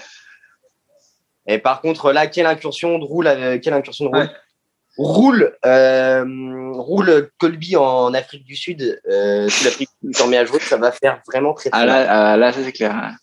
Et 1.47 1.59
par 1.59 1.81
contre, 1.81 2.13
là, 2.13 2.27
quelle 2.29 2.47
incursion 2.47 2.99
de 2.99 3.05
roule, 3.05 3.27
euh, 3.27 3.59
quelle 3.63 3.75
incursion 3.75 4.05
de 4.07 4.11
roule. 4.11 4.19
Ouais. 4.21 4.31
Roule, 4.99 5.53
euh, 5.65 6.25
roule 6.73 7.31
Colby 7.39 7.77
en 7.77 8.13
Afrique 8.15 8.45
du 8.45 8.57
Sud. 8.57 9.01
Euh, 9.11 9.49
si 9.49 9.65
l'Afrique 9.65 9.89
du 10.03 10.09
Sud 10.09 10.17
s'en 10.17 10.29
met 10.29 10.37
à 10.37 10.45
jouer, 10.45 10.59
ça 10.61 10.77
va 10.77 10.93
faire 10.93 11.21
vraiment 11.27 11.55
très 11.55 11.71
très 11.71 11.81
Ah 11.81 11.87
mal. 11.87 12.05
là, 12.07 12.31
ah, 12.33 12.37
là 12.37 12.53
c'est 12.53 12.73
clair. 12.73 13.15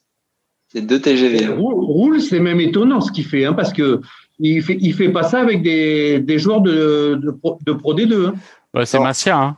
C'est 0.72 0.82
deux 0.82 1.00
TGV. 1.00 1.40
là. 1.46 1.56
Roule, 1.56 1.74
Roule, 1.84 2.22
c'est 2.22 2.40
même 2.40 2.60
étonnant 2.60 3.02
ce 3.02 3.12
qu'il 3.12 3.26
fait, 3.26 3.46
hein, 3.46 3.54
parce 3.54 3.72
que 3.74 4.02
il 4.40 4.64
fait, 4.64 4.78
il 4.80 4.94
fait 4.94 5.10
pas 5.10 5.24
ça 5.24 5.40
avec 5.42 5.62
des, 5.64 6.20
des 6.20 6.40
joueurs 6.40 6.62
de, 6.62 7.20
de, 7.22 7.30
Pro, 7.32 7.60
de 7.66 7.72
Pro 7.74 7.94
D2. 7.94 8.28
hein. 8.28 8.34
Bah, 8.74 8.86
c'est. 8.86 9.00
Massia. 9.00 9.38
Hein. 9.38 9.58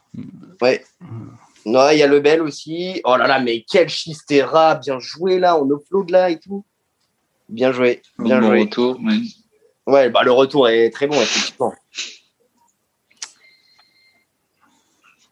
Ouais. 0.61 0.83
Non, 1.65 1.89
il 1.91 1.97
y 1.99 2.03
a 2.03 2.07
le 2.07 2.19
Bel 2.19 2.41
aussi. 2.41 2.99
Oh 3.03 3.15
là 3.17 3.27
là, 3.27 3.39
mais 3.39 3.63
quel 3.69 3.87
Chistera, 3.89 4.75
bien 4.75 4.99
joué 4.99 5.37
là, 5.39 5.61
on 5.61 5.69
offload 5.69 6.09
là 6.09 6.29
et 6.29 6.39
tout. 6.39 6.65
Bien 7.49 7.71
joué, 7.71 8.01
bien 8.19 8.39
Bon 8.39 8.47
joué. 8.47 8.61
retour. 8.61 8.99
ouais. 9.03 9.17
Ouais, 9.87 10.09
bah 10.09 10.23
le 10.23 10.31
retour 10.31 10.69
est 10.69 10.89
très 10.91 11.07
bon, 11.07 11.15
effectivement. 11.21 11.73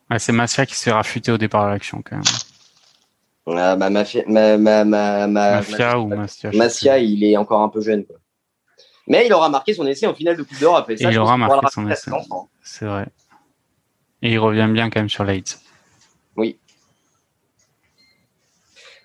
Ouais, 0.10 0.20
c'est 0.20 0.32
Massia 0.32 0.66
qui 0.66 0.76
se 0.76 0.84
fait 0.84 0.92
rafuter 0.92 1.32
au 1.32 1.38
départ 1.38 1.66
de 1.66 1.72
l'action 1.72 2.02
quand 2.02 2.16
même. 2.16 3.58
Ah, 3.58 3.76
ma, 3.76 3.90
mafia, 3.90 4.24
ma, 4.28 4.58
ma, 4.58 4.84
ma, 4.86 5.28
ma- 5.28 5.62
Mafia 5.62 5.98
ou 5.98 6.12
il 7.00 7.24
est 7.24 7.38
encore 7.38 7.62
un 7.62 7.70
peu 7.70 7.82
jeune. 7.82 8.06
Quoi. 8.06 8.18
Mais 9.08 9.26
il 9.26 9.34
aura 9.34 9.50
marqué 9.50 9.74
son 9.74 9.88
essai 9.88 10.06
en 10.06 10.14
finale 10.14 10.38
de 10.38 10.44
Coupe 10.44 10.60
d'Europe. 10.60 10.90
Et 10.90 10.98
ça, 10.98 11.10
Et 11.10 11.14
il 11.14 11.18
aura 11.18 11.36
marqué 11.38 11.68
son 11.72 11.90
essai. 11.90 12.12
C'est 12.64 12.86
vrai. 12.86 13.08
Et 14.22 14.34
il 14.34 14.40
revient 14.40 14.68
bien 14.72 14.90
quand 14.90 15.00
même 15.00 15.10
sur 15.10 15.24
l'AIDS. 15.24 15.60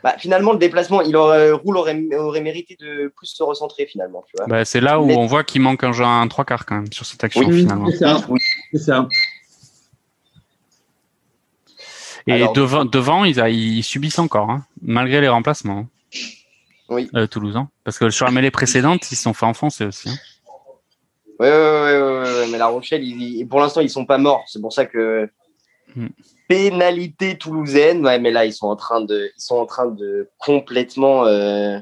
Bah, 0.05 0.15
finalement, 0.19 0.53
le 0.53 0.59
déplacement, 0.59 1.01
il 1.01 1.17
aurait, 1.17 1.51
Roule 1.53 1.79
aurait, 1.79 1.99
aurait 2.15 2.43
mérité 2.43 2.77
de 2.79 3.11
plus 3.17 3.27
se 3.27 3.43
recentrer 3.43 3.87
finalement. 3.87 4.23
Tu 4.29 4.35
vois. 4.37 4.47
Bah, 4.47 4.65
c'est 4.67 4.81
là 4.83 5.01
où 5.01 5.07
Mais- 5.07 5.17
on 5.17 5.25
voit 5.25 5.45
qu'il 5.45 5.63
manque 5.63 5.83
un, 5.83 5.93
jeu- 5.93 6.05
un 6.05 6.29
trois 6.29 6.45
quarts 6.45 6.67
quand 6.67 6.75
même 6.75 6.93
sur 6.93 7.07
cette 7.07 7.25
action 7.25 7.41
Oui, 7.47 7.61
finalement. 7.61 7.89
C'est 7.91 7.97
ça. 7.97 8.21
Oui. 8.29 8.39
C'est 8.73 8.79
ça. 8.81 9.09
Et 12.27 12.33
Alors- 12.33 12.53
devant, 12.53 12.85
devant 12.85 13.25
ils, 13.25 13.41
a- 13.41 13.49
ils 13.51 13.83
subissent 13.83 14.19
encore, 14.19 14.51
hein, 14.51 14.65
malgré 14.83 15.21
les 15.21 15.29
remplacements. 15.29 15.79
hein. 16.15 16.19
Oui. 16.91 17.09
Euh, 17.15 17.27
Toulousain. 17.27 17.69
Parce 17.83 17.99
que 17.99 18.11
sur 18.11 18.27
la 18.27 18.31
mêlée 18.33 18.51
précédente, 18.51 19.11
ils 19.11 19.17
se 19.17 19.23
sont 19.23 19.33
fait 19.35 19.47
enfoncer 19.47 19.87
aussi. 19.87 20.11
hein. 20.11 20.17
Ouais, 21.41 21.51
ouais, 21.51 22.01
ouais, 22.03 22.23
ouais, 22.23 22.47
mais 22.53 22.59
La 22.59 22.67
Rochelle, 22.67 23.03
ils- 23.03 23.39
ils- 23.39 23.49
pour 23.49 23.59
l'instant, 23.61 23.81
ils 23.81 23.91
sont 23.91 24.05
pas 24.07 24.19
morts. 24.19 24.45
C'est 24.47 24.61
pour 24.61 24.73
ça 24.73 24.85
que 24.87 25.29
Hmm. 25.97 26.09
Pénalité 26.55 27.37
toulousaine. 27.39 28.05
Ouais, 28.05 28.19
mais 28.19 28.31
là, 28.31 28.45
ils 28.45 28.53
sont 28.53 28.67
en 28.69 28.77
train 28.77 29.01
de, 29.01 29.31
ils 29.37 29.41
sont 29.41 29.57
en 29.57 29.67
train 29.67 29.87
de 29.87 30.29
complètement. 30.39 31.27
euh, 31.27 31.79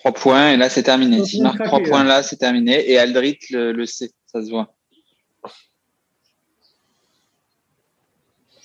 Trois 0.00 0.12
points 0.12 0.50
et 0.52 0.56
là 0.56 0.68
c'est 0.70 0.84
terminé. 0.84 1.16
Ils 1.16 1.26
S'il 1.26 1.38
sont 1.38 1.42
marque 1.44 1.56
craqués, 1.56 1.70
trois 1.70 1.80
là. 1.80 1.88
points 1.88 2.04
là, 2.04 2.22
c'est 2.22 2.36
terminé. 2.36 2.88
Et 2.88 2.98
Aldrit 2.98 3.38
le, 3.50 3.72
le 3.72 3.84
sait, 3.86 4.10
ça 4.26 4.44
se 4.44 4.48
voit. 4.50 4.72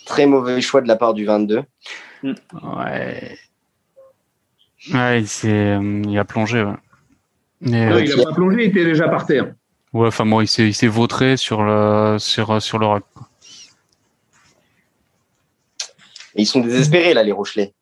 très 0.06 0.26
mauvais 0.26 0.62
choix 0.62 0.82
de 0.82 0.88
la 0.88 0.96
part 0.96 1.14
du 1.14 1.26
22. 1.26 1.64
Ouais. 2.24 2.34
Ouais, 4.94 5.22
il, 5.24 5.50
euh, 5.50 6.02
il 6.08 6.18
a 6.20 6.26
plongé. 6.26 6.62
Ouais. 6.64 6.74
Mais, 7.62 7.86
Non, 7.90 7.96
euh, 7.96 8.04
il 8.04 8.16
n'a 8.16 8.24
pas 8.24 8.34
plongé, 8.34 8.58
il 8.66 8.70
était 8.70 8.84
déjà 8.84 9.08
par 9.08 9.26
terre. 9.26 9.54
ouais, 9.94 10.08
enfin 10.08 10.26
bon, 10.26 10.42
il 10.42 10.48
s'est, 10.48 10.68
il 10.68 10.74
s'est 10.74 10.88
vautré 10.88 11.38
sur 11.38 11.64
le, 11.64 12.18
sur, 12.20 12.62
sur 12.62 12.78
le 12.80 12.86
rock. 12.86 13.06
Et 16.36 16.44
ils 16.44 16.46
sont 16.46 16.62
désespérés 16.62 17.14
là, 17.14 17.24
les 17.24 17.32
Rochelais. 17.32 17.74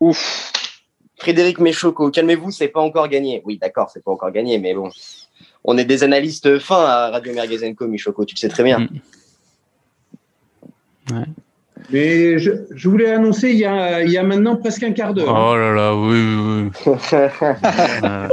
Ouf. 0.00 0.52
Frédéric 1.16 1.58
Méchoco, 1.58 2.10
calmez-vous, 2.10 2.50
c'est 2.50 2.68
pas 2.68 2.80
encore 2.80 3.08
gagné. 3.08 3.42
Oui, 3.44 3.58
d'accord, 3.58 3.90
c'est 3.92 4.02
pas 4.02 4.10
encore 4.10 4.30
gagné, 4.30 4.58
mais 4.58 4.74
bon. 4.74 4.90
On 5.64 5.76
est 5.76 5.84
des 5.84 6.02
analystes 6.02 6.58
fins 6.58 6.86
à 6.86 7.10
Radio 7.10 7.34
Mergazenco, 7.34 7.86
Michoco, 7.86 8.24
tu 8.24 8.34
le 8.34 8.38
sais 8.38 8.48
très 8.48 8.64
bien. 8.64 8.88
Mm. 11.08 11.24
Mais 11.92 12.38
je, 12.38 12.52
je 12.74 12.88
voulais 12.88 13.10
annoncer 13.10 13.50
il 13.50 13.56
y, 13.56 13.64
a, 13.64 14.02
il 14.02 14.10
y 14.10 14.18
a 14.18 14.22
maintenant 14.22 14.56
presque 14.56 14.82
un 14.82 14.92
quart 14.92 15.12
d'heure. 15.12 15.28
Oh 15.28 15.56
là 15.56 15.72
là, 15.72 15.96
oui, 15.96 16.18
oui, 16.20 16.70
oui. 16.86 16.92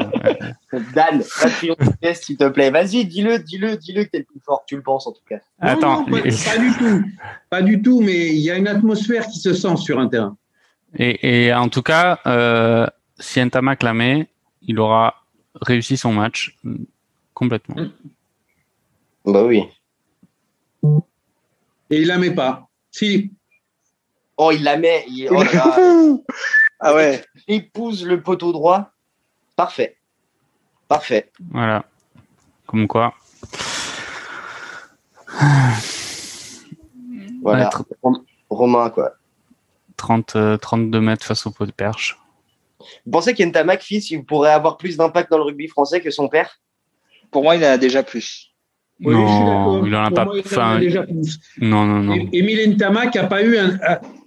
Euh, 0.74 0.80
Dan, 0.94 1.24
pas 1.40 1.46
de 1.46 1.50
triomphe, 1.50 2.14
s'il 2.14 2.36
te 2.36 2.50
plaît. 2.50 2.72
Vas-y, 2.72 3.06
dis-le, 3.06 3.40
dis-le, 3.40 3.78
dis-le 3.78 4.04
que 4.04 4.10
t'es 4.10 4.18
le 4.20 4.26
plus 4.26 4.42
fort. 4.46 4.64
Tu 4.68 4.76
le 4.76 4.82
penses 4.82 5.08
en 5.08 5.14
tout 5.14 5.22
cas. 5.28 5.38
Non, 5.62 5.70
attends, 5.70 6.02
non, 6.02 6.22
pas, 6.22 6.58
du 6.58 6.74
tout. 6.78 7.04
Pas 7.50 7.62
du 7.62 7.82
tout, 7.82 8.02
mais 8.02 8.28
il 8.28 8.40
y 8.40 8.52
a 8.52 8.58
une 8.58 8.68
atmosphère 8.68 9.28
qui 9.28 9.40
se 9.40 9.54
sent 9.54 9.78
sur 9.78 9.98
un 9.98 10.10
terrain. 10.10 10.36
Et, 10.98 11.46
et 11.46 11.54
en 11.54 11.70
tout 11.70 11.82
cas, 11.82 12.20
euh, 12.26 12.86
si 13.18 13.40
Ntamak 13.44 13.82
la 13.82 13.94
met, 13.94 14.28
il 14.62 14.78
aura 14.80 15.24
réussi 15.62 15.96
son 15.96 16.12
match 16.12 16.58
mm, 16.64 16.76
complètement. 17.34 17.76
Bah 19.26 19.44
oui. 19.46 19.64
Et 21.90 22.02
il 22.02 22.08
la 22.08 22.18
met 22.18 22.32
pas. 22.32 22.68
Si. 22.92 23.32
Oh, 24.38 24.52
il 24.52 24.64
la 24.64 24.78
met. 24.78 25.06
Il, 25.10 25.30
oh 25.32 25.44
là 25.44 25.54
là. 25.54 26.18
Ah 26.80 26.94
ouais. 26.94 27.26
Il 27.48 27.56
épouse 27.56 28.06
le 28.06 28.22
poteau 28.22 28.52
droit. 28.52 28.92
Parfait. 29.56 29.98
Parfait. 30.88 31.32
Voilà. 31.52 31.86
Comme 32.68 32.88
quoi. 32.88 33.14
Voilà. 37.44 37.70
Ouais, 38.04 38.14
Romain, 38.50 38.90
quoi. 38.90 39.14
30, 39.96 40.36
euh, 40.36 40.58
32 40.58 41.00
mètres 41.00 41.26
face 41.26 41.46
au 41.46 41.52
pot 41.52 41.66
de 41.66 41.72
perche. 41.72 42.20
Vous 43.06 43.12
pensez 43.12 43.34
qu'Entamac, 43.34 43.82
fils, 43.82 44.12
il 44.12 44.26
pourrait 44.26 44.52
avoir 44.52 44.78
plus 44.78 44.98
d'impact 44.98 45.32
dans 45.32 45.38
le 45.38 45.44
rugby 45.44 45.68
français 45.68 46.02
que 46.02 46.12
son 46.12 46.28
père? 46.28 46.60
Pour 47.32 47.44
moi, 47.44 47.56
il 47.56 47.64
en 47.64 47.70
a 47.70 47.78
déjà 47.78 48.04
plus. 48.04 48.47
Oui, 49.00 49.14
je 49.14 49.20
suis 49.28 49.40
non, 49.40 49.46
d'accord. 49.46 49.88
il 49.88 49.96
en 49.96 50.04
a 50.06 50.12
pas. 50.12 50.26
moi, 50.26 50.34
il 50.36 50.40
en 50.40 50.44
a 50.44 50.46
Enfin, 50.48 50.80
déjà 50.80 51.04
plus. 51.04 51.40
non, 51.62 51.86
non, 51.86 52.00
non. 52.00 52.16
Émile 52.34 52.72
Ntamak 52.74 53.16
a 53.16 53.24
pas 53.26 53.44
eu 53.44 53.58
un. 53.58 53.78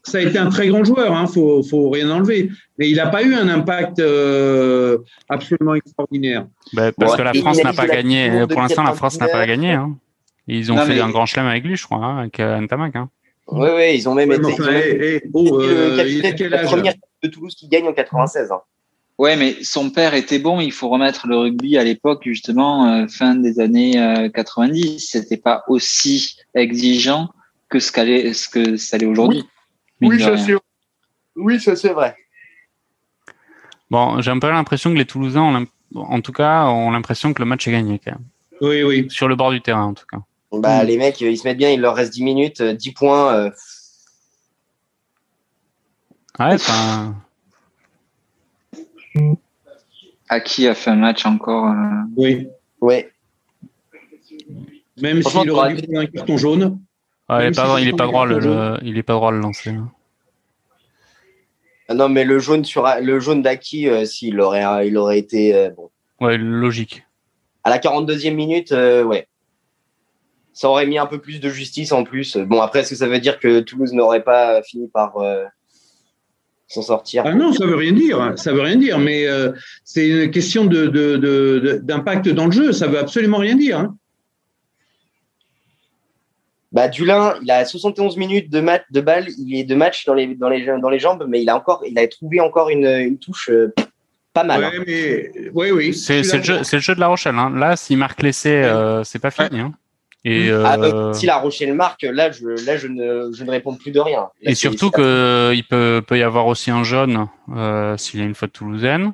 Ça 0.05 0.19
a 0.19 0.21
été 0.23 0.39
un 0.39 0.49
très 0.49 0.69
grand 0.69 0.83
joueur, 0.85 1.13
hein, 1.15 1.27
faut, 1.27 1.63
faut 1.63 1.91
rien 1.91 2.09
enlever. 2.11 2.51
Mais 2.79 2.89
il 2.89 2.97
n'a 2.97 3.09
pas 3.09 3.23
eu 3.23 3.35
un 3.35 3.49
impact 3.49 3.99
euh, 3.99 4.99
absolument 5.29 5.75
extraordinaire. 5.75 6.47
Bah, 6.73 6.93
parce 6.93 7.13
Bon, 7.13 7.19
que 7.19 7.23
la 7.23 7.35
France 7.35 7.63
n'a 7.63 7.73
pas 7.73 7.87
gagné. 7.87 8.31
Pour 8.49 8.61
l'instant, 8.61 8.83
la 8.85 8.95
France 8.95 9.19
n'a 9.21 9.27
pas 9.27 9.45
99. 9.45 9.49
gagné. 9.49 9.73
Hein. 9.75 9.97
Ils 10.47 10.73
ont 10.73 10.77
Non, 10.77 10.83
fait 10.83 10.95
mais- 10.95 11.01
un 11.01 11.11
grand 11.11 11.27
chelem 11.27 11.47
avec 11.47 11.65
lui, 11.65 11.77
je 11.77 11.85
crois, 11.85 11.99
hein, 11.99 12.19
avec 12.21 12.41
euh, 12.41 12.61
Ntamak. 12.61 12.97
Hein. 12.97 13.09
Oui, 13.49 13.69
oui, 13.77 13.93
ils 13.97 14.09
ont 14.09 14.15
même 14.15 14.31
Ouais, 14.31 14.37
été. 14.37 14.47
mais 14.47 14.53
ils 14.53 14.61
ont 14.61 14.63
enfin, 14.63 14.73
même 14.73 14.83
eh, 14.85 15.05
eh, 15.05 15.17
été 15.17 15.31
oh, 15.35 15.59
le 15.61 15.65
euh, 15.67 15.97
capitaine 16.23 16.63
première 16.65 16.95
de 17.23 17.29
Toulouse 17.29 17.55
qui 17.55 17.69
gagne 17.69 17.87
en 17.89 17.93
96. 17.93 18.51
Ouais, 19.21 19.37
mais 19.37 19.63
son 19.63 19.91
père 19.91 20.15
était 20.15 20.39
bon. 20.39 20.61
Il 20.61 20.73
faut 20.73 20.89
remettre 20.89 21.27
le 21.27 21.37
rugby 21.37 21.77
à 21.77 21.85
l'époque, 21.85 22.23
justement, 22.25 22.87
euh, 22.87 23.07
fin 23.07 23.35
des 23.35 23.61
années 23.61 24.01
euh, 24.01 24.31
90. 24.31 24.99
C'était 25.11 25.37
pas 25.37 25.63
aussi 25.69 26.39
exigeant 26.55 27.29
que 27.69 27.81
ce 27.81 27.93
qu'allait, 27.93 28.33
ce 28.33 28.49
que 28.49 28.79
ça 28.79 28.97
l'est 28.97 29.05
aujourd'hui. 29.05 29.45
De 30.01 30.09
rien. 30.09 30.39
sûr. 30.39 30.63
Oui, 31.37 31.61
ça 31.61 31.77
c'est 31.77 31.93
vrai. 31.93 32.17
Bon, 33.91 34.23
j'ai 34.23 34.31
un 34.31 34.39
peu 34.39 34.49
l'impression 34.49 34.91
que 34.91 34.97
les 34.97 35.05
Toulousains, 35.05 35.43
ont 35.43 35.67
en 35.97 36.23
tout 36.23 36.33
cas, 36.33 36.65
ont 36.69 36.91
l'impression 36.91 37.35
que 37.35 37.43
le 37.43 37.47
match 37.47 37.69
est 37.69 37.73
gagné 37.73 38.01
quand 38.03 38.13
même. 38.13 38.25
Oui, 38.63 38.83
oui. 38.85 39.07
Sur 39.11 39.29
le 39.29 39.37
bord 39.37 39.51
du 39.51 39.61
terrain, 39.61 39.85
en 39.85 39.93
tout 39.93 40.07
cas. 40.11 40.23
Bah, 40.51 40.83
Mm. 40.83 40.87
les 40.87 40.97
mecs, 40.97 41.21
ils 41.21 41.37
se 41.37 41.47
mettent 41.47 41.59
bien, 41.59 41.71
il 41.71 41.83
leur 41.83 41.95
reste 41.95 42.15
10 42.15 42.25
minutes, 42.25 42.63
euh, 42.63 42.73
10 42.73 42.93
points. 42.93 43.35
euh, 43.35 43.51
Ouais, 46.39 46.55
enfin, 46.55 47.15
Aki 50.28 50.69
a 50.69 50.74
fait 50.74 50.91
un 50.91 50.97
match 50.97 51.27
encore. 51.27 51.66
euh, 51.66 51.74
oui. 52.16 52.49
ouais. 52.81 53.11
Même 55.01 55.23
s'il 55.23 55.51
aurait 55.51 55.74
dû 55.74 55.82
prendre 55.82 56.01
un 56.01 56.07
carton 56.07 56.37
jaune. 56.37 56.62
ouais, 56.62 56.69
il 57.31 57.37
Même 57.39 57.53
est 57.53 57.57
pas, 57.57 57.62
si 57.62 57.66
droit- 57.69 57.81
il 57.81 57.85
c'est 57.85 57.89
est 57.89 57.93
pas 57.97 58.05
son 58.05 58.11
droit 58.11 58.27
le, 58.27 58.35
carton 58.35 58.49
le- 58.51 58.78
il 58.89 58.99
est 58.99 59.03
pas 59.03 59.12
droit 59.15 59.31
de 59.32 59.37
le 59.37 59.43
lancer. 59.43 59.74
Ah 61.89 61.95
Non, 61.95 62.09
mais 62.09 62.24
le 62.24 62.39
jaune 62.39 62.65
sur 62.65 62.87
le 63.01 63.19
jaune 63.20 63.43
d'Aki, 63.43 63.89
euh, 63.89 64.05
s'il 64.05 64.41
aurait, 64.41 64.87
il 64.87 64.97
aurait 64.97 65.19
été 65.19 65.55
euh, 65.55 65.70
bon. 65.70 65.91
Ouais, 66.20 66.37
logique. 66.39 67.05
à 67.65 67.70
la 67.70 67.78
42e 67.78 68.35
minute, 68.35 68.73
euh, 68.73 69.03
ouais. 69.03 69.27
Ça 70.53 70.69
aurait 70.69 70.87
mis 70.87 70.99
un 70.99 71.07
peu 71.07 71.19
plus 71.20 71.41
de 71.41 71.49
justice 71.49 71.91
en 71.93 72.05
plus. 72.05 72.37
Bon, 72.37 72.61
après, 72.61 72.81
est-ce 72.81 72.91
que 72.91 72.97
ça 72.97 73.09
veut 73.09 73.19
dire 73.20 73.39
que 73.41 73.61
Toulouse 73.61 73.93
n'aurait 73.95 74.23
pas 74.23 74.62
fini 74.62 74.89
par 74.89 75.16
euh, 75.16 75.45
s'en 76.71 76.83
sortir 76.83 77.25
Ah 77.27 77.35
non, 77.35 77.53
ça 77.53 77.67
veut 77.67 77.75
rien 77.77 77.93
dire. 77.93 78.33
Ça 78.37 78.53
veut 78.53 78.61
rien 78.63 78.77
dire. 78.77 78.99
Mais 78.99 79.27
euh, 79.27 79.53
c'est 79.85 80.07
une 80.09 80.31
question 80.31 80.65
de, 80.65 80.87
de- 80.87 81.17
de- 81.17 81.59
de- 81.59 81.81
d'impact 81.83 82.29
dans 82.29 82.47
le 82.47 82.53
jeu. 82.53 82.73
Ça 82.73 82.87
veut 82.87 82.99
absolument 82.99 83.39
rien 83.39 83.57
dire. 83.57 83.79
hein. 83.79 83.97
Bah, 86.73 86.87
Dulin, 86.89 87.35
il 87.43 87.51
a 87.51 87.65
71 87.65 88.17
minutes 88.17 88.49
de, 88.49 88.61
mat 88.61 88.85
de 88.93 89.01
balle, 89.01 89.27
il 89.39 89.57
est 89.59 89.65
de 89.65 89.75
match 89.75 90.05
dans 90.07 90.15
les, 90.15 90.37
dans 90.37 90.49
les, 90.49 90.65
dans 90.65 90.89
les 90.89 91.01
jambes, 91.01 91.25
mais 91.29 91.43
il 91.43 91.49
a 91.51 91.57
encore, 91.57 91.83
il 91.85 91.99
a 91.99 92.07
trouvé 92.07 92.39
encore 92.41 92.71
une, 92.71 92.87
une 92.87 93.19
touche 93.19 93.51
euh, 93.51 93.75
pas 94.33 94.45
mal. 94.45 94.63
hein. 94.63 94.71
Ouais, 94.79 94.85
mais 94.87 95.51
oui, 95.53 95.71
oui. 95.73 95.93
C'est 95.95 96.19
le, 96.19 96.23
jeu- 96.23 96.39
d'accord. 96.53 96.65
c'est 96.65 96.77
le 96.77 96.83
jeu 96.83 96.95
de 96.95 97.01
La 97.01 97.09
Rochelle. 97.09 97.35
Hein. 97.35 97.51
Là, 97.57 97.75
s'il 97.75 97.99
marque 97.99 98.23
l'essai, 98.23 98.63
euh, 98.63 99.03
c'est 99.03 99.19
pas 99.19 99.33
fini. 99.33 99.59
Hein. 99.59 99.73
Et, 100.25 100.51
Ah, 100.51 100.77
euh, 100.79 100.93
euh, 101.09 101.13
si 101.15 101.25
la 101.27 101.39
Rochelle 101.39 101.73
marque, 101.75 102.03
là, 102.03 102.31
je, 102.31 102.47
là, 102.67 102.77
je 102.77 102.89
ne, 102.89 103.31
je 103.33 103.43
ne 103.43 103.51
réponds 103.51 103.75
plus 103.75 103.91
de 103.91 104.01
rien. 104.01 104.21
Là, 104.21 104.31
et 104.43 104.55
surtout 104.55 104.87
c'est- 104.95 105.01
que 105.01 105.53
il 105.55 105.65
peut, 105.65 106.03
peut 106.07 106.19
y 106.19 106.23
avoir 106.23 106.47
aussi 106.47 106.71
un 106.71 106.85
jaune 106.85 107.27
euh, 107.57 107.97
s'il 107.97 108.21
y 108.21 108.23
a 108.23 108.27
une 108.27 108.35
faute 108.35 108.53
toulousaine. 108.53 109.13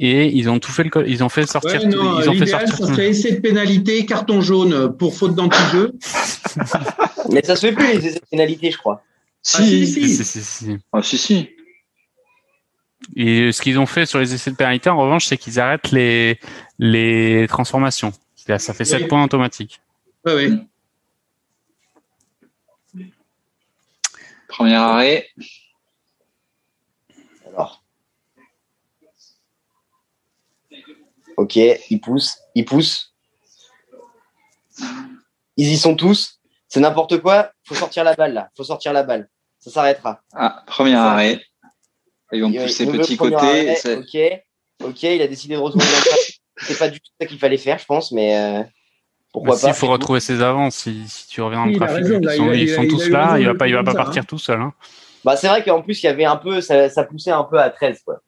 Et 0.00 0.26
ils 0.26 0.50
ont 0.50 0.58
tout 0.58 0.72
fait, 0.72 0.82
le, 0.84 1.08
ils 1.08 1.22
ont 1.22 1.28
fait 1.28 1.46
sortir, 1.46 1.80
Ouais, 1.80 1.86
non, 1.86 2.20
ils 2.20 2.28
ont 2.28 2.32
fait 2.32 2.40
l'idéal, 2.40 2.66
sortir. 2.68 2.86
ça 2.88 2.92
serait 2.92 3.08
essai 3.10 3.30
de 3.32 3.40
pénalité, 3.40 4.04
carton 4.04 4.40
jaune 4.40 4.94
pour 4.96 5.14
faute 5.16 5.34
d'anti-jeu. 5.36 5.92
Mais 7.30 7.42
ça 7.44 7.54
se 7.56 7.68
fait 7.68 7.72
plus, 7.72 7.86
les 7.86 8.06
essais 8.08 8.18
de 8.20 8.26
pénalité, 8.30 8.70
je 8.72 8.76
crois. 8.78 9.02
Ah, 9.54 9.58
si, 9.62 9.86
Si, 9.86 10.08
si. 10.08 10.08
si, 10.16 10.24
si, 10.24 10.42
si. 10.42 10.78
Ah, 10.92 11.00
si, 11.02 11.16
si. 11.16 11.48
Et 13.16 13.52
ce 13.52 13.62
qu'ils 13.62 13.78
ont 13.78 13.86
fait 13.86 14.06
sur 14.06 14.18
les 14.18 14.34
essais 14.34 14.50
de 14.50 14.56
pénalité, 14.56 14.90
en 14.90 14.98
revanche, 14.98 15.26
c'est 15.26 15.36
qu'ils 15.36 15.60
arrêtent 15.60 15.90
les, 15.92 16.38
les 16.78 17.46
transformations. 17.48 18.12
Ça 18.58 18.74
fait 18.74 18.84
7 18.84 19.02
Oui. 19.02 19.08
points 19.08 19.24
automatiques. 19.24 19.80
Ouais, 20.24 20.34
ouais. 20.34 20.50
Premier 24.48 24.74
arrêt. 24.74 25.28
Alors. 27.48 27.82
Ok, 31.36 31.56
ils 31.56 32.00
poussent, 32.00 32.38
ils 32.54 32.64
poussent. 32.64 33.12
Ils 35.56 35.68
y 35.72 35.76
sont 35.76 35.96
tous. 35.96 36.40
C'est 36.68 36.80
n'importe 36.80 37.20
quoi. 37.20 37.52
Faut 37.64 37.74
sortir 37.74 38.04
la 38.04 38.14
balle 38.14 38.32
là. 38.34 38.50
Faut 38.56 38.64
sortir 38.64 38.92
la 38.92 39.02
balle. 39.02 39.28
Ça 39.58 39.70
s'arrêtera. 39.70 40.22
Ah, 40.32 40.62
premier 40.66 40.94
arrêt. 40.94 41.40
Ils 42.32 42.42
vont 42.42 42.50
Il- 42.50 42.60
pousser 42.60 42.84
il 42.84 42.92
petit 42.92 43.16
côté. 43.16 43.74
Ok, 43.96 44.42
ok. 44.84 45.02
Il 45.02 45.22
a 45.22 45.28
décidé 45.28 45.54
de 45.54 45.60
retourner 45.60 45.84
dans 45.84 45.90
le 45.96 46.04
trafic. 46.04 46.42
C'est 46.58 46.78
pas 46.78 46.88
du 46.88 47.00
tout 47.00 47.10
ça 47.20 47.26
qu'il 47.26 47.38
fallait 47.38 47.58
faire, 47.58 47.78
je 47.78 47.84
pense, 47.84 48.12
mais 48.12 48.36
euh, 48.38 48.62
pourquoi 49.34 49.56
s'il 49.56 49.68
pas. 49.68 49.74
faut 49.74 49.88
retrouver 49.88 50.20
ses 50.20 50.40
avances, 50.42 50.76
si, 50.76 51.06
si 51.08 51.26
tu 51.28 51.42
reviens 51.42 51.60
en 51.60 51.66
Oui, 51.66 51.74
il 51.76 51.82
a 51.82 51.86
trafic, 51.86 52.04
raison, 52.06 52.20
ils 52.22 52.30
sont, 52.36 52.44
il 52.46 52.50
a- 52.50 52.54
ils 52.54 52.62
il 52.62 52.72
a- 52.72 52.76
sont 52.76 52.82
il 52.82 52.86
a 52.86 52.90
tous 52.90 53.08
là, 53.10 53.38
il 53.38 53.46
va 53.46 53.54
pas, 53.54 53.68
il 53.68 53.74
va 53.74 53.84
pas 53.84 53.94
partir 53.94 54.24
tout 54.26 54.38
seul. 54.38 54.60
Hein. 54.60 54.72
Bah, 55.24 55.36
c'est 55.36 55.48
vrai 55.48 55.62
qu'en 55.64 55.82
plus 55.82 56.02
il 56.02 56.06
y 56.06 56.08
avait 56.08 56.24
un 56.24 56.36
peu, 56.36 56.60
ça, 56.60 56.88
ça 56.88 57.04
poussait 57.04 57.30
un 57.30 57.44
peu 57.44 57.58
à 57.58 57.68
13 57.70 58.00
quoi. 58.04 58.20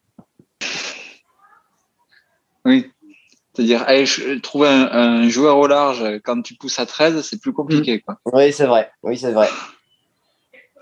Oui. 2.64 2.90
C'est-à-dire, 3.54 3.86
trouver 4.42 4.68
un, 4.68 4.88
un 4.92 5.28
joueur 5.30 5.56
au 5.58 5.66
large 5.66 6.04
quand 6.24 6.42
tu 6.42 6.54
pousses 6.54 6.78
à 6.78 6.84
13, 6.86 7.22
c'est 7.22 7.40
plus 7.40 7.52
compliqué. 7.54 8.00
Quoi. 8.00 8.18
Oui, 8.26 8.52
c'est 8.52 8.66
vrai. 8.66 8.90
Oui, 9.02 9.16
c'est 9.16 9.32
vrai. 9.32 9.48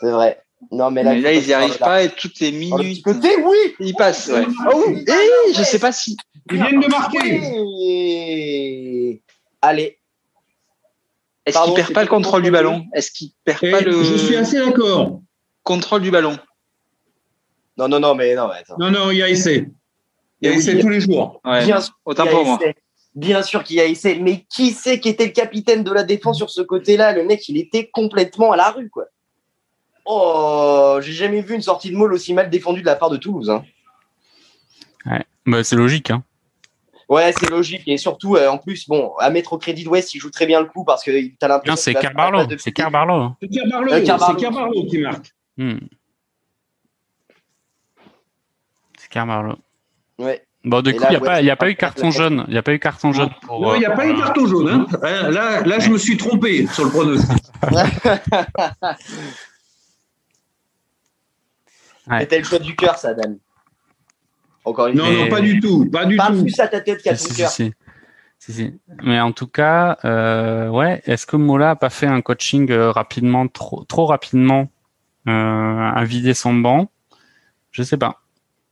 C'est 0.00 0.10
vrai. 0.10 0.40
Non, 0.72 0.90
mais 0.90 1.02
là, 1.04 1.12
Mais 1.12 1.20
là, 1.20 1.32
il 1.32 1.42
ils 1.42 1.46
n'y 1.46 1.52
arrivent 1.52 1.78
pas 1.78 2.02
et 2.02 2.08
toutes 2.10 2.40
les 2.40 2.50
le- 2.50 2.70
Dans 2.70 2.76
le 2.78 2.82
petit 2.82 2.88
minutes, 2.88 3.04
côté, 3.04 3.28
oui. 3.44 3.74
ils 3.80 3.94
passent. 3.94 4.28
Ouais. 4.28 4.44
Ah 4.66 4.70
oui. 4.74 5.04
Eh, 5.06 5.52
je 5.52 5.62
sais 5.62 5.78
pas 5.78 5.92
si. 5.92 6.16
Ils 6.50 6.56
viennent 6.56 6.80
de 6.80 6.86
marquer. 6.88 7.40
Oui. 7.60 9.22
Allez. 9.62 9.98
Est-ce 11.46 11.62
qu'il 11.64 11.74
perd 11.74 11.92
pas 11.92 12.02
le 12.02 12.08
contrôle 12.08 12.42
du 12.42 12.50
ballon 12.50 12.86
Est-ce 12.94 13.10
qu'il 13.10 13.30
perd 13.44 13.62
Et 13.62 13.70
pas 13.70 13.80
le 13.80 14.02
Je 14.02 14.16
suis 14.16 14.36
assez 14.36 14.58
d'accord. 14.58 15.20
contrôle 15.62 16.02
du 16.02 16.10
ballon 16.10 16.38
Non, 17.76 17.88
non, 17.88 18.00
non, 18.00 18.14
mais 18.14 18.34
non, 18.34 18.48
mais 18.48 18.54
attends. 18.60 18.76
Non, 18.78 18.90
non, 18.90 19.10
il 19.10 19.18
y 19.18 19.22
a 19.22 19.28
essai. 19.28 19.68
Il 20.40 20.48
y 20.48 20.50
a 20.50 20.52
oui, 20.54 20.58
essai 20.58 20.78
tous 20.78 20.88
les 20.88 21.00
jours. 21.00 21.40
Ouais. 21.44 21.64
Bien 21.64 21.80
sûr 21.80 21.94
Autant 22.04 22.22
qu'il 22.24 22.32
y 22.32 22.34
a 22.34 22.38
pour 22.38 22.46
moi. 22.46 22.58
Bien 23.14 23.42
sûr 23.42 23.62
qu'il 23.62 23.76
y 23.76 23.80
a 23.80 23.84
essai. 23.86 24.18
Mais 24.20 24.44
qui 24.48 24.72
c'est 24.72 24.98
qui 25.00 25.08
était 25.08 25.26
le 25.26 25.32
capitaine 25.32 25.84
de 25.84 25.92
la 25.92 26.02
défense 26.02 26.36
sur 26.38 26.50
ce 26.50 26.60
côté-là? 26.62 27.12
Le 27.12 27.24
mec, 27.24 27.48
il 27.48 27.56
était 27.58 27.88
complètement 27.92 28.52
à 28.52 28.56
la 28.56 28.70
rue, 28.70 28.90
quoi. 28.90 29.04
Oh, 30.06 30.98
j'ai 31.00 31.12
jamais 31.12 31.40
vu 31.40 31.54
une 31.54 31.62
sortie 31.62 31.90
de 31.90 31.96
Maul 31.96 32.12
aussi 32.12 32.34
mal 32.34 32.50
défendue 32.50 32.80
de 32.80 32.86
la 32.86 32.96
part 32.96 33.10
de 33.10 33.16
Toulouse. 33.16 33.50
hein. 33.50 33.62
Bah, 35.46 35.62
c'est 35.62 35.76
logique. 35.76 36.10
Hein. 36.10 36.24
Ouais, 37.08 37.32
c'est 37.32 37.50
logique. 37.50 37.82
Et 37.86 37.96
surtout, 37.98 38.36
euh, 38.36 38.48
en 38.48 38.58
plus, 38.58 38.88
bon, 38.88 39.12
à 39.18 39.30
mettre 39.30 39.52
au 39.52 39.58
crédit 39.58 39.84
de 39.84 39.88
West, 39.88 40.14
il 40.14 40.18
joue 40.20 40.30
très 40.30 40.46
bien 40.46 40.60
le 40.60 40.66
coup 40.66 40.84
parce 40.84 41.04
que 41.04 41.10
t'as 41.38 41.48
l'impression. 41.48 41.72
Non, 41.72 41.76
c'est 41.76 41.94
Carbarlo. 41.94 42.40
C'est 42.50 42.56
pied. 42.56 42.72
Carbarlo. 42.72 43.32
C'est 43.40 43.48
Carbarlo. 43.48 43.92
Euh, 43.92 44.04
Carbarlo. 44.04 44.34
C'est 44.38 44.42
Carbarlo 44.44 44.86
qui 44.86 44.98
marque. 44.98 45.34
Hmm. 45.56 45.78
C'est 48.98 49.08
Carbarlo. 49.10 49.56
Ouais. 50.18 50.42
Bon, 50.64 50.80
du 50.80 50.90
Et 50.90 50.96
coup, 50.96 51.04
il 51.04 51.10
n'y 51.10 51.16
a, 51.16 51.20
pas- 51.20 51.34
ouais, 51.34 51.44
y 51.44 51.50
a 51.50 51.56
pas 51.56 51.68
eu 51.68 51.76
carton 51.76 52.10
jaune. 52.10 52.44
Il 52.48 52.52
n'y 52.52 52.58
a 52.58 52.62
pas 52.62 52.72
eu 52.72 52.78
carton 52.78 53.12
jaune 53.12 53.28
pour. 53.42 53.60
Non, 53.60 53.74
il 53.74 53.80
n'y 53.80 53.84
a 53.84 53.90
euh, 53.90 53.96
pas 53.96 54.06
eu 54.06 54.16
carton 54.16 54.46
jaune. 54.46 54.68
Hein. 54.68 54.86
Euh, 55.02 55.30
Là, 55.30 55.60
là, 55.60 55.78
je 55.78 55.90
me 55.90 55.98
suis 55.98 56.16
trompé 56.16 56.66
sur 56.68 56.84
le 56.84 56.90
pronostic. 56.90 57.42
Ouais. 62.06 62.20
C'était 62.20 62.38
le 62.38 62.44
choix 62.44 62.58
du 62.58 62.76
cœur, 62.76 62.98
ça, 62.98 63.14
Dan. 63.14 63.38
Encore 64.64 64.86
une 64.88 64.96
Non, 64.96 65.04
fois. 65.04 65.12
Mais- 65.12 65.24
non, 65.24 65.28
pas 65.30 65.40
du 65.40 65.60
tout. 65.60 65.90
Pas 65.90 66.04
du 66.06 66.16
Parle 66.16 66.36
tout. 66.38 66.42
plus 66.44 66.60
à 66.60 66.68
ta 66.68 66.80
tête 66.80 67.02
qu'à 67.02 67.14
Si, 67.16 67.28
ton 67.28 67.34
si, 67.34 67.40
cœur. 67.40 67.50
si, 67.50 67.72
si. 68.38 68.74
Mais 69.02 69.20
en 69.20 69.32
tout 69.32 69.46
cas, 69.46 69.98
euh, 70.04 70.68
ouais, 70.68 71.02
est-ce 71.06 71.26
que 71.26 71.36
Mola 71.36 71.70
a 71.70 71.76
pas 71.76 71.90
fait 71.90 72.06
un 72.06 72.20
coaching 72.20 72.70
euh, 72.70 72.90
rapidement, 72.90 73.46
trop, 73.48 73.84
trop 73.84 74.06
rapidement, 74.06 74.68
euh, 75.28 75.30
à 75.94 76.04
vider 76.04 76.34
son 76.34 76.54
banc 76.54 76.90
Je 77.70 77.82
sais 77.82 77.96
pas. 77.96 78.20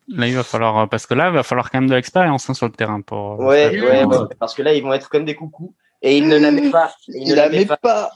Là, 0.09 0.27
il 0.27 0.35
va 0.35 0.43
falloir, 0.43 0.89
parce 0.89 1.07
que 1.07 1.15
là, 1.15 1.29
il 1.29 1.35
va 1.35 1.43
falloir 1.43 1.71
quand 1.71 1.81
même 1.81 1.89
de 1.89 1.95
l'expérience 1.95 2.51
hein, 2.51 2.55
sur 2.55 2.67
le 2.67 2.73
terrain 2.73 3.01
pour. 3.01 3.39
Ouais, 3.41 3.81
ouais, 3.81 4.05
parce 4.39 4.55
que 4.55 4.63
là, 4.63 4.75
ils 4.75 4.83
vont 4.83 4.93
être 4.93 5.09
comme 5.09 5.25
des 5.25 5.35
coucous. 5.35 5.75
Et 6.03 6.19
ils 6.19 6.27
ne 6.27 6.37
la 6.39 6.51
mettent 6.51 6.73
pas. 6.73 6.93
Ils 7.09 7.23
ne 7.25 7.29
Il 7.31 7.35
la 7.37 7.49
met 7.49 7.65
pas. 7.65 7.77
pas. 7.77 8.11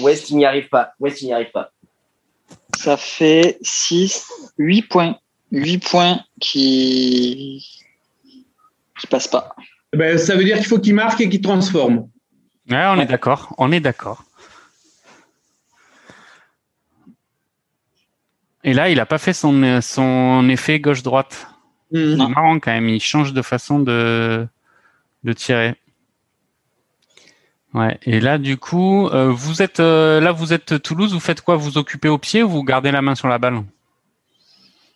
West, 0.00 0.30
il 0.30 0.36
n'y 0.38 0.44
arrive 0.44 0.68
pas. 0.68 0.90
West, 0.98 1.22
il 1.22 1.26
n'y 1.26 1.32
arrive 1.32 1.52
pas. 1.52 1.70
Ça 2.76 2.96
fait 2.96 3.58
6, 3.62 4.28
8 4.58 4.82
points. 4.82 5.16
8 5.52 5.78
points 5.78 6.20
qui 6.40 7.64
qui 8.98 9.06
passent 9.06 9.28
pas. 9.28 9.54
Ben, 9.96 10.18
ça 10.18 10.36
veut 10.36 10.44
dire 10.44 10.56
qu'il 10.56 10.66
faut 10.66 10.78
qu'il 10.78 10.94
marque 10.94 11.20
et 11.20 11.28
qu'il 11.28 11.40
transforme. 11.40 12.08
Ouais, 12.70 12.84
on 12.88 13.00
est 13.00 13.06
d'accord. 13.06 13.54
On 13.58 13.72
est 13.72 13.80
d'accord. 13.80 14.24
Et 18.64 18.74
là, 18.74 18.90
il 18.90 19.00
a 19.00 19.06
pas 19.06 19.18
fait 19.18 19.32
son, 19.32 19.80
son 19.80 20.48
effet 20.50 20.80
gauche-droite. 20.80 21.46
Hmm. 21.92 22.10
C'est 22.10 22.28
marrant 22.28 22.58
quand 22.58 22.72
même. 22.72 22.88
Il 22.88 23.00
change 23.00 23.32
de 23.32 23.40
façon 23.40 23.78
de, 23.78 24.46
de 25.24 25.32
tirer. 25.32 25.74
Ouais. 27.72 27.98
Et 28.02 28.20
là, 28.20 28.36
du 28.38 28.56
coup, 28.56 29.08
euh, 29.08 29.30
vous 29.30 29.62
êtes 29.62 29.80
euh, 29.80 30.20
là, 30.20 30.32
vous 30.32 30.52
êtes 30.52 30.82
Toulouse. 30.82 31.14
Vous 31.14 31.20
faites 31.20 31.40
quoi? 31.40 31.56
Vous 31.56 31.78
occupez 31.78 32.08
au 32.08 32.18
pied 32.18 32.42
ou 32.42 32.48
vous 32.48 32.64
gardez 32.64 32.90
la 32.90 33.00
main 33.00 33.14
sur 33.14 33.28
la 33.28 33.38
balle? 33.38 33.62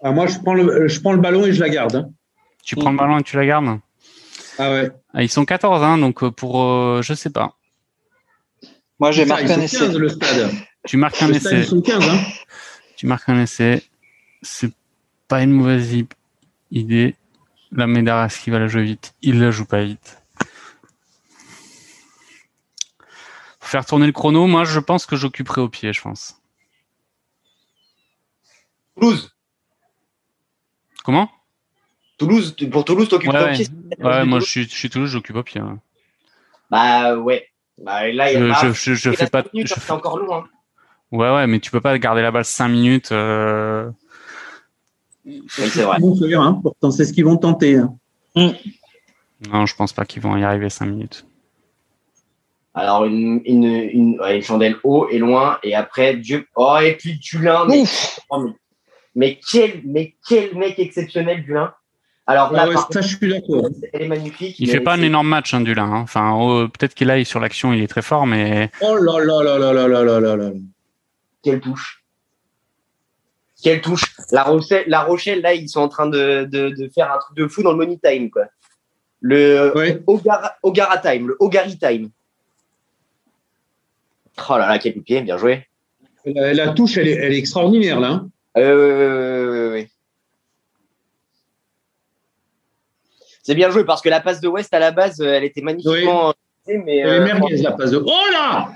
Ah, 0.03 0.11
moi, 0.11 0.27
je 0.27 0.39
prends, 0.39 0.55
le, 0.55 0.89
je 0.89 1.01
prends 1.01 1.13
le 1.13 1.21
ballon 1.21 1.47
et 1.47 1.53
je 1.53 1.61
la 1.61 1.69
garde. 1.69 1.95
hein. 1.97 2.11
Tu 2.65 2.77
prends 2.77 2.91
le 2.91 2.97
ballon 2.99 3.19
et 3.19 3.23
tu 3.23 3.37
la 3.37 3.47
gardes? 3.47 3.79
Ah 4.59 4.71
ouais. 4.73 4.91
Ah, 5.15 5.23
Ils 5.23 5.29
sont 5.31 5.45
14, 5.45 5.83
hein, 5.83 5.99
donc 5.99 6.23
euh, 6.23 6.31
pour, 6.31 6.63
euh, 6.63 7.03
je 7.03 7.15
sais 7.15 7.31
pas. 7.31 7.57
Moi, 8.99 9.11
j'ai 9.13 9.23
Ça, 9.27 9.35
marqué 9.35 9.53
un 9.53 9.61
essai. 9.61 9.79
15, 9.79 9.97
le 9.97 10.09
stade. 10.09 10.51
Tu 10.87 10.97
marques 10.97 11.23
un 11.23 11.29
Le 11.29 11.35
stade, 11.39 11.53
essai. 11.53 11.63
ils 11.63 11.67
sont 11.69 11.81
15. 11.83 12.09
Hein. 12.09 12.19
Tu 12.97 13.07
marques 13.07 13.29
un 13.29 13.41
essai. 13.41 13.83
C'est 14.43 14.73
pas 15.29 15.43
une 15.43 15.53
mauvaise 15.53 15.93
idée. 16.71 17.17
La 17.73 17.87
Médaras 17.87 18.29
qui 18.43 18.51
va 18.51 18.59
la 18.59 18.67
jouer 18.69 18.83
vite. 18.85 19.15
Il 19.23 19.41
la 19.41 19.51
joue 19.51 19.65
pas 19.65 19.83
vite. 19.83 20.19
Faut 23.61 23.69
faire 23.69 23.87
tourner 23.87 24.07
le 24.07 24.13
chrono. 24.13 24.47
Moi, 24.47 24.65
je 24.65 24.79
pense 24.81 25.07
que 25.07 25.17
j'occuperai 25.17 25.61
au 25.63 25.69
pied, 25.69 25.93
je 25.93 26.03
pense. 26.03 26.41
Toulouse. 28.97 29.32
Comment? 31.05 31.29
Toulouse, 32.19 32.55
pour 32.71 32.85
Toulouse, 32.85 33.09
t'occupes 33.09 33.33
Ouais, 33.33 33.41
au 33.43 33.45
ouais. 33.47 33.53
pied. 33.53 33.67
Ouais, 33.99 34.25
moi 34.25 34.39
je 34.41 34.45
suis, 34.47 34.63
je 34.65 34.75
suis 34.75 34.91
Toulouse, 34.91 35.11
j'occupe 35.11 35.37
au 35.37 35.43
pied. 35.43 35.61
ouais. 35.61 35.75
Bah 36.71 37.17
ouais. 37.17 37.49
Bah, 37.83 38.09
là, 38.13 38.31
il 38.31 38.35
y 38.35 38.37
a 38.37 38.41
Je, 38.41 38.49
pas- 38.53 38.61
je, 38.69 38.73
je, 38.73 38.95
je 38.95 39.11
il 39.11 39.17
fais 39.17 39.27
pas. 39.27 39.43
minutes, 39.53 39.69
je 39.69 39.75
fais- 39.75 39.93
encore 39.93 40.19
loin. 40.19 40.45
Ouais, 41.11 41.31
ouais, 41.35 41.47
mais 41.47 41.59
tu 41.59 41.71
peux 41.71 41.81
pas 41.81 41.99
garder 41.99 42.23
la 42.23 42.31
balle 42.31 42.45
5 42.45 42.69
minutes. 42.69 43.13
euh, 43.13 43.91
Oui, 45.27 45.43
c'est 45.49 45.83
vrai. 45.83 45.99
Hein, 46.35 46.61
pourtant, 46.63 46.91
c'est 46.91 47.05
ce 47.05 47.13
qu'ils 47.13 47.25
vont 47.25 47.37
tenter. 47.37 47.77
hein. 47.77 47.95
Non, 49.51 49.67
je 49.67 49.75
pense 49.75 49.93
pas 49.93 50.05
qu'ils 50.05 50.23
vont 50.23 50.37
y 50.37 50.45
arriver 50.45 50.71
5 50.71 50.87
minutes. 50.87 51.27
Alors, 52.75 53.05
une, 53.05 53.43
une, 53.45 53.65
une, 53.65 54.21
ouais, 54.21 54.37
une 54.37 54.43
chandelle 54.43 54.77
haut 54.85 55.07
et 55.11 55.19
loin, 55.19 55.59
et 55.63 55.75
après, 55.75 56.17
Dieu. 56.17 56.47
Oh, 56.57 56.79
et 56.81 56.95
puis. 56.97 57.21
Mais, 57.69 57.85
oh, 58.31 58.39
mais, 58.45 58.53
mais 59.15 59.39
quel, 59.51 59.83
mais 59.85 60.15
quel 60.29 60.55
mec 60.57 60.79
exceptionnel, 60.79 61.43
Dulin. 61.45 61.73
Alors 62.27 62.53
là, 62.53 62.63
Ah 62.65 62.69
ouais, 62.69 62.75
par 62.75 62.89
ça, 62.93 63.01
je 63.01 63.17
suis 63.17 63.29
d'accord. 63.29 63.69
elle 63.93 64.03
est 64.03 64.09
magnifique. 64.09 64.57
Il 64.61 64.71
fait 64.71 64.81
pas 64.81 64.95
un 64.95 65.03
énorme 65.03 65.29
match, 65.29 65.53
hein, 65.55 65.61
Dulin. 65.61 65.85
hein. 65.85 66.01
Enfin, 66.03 66.33
oh, 66.35 66.69
peut-être 66.69 66.95
qu'il 66.95 67.11
aille 67.11 67.25
sur 67.25 67.41
l'action, 67.41 67.73
il 67.73 67.83
est 67.83 67.89
très 67.89 68.03
fort, 68.03 68.27
mais 68.27 68.71
Oh 68.81 68.97
là 68.97 69.19
là 69.25 69.43
là 69.43 69.59
là 69.59 69.73
là 69.73 69.89
là 69.89 70.03
là 70.05 70.21
là 70.21 70.37
là. 70.37 70.51
Quelle 71.43 71.61
touche. 71.61 72.05
Quelle 73.63 73.81
touche. 73.81 74.15
La 74.31 74.45
Rochelle, 74.45 74.85
la 74.87 75.03
Rochelle, 75.03 75.41
là, 75.41 75.53
ils 75.55 75.69
sont 75.69 75.81
en 75.81 75.89
train 75.89 76.07
de, 76.07 76.45
de, 76.51 76.71
de 76.71 76.89
faire 76.89 77.13
un 77.13 77.19
truc 77.19 77.37
de 77.37 77.47
fou 77.49 77.63
dans 77.63 77.73
le 77.73 77.79
money 77.79 77.99
time, 78.03 78.31
quoi. 78.31 78.45
Le 79.21 79.73
Ouais. 79.77 80.01
Ogara, 80.07 80.55
Ogara 80.63 80.99
time, 80.99 81.29
le 81.29 81.37
Ogari 81.41 81.77
time. 81.79 82.11
Oh 84.49 84.57
là 84.59 84.69
là, 84.69 84.79
quel 84.79 84.95
pied, 85.03 85.21
bien 85.23 85.37
joué. 85.37 85.67
La, 86.25 86.55
la 86.55 86.69
touche, 86.69 86.97
elle 86.97 87.09
est, 87.09 87.13
elle 87.13 87.33
est 87.35 87.39
extraordinaire, 87.39 88.01
là. 88.01 88.25
Euh, 88.59 89.51
oui, 89.51 89.71
oui, 89.73 89.81
oui. 89.83 89.89
C'est 93.43 93.55
bien 93.55 93.71
joué 93.71 93.85
parce 93.85 94.01
que 94.03 94.09
la 94.09 94.21
passe 94.21 94.41
de 94.41 94.49
West 94.49 94.73
à 94.75 94.79
la 94.79 94.91
base, 94.93 95.21
euh, 95.21 95.33
elle 95.35 95.45
était 95.45 95.63
magnifiquement. 95.63 96.33
Mais, 96.67 97.05
euh, 97.05 97.25
merguez, 97.25 97.57
la 97.57 97.73
passe 97.73 97.91
de. 97.91 97.97
Oh 98.05 98.25
là 98.33 98.71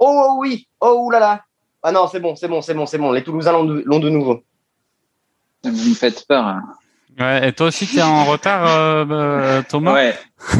Oh, 0.00 0.22
oh 0.28 0.36
oui, 0.40 0.68
oh 0.80 1.04
oulala. 1.06 1.44
Ah 1.82 1.90
non, 1.92 2.08
c'est 2.08 2.20
bon, 2.20 2.36
c'est 2.36 2.48
bon, 2.48 2.60
c'est 2.60 2.74
bon, 2.74 2.84
c'est 2.86 2.98
bon. 2.98 3.10
Les 3.12 3.22
Toulousains 3.24 3.52
l'ont 3.52 3.64
de, 3.64 3.82
l'ont 3.86 4.00
de 4.00 4.10
nouveau. 4.10 4.42
Vous 5.64 5.70
me 5.90 5.94
faites 5.94 6.26
peur. 6.26 6.44
hein. 6.44 6.62
ouais. 7.18 7.48
Et 7.48 7.52
toi 7.52 7.68
aussi, 7.68 7.86
t'es 7.86 8.02
en 8.02 8.24
retard, 8.26 8.66
euh, 8.66 9.62
Thomas? 9.68 9.94
Ouais. 9.94 10.14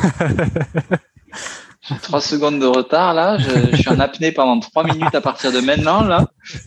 J'ai 1.82 1.96
trois 2.02 2.20
secondes 2.20 2.58
de 2.58 2.66
retard 2.66 3.14
là. 3.14 3.38
Je, 3.38 3.70
je 3.72 3.76
suis 3.76 3.88
en 3.88 4.00
apnée 4.00 4.32
pendant 4.32 4.58
trois 4.60 4.84
minutes 4.84 5.14
à 5.14 5.20
partir 5.20 5.52
de 5.52 5.60
maintenant 5.60 6.02
là. 6.02 6.26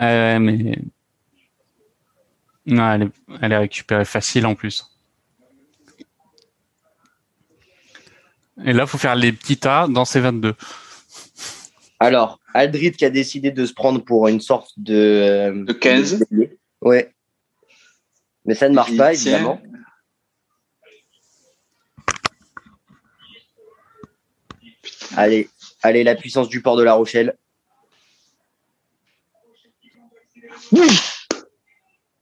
Ouais, 0.00 0.38
mais 0.38 0.78
non, 2.66 2.92
elle 2.92 3.02
est, 3.02 3.10
elle 3.42 3.52
est 3.52 3.58
récupérée 3.58 4.04
facile 4.04 4.46
en 4.46 4.54
plus. 4.54 4.86
Et 8.64 8.72
là, 8.72 8.86
faut 8.86 8.98
faire 8.98 9.14
les 9.14 9.32
petits 9.32 9.56
tas 9.56 9.88
dans 9.88 10.04
ces 10.04 10.20
22. 10.20 10.54
Alors, 11.98 12.40
Aldrit 12.54 12.92
qui 12.92 13.04
a 13.04 13.10
décidé 13.10 13.50
de 13.50 13.64
se 13.66 13.72
prendre 13.72 14.02
pour 14.04 14.28
une 14.28 14.40
sorte 14.40 14.72
de. 14.76 14.94
euh, 14.94 15.64
De 15.64 15.72
15. 15.72 16.24
Ouais. 16.82 17.14
Mais 18.46 18.54
ça 18.54 18.68
ne 18.68 18.74
marche 18.74 18.90
Il 18.90 18.96
pas, 18.96 19.12
évidemment. 19.12 19.60
Allez, 25.16 25.48
allez, 25.82 26.04
la 26.04 26.14
puissance 26.14 26.48
du 26.48 26.62
port 26.62 26.76
de 26.76 26.82
La 26.82 26.94
Rochelle. 26.94 27.36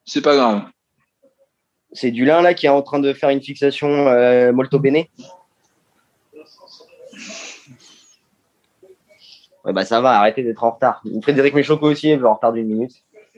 C'est 0.04 0.22
pas 0.22 0.34
grave. 0.36 0.62
C'est 1.92 2.10
Dulin 2.10 2.42
là 2.42 2.54
qui 2.54 2.66
est 2.66 2.70
en 2.70 2.82
train 2.82 2.98
de 2.98 3.12
faire 3.12 3.30
une 3.30 3.42
fixation 3.42 3.88
euh, 3.88 4.52
molto 4.52 4.78
bene. 4.78 5.04
Ouais, 9.64 9.72
bah 9.72 9.84
ça 9.84 10.00
va, 10.00 10.18
arrêtez 10.18 10.42
d'être 10.42 10.62
en 10.64 10.70
retard. 10.70 11.02
Frédéric 11.22 11.54
Méchoco 11.54 11.86
aussi 11.90 12.08
est 12.10 12.22
en 12.22 12.34
retard 12.34 12.52
d'une 12.52 12.68
minute. 12.68 12.92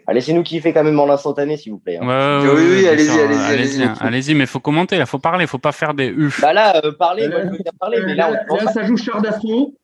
Ah, 0.06 0.12
Laissez-nous 0.12 0.42
kiffer 0.42 0.72
quand 0.72 0.82
même 0.84 0.98
en 0.98 1.06
l'instantané, 1.06 1.56
s'il 1.56 1.72
vous 1.72 1.78
plaît. 1.78 1.98
hein. 2.00 2.06
Ouais, 2.06 2.48
ouais, 2.48 2.54
Oui, 2.54 2.66
oui, 2.80 2.88
allez-y, 2.88 3.06
sûr, 3.06 3.14
allez-y, 3.24 3.38
allez-y, 3.38 3.52
allez-y. 3.52 3.82
hein, 3.84 3.94
allez-y, 4.00 4.34
mais 4.34 4.46
faut 4.46 4.58
commenter, 4.60 4.98
là, 4.98 5.06
faut 5.06 5.18
parler, 5.18 5.46
faut 5.46 5.58
pas 5.58 5.72
faire 5.72 5.94
des 5.94 6.08
uf. 6.08 6.40
Bah 6.40 6.52
là, 6.52 6.80
euh, 6.84 6.92
parlez, 6.92 7.28
moi 7.28 7.38
Euh, 7.38 7.44
je 7.46 7.50
veux 7.50 7.58
bien 7.58 7.72
parler, 7.78 8.00
mais 8.04 8.14
là 8.14 8.30
on 8.48 8.56
là, 8.56 8.72
ça 8.72 8.82
joue 8.84 8.96
char 8.96 9.20
d'assaut. 9.22 9.74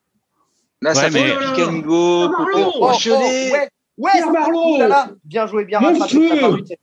Là, 0.83 0.95
ça 0.95 1.05
Ouais, 1.09 1.11
mais- 1.13 1.31
Coco 1.57 1.85
Oh, 1.89 2.31
oh, 2.55 2.71
Rochelet. 2.87 3.53
ouais, 3.53 3.69
ouais, 3.99 4.11
Pierre 4.13 4.33
Barlow. 4.33 4.61
oh 4.63 4.79
là 4.79 4.89
là, 4.89 5.11
bien 5.25 5.47
joué, 5.47 5.65
bien 5.65 5.81
rattrapé. 5.81 6.79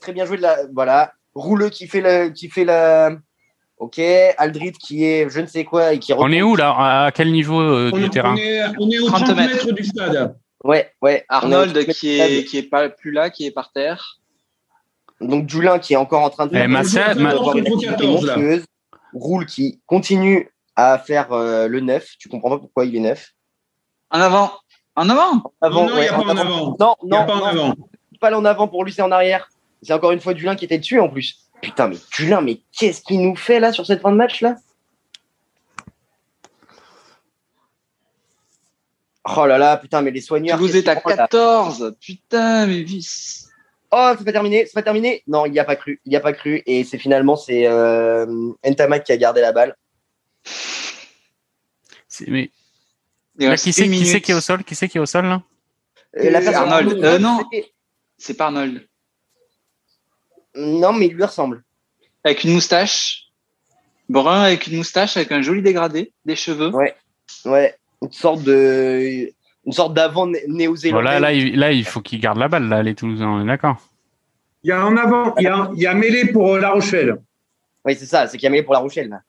Très 0.00 0.12
bien, 0.12 0.24
joué 0.24 0.36
de 0.38 0.42
la, 0.42 0.56
voilà. 0.72 1.12
Rouleux 1.34 1.68
qui 1.68 1.86
fait 1.86 2.00
le, 2.00 2.30
qui 2.30 2.48
fait 2.48 2.64
la, 2.64 3.10
ok. 3.78 3.98
Aldrit 4.38 4.72
qui 4.72 5.04
est, 5.04 5.28
je 5.30 5.40
ne 5.40 5.46
sais 5.46 5.64
quoi 5.64 5.92
et 5.92 5.98
qui. 5.98 6.12
On 6.12 6.30
est 6.32 6.42
où 6.42 6.56
là? 6.56 7.04
À 7.06 7.12
quel 7.12 7.30
niveau 7.30 7.60
euh, 7.60 7.90
On, 7.92 7.96
du 7.98 8.04
on 8.06 8.08
terrain? 8.08 8.36
est, 8.36 8.62
on 8.78 8.90
est 8.90 8.98
aux 8.98 9.06
30 9.08 9.24
30 9.26 9.36
mètres. 9.36 9.54
mètres 9.66 9.72
du 9.72 9.84
stade. 9.84 10.36
Ouais, 10.64 10.90
ouais. 11.02 11.24
On 11.30 11.34
Arnold 11.34 11.76
est 11.76 11.86
qui 11.94 12.18
est, 12.18 12.44
qui 12.44 12.58
est 12.58 12.62
pas 12.64 12.88
plus 12.88 13.12
là, 13.12 13.30
qui 13.30 13.46
est 13.46 13.50
par 13.50 13.72
terre. 13.72 14.18
Donc 15.20 15.46
Dulin 15.46 15.78
qui 15.78 15.92
est 15.92 15.96
encore 15.96 16.22
en 16.22 16.30
train 16.30 16.46
de 16.46 16.56
Eh, 16.56 16.62
de 16.62 16.66
Ma- 16.66 16.80
avoir 17.30 17.56
une 17.56 17.66
Faut 17.66 17.74
activité 17.74 17.86
14, 17.86 18.24
là. 18.26 18.36
monstrueuse. 18.36 18.64
Roule 19.12 19.44
qui 19.46 19.80
continue 19.86 20.50
à 20.76 20.98
faire 20.98 21.32
euh, 21.32 21.66
le 21.68 21.80
9. 21.80 22.06
Tu 22.18 22.28
comprends 22.28 22.50
pas 22.50 22.58
pourquoi 22.58 22.84
il 22.86 22.96
est 22.96 23.00
9. 23.00 23.28
En 24.10 24.20
avant. 24.20 24.50
En 25.00 25.08
avant. 25.08 25.42
Avant, 25.62 25.86
non, 25.88 25.96
il 25.96 26.00
n'y 26.02 26.08
a 26.08 26.12
pas 26.12 26.18
en 26.24 26.36
avant. 26.36 26.76
Non, 26.78 26.94
Il 27.02 27.08
n'y 27.08 27.16
a 27.16 27.20
non, 27.20 27.26
pas 27.26 27.34
en 27.34 27.38
non, 27.38 27.44
avant. 27.46 27.74
pas 28.20 28.36
en 28.36 28.44
avant 28.44 28.68
pour 28.68 28.84
lui, 28.84 28.92
c'est 28.92 29.00
en 29.00 29.10
arrière. 29.10 29.48
C'est 29.82 29.94
encore 29.94 30.12
une 30.12 30.20
fois 30.20 30.34
Dulin 30.34 30.56
qui 30.56 30.66
était 30.66 30.76
dessus 30.76 31.00
en 31.00 31.08
plus. 31.08 31.38
Putain, 31.62 31.88
mais 31.88 31.96
Dulin, 32.14 32.42
mais 32.42 32.60
qu'est-ce 32.78 33.00
qu'il 33.00 33.22
nous 33.22 33.34
fait 33.34 33.60
là 33.60 33.72
sur 33.72 33.86
cette 33.86 34.02
fin 34.02 34.12
de 34.12 34.16
match 34.18 34.42
là? 34.42 34.56
Oh 39.36 39.46
là 39.46 39.56
là, 39.56 39.78
putain, 39.78 40.02
mais 40.02 40.10
les 40.10 40.20
soigneurs. 40.20 40.58
Vous 40.58 40.76
êtes 40.76 40.88
à 40.88 40.96
qu'ils 40.96 41.02
font, 41.02 41.08
là? 41.10 41.16
14. 41.16 41.96
Putain, 42.00 42.66
mais 42.66 42.82
vis. 42.82 43.48
Oh, 43.92 44.12
c'est 44.18 44.24
pas 44.24 44.32
terminé, 44.32 44.66
c'est 44.66 44.74
pas 44.74 44.82
terminé. 44.82 45.22
Non, 45.26 45.46
il 45.46 45.52
n'y 45.52 45.58
a 45.58 45.64
pas 45.64 45.76
cru, 45.76 46.00
il 46.04 46.10
n'y 46.10 46.16
a 46.16 46.20
pas 46.20 46.32
cru. 46.34 46.62
Et 46.66 46.84
c'est 46.84 46.98
finalement 46.98 47.36
c'est 47.36 47.66
euh, 47.66 48.26
Ntamak 48.64 49.04
qui 49.04 49.12
a 49.12 49.16
gardé 49.16 49.40
la 49.40 49.52
balle. 49.52 49.76
C'est- 52.08 52.28
mais, 52.28 52.50
là, 53.38 53.50
reste 53.50 53.64
qui 53.64 53.72
c'est 53.72 53.88
qui, 53.88 54.20
qui 54.20 54.30
est 54.30 54.34
au 54.34 54.40
sol? 54.40 54.64
Qui 54.64 54.74
c'est 54.74 54.88
qui 54.88 54.98
est 54.98 55.00
au 55.00 55.06
sol 55.06 55.26
là? 55.26 55.42
Euh, 56.18 56.30
la 56.30 56.58
Arnold. 56.58 57.04
Euh, 57.04 57.18
non. 57.18 57.40
c'est- 58.18 58.34
pas 58.34 58.46
Arnold. 58.46 58.86
Non, 60.56 60.92
mais 60.92 61.06
il 61.06 61.14
lui 61.14 61.24
ressemble. 61.24 61.62
Avec 62.24 62.44
une 62.44 62.52
moustache. 62.52 63.30
Brun 64.08 64.42
avec 64.42 64.66
une 64.66 64.78
moustache, 64.78 65.16
avec 65.16 65.30
un 65.30 65.40
joli 65.40 65.62
dégradé, 65.62 66.12
des 66.24 66.34
cheveux. 66.34 66.72
Ouais, 67.44 67.76
une 68.02 68.10
sorte 68.10 68.42
de, 68.42 69.30
une 69.64 69.72
sorte 69.72 69.94
d'avant 69.94 70.26
né- 70.26 70.42
néo-zélandais. 70.48 71.04
Bon, 71.04 71.10
là, 71.10 71.20
là, 71.20 71.32
il, 71.32 71.56
là, 71.56 71.70
il 71.70 71.84
faut 71.84 72.00
qu'ils 72.00 72.20
gardent 72.20 72.38
la 72.38 72.48
balle, 72.48 72.68
là, 72.68 72.82
les 72.82 72.96
Toulousains, 72.96 73.28
on 73.28 73.42
est 73.42 73.46
d'accord. 73.46 73.76
Il 74.64 74.68
y 74.68 74.72
a 74.72 74.84
en 74.84 74.96
avant, 74.96 75.34
il 75.36 75.44
y 75.44 75.46
a, 75.46 75.70
il 75.74 75.80
y 75.80 75.86
a 75.86 75.94
mêlée 75.94 76.26
pour 76.26 76.54
euh, 76.54 76.60
La 76.60 76.70
Rochelle. 76.70 77.18
Oui, 77.84 77.94
c'est 77.96 78.06
ça, 78.06 78.26
c'est 78.26 78.36
qu'il 78.36 78.44
y 78.44 78.46
a 78.48 78.50
mêlé 78.50 78.64
pour 78.64 78.74
la 78.74 78.80
Rochelle. 78.80 79.08
Là. 79.08 79.20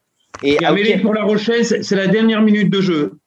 Et 0.42 0.56
Il 0.56 0.62
y 0.62 0.64
a 0.64 0.70
ah, 0.70 0.98
pour 1.00 1.14
La 1.14 1.22
Rochelle, 1.22 1.64
c'est 1.64 1.96
la 1.96 2.08
dernière 2.08 2.42
minute 2.42 2.68
de 2.68 2.80
jeu. 2.80 3.18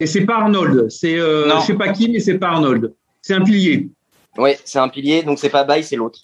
Et 0.00 0.06
c'est 0.06 0.24
pas 0.26 0.36
Arnold. 0.36 0.90
C'est, 0.90 1.18
euh, 1.18 1.48
je 1.60 1.66
sais 1.66 1.74
pas 1.74 1.92
qui, 1.92 2.08
mais 2.10 2.20
c'est 2.20 2.38
pas 2.38 2.48
Arnold. 2.48 2.92
C'est 3.22 3.34
un 3.34 3.42
pilier. 3.42 3.88
Ouais, 4.36 4.58
c'est 4.64 4.78
un 4.78 4.88
pilier, 4.88 5.22
donc 5.22 5.38
c'est 5.38 5.48
pas 5.48 5.64
Baye, 5.64 5.82
c'est 5.82 5.96
l'autre. 5.96 6.20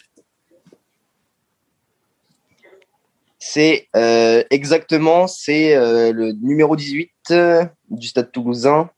C'est 3.39 3.89
euh, 3.97 4.45
exactement, 4.51 5.27
c'est 5.27 5.75
euh, 5.75 6.13
le 6.13 6.33
numéro 6.33 6.77
18 6.77 7.11
euh, 7.33 7.65
du 7.91 8.07
Stade 8.07 8.31
Toulousain. 8.31 8.89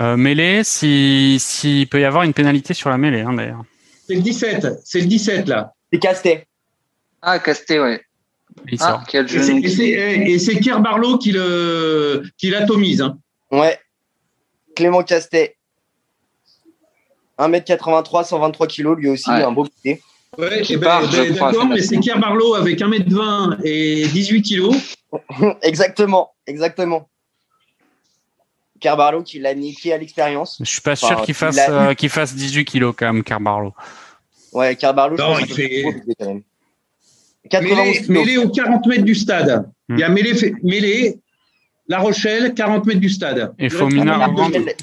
Euh, 0.00 0.16
mêlée, 0.16 0.62
si- 0.64 1.36
s'il 1.40 1.88
peut 1.88 2.00
y 2.00 2.04
avoir 2.04 2.24
une 2.24 2.34
pénalité 2.34 2.74
sur 2.74 2.90
la 2.90 2.98
mêlée, 2.98 3.20
hein, 3.20 3.32
d'ailleurs. 3.32 3.64
C'est 4.06 4.14
le 4.14 4.20
17. 4.22 4.66
C'est 4.84 5.00
le 5.00 5.06
17, 5.06 5.48
là. 5.48 5.72
C'est 5.92 5.98
Castet. 5.98 6.46
Ah, 7.22 7.38
Casté, 7.38 7.80
ouais. 7.80 8.02
Il 8.68 8.78
sort. 8.78 9.00
Ah, 9.02 9.04
quel 9.08 9.24
Et 9.26 9.28
jeu. 9.28 9.42
c'est- 9.42 10.78
Barlow 10.80 11.18
qui, 11.18 11.32
le, 11.32 12.24
qui 12.38 12.50
l'atomise. 12.50 13.00
hein. 13.02 13.18
Ouais. 13.50 13.78
Clément 14.76 15.02
Castet. 15.02 15.56
1m83, 17.38 18.24
123 18.24 18.66
kg, 18.66 18.94
lui 18.96 19.08
aussi, 19.08 19.28
Ouais. 19.30 19.42
un 19.42 19.50
beau 19.52 19.66
pied. 19.82 20.00
Ouais, 20.38 20.62
ben, 20.76 20.78
ben, 20.78 21.34
d'accord, 21.34 21.66
mais 21.66 21.80
c'est 21.82 21.98
Kerr 21.98 22.18
Barlow 22.18 22.54
avec 22.54 22.78
1m20 22.80 23.58
et 23.64 24.06
18 24.08 24.42
kg. 24.42 24.74
exactement, 25.62 26.32
exactement. 26.46 27.08
Carbarlo 28.80 29.22
qui 29.22 29.38
l'a 29.38 29.54
niqué 29.54 29.94
à 29.94 29.98
l'expérience. 29.98 30.58
Je 30.60 30.70
suis 30.70 30.82
pas 30.82 30.92
Enfin, 30.92 31.06
sûr 31.08 31.20
qu'il 31.22 31.30
il 31.30 31.34
fasse, 31.34 31.58
a- 31.58 31.88
euh, 31.90 31.94
qu'il 31.94 32.10
fasse 32.10 32.34
18 32.34 32.66
kilos 32.66 32.94
quand 32.96 33.10
même, 33.10 33.22
Carbarlo. 33.24 33.72
Ouais, 34.52 34.76
Carbarlo, 34.76 35.16
je 35.16 35.22
Non, 35.22 35.28
pense 35.32 35.40
il 35.40 35.54
fait- 35.54 35.80
trop 35.82 35.92
compliqué, 35.92 36.14
quand 36.18 36.26
même. 36.26 36.42
91 37.50 37.78
Mêlée, 37.86 37.92
kilos. 38.02 38.08
mêlée 38.26 38.36
aux 38.38 38.50
40 38.50 38.86
mètres 38.86 39.04
du 39.04 39.14
stade. 39.14 39.70
Hmm. 39.88 39.94
Il 39.96 40.00
y 40.00 40.02
a 40.04 40.08
mêlée, 40.10 40.34
fait- 40.34 40.54
mêlée, 40.62 41.18
La 41.88 41.98
Rochelle, 41.98 42.54
40 42.54 42.86
mètres 42.86 43.00
du 43.00 43.08
stade. 43.08 43.54
Et 43.58 43.64
Il 43.66 43.70
faut 43.70 43.84
reste 43.84 43.96
mineur 43.96 44.18
La 44.18 44.26
40 44.26 44.36
mètres 44.36 44.36
de 44.36 44.42
rentre. 44.42 44.54
jeu. 44.54 44.60
Rochelle, 44.64 44.76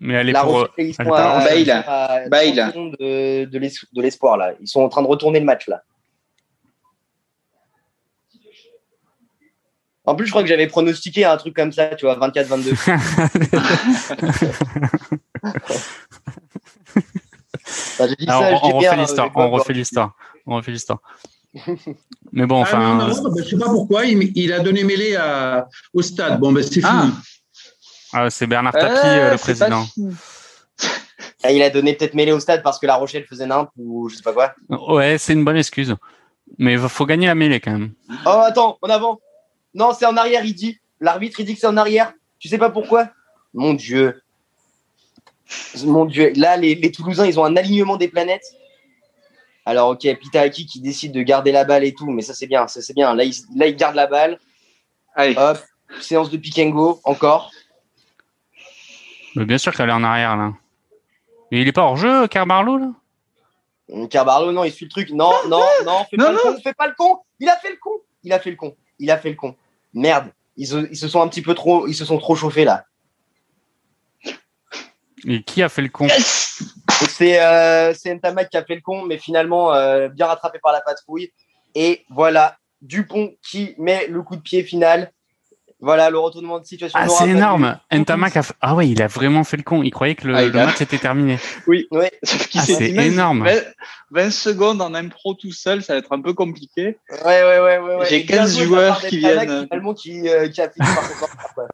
Mais 0.00 0.14
elle 0.14 0.28
est 0.28 0.32
La 0.32 0.42
pour. 0.42 0.52
Rochelle, 0.52 0.70
ils 0.78 0.94
sont 0.94 1.02
elle 1.02 1.08
est 1.08 1.10
à, 1.10 1.14
pas- 1.14 1.44
Bail. 1.44 1.60
ils 1.60 1.66
sont 1.66 1.72
à 1.86 2.28
Bail. 2.28 2.54
30 2.56 2.72
secondes 2.72 2.96
de, 3.00 3.44
de 3.46 3.58
l'es- 3.58 3.84
de 3.92 4.02
l'espoir 4.02 4.36
là. 4.36 4.52
Ils 4.60 4.68
sont 4.68 4.80
en 4.82 4.88
train 4.88 5.02
de 5.02 5.06
retourner 5.08 5.40
le 5.40 5.46
match 5.46 5.66
là. 5.68 5.82
En 10.04 10.14
plus, 10.14 10.24
je 10.24 10.30
crois 10.30 10.40
que 10.42 10.48
j'avais 10.48 10.68
pronostiqué 10.68 11.26
un 11.26 11.36
truc 11.36 11.54
comme 11.54 11.70
ça, 11.70 11.88
tu 11.94 12.06
vois, 12.06 12.16
24-22. 12.18 12.72
Enfin, 18.00 18.62
on, 18.62 18.74
on 18.74 18.78
bien, 18.78 18.92
refait 19.50 19.72
euh, 19.72 19.74
l'histoire. 19.74 20.14
On 20.46 20.56
refait 20.56 20.72
l'histoire. 20.72 21.02
Mais 22.32 22.46
bon, 22.46 22.62
Ah, 22.64 22.78
non, 22.78 23.04
enfin. 23.04 23.08
non, 23.22 23.30
ben, 23.30 23.42
je 23.44 23.48
sais 23.50 23.56
pas 23.58 23.66
pourquoi, 23.70 24.04
il, 24.06 24.32
il 24.36 24.52
a 24.52 24.60
donné 24.60 24.84
mêlée 24.84 25.16
à, 25.16 25.68
au 25.94 26.02
stade. 26.02 26.38
Bon, 26.40 26.52
ben, 26.52 26.62
c'est 26.62 26.80
Ah. 26.84 27.02
fini. 27.02 27.12
ah, 28.12 28.30
c'est 28.30 28.46
Bernard 28.46 28.72
Tapie, 28.74 28.96
Euh, 29.06 29.08
euh, 29.08 29.24
le 29.26 29.30
pas 29.32 29.38
président. 29.38 29.86
Ah, 31.42 31.52
il 31.52 31.62
a 31.62 31.70
donné 31.70 31.94
peut-être 31.94 32.14
mêlé 32.14 32.32
au 32.32 32.40
stade 32.40 32.62
parce 32.62 32.78
que 32.78 32.86
la 32.86 32.96
Rochelle 32.96 33.24
faisait 33.24 33.46
nimp 33.46 33.70
ou 33.76 34.08
je 34.08 34.16
sais 34.16 34.22
pas 34.22 34.32
quoi. 34.32 34.54
Ouais, 34.68 35.18
c'est 35.18 35.32
une 35.32 35.44
bonne 35.44 35.56
excuse. 35.56 35.94
Mais 36.58 36.72
il 36.74 36.78
faut 36.80 37.06
gagner 37.06 37.26
la 37.28 37.34
mêlée 37.34 37.60
quand 37.60 37.72
même. 37.72 37.92
Oh, 38.26 38.40
attends, 38.44 38.78
en 38.82 38.88
avant. 38.90 39.20
Non, 39.74 39.92
c'est 39.98 40.06
en 40.06 40.16
arrière, 40.16 40.44
il 40.44 40.54
dit. 40.54 40.78
L'arbitre, 41.00 41.38
il 41.40 41.46
dit 41.46 41.54
que 41.54 41.60
c'est 41.60 41.66
en 41.66 41.76
arrière. 41.76 42.12
Tu 42.38 42.48
sais 42.48 42.58
pas 42.58 42.70
pourquoi? 42.70 43.08
Mon 43.54 43.74
Dieu. 43.74 44.20
Mon 45.84 46.04
Dieu. 46.06 46.32
Là, 46.36 46.56
les, 46.56 46.74
les 46.74 46.90
Toulousains, 46.90 47.26
ils 47.26 47.38
ont 47.38 47.44
un 47.44 47.56
alignement 47.56 47.96
des 47.96 48.08
planètes. 48.08 48.44
Alors, 49.68 49.90
ok, 49.90 50.00
Pitaki 50.18 50.64
qui 50.64 50.80
décide 50.80 51.12
de 51.12 51.20
garder 51.20 51.52
la 51.52 51.62
balle 51.64 51.84
et 51.84 51.92
tout, 51.92 52.08
mais 52.10 52.22
ça, 52.22 52.32
c'est 52.32 52.46
bien. 52.46 52.66
Ça, 52.68 52.80
c'est 52.80 52.94
bien. 52.94 53.14
Là 53.14 53.24
il, 53.24 53.34
là, 53.54 53.66
il 53.66 53.76
garde 53.76 53.96
la 53.96 54.06
balle. 54.06 54.38
Allez. 55.14 55.36
Hop, 55.36 55.58
séance 56.00 56.30
de 56.30 56.38
pick 56.38 56.58
and 56.58 56.70
go, 56.70 57.02
encore. 57.04 57.50
Mais 59.36 59.44
bien 59.44 59.58
sûr 59.58 59.74
qu'elle 59.74 59.90
est 59.90 59.92
en 59.92 60.04
arrière 60.04 60.38
là. 60.38 60.54
Mais 61.52 61.60
il 61.60 61.68
est 61.68 61.72
pas 61.72 61.82
hors 61.82 61.98
jeu, 61.98 62.26
Carbarlo 62.28 62.78
là? 62.78 62.92
Hum, 63.92 64.08
Carbarlo, 64.08 64.52
non, 64.52 64.64
il 64.64 64.72
suit 64.72 64.86
le 64.86 64.90
truc. 64.90 65.10
Non, 65.10 65.34
non, 65.50 65.62
non, 65.84 66.06
fais 66.08 66.16
Non, 66.16 66.24
pas 66.24 66.32
le 66.32 66.38
con, 66.38 66.60
fais 66.62 66.72
pas 66.72 66.86
le 66.86 66.94
con. 66.96 67.18
Il 67.38 67.50
a 67.50 67.56
fait 67.58 67.70
le 67.70 67.76
con. 67.76 67.92
Il 68.22 68.32
a 68.32 68.38
fait 68.38 68.50
le 68.50 68.56
con. 68.56 68.74
Il 68.98 69.10
a 69.10 69.18
fait 69.18 69.28
le 69.28 69.36
con. 69.36 69.54
Merde. 69.92 70.32
Ils 70.56 70.66
se, 70.66 70.88
ils 70.90 70.96
se 70.96 71.08
sont 71.08 71.20
un 71.20 71.28
petit 71.28 71.42
peu 71.42 71.54
trop, 71.54 71.86
ils 71.86 71.94
se 71.94 72.06
sont 72.06 72.16
trop 72.16 72.36
chauffés 72.36 72.64
là. 72.64 72.86
Et 75.26 75.42
qui 75.42 75.62
a 75.62 75.68
fait 75.68 75.82
le 75.82 75.90
con? 75.90 76.08
C'est 77.06 77.40
euh, 77.40 77.94
c'est 77.94 78.14
Ntamak 78.14 78.50
qui 78.50 78.56
a 78.56 78.64
fait 78.64 78.74
le 78.74 78.80
con, 78.80 79.02
mais 79.04 79.18
finalement 79.18 79.72
euh, 79.74 80.08
bien 80.08 80.26
rattrapé 80.26 80.58
par 80.62 80.72
la 80.72 80.80
patrouille. 80.80 81.32
Et 81.74 82.04
voilà, 82.10 82.56
Dupont 82.82 83.32
qui 83.42 83.74
met 83.78 84.06
le 84.08 84.22
coup 84.22 84.36
de 84.36 84.42
pied 84.42 84.62
final. 84.62 85.12
Voilà 85.80 86.10
le 86.10 86.18
retournement 86.18 86.58
de 86.58 86.64
situation. 86.64 86.98
Ah, 87.00 87.08
c'est 87.08 87.28
énorme. 87.28 87.78
Ntamak 87.92 88.36
a 88.36 88.42
fait... 88.42 88.54
Ah 88.60 88.74
ouais, 88.74 88.88
il 88.88 89.00
a 89.00 89.06
vraiment 89.06 89.44
fait 89.44 89.56
le 89.56 89.62
con. 89.62 89.84
Il 89.84 89.92
croyait 89.92 90.16
que 90.16 90.26
le, 90.26 90.34
Ah, 90.34 90.44
le 90.44 90.50
match 90.50 90.80
était 90.80 90.98
terminé. 90.98 91.38
Sauf 92.24 92.48
qu'il 92.48 92.60
Ah, 92.60 92.64
c'est 92.64 92.90
énorme. 92.90 93.44
20, 93.44 93.60
20 94.10 94.30
secondes 94.32 94.82
en 94.82 94.92
impro 94.94 95.34
tout 95.34 95.52
seul, 95.52 95.82
ça 95.82 95.92
va 95.92 96.00
être 96.00 96.12
un 96.12 96.20
peu 96.20 96.34
compliqué. 96.34 96.98
Ouais, 97.24 97.24
ouais, 97.24 97.60
ouais, 97.60 97.78
ouais, 97.78 97.94
ouais. 97.94 98.06
J'ai 98.10 98.22
Et 98.22 98.24
bien 98.24 98.38
15 98.38 98.58
joué 98.58 98.66
de 98.66 98.74
la 98.74 98.80
joueurs 98.80 99.00
qui 99.02 99.18
viennent. 99.18 99.66
Finalement, 99.66 99.94
qui, 99.94 100.28
euh, 100.28 100.48
qui 100.48 100.60
a 100.60 100.68
fini 100.68 100.86
par 100.86 101.04
se. 101.04 101.12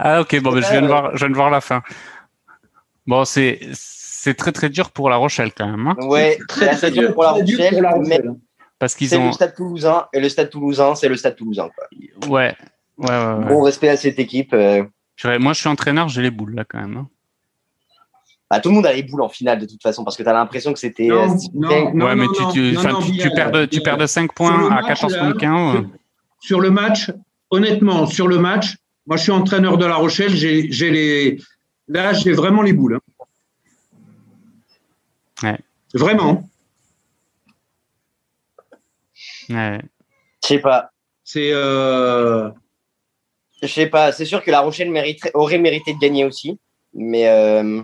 Ah 0.00 0.20
ok, 0.20 0.40
bon, 0.40 0.52
ben, 0.52 0.62
je, 0.62 0.70
viens 0.70 0.82
de 0.82 0.86
voir, 0.86 1.10
je 1.14 1.18
viens 1.18 1.30
de 1.30 1.34
voir 1.34 1.50
la 1.50 1.60
fin. 1.60 1.82
Bon, 3.04 3.24
c'est 3.24 3.58
c'est 4.28 4.34
très 4.34 4.52
très 4.52 4.68
dur 4.68 4.90
pour 4.90 5.08
La 5.10 5.16
Rochelle 5.16 5.52
quand 5.56 5.66
même. 5.66 5.86
hein, 5.86 5.96
Ouais, 6.06 6.38
Très, 6.48 6.74
très 6.76 6.90
dur 6.90 7.14
pour 7.14 7.22
la 7.24 7.40
dur 7.42 7.56
Rochelle, 7.58 7.72
pour 7.74 7.82
la 7.82 7.90
mais 7.96 8.16
Rochelle. 8.16 8.34
parce 8.78 8.94
qu'ils 8.94 9.08
c'est 9.08 9.16
ont... 9.16 9.26
le 9.26 9.32
stade 9.32 9.54
toulousain. 9.54 10.06
Et 10.12 10.20
le 10.20 10.28
stade 10.28 10.50
toulousain, 10.50 10.94
c'est 10.94 11.08
le 11.08 11.16
stade 11.16 11.36
toulousain. 11.36 11.68
Quoi. 11.74 12.28
Ouais, 12.28 12.54
ouais, 12.98 13.08
ouais. 13.08 13.34
ouais. 13.34 13.44
Bon 13.46 13.62
respect 13.62 13.88
à 13.88 13.96
cette 13.96 14.18
équipe. 14.18 14.52
euh. 14.52 14.84
Moi, 15.40 15.52
je 15.52 15.60
suis 15.60 15.68
entraîneur, 15.68 16.08
j'ai 16.08 16.22
les 16.22 16.30
boules 16.30 16.54
là 16.54 16.64
quand 16.68 16.78
même. 16.80 16.96
hein. 16.98 17.08
Bah, 18.50 18.60
tout 18.60 18.68
le 18.70 18.76
monde 18.76 18.86
a 18.86 18.92
les 18.94 19.02
boules 19.02 19.20
en 19.22 19.28
finale 19.28 19.58
de 19.58 19.66
toute 19.66 19.82
façon 19.82 20.04
parce 20.04 20.16
que 20.16 20.22
tu 20.22 20.28
as 20.28 20.32
l'impression 20.32 20.72
que 20.72 20.78
c'était. 20.78 21.08
Non, 21.08 21.16
euh, 21.16 21.26
non, 21.26 21.38
c'était- 21.38 21.92
non, 21.92 22.06
ouais, 22.06 22.16
mais 22.16 22.26
non, 22.26 22.32
tu, 22.32 22.42
non, 22.42 22.50
tu, 22.52 22.72
non, 22.72 22.78
enfin, 22.80 22.92
non, 22.92 23.00
tu, 23.00 23.06
tu 23.06 23.12
Bilal, 23.16 23.32
perds 23.34 23.50
de, 23.50 23.64
tu 23.64 23.70
Bilal. 23.70 23.82
perds 23.84 23.96
de 23.98 24.06
5 24.06 24.22
Sur 24.24 24.34
points 24.34 24.66
à 24.70 24.74
match, 24.76 24.86
14 24.86 25.12
là, 25.16 25.18
contre 25.26 25.38
15. 25.38 25.72
sur- 25.76 25.86
Sur 26.40 26.60
le 26.60 26.70
match, 26.70 27.10
honnêtement, 27.50 28.06
sur 28.06 28.26
le 28.28 28.38
match, 28.38 28.76
moi 29.06 29.16
je 29.18 29.22
suis 29.24 29.32
entraîneur 29.32 29.76
de 29.76 29.84
La 29.86 29.96
Rochelle, 29.96 30.30
j'ai 30.34 30.70
j'ai 30.72 30.90
les. 30.90 31.38
Là, 31.88 32.12
j'ai 32.12 32.32
vraiment 32.32 32.62
les 32.62 32.72
boules. 32.74 32.96
hein. 32.96 33.00
Ouais. 35.42 35.58
Vraiment? 35.94 36.48
Ouais. 39.48 39.80
Je 40.42 40.48
sais 40.48 40.58
pas. 40.58 40.90
C'est. 41.24 41.50
euh, 41.52 42.50
Je 43.62 43.66
sais 43.68 43.86
pas. 43.88 44.12
C'est 44.12 44.24
sûr 44.24 44.42
que 44.42 44.50
La 44.50 44.60
Rochelle 44.60 44.90
mériterait, 44.90 45.30
aurait 45.34 45.58
mérité 45.58 45.92
de 45.94 45.98
gagner 45.98 46.24
aussi. 46.24 46.58
Mais 46.94 47.28
euh, 47.28 47.82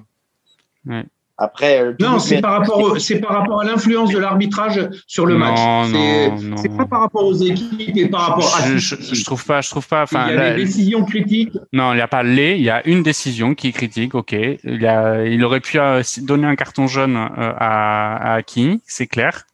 Ouais. 0.86 1.04
Après. 1.36 1.82
euh, 1.82 1.92
Non, 2.00 2.18
c'est 2.18 2.40
par 2.40 2.52
rapport, 2.58 3.00
c'est 3.00 3.20
par 3.20 3.32
rapport 3.38 3.60
à 3.60 3.64
l'influence 3.64 4.10
de 4.10 4.18
l'arbitrage 4.18 4.88
sur 5.06 5.26
le 5.26 5.34
Non, 5.34 5.40
match. 5.40 5.90
C'est- 5.92 6.30
non, 6.30 6.76
pas 6.76 6.86
par 6.86 7.00
rapport 7.00 7.24
aux 7.24 7.34
équipes 7.34 7.96
et 7.96 8.08
par 8.08 8.28
rapport 8.28 8.56
à. 8.56 8.66
Je, 8.66 8.76
je, 8.78 8.94
je 9.14 9.24
trouve 9.24 9.44
pas, 9.44 9.60
je 9.60 9.70
trouve 9.70 9.86
pas. 9.88 10.02
Enfin, 10.04 10.26
il 10.28 10.34
y 10.34 10.36
a 10.38 10.40
là, 10.42 10.54
des 10.54 10.64
décisions 10.64 11.04
critiques. 11.04 11.52
non, 11.72 11.92
il 11.92 11.96
n'y 11.96 12.02
a 12.02 12.08
pas 12.08 12.22
les, 12.22 12.52
il 12.56 12.62
y 12.62 12.70
a 12.70 12.86
une 12.86 13.02
décision 13.02 13.54
qui 13.54 13.68
est 13.68 13.72
critique, 13.72 14.14
ok. 14.14 14.32
Il, 14.32 14.80
y 14.80 14.86
a, 14.86 15.24
il 15.26 15.44
aurait 15.44 15.60
pu 15.60 15.78
euh, 15.80 16.02
donner 16.18 16.46
un 16.46 16.56
carton 16.56 16.86
jaune 16.86 17.16
euh, 17.16 17.52
à, 17.58 18.16
à 18.16 18.34
Aki, 18.34 18.80
c'est 18.86 19.06
clair. 19.06 19.44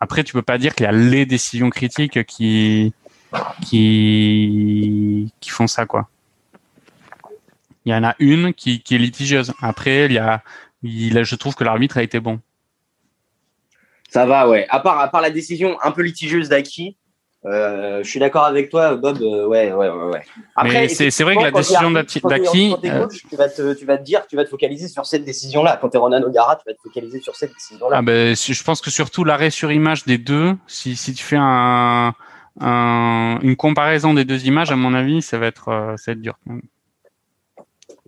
Après, 0.00 0.22
tu 0.24 0.32
peux 0.32 0.42
pas 0.42 0.58
dire 0.58 0.74
qu'il 0.74 0.84
y 0.84 0.88
a 0.88 0.92
les 0.92 1.26
décisions 1.26 1.70
critiques 1.70 2.24
qui, 2.24 2.92
qui, 3.66 5.32
qui 5.40 5.50
font 5.50 5.66
ça, 5.66 5.86
quoi. 5.86 6.08
Il 7.84 7.92
y 7.92 7.94
en 7.94 8.04
a 8.04 8.14
une 8.18 8.52
qui, 8.52 8.80
qui 8.80 8.94
est 8.96 8.98
litigieuse. 8.98 9.52
Après, 9.62 10.06
il 10.06 10.12
y 10.12 10.18
a, 10.18 10.42
il, 10.82 11.22
je 11.24 11.34
trouve 11.36 11.54
que 11.54 11.64
l'arbitre 11.64 11.98
a 11.98 12.02
été 12.02 12.20
bon. 12.20 12.40
Ça 14.10 14.24
va, 14.26 14.48
ouais. 14.48 14.66
À 14.70 14.80
part, 14.80 14.98
à 15.00 15.08
part 15.08 15.20
la 15.20 15.30
décision 15.30 15.76
un 15.82 15.90
peu 15.90 16.02
litigieuse 16.02 16.48
d'Aki, 16.48 16.96
euh, 17.44 18.02
je 18.02 18.08
suis 18.08 18.18
d'accord 18.18 18.44
avec 18.44 18.70
toi, 18.70 18.96
Bob. 18.96 19.20
euh, 19.20 19.46
ouais, 19.46 19.70
ouais, 19.72 19.88
ouais, 19.90 20.04
ouais. 20.06 20.22
Mais 20.64 20.88
c'est- 20.88 21.22
vrai 21.22 21.36
que 21.36 21.42
la 21.42 21.50
décision 21.50 21.90
d'Aki- 21.90 22.20
euh, 22.24 23.06
tu 23.28 23.36
vas 23.36 23.48
te, 23.48 23.74
tu 23.74 23.84
vas 23.84 23.98
te 23.98 24.02
dire, 24.02 24.26
tu 24.26 24.34
vas 24.36 24.44
te 24.44 24.48
focaliser 24.48 24.88
sur 24.88 25.04
cette 25.06 25.24
décision-là. 25.24 25.78
Quand 25.80 25.90
t'es 25.90 25.98
Ronan 25.98 26.22
O'Gara, 26.22 26.56
tu 26.56 26.62
vas 26.66 26.74
te 26.74 26.80
focaliser 26.82 27.20
sur 27.20 27.36
cette 27.36 27.52
décision-là. 27.52 27.98
Ah 27.98 28.02
ben, 28.02 28.34
je 28.34 28.64
pense 28.64 28.80
que 28.80 28.90
surtout 28.90 29.24
l'arrêt 29.24 29.50
sur 29.50 29.70
image 29.70 30.04
des 30.04 30.18
deux, 30.18 30.56
si, 30.66 30.96
si 30.96 31.12
tu 31.14 31.22
fais 31.22 31.36
un, 31.38 32.12
un- 32.60 33.38
une 33.42 33.56
comparaison 33.56 34.14
des 34.14 34.24
deux 34.24 34.46
images, 34.46 34.72
à 34.72 34.76
mon 34.76 34.94
avis, 34.94 35.20
ça 35.22 35.38
va 35.38 35.46
être, 35.46 35.68
euh, 35.68 35.96
ça 35.96 36.10
va 36.10 36.12
être 36.14 36.22
dur. 36.22 36.36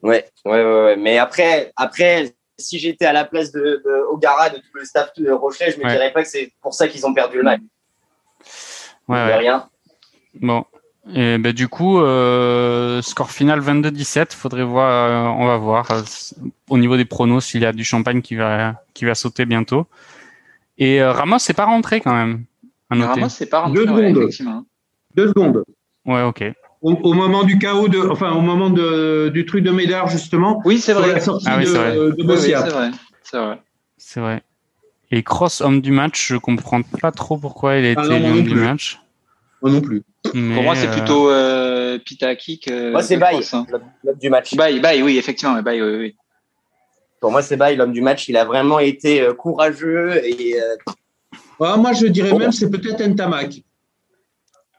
Ouais, 0.03 0.25
ouais, 0.47 0.65
ouais, 0.65 0.85
ouais. 0.85 0.97
Mais 0.97 1.19
après, 1.19 1.73
après, 1.77 2.35
si 2.61 2.79
j'étais 2.79 3.07
à 3.07 3.13
la 3.13 3.25
place 3.25 3.51
de, 3.51 3.61
de 3.85 4.05
O'Gara, 4.11 4.51
de 4.51 4.57
tout 4.59 4.63
le 4.75 4.85
staff 4.85 5.11
de 5.17 5.31
Rocher, 5.31 5.73
je 5.73 5.79
me 5.79 5.85
Ouais. 5.85 5.91
dirais 5.93 6.13
pas 6.13 6.23
que 6.23 6.29
c'est 6.29 6.53
pour 6.63 6.75
ça 6.75 6.87
qu'ils 6.89 7.05
ont 7.07 7.15
perdu 7.15 7.39
le 7.39 7.43
match. 7.43 7.61
Ouais, 9.09 9.17
ouais. 9.17 9.37
rien. 9.37 9.69
Bon. 10.35 10.65
Et 11.13 11.39
ben, 11.39 11.53
du 11.53 11.67
coup, 11.67 11.99
euh, 12.01 13.03
score 13.03 13.31
final 13.31 13.61
22-17. 13.61 14.33
Faudrait 14.35 14.63
voir, 14.63 14.91
euh, 14.91 15.43
on 15.43 15.47
va 15.47 15.57
voir 15.57 15.91
euh, 15.91 16.03
au 16.69 16.79
niveau 16.79 16.97
des 16.97 17.05
pronos 17.07 17.45
s'il 17.45 17.63
y 17.63 17.67
a 17.67 17.73
du 17.73 17.85
champagne 17.85 18.21
qui 18.23 18.37
va, 18.37 18.83
qui 18.95 19.05
va 19.07 19.15
sauter 19.15 19.45
bientôt. 19.47 19.87
Et 20.79 21.03
euh, 21.03 21.13
Ramos 21.13 21.39
c'est 21.39 21.55
pas 21.55 21.65
rentré 21.65 22.01
quand 22.01 22.15
même. 22.15 22.45
À 22.91 22.97
noter. 22.97 23.09
Vraiment, 23.13 23.29
c'est 23.29 23.47
pas 23.47 23.61
rentré, 23.61 23.85
Deux 23.87 23.91
ouais, 23.93 24.09
secondes. 24.09 24.17
effectivement. 24.19 24.65
Deux 25.15 25.29
secondes. 25.29 25.65
Ouais, 26.05 26.23
ok. 26.23 26.45
Au, 26.83 26.93
au 26.95 27.13
moment 27.13 27.45
du 27.45 27.59
chaos, 27.59 27.89
de, 27.89 27.99
enfin 27.99 28.33
au 28.33 28.41
moment 28.41 28.71
de, 28.71 29.31
du 29.35 29.45
truc 29.45 29.63
de 29.65 29.71
Médard, 29.71 30.09
justement, 30.09 30.63
Oui, 30.65 30.79
c'est 30.79 30.95
vrai. 30.95 31.13
la 31.13 31.21
sortie 31.21 31.47
Ah 31.49 31.59
oui, 31.59 31.67
c'est 31.67 31.77
vrai. 31.77 31.95
de, 31.95 32.15
Oui, 32.19 32.39
c'est 32.41 32.55
vrai. 32.55 32.91
C'est 33.23 33.37
vrai. 33.39 33.63
C'est 33.99 34.21
vrai. 34.21 34.43
Et 35.11 35.23
Cross 35.23 35.61
homme 35.61 35.81
du 35.83 35.91
match, 35.93 36.29
je 36.29 36.37
comprends 36.37 36.81
pas 36.83 37.11
trop 37.13 37.37
pourquoi 37.37 37.77
il 37.77 37.85
a 37.85 37.91
été 37.91 38.01
Ah 38.03 38.09
non 38.19 38.31
homme 38.31 38.43
du 38.45 38.55
match. 38.55 38.99
Moi 39.61 39.73
non 39.73 39.81
plus. 39.83 40.03
Mais, 40.35 40.55
Pour 40.55 40.63
moi, 40.63 40.75
c'est 40.75 40.89
euh, 40.89 40.93
plutôt 40.93 41.31
euh, 41.31 41.99
Pitaki 41.99 42.61
que. 42.61 42.93
Moi, 42.93 43.03
c'est 43.03 43.19
Cross, 43.19 43.53
hein. 43.55 43.67
l'homme 43.71 44.17
du 44.19 44.31
match. 44.31 44.55
Baye, 44.55 44.81
Baye, 44.81 45.03
oui, 45.03 45.19
effectivement, 45.19 45.55
mais 45.55 45.63
Baye, 45.63 45.83
oui, 45.83 45.97
oui. 45.97 46.17
Pour 47.21 47.31
moi, 47.31 47.43
c'est 47.43 47.57
Baye, 47.59 47.77
l'homme 47.77 47.93
du 47.93 48.01
match. 48.01 48.29
Il 48.29 48.37
a 48.39 48.45
vraiment 48.47 48.79
été 48.79 49.21
euh, 49.21 49.35
courageux 49.35 50.25
et 50.25 50.59
euh, 50.59 50.77
Ah, 51.61 51.77
moi, 51.77 51.93
je 51.93 52.07
dirais 52.07 52.33
même 52.33 52.53
c'est 52.53 52.71
peut-être 52.71 53.03
Ntamak. 53.07 53.63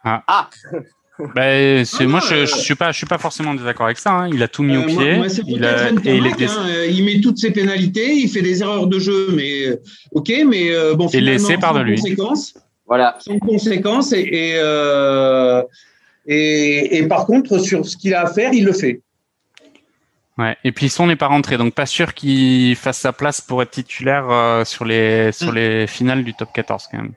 ah, 0.03 0.49
Ben, 1.35 1.85
c'est 1.85 2.03
Ah, 2.05 2.07
moi, 2.07 2.19
non, 2.19 2.25
je, 2.27 2.33
euh, 2.35 2.45
je 2.45 2.55
suis 2.55 2.75
pas, 2.75 2.91
je 2.91 2.97
suis 2.97 3.05
pas 3.05 3.17
forcément 3.17 3.51
en 3.51 3.53
désaccord 3.55 3.85
avec 3.85 3.99
ça. 3.99 4.11
hein. 4.11 4.29
Il 4.33 4.41
a 4.41 4.47
tout 4.47 4.63
mis 4.63 4.75
Euh, 4.75 4.79
au 4.83 4.87
moi- 4.87 5.01
pied. 5.03 5.17
moi, 5.17 5.27
il 5.47 5.65
a, 5.65 5.89
et 5.89 5.93
il 6.17 6.25
est 6.25 6.43
hein, 6.43 6.65
euh, 6.67 6.87
il 6.87 7.03
met 7.05 7.19
toutes 7.21 7.37
ses 7.37 7.51
pénalités, 7.51 8.13
il 8.13 8.29
fait 8.29 8.41
des 8.41 8.61
erreurs 8.61 8.87
de 8.87 8.97
jeu, 8.99 9.27
mais 9.33 9.67
euh, 9.67 9.81
ok, 10.13 10.31
mais 10.47 10.71
euh, 10.71 10.95
bon, 10.95 11.07
Et 11.09 11.21
laissé 11.21 11.57
par 11.57 11.73
de 11.75 11.81
lui. 11.81 11.95
conséquence, 11.99 12.53
voilà. 12.87 13.17
sans 13.19 13.37
conséquence, 13.39 14.13
et, 14.13 14.21
et, 14.21 14.53
euh, 14.55 15.61
et, 16.25 16.97
et 16.97 17.07
par 17.07 17.25
contre, 17.25 17.59
sur 17.59 17.85
ce 17.85 17.97
qu'il 17.97 18.13
a 18.15 18.21
à 18.21 18.33
faire, 18.33 18.51
il 18.53 18.65
le 18.65 18.73
fait. 18.73 19.01
Ouais. 20.37 20.55
Et 20.63 20.71
puis 20.71 20.89
son 20.89 21.07
n'est 21.07 21.17
pas 21.17 21.27
rentré, 21.27 21.57
donc 21.57 21.73
pas 21.75 21.85
sûr 21.85 22.13
qu'il 22.13 22.75
fasse 22.75 22.97
sa 22.99 23.11
place 23.13 23.41
pour 23.41 23.61
être 23.61 23.71
titulaire 23.71 24.27
euh, 24.31 24.63
sur 24.65 24.85
les 24.85 25.31
sur 25.33 25.51
les 25.51 25.85
finales 25.87 26.23
du 26.23 26.33
top 26.33 26.49
14 26.53 26.87
quand 26.89 26.97
même. 26.97 27.11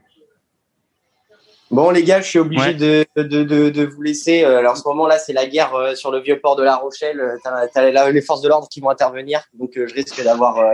Bon, 1.75 1.91
les 1.91 2.05
gars, 2.05 2.21
je 2.21 2.29
suis 2.29 2.39
obligé 2.39 2.73
de, 2.73 3.05
de, 3.17 3.43
de, 3.43 3.69
de, 3.69 3.85
vous 3.85 4.01
laisser. 4.01 4.45
Euh, 4.45 4.59
alors, 4.59 4.75
en 4.75 4.77
ce 4.77 4.87
moment-là, 4.87 5.19
c'est 5.19 5.33
la 5.33 5.45
guerre 5.45 5.75
euh, 5.75 5.97
sur 5.97 6.13
le 6.13 6.21
vieux 6.21 6.39
port 6.39 6.55
de 6.55 6.63
La 6.63 6.77
Rochelle. 6.77 7.19
Euh, 7.19 7.37
tu 7.43 7.81
as, 7.81 8.11
les 8.13 8.23
forces 8.23 8.43
de 8.43 8.49
l'ordre 8.49 8.69
qui 8.69 8.81
vont 8.81 8.91
intervenir. 8.91 9.43
Donc, 9.55 9.73
je 9.75 9.93
risque 9.93 10.23
d'avoir 10.23 10.65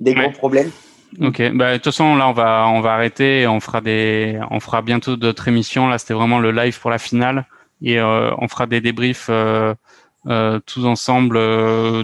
des 0.00 0.14
gros 0.14 0.32
problèmes. 0.32 0.72
Ok, 1.20 1.40
bah, 1.52 1.70
de 1.70 1.76
toute 1.76 1.84
façon, 1.84 2.16
là, 2.16 2.26
on 2.26 2.32
va, 2.32 2.66
on 2.70 2.80
va 2.80 2.94
arrêter. 2.94 3.46
On 3.46 3.60
fera, 3.60 3.80
des, 3.80 4.40
on 4.50 4.58
fera 4.58 4.82
bientôt 4.82 5.14
d'autres 5.14 5.46
émissions. 5.46 5.86
Là, 5.86 5.98
c'était 5.98 6.14
vraiment 6.14 6.40
le 6.40 6.50
live 6.50 6.80
pour 6.80 6.90
la 6.90 6.98
finale. 6.98 7.46
Et 7.80 8.02
on 8.02 8.48
fera 8.48 8.66
des 8.66 8.80
débriefs 8.80 9.30
tous 10.26 10.84
ensemble 10.84 11.36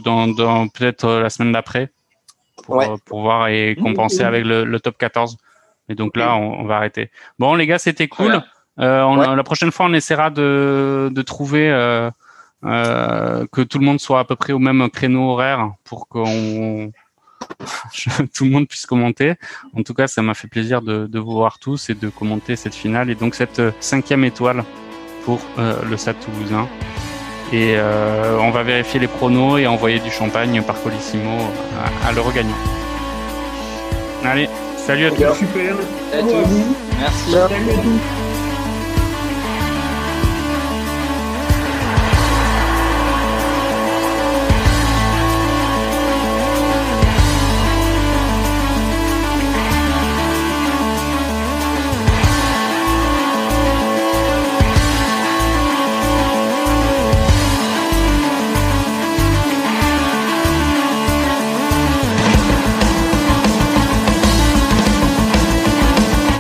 dans, 0.03 0.29
dans 0.29 0.69
peut-être 0.69 1.11
la 1.11 1.31
semaine 1.31 1.51
d'après 1.51 1.91
pour, 2.63 2.85
pour 3.05 3.23
voir 3.23 3.49
et 3.49 3.77
compenser 3.83 4.23
avec 4.23 4.45
le, 4.45 4.65
le 4.65 4.79
top 4.79 4.97
14. 4.97 5.39
Et 5.89 5.95
donc 5.95 6.17
là, 6.17 6.37
on, 6.37 6.65
va 6.65 6.77
arrêter. 6.77 7.11
Bon, 7.39 7.55
les 7.55 7.67
gars, 7.67 7.79
c'était 7.79 8.09
cool. 8.09 8.43
Euh, 8.79 9.35
La 9.37 9.43
prochaine 9.43 9.73
fois, 9.73 9.87
on 9.87 9.93
essaiera 9.95 10.31
de, 10.31 11.11
de 11.13 11.23
trouver 11.23 11.71
euh, 11.71 12.11
euh, 12.65 13.47
que 13.53 13.61
tout 13.63 13.79
le 13.79 13.85
monde 13.85 14.01
soit 14.01 14.21
à 14.21 14.25
peu 14.25 14.37
près 14.37 14.53
au 14.53 14.59
même 14.59 14.89
créneau 14.91 15.31
horaire 15.31 15.71
pour 15.85 16.09
qu'on 16.09 16.93
tout 18.35 18.45
le 18.45 18.51
monde 18.51 18.69
puisse 18.69 18.87
commenter. 18.87 19.35
En 19.77 19.83
tout 19.83 19.95
cas, 19.95 20.07
ça 20.07 20.23
m'a 20.23 20.35
fait 20.35 20.49
plaisir 20.49 20.83
de, 20.83 21.07
de, 21.07 21.19
vous 21.19 21.33
voir 21.33 21.59
tous 21.59 21.91
et 21.91 21.95
de 21.95 22.09
commenter 22.09 22.57
cette 22.57 22.75
finale 22.75 23.11
et 23.11 23.15
donc 23.15 23.35
cette 23.35 23.63
cinquième 23.81 24.25
étoile 24.25 24.65
pour 25.25 25.41
euh, 25.59 25.75
le 25.89 25.97
SAT 25.97 26.15
toulousain. 26.15 26.69
Et 27.53 27.75
euh, 27.77 28.39
on 28.41 28.51
va 28.51 28.63
vérifier 28.63 29.01
les 29.01 29.09
pronos 29.09 29.59
et 29.59 29.67
envoyer 29.67 30.01
du 30.01 30.11
champagne 30.11 30.63
par 30.63 30.83
Colissimo 30.83 31.39
à, 32.05 32.09
à 32.09 32.13
le 32.13 32.21
regagnant. 32.21 32.57
Allez. 34.25 34.49
Salut 34.89 35.05
à 35.05 35.11
tous. 35.11 35.35
Super. 35.35 35.77
Salut 36.11 36.31
à 36.31 36.43
tous. 36.43 36.49
Merci. 36.99 37.31
Salut 37.31 37.45
à 37.45 37.75
tous. 37.75 38.38